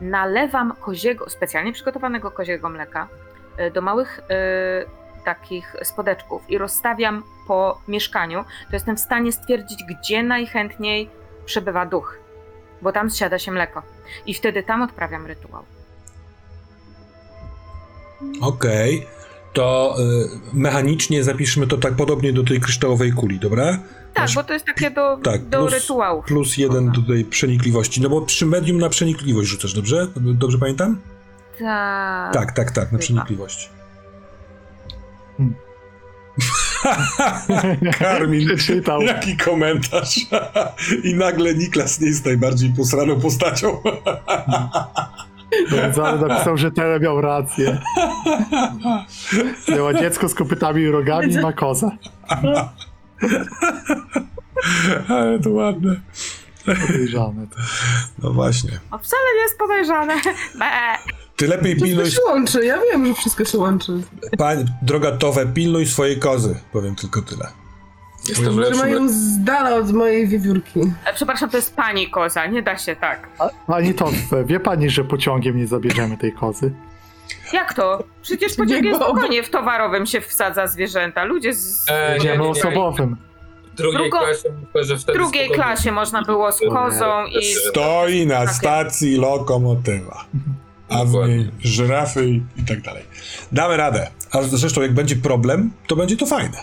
nalewam 0.00 0.72
koziego, 0.80 1.30
specjalnie 1.30 1.72
przygotowanego 1.72 2.30
koziego 2.30 2.68
mleka 2.68 3.08
y, 3.60 3.70
do 3.70 3.82
małych 3.82 4.18
y, 4.18 5.24
takich 5.24 5.76
spodeczków 5.82 6.50
i 6.50 6.58
rozstawiam 6.58 7.22
po 7.46 7.80
mieszkaniu, 7.88 8.44
to 8.44 8.76
jestem 8.76 8.96
w 8.96 9.00
stanie 9.00 9.32
stwierdzić, 9.32 9.84
gdzie 9.84 10.22
najchętniej 10.22 11.10
przebywa 11.44 11.86
duch, 11.86 12.18
bo 12.82 12.92
tam 12.92 13.10
zsiada 13.10 13.38
się 13.38 13.52
mleko. 13.52 13.82
I 14.26 14.34
wtedy 14.34 14.62
tam 14.62 14.82
odprawiam 14.82 15.26
rytuał. 15.26 15.62
Okej, 18.40 19.06
to 19.52 19.96
y, 19.98 20.28
mechanicznie 20.52 21.24
zapiszmy 21.24 21.66
to 21.66 21.76
tak 21.76 21.94
podobnie 21.96 22.32
do 22.32 22.44
tej 22.44 22.60
kryształowej 22.60 23.12
kuli, 23.12 23.38
dobra? 23.38 23.78
Tak, 24.14 24.24
Masz- 24.24 24.34
bo 24.34 24.44
to 24.44 24.52
jest 24.52 24.66
takie 24.66 24.90
do, 24.90 25.16
tak, 25.16 25.44
do 25.48 25.58
plus- 25.58 25.72
rytuałów. 25.72 26.24
Plus 26.24 26.56
jeden 26.56 26.90
do 26.90 27.02
tej 27.02 27.24
przenikliwości, 27.24 28.00
no 28.00 28.08
bo 28.08 28.20
przy 28.22 28.46
medium 28.46 28.78
na 28.78 28.88
przenikliwość 28.88 29.48
rzucasz, 29.48 29.72
dobrze? 29.72 30.06
Dobrze 30.16 30.58
pamiętam? 30.58 31.00
Tak. 31.58 32.32
Tak, 32.32 32.52
tak, 32.52 32.70
tak, 32.70 32.84
na 32.84 32.84
Chyba. 32.84 32.98
przenikliwość. 32.98 33.70
Hmm. 35.36 35.54
Karmin, 37.98 38.56
Przeczytał. 38.56 39.02
jaki 39.02 39.36
komentarz. 39.36 40.16
I 41.04 41.14
nagle 41.14 41.54
Niklas 41.54 42.00
nie 42.00 42.06
jest 42.08 42.24
najbardziej 42.24 42.72
posraną 42.76 43.20
postacią. 43.20 43.82
Więc 45.70 45.98
ale 45.98 46.28
napisał, 46.28 46.56
że 46.56 46.70
Tele 46.70 47.00
miał 47.00 47.20
rację. 47.20 47.78
Miała 49.68 49.94
dziecko 49.94 50.28
z 50.28 50.34
kopytami 50.34 50.82
i 50.82 50.90
rogami 50.90 51.32
i 51.34 51.38
ma 51.40 51.52
kozę. 51.52 51.90
Ale 55.08 55.38
to 55.40 55.50
ładne. 55.50 56.00
Podejrzane 56.64 57.46
to. 57.46 57.56
No 58.22 58.32
właśnie. 58.32 58.70
O, 58.90 58.98
wcale 58.98 59.22
nie 59.36 59.42
jest 59.42 59.58
podejrzane. 59.58 60.14
Be. 60.58 60.96
Ty 61.40 61.46
lepiej 61.48 61.74
Wszystko 61.76 61.86
pilnuj, 61.86 62.10
się 62.10 62.18
łączy, 62.26 62.64
ja 62.66 62.78
wiem, 62.92 63.06
że 63.06 63.14
wszystko 63.14 63.44
się 63.44 63.58
łączy. 63.58 63.92
pań, 64.38 64.64
droga 64.82 65.12
Towe, 65.12 65.46
pilnuj 65.46 65.86
swojej 65.86 66.18
kozy. 66.18 66.60
Powiem 66.72 66.94
tylko 66.96 67.22
tyle. 67.22 67.46
Jestem 68.28 68.44
Trzymaj 68.46 68.70
lepszym. 68.70 68.90
ją 68.92 69.08
z 69.08 69.44
dala 69.44 69.76
od 69.76 69.92
mojej 69.92 70.28
wiewiórki. 70.28 70.80
E, 71.04 71.14
Przepraszam, 71.14 71.50
to 71.50 71.56
jest 71.56 71.76
pani 71.76 72.10
koza, 72.10 72.46
nie 72.46 72.62
da 72.62 72.78
się 72.78 72.96
tak. 72.96 73.28
A, 73.38 73.48
pani 73.66 73.94
to 73.94 74.08
wie 74.44 74.60
pani, 74.60 74.90
że 74.90 75.04
pociągiem 75.04 75.56
nie 75.56 75.66
zabierzemy 75.66 76.16
tej 76.18 76.32
kozy? 76.32 76.72
Jak 77.52 77.74
to? 77.74 78.04
Przecież 78.22 78.54
pociągiem 78.56 78.96
spokojnie 78.96 79.42
w 79.42 79.50
towarowym 79.50 80.06
się 80.06 80.20
wsadza 80.20 80.66
zwierzęta. 80.66 81.24
Ludzie 81.24 81.54
z 81.54 81.84
E, 81.90 82.18
nie, 82.18 82.24
nie. 82.36 82.42
osobowym. 82.42 83.16
W 83.72 83.76
drugiej 83.76 84.00
Drugo- 84.10 84.18
klasie 84.18 84.48
myślę, 84.74 84.84
że 84.84 84.96
w 84.96 85.02
wtedy 85.02 85.18
drugiej 85.18 85.44
spokojnie- 85.46 85.54
klasie 85.64 85.92
można 85.92 86.22
było 86.22 86.52
z 86.52 86.58
kozą 86.72 87.24
i 87.26 87.44
Stoi 87.70 88.26
na 88.26 88.46
stacji 88.46 89.16
lokomotywa. 89.16 90.24
A 90.90 91.04
w 91.04 91.28
niej 91.28 91.50
żyrafy 91.60 92.26
i, 92.30 92.42
i 92.56 92.64
tak 92.64 92.80
dalej. 92.80 93.02
Damy 93.52 93.76
radę. 93.76 94.10
A 94.32 94.42
zresztą 94.42 94.80
jak 94.80 94.94
będzie 94.94 95.16
problem, 95.16 95.70
to 95.86 95.96
będzie 95.96 96.16
to 96.16 96.26
fajne. 96.26 96.58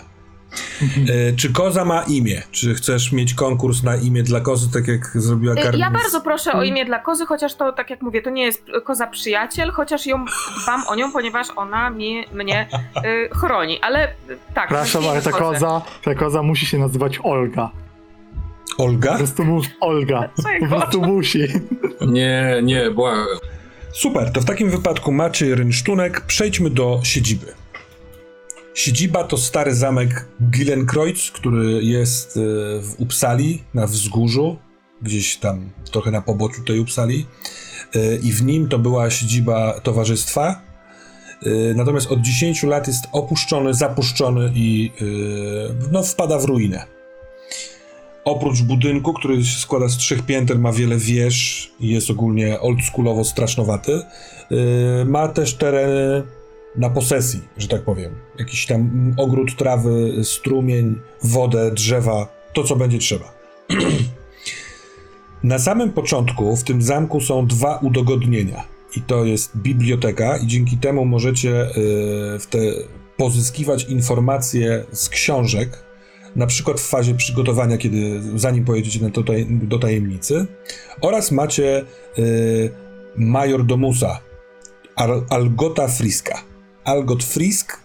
E, 1.08 1.32
czy 1.36 1.52
koza 1.52 1.84
ma 1.84 2.02
imię? 2.02 2.42
Czy 2.50 2.74
chcesz 2.74 3.12
mieć 3.12 3.34
konkurs 3.34 3.82
na 3.82 3.96
imię 3.96 4.22
dla 4.22 4.40
kozy, 4.40 4.72
tak 4.72 4.88
jak 4.88 5.10
zrobiła 5.14 5.54
Karmin? 5.54 5.80
Ja 5.80 5.90
bardzo 5.90 6.20
proszę 6.20 6.52
o 6.52 6.62
imię 6.64 6.84
dla 6.84 6.98
kozy, 6.98 7.26
chociaż 7.26 7.54
to, 7.54 7.72
tak 7.72 7.90
jak 7.90 8.02
mówię, 8.02 8.22
to 8.22 8.30
nie 8.30 8.44
jest 8.44 8.64
koza 8.84 9.06
przyjaciel, 9.06 9.70
chociaż 9.70 10.06
ją 10.06 10.24
dbam 10.62 10.82
o 10.88 10.94
nią, 10.94 11.12
ponieważ 11.12 11.46
ona 11.56 11.90
mnie, 11.90 12.24
mnie 12.32 12.68
y, 13.04 13.28
chroni. 13.38 13.80
Ale 13.80 14.08
y, 14.08 14.12
tak. 14.54 14.66
Przepraszam, 14.66 15.02
nazwijmy 15.02 15.10
ale 15.10 15.22
ta 15.22 15.32
koza, 15.32 15.82
ta 16.04 16.14
koza 16.14 16.42
musi 16.42 16.66
się 16.66 16.78
nazywać 16.78 17.18
Olga. 17.22 17.70
Po 18.76 18.84
Olga? 18.84 19.16
prostu 19.16 19.44
mu, 19.44 19.60
Olga. 19.80 20.28
Po 20.60 20.66
prostu 20.76 21.02
musi. 21.02 21.46
Nie, 22.00 22.60
nie, 22.62 22.90
błagam. 22.90 23.26
Super, 23.92 24.32
to 24.32 24.40
w 24.40 24.44
takim 24.44 24.70
wypadku 24.70 25.12
macie 25.12 25.54
rynsztunek. 25.54 26.20
Przejdźmy 26.20 26.70
do 26.70 27.00
siedziby. 27.04 27.46
Siedziba 28.74 29.24
to 29.24 29.36
stary 29.36 29.74
zamek 29.74 30.28
Gillenkreuz, 30.50 31.30
który 31.30 31.84
jest 31.84 32.36
e, 32.36 32.40
w 32.82 32.94
Uppsali, 32.98 33.62
na 33.74 33.86
wzgórzu, 33.86 34.56
gdzieś 35.02 35.36
tam 35.36 35.70
trochę 35.92 36.10
na 36.10 36.22
poboczu 36.22 36.64
tej 36.64 36.78
Uppsali. 36.80 37.26
E, 37.94 38.16
I 38.16 38.32
w 38.32 38.42
nim 38.42 38.68
to 38.68 38.78
była 38.78 39.10
siedziba 39.10 39.80
towarzystwa. 39.80 40.62
E, 41.42 41.74
Natomiast 41.74 42.06
od 42.06 42.20
10 42.20 42.62
lat 42.62 42.86
jest 42.88 43.04
opuszczony, 43.12 43.74
zapuszczony 43.74 44.52
i 44.54 44.92
no, 45.92 46.02
wpada 46.02 46.38
w 46.38 46.44
ruinę. 46.44 46.97
Oprócz 48.28 48.62
budynku, 48.62 49.12
który 49.12 49.44
się 49.44 49.58
składa 49.58 49.88
z 49.88 49.96
trzech 49.96 50.22
pięter, 50.22 50.58
ma 50.58 50.72
wiele 50.72 50.96
wież 50.96 51.70
i 51.80 51.88
jest 51.88 52.10
ogólnie 52.10 52.60
oldschoolowo 52.60 53.24
strasznowaty, 53.24 54.02
yy, 54.50 54.58
ma 55.06 55.28
też 55.28 55.54
tereny 55.54 56.22
na 56.76 56.90
posesji, 56.90 57.40
że 57.56 57.68
tak 57.68 57.82
powiem. 57.82 58.14
Jakiś 58.38 58.66
tam 58.66 59.14
ogród 59.16 59.56
trawy, 59.56 60.24
strumień, 60.24 61.00
wodę, 61.22 61.70
drzewa, 61.70 62.28
to 62.52 62.64
co 62.64 62.76
będzie 62.76 62.98
trzeba. 62.98 63.34
na 65.42 65.58
samym 65.58 65.92
początku 65.92 66.56
w 66.56 66.64
tym 66.64 66.82
zamku 66.82 67.20
są 67.20 67.46
dwa 67.46 67.78
udogodnienia. 67.82 68.64
I 68.96 69.02
to 69.02 69.24
jest 69.24 69.56
biblioteka, 69.56 70.36
i 70.36 70.46
dzięki 70.46 70.76
temu 70.76 71.04
możecie 71.04 71.48
yy, 71.48 72.38
w 72.38 72.46
te, 72.50 72.58
pozyskiwać 73.16 73.84
informacje 73.84 74.84
z 74.92 75.08
książek, 75.08 75.87
na 76.38 76.46
przykład 76.46 76.80
w 76.80 76.88
fazie 76.88 77.14
przygotowania, 77.14 77.78
kiedy 77.78 78.22
zanim 78.36 78.64
pojedziecie 78.64 79.00
na 79.00 79.10
to, 79.10 79.24
do 79.48 79.78
tajemnicy, 79.78 80.46
oraz 81.00 81.32
macie 81.32 81.84
y, 82.18 82.70
major 83.16 83.64
domusa 83.64 84.20
Al, 84.96 85.24
Algota 85.30 85.88
Friska. 85.88 86.42
Algot 86.84 87.24
Frisk 87.24 87.80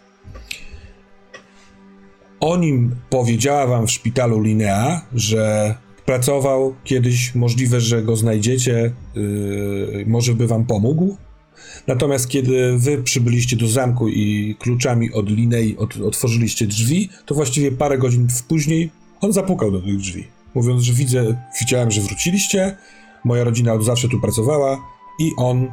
o 2.39 2.57
nim 2.57 2.95
powiedziała 3.09 3.67
wam 3.67 3.87
w 3.87 3.91
szpitalu 3.91 4.41
Linea, 4.41 5.01
że 5.13 5.75
pracował 6.05 6.75
kiedyś, 6.83 7.35
możliwe, 7.35 7.81
że 7.81 8.03
go 8.03 8.15
znajdziecie, 8.15 8.91
yy, 9.15 10.05
może 10.07 10.33
by 10.33 10.47
wam 10.47 10.65
pomógł. 10.65 11.17
Natomiast 11.87 12.27
kiedy 12.27 12.77
wy 12.77 13.03
przybyliście 13.03 13.55
do 13.55 13.67
zamku 13.67 14.09
i 14.09 14.55
kluczami 14.59 15.13
od 15.13 15.29
Linei 15.29 15.77
od, 15.77 15.97
otworzyliście 15.97 16.67
drzwi, 16.67 17.09
to 17.25 17.35
właściwie 17.35 17.71
parę 17.71 17.97
godzin 17.97 18.27
później 18.47 18.89
on 19.21 19.33
zapukał 19.33 19.71
do 19.71 19.81
tych 19.81 19.97
drzwi, 19.97 20.27
mówiąc, 20.55 20.81
że 20.81 20.93
widzę, 20.93 21.45
widziałem, 21.61 21.91
że 21.91 22.01
wróciliście, 22.01 22.77
moja 23.23 23.43
rodzina 23.43 23.73
od 23.73 23.85
zawsze 23.85 24.09
tu 24.09 24.21
pracowała 24.21 24.79
i 25.19 25.31
on 25.37 25.63
y, 25.63 25.69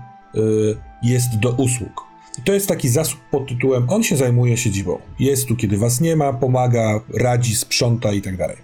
jest 1.03 1.39
do 1.39 1.51
usług. 1.51 2.05
I 2.39 2.43
to 2.43 2.53
jest 2.53 2.69
taki 2.69 2.89
zasób 2.89 3.21
pod 3.31 3.49
tytułem 3.49 3.91
on 3.91 4.03
się 4.03 4.17
zajmuje 4.17 4.57
siedzibą. 4.57 4.99
Jest 5.19 5.47
tu, 5.47 5.57
kiedy 5.57 5.79
was 5.79 6.01
nie 6.01 6.17
ma, 6.17 6.33
pomaga, 6.33 7.01
radzi, 7.15 7.57
sprząta 7.57 8.13
i 8.13 8.23
tak 8.23 8.37
dalej. 8.37 8.57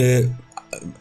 Y, 0.00 0.28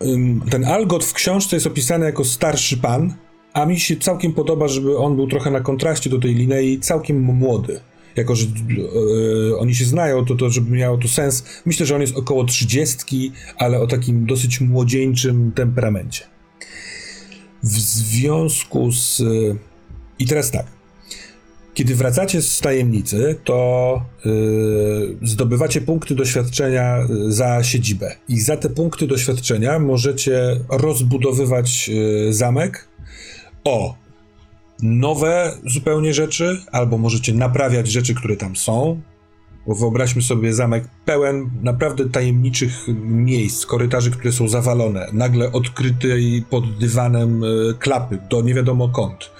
ym, 0.02 0.42
Ten 0.50 0.66
Algot 0.66 1.06
w 1.06 1.14
książce 1.14 1.56
jest 1.56 1.68
opisany 1.68 2.06
jako 2.06 2.26
starszy 2.26 2.78
pan, 2.78 3.14
a 3.54 3.66
mi 3.66 3.80
się 3.80 3.96
całkiem 3.96 4.34
podoba, 4.34 4.68
żeby 4.68 4.98
on 4.98 5.16
był 5.16 5.28
trochę 5.28 5.52
na 5.52 5.60
kontraście 5.60 6.10
do 6.10 6.20
tej 6.20 6.36
Linei, 6.36 6.80
całkiem 6.80 7.22
młody. 7.22 7.80
Jako, 8.16 8.36
że 8.36 8.46
e, 8.46 9.58
oni 9.58 9.76
się 9.76 9.86
znają, 9.86 10.26
to, 10.26 10.36
to 10.36 10.50
żeby 10.50 10.72
miało 10.72 10.98
to 10.98 11.08
sens. 11.08 11.44
Myślę, 11.66 11.86
że 11.86 11.96
on 11.96 12.02
jest 12.02 12.18
około 12.18 12.46
trzydziestki, 12.46 13.32
ale 13.58 13.80
o 13.80 13.88
takim 13.88 14.26
dosyć 14.26 14.62
młodzieńczym 14.62 15.52
temperamencie. 15.56 16.24
W 17.64 17.80
związku 17.80 18.92
z... 18.92 19.22
e, 19.22 19.24
I 20.20 20.26
teraz 20.26 20.52
tak. 20.52 20.66
Kiedy 21.74 21.96
wracacie 21.96 22.42
z 22.42 22.60
tajemnicy, 22.60 23.36
to 23.44 24.02
yy, 24.26 25.18
zdobywacie 25.22 25.82
punkty 25.82 26.16
doświadczenia 26.16 27.08
za 27.28 27.64
siedzibę. 27.64 28.16
I 28.30 28.40
za 28.40 28.58
te 28.58 28.70
punkty 28.70 29.08
doświadczenia 29.08 29.80
możecie 29.80 30.60
rozbudowywać 30.70 31.88
yy, 31.88 32.34
zamek 32.34 32.88
o 33.64 33.96
nowe 34.84 35.58
zupełnie 35.66 36.14
rzeczy, 36.14 36.62
albo 36.72 36.98
możecie 36.98 37.34
naprawiać 37.34 37.88
rzeczy, 37.88 38.16
które 38.16 38.38
tam 38.38 38.56
są. 38.56 39.02
Bo 39.68 39.76
wyobraźmy 39.76 40.22
sobie 40.22 40.54
zamek 40.54 40.84
pełen 41.06 41.50
naprawdę 41.62 42.10
tajemniczych 42.10 42.88
miejsc, 43.04 43.66
korytarzy, 43.66 44.12
które 44.12 44.32
są 44.32 44.48
zawalone, 44.48 45.08
nagle 45.14 45.52
odkrytej 45.52 46.44
pod 46.50 46.78
dywanem 46.78 47.44
y, 47.44 47.74
klapy 47.80 48.20
do 48.30 48.42
nie 48.42 48.54
wiadomo 48.54 48.90
kąt. 48.90 49.32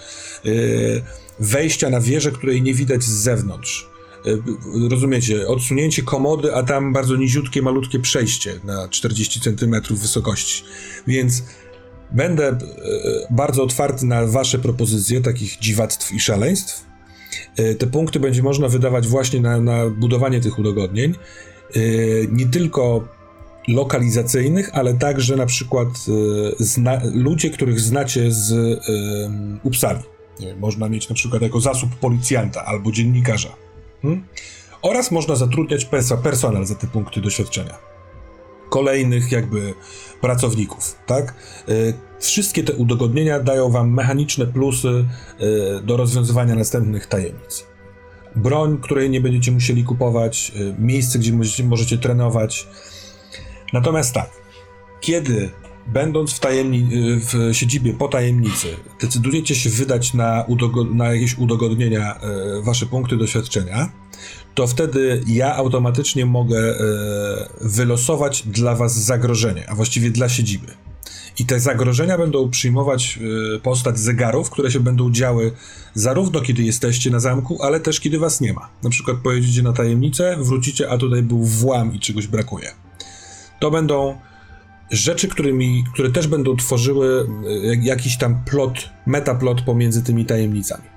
Y, 0.46 1.02
wejścia 1.40 1.90
na 1.90 2.02
wieżę, 2.02 2.32
której 2.32 2.62
nie 2.62 2.74
widać 2.74 3.04
z 3.04 3.12
zewnątrz. 3.12 3.90
Y, 4.26 4.42
Rozumiecie, 4.90 5.48
odsunięcie 5.48 6.04
komody, 6.04 6.56
a 6.56 6.64
tam 6.64 6.94
bardzo 6.94 7.16
niziutkie, 7.16 7.62
malutkie 7.62 8.00
przejście 8.00 8.60
na 8.64 8.88
40 8.90 9.40
cm 9.40 9.76
wysokości. 9.90 10.64
Więc 11.08 11.44
będę 12.12 12.48
e, 12.48 12.58
bardzo 13.30 13.64
otwarty 13.64 14.06
na 14.06 14.26
Wasze 14.26 14.60
propozycje 14.60 15.22
takich 15.22 15.58
dziwactw 15.60 16.14
i 16.14 16.20
szaleństw. 16.20 16.86
E, 17.58 17.76
Te 17.76 17.88
punkty 17.88 18.20
będzie 18.20 18.44
można 18.44 18.68
wydawać 18.68 19.08
właśnie 19.08 19.40
na, 19.40 19.62
na 19.62 19.90
budowanie 19.90 20.42
tych 20.42 20.60
udogodnień. 20.60 21.16
E, 21.76 21.80
Nie 22.32 22.46
tylko 22.46 23.08
lokalizacyjnych, 23.68 24.70
ale 24.74 24.94
także 24.94 25.36
na 25.36 25.46
przykład 25.46 25.88
zna, 26.60 27.02
ludzie, 27.14 27.50
których 27.50 27.80
znacie 27.80 28.32
z 28.32 28.54
wiem, 30.40 30.60
można 30.60 30.90
mieć 30.90 31.10
na 31.10 31.16
przykład 31.16 31.42
jako 31.42 31.60
zasób 31.62 31.96
policjanta 31.96 32.66
albo 32.66 32.92
dziennikarza. 32.92 33.50
Hmm? 34.02 34.24
Oraz 34.82 35.12
można 35.12 35.36
zatrudniać 35.36 35.86
perso- 35.86 36.22
personel 36.22 36.66
za 36.66 36.76
te 36.76 36.88
punkty 36.88 37.22
doświadczenia. 37.22 37.78
Kolejnych 38.72 39.32
jakby 39.32 39.74
pracowników, 40.22 40.96
tak? 41.06 41.34
Y, 41.70 41.94
Wszystkie 42.20 42.64
te 42.64 42.74
udogodnienia 42.74 43.40
dają 43.40 43.70
wam 43.70 43.94
mechaniczne 43.94 44.46
plusy 44.48 44.88
y, 44.88 45.82
do 45.84 45.98
rozwiązywania 45.98 46.56
następnych 46.56 47.06
tajemnic. 47.08 47.66
Broń, 48.36 48.78
której 48.82 49.10
nie 49.10 49.22
będziecie 49.22 49.52
musieli 49.52 49.84
kupować, 49.84 50.52
y, 50.56 50.76
miejsce, 50.80 51.20
gdzie 51.20 51.34
możecie, 51.64 51.98
trenować. 51.98 52.68
Natomiast 53.74 54.14
tak, 54.14 54.30
kiedy 55.02 55.50
będąc 55.88 56.34
w, 56.34 56.40
tajemni- 56.40 56.88
w 57.20 57.54
siedzibie 57.56 57.94
po 57.94 58.08
tajemnicy, 58.08 58.68
decydujecie 59.02 59.56
się 59.56 59.70
wydać 59.70 60.14
na, 60.14 60.46
udogo- 60.50 60.96
na 60.96 61.14
jakieś 61.14 61.38
udogodnienia 61.38 62.20
wasze 62.64 62.86
punkty 62.86 63.18
doświadczenia, 63.18 63.92
to 64.54 64.68
wtedy 64.68 65.24
ja 65.28 65.56
automatycznie 65.56 66.26
mogę 66.26 66.60
e, 66.60 66.76
wylosować 67.62 68.44
dla 68.48 68.76
was 68.76 69.04
zagrożenie, 69.04 69.70
a 69.70 69.76
właściwie 69.76 70.12
dla 70.12 70.30
siedziby. 70.30 70.68
I 71.40 71.46
te 71.46 71.60
zagrożenia 71.60 72.18
będą 72.18 72.50
przyjmować 72.50 73.20
e, 73.56 73.60
postać 73.60 74.00
zegarów, 74.00 74.50
które 74.50 74.72
się 74.72 74.80
będą 74.80 75.12
działy 75.12 75.52
zarówno 75.94 76.42
kiedy 76.42 76.64
jesteście 76.64 77.10
na 77.10 77.20
zamku, 77.20 77.64
ale 77.64 77.80
też 77.80 78.00
kiedy 78.00 78.20
was 78.20 78.42
nie 78.42 78.54
ma. 78.54 78.70
Na 78.84 78.90
przykład 78.90 79.18
pojedziecie 79.18 79.62
na 79.62 79.74
tajemnicę, 79.74 80.38
wrócicie, 80.40 80.90
a 80.90 80.98
tutaj 80.98 81.24
był 81.24 81.44
włam 81.44 81.94
i 81.94 82.00
czegoś 82.00 82.28
brakuje. 82.28 82.72
To 83.60 83.72
będą 83.72 84.18
rzeczy, 84.92 85.28
którymi, 85.28 85.84
które 85.94 86.12
też 86.12 86.28
będą 86.28 86.56
tworzyły 86.56 87.28
e, 87.48 87.76
jakiś 87.76 88.18
tam 88.18 88.44
plot, 88.46 88.90
metaplot 89.06 89.62
pomiędzy 89.62 90.04
tymi 90.04 90.26
tajemnicami. 90.26 90.91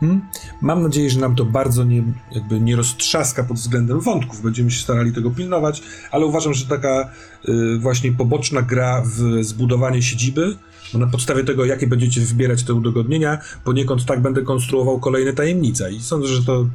Hmm? 0.00 0.20
Mam 0.60 0.82
nadzieję, 0.82 1.10
że 1.10 1.20
nam 1.20 1.36
to 1.36 1.44
bardzo 1.44 1.84
nie, 1.84 2.02
jakby 2.32 2.60
nie 2.60 2.76
roztrzaska 2.76 3.44
pod 3.44 3.56
względem 3.56 4.00
wątków. 4.00 4.42
Będziemy 4.42 4.70
się 4.70 4.82
starali 4.82 5.12
tego 5.12 5.30
pilnować, 5.30 5.82
ale 6.10 6.26
uważam, 6.26 6.54
że 6.54 6.66
taka 6.66 7.10
y, 7.48 7.78
właśnie 7.78 8.12
poboczna 8.12 8.62
gra 8.62 9.02
w 9.04 9.44
zbudowanie 9.44 10.02
siedziby, 10.02 10.56
bo 10.92 10.98
na 10.98 11.06
podstawie 11.06 11.44
tego, 11.44 11.64
jakie 11.64 11.86
będziecie 11.86 12.20
wybierać 12.20 12.62
te 12.62 12.74
udogodnienia, 12.74 13.38
poniekąd 13.64 14.04
tak 14.04 14.22
będę 14.22 14.42
konstruował 14.42 15.00
kolejne 15.00 15.32
tajemnice. 15.32 15.92
I 15.92 16.00
sądzę, 16.00 16.28
że 16.28 16.44
to 16.44 16.66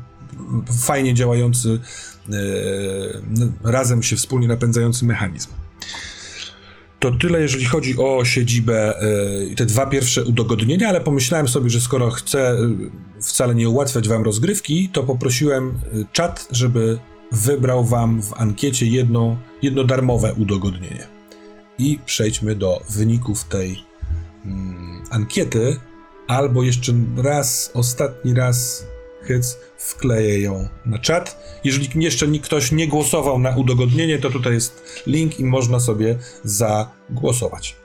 fajnie 0.80 1.14
działający, 1.14 1.70
y, 1.70 1.80
razem 3.64 4.04
się 4.04 4.16
wspólnie 4.16 4.48
napędzający 4.48 5.06
mechanizm. 5.06 5.50
To 7.02 7.12
tyle, 7.12 7.42
jeżeli 7.42 7.66
chodzi 7.66 7.98
o 7.98 8.26
siedzibę 8.26 9.02
e, 9.02 9.46
i 9.46 9.56
te 9.56 9.66
dwa 9.66 9.86
pierwsze 9.86 10.24
udogodnienia, 10.24 10.90
ale 10.90 11.02
pomyślałem 11.02 11.48
sobie, 11.48 11.70
że 11.70 11.82
skoro 11.82 12.12
chcę 12.12 12.52
e, 12.52 12.58
wcale 13.22 13.56
nie 13.56 13.70
ułatwiać 13.70 14.10
wam 14.10 14.24
rozgrywki, 14.24 14.90
to 14.90 15.04
poprosiłem 15.04 15.70
e, 15.70 15.74
czat, 16.12 16.48
żeby 16.52 17.00
wybrał 17.32 17.86
wam 17.86 18.22
w 18.22 18.34
ankiecie 18.34 18.86
jedno, 18.86 19.38
jedno 19.62 19.84
darmowe 19.84 20.34
udogodnienie. 20.34 21.08
I 21.78 22.00
przejdźmy 22.06 22.56
do 22.56 22.82
wyników 22.90 23.44
tej 23.44 23.84
mm, 24.46 25.04
ankiety, 25.10 25.80
albo 26.28 26.64
jeszcze 26.64 26.94
raz, 27.18 27.72
ostatni 27.74 28.34
raz, 28.34 28.86
hyc, 29.24 29.58
wkleję 29.78 30.42
ją 30.42 30.68
na 30.86 31.00
czat. 31.00 31.44
Jeżeli 31.64 31.90
jeszcze 32.04 32.28
nikt- 32.28 32.46
ktoś 32.46 32.72
nie 32.72 32.88
głosował 32.88 33.40
na 33.40 33.56
udogodnienie, 33.58 34.20
to 34.20 34.30
tutaj 34.30 34.54
jest 34.54 35.04
link 35.08 35.40
i 35.40 35.46
można 35.46 35.80
sobie 35.80 36.16
zagłosować. 36.44 37.76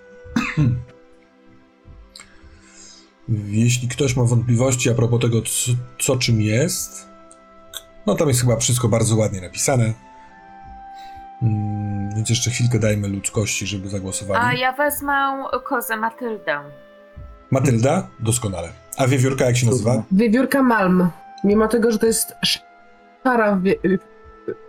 Jeśli 3.47 3.89
ktoś 3.89 4.17
ma 4.17 4.25
wątpliwości 4.25 4.91
a 4.91 4.95
propos 4.95 5.21
tego, 5.21 5.43
co, 5.43 5.73
co 5.99 6.17
czym 6.17 6.41
jest, 6.41 7.09
no 8.07 8.15
tam 8.15 8.29
jest 8.29 8.41
chyba 8.41 8.57
wszystko 8.57 8.89
bardzo 8.89 9.17
ładnie 9.17 9.41
napisane. 9.41 9.93
Mm, 11.43 12.15
więc 12.17 12.31
jeszcze 12.31 12.51
chwilkę 12.51 12.79
dajmy 12.79 13.09
ludzkości, 13.09 13.67
żeby 13.67 13.89
zagłosowali. 13.89 14.41
A 14.45 14.61
ja 14.61 14.73
wezmę 14.73 15.45
kozę 15.65 15.97
Matyldę. 15.97 16.61
Matylda? 17.51 18.09
Doskonale. 18.21 18.69
A 18.97 19.07
wiewiórka 19.07 19.45
jak 19.45 19.57
się 19.57 19.67
nazywa? 19.67 20.03
Wiewiórka 20.13 20.63
Malm. 20.63 21.09
Mimo 21.47 21.68
tego, 21.68 21.92
że 21.92 21.99
to 21.99 22.07
jest 22.07 22.33
szara 23.25 23.60
wie- 23.62 23.76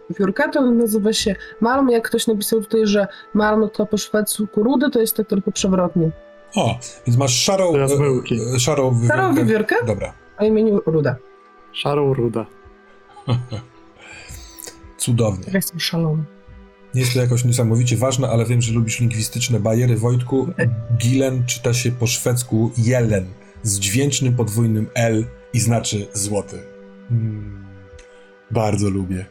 wiewiórka, 0.09 0.49
to 0.49 0.72
nazywa 0.72 1.14
się 1.14 1.35
Malm. 1.61 1.89
Jak 1.89 2.07
ktoś 2.07 2.27
napisał 2.27 2.61
tutaj, 2.61 2.88
że 2.88 3.07
Malm 3.33 3.69
to 3.69 3.85
po 3.85 3.97
szwedzku 3.97 4.47
rudy, 4.56 4.89
to 4.89 4.99
jest 4.99 5.15
tak 5.17 5.27
tylko 5.27 5.51
przewrotnie. 5.51 6.09
O, 6.56 6.80
więc 7.07 7.17
masz 7.17 7.33
szarą, 7.43 7.75
e, 7.75 7.83
e, 8.56 8.59
szarą 8.59 8.91
wiewiórkę. 8.99 9.15
Szarą 9.15 9.35
wiewiórkę 9.35 9.75
Dobra. 9.88 10.14
o 10.38 10.45
imieniu 10.45 10.81
Ruda. 10.85 11.15
Szarą 11.73 12.14
ruda. 12.14 12.45
Cudownie. 14.97 15.43
Ja 15.47 15.53
jestem 15.53 15.80
szalony. 15.80 16.23
Nie 16.95 17.01
jest 17.01 17.14
to 17.14 17.19
jakoś 17.19 17.45
niesamowicie 17.45 17.97
ważne, 17.97 18.30
ale 18.30 18.45
wiem, 18.45 18.61
że 18.61 18.73
lubisz 18.73 18.99
lingwistyczne 18.99 19.59
bariery. 19.59 19.95
Wojtku, 19.95 20.47
Gilen 20.97 21.45
czyta 21.45 21.73
się 21.73 21.91
po 21.91 22.07
szwedzku 22.07 22.72
jelen 22.77 23.25
z 23.64 23.80
dźwięcznym 23.80 24.35
podwójnym 24.35 24.88
L 24.95 25.25
i 25.58 25.60
znaczy 25.60 26.08
złoty. 26.14 26.60
Mm, 27.11 27.66
bardzo 28.52 28.90
lubię. 28.90 29.26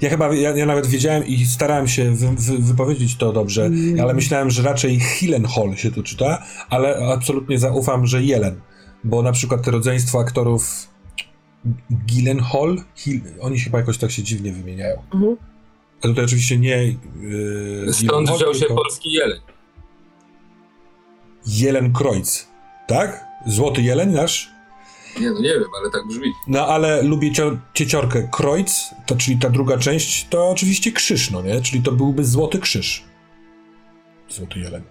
Ja 0.00 0.10
chyba, 0.10 0.34
ja, 0.34 0.56
ja 0.56 0.66
nawet 0.66 0.86
wiedziałem 0.86 1.26
i 1.26 1.46
starałem 1.46 1.88
się 1.88 2.10
wy, 2.14 2.28
wy, 2.38 2.58
wypowiedzieć 2.58 3.16
to 3.16 3.32
dobrze, 3.32 3.64
Mm. 3.66 4.00
ale 4.00 4.14
myślałem, 4.14 4.50
że 4.50 4.62
raczej 4.62 5.00
Hilenhol 5.00 5.76
się 5.76 5.90
tu 5.90 6.02
czyta, 6.02 6.42
ale 6.70 6.96
absolutnie 7.12 7.58
zaufam, 7.58 8.06
że 8.06 8.22
Jelen, 8.22 8.60
bo 9.04 9.22
na 9.22 9.32
przykład 9.32 9.64
te 9.64 9.70
rodzeństwo 9.70 10.20
aktorów 10.20 10.88
Gilenhol, 12.06 12.82
Hil, 12.94 13.20
oni 13.40 13.58
chyba 13.58 13.78
jakoś 13.78 13.98
tak 13.98 14.10
się 14.10 14.22
dziwnie 14.22 14.52
wymieniają. 14.52 15.02
Mhm. 15.14 15.36
A 16.02 16.02
tutaj 16.08 16.24
oczywiście 16.24 16.58
nie. 16.58 16.76
Yy, 17.86 17.92
Stąd 17.92 18.30
wziął 18.30 18.54
się 18.54 18.60
tylko 18.60 18.74
polski 18.74 19.12
jeleń. 19.12 19.40
Jelen 21.46 21.92
Kreutz, 21.92 22.48
tak? 22.86 23.24
Złoty 23.46 23.82
jeleń 23.82 24.10
nasz? 24.10 24.59
Nie 25.20 25.30
no 25.30 25.40
nie 25.40 25.48
wiem, 25.48 25.68
ale 25.80 25.90
tak 25.90 26.06
brzmi. 26.06 26.32
No 26.46 26.66
ale 26.66 27.02
lubię 27.02 27.32
cio- 27.32 27.58
cieciorkę 27.74 28.28
Kreutz, 28.32 28.70
to 29.06 29.16
czyli 29.16 29.38
ta 29.38 29.50
druga 29.50 29.78
część, 29.78 30.28
to 30.28 30.48
oczywiście 30.50 30.92
krzyż, 30.92 31.30
no 31.30 31.42
nie? 31.42 31.60
Czyli 31.60 31.82
to 31.82 31.92
byłby 31.92 32.24
złoty 32.24 32.58
krzyż. 32.58 33.04
Złoty 34.28 34.58
jeleń. 34.58 34.82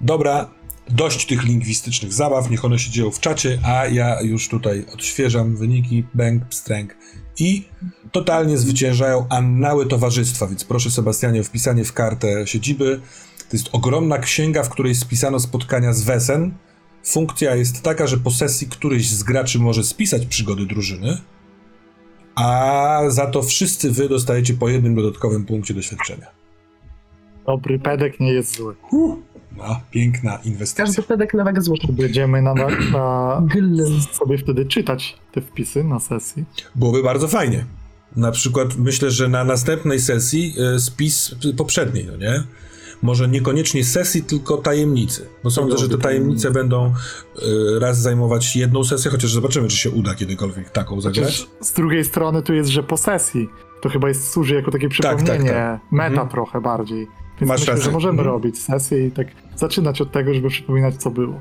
Dobra, 0.00 0.50
dość 0.88 1.26
tych 1.26 1.44
lingwistycznych 1.44 2.12
zabaw, 2.12 2.50
niech 2.50 2.64
one 2.64 2.78
się 2.78 2.90
dzieją 2.90 3.10
w 3.10 3.20
czacie, 3.20 3.58
a 3.64 3.86
ja 3.86 4.20
już 4.20 4.48
tutaj 4.48 4.86
odświeżam 4.94 5.56
wyniki, 5.56 6.04
bęk, 6.14 6.44
pstręk 6.48 6.96
i 7.38 7.68
totalnie 8.12 8.58
zwyciężają 8.58 9.26
annały 9.30 9.86
towarzystwa, 9.86 10.46
więc 10.46 10.64
proszę 10.64 10.90
Sebastianie 10.90 11.40
o 11.40 11.44
wpisanie 11.44 11.84
w 11.84 11.92
kartę 11.92 12.46
siedziby. 12.46 13.00
To 13.38 13.56
jest 13.56 13.68
ogromna 13.72 14.18
księga, 14.18 14.62
w 14.62 14.68
której 14.68 14.94
spisano 14.94 15.40
spotkania 15.40 15.92
z 15.92 16.02
Wesen. 16.02 16.54
Funkcja 17.06 17.54
jest 17.54 17.82
taka, 17.82 18.06
że 18.06 18.16
po 18.16 18.30
sesji 18.30 18.66
któryś 18.66 19.08
z 19.08 19.22
graczy 19.22 19.58
może 19.58 19.84
spisać 19.84 20.26
przygody 20.26 20.66
drużyny, 20.66 21.18
a 22.34 23.00
za 23.08 23.26
to 23.26 23.42
wszyscy 23.42 23.90
wy 23.90 24.08
dostajecie 24.08 24.54
po 24.54 24.68
jednym 24.68 24.94
dodatkowym 24.94 25.44
punkcie 25.44 25.74
doświadczenia. 25.74 26.26
Dobry 27.46 27.78
pedek 27.78 28.20
nie 28.20 28.32
jest 28.32 28.56
zły. 28.56 28.74
Huh. 28.90 29.18
No, 29.56 29.80
piękna 29.90 30.38
inwestycja. 30.44 30.84
Każdy 30.84 31.02
pedek 31.02 31.34
na 31.34 31.44
wagę 31.44 31.62
złota. 31.62 31.88
Będziemy 31.90 32.42
na, 32.42 32.54
na, 32.54 32.68
na 32.92 33.42
sobie 34.12 34.38
wtedy 34.38 34.66
czytać 34.66 35.16
te 35.32 35.40
wpisy 35.40 35.84
na 35.84 36.00
sesji. 36.00 36.44
Byłoby 36.74 37.02
bardzo 37.02 37.28
fajnie. 37.28 37.64
Na 38.16 38.30
przykład 38.30 38.76
myślę, 38.76 39.10
że 39.10 39.28
na 39.28 39.44
następnej 39.44 40.00
sesji 40.00 40.54
y, 40.76 40.80
spis 40.80 41.34
poprzedniej, 41.56 42.06
no 42.06 42.16
nie? 42.16 42.42
Może 43.06 43.28
niekoniecznie 43.28 43.84
sesji, 43.84 44.22
tylko 44.22 44.56
tajemnicy. 44.56 45.28
Bo 45.44 45.50
sądzę, 45.50 45.78
że 45.78 45.88
te 45.88 45.98
tajemnice 45.98 46.50
będą 46.50 46.86
y, 46.86 46.92
raz 47.80 47.98
zajmować 47.98 48.56
jedną 48.56 48.84
sesję, 48.84 49.10
chociaż 49.10 49.32
zobaczymy, 49.32 49.68
czy 49.68 49.76
się 49.76 49.90
uda 49.90 50.14
kiedykolwiek 50.14 50.70
taką 50.70 51.00
zagrać. 51.00 51.24
Chociaż 51.24 51.46
z 51.60 51.72
drugiej 51.72 52.04
strony 52.04 52.42
tu 52.42 52.54
jest, 52.54 52.70
że 52.70 52.82
po 52.82 52.96
sesji 52.96 53.48
to 53.82 53.88
chyba 53.88 54.08
jest 54.08 54.30
służy 54.30 54.54
jako 54.54 54.70
takie 54.70 54.88
przypomnienie, 54.88 55.50
tak. 55.50 55.80
meta 55.92 56.06
Mhm. 56.10 56.28
trochę 56.28 56.60
bardziej. 56.60 57.06
Więc 57.40 57.48
Masz 57.48 57.60
myślę, 57.60 57.72
rację. 57.74 57.84
że 57.84 57.90
możemy 57.90 58.10
Mhm. 58.18 58.28
robić 58.28 58.58
sesję 58.58 59.06
i 59.06 59.10
tak 59.10 59.26
zaczynać 59.56 60.00
od 60.00 60.12
tego, 60.12 60.34
żeby 60.34 60.48
przypominać, 60.48 60.94
co 60.96 61.10
było. 61.10 61.40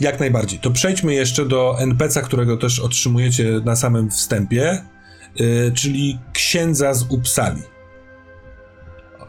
Jak 0.00 0.20
najbardziej. 0.20 0.58
To 0.58 0.70
przejdźmy 0.70 1.14
jeszcze 1.14 1.44
do 1.46 1.76
NPC-a, 1.78 2.22
którego 2.22 2.56
też 2.56 2.80
otrzymujecie 2.80 3.60
na 3.64 3.76
samym 3.76 4.10
wstępie, 4.10 4.84
y, 5.40 5.72
czyli 5.74 6.18
księdza 6.32 6.94
z 6.94 7.06
Upsali. 7.10 7.62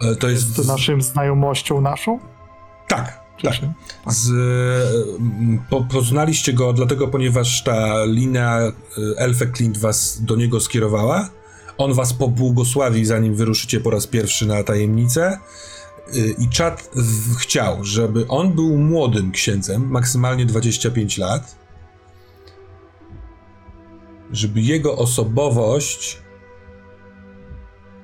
Y, 0.04 0.16
to 0.16 0.30
jest. 0.30 0.48
Z 0.48 0.68
naszym 0.68 1.02
znajomością 1.02 1.82
naszą? 1.82 2.20
Tak, 2.88 3.20
tak. 3.44 3.54
się- 3.56 3.74
Z, 4.08 4.30
mm, 4.30 5.60
po, 5.70 5.82
poznaliście 5.84 6.54
go 6.54 6.74
dlatego, 6.74 7.08
ponieważ 7.08 7.64
ta 7.64 8.06
linia 8.06 8.60
y, 8.68 8.72
Elfe 9.18 9.52
Clint 9.52 9.78
was 9.78 10.22
do 10.24 10.36
niego 10.36 10.60
skierowała. 10.60 11.30
On 11.78 11.94
was 11.94 12.14
pobłogosławi, 12.14 13.06
zanim 13.06 13.36
wyruszycie 13.36 13.80
po 13.80 13.90
raz 13.90 14.08
pierwszy 14.08 14.46
na 14.46 14.64
tajemnicę. 14.64 15.40
Y, 16.16 16.36
I 16.40 16.50
czat 16.50 16.90
chciał, 17.40 17.84
żeby 17.84 18.28
on 18.28 18.54
był 18.54 18.78
młodym 18.78 19.32
księdzem, 19.32 19.88
maksymalnie 19.92 20.46
25 20.46 21.18
lat. 21.18 21.56
Żeby 24.32 24.62
jego 24.62 24.98
osobowość, 24.98 26.18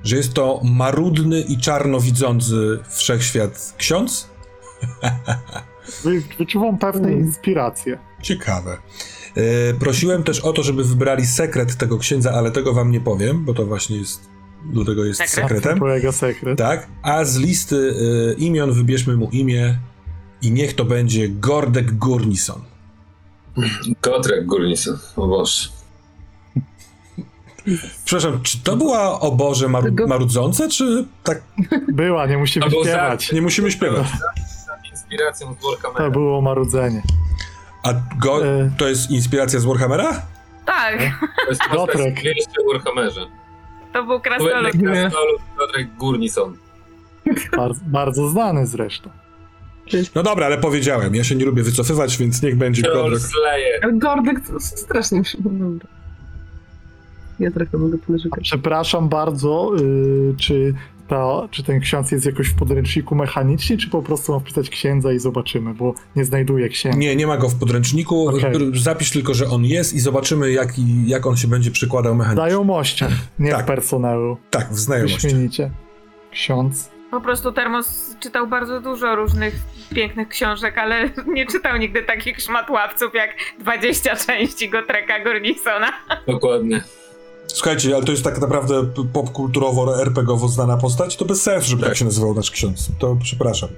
że 0.03 0.15
jest 0.17 0.33
to 0.33 0.61
marudny 0.63 1.41
i 1.41 1.57
czarnowidzący 1.57 2.79
wszechświat 2.89 3.73
ksiądz, 3.77 4.27
Wy, 6.03 6.23
wyczuwam 6.37 6.77
pewne 6.77 7.07
Mm. 7.07 7.19
inspiracje. 7.19 7.97
Ciekawe. 8.21 8.77
E, 9.35 9.73
prosiłem 9.73 10.23
też 10.23 10.39
o 10.39 10.53
to, 10.53 10.63
żeby 10.63 10.83
wybrali 10.83 11.25
sekret 11.25 11.75
tego 11.77 11.97
księdza, 11.97 12.31
ale 12.31 12.51
tego 12.51 12.73
wam 12.73 12.91
nie 12.91 13.01
powiem, 13.01 13.45
bo 13.45 13.53
to 13.53 13.65
właśnie 13.65 13.97
jest. 13.97 14.29
Do 14.73 14.85
tego 14.85 15.05
jest 15.05 15.19
Sekret. 15.19 15.47
Sekretem. 15.49 15.79
polega 15.79 16.11
sekret. 16.11 16.57
Tak. 16.57 16.87
A 17.03 17.25
z 17.25 17.37
listy 17.37 17.93
e, 18.31 18.33
imion 18.33 18.71
wybierzmy 18.73 19.17
mu 19.17 19.29
imię 19.31 19.79
i 20.41 20.51
niech 20.51 20.73
to 20.75 20.85
będzie 20.85 21.29
Gordek 21.29 21.91
Gurnison. 21.97 22.61
Gotrek 24.01 24.45
Gurnison, 24.45 24.97
o 25.15 25.27
Boże. 25.27 25.69
Przepraszam, 28.05 28.41
czy 28.43 28.63
to 28.63 28.75
była 28.77 29.19
o 29.19 29.31
Boże 29.31 29.67
Tego- 29.83 30.07
marudzące, 30.07 30.69
czy 30.69 31.05
tak 31.23 31.41
Była, 31.87 32.25
nie 32.25 32.37
musimy 32.37 32.65
Albo 32.65 32.83
śpiewać. 32.83 33.31
nie 33.31 33.41
musimy 33.41 33.71
śpiewać? 33.71 34.07
Inspiracją 34.91 35.55
z 35.59 35.63
Warhammera. 35.65 36.05
To 36.05 36.11
było 36.11 36.41
marudzenie. 36.41 37.01
A 37.83 37.93
go, 38.19 38.45
E. 38.47 38.71
to 38.77 38.87
jest 38.87 39.11
inspiracja 39.11 39.59
z 39.59 39.65
Warhammera? 39.65 40.21
Tak, 40.65 40.97
To 41.43 41.49
jest 41.49 41.61
jeszcze 42.23 42.61
w 42.69 42.73
Warhammerze. 42.73 43.25
to 43.93 44.03
był 44.03 44.19
krasnolud. 44.19 44.71
krasnolud 44.71 45.41
Gotrek 45.57 45.95
Gurnison. 45.95 46.57
Bardzo, 47.57 47.81
bardzo 47.85 48.29
znany 48.29 48.67
zresztą. 48.67 49.09
No 50.15 50.23
dobra, 50.23 50.45
ale 50.45 50.57
powiedziałem, 50.57 51.15
ja 51.15 51.23
się 51.23 51.35
nie 51.35 51.45
lubię 51.45 51.63
wycofywać, 51.63 52.17
więc 52.17 52.41
niech 52.41 52.57
będzie 52.57 52.81
Troll 52.83 53.17
Gordek. 53.93 54.41
Strasznie 54.59 55.19
mi 55.19 55.25
się 55.25 55.37
dobra. 55.41 55.87
Ja 57.41 57.51
trochę 57.51 57.77
mogę 57.77 57.97
ponarzekać. 57.97 58.43
Przepraszam 58.43 59.09
bardzo, 59.09 59.71
y, 59.79 60.35
czy, 60.37 60.73
ta, 61.07 61.47
czy 61.51 61.63
ten 61.63 61.79
ksiądz 61.79 62.11
jest 62.11 62.25
jakoś 62.25 62.47
w 62.47 62.55
podręczniku 62.55 63.15
mechanicznie, 63.15 63.77
czy 63.77 63.89
po 63.89 64.01
prostu 64.01 64.31
mam 64.31 64.41
wpisać 64.41 64.69
księdza 64.69 65.13
i 65.13 65.19
zobaczymy, 65.19 65.73
bo 65.73 65.93
nie 66.15 66.25
znajduję 66.25 66.69
księdza. 66.69 66.97
Nie, 66.97 67.15
nie 67.15 67.27
ma 67.27 67.37
go 67.37 67.49
w 67.49 67.55
podręczniku. 67.55 68.27
Okej. 68.29 68.53
Zapisz 68.73 69.11
tylko, 69.11 69.33
że 69.33 69.47
on 69.47 69.65
jest 69.65 69.93
i 69.93 69.99
zobaczymy, 69.99 70.51
jak, 70.51 70.69
jak 71.05 71.25
on 71.27 71.37
się 71.37 71.47
będzie 71.47 71.71
przykładał 71.71 72.15
mechanicznie. 72.15 72.43
W 72.45 72.47
znajomościach, 72.49 73.11
nie 73.39 73.51
Tak. 73.51 73.63
w 73.63 73.67
personelu. 73.67 74.37
Tak, 74.49 74.69
w 74.69 74.79
znajomości. 74.79 75.27
Wyśmienicie. 75.27 75.71
ksiądz. 76.31 76.91
Po 77.11 77.21
prostu 77.21 77.51
Termos 77.51 78.15
czytał 78.19 78.47
bardzo 78.47 78.81
dużo 78.81 79.15
różnych 79.15 79.53
pięknych 79.95 80.27
książek, 80.27 80.77
ale 80.77 81.09
nie 81.35 81.45
czytał 81.45 81.77
nigdy 81.77 82.03
takich 82.03 82.39
szmatławców 82.41 83.13
jak 83.13 83.29
20 83.59 84.15
części 84.15 84.69
Gotreka 84.69 85.23
Gornisona. 85.23 85.87
Dokładnie. 86.27 86.81
Słuchajcie, 87.53 87.95
ale 87.95 88.03
to 88.05 88.11
jest 88.11 88.23
tak 88.23 88.41
naprawdę 88.41 88.83
p- 88.85 89.03
popkulturowo, 89.13 90.01
RPGowo 90.01 90.47
znana 90.47 90.77
postać, 90.77 91.17
to 91.17 91.25
bez 91.25 91.41
sensu, 91.41 91.69
żeby 91.69 91.81
tak, 91.81 91.89
Tak. 91.89 91.97
się 91.97 92.05
nazywał 92.05 92.33
nasz 92.33 92.51
ksiądz. 92.51 92.89
To 92.99 93.17
przepraszam. 93.23 93.69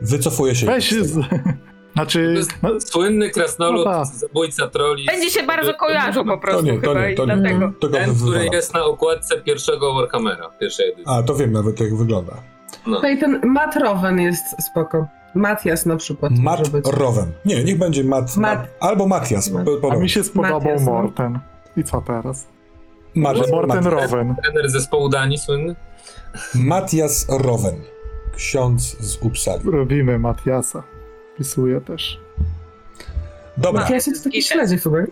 Wycofuję 0.00 0.54
się. 0.54 0.66
Weź, 0.66 0.90
z 0.92 1.18
znaczy, 1.94 2.24
To 2.32 2.38
jest 2.38 2.50
no, 2.62 2.80
Słynny 2.80 3.30
krasnolud, 3.30 3.86
No 3.86 3.92
tak. 3.92 4.06
zabójca 4.06 4.68
troli. 4.68 5.06
Będzie 5.06 5.30
się 5.30 5.42
bardzo 5.42 5.74
kojarzył 5.74 6.24
po 6.24 6.30
To 6.30 6.38
prostu 6.38 6.62
nie, 6.64 6.80
to 6.80 6.94
nie, 7.00 7.12
i 7.12 7.16
to 7.16 7.26
nie. 7.26 7.36
dlatego. 7.36 7.72
Tego 7.80 7.96
Ten, 7.96 8.14
który 8.14 8.46
jest 8.52 8.74
na 8.74 8.84
okładce 8.84 9.40
pierwszego 9.40 9.94
Warhammera, 9.94 10.50
pierwszej 10.60 10.86
edycji. 10.86 11.04
A, 11.06 11.22
to 11.22 11.34
wiem 11.34 11.52
nawet 11.52 11.80
jak 11.80 11.96
wygląda. 11.96 12.32
No. 12.86 12.96
Tutaj 12.96 13.18
ten 13.20 13.40
Matt 13.44 13.76
Rowen 13.76 14.20
jest 14.20 14.44
spoko. 14.70 15.06
Matias 15.34 15.86
na 15.86 15.96
przykład 15.96 16.32
Matt 16.38 16.58
może 16.58 16.70
być. 16.70 16.86
Rowen. 16.92 17.32
Nie, 17.44 17.64
niech 17.64 17.78
będzie 17.78 18.04
Matt. 18.04 18.36
Matt. 18.36 18.68
Albo 18.80 19.06
Matias. 19.06 19.50
Matt. 19.50 19.66
po- 19.82 19.92
a 19.92 19.96
mi 19.96 20.10
się 20.10 20.24
spodobał 20.24 20.60
Matias, 20.60 20.82
no. 20.84 20.92
Morten. 20.92 21.38
I 21.76 21.84
co 21.84 22.00
teraz? 22.00 22.46
Matt, 23.14 23.50
Morten 23.50 23.84
Matt, 23.84 23.86
Rowen. 23.86 24.34
Trener 24.42 24.70
zespołu 24.70 25.08
Danii 25.08 25.38
słynny? 25.38 25.76
Matias 26.54 27.26
Rowen. 27.28 27.74
Ksiądz 28.36 28.96
z 29.00 29.16
Uppsali. 29.22 29.70
Robimy 29.70 30.18
Matiasa. 30.18 30.82
Pisuję 31.38 31.80
też. 31.80 32.20
Dobra. 33.56 33.82
Matias 33.82 34.04
to 34.04 34.24
taki 34.24 34.42
śledzie 34.42 34.78
chyba. 34.78 34.98
E, 34.98 35.06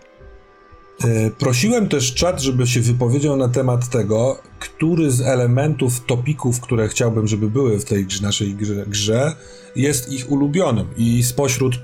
Prosiłem 1.38 1.88
też 1.88 2.14
czat, 2.14 2.40
żeby 2.40 2.66
się 2.66 2.80
wypowiedział 2.80 3.36
na 3.36 3.48
temat 3.48 3.88
tego, 3.88 4.38
który 4.58 5.10
z 5.10 5.20
elementów, 5.20 6.04
topików, 6.06 6.60
które 6.60 6.88
chciałbym, 6.88 7.26
żeby 7.26 7.50
były 7.50 7.78
w 7.78 7.84
tej 7.84 8.06
grze, 8.06 8.22
naszej 8.22 8.54
grze, 8.54 8.84
grze, 8.86 9.32
jest 9.76 10.12
ich 10.12 10.30
ulubionym. 10.30 10.86
I 10.96 11.22
spośród 11.22 11.80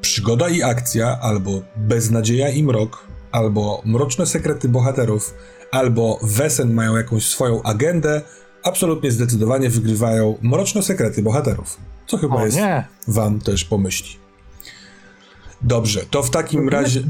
przygoda 0.00 0.48
i 0.48 0.62
akcja, 0.62 1.18
albo 1.22 1.62
beznadzieja 1.76 2.48
i 2.48 2.62
mrok, 2.62 3.04
albo 3.32 3.82
mroczne 3.84 4.26
sekrety 4.26 4.68
bohaterów, 4.68 5.34
albo 5.70 6.18
wesen 6.22 6.74
mają 6.74 6.96
jakąś 6.96 7.26
swoją 7.26 7.62
agendę, 7.62 8.22
absolutnie 8.62 9.10
zdecydowanie 9.10 9.70
wygrywają 9.70 10.38
mroczne 10.42 10.82
sekrety 10.82 11.22
bohaterów. 11.22 11.76
Co 12.06 12.16
chyba 12.18 12.36
O 12.36 12.44
jest 12.44 12.56
nie! 12.56 12.84
wam 13.08 13.40
też 13.40 13.64
pomyśli. 13.64 14.16
Dobrze, 15.62 16.00
to 16.10 16.22
w 16.22 16.30
takim 16.30 16.68
razie. 16.68 17.02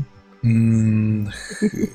Mm, 0.45 1.31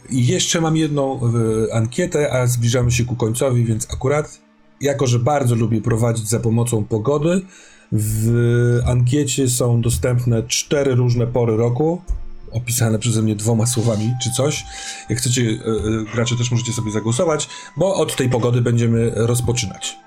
jeszcze 0.09 0.61
mam 0.61 0.77
jedną 0.77 1.19
y, 1.67 1.73
ankietę, 1.73 2.33
a 2.33 2.47
zbliżamy 2.47 2.91
się 2.91 3.05
ku 3.05 3.15
końcowi, 3.15 3.65
więc 3.65 3.93
akurat, 3.93 4.39
jako 4.81 5.07
że 5.07 5.19
bardzo 5.19 5.55
lubię 5.55 5.81
prowadzić 5.81 6.29
za 6.29 6.39
pomocą 6.39 6.83
pogody, 6.83 7.41
w 7.91 8.79
ankiecie 8.85 9.49
są 9.49 9.81
dostępne 9.81 10.43
cztery 10.43 10.95
różne 10.95 11.27
pory 11.27 11.57
roku, 11.57 12.01
opisane 12.51 12.99
przeze 12.99 13.21
mnie 13.21 13.35
dwoma 13.35 13.65
słowami 13.65 14.13
czy 14.23 14.31
coś. 14.31 14.65
Jak 15.09 15.19
chcecie, 15.19 15.41
y, 15.41 15.45
y, 15.45 16.05
gracze 16.13 16.35
też 16.35 16.51
możecie 16.51 16.73
sobie 16.73 16.91
zagłosować, 16.91 17.49
bo 17.77 17.95
od 17.95 18.15
tej 18.15 18.29
pogody 18.29 18.61
będziemy 18.61 19.11
rozpoczynać. 19.15 19.97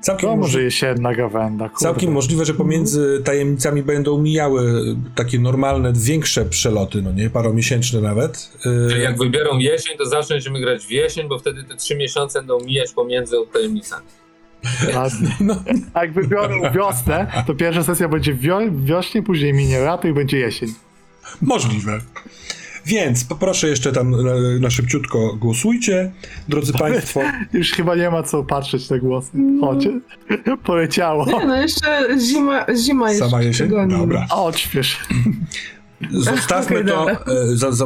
Całkiem 0.00 0.28
To 0.30 0.36
może 0.36 0.58
gawenda. 1.16 1.68
Kurde. 1.68 1.82
Całkiem 1.82 2.12
możliwe, 2.12 2.44
że 2.44 2.54
pomiędzy 2.54 3.22
tajemnicami 3.24 3.82
będą 3.82 4.22
mijały 4.22 4.82
takie 5.14 5.38
normalne, 5.38 5.92
większe 5.96 6.44
przeloty, 6.44 7.02
no 7.02 7.12
nie, 7.12 7.30
paromiesięczne 7.30 8.00
nawet. 8.00 8.52
Yy, 8.64 8.90
Czyli 8.90 9.02
jak 9.02 9.18
wybiorą 9.18 9.58
jesień, 9.58 9.98
to 9.98 10.06
zawsze 10.06 10.34
będziemy 10.34 10.60
grać 10.60 10.86
w 10.86 10.90
jesień, 10.90 11.28
bo 11.28 11.38
wtedy 11.38 11.64
te 11.64 11.76
trzy 11.76 11.96
miesiące 11.96 12.38
będą 12.38 12.60
mijać 12.60 12.92
pomiędzy 12.92 13.36
tajemnicami. 13.52 14.06
Ładnie. 14.94 15.36
no, 15.40 15.62
A 15.94 16.04
jak 16.04 16.12
wybiorą 16.12 16.72
wiosnę, 16.74 17.32
to 17.46 17.54
pierwsza 17.54 17.82
sesja 17.84 18.08
będzie 18.08 18.34
w 18.34 18.40
wio- 18.40 18.84
wiośnie, 18.84 19.22
później 19.22 19.52
minie 19.52 19.78
lato 19.78 20.08
i 20.08 20.12
będzie 20.12 20.38
jesień. 20.38 20.68
Możliwe. 21.42 22.00
Więc 22.86 23.24
poproszę 23.24 23.68
jeszcze 23.68 23.92
tam 23.92 24.10
na, 24.10 24.32
na 24.60 24.70
szybciutko 24.70 25.36
głosujcie, 25.36 26.12
drodzy 26.48 26.72
Państwo. 26.78 27.20
Już 27.52 27.72
chyba 27.72 27.96
nie 27.96 28.10
ma 28.10 28.22
co 28.22 28.44
patrzeć 28.44 28.90
na 28.90 28.98
głosy. 28.98 29.30
Chodź. 29.60 29.84
Poleciało. 30.64 31.26
Nie, 31.26 31.46
no 31.46 31.56
jeszcze 31.56 32.08
zima, 32.20 32.66
zima 32.76 33.10
jeszcze 33.10 33.30
Sama 33.30 33.42
jesień? 33.42 33.70
Dobra. 33.88 34.26
Odśwież. 34.30 34.98
Zostawmy 36.10 36.84
to, 36.84 37.10
e, 37.10 37.16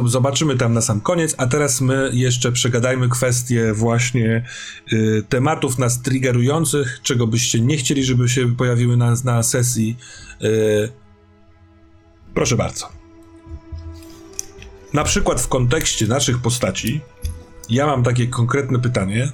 zobaczymy 0.05 0.57
tam 0.57 0.73
na 0.73 0.81
sam 0.81 1.01
koniec, 1.01 1.35
a 1.37 1.47
teraz 1.47 1.81
my 1.81 2.09
jeszcze 2.13 2.51
przegadajmy 2.51 3.09
kwestię 3.09 3.73
właśnie 3.73 4.43
y, 4.93 5.23
tematów 5.29 5.77
nas 5.77 6.01
triggerujących, 6.01 6.99
czego 7.03 7.27
byście 7.27 7.61
nie 7.61 7.77
chcieli, 7.77 8.03
żeby 8.03 8.29
się 8.29 8.55
pojawiły 8.55 8.97
na, 8.97 9.13
na 9.23 9.43
sesji. 9.43 9.97
Y, 10.43 10.89
proszę 12.33 12.55
bardzo. 12.55 13.04
Na 14.95 15.03
przykład 15.03 15.41
w 15.41 15.47
kontekście 15.47 16.07
naszych 16.07 16.41
postaci, 16.41 17.01
ja 17.69 17.85
mam 17.85 18.03
takie 18.03 18.27
konkretne 18.27 18.79
pytanie, 18.79 19.31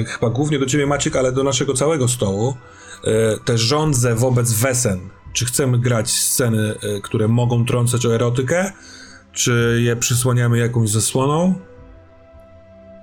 y, 0.00 0.04
chyba 0.04 0.30
głównie 0.30 0.58
do 0.58 0.66
ciebie 0.66 0.86
Maciek, 0.86 1.16
ale 1.16 1.32
do 1.32 1.44
naszego 1.44 1.74
całego 1.74 2.08
stołu. 2.08 2.56
Y, 3.04 3.38
te 3.44 3.58
żądze 3.58 4.14
wobec 4.14 4.52
Wesen, 4.52 5.08
czy 5.32 5.44
chcemy 5.44 5.78
grać 5.78 6.10
sceny, 6.10 6.74
y, 6.96 7.00
które 7.00 7.28
mogą 7.28 7.66
trącać 7.66 8.06
o 8.06 8.14
erotykę, 8.14 8.72
czy 9.32 9.80
je 9.84 9.96
przysłaniamy 9.96 10.58
jakąś 10.58 10.90
zasłoną? 10.90 11.54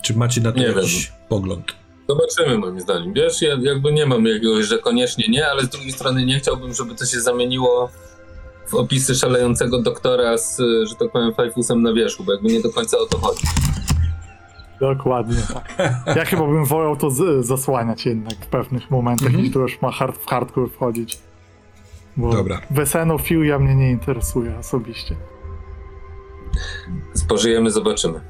Czy 0.04 0.18
macie 0.18 0.42
na 0.42 0.52
to 0.52 0.60
Nie 0.60 0.66
jakiś 0.66 1.12
pogląd? 1.30 1.66
Zobaczymy 2.10 2.58
moim 2.58 2.82
zdaniem. 2.82 3.14
Wiesz, 3.14 3.42
ja 3.42 3.58
jakby 3.62 3.94
nie 3.94 4.06
mam 4.06 4.26
jakiegoś, 4.26 4.66
że 4.66 4.80
koniecznie 4.80 5.26
nie, 5.28 5.48
ale 5.48 5.64
z 5.64 5.70
drugiej 5.70 5.92
strony 5.92 6.26
nie 6.26 6.40
chciałbym, 6.40 6.74
żeby 6.74 6.96
to 6.96 7.06
się 7.06 7.22
zamieniło 7.22 7.92
w 8.70 8.74
opisy 8.76 9.16
szalejącego 9.16 9.82
doktora 9.82 10.38
z, 10.38 10.58
że 10.90 10.96
tak 10.96 11.12
powiem, 11.12 11.34
fajfusem 11.34 11.82
na 11.82 11.94
wierzchu, 11.94 12.24
bo 12.24 12.34
jakby 12.34 12.48
nie 12.50 12.62
do 12.62 12.70
końca 12.70 12.98
o 12.98 13.06
to 13.06 13.18
chodzi. 13.18 13.44
Dokładnie 14.80 15.38
tak. 15.54 15.94
Ja 16.16 16.26
chyba 16.26 16.48
bym 16.48 16.66
wolał 16.66 16.96
to 16.96 17.10
z- 17.12 17.46
zasłaniać 17.46 18.06
jednak 18.06 18.34
w 18.34 18.48
pewnych 18.48 18.92
momentach, 18.92 19.28
Mhm. 19.28 19.44
niż 19.44 19.54
to 19.54 19.60
już 19.60 19.82
ma 19.82 19.92
hard, 19.92 20.18
w 20.22 20.26
hardcore 20.26 20.68
wchodzić. 20.70 21.20
Bo 22.18 22.34
Dobra. 22.34 22.62
Wesenofilia 22.72 23.60
mnie 23.60 23.76
nie 23.76 23.92
interesuje 23.92 24.58
osobiście. 24.60 25.16
Spożyjemy, 27.14 27.72
zobaczymy. 27.72 28.22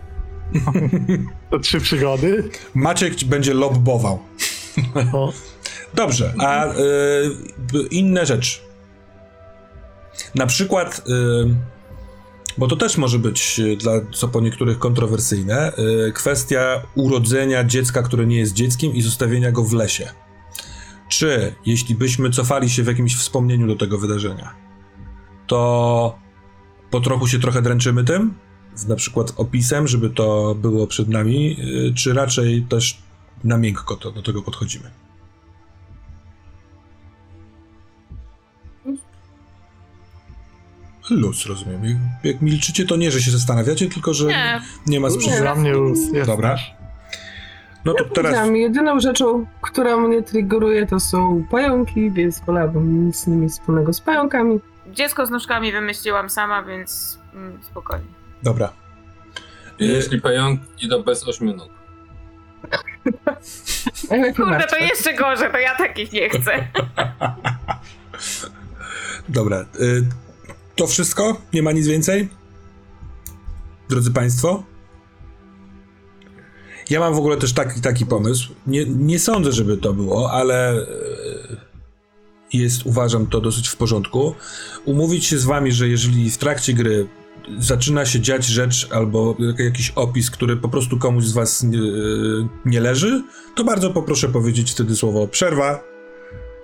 To 1.49 1.59
trzy 1.59 1.79
przygody. 1.79 2.49
Maciek 2.75 3.15
ci 3.15 3.25
będzie 3.25 3.53
lobbował. 3.53 4.19
Dobrze, 5.93 6.33
a 6.39 6.65
y, 6.65 6.73
inne 7.91 8.25
rzeczy. 8.25 8.59
Na 10.35 10.45
przykład, 10.45 10.99
y, 10.99 11.55
bo 12.57 12.67
to 12.67 12.75
też 12.75 12.97
może 12.97 13.19
być 13.19 13.59
y, 13.59 13.77
dla 13.77 13.91
co 14.13 14.27
po 14.27 14.41
niektórych 14.41 14.79
kontrowersyjne, 14.79 15.71
y, 16.07 16.11
kwestia 16.11 16.81
urodzenia 16.95 17.63
dziecka, 17.63 18.03
które 18.03 18.25
nie 18.25 18.37
jest 18.37 18.53
dzieckiem 18.53 18.93
i 18.93 19.01
zostawienia 19.01 19.51
go 19.51 19.63
w 19.63 19.73
lesie. 19.73 20.09
Czy 21.09 21.55
jeśli 21.65 21.95
byśmy 21.95 22.29
cofali 22.29 22.69
się 22.69 22.83
w 22.83 22.87
jakimś 22.87 23.15
wspomnieniu 23.15 23.67
do 23.67 23.75
tego 23.75 23.97
wydarzenia, 23.97 24.55
to 25.47 26.19
po 26.91 26.99
trochu 26.99 27.27
się 27.27 27.39
trochę 27.39 27.61
dręczymy 27.61 28.03
tym? 28.03 28.33
Na 28.87 28.95
przykład 28.95 29.33
opisem, 29.37 29.87
żeby 29.87 30.09
to 30.09 30.55
było 30.55 30.87
przed 30.87 31.09
nami, 31.09 31.57
czy 31.95 32.13
raczej 32.13 32.61
też 32.69 32.97
na 33.43 33.57
miękko 33.57 33.95
to, 33.95 34.11
do 34.11 34.21
tego 34.21 34.41
podchodzimy? 34.41 34.91
Luz, 41.09 41.45
rozumiem. 41.45 41.85
Jak, 41.85 41.97
jak 42.23 42.41
milczycie, 42.41 42.85
to 42.85 42.95
nie, 42.95 43.11
że 43.11 43.21
się 43.21 43.31
zastanawiacie, 43.31 43.89
tylko 43.89 44.13
że 44.13 44.25
nie, 44.25 44.61
Nie, 44.87 44.99
ma 44.99 45.07
Nie. 45.07 45.13
sprzeciwu. 45.13 45.41
dla 45.41 45.55
mnie 45.55 45.73
luz 45.73 45.99
jest. 46.13 46.27
Dobra. 46.29 46.55
No 47.85 47.93
to 47.93 48.03
teraz. 48.03 48.15
Powiedziałam, 48.31 48.55
jedyną 48.55 48.99
rzeczą, 48.99 49.45
która 49.61 49.97
mnie 49.97 50.21
triggeruje, 50.23 50.85
to 50.87 50.99
są 50.99 51.43
pająki, 51.51 52.11
więc 52.11 52.39
wolałabym 52.45 53.05
nic 53.07 53.27
nie 53.27 53.35
mieć 53.35 53.51
wspólnego 53.51 53.93
z 53.93 54.01
pająkami. 54.01 54.59
dziecko 54.87 55.25
z 55.25 55.29
nóżkami 55.29 55.71
wymyśliłam 55.71 56.29
sama, 56.29 56.63
więc 56.63 57.19
mm, 57.33 57.63
spokojnie. 57.63 58.05
Dobra. 58.43 58.73
I 59.79 59.87
Jeśli 59.87 60.21
pająki, 60.21 60.89
to 60.89 61.03
bez 61.03 61.27
ośmiu 61.27 61.55
nóg. 61.57 61.69
Kurde, 64.35 64.67
to 64.69 64.77
jeszcze 64.77 65.13
gorzej, 65.13 65.51
to 65.51 65.57
ja 65.57 65.75
takich 65.75 66.11
nie 66.11 66.29
chcę. 66.29 66.67
Dobra. 69.29 69.65
Y, 69.79 70.03
to 70.79 70.87
wszystko? 70.87 71.41
Nie 71.53 71.63
ma 71.63 71.71
nic 71.71 71.87
więcej? 71.87 72.29
Drodzy 73.89 74.11
Państwo? 74.11 74.63
Ja 76.89 76.99
mam 76.99 77.13
w 77.13 77.17
ogóle 77.17 77.37
też 77.37 77.53
taki, 77.53 77.81
taki 77.81 78.05
pomysł. 78.05 78.53
Nie, 78.67 78.85
nie 78.85 79.19
sądzę, 79.19 79.51
żeby 79.51 79.77
to 79.77 79.93
było, 79.93 80.31
ale 80.31 80.77
y, 80.81 80.85
jest, 82.53 82.85
uważam, 82.85 83.27
to 83.27 83.41
dosyć 83.41 83.67
w 83.67 83.75
porządku. 83.75 84.35
Umówić 84.85 85.25
się 85.25 85.37
z 85.37 85.45
Wami, 85.45 85.71
że 85.71 85.87
jeżeli 85.87 86.31
w 86.31 86.37
trakcie 86.37 86.73
gry 86.73 87.07
zaczyna 87.59 88.05
się 88.05 88.19
dziać 88.21 88.45
rzecz 88.45 88.87
albo 88.91 89.35
jak- 89.39 89.59
jakiś 89.59 89.89
opis, 89.95 90.31
który 90.31 90.57
po 90.57 90.69
prostu 90.69 90.97
komuś 90.99 91.23
z 91.25 91.33
was 91.33 91.63
nie, 91.63 91.79
nie 92.65 92.81
leży, 92.81 93.23
to 93.55 93.63
bardzo 93.63 93.89
poproszę 93.89 94.29
powiedzieć 94.29 94.71
wtedy 94.71 94.95
słowo 94.95 95.27
przerwa 95.27 95.83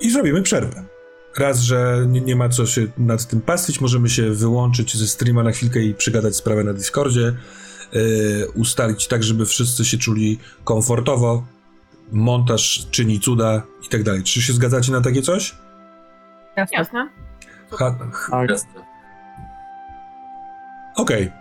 i 0.02 0.12
zrobimy 0.12 0.42
przerwę. 0.42 0.95
Raz, 1.38 1.60
że 1.60 2.06
nie, 2.08 2.22
nie 2.22 2.36
ma 2.36 2.50
co 2.50 2.66
się 2.66 2.88
nad 2.98 3.28
tym 3.28 3.42
pastwić, 3.42 3.82
możemy 3.82 4.10
się 4.10 4.32
wyłączyć 4.32 4.98
ze 4.98 5.08
streama 5.08 5.44
na 5.44 5.52
chwilkę 5.52 5.80
i 5.80 5.94
przygadać 5.94 6.36
sprawę 6.36 6.64
na 6.64 6.74
Discordzie, 6.74 7.36
yy, 7.94 8.48
ustalić 8.56 9.08
tak, 9.08 9.24
żeby 9.24 9.46
wszyscy 9.46 9.86
się 9.86 9.98
czuli 9.98 10.40
komfortowo, 10.64 11.46
montaż 12.12 12.88
czyni 12.92 13.20
cuda 13.20 13.62
i 13.86 13.90
tak 13.90 14.04
dalej. 14.04 14.24
Czy 14.24 14.42
się 14.42 14.54
zgadzacie 14.54 14.92
na 14.92 15.02
takie 15.02 15.22
coś? 15.22 15.56
Jasne. 16.58 16.78
Jasne? 16.78 17.10
Ha, 17.72 17.96
Tak, 18.32 18.50
Jasne. 18.50 18.86
Okej. 20.96 21.32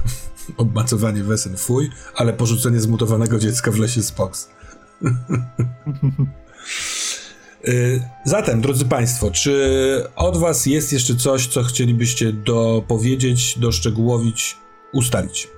Obmacowanie 0.56 1.22
wesen 1.22 1.56
fuj, 1.56 1.90
ale 2.16 2.32
porzucenie 2.32 2.80
zmutowanego 2.80 3.38
dziecka 3.38 3.70
w 3.70 3.78
lesie 3.78 4.02
spoks. 4.02 4.50
Y, 5.02 5.08
Zatem, 8.24 8.60
drodzy 8.60 8.84
Państwo, 8.84 9.30
czy 9.30 10.06
od 10.16 10.36
Was 10.36 10.66
jest 10.66 10.92
jeszcze 10.92 11.14
coś, 11.14 11.46
co 11.46 11.62
chcielibyście 11.62 12.32
dopowiedzieć, 12.32 13.58
doszczegółowić, 13.58 14.56
ustalić? 14.92 15.48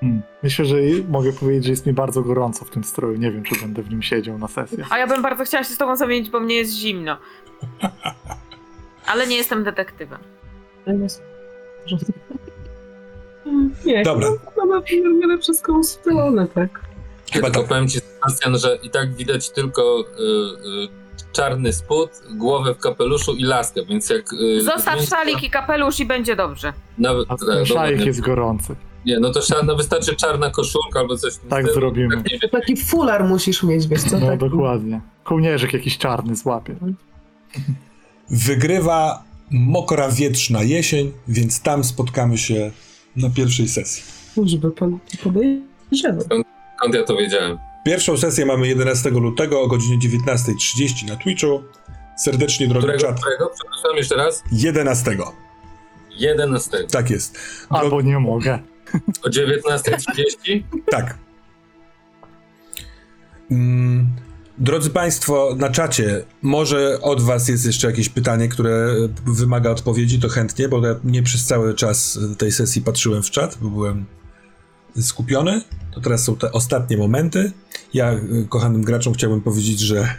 Hmm. 0.00 0.22
Myślę, 0.42 0.64
że 0.64 0.76
mogę 1.08 1.32
powiedzieć, 1.32 1.64
że 1.64 1.70
jest 1.70 1.86
mi 1.86 1.92
bardzo 1.92 2.22
gorąco 2.22 2.64
w 2.64 2.70
tym 2.70 2.84
stroju. 2.84 3.18
Nie 3.18 3.30
wiem, 3.30 3.42
czy 3.42 3.60
będę 3.60 3.82
w 3.82 3.90
nim 3.90 4.02
siedział 4.02 4.38
na 4.38 4.48
sesję. 4.48 4.84
A 4.90 4.98
ja 4.98 5.06
bym 5.06 5.22
bardzo 5.22 5.44
chciała 5.44 5.64
się 5.64 5.74
z 5.74 5.78
tobą 5.78 5.96
zamienić, 5.96 6.30
bo 6.30 6.40
mnie 6.40 6.54
jest 6.54 6.72
zimno. 6.72 7.16
Ale 9.06 9.26
nie 9.26 9.36
jestem 9.36 9.64
detektywem. 9.64 10.18
Nie, 13.84 14.02
Dobra. 14.02 14.28
No, 14.56 14.66
mamy 14.66 14.82
mamy 15.20 15.38
wszystko 15.38 15.72
ustalone, 15.72 16.46
tak? 16.46 16.87
Chyba 17.32 17.46
Tylko 17.46 17.60
tak. 17.60 17.68
powiem 17.68 17.88
ci, 17.88 17.98
Sebastian, 18.00 18.58
że 18.58 18.78
i 18.82 18.90
tak 18.90 19.14
widać 19.14 19.50
tylko 19.50 20.00
y, 20.00 20.04
y, 20.84 21.32
czarny 21.32 21.72
spód, 21.72 22.10
głowę 22.30 22.74
w 22.74 22.78
kapeluszu 22.78 23.34
i 23.36 23.42
laskę, 23.42 23.84
więc 23.84 24.10
jak... 24.10 24.32
Y, 24.32 24.62
Zostaw 24.62 25.00
szalik 25.02 25.42
i 25.42 25.50
kapelusz 25.50 26.00
i 26.00 26.06
będzie 26.06 26.36
dobrze. 26.36 26.72
Nawet, 26.98 27.24
A 27.30 27.36
tak, 27.36 27.48
ten 27.48 27.66
szalik 27.66 27.96
dobra, 27.96 28.06
jest 28.06 28.20
gorący. 28.20 28.76
Nie, 29.06 29.20
no 29.20 29.30
to 29.32 29.40
trzeba, 29.40 29.62
no 29.62 29.76
wystarczy 29.76 30.16
czarna 30.16 30.50
koszulka 30.50 31.00
albo 31.00 31.16
coś 31.16 31.32
Tak 31.48 31.62
stylu. 31.62 31.74
zrobimy. 31.80 32.16
Tak, 32.16 32.32
nie 32.42 32.48
Taki 32.48 32.76
fular 32.76 33.24
musisz 33.24 33.62
mieć, 33.62 33.86
wiesz 33.88 34.02
co? 34.02 34.18
No 34.18 34.26
taki. 34.26 34.38
dokładnie. 34.38 35.00
Kołnierzyk 35.24 35.72
jakiś 35.72 35.98
czarny 35.98 36.36
złapie. 36.36 36.76
Wygrywa 38.30 39.22
mokra, 39.50 40.10
wietrzna 40.10 40.62
jesień, 40.62 41.12
więc 41.28 41.62
tam 41.62 41.84
spotkamy 41.84 42.38
się 42.38 42.70
na 43.16 43.30
pierwszej 43.30 43.68
sesji. 43.68 44.02
Żeby 44.44 44.70
pan 44.70 44.98
podejrzewał. 45.22 46.42
Skąd 46.78 46.94
ja 46.94 47.04
to 47.04 47.16
wiedziałem. 47.16 47.58
Pierwszą 47.84 48.16
sesję 48.16 48.46
mamy 48.46 48.68
11 48.68 49.10
lutego 49.10 49.60
o 49.62 49.66
godzinie 49.68 49.98
19.30 49.98 51.06
na 51.08 51.16
Twitchu. 51.16 51.62
Serdecznie, 52.18 52.66
drogi 52.66 52.86
Którego, 52.86 53.04
czat. 53.04 53.20
którego? 53.20 53.50
Przepraszam 53.54 53.96
jeszcze 53.96 54.16
raz. 54.16 54.42
11. 54.52 55.16
11. 56.16 56.78
Tak 56.90 57.10
jest. 57.10 57.34
Dro- 57.70 57.78
Albo 57.78 58.02
nie 58.02 58.18
mogę. 58.18 58.58
O 59.22 59.28
19.30? 59.28 60.62
Tak. 60.90 61.18
Mm, 63.50 64.06
drodzy 64.58 64.90
Państwo, 64.90 65.54
na 65.56 65.68
czacie, 65.70 66.24
może 66.42 67.00
od 67.00 67.22
Was 67.22 67.48
jest 67.48 67.66
jeszcze 67.66 67.86
jakieś 67.86 68.08
pytanie, 68.08 68.48
które 68.48 68.94
wymaga 69.26 69.70
odpowiedzi, 69.70 70.20
to 70.20 70.28
chętnie, 70.28 70.68
bo 70.68 70.86
ja 70.86 70.94
nie 71.04 71.22
przez 71.22 71.44
cały 71.44 71.74
czas 71.74 72.18
tej 72.38 72.52
sesji 72.52 72.82
patrzyłem 72.82 73.22
w 73.22 73.30
czat, 73.30 73.58
bo 73.60 73.68
byłem 73.70 74.04
skupiony. 75.00 75.62
To 75.90 76.00
teraz 76.00 76.24
są 76.24 76.36
te 76.36 76.52
ostatnie 76.52 76.96
momenty. 76.96 77.52
Ja, 77.94 78.12
e, 78.12 78.20
kochanym 78.48 78.82
graczom, 78.82 79.14
chciałbym 79.14 79.40
powiedzieć, 79.40 79.80
że 79.80 80.14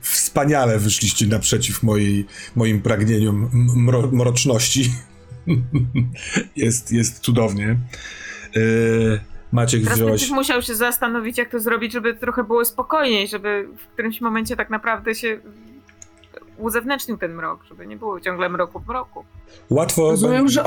wspaniale 0.00 0.78
wyszliście 0.78 1.26
naprzeciw 1.26 1.82
mojej, 1.82 2.26
moim 2.56 2.82
pragnieniom 2.82 3.50
mro, 3.76 4.10
mroczności. 4.12 4.92
jest, 6.56 6.92
jest 6.92 7.18
cudownie. 7.18 7.76
Yy, 8.54 9.20
Maciek 9.52 9.82
Teraz 9.82 9.98
wziąłeś... 9.98 10.12
będziesz 10.12 10.30
musiał 10.30 10.62
się 10.62 10.74
zastanowić, 10.74 11.38
jak 11.38 11.50
to 11.50 11.60
zrobić, 11.60 11.92
żeby 11.92 12.14
trochę 12.14 12.44
było 12.44 12.64
spokojniej, 12.64 13.28
żeby 13.28 13.68
w 13.78 13.92
którymś 13.92 14.20
momencie 14.20 14.56
tak 14.56 14.70
naprawdę 14.70 15.14
się 15.14 15.40
uzewnętrznił 16.58 17.16
ten 17.18 17.34
mrok, 17.34 17.64
żeby 17.64 17.86
nie 17.86 17.96
było 17.96 18.20
ciągle 18.20 18.48
mroku 18.48 18.80
w 18.80 18.86
mroku. 18.86 19.24
Łatwo. 19.70 20.10
Rozumiem, 20.10 20.48
że 20.48 20.64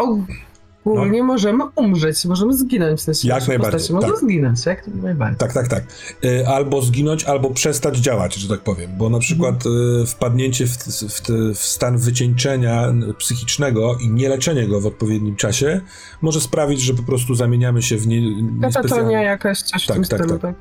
ogólnie 0.86 1.24
możemy 1.24 1.64
umrzeć, 1.76 2.26
możemy 2.26 2.58
zginąć. 2.58 3.00
W 3.00 3.03
sensie 3.03 3.28
Jak 3.28 3.48
najbardziej, 3.48 3.95
Mogą 3.95 4.08
tak. 4.08 4.18
zginąć, 4.18 4.66
jak 4.66 4.88
najbardziej. 4.88 5.38
Tak, 5.38 5.53
tak, 5.53 5.68
tak. 5.68 5.84
Y, 6.26 6.48
Albo 6.48 6.82
zginąć, 6.82 7.24
albo 7.24 7.50
przestać 7.50 7.98
działać, 7.98 8.36
że 8.36 8.48
tak 8.50 8.60
powiem. 8.60 8.92
Bo 8.98 9.10
na 9.10 9.20
przykład 9.20 9.64
y, 9.66 10.06
wpadnięcie 10.06 10.68
w, 10.68 10.78
w, 10.78 11.22
w 11.56 11.64
stan 11.66 11.98
wycieńczenia 11.98 12.94
psychicznego 13.18 13.95
i 14.02 14.10
nieleczenie 14.10 14.68
go 14.68 14.82
w 14.82 14.86
odpowiednim 14.86 15.36
czasie 15.36 15.82
może 16.22 16.42
sprawić, 16.42 16.82
że 16.82 16.94
po 16.94 17.03
prostu 17.03 17.36
zamieniamy 17.36 17.82
się 17.82 17.98
w 17.98 18.08
nie, 18.08 18.22
Katatonia 18.62 18.82
niespecjalnie. 18.82 19.14
jakaś, 19.14 19.62
coś 19.62 19.86
Tak, 19.88 19.98
w 19.98 20.00
tym 20.00 20.18
tak, 20.18 20.20
stylu, 20.20 20.40
tak. 20.40 20.42
tak? 20.42 20.56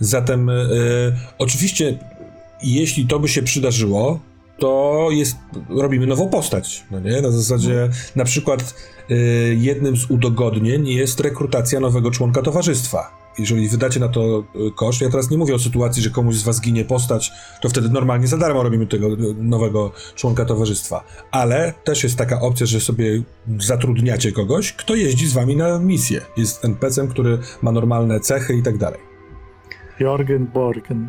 Zatem 0.00 0.48
y, 0.48 1.12
oczywiście, 1.38 1.98
jeśli 2.62 3.06
to 3.06 3.18
by 3.18 3.28
się 3.28 3.42
przydarzyło, 3.42 4.20
to 4.62 5.08
jest, 5.10 5.36
robimy 5.68 6.06
nową 6.06 6.28
postać, 6.28 6.84
no 6.90 7.00
nie? 7.00 7.22
Na 7.22 7.30
zasadzie, 7.30 7.88
na 8.16 8.24
przykład 8.24 8.74
y, 9.10 9.56
jednym 9.60 9.96
z 9.96 10.10
udogodnień 10.10 10.88
jest 10.88 11.20
rekrutacja 11.20 11.80
nowego 11.80 12.10
członka 12.10 12.42
towarzystwa. 12.42 13.10
Jeżeli 13.38 13.68
wydacie 13.68 14.00
na 14.00 14.08
to 14.08 14.44
y, 14.68 14.70
koszt, 14.76 15.00
ja 15.00 15.10
teraz 15.10 15.30
nie 15.30 15.38
mówię 15.38 15.54
o 15.54 15.58
sytuacji, 15.58 16.02
że 16.02 16.10
komuś 16.10 16.34
z 16.34 16.42
was 16.42 16.60
ginie 16.60 16.84
postać, 16.84 17.32
to 17.60 17.68
wtedy 17.68 17.88
normalnie 17.88 18.26
za 18.26 18.36
darmo 18.38 18.62
robimy 18.62 18.86
tego 18.86 19.06
y, 19.06 19.34
nowego 19.38 19.92
członka 20.14 20.44
towarzystwa. 20.44 21.04
Ale 21.30 21.74
też 21.84 22.04
jest 22.04 22.16
taka 22.16 22.40
opcja, 22.40 22.66
że 22.66 22.80
sobie 22.80 23.22
zatrudniacie 23.58 24.32
kogoś, 24.32 24.72
kto 24.72 24.94
jeździ 24.94 25.26
z 25.26 25.32
wami 25.32 25.56
na 25.56 25.78
misję. 25.78 26.20
Jest 26.36 26.64
NPC-em, 26.64 27.08
który 27.08 27.38
ma 27.62 27.72
normalne 27.72 28.20
cechy 28.20 28.54
i 28.54 28.62
tak 28.62 28.78
dalej. 28.78 29.00
Jorgen 30.00 30.46
Borgen. 30.46 31.08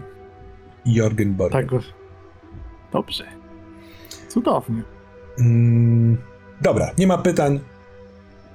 Jorgen 0.85 1.33
Borg. 1.33 1.53
Tak. 1.53 1.65
Dobrze. 2.93 3.42
Cudownie. 4.33 4.83
Mm, 5.39 6.17
dobra, 6.61 6.91
nie 6.97 7.07
ma 7.07 7.17
pytań. 7.17 7.59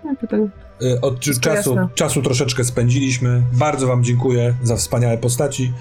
No, 0.05 0.15
pytań. 0.21 0.51
Y, 0.83 1.01
Od 1.01 1.21
Wszystko 1.21 1.51
czasu, 1.51 1.75
jasne. 1.75 1.95
czasu 1.95 2.23
troszeczkę 2.23 2.65
spędziliśmy. 2.65 3.43
Bardzo 3.53 3.87
Wam 3.87 4.05
dziękuję 4.05 4.55
za 4.63 4.77
wspaniałe 4.77 5.19
postaci. 5.19 5.73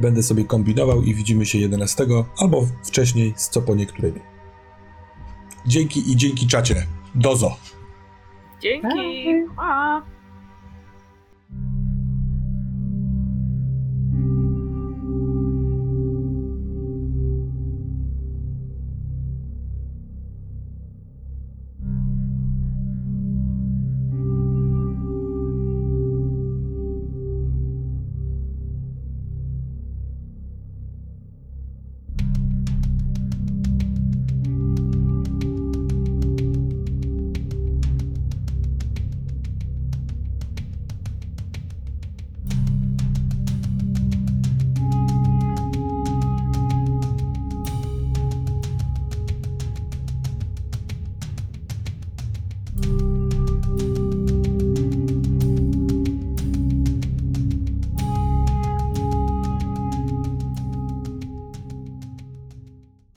Będę 0.00 0.22
sobie 0.22 0.44
kombinował 0.44 1.02
i 1.02 1.14
widzimy 1.14 1.46
się 1.46 1.58
11 1.58 2.06
albo 2.38 2.66
wcześniej, 2.84 3.34
z 3.36 3.48
co 3.48 3.62
po 3.62 3.74
niektórymi. 3.74 4.20
Dzięki 5.66 6.12
i 6.12 6.16
dzięki 6.16 6.46
czacie. 6.46 6.86
Dozo. 7.14 7.56
Dzięki! 8.62 9.24
Pa! 9.56 10.02